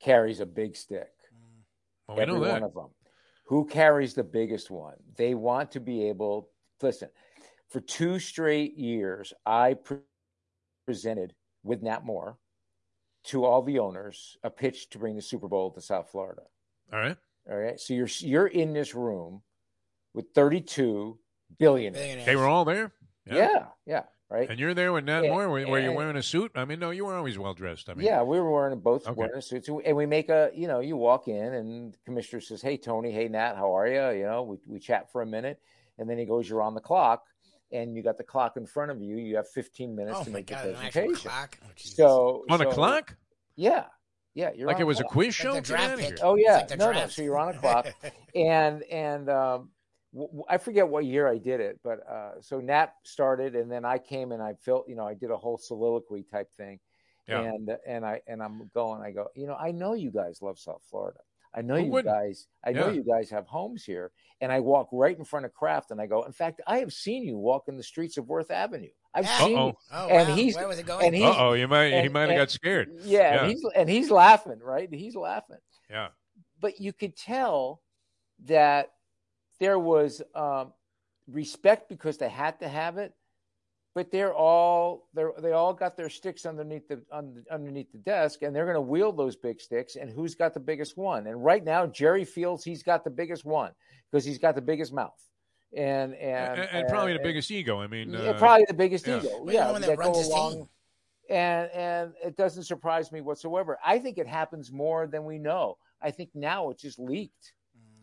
carries 0.00 0.40
a 0.40 0.46
big 0.46 0.76
stick 0.76 1.08
well, 2.06 2.16
we 2.16 2.22
every 2.22 2.34
know 2.34 2.40
one 2.40 2.60
that. 2.60 2.62
of 2.64 2.74
them 2.74 2.88
who 3.46 3.66
carries 3.66 4.14
the 4.14 4.22
biggest 4.22 4.70
one 4.70 4.94
they 5.16 5.34
want 5.34 5.70
to 5.72 5.80
be 5.80 6.08
able 6.08 6.50
listen 6.82 7.08
for 7.70 7.80
two 7.80 8.18
straight 8.18 8.76
years 8.76 9.32
i 9.46 9.74
pre- 9.74 9.98
presented 10.84 11.34
with 11.64 11.82
nat 11.82 12.04
moore 12.04 12.38
to 13.24 13.44
all 13.44 13.62
the 13.62 13.78
owners 13.78 14.36
a 14.44 14.50
pitch 14.50 14.90
to 14.90 14.98
bring 14.98 15.16
the 15.16 15.22
super 15.22 15.48
bowl 15.48 15.70
to 15.72 15.80
south 15.80 16.10
florida 16.10 16.42
All 16.92 16.98
right. 17.00 17.16
all 17.50 17.56
right 17.56 17.80
so 17.80 17.94
you're 17.94 18.08
you're 18.20 18.46
in 18.46 18.72
this 18.74 18.94
room 18.94 19.42
with 20.16 20.26
32 20.34 21.16
billionaires 21.58 21.94
Billionaires. 21.96 22.26
They 22.26 22.34
were 22.36 22.46
all 22.48 22.64
there. 22.64 22.92
yeah 23.26 23.66
yeah 23.86 24.02
right 24.28 24.50
And 24.50 24.58
you're 24.58 24.74
there 24.74 24.92
with 24.92 25.04
Nat 25.04 25.22
Yeah, 25.22 25.30
Moore. 25.30 25.48
Were, 25.48 25.66
were 25.68 25.78
you 25.78 25.86
and- 25.88 25.94
wearing 25.96 26.16
a 26.16 26.22
suit? 26.22 26.50
I 26.56 26.64
mean, 26.64 26.80
no, 26.80 26.90
you 26.90 27.04
were 27.04 27.14
always 27.14 27.38
well 27.38 27.54
dressed. 27.54 27.88
I 27.88 27.94
mean, 27.94 28.06
yeah, 28.06 28.22
we 28.24 28.40
were 28.40 28.50
wearing 28.50 28.80
both 28.80 29.06
Okay. 29.06 29.14
wearing 29.16 29.40
suits, 29.40 29.68
and 29.68 29.96
we 29.96 30.06
make 30.06 30.28
a 30.28 30.50
you 30.52 30.66
know 30.66 30.80
you 30.80 30.96
walk 30.96 31.28
in 31.28 31.54
and 31.54 31.92
the 31.92 31.98
commissioner 32.04 32.40
says, 32.40 32.60
"Hey 32.60 32.76
Tony, 32.76 33.12
hey 33.12 33.28
Nat, 33.28 33.54
how 33.54 33.76
are 33.76 33.86
you?" 33.86 34.18
You 34.20 34.26
know, 34.26 34.42
we 34.42 34.56
we 34.66 34.78
chat 34.80 35.12
for 35.12 35.22
a 35.22 35.26
minute, 35.26 35.60
and 35.98 36.10
then 36.10 36.18
he 36.18 36.24
goes, 36.24 36.48
"You're 36.48 36.62
on 36.62 36.74
the 36.74 36.80
clock," 36.80 37.22
and 37.70 37.94
you 37.94 38.02
got 38.02 38.16
the 38.18 38.24
clock 38.24 38.56
in 38.56 38.66
front 38.66 38.90
of 38.90 39.00
you. 39.00 39.16
You 39.16 39.36
have 39.36 39.48
15 39.48 39.94
minutes 39.94 40.18
Oh 40.20 40.24
to 40.24 40.30
make 40.30 40.46
god, 40.48 40.64
the 40.64 40.70
an 40.70 40.76
actual 40.76 40.90
presentation. 41.02 41.30
clock. 41.30 41.58
Oh, 41.62 41.68
So 41.76 42.44
on 42.50 42.60
a 42.62 42.66
clock, 42.72 43.16
yeah, 43.54 43.84
yeah, 44.34 44.50
you're 44.56 44.66
like 44.66 44.76
on 44.76 44.82
it 44.82 44.86
was 44.86 44.98
a 44.98 45.02
clock. 45.04 45.12
quiz 45.12 45.26
Like 45.28 45.34
show. 45.34 45.54
the 45.54 45.60
draft 45.60 45.98
pick. 45.98 46.18
Oh 46.22 46.34
yeah, 46.34 46.56
like 46.56 46.68
the 46.68 46.76
no, 46.78 46.90
no. 46.92 47.06
So 47.06 47.22
you're 47.22 47.38
on 47.38 47.54
a 47.54 47.58
clock, 47.62 47.86
and 48.34 48.82
and 48.84 49.28
um, 49.30 49.30
w- 49.30 49.30
w- 49.30 49.70
I 50.48 50.58
forget 50.58 50.88
what 50.88 51.04
year 51.04 51.28
I 51.28 51.38
did 51.38 51.60
it, 51.60 51.78
but 51.84 52.00
uh, 52.08 52.40
so 52.40 52.60
Nat 52.60 52.92
started, 53.04 53.54
and 53.54 53.70
then 53.70 53.84
I 53.84 53.98
came 53.98 54.32
and 54.32 54.42
I 54.42 54.54
felt, 54.54 54.88
you 54.88 54.96
know, 54.96 55.06
I 55.06 55.14
did 55.14 55.30
a 55.30 55.36
whole 55.36 55.58
soliloquy 55.58 56.22
type 56.30 56.48
thing, 56.56 56.78
Yeah. 57.28 57.42
and 57.42 57.70
and 57.86 58.04
I 58.04 58.20
and 58.26 58.42
I'm 58.42 58.70
going, 58.74 59.02
I 59.02 59.10
go, 59.10 59.28
you 59.34 59.46
know, 59.46 59.56
I 59.56 59.72
know 59.72 59.94
you 59.94 60.10
guys 60.10 60.40
love 60.42 60.58
South 60.58 60.82
Florida. 60.90 61.20
I 61.54 61.62
know 61.62 61.76
Who 61.76 61.84
you 61.84 61.90
wouldn't? 61.90 62.14
guys. 62.14 62.48
I 62.64 62.72
know 62.72 62.90
you 62.90 63.02
guys 63.02 63.30
have 63.30 63.46
homes 63.46 63.82
here, 63.84 64.10
and 64.42 64.52
I 64.52 64.60
walk 64.60 64.88
right 64.92 65.16
in 65.16 65.24
front 65.24 65.46
of 65.46 65.54
Kraft, 65.54 65.90
and 65.90 66.00
I 66.00 66.06
go. 66.06 66.22
In 66.24 66.32
fact, 66.32 66.60
I 66.66 66.78
have 66.78 66.92
seen 66.92 67.22
you 67.24 67.38
walk 67.38 67.64
in 67.68 67.76
the 67.78 67.82
streets 67.82 68.18
of 68.18 68.28
Worth 68.28 68.50
Avenue. 68.50 68.90
I've 69.14 69.26
seen 69.26 69.56
Uh-oh. 69.56 69.66
you. 69.68 69.72
Oh, 69.92 70.08
and 70.08 70.28
wow. 70.28 70.34
he's- 70.34 70.54
Where 70.56 70.68
was 70.68 70.78
it 70.78 70.84
going? 70.86 71.06
and 71.06 71.14
Uh 71.14 71.18
he's- 71.18 71.36
oh, 71.38 71.52
you 71.54 71.66
might 71.68 72.02
he 72.02 72.08
might 72.10 72.28
have 72.28 72.38
got 72.38 72.50
scared. 72.50 72.90
Yeah, 73.02 73.20
Yeah. 73.34 73.40
and 73.40 73.50
he's 73.50 73.64
and 73.74 73.88
he's 73.88 74.10
laughing, 74.10 74.58
right? 74.62 74.92
He's 74.92 75.16
laughing 75.16 75.56
Yeah. 75.90 76.08
but 76.60 76.78
you 76.80 76.92
could 76.92 77.16
tell 77.16 77.80
that 78.44 78.90
there 79.60 79.78
was 79.78 80.22
um, 80.34 80.72
respect 81.28 81.88
because 81.88 82.18
they 82.18 82.28
had 82.28 82.60
to 82.60 82.68
have 82.68 82.98
it. 82.98 83.12
But 83.94 84.10
they're 84.10 84.34
all 84.34 85.08
they 85.14 85.24
they 85.40 85.52
all 85.52 85.72
got 85.72 85.96
their 85.96 86.10
sticks 86.10 86.44
underneath 86.44 86.86
the 86.86 87.00
un, 87.10 87.42
underneath 87.50 87.90
the 87.92 87.98
desk, 87.98 88.42
and 88.42 88.54
they're 88.54 88.66
going 88.66 88.74
to 88.74 88.80
wield 88.82 89.16
those 89.16 89.36
big 89.36 89.58
sticks. 89.58 89.96
And 89.96 90.10
who's 90.10 90.34
got 90.34 90.52
the 90.52 90.60
biggest 90.60 90.98
one? 90.98 91.26
And 91.26 91.42
right 91.42 91.64
now, 91.64 91.86
Jerry 91.86 92.26
feels 92.26 92.62
he's 92.62 92.82
got 92.82 93.04
the 93.04 93.10
biggest 93.10 93.46
one 93.46 93.72
because 94.12 94.22
he's 94.22 94.36
got 94.36 94.54
the 94.54 94.60
biggest 94.60 94.92
mouth, 94.92 95.18
and 95.74 96.14
and 96.14 96.60
And, 96.60 96.68
and 96.72 96.88
probably 96.88 97.12
the 97.12 97.20
and- 97.20 97.24
biggest 97.24 97.50
ego. 97.50 97.80
I 97.80 97.86
mean, 97.86 98.10
yeah, 98.10 98.18
uh, 98.18 98.38
probably 98.38 98.66
the 98.68 98.74
biggest 98.74 99.06
yeah. 99.06 99.16
ego. 99.16 99.40
Well, 99.40 99.54
yeah, 99.54 99.66
the 99.68 99.72
one 99.72 99.80
that 99.80 99.86
that 99.86 99.98
runs 99.98 100.12
go 100.12 100.18
his 100.18 100.28
along 100.28 100.68
and 101.28 101.70
and 101.72 102.12
it 102.24 102.36
doesn't 102.36 102.64
surprise 102.64 103.10
me 103.12 103.20
whatsoever. 103.20 103.78
I 103.84 103.98
think 103.98 104.18
it 104.18 104.26
happens 104.26 104.72
more 104.72 105.06
than 105.06 105.24
we 105.24 105.38
know. 105.38 105.76
I 106.02 106.10
think 106.10 106.30
now 106.34 106.70
it 106.70 106.78
just 106.78 106.98
leaked. 106.98 107.52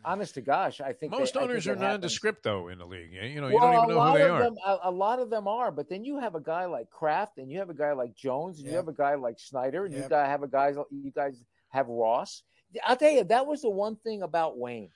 Honest 0.04 0.34
to 0.34 0.40
gosh, 0.42 0.80
I 0.80 0.92
think 0.92 1.12
most 1.12 1.34
they- 1.34 1.40
I 1.40 1.42
think 1.42 1.50
owners 1.50 1.66
are 1.66 1.76
nondescript 1.76 2.42
though 2.42 2.68
in 2.68 2.78
the 2.78 2.86
league. 2.86 3.12
You 3.12 3.40
know, 3.40 3.48
you 3.48 3.54
well, 3.56 3.72
don't 3.72 3.84
even 3.84 3.96
know 3.96 4.02
who 4.12 4.18
they 4.18 4.22
are. 4.24 4.42
them, 4.42 4.56
a, 4.64 4.78
a 4.84 4.90
lot 4.90 5.18
of 5.18 5.30
them 5.30 5.48
are. 5.48 5.70
But 5.70 5.88
then 5.88 6.04
you 6.04 6.18
have 6.18 6.34
a 6.34 6.40
guy 6.40 6.66
like 6.66 6.90
Kraft, 6.90 7.38
and 7.38 7.50
you 7.50 7.58
have 7.58 7.70
a 7.70 7.74
guy 7.74 7.92
like 7.92 8.14
Jones, 8.14 8.58
and 8.60 8.68
you 8.68 8.76
have 8.76 8.88
a 8.88 8.92
guy 8.92 9.14
like 9.14 9.38
Snyder, 9.38 9.84
and 9.86 9.94
you 9.94 10.00
Yep. 10.00 10.10
guys 10.10 10.26
have 10.28 10.42
a 10.42 10.48
guys. 10.48 10.76
You 10.90 11.10
guys 11.10 11.42
have 11.68 11.88
Ross. 11.88 12.42
I'll 12.84 12.96
tell 12.96 13.10
you, 13.10 13.24
that 13.24 13.46
was 13.46 13.62
the 13.62 13.70
one 13.70 13.96
thing 13.96 14.22
about 14.22 14.58
Wayne. 14.58 14.90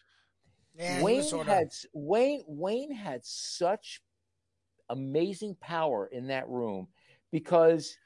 Yeah, 0.77 1.03
Wayne 1.03 1.17
was 1.19 1.31
sort 1.31 1.47
had 1.47 1.69
Wayne 1.93 2.43
Wayne 2.47 2.93
had 2.93 3.25
such 3.25 4.03
amazing 4.91 5.57
power 5.61 6.07
in 6.07 6.29
that 6.29 6.49
room 6.49 6.89
because 7.31 7.97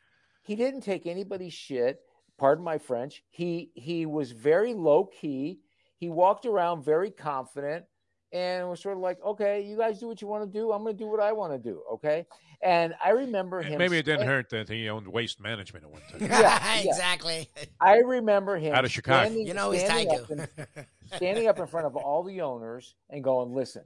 he 0.42 0.56
didn't 0.56 0.80
take 0.82 1.06
anybody's 1.06 1.52
shit. 1.52 2.00
Pardon 2.38 2.64
my 2.64 2.78
French. 2.78 3.22
He 3.30 3.70
he 3.74 4.06
was 4.06 4.32
very 4.32 4.74
low 4.74 5.04
key. 5.04 5.60
He 6.02 6.08
walked 6.08 6.46
around 6.46 6.84
very 6.84 7.12
confident 7.12 7.84
and 8.32 8.68
was 8.68 8.80
sort 8.80 8.96
of 8.96 9.00
like, 9.04 9.22
okay, 9.24 9.60
you 9.60 9.76
guys 9.76 10.00
do 10.00 10.08
what 10.08 10.20
you 10.20 10.26
want 10.26 10.42
to 10.42 10.50
do. 10.58 10.72
I'm 10.72 10.82
going 10.82 10.96
to 10.96 11.04
do 11.04 11.08
what 11.08 11.20
I 11.20 11.30
want 11.30 11.52
to 11.52 11.60
do. 11.60 11.80
Okay. 11.92 12.26
And 12.60 12.92
I 13.04 13.10
remember 13.10 13.62
him. 13.62 13.78
Maybe 13.78 13.98
it 13.98 14.04
didn't 14.04 14.26
hurt 14.26 14.48
that 14.50 14.68
he 14.68 14.88
owned 14.88 15.06
waste 15.06 15.40
management 15.40 15.84
at 15.84 15.90
one 15.92 16.00
time. 16.10 16.22
of. 16.24 16.28
yeah, 16.28 16.40
yeah. 16.82 16.90
exactly. 16.90 17.48
I 17.80 17.98
remember 17.98 18.56
him 18.58 18.74
Out 18.74 18.84
of 18.84 18.90
Chicago. 18.90 19.26
standing- 19.26 19.46
You 19.46 19.54
know 19.54 19.70
he's 19.70 19.84
standing 19.84 20.18
up 20.18 20.28
in- 20.28 20.86
standing 21.14 21.46
up 21.46 21.60
in 21.60 21.66
front 21.68 21.86
of 21.86 21.94
all 21.94 22.24
the 22.24 22.40
owners 22.40 22.96
and 23.10 23.22
going, 23.22 23.54
"Listen, 23.54 23.84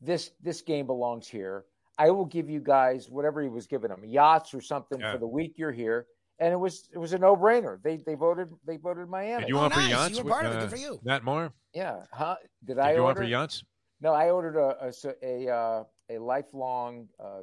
this 0.00 0.30
this 0.40 0.62
game 0.62 0.86
belongs 0.86 1.26
here. 1.26 1.64
I 1.98 2.10
will 2.10 2.24
give 2.26 2.48
you 2.48 2.60
guys 2.60 3.10
whatever 3.10 3.42
he 3.42 3.48
was 3.48 3.66
giving 3.66 3.88
them, 3.90 4.04
yachts 4.04 4.54
or 4.54 4.60
something 4.60 5.00
Yeah. 5.00 5.10
for 5.12 5.18
the 5.18 5.26
week 5.26 5.54
you're 5.56 5.72
here." 5.72 6.06
And 6.38 6.52
it 6.52 6.56
was 6.56 6.88
it 6.92 6.98
was 6.98 7.12
a 7.12 7.18
no 7.18 7.36
brainer. 7.36 7.80
They 7.82 7.96
they 7.98 8.14
voted 8.14 8.48
they 8.66 8.76
voted 8.76 9.08
Miami. 9.08 9.42
Did 9.42 9.48
you 9.50 9.58
Oh, 9.58 9.62
offer 9.62 9.78
nice. 9.80 9.88
You 9.90 9.94
yachts 9.96 10.18
were 10.18 10.24
with 10.24 10.32
part 10.32 10.46
of 10.46 10.52
it. 10.52 10.56
uh, 10.56 10.60
Good 10.62 10.70
for 10.70 10.76
you. 10.76 11.00
Nat 11.04 11.22
Moore? 11.24 11.52
yeah, 11.74 12.00
huh? 12.12 12.36
Did, 12.64 12.74
Did 12.74 12.78
I 12.80 12.92
you 12.94 12.98
order? 13.00 13.20
offer 13.20 13.28
yachts? 13.28 13.62
No, 14.00 14.12
I 14.12 14.30
ordered 14.30 14.56
a 14.58 15.48
uh, 15.48 15.84
a 16.10 16.18
lifelong 16.18 17.08
uh, 17.22 17.42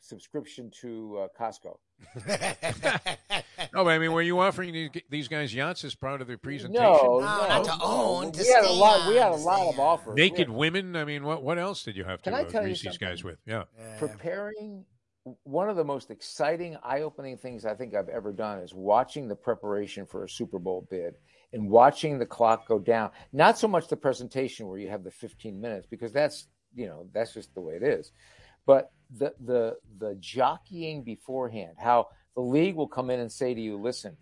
subscription 0.00 0.70
to 0.80 1.18
uh, 1.18 1.28
Costco. 1.38 1.76
No, 3.72 3.84
but 3.84 3.90
I 3.90 3.98
mean, 3.98 4.12
were 4.12 4.22
you 4.22 4.40
offering 4.40 4.72
these, 4.72 4.90
these 5.10 5.28
guys 5.28 5.54
yachts 5.54 5.84
as 5.84 5.94
part 5.94 6.20
of 6.20 6.26
their 6.26 6.38
presentation? 6.38 6.82
No, 6.82 7.18
No, 7.20 7.46
not 7.46 7.64
to 7.64 7.76
own, 7.80 8.32
to 8.32 8.40
we 8.42 8.48
had 8.48 8.64
a 8.64 8.72
lot. 8.72 9.08
We 9.08 9.14
had 9.16 9.30
a 9.32 9.36
lot 9.36 9.68
of 9.72 9.78
offers. 9.78 10.16
Naked 10.16 10.38
had- 10.38 10.50
women. 10.50 10.96
I 10.96 11.04
mean, 11.04 11.22
what 11.24 11.42
what 11.44 11.56
else 11.58 11.84
did 11.84 11.94
you 11.96 12.02
have 12.04 12.20
to 12.22 12.30
Can 12.32 12.46
uh, 12.46 12.48
grease 12.62 12.82
these 12.82 12.98
guys 12.98 13.22
with? 13.22 13.38
Yeah. 13.46 13.64
Yeah. 13.78 13.98
preparing 13.98 14.84
one 15.42 15.68
of 15.68 15.76
the 15.76 15.84
most 15.84 16.10
exciting 16.10 16.76
eye-opening 16.82 17.36
things 17.36 17.66
i 17.66 17.74
think 17.74 17.94
i've 17.94 18.08
ever 18.08 18.32
done 18.32 18.58
is 18.58 18.72
watching 18.72 19.28
the 19.28 19.36
preparation 19.36 20.06
for 20.06 20.24
a 20.24 20.28
super 20.28 20.58
bowl 20.58 20.86
bid 20.90 21.14
and 21.52 21.68
watching 21.68 22.18
the 22.18 22.26
clock 22.26 22.66
go 22.68 22.78
down. 22.78 23.10
Not 23.32 23.58
so 23.58 23.68
much 23.68 23.88
the 23.88 23.96
presentation 23.96 24.66
where 24.66 24.78
you 24.78 24.88
have 24.88 25.04
the 25.04 25.10
15 25.10 25.60
minutes 25.60 25.86
because 25.90 26.12
that's 26.12 26.48
you 26.74 26.86
know 26.86 27.08
that's 27.12 27.34
just 27.34 27.52
the 27.54 27.60
way 27.60 27.74
it 27.74 27.82
is 27.82 28.12
but 28.64 28.92
the 29.18 29.34
the 29.44 29.76
the 29.98 30.14
jockeying 30.20 31.02
beforehand 31.02 31.72
how 31.76 32.06
the 32.36 32.40
league 32.40 32.76
will 32.76 32.86
come 32.86 33.10
in 33.10 33.18
and 33.18 33.32
say 33.32 33.52
to 33.52 33.60
you 33.60 33.76
listen 33.76 34.16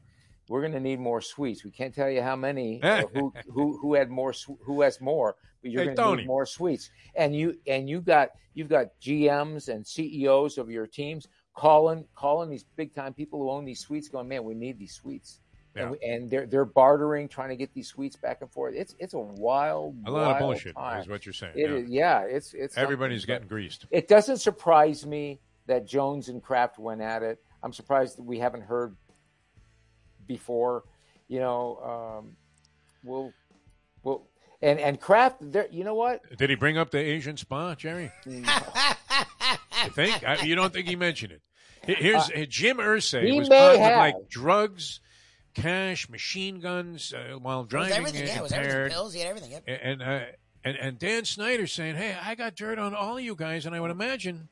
we're 0.49 0.61
going 0.61 0.73
to 0.73 0.81
need 0.81 1.01
more 1.01 1.20
suites. 1.20 1.65
We 1.65 1.70
can't 1.70 1.95
tell 1.95 2.11
you 2.11 2.23
how 2.23 2.37
many, 2.37 2.81
or 2.83 3.09
who 3.15 3.33
who 3.53 3.79
who 3.81 3.95
had 3.95 4.11
more, 4.11 4.33
who 4.65 4.83
has 4.83 5.01
more, 5.01 5.37
but 5.62 5.70
you're 5.70 5.85
Hey, 5.85 5.95
going 5.95 6.16
to 6.16 6.23
need 6.23 6.27
more 6.27 6.47
suites. 6.47 6.91
And 7.16 7.35
you 7.35 7.59
and 7.66 7.89
you 7.89 8.01
got 8.01 8.31
you've 8.55 8.69
got 8.69 8.89
GMs 9.03 9.69
and 9.69 9.87
CEOs 9.87 10.59
of 10.59 10.70
your 10.70 10.87
teams 10.87 11.27
calling 11.55 12.05
calling 12.15 12.49
these 12.51 12.65
big 12.77 12.95
time 12.95 13.12
people 13.15 13.41
who 13.41 13.51
own 13.51 13.65
these 13.65 13.81
suites, 13.81 14.09
going, 14.09 14.29
man, 14.29 14.45
we 14.45 14.55
need 14.55 14.79
these 14.79 14.95
suites. 14.95 15.41
Yeah. 15.77 15.83
And, 15.83 15.91
we, 15.93 15.99
and 16.03 16.31
they're 16.31 16.47
they're 16.47 16.65
bartering, 16.65 17.29
trying 17.29 17.51
to 17.51 17.57
get 17.57 17.73
these 17.75 17.89
suites 17.89 18.16
back 18.16 18.39
and 18.41 18.51
forth. 18.51 18.75
It's 18.77 18.95
it's 18.99 19.15
a 19.15 19.19
wild, 19.19 19.97
A 20.07 20.11
lot 20.11 20.23
of 20.23 20.27
wild 20.29 20.39
bullshit 20.41 20.75
time. 20.77 21.01
is 21.03 21.09
what 21.09 21.27
you're 21.27 21.33
saying. 21.33 21.53
It 21.57 21.69
yeah. 21.70 21.77
is- 21.77 21.89
yeah, 21.91 22.20
it's 22.23 22.55
it's 22.55 22.77
Everybody's 22.79 23.25
getting 23.25 23.49
greased. 23.49 23.87
It 23.91 24.09
doesn't 24.09 24.39
surprise 24.39 25.05
me 25.07 25.41
that 25.66 25.87
Jones 25.87 26.29
and 26.31 26.43
Kraft 26.43 26.79
went 26.79 27.03
at 27.03 27.23
it. 27.23 27.39
I'm 27.62 27.73
surprised 27.75 28.16
that 28.16 28.23
we 28.23 28.39
haven't 28.39 28.62
heard 28.62 28.97
before. 30.28 30.84
You 31.26 31.40
know, 31.40 32.20
um, 32.20 32.36
we'll 33.02 33.32
we'll 34.05 34.22
and 34.62 34.78
and 34.78 35.00
Kraft. 35.00 35.36
There, 35.40 35.66
you 35.70 35.82
know 35.84 35.94
what? 35.94 36.20
Did 36.36 36.50
he 36.50 36.56
bring 36.56 36.78
up 36.78 36.90
the 36.90 36.98
Asian 36.98 37.36
spa, 37.36 37.74
Jerry? 37.74 38.12
I 38.26 39.90
think 39.92 40.22
I, 40.22 40.42
you 40.42 40.55
don't 40.55 40.72
think 40.72 40.86
he 40.86 40.96
mentioned 40.96 41.32
it. 41.32 41.42
Here's 41.82 42.30
uh, 42.30 42.44
Jim 42.48 42.78
Irsay 42.78 43.24
he 43.24 43.32
was 43.32 43.48
may 43.48 43.56
caught 43.56 43.72
with 43.72 43.80
have. 43.80 43.98
like 43.98 44.28
drugs, 44.28 45.00
cash, 45.55 46.09
machine 46.09 46.60
guns 46.60 47.14
uh, 47.14 47.38
while 47.38 47.60
It 47.60 47.62
was 47.62 47.68
driving 47.70 47.96
everything. 47.96 48.26
Yeah, 48.26 48.38
it 48.38 48.42
was 48.42 48.52
everything. 48.52 48.90
Pills. 48.90 49.12
He 49.14 49.20
had 49.20 49.28
everything. 49.28 49.50
Yep. 49.52 49.64
and 49.66 50.02
uh, 50.02 50.20
and 50.64 50.76
and 50.76 50.98
Dan 50.98 51.24
Snyder 51.24 51.66
saying, 51.66 51.96
"Hey, 51.96 52.16
I 52.20 52.34
got 52.34 52.55
dirt 52.55 52.78
on 52.78 52.94
all 52.94 53.16
of 53.16 53.24
you 53.24 53.34
guys," 53.34 53.66
and 53.66 53.74
I 53.74 53.80
would 53.80 53.90
imagine. 53.90 54.48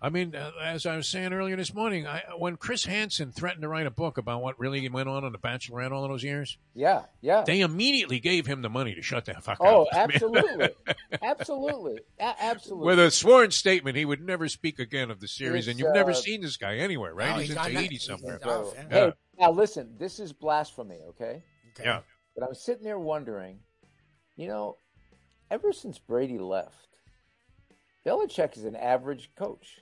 I 0.00 0.10
mean, 0.10 0.34
uh, 0.34 0.50
as 0.62 0.84
I 0.84 0.96
was 0.96 1.08
saying 1.08 1.32
earlier 1.32 1.56
this 1.56 1.72
morning, 1.72 2.06
I, 2.06 2.22
when 2.36 2.56
Chris 2.56 2.84
Hansen 2.84 3.32
threatened 3.32 3.62
to 3.62 3.68
write 3.68 3.86
a 3.86 3.90
book 3.90 4.18
about 4.18 4.42
what 4.42 4.58
really 4.60 4.86
went 4.90 5.08
on 5.08 5.24
on 5.24 5.32
The 5.32 5.38
Bachelorette 5.38 5.90
all 5.90 6.04
of 6.04 6.10
those 6.10 6.22
years, 6.22 6.58
Yeah, 6.74 7.04
yeah. 7.22 7.44
they 7.46 7.62
immediately 7.62 8.20
gave 8.20 8.46
him 8.46 8.60
the 8.60 8.68
money 8.68 8.94
to 8.94 9.00
shut 9.02 9.24
the 9.24 9.32
fuck 9.34 9.56
Oh, 9.60 9.84
up. 9.84 9.88
Oh, 9.94 9.98
absolutely, 9.98 10.68
absolutely, 11.22 12.00
A- 12.20 12.34
absolutely. 12.38 12.86
With 12.86 12.98
a 12.98 13.10
sworn 13.10 13.50
statement, 13.50 13.96
he 13.96 14.04
would 14.04 14.20
never 14.20 14.48
speak 14.48 14.78
again 14.78 15.10
of 15.10 15.18
the 15.20 15.28
series, 15.28 15.66
and 15.66 15.78
you've 15.78 15.94
never 15.94 16.10
uh, 16.10 16.14
seen 16.14 16.42
this 16.42 16.58
guy 16.58 16.76
anywhere, 16.76 17.14
right? 17.14 17.30
No, 17.30 17.38
he's, 17.38 17.48
he's 17.48 17.56
into 17.56 17.72
not- 17.72 17.82
eighty 17.82 17.96
somewhere. 17.98 18.38
off, 18.46 18.74
yeah. 18.76 18.84
Hey, 18.90 19.12
now 19.38 19.50
listen. 19.50 19.94
This 19.98 20.20
is 20.20 20.32
blasphemy. 20.32 21.00
Okay. 21.10 21.42
Okay. 21.70 21.84
Yeah. 21.84 22.00
But 22.36 22.46
I'm 22.46 22.54
sitting 22.54 22.84
there 22.84 22.98
wondering, 22.98 23.60
you 24.36 24.46
know, 24.48 24.76
ever 25.50 25.72
since 25.72 25.98
Brady 25.98 26.38
left, 26.38 26.88
Belichick 28.06 28.56
is 28.58 28.64
an 28.64 28.76
average 28.76 29.30
coach. 29.38 29.78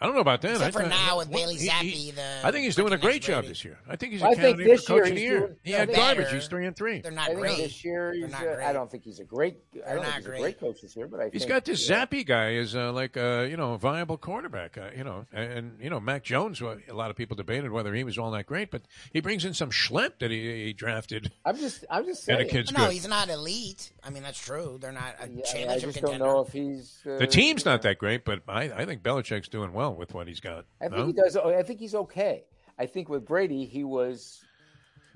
I 0.00 0.06
don't 0.06 0.14
know 0.14 0.22
about 0.22 0.40
that. 0.42 0.52
Except 0.52 0.68
I 0.68 0.70
for 0.70 0.80
thought- 0.80 0.88
now 0.88 1.18
with 1.18 1.28
well, 1.28 1.40
Bailey 1.46 1.56
Zappe, 1.58 1.82
he- 1.82 2.10
the 2.12 2.22
I 2.42 2.50
think 2.50 2.64
he's 2.64 2.74
doing 2.76 2.92
a 2.92 2.98
great 2.98 3.22
job 3.22 3.44
this 3.44 3.64
year. 3.64 3.78
I 3.88 3.96
think 3.96 4.12
he's 4.14 4.22
I 4.22 4.28
a 4.30 4.30
think 4.30 4.40
candidate 4.58 4.66
this 4.78 4.84
for 4.86 4.92
year 4.94 5.02
coach 5.02 5.10
of 5.10 5.14
the 5.14 5.20
he's 5.20 5.30
year. 5.30 5.40
doing- 5.40 5.56
He 5.62 5.72
had 5.72 5.88
they're 5.90 5.96
garbage. 5.96 6.24
better. 6.24 6.36
He's 6.36 6.46
three 6.48 6.66
and 6.66 6.74
three. 6.76 7.00
They're 7.00 7.12
not 7.12 7.26
think 7.26 7.38
great. 7.40 7.56
this 7.58 7.84
year 7.84 8.12
he's. 8.14 8.30
not 8.32 8.46
uh, 8.46 8.50
I 8.50 8.54
great. 8.54 8.72
don't 8.72 8.90
think 8.90 9.04
he's 9.04 9.20
a 9.20 9.24
great. 9.24 9.58
I 9.74 9.78
They're 9.78 9.94
don't 9.96 10.04
think 10.04 10.16
he's 10.16 10.24
great. 10.26 10.38
a 10.38 10.42
great 10.42 10.60
coach 10.60 10.80
this 10.82 10.96
year, 10.96 11.06
but 11.06 11.20
I 11.20 11.24
He's 11.30 11.42
think 11.42 11.50
got 11.50 11.64
this 11.66 11.88
yeah. 11.88 12.06
Zappe 12.06 12.24
guy 12.26 12.52
is 12.52 12.74
uh, 12.74 12.92
like 12.92 13.16
uh, 13.16 13.46
you 13.50 13.56
know 13.58 13.74
a 13.74 13.78
viable 13.78 14.16
quarterback. 14.16 14.78
Uh, 14.78 14.88
you 14.96 15.04
know, 15.04 15.26
and, 15.32 15.52
and 15.52 15.80
you 15.82 15.90
know 15.90 16.00
Mac 16.00 16.24
Jones. 16.24 16.62
well, 16.62 16.78
A 16.88 16.94
lot 16.94 17.10
of 17.10 17.16
people 17.16 17.36
debated 17.36 17.70
whether 17.70 17.92
he 17.94 18.02
was 18.04 18.16
all 18.16 18.30
that 18.30 18.46
great, 18.46 18.70
but 18.70 18.82
he 19.12 19.20
brings 19.20 19.44
in 19.44 19.52
some 19.54 19.70
schlep 19.70 20.18
that 20.20 20.30
he, 20.30 20.64
he 20.64 20.72
drafted. 20.72 21.30
I'm 21.44 21.56
just. 21.58 21.84
I'm 21.90 22.06
just 22.06 22.24
saying. 22.24 22.48
kid's 22.48 22.72
No, 22.72 22.84
good. 22.86 22.92
he's 22.94 23.06
not 23.06 23.28
elite. 23.28 23.92
I 24.02 24.08
mean, 24.10 24.22
that's 24.22 24.40
true. 24.42 24.78
They're 24.80 24.92
not 24.92 25.16
a 25.20 25.28
Yeah, 25.28 25.42
I, 25.52 25.54
mean, 25.58 25.68
I 25.68 25.78
just 25.78 25.94
contender. 25.98 26.18
don't 26.18 26.18
know 26.26 26.40
if 26.40 26.52
he's. 26.52 26.98
Uh, 27.06 27.18
The 27.18 27.26
team's 27.26 27.64
not 27.66 27.82
that 27.82 27.98
great, 27.98 28.24
but 28.24 28.40
I, 28.48 28.62
I 28.72 28.86
think 28.86 29.02
Belichick's 29.02 29.48
doing 29.48 29.72
well 29.74 29.89
with 29.96 30.14
what 30.14 30.28
he's 30.28 30.40
got. 30.40 30.66
I 30.80 30.84
think 30.88 30.96
no? 30.98 31.06
he 31.06 31.12
does. 31.12 31.36
I 31.36 31.62
think 31.62 31.80
he's 31.80 31.94
okay. 31.94 32.44
I 32.78 32.86
think 32.86 33.08
with 33.08 33.26
Brady, 33.26 33.64
he 33.66 33.84
was. 33.84 34.40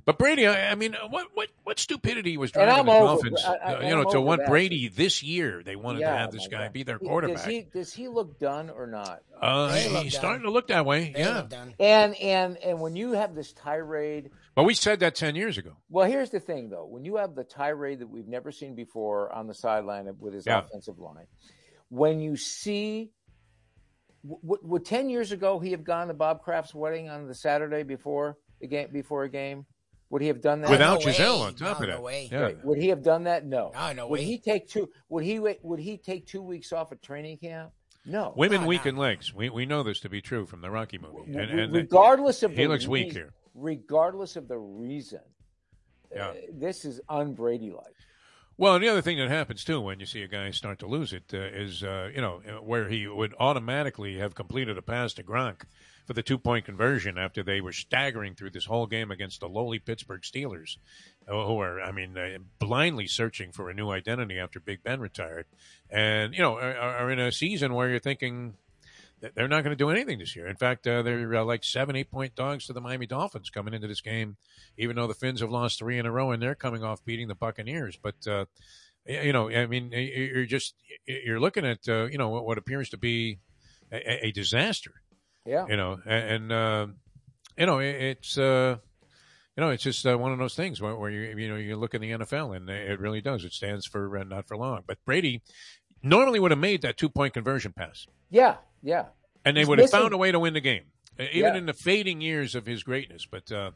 But 0.07 0.19
Brady, 0.19 0.47
I, 0.47 0.71
I 0.71 0.75
mean, 0.75 0.95
what 1.09 1.29
what 1.33 1.49
what 1.63 1.79
stupidity 1.79 2.37
was 2.37 2.51
And 2.53 2.65
driving 2.67 2.85
the 2.85 2.93
over- 2.93 3.07
Dolphins? 3.07 3.43
I- 3.43 3.55
I- 3.57 3.89
you 3.89 3.95
know, 3.97 4.03
to 4.03 4.09
over 4.19 4.21
want 4.21 4.41
that. 4.43 4.51
Brady 4.51 4.89
this 4.89 5.23
year, 5.23 5.63
they 5.65 5.77
wanted 5.77 6.01
to 6.01 6.09
have 6.09 6.31
this 6.31 6.47
guy 6.47 6.65
God. 6.65 6.75
be 6.75 6.83
their 6.83 6.99
quarterback. 6.99 7.37
Does 7.39 7.47
he, 7.47 7.63
does 7.73 7.93
he 7.95 8.09
look 8.09 8.39
done 8.39 8.69
or 8.69 8.87
not? 8.87 9.23
uh, 9.41 9.73
he's 9.73 9.93
done. 9.93 10.11
starting 10.11 10.43
to 10.43 10.51
look 10.51 10.69
that 10.69 10.85
way. 10.85 11.11
They 11.15 11.21
yeah. 11.21 11.47
And 11.81 12.15
and 12.17 12.59
and 12.59 12.81
when 12.83 12.97
you 12.97 13.13
have 13.13 13.35
this 13.35 13.55
tirade, 13.55 14.31
but 14.55 14.65
we 14.65 14.75
said 14.75 15.01
that 15.01 15.15
ten 15.15 15.37
years 15.37 15.57
ago. 15.57 15.73
well, 15.89 16.07
here's 16.07 16.29
the 16.29 16.39
thing 16.41 16.69
though: 16.69 16.85
when 16.85 17.07
you 17.07 17.17
have 17.17 17.35
the 17.35 17.45
tirade 17.45 18.01
that 18.01 18.11
we've 18.11 18.29
never 18.29 18.53
seen 18.53 18.75
before 18.75 19.33
on 19.33 19.47
the 19.47 19.55
sideline 19.55 20.07
with 20.19 20.35
his 20.35 20.45
Yeah. 20.45 20.59
offensive 20.67 20.99
line, 20.99 21.29
when 21.89 22.21
you 22.21 22.37
see. 22.37 23.11
W- 24.27 24.41
w- 24.43 24.61
Would 24.69 24.85
ten 24.85 25.09
years 25.09 25.33
ago 25.33 25.59
he 25.59 25.71
have 25.73 25.85
gone 25.85 26.09
to 26.09 26.15
Bob 26.15 26.43
Kraft's 26.43 26.75
wedding 26.75 27.09
on 27.09 27.27
the 27.29 27.35
Saturday 27.35 27.83
before 27.83 28.37
the 28.61 28.67
game? 28.67 28.89
Before 28.93 29.25
a 29.25 29.29
game, 29.29 29.67
would 30.11 30.23
he 30.23 30.29
have 30.29 30.41
done 30.41 30.61
that? 30.63 30.71
Without 30.71 31.01
no 31.01 31.07
Gisele 31.07 31.41
way. 31.41 31.47
on 31.47 31.55
top 31.55 31.61
No, 31.61 31.73
of 31.73 31.81
no 31.81 31.87
that, 31.97 32.03
way. 32.03 32.29
yeah. 32.33 32.53
Would 32.65 32.79
he 32.79 32.89
have 32.89 33.03
done 33.03 33.25
that? 33.25 33.45
No. 33.45 33.71
No, 33.75 33.93
no 33.93 34.09
would 34.09 34.21
way. 34.21 34.25
he 34.25 34.39
take 34.39 34.69
two? 34.69 34.89
Would 35.11 35.25
he 35.25 35.39
wait? 35.39 35.59
Would 35.63 35.81
he 35.81 35.99
take 35.99 36.27
two 36.27 36.43
weeks 36.43 36.73
off 36.73 36.91
at 36.93 37.03
training 37.03 37.39
camp? 37.39 37.71
No. 38.07 38.33
Women 38.37 38.63
No, 38.63 38.67
weak 38.67 38.85
no. 38.85 38.91
in 38.91 38.97
legs. 38.97 39.35
We 39.35 39.51
we 39.51 39.67
know 39.67 39.83
this 39.83 40.01
to 40.01 40.09
be 40.09 40.21
true 40.21 40.47
from 40.47 40.61
the 40.63 40.71
Rocky 40.71 40.99
movie. 40.99 41.33
And, 41.39 41.59
and 41.61 41.73
regardless 41.73 42.43
of 42.43 42.51
he 42.53 42.65
the 42.65 42.69
looks 42.69 42.87
weak 42.87 43.07
reason- 43.09 43.21
here. 43.23 43.33
Regardless 43.55 44.35
of 44.37 44.49
the 44.49 44.59
reason, 44.59 45.21
Yeah. 46.15 46.29
uh, 46.29 46.35
this 46.53 46.85
is 46.85 47.01
unBrady 47.09 47.73
like. 47.73 47.95
Well, 48.57 48.77
and 48.77 48.85
the 48.85 48.89
other 48.89 49.03
thing 49.03 49.19
that 49.19 49.29
happens 49.31 49.65
too 49.65 49.81
when 49.81 49.99
you 49.99 50.07
see 50.07 50.23
a 50.23 50.29
guy 50.29 50.51
start 50.53 50.79
to 50.79 50.87
lose 50.87 51.13
it 51.13 51.25
uh, 51.35 51.39
is, 51.39 51.83
uh, 51.83 52.11
you 52.15 52.21
know, 52.21 52.41
where 52.63 52.89
he 52.89 53.07
would 53.07 53.35
automatically 53.41 54.19
have 54.19 54.37
completed 54.37 54.79
a 54.79 54.83
pass 54.83 55.13
to 55.15 55.25
Gronk 55.25 55.63
for 56.07 56.13
the 56.13 56.23
two 56.23 56.39
point 56.39 56.65
conversion 56.65 57.19
after 57.19 57.43
they 57.43 57.61
were 57.61 57.73
staggering 57.73 58.35
through 58.35 58.51
this 58.51 58.67
whole 58.67 58.87
game 58.87 59.11
against 59.11 59.41
the 59.41 59.49
lowly 59.49 59.81
Pittsburgh 59.81 60.23
Steelers, 60.23 60.77
uh, 61.27 61.33
who 61.33 61.59
are, 61.61 61.81
I 61.81 61.91
mean, 61.91 62.17
uh, 62.17 62.39
blindly 62.61 63.09
searching 63.09 63.51
for 63.51 63.71
a 63.71 63.75
new 63.75 63.91
identity 63.91 64.39
after 64.39 64.61
Big 64.61 64.85
Ben 64.85 65.01
retired, 65.01 65.47
and 65.91 66.33
you 66.33 66.41
know, 66.41 66.57
are, 66.57 66.77
are 66.77 67.11
in 67.11 67.19
a 67.19 67.33
season 67.33 67.75
where 67.75 67.89
you're 67.89 67.99
thinking 67.99 68.55
they're 69.20 69.49
not 69.49 69.65
going 69.65 69.77
to 69.77 69.82
do 69.82 69.91
anything 69.91 70.19
this 70.19 70.36
year. 70.36 70.47
In 70.47 70.57
fact, 70.57 70.86
uh, 70.86 71.03
they're 71.03 71.35
uh, 71.35 71.45
like 71.45 71.65
seven, 71.65 71.97
eight 71.97 72.11
point 72.11 72.35
dogs 72.35 72.66
to 72.66 72.73
the 72.73 72.81
Miami 72.81 73.07
Dolphins 73.07 73.51
coming 73.51 73.74
into 73.74 73.86
this 73.86 74.01
game, 74.01 74.36
even 74.77 74.97
though 74.97 75.07
the 75.07 75.15
Finns 75.15 75.41
have 75.41 75.51
lost 75.51 75.78
three 75.78 75.99
in 75.99 76.07
a 76.07 76.12
row 76.12 76.31
and 76.31 76.43
they're 76.43 76.55
coming 76.55 76.82
off 76.82 77.05
beating 77.05 77.28
the 77.28 77.35
Buccaneers. 77.35 77.99
But 78.01 78.27
uh, 78.27 78.45
you 79.07 79.32
know, 79.32 79.51
I 79.51 79.66
mean, 79.66 79.91
you're 79.93 80.47
just 80.47 80.74
you're 81.07 81.41
looking 81.41 81.65
at 81.65 81.89
uh, 81.89 82.07
you 82.07 82.19
know 82.19 82.28
what, 82.28 82.59
appears 82.59 82.91
to 82.91 82.97
be 82.97 83.39
a, 83.93 84.27
a 84.27 84.32
disaster. 84.32 84.93
Yeah. 85.47 85.66
You 85.69 85.77
know, 85.77 85.99
and, 86.07 86.31
and 86.31 86.53
uh, 86.53 86.86
you 87.57 87.66
know 87.66 87.78
it, 87.78 87.95
it's. 87.95 88.39
Uh, 88.39 88.77
you 89.57 89.62
know, 89.62 89.70
it's 89.70 89.85
just 89.85 90.05
uh, 90.05 90.19
one 90.19 90.32
of 90.32 90.41
those 90.41 90.57
things 90.57 90.82
where, 90.82 90.97
where 90.97 91.11
you 91.11 91.39
you 91.39 91.49
know 91.49 91.55
you 91.55 91.77
look 91.77 91.95
in 91.95 92.01
the 92.01 92.11
NFL 92.11 92.57
and 92.57 92.69
it 92.69 92.99
really 92.99 93.20
does. 93.20 93.45
It 93.45 93.53
stands 93.53 93.86
for 93.86 94.19
uh, 94.19 94.24
not 94.24 94.49
for 94.49 94.57
long. 94.57 94.82
But 94.85 94.99
Brady 95.05 95.43
normally 96.03 96.41
would 96.41 96.51
have 96.51 96.59
made 96.59 96.82
that 96.82 96.97
two 96.97 97.09
point 97.09 97.35
conversion 97.35 97.73
pass 97.73 98.07
Yeah. 98.31 98.57
Yeah. 98.85 99.06
and 99.44 99.56
they 99.56 99.62
He's 99.62 99.69
would 99.69 99.78
have 99.81 99.90
found 99.90 100.12
a 100.15 100.16
way 100.19 100.31
to 100.31 100.39
win 100.39 100.55
the 100.55 100.61
game, 100.61 100.85
even 101.19 101.32
Yeah. 101.35 101.56
in 101.56 101.66
the 101.66 101.73
fading 101.73 102.20
years 102.20 102.55
of 102.55 102.66
his 102.66 102.82
greatness. 102.85 103.27
But 103.27 103.51
uh, 103.51 103.70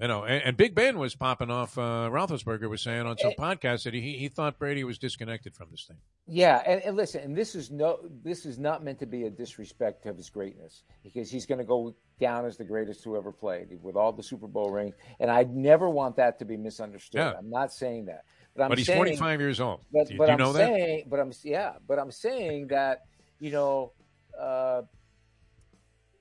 you 0.00 0.08
know, 0.08 0.24
and, 0.24 0.42
and 0.44 0.56
Big 0.56 0.74
Ben 0.74 0.98
was 0.98 1.14
popping 1.14 1.50
off. 1.50 1.76
Uh, 1.78 2.08
Roethlisberger 2.10 2.68
was 2.70 2.80
saying 2.82 3.06
on 3.06 3.16
some 3.18 3.32
podcast 3.38 3.84
that 3.84 3.94
he 3.94 4.16
he 4.18 4.28
thought 4.28 4.58
Brady 4.58 4.82
was 4.84 4.98
disconnected 4.98 5.54
from 5.54 5.68
this 5.70 5.84
thing. 5.86 5.98
Yeah, 6.26 6.62
and, 6.66 6.80
and 6.82 6.96
listen, 6.96 7.22
and 7.22 7.36
this 7.36 7.54
is 7.54 7.70
no, 7.70 7.98
this 8.24 8.46
is 8.46 8.58
not 8.58 8.82
meant 8.84 8.98
to 9.00 9.06
be 9.06 9.24
a 9.24 9.30
disrespect 9.30 10.06
of 10.06 10.16
his 10.16 10.30
greatness 10.30 10.82
because 11.02 11.30
he's 11.30 11.44
going 11.46 11.58
to 11.58 11.64
go 11.64 11.94
down 12.20 12.44
as 12.46 12.56
the 12.56 12.64
greatest 12.64 13.02
who 13.04 13.16
ever 13.16 13.32
played 13.32 13.78
with 13.82 13.96
all 13.96 14.12
the 14.12 14.22
Super 14.22 14.46
Bowl 14.46 14.70
rings, 14.70 14.94
and 15.20 15.30
I 15.30 15.42
never 15.44 15.88
want 15.90 16.16
that 16.16 16.38
to 16.38 16.44
be 16.44 16.56
misunderstood. 16.56 17.18
Yeah. 17.20 17.32
I'm 17.38 17.50
not 17.50 17.72
saying 17.72 18.06
that, 18.06 18.24
but 18.56 18.62
I'm 18.64 18.68
but 18.70 18.78
he's 18.78 18.86
saying, 18.86 18.96
45 18.98 19.40
years 19.40 19.60
old. 19.60 19.80
But, 19.92 20.06
do, 20.06 20.12
you- 20.14 20.18
but 20.18 20.26
do 20.26 20.30
you 20.30 20.32
I'm 20.34 20.38
know 20.38 20.52
that? 20.54 20.66
saying, 20.68 21.04
but 21.10 21.20
I'm 21.20 21.32
yeah, 21.42 21.72
but 21.86 21.98
I'm 21.98 22.10
saying 22.12 22.68
that 22.68 23.02
you 23.38 23.50
know, 23.50 23.92
uh, 24.40 24.82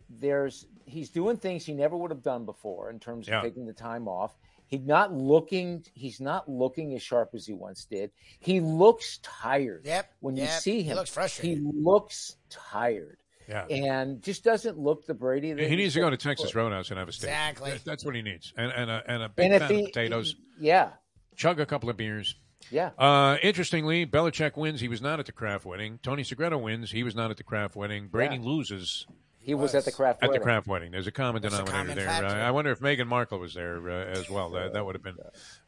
there's 0.10 0.66
he's 0.86 1.10
doing 1.10 1.38
things 1.38 1.66
he 1.66 1.74
never 1.74 1.96
would 1.96 2.12
have 2.12 2.24
done 2.24 2.46
before 2.46 2.90
in 2.90 3.00
terms 3.00 3.28
of 3.28 3.34
Yeah. 3.34 3.41
taking 3.41 3.66
the 3.66 3.74
time 3.74 4.08
off. 4.08 4.38
He's 4.66 4.82
not 4.86 5.14
looking. 5.14 5.84
He's 5.94 6.20
not 6.20 6.48
looking 6.50 6.94
as 6.94 7.02
sharp 7.02 7.32
as 7.34 7.46
he 7.46 7.54
once 7.54 7.86
did. 7.86 8.12
He 8.40 8.60
looks 8.60 9.20
tired. 9.24 9.82
Yep. 9.86 10.14
When 10.20 10.36
you 10.36 10.44
yep. 10.44 10.62
see 10.62 10.78
He 10.82 10.90
him, 10.90 10.98
looks 10.98 11.10
frustrated. 11.12 11.58
he 11.60 11.72
looks 11.74 12.36
tired 12.50 13.18
Yeah. 13.48 13.66
and 13.66 14.22
just 14.22 14.44
doesn't 14.44 14.78
look 14.78 15.06
the 15.08 15.14
Brady 15.16 15.54
that 15.54 15.68
He 15.70 15.76
needs 15.76 15.94
to 15.96 16.00
go 16.02 16.10
to 16.10 16.20
said 16.20 16.30
Texas. 16.30 16.54
Roadhouse 16.56 16.90
and 16.91 17.00
have 17.00 17.10
a 17.10 17.12
steak. 17.12 17.30
Exactly. 17.30 17.80
That's 17.84 18.06
what 18.06 18.16
he 18.16 18.22
needs, 18.22 18.54
and 18.58 18.72
and 18.72 18.91
a, 18.91 19.04
and 19.08 19.24
a 19.24 19.30
big 19.30 19.46
And 19.46 19.54
if 19.56 19.62
pan 19.64 19.72
he, 19.72 19.80
of 19.82 19.86
potatoes. 19.88 20.36
yeah, 20.60 20.91
Chug 21.36 21.60
a 21.60 21.66
couple 21.66 21.90
of 21.90 21.98
beers. 21.98 22.36
Yeah, 22.72 22.91
Uh, 22.98 23.38
interestingly, 23.41 24.06
Belichick 24.06 24.56
wins. 24.57 24.81
He 24.81 24.88
was 24.88 25.02
not 25.02 25.19
at 25.19 25.26
the 25.26 25.31
Kraft 25.31 25.65
wedding. 25.65 25.99
Tony 26.03 26.23
Segreto 26.23 26.57
wins. 26.57 26.91
He 26.91 27.03
was 27.03 27.15
not 27.15 27.31
at 27.31 27.38
the 27.38 27.44
Kraft 27.44 27.76
wedding. 27.76 28.07
Brady 28.07 28.36
Yeah. 28.36 28.41
loses 28.44 29.07
he 29.41 29.56
was 29.56 29.73
at 29.73 29.86
the 29.86 29.91
Kraft 29.91 30.22
at 30.22 30.27
the 30.27 30.31
wedding. 30.34 30.44
Kraft 30.44 30.68
wedding. 30.68 30.91
There's 30.91 31.07
a 31.07 31.11
common 31.11 31.41
There's 31.41 31.53
a 31.56 31.64
denominator 31.64 32.06
common 32.06 32.30
there. 32.30 32.40
Uh, 32.40 32.48
I 32.48 32.52
wonder 32.52 32.72
if 32.72 32.81
Meghan 32.81 33.07
Markle 33.07 33.40
was 33.40 33.53
there 33.56 33.90
uh, 33.90 34.06
as 34.06 34.30
well. 34.30 34.52
That, 34.52 34.73
that 34.73 34.86
would 34.86 34.94
have 34.95 35.02
been, 35.03 35.18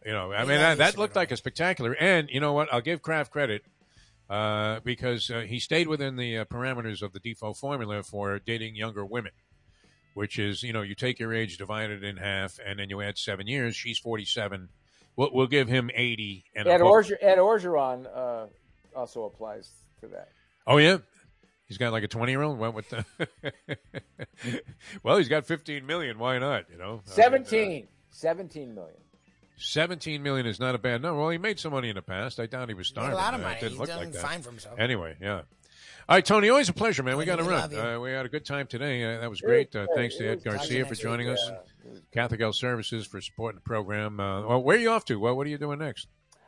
you 0.06 0.12
know, 0.12 0.32
I 0.32 0.42
He 0.44 0.50
mean, 0.50 0.60
that, 0.60 0.78
that 0.78 0.98
looked 0.98 1.16
like 1.16 1.32
a 1.32 1.38
spectacular. 1.38 1.96
And 2.00 2.30
you 2.30 2.40
know 2.40 2.54
what? 2.54 2.72
I'll 2.72 2.82
give 2.82 3.02
Kraft 3.02 3.32
credit 3.32 3.64
uh, 4.30 4.82
because 4.82 5.32
uh, 5.32 5.40
he 5.42 5.60
stayed 5.60 5.88
within 5.88 6.18
the 6.18 6.40
uh, 6.40 6.46
parameters 6.46 7.02
of 7.02 7.14
the 7.14 7.20
default 7.20 7.58
formula 7.58 8.04
for 8.04 8.38
dating 8.40 8.76
younger 8.76 9.06
women, 9.06 9.32
which 10.14 10.38
is, 10.38 10.62
you 10.62 10.74
know, 10.74 10.82
you 10.84 10.94
take 10.94 11.18
your 11.18 11.34
age, 11.34 11.58
divide 11.58 11.90
it 11.90 12.04
in 12.04 12.18
half, 12.18 12.60
and 12.64 12.78
then 12.78 12.90
you 12.90 13.02
add 13.02 13.18
seven 13.18 13.48
years. 13.48 13.76
She's 13.76 13.98
47. 13.98 14.70
We'll, 15.16 15.30
we'll 15.34 15.48
give 15.48 15.68
him 15.68 15.90
80. 15.94 16.46
And 16.56 16.68
Ed, 16.68 16.82
Orger, 16.82 17.16
Ed 17.22 17.38
Orgeron 17.38 18.06
uh, 18.16 18.46
also 18.96 19.26
applies 19.26 19.70
to 20.02 20.08
that. 20.08 20.30
Oh 20.68 20.78
yeah, 20.78 20.98
he's 21.66 21.78
got 21.78 21.92
like 21.92 22.04
a 22.04 22.08
twenty-year-old. 22.08 22.58
What 22.60 22.74
with 22.74 22.90
the? 22.90 23.06
well, 25.04 25.18
he's 25.18 25.28
got 25.30 25.46
fifteen 25.46 25.86
million. 25.86 26.20
Why 26.20 26.38
not? 26.40 26.66
You 26.72 26.78
know, 26.78 26.86
I 26.86 26.90
mean, 26.92 27.02
uh, 27.08 27.12
17, 27.12 27.88
17 28.12 28.76
million. 28.76 28.96
Seventeen 29.58 30.24
million 30.24 30.46
is 30.48 30.60
not 30.60 30.74
a 30.76 30.78
bad 30.80 31.02
number. 31.02 31.20
Well, 31.20 31.30
he 31.30 31.38
made 31.38 31.60
some 31.60 31.72
money 31.74 31.90
in 31.90 31.96
the 31.96 32.02
past. 32.02 32.40
I 32.40 32.46
doubt 32.48 32.70
he 32.70 32.74
was 32.76 32.88
He 32.88 32.94
starving. 32.94 33.14
a 33.14 33.16
lot 33.16 33.34
of 33.34 33.42
Uh, 33.42 33.44
money. 33.44 33.56
It 33.58 33.60
didn't 33.60 33.72
He's 33.72 33.80
look 33.80 33.90
done 33.90 33.98
like 34.00 34.12
that. 34.14 34.22
fine 34.22 34.42
for 34.42 34.50
himself. 34.50 34.80
Anyway, 34.80 35.16
yeah. 35.22 35.42
All 36.10 36.16
right, 36.18 36.26
Tony. 36.26 36.50
Always 36.50 36.68
a 36.70 36.74
pleasure, 36.74 37.04
man. 37.04 37.18
We 37.18 37.26
got 37.26 37.36
to 37.38 37.44
run. 37.44 37.74
Uh, 37.76 38.00
we 38.00 38.12
had 38.12 38.26
a 38.26 38.30
good 38.30 38.44
time 38.46 38.66
today. 38.68 39.04
Uh, 39.04 39.22
that 39.22 39.30
was 39.30 39.40
great. 39.40 39.76
Uh, 39.76 39.86
thanks 39.96 40.16
to 40.18 40.28
Ed 40.28 40.44
Garcia 40.44 40.86
for 40.86 40.96
joining 40.96 41.28
week. 41.28 41.38
us. 41.38 41.52
Yeah. 42.14 42.22
Catholic 42.22 42.42
Health 42.42 42.56
Services 42.56 43.06
for 43.08 43.22
supporting 43.22 43.58
the 43.58 43.62
program. 43.62 44.20
Uh, 44.20 44.48
well, 44.48 44.64
where 44.64 44.78
are 44.78 44.80
you 44.80 44.92
off 44.92 45.06
to? 45.06 45.20
Well, 45.20 45.36
what 45.36 45.48
are 45.48 45.50
you 45.50 45.58
doing 45.58 45.80
next? 45.80 46.08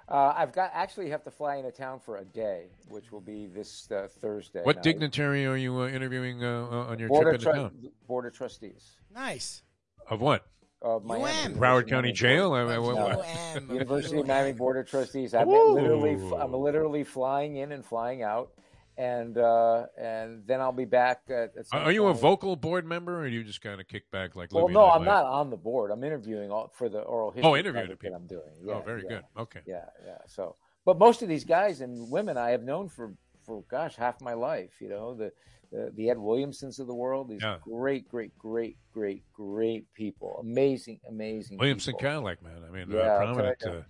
Uh, 0.10 0.34
I've 0.35 0.52
got 0.52 0.72
actually 0.73 1.10
have 1.11 1.23
to 1.23 1.31
fly 1.31 1.56
into 1.56 1.72
town 1.72 1.99
for 1.99 2.18
a 2.18 2.26
day, 2.26 2.68
which 2.90 3.11
will 3.11 3.22
be 3.22 3.48
this 3.48 3.90
uh, 3.90 4.07
Thursday. 4.19 4.61
What 4.64 4.77
night. 4.77 4.84
dignitary 4.84 5.45
are 5.45 5.56
you 5.56 5.81
uh, 5.81 5.88
interviewing 5.88 6.44
uh, 6.44 6.68
uh, 6.69 6.91
on 6.91 6.99
your 6.99 7.07
Board 7.07 7.23
trip 7.23 7.34
into 7.35 7.45
tru- 7.45 7.53
town? 7.53 7.72
Board 8.07 8.26
of 8.26 8.34
Trustees 8.34 8.98
Nice. 9.14 9.61
Of 10.10 10.19
what? 10.19 10.45
of 10.81 11.06
Miami. 11.06 11.53
UM. 11.53 11.56
Broward 11.56 11.88
County 11.88 12.11
Jail? 12.11 12.52
I 12.53 12.65
mean, 12.65 12.81
what-. 12.84 13.26
University 13.72 14.19
of. 14.19 14.27
Miami 14.27 14.52
Board 14.52 14.77
of 14.77 14.90
Trustees. 14.90 15.34
I'm 15.34 15.48
literally, 15.48 16.15
I'm 16.38 16.53
literally 16.53 17.06
flying 17.06 17.56
in 17.56 17.72
and 17.72 17.85
flying 17.85 18.22
out, 18.22 18.52
and 18.98 19.38
uh, 19.38 19.86
and 19.98 20.44
then 20.45 20.61
I'll 20.61 20.72
be 20.72 20.86
back. 20.86 21.22
At, 21.30 21.56
at 21.57 21.65
Are 21.72 21.91
you 21.91 22.07
a 22.07 22.14
vocal 22.14 22.56
board 22.56 22.86
member, 22.86 23.20
or 23.20 23.28
you 23.28 23.44
just 23.44 23.61
kind 23.61 23.80
of 23.82 23.88
kick 23.88 24.10
back 24.11 24.36
like? 24.36 24.53
Well, 24.53 24.68
no, 24.68 24.90
I'm 24.90 25.06
not 25.06 25.26
on 25.26 25.49
the 25.49 25.57
board. 25.57 25.91
I'm 25.91 26.03
interviewing 26.03 26.52
all, 26.52 26.72
for 26.74 26.90
the 26.90 27.02
oral 27.02 27.32
history. 27.32 27.49
Oh, 27.49 27.56
interviewing 27.56 27.90
the 27.90 27.95
people. 27.95 28.15
I'm 28.15 28.28
doing. 28.28 28.44
oh, 28.70 28.82
very 28.82 29.03
yeah, 29.03 29.10
good. 29.10 29.24
Okay. 29.38 29.60
Yeah, 29.65 29.86
yeah. 30.06 30.18
So, 30.28 30.56
but 30.86 30.98
most 30.98 31.22
of 31.22 31.30
these 31.30 31.44
guys 31.44 31.82
and 31.82 32.10
women 32.11 32.38
I 32.38 32.52
have 32.52 32.64
known 32.64 32.90
for 32.90 33.14
for 33.45 33.64
gosh 33.70 33.95
half 33.95 34.22
my 34.22 34.34
life. 34.34 34.72
You 34.80 34.90
know 34.90 35.15
the 35.15 35.32
the, 35.74 35.91
the 35.95 36.10
Ed 36.10 36.18
Williamsons 36.18 36.80
of 36.80 36.88
the 36.88 36.94
world. 36.94 37.30
These 37.30 37.41
Yeah. 37.41 37.57
great, 37.61 38.07
great, 38.07 38.38
great, 38.38 38.78
great, 38.94 39.24
great 39.34 39.91
people. 39.94 40.38
Amazing, 40.40 40.99
amazing. 41.10 41.57
Williamson 41.57 41.94
people. 41.94 42.10
Cadillac, 42.10 42.44
man. 42.44 42.64
I 42.68 42.72
mean, 42.72 42.91
Yeah, 42.91 42.99
uh, 42.99 43.18
prominent 43.18 43.60
tell 43.60 43.74
you. 43.74 43.80
uh, 43.80 43.84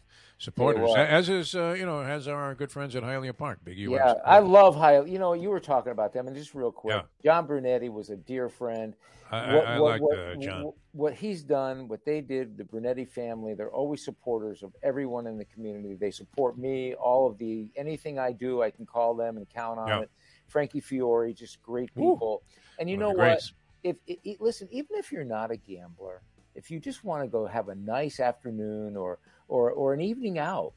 supporters, 0.44 0.90
as 0.95 1.30
is 1.30 1.56
uh, 1.56 1.76
you 1.78 1.86
know, 1.86 2.02
as 2.02 2.28
are 2.28 2.40
our 2.41 2.56
good 2.56 2.72
friends 2.72 2.95
at 2.95 3.03
Hialeah 3.03 3.38
Park, 3.38 3.60
Big 3.64 3.78
U. 3.78 3.94
Yeah, 3.94 4.15
I 4.26 4.40
love 4.40 4.76
how 4.76 5.03
you 5.06 5.18
know 5.20 5.34
you 5.34 5.49
were 5.49 5.60
talking 5.60 5.91
about 5.91 6.14
them, 6.14 6.28
and 6.28 6.36
just 6.36 6.53
real 6.53 6.72
quick, 6.72 6.95
Yeah. 6.95 7.03
John 7.24 7.45
Brunetti 7.48 7.90
was 7.90 8.10
a 8.10 8.15
dear 8.18 8.49
friend. 8.49 8.95
I, 9.32 9.38
I, 9.38 9.56
I 9.57 9.78
like 9.78 10.02
uh, 10.02 10.36
John. 10.36 10.64
What, 10.65 10.74
what 10.91 11.14
he's 11.14 11.41
done, 11.44 11.88
what 11.88 12.06
they 12.06 12.22
did, 12.22 12.56
the 12.57 12.64
Brunetti 12.64 13.06
family, 13.06 13.56
they're 13.56 13.72
always 13.72 14.03
supporters 14.06 14.61
of 14.61 14.74
everyone 14.84 15.26
in 15.26 15.38
the 15.40 15.45
community. 15.45 15.95
They 15.95 16.11
support 16.11 16.57
me, 16.57 16.94
all 16.94 17.26
of 17.28 17.40
the 17.40 17.72
anything 17.76 18.20
I 18.20 18.32
do, 18.32 18.61
I 18.61 18.70
can 18.70 18.86
call 18.86 19.15
them 19.15 19.38
and 19.38 19.49
count 19.49 19.80
on 19.80 19.88
Yeah. 19.88 20.02
it. 20.02 20.11
Frankie 20.49 20.82
Fiore, 20.82 21.34
just 21.34 21.64
great 21.64 21.94
people. 21.95 22.44
And 22.78 22.88
you 22.90 22.98
One 22.98 23.06
know 23.06 23.11
what? 23.24 23.41
If 23.84 23.95
i 24.07 24.18
i- 24.26 24.38
listen, 24.40 24.68
even 24.72 24.98
if 24.98 25.11
you're 25.11 25.24
not 25.26 25.49
a 25.49 25.57
gambler, 25.57 26.22
if 26.53 26.70
you 26.70 26.80
just 26.80 27.03
want 27.03 27.24
to 27.24 27.28
go 27.28 27.48
have 27.48 27.70
a 27.70 27.76
nice 27.76 28.20
afternoon 28.20 28.95
or 28.95 29.18
or 29.48 29.72
or 29.72 29.94
an 29.94 30.02
evening 30.02 30.38
out, 30.40 30.74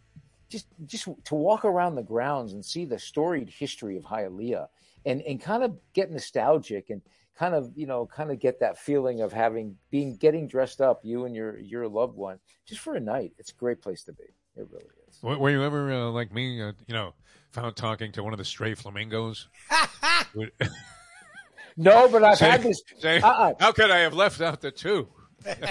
just 0.49 0.67
just 0.87 1.09
to 1.25 1.35
walk 1.35 1.65
around 1.65 1.95
the 1.95 2.03
grounds 2.03 2.53
and 2.53 2.65
see 2.65 2.85
the 2.85 2.99
storied 2.99 3.49
history 3.49 3.97
of 3.97 4.05
Hialeah 4.05 4.69
and 5.05 5.23
and 5.23 5.41
kind 5.41 5.63
of 5.63 5.77
get 5.93 6.11
nostalgic 6.11 6.91
and 6.91 7.03
kind 7.39 7.55
of 7.55 7.71
you 7.77 7.87
know 7.87 8.07
kind 8.07 8.31
of 8.31 8.39
get 8.41 8.61
that 8.61 8.79
feeling 8.79 9.21
of 9.21 9.33
having 9.33 9.77
being 9.91 10.17
getting 10.17 10.47
dressed 10.49 10.81
up 10.81 11.01
you 11.05 11.25
and 11.27 11.35
your 11.37 11.59
your 11.59 11.87
loved 11.87 12.17
one 12.17 12.39
just 12.65 12.81
for 12.81 12.95
a 12.95 13.01
night 13.01 13.33
it's 13.39 13.51
a 13.51 13.55
great 13.55 13.83
place 13.83 14.03
to 14.05 14.13
be 14.13 14.25
it 14.57 14.67
really 14.73 14.87
is 15.09 15.23
Were, 15.23 15.39
were 15.39 15.51
you 15.51 15.63
ever 15.63 15.93
uh, 15.93 16.11
like 16.11 16.33
me? 16.33 16.63
Uh, 16.63 16.73
you 16.87 16.95
know, 16.95 17.13
found 17.51 17.77
talking 17.77 18.11
to 18.13 18.23
one 18.23 18.33
of 18.33 18.39
the 18.39 18.45
stray 18.45 18.75
flamingos? 18.75 19.49
No 21.79 22.09
but 22.09 22.25
i've 22.25 22.39
Say- 22.39 22.51
had 22.51 22.63
this 22.63 22.83
say, 22.99 23.21
uh-uh, 23.21 23.53
How 23.61 23.73
could 23.73 23.91
I 23.91 23.99
have 23.99 24.15
left 24.15 24.41
out 24.41 24.61
the 24.63 24.71
two? 24.71 25.09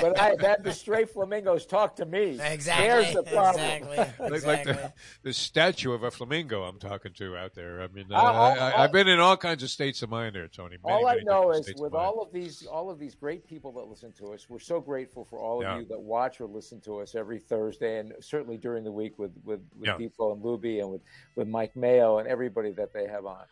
But 0.01 0.19
i've 0.19 0.39
had 0.39 0.63
the 0.63 0.71
stray 0.71 1.05
flamingos 1.05 1.65
talk 1.65 1.95
to 1.97 2.05
me 2.05 2.39
Exactly. 2.41 2.87
there's 2.87 3.13
the 3.13 3.23
problem 3.23 3.63
Exactly. 3.65 4.29
Like, 4.29 4.45
like 4.45 4.63
the, 4.63 4.93
the 5.23 5.33
statue 5.33 5.91
of 5.93 6.03
a 6.03 6.11
flamingo 6.11 6.63
I'm 6.63 6.79
talking 6.79 7.13
to 7.13 7.35
out 7.37 7.53
there. 7.55 7.81
I 7.81 7.87
mean, 7.87 8.05
uh, 8.11 8.15
All- 8.15 8.25
all- 8.33 8.51
I, 8.59 8.73
I, 8.73 8.81
have 8.83 8.91
been 8.91 9.07
in 9.07 9.19
all 9.19 9.37
kinds 9.37 9.63
of 9.63 9.69
states 9.69 10.01
of 10.01 10.09
mind 10.09 10.35
there, 10.35 10.47
Tony. 10.47 10.77
Many, 10.83 10.93
all 10.95 11.07
I 11.07 11.17
know 11.23 11.51
is 11.51 11.67
with 11.77 11.93
of 11.93 11.95
all 11.95 12.21
of 12.21 12.31
these 12.31 12.65
all 12.65 12.89
of 12.89 12.99
these 12.99 13.15
great 13.15 13.45
people 13.47 13.71
that 13.73 13.87
listen 13.87 14.11
to 14.13 14.33
us, 14.33 14.49
we're 14.49 14.59
so 14.59 14.79
grateful 14.79 15.25
for 15.25 15.39
all 15.39 15.57
of 15.57 15.63
Yeah. 15.63 15.79
you 15.79 15.85
that 15.85 15.99
watch 15.99 16.39
or 16.41 16.45
listen 16.47 16.79
to 16.81 16.99
us 16.99 17.15
every 17.15 17.39
Thursday 17.39 17.99
and 17.99 18.13
certainly 18.19 18.57
during 18.57 18.83
the 18.83 18.91
week 18.91 19.17
with 19.19 19.31
with, 19.43 19.61
with 19.77 19.87
Yeah. 19.87 19.97
Defo 19.97 20.33
and 20.33 20.41
Lubie 20.43 20.79
and 20.81 20.91
with, 20.91 21.01
with 21.35 21.47
Mike 21.47 21.75
Mayo 21.75 22.19
and 22.19 22.27
everybody 22.27 22.71
that 22.71 22.93
they 22.93 23.07
have 23.07 23.25
on. 23.25 23.43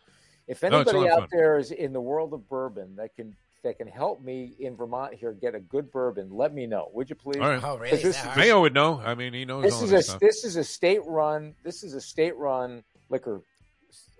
If 0.46 0.62
No, 0.62 0.80
it's 0.80 0.90
a 0.92 0.94
anybody 0.94 0.98
lot 0.98 1.06
of 1.18 1.22
out 1.24 1.30
fun. 1.30 1.38
there 1.38 1.58
is 1.58 1.70
in 1.70 1.92
the 1.92 2.00
world 2.00 2.32
of 2.34 2.48
bourbon 2.48 2.96
that 2.96 3.14
can 3.16 3.34
that 3.64 3.78
can 3.78 3.88
help 3.88 4.22
me 4.22 4.54
in 4.58 4.76
Vermont 4.76 5.14
here 5.14 5.32
get 5.32 5.54
a 5.54 5.60
good 5.60 5.90
bourbon, 5.90 6.28
let 6.30 6.54
me 6.54 6.66
know. 6.66 6.88
Would 6.94 7.10
you 7.10 7.16
please? 7.16 7.40
All 7.40 7.48
right. 7.48 7.62
Oh, 7.62 7.76
really? 7.76 7.90
This 7.96 8.02
that 8.02 8.08
is- 8.08 8.16
hard? 8.16 8.36
Mayo 8.38 8.60
would 8.60 8.74
know. 8.74 9.02
I 9.04 9.14
mean, 9.14 9.32
he 9.34 9.44
knows 9.44 9.64
This 9.64 9.74
all 9.74 9.84
is 9.84 9.90
this 9.90 10.06
a 10.06 10.10
stuff. 10.10 10.20
this 10.20 10.44
is 10.44 10.56
a 10.56 10.64
state 10.64 11.04
run 11.04 11.54
this 11.64 11.82
is 11.82 11.94
a 11.94 12.00
state 12.00 12.36
run 12.36 12.84
liquor. 13.10 13.42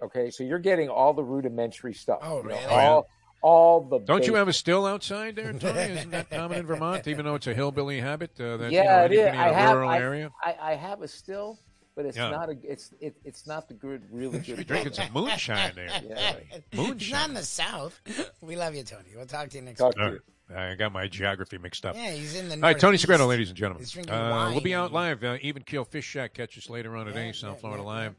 Okay, 0.03 0.31
so 0.31 0.43
you're 0.45 0.59
getting 0.59 0.89
all 0.89 1.15
the 1.15 1.23
rudimentary 1.23 1.95
stuff. 1.95 2.19
Oh, 2.23 2.39
you 2.39 2.49
know, 2.49 2.55
really? 2.57 2.65
all 2.67 3.07
all 3.43 3.81
the 3.83 3.99
Don't 4.01 4.27
you 4.27 4.35
have 4.35 4.49
a 4.49 4.53
still 4.53 4.87
outside 4.87 5.37
there, 5.37 5.53
Tony? 5.59 5.79
Isn't 5.81 6.11
that 6.11 6.31
common 6.31 6.59
in 6.61 6.67
Vermont? 6.67 7.07
Even 7.07 7.25
though 7.27 7.35
it's 7.35 7.47
a 7.47 7.55
hillbilly 7.55 8.01
habit, 8.01 8.31
uh, 8.41 8.57
that, 8.57 8.73
yeah, 8.73 8.83
you 8.83 8.89
know, 8.89 9.05
it 9.05 9.13
is. 9.13 9.19
I 9.27 9.29
in 9.29 9.35
a 9.35 9.55
have 9.55 9.75
rural 9.77 9.91
I, 9.91 9.99
area. 9.99 10.31
I, 10.43 10.57
I 10.61 10.75
have 10.75 11.03
a 11.03 11.09
still, 11.09 11.59
but 11.97 12.07
it's 12.07 12.17
Yeah. 12.17 12.31
not 12.31 12.49
a 12.51 12.57
it's 12.63 12.93
it, 13.01 13.17
it's 13.25 13.47
not 13.47 13.69
the 13.69 13.75
good 13.75 14.03
really 14.11 14.43
Should 14.43 14.57
be 14.57 14.65
good. 14.65 14.67
drinking 14.67 14.93
some 14.95 15.09
moonshine 15.15 15.73
there. 15.75 15.89
Yeah. 16.09 16.37
He's 16.71 17.11
not 17.13 17.29
in 17.29 17.35
the 17.35 17.43
South. 17.43 18.01
We 18.41 18.57
love 18.57 18.75
you, 18.75 18.83
Tony. 18.83 19.11
We'll 19.15 19.27
talk 19.27 19.49
to 19.51 19.57
you 19.59 19.63
next 19.63 19.79
Talk 19.79 19.95
week. 19.97 20.05
to 20.07 20.13
you. 20.13 20.21
I 20.57 20.75
got 20.75 20.93
my 20.93 21.09
geography 21.09 21.57
mixed 21.57 21.87
up. 21.87 21.97
Yeah, 21.97 22.11
he's 22.11 22.35
in 22.37 22.49
the. 22.51 22.57
All 22.57 22.61
right, 22.61 22.79
Tony 22.79 22.93
Northeast. 22.99 23.07
Segreto, 23.09 23.27
ladies 23.27 23.49
and 23.49 23.57
gentlemen. 23.57 23.81
He's 23.83 23.93
drinking 23.93 24.15
Uh, 24.15 24.51
we'll 24.51 24.61
be 24.61 24.75
out 24.75 24.93
live. 24.93 25.25
Uh, 25.25 25.39
Even 25.41 25.63
Keel 25.63 25.85
Fish 25.85 26.05
Shack. 26.05 26.35
Catch 26.35 26.59
us 26.59 26.69
later 26.69 26.95
on 26.97 27.07
today, 27.07 27.27
Yeah, 27.27 27.33
South 27.33 27.55
yeah, 27.57 27.61
Florida 27.61 27.83
yeah, 27.83 27.89
Live. 27.89 28.15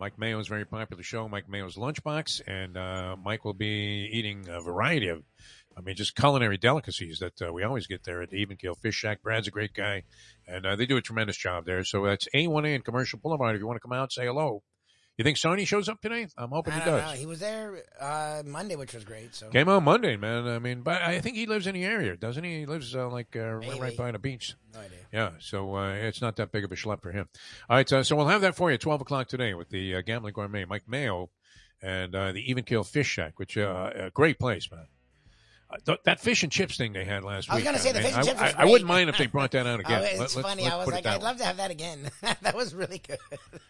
Mike 0.00 0.18
Mayo's 0.18 0.48
very 0.48 0.64
popular 0.64 1.02
show, 1.02 1.28
Mike 1.28 1.48
Mayo's 1.48 1.76
Lunchbox, 1.76 2.42
and 2.46 2.76
uh, 2.78 3.16
Mike 3.22 3.44
will 3.44 3.54
be 3.54 4.08
eating 4.12 4.46
a 4.48 4.60
variety 4.60 5.08
of, 5.08 5.22
I 5.76 5.82
mean, 5.82 5.94
just 5.94 6.16
culinary 6.16 6.56
delicacies 6.56 7.18
that 7.18 7.42
uh, 7.42 7.52
we 7.52 7.62
always 7.62 7.86
get 7.86 8.04
there 8.04 8.22
at 8.22 8.30
the 8.30 8.36
Even 8.36 8.56
Keel 8.56 8.74
Fish 8.74 8.94
Shack. 8.94 9.22
Brad's 9.22 9.48
a 9.48 9.50
great 9.50 9.74
guy, 9.74 10.04
and 10.48 10.64
uh, 10.64 10.74
they 10.74 10.86
do 10.86 10.96
a 10.96 11.02
tremendous 11.02 11.36
job 11.36 11.66
there. 11.66 11.84
So 11.84 12.04
that's 12.04 12.28
A1A 12.34 12.74
and 12.76 12.84
Commercial 12.84 13.18
Boulevard. 13.18 13.54
If 13.54 13.60
you 13.60 13.66
want 13.66 13.76
to 13.76 13.86
come 13.86 13.92
out, 13.92 14.12
say 14.12 14.24
hello. 14.24 14.62
You 15.18 15.24
think 15.24 15.38
Sony 15.38 15.66
shows 15.66 15.88
up 15.88 16.02
today? 16.02 16.26
I'm 16.36 16.50
hoping 16.50 16.74
he 16.74 16.80
does. 16.80 17.02
know. 17.02 17.18
He 17.18 17.24
was 17.24 17.40
there 17.40 17.82
uh, 17.98 18.42
Monday, 18.44 18.76
which 18.76 18.92
was 18.92 19.02
great. 19.02 19.34
So 19.34 19.48
Came 19.48 19.66
out 19.66 19.82
Monday, 19.82 20.16
man. 20.16 20.46
I 20.46 20.58
mean, 20.58 20.82
but 20.82 21.00
I 21.00 21.20
think 21.20 21.36
he 21.36 21.46
lives 21.46 21.66
in 21.66 21.74
the 21.74 21.84
area, 21.84 22.16
doesn't 22.16 22.44
he? 22.44 22.60
He 22.60 22.66
lives 22.66 22.94
uh, 22.94 23.08
like 23.08 23.34
uh, 23.34 23.54
right, 23.54 23.96
by 23.96 24.12
the 24.12 24.18
beach. 24.18 24.54
no 24.74 24.80
idea. 24.80 24.98
Yeah, 25.12 25.30
so 25.38 25.74
uh, 25.74 25.92
it's 25.92 26.20
not 26.20 26.36
that 26.36 26.52
big 26.52 26.64
of 26.64 26.72
a 26.72 26.74
schlep 26.74 27.00
for 27.00 27.12
him. 27.12 27.28
All 27.70 27.76
right, 27.76 27.90
uh, 27.90 28.02
so 28.02 28.14
we'll 28.14 28.28
have 28.28 28.42
that 28.42 28.56
for 28.56 28.70
you 28.70 28.74
at 28.74 28.80
12 28.80 29.00
o'clock 29.00 29.28
today 29.28 29.54
with 29.54 29.70
the 29.70 29.96
uh, 29.96 30.02
Gambling 30.02 30.34
Gourmet, 30.34 30.66
Mike 30.66 30.86
Mayo, 30.86 31.30
and 31.80 32.14
uh, 32.14 32.32
the 32.32 32.50
Even 32.50 32.64
Keel 32.64 32.84
Fish 32.84 33.08
Shack, 33.08 33.38
which 33.38 33.56
uh, 33.56 33.90
a 33.94 34.10
great 34.10 34.38
place, 34.38 34.70
man. 34.70 34.86
Uh, 35.68 35.76
th- 35.84 35.98
that 36.04 36.20
fish 36.20 36.44
and 36.44 36.52
chips 36.52 36.76
thing 36.76 36.92
they 36.92 37.04
had 37.04 37.24
last 37.24 37.48
week. 37.48 37.52
I 37.52 37.54
was 37.56 37.62
week. 37.62 37.64
gonna 37.64 37.78
say, 37.78 37.92
the 37.92 38.00
fish 38.00 38.12
and 38.12 38.20
I, 38.20 38.22
chips 38.22 38.40
I, 38.56 38.62
I 38.62 38.64
wouldn't 38.66 38.86
mind 38.86 39.10
if 39.10 39.18
they 39.18 39.26
brought 39.26 39.50
that 39.50 39.66
out 39.66 39.80
again. 39.84 40.00
Oh, 40.00 40.22
it's 40.24 40.36
Let- 40.36 40.44
funny. 40.44 40.62
let's 40.62 40.74
I 40.74 40.78
was 40.78 40.86
like, 40.88 41.06
I'd 41.06 41.18
way. 41.18 41.24
love 41.24 41.38
to 41.38 41.44
have 41.44 41.56
that 41.56 41.70
again. 41.72 42.08
that 42.42 42.54
was 42.54 42.74
really 42.74 42.98
good. 43.06 43.18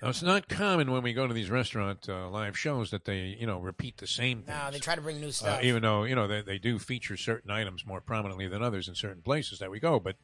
Now, 0.00 0.10
it's 0.10 0.22
not 0.22 0.48
common 0.48 0.92
when 0.92 1.02
we 1.02 1.12
go 1.12 1.26
to 1.26 1.34
these 1.34 1.50
restaurant 1.50 2.08
uh, 2.08 2.30
live 2.30 2.56
shows 2.56 2.92
that 2.92 3.04
they, 3.04 3.36
you 3.38 3.48
know, 3.48 3.58
repeat 3.58 3.96
the 3.96 4.06
same 4.06 4.42
things. 4.42 4.56
no, 4.56 4.70
they 4.70 4.78
try 4.78 4.94
to 4.94 5.00
bring 5.00 5.20
new 5.20 5.26
uh, 5.26 5.32
stuff. 5.32 5.62
even 5.64 5.82
though 5.82 6.04
you 6.04 6.14
know 6.14 6.28
they, 6.28 6.40
they 6.40 6.56
do 6.56 6.78
feature 6.78 7.16
certain 7.16 7.50
items 7.50 7.84
more 7.84 8.00
prominently 8.00 8.46
than 8.46 8.62
others 8.62 8.86
in 8.86 8.94
certain 8.94 9.22
places 9.22 9.58
that 9.58 9.72
we 9.72 9.80
go. 9.80 9.98
But 9.98 10.14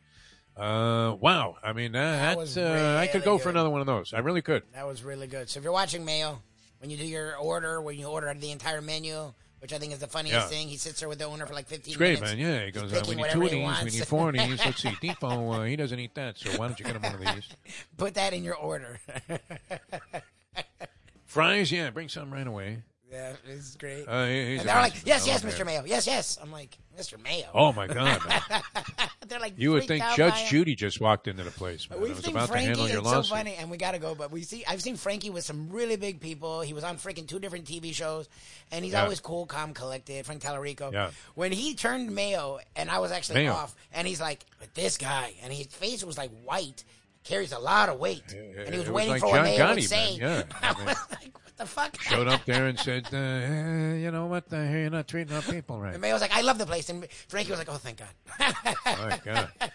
uh, 0.57 1.16
wow, 1.20 1.57
I 1.62 1.73
mean 1.73 1.97
uh, 1.97 1.99
That 2.03 2.20
that's 2.20 2.36
was 2.36 2.57
uh, 2.59 2.99
I 3.01 3.09
could 3.09 3.23
really 3.23 3.24
go 3.24 3.39
for 3.39 3.51
another 3.51 3.69
one 3.69 3.81
of 3.81 3.89
those. 3.89 4.15
I 4.15 4.20
really 4.20 4.43
could. 4.43 4.62
That 4.74 4.86
was 4.86 5.03
really 5.03 5.27
good. 5.27 5.51
So 5.51 5.59
if 5.59 5.65
you're 5.65 5.73
watching 5.73 6.05
Mayo, 6.05 6.41
when 6.78 6.91
you 6.91 6.97
do 6.97 7.05
your 7.05 7.36
order, 7.36 7.81
when 7.82 7.99
you 7.99 8.07
order 8.07 8.32
the 8.32 8.53
entire 8.53 8.81
menu, 8.81 9.35
which 9.65 9.73
I 9.73 9.78
think 9.78 9.95
is 9.95 9.99
the 9.99 10.07
funniest 10.07 10.35
Yeah. 10.35 10.47
thing, 10.47 10.69
he 10.69 10.77
sits 10.77 11.01
there 11.01 11.09
with 11.09 11.19
the 11.20 11.24
owner 11.24 11.47
for 11.47 11.55
like 11.55 11.66
15 11.66 11.93
It's 11.93 11.97
great, 11.97 12.20
minutes. 12.20 12.36
man. 12.36 12.39
Yeah, 12.39 12.66
he 12.66 12.70
goes, 12.70 12.93
uh, 12.93 13.03
we 13.09 13.15
need 13.15 13.31
two 13.31 13.45
of 13.45 13.51
these. 13.51 13.82
We 13.82 13.99
need 13.99 14.07
four 14.07 14.28
of 14.28 14.35
these. 14.35 14.59
Let's 14.62 14.82
see. 14.82 14.89
Defo, 15.03 15.59
uh, 15.59 15.62
he 15.62 15.74
doesn't 15.74 15.99
eat 15.99 16.15
that, 16.16 16.36
so 16.36 16.51
why 16.59 16.66
don't 16.69 16.78
you 16.78 16.85
get 16.85 16.97
him 16.97 17.01
one 17.01 17.15
of 17.15 17.35
these? 17.35 17.49
Put 17.97 18.12
that 18.12 18.35
in 18.35 18.45
your 18.45 18.57
order. 18.57 19.01
Fries, 21.24 21.73
yeah, 21.73 21.89
bring 21.89 22.11
some 22.11 22.31
right 22.31 22.47
away. 22.47 22.82
yeah, 23.11 23.32
it's 23.49 23.74
great. 23.77 24.07
Uh, 24.07 24.11
and 24.11 24.69
they're 24.69 24.77
like, 24.77 25.07
yes, 25.07 25.27
yes, 25.27 25.43
Mr. 25.43 25.65
Mayo. 25.65 25.82
Yes, 25.86 26.07
yes. 26.07 26.36
I'm 26.43 26.53
like, 26.53 26.77
Mr. 26.99 27.23
Mayo. 27.23 27.47
Oh 27.55 27.73
my 27.73 27.87
God, 27.87 28.21
they're 29.29 29.41
like, 29.41 29.55
you 29.57 29.73
would 29.73 29.85
think 29.85 30.05
Judge. 30.16 30.49
Judy 30.49 30.75
just 30.75 31.01
walked 31.01 31.27
into 31.29 31.43
the 31.43 31.51
place. 31.51 31.89
Man. 31.91 32.01
We've 32.01 32.15
was 32.16 32.25
seen 32.25 32.35
about 32.37 32.49
Frankie. 32.49 32.75
to 32.75 32.81
handle 32.81 32.89
your 32.89 33.01
it's 33.01 33.29
so 33.29 33.35
funny, 33.35 33.55
and 33.55 33.71
we 33.71 33.77
gotta 33.77 33.99
go. 33.99 34.15
But 34.15 34.31
we 34.31 34.43
see, 34.43 34.65
I've 34.66 34.83
seen 34.83 34.97
Frankie 34.97 35.31
with 35.31 35.45
some 35.45 35.71
really 35.71 35.97
big 35.97 36.21
people. 36.21 36.61
He 36.61 36.73
was 36.73 36.85
on 36.85 36.97
freaking 36.97 37.27
two 37.27 37.39
different 37.39 37.65
TV 37.66 37.93
shows, 37.95 38.29
and 38.71 38.85
he's 38.85 38.95
Yeah. 38.95 39.03
always 39.03 39.21
cool, 39.21 39.47
calm, 39.47 39.75
collected. 39.75 40.25
Frank 40.27 40.43
Tallarico. 40.43 40.93
Yeah. 40.93 41.11
When 41.35 41.53
he 41.53 41.75
turned 41.75 42.15
Mayo, 42.15 42.59
and 42.77 42.91
I 42.91 42.99
was 43.01 43.12
actually 43.12 43.45
Mayo. 43.45 43.53
off, 43.53 43.75
and 43.93 44.07
he's 44.07 44.21
like, 44.21 44.45
"But 44.61 44.75
this 44.75 44.97
guy," 44.99 45.35
and 45.43 45.53
his 45.53 45.66
face 45.66 46.05
was 46.05 46.16
like 46.19 46.31
white, 46.45 46.85
carries 47.25 47.53
a 47.53 47.59
lot 47.59 47.89
of 47.89 47.99
weight, 47.99 48.23
and 48.33 48.69
he 48.73 48.79
was 48.79 48.89
was 48.89 48.91
waiting 48.91 49.11
like 49.12 49.21
for 49.21 49.29
what 49.29 49.35
John 49.37 49.45
Mayo 49.45 49.65
Gotti, 49.66 49.75
would 49.77 49.85
say. 49.85 50.19
man. 50.19 50.47
Yeah, 50.51 50.57
I 50.62 50.73
was 50.73 50.97
like, 51.11 51.33
"What 51.57 51.67
the 51.67 51.67
fuck?" 51.67 52.01
Showed 52.01 52.29
up 52.29 52.45
there 52.45 52.67
and 52.67 52.79
said, 52.79 53.07
uh, 53.13 53.17
eh, 53.17 53.95
"You 53.97 54.11
know 54.11 54.27
what? 54.27 54.53
Uh, 54.53 54.63
you're 54.63 54.91
not 54.91 55.09
treating 55.09 55.35
our 55.35 55.43
people 55.43 55.81
right." 55.81 55.93
And 55.93 56.01
Mayo 56.01 56.15
was 56.15 56.23
like, 56.23 56.35
"I 56.35 56.43
love 56.43 56.59
the 56.59 56.67
place," 56.67 56.89
and 56.89 57.07
Frankie 57.29 57.51
was 57.51 57.59
like, 57.59 57.69
"Oh, 57.71 57.77
thank 57.77 57.99
God." 57.99 58.55
My 58.85 59.21
God. 59.25 59.73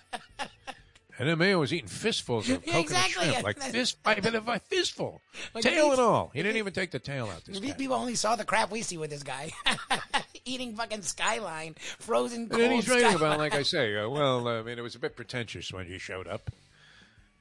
And 1.20 1.28
then 1.28 1.38
Mayo 1.38 1.60
was 1.60 1.74
eating 1.74 1.90
fistfuls 1.90 2.50
of 2.50 2.62
coconut 2.66 2.82
exactly. 2.82 3.28
shrimp, 3.28 3.44
like 3.44 3.60
fist, 3.60 3.98
a 4.06 4.60
fistful, 4.60 5.22
Like, 5.54 5.66
tail 5.66 5.92
and 5.92 6.00
all. 6.00 6.32
He 6.34 6.42
didn't 6.42 6.56
even 6.56 6.72
take 6.72 6.92
the 6.92 7.00
tail 7.00 7.28
out. 7.28 7.44
This 7.44 7.60
guy. 7.60 7.74
people 7.74 7.98
only 7.98 8.16
saw 8.16 8.38
the 8.38 8.46
crap 8.46 8.72
we 8.72 8.82
see 8.82 8.98
with 8.98 9.10
this 9.10 9.24
guy. 9.24 9.52
Eating 10.46 10.78
fucking 10.78 11.02
skyline, 11.02 11.76
frozen 12.00 12.44
And 12.44 12.52
then 12.52 12.72
he's 12.72 12.88
writing 12.88 13.16
about, 13.16 13.38
like 13.38 13.54
I 13.54 13.64
say, 13.64 13.98
uh, 13.98 14.08
well, 14.08 14.48
I 14.48 14.62
mean, 14.62 14.80
it 14.80 14.82
was 14.82 14.96
a 14.96 15.00
bit 15.00 15.18
pretentious 15.18 15.74
when 15.74 15.86
he 15.88 15.98
showed 15.98 16.28
up. 16.28 16.50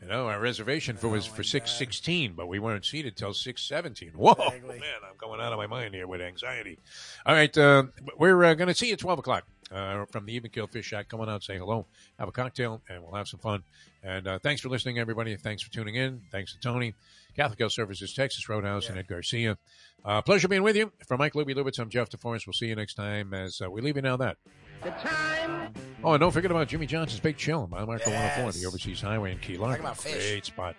You 0.01 0.07
know, 0.07 0.29
our 0.29 0.39
reservation 0.41 0.97
for 0.97 1.09
was 1.09 1.27
for 1.27 1.43
six 1.43 1.73
sixteen, 1.73 2.35
but 2.35 2.47
we 2.47 2.61
weren't 2.61 2.85
seated 2.85 3.17
till 3.17 3.35
six 3.35 3.63
seventeen. 3.63 4.11
Whoa, 4.15 4.33
Exactly. 4.33 4.79
man, 4.79 5.01
I'm 5.03 5.17
going 5.19 5.41
out 5.41 5.53
of 5.53 5.59
my 5.59 5.67
mind 5.67 5.93
here 5.93 6.07
with 6.07 6.21
anxiety. 6.21 6.79
All 7.27 7.35
right, 7.35 7.57
uh, 7.59 7.85
we're 8.17 8.45
uh, 8.45 8.55
going 8.55 8.69
to 8.69 8.75
see 8.75 8.87
you 8.87 8.93
at 8.93 9.01
twelve 9.01 9.19
o'clock 9.19 9.45
uh, 9.73 10.05
from 10.07 10.27
the 10.27 10.35
Even 10.35 10.53
Keel 10.53 10.69
Fish 10.69 10.87
Shack. 10.87 11.09
Come 11.09 11.21
on 11.21 11.29
out, 11.29 11.43
say 11.43 11.59
hello, 11.59 11.87
have 12.17 12.29
a 12.29 12.33
cocktail, 12.33 12.81
and 12.89 13.03
we'll 13.03 13.15
have 13.15 13.27
some 13.27 13.41
fun. 13.41 13.65
And 14.05 14.29
uh, 14.29 14.39
thanks 14.39 14.61
for 14.61 14.69
listening, 14.69 15.01
everybody. 15.01 15.35
Thanks 15.35 15.63
for 15.65 15.73
tuning 15.73 15.97
in. 15.97 16.21
Thanks 16.31 16.53
to 16.53 16.61
Tony, 16.61 16.95
Catholic 17.35 17.59
Health 17.59 17.73
Services, 17.73 18.15
Texas 18.15 18.49
Roadhouse, 18.49 18.89
and 18.89 18.97
Ed 18.99 19.09
Garcia. 19.09 19.59
Uh, 20.05 20.23
pleasure 20.23 20.47
being 20.47 20.63
with 20.63 20.77
you. 20.77 20.93
From 21.09 21.19
Mike 21.19 21.33
Lubie 21.33 21.57
Lubitz, 21.57 21.81
I'm 21.81 21.91
Jeff 21.91 22.09
DeForrest. 22.09 22.47
We'll 22.47 22.53
see 22.53 22.67
you 22.69 22.77
next 22.77 22.95
time 22.95 23.35
as 23.35 23.61
uh, 23.61 23.69
we 23.69 23.81
leave 23.81 23.97
you 23.97 24.03
now 24.03 24.17
that. 24.19 24.37
The 24.83 24.91
time. 24.91 25.73
Oh, 26.05 26.13
and 26.13 26.21
don't 26.21 26.31
forget 26.31 26.51
about 26.51 26.69
Jimmy 26.69 26.87
Johnson's 26.87 27.21
Big 27.21 27.37
Chill, 27.37 27.67
mile 27.67 27.87
marker 27.87 28.11
Yes. 28.11 28.39
104, 28.39 28.53
the 28.61 28.67
Overseas 28.67 29.01
Highway 29.01 29.33
in 29.33 29.39
Key 29.39 29.57
Largo. 29.59 29.81
about 29.81 29.99
fish. 29.99 30.31
Great 30.31 30.45
spot. 30.45 30.77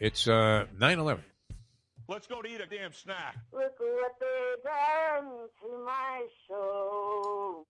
It's 0.00 0.26
uh, 0.26 0.64
9 0.78 0.98
11. 0.98 1.22
Let's 2.08 2.26
go 2.26 2.42
to 2.42 2.48
eat 2.48 2.60
a 2.60 2.66
damn 2.66 2.92
snack. 2.92 3.36
Look 3.52 3.72
what 3.78 4.12
they 4.20 4.54
done 4.64 5.30
to 5.62 5.84
my 5.84 6.26
show. 6.48 7.62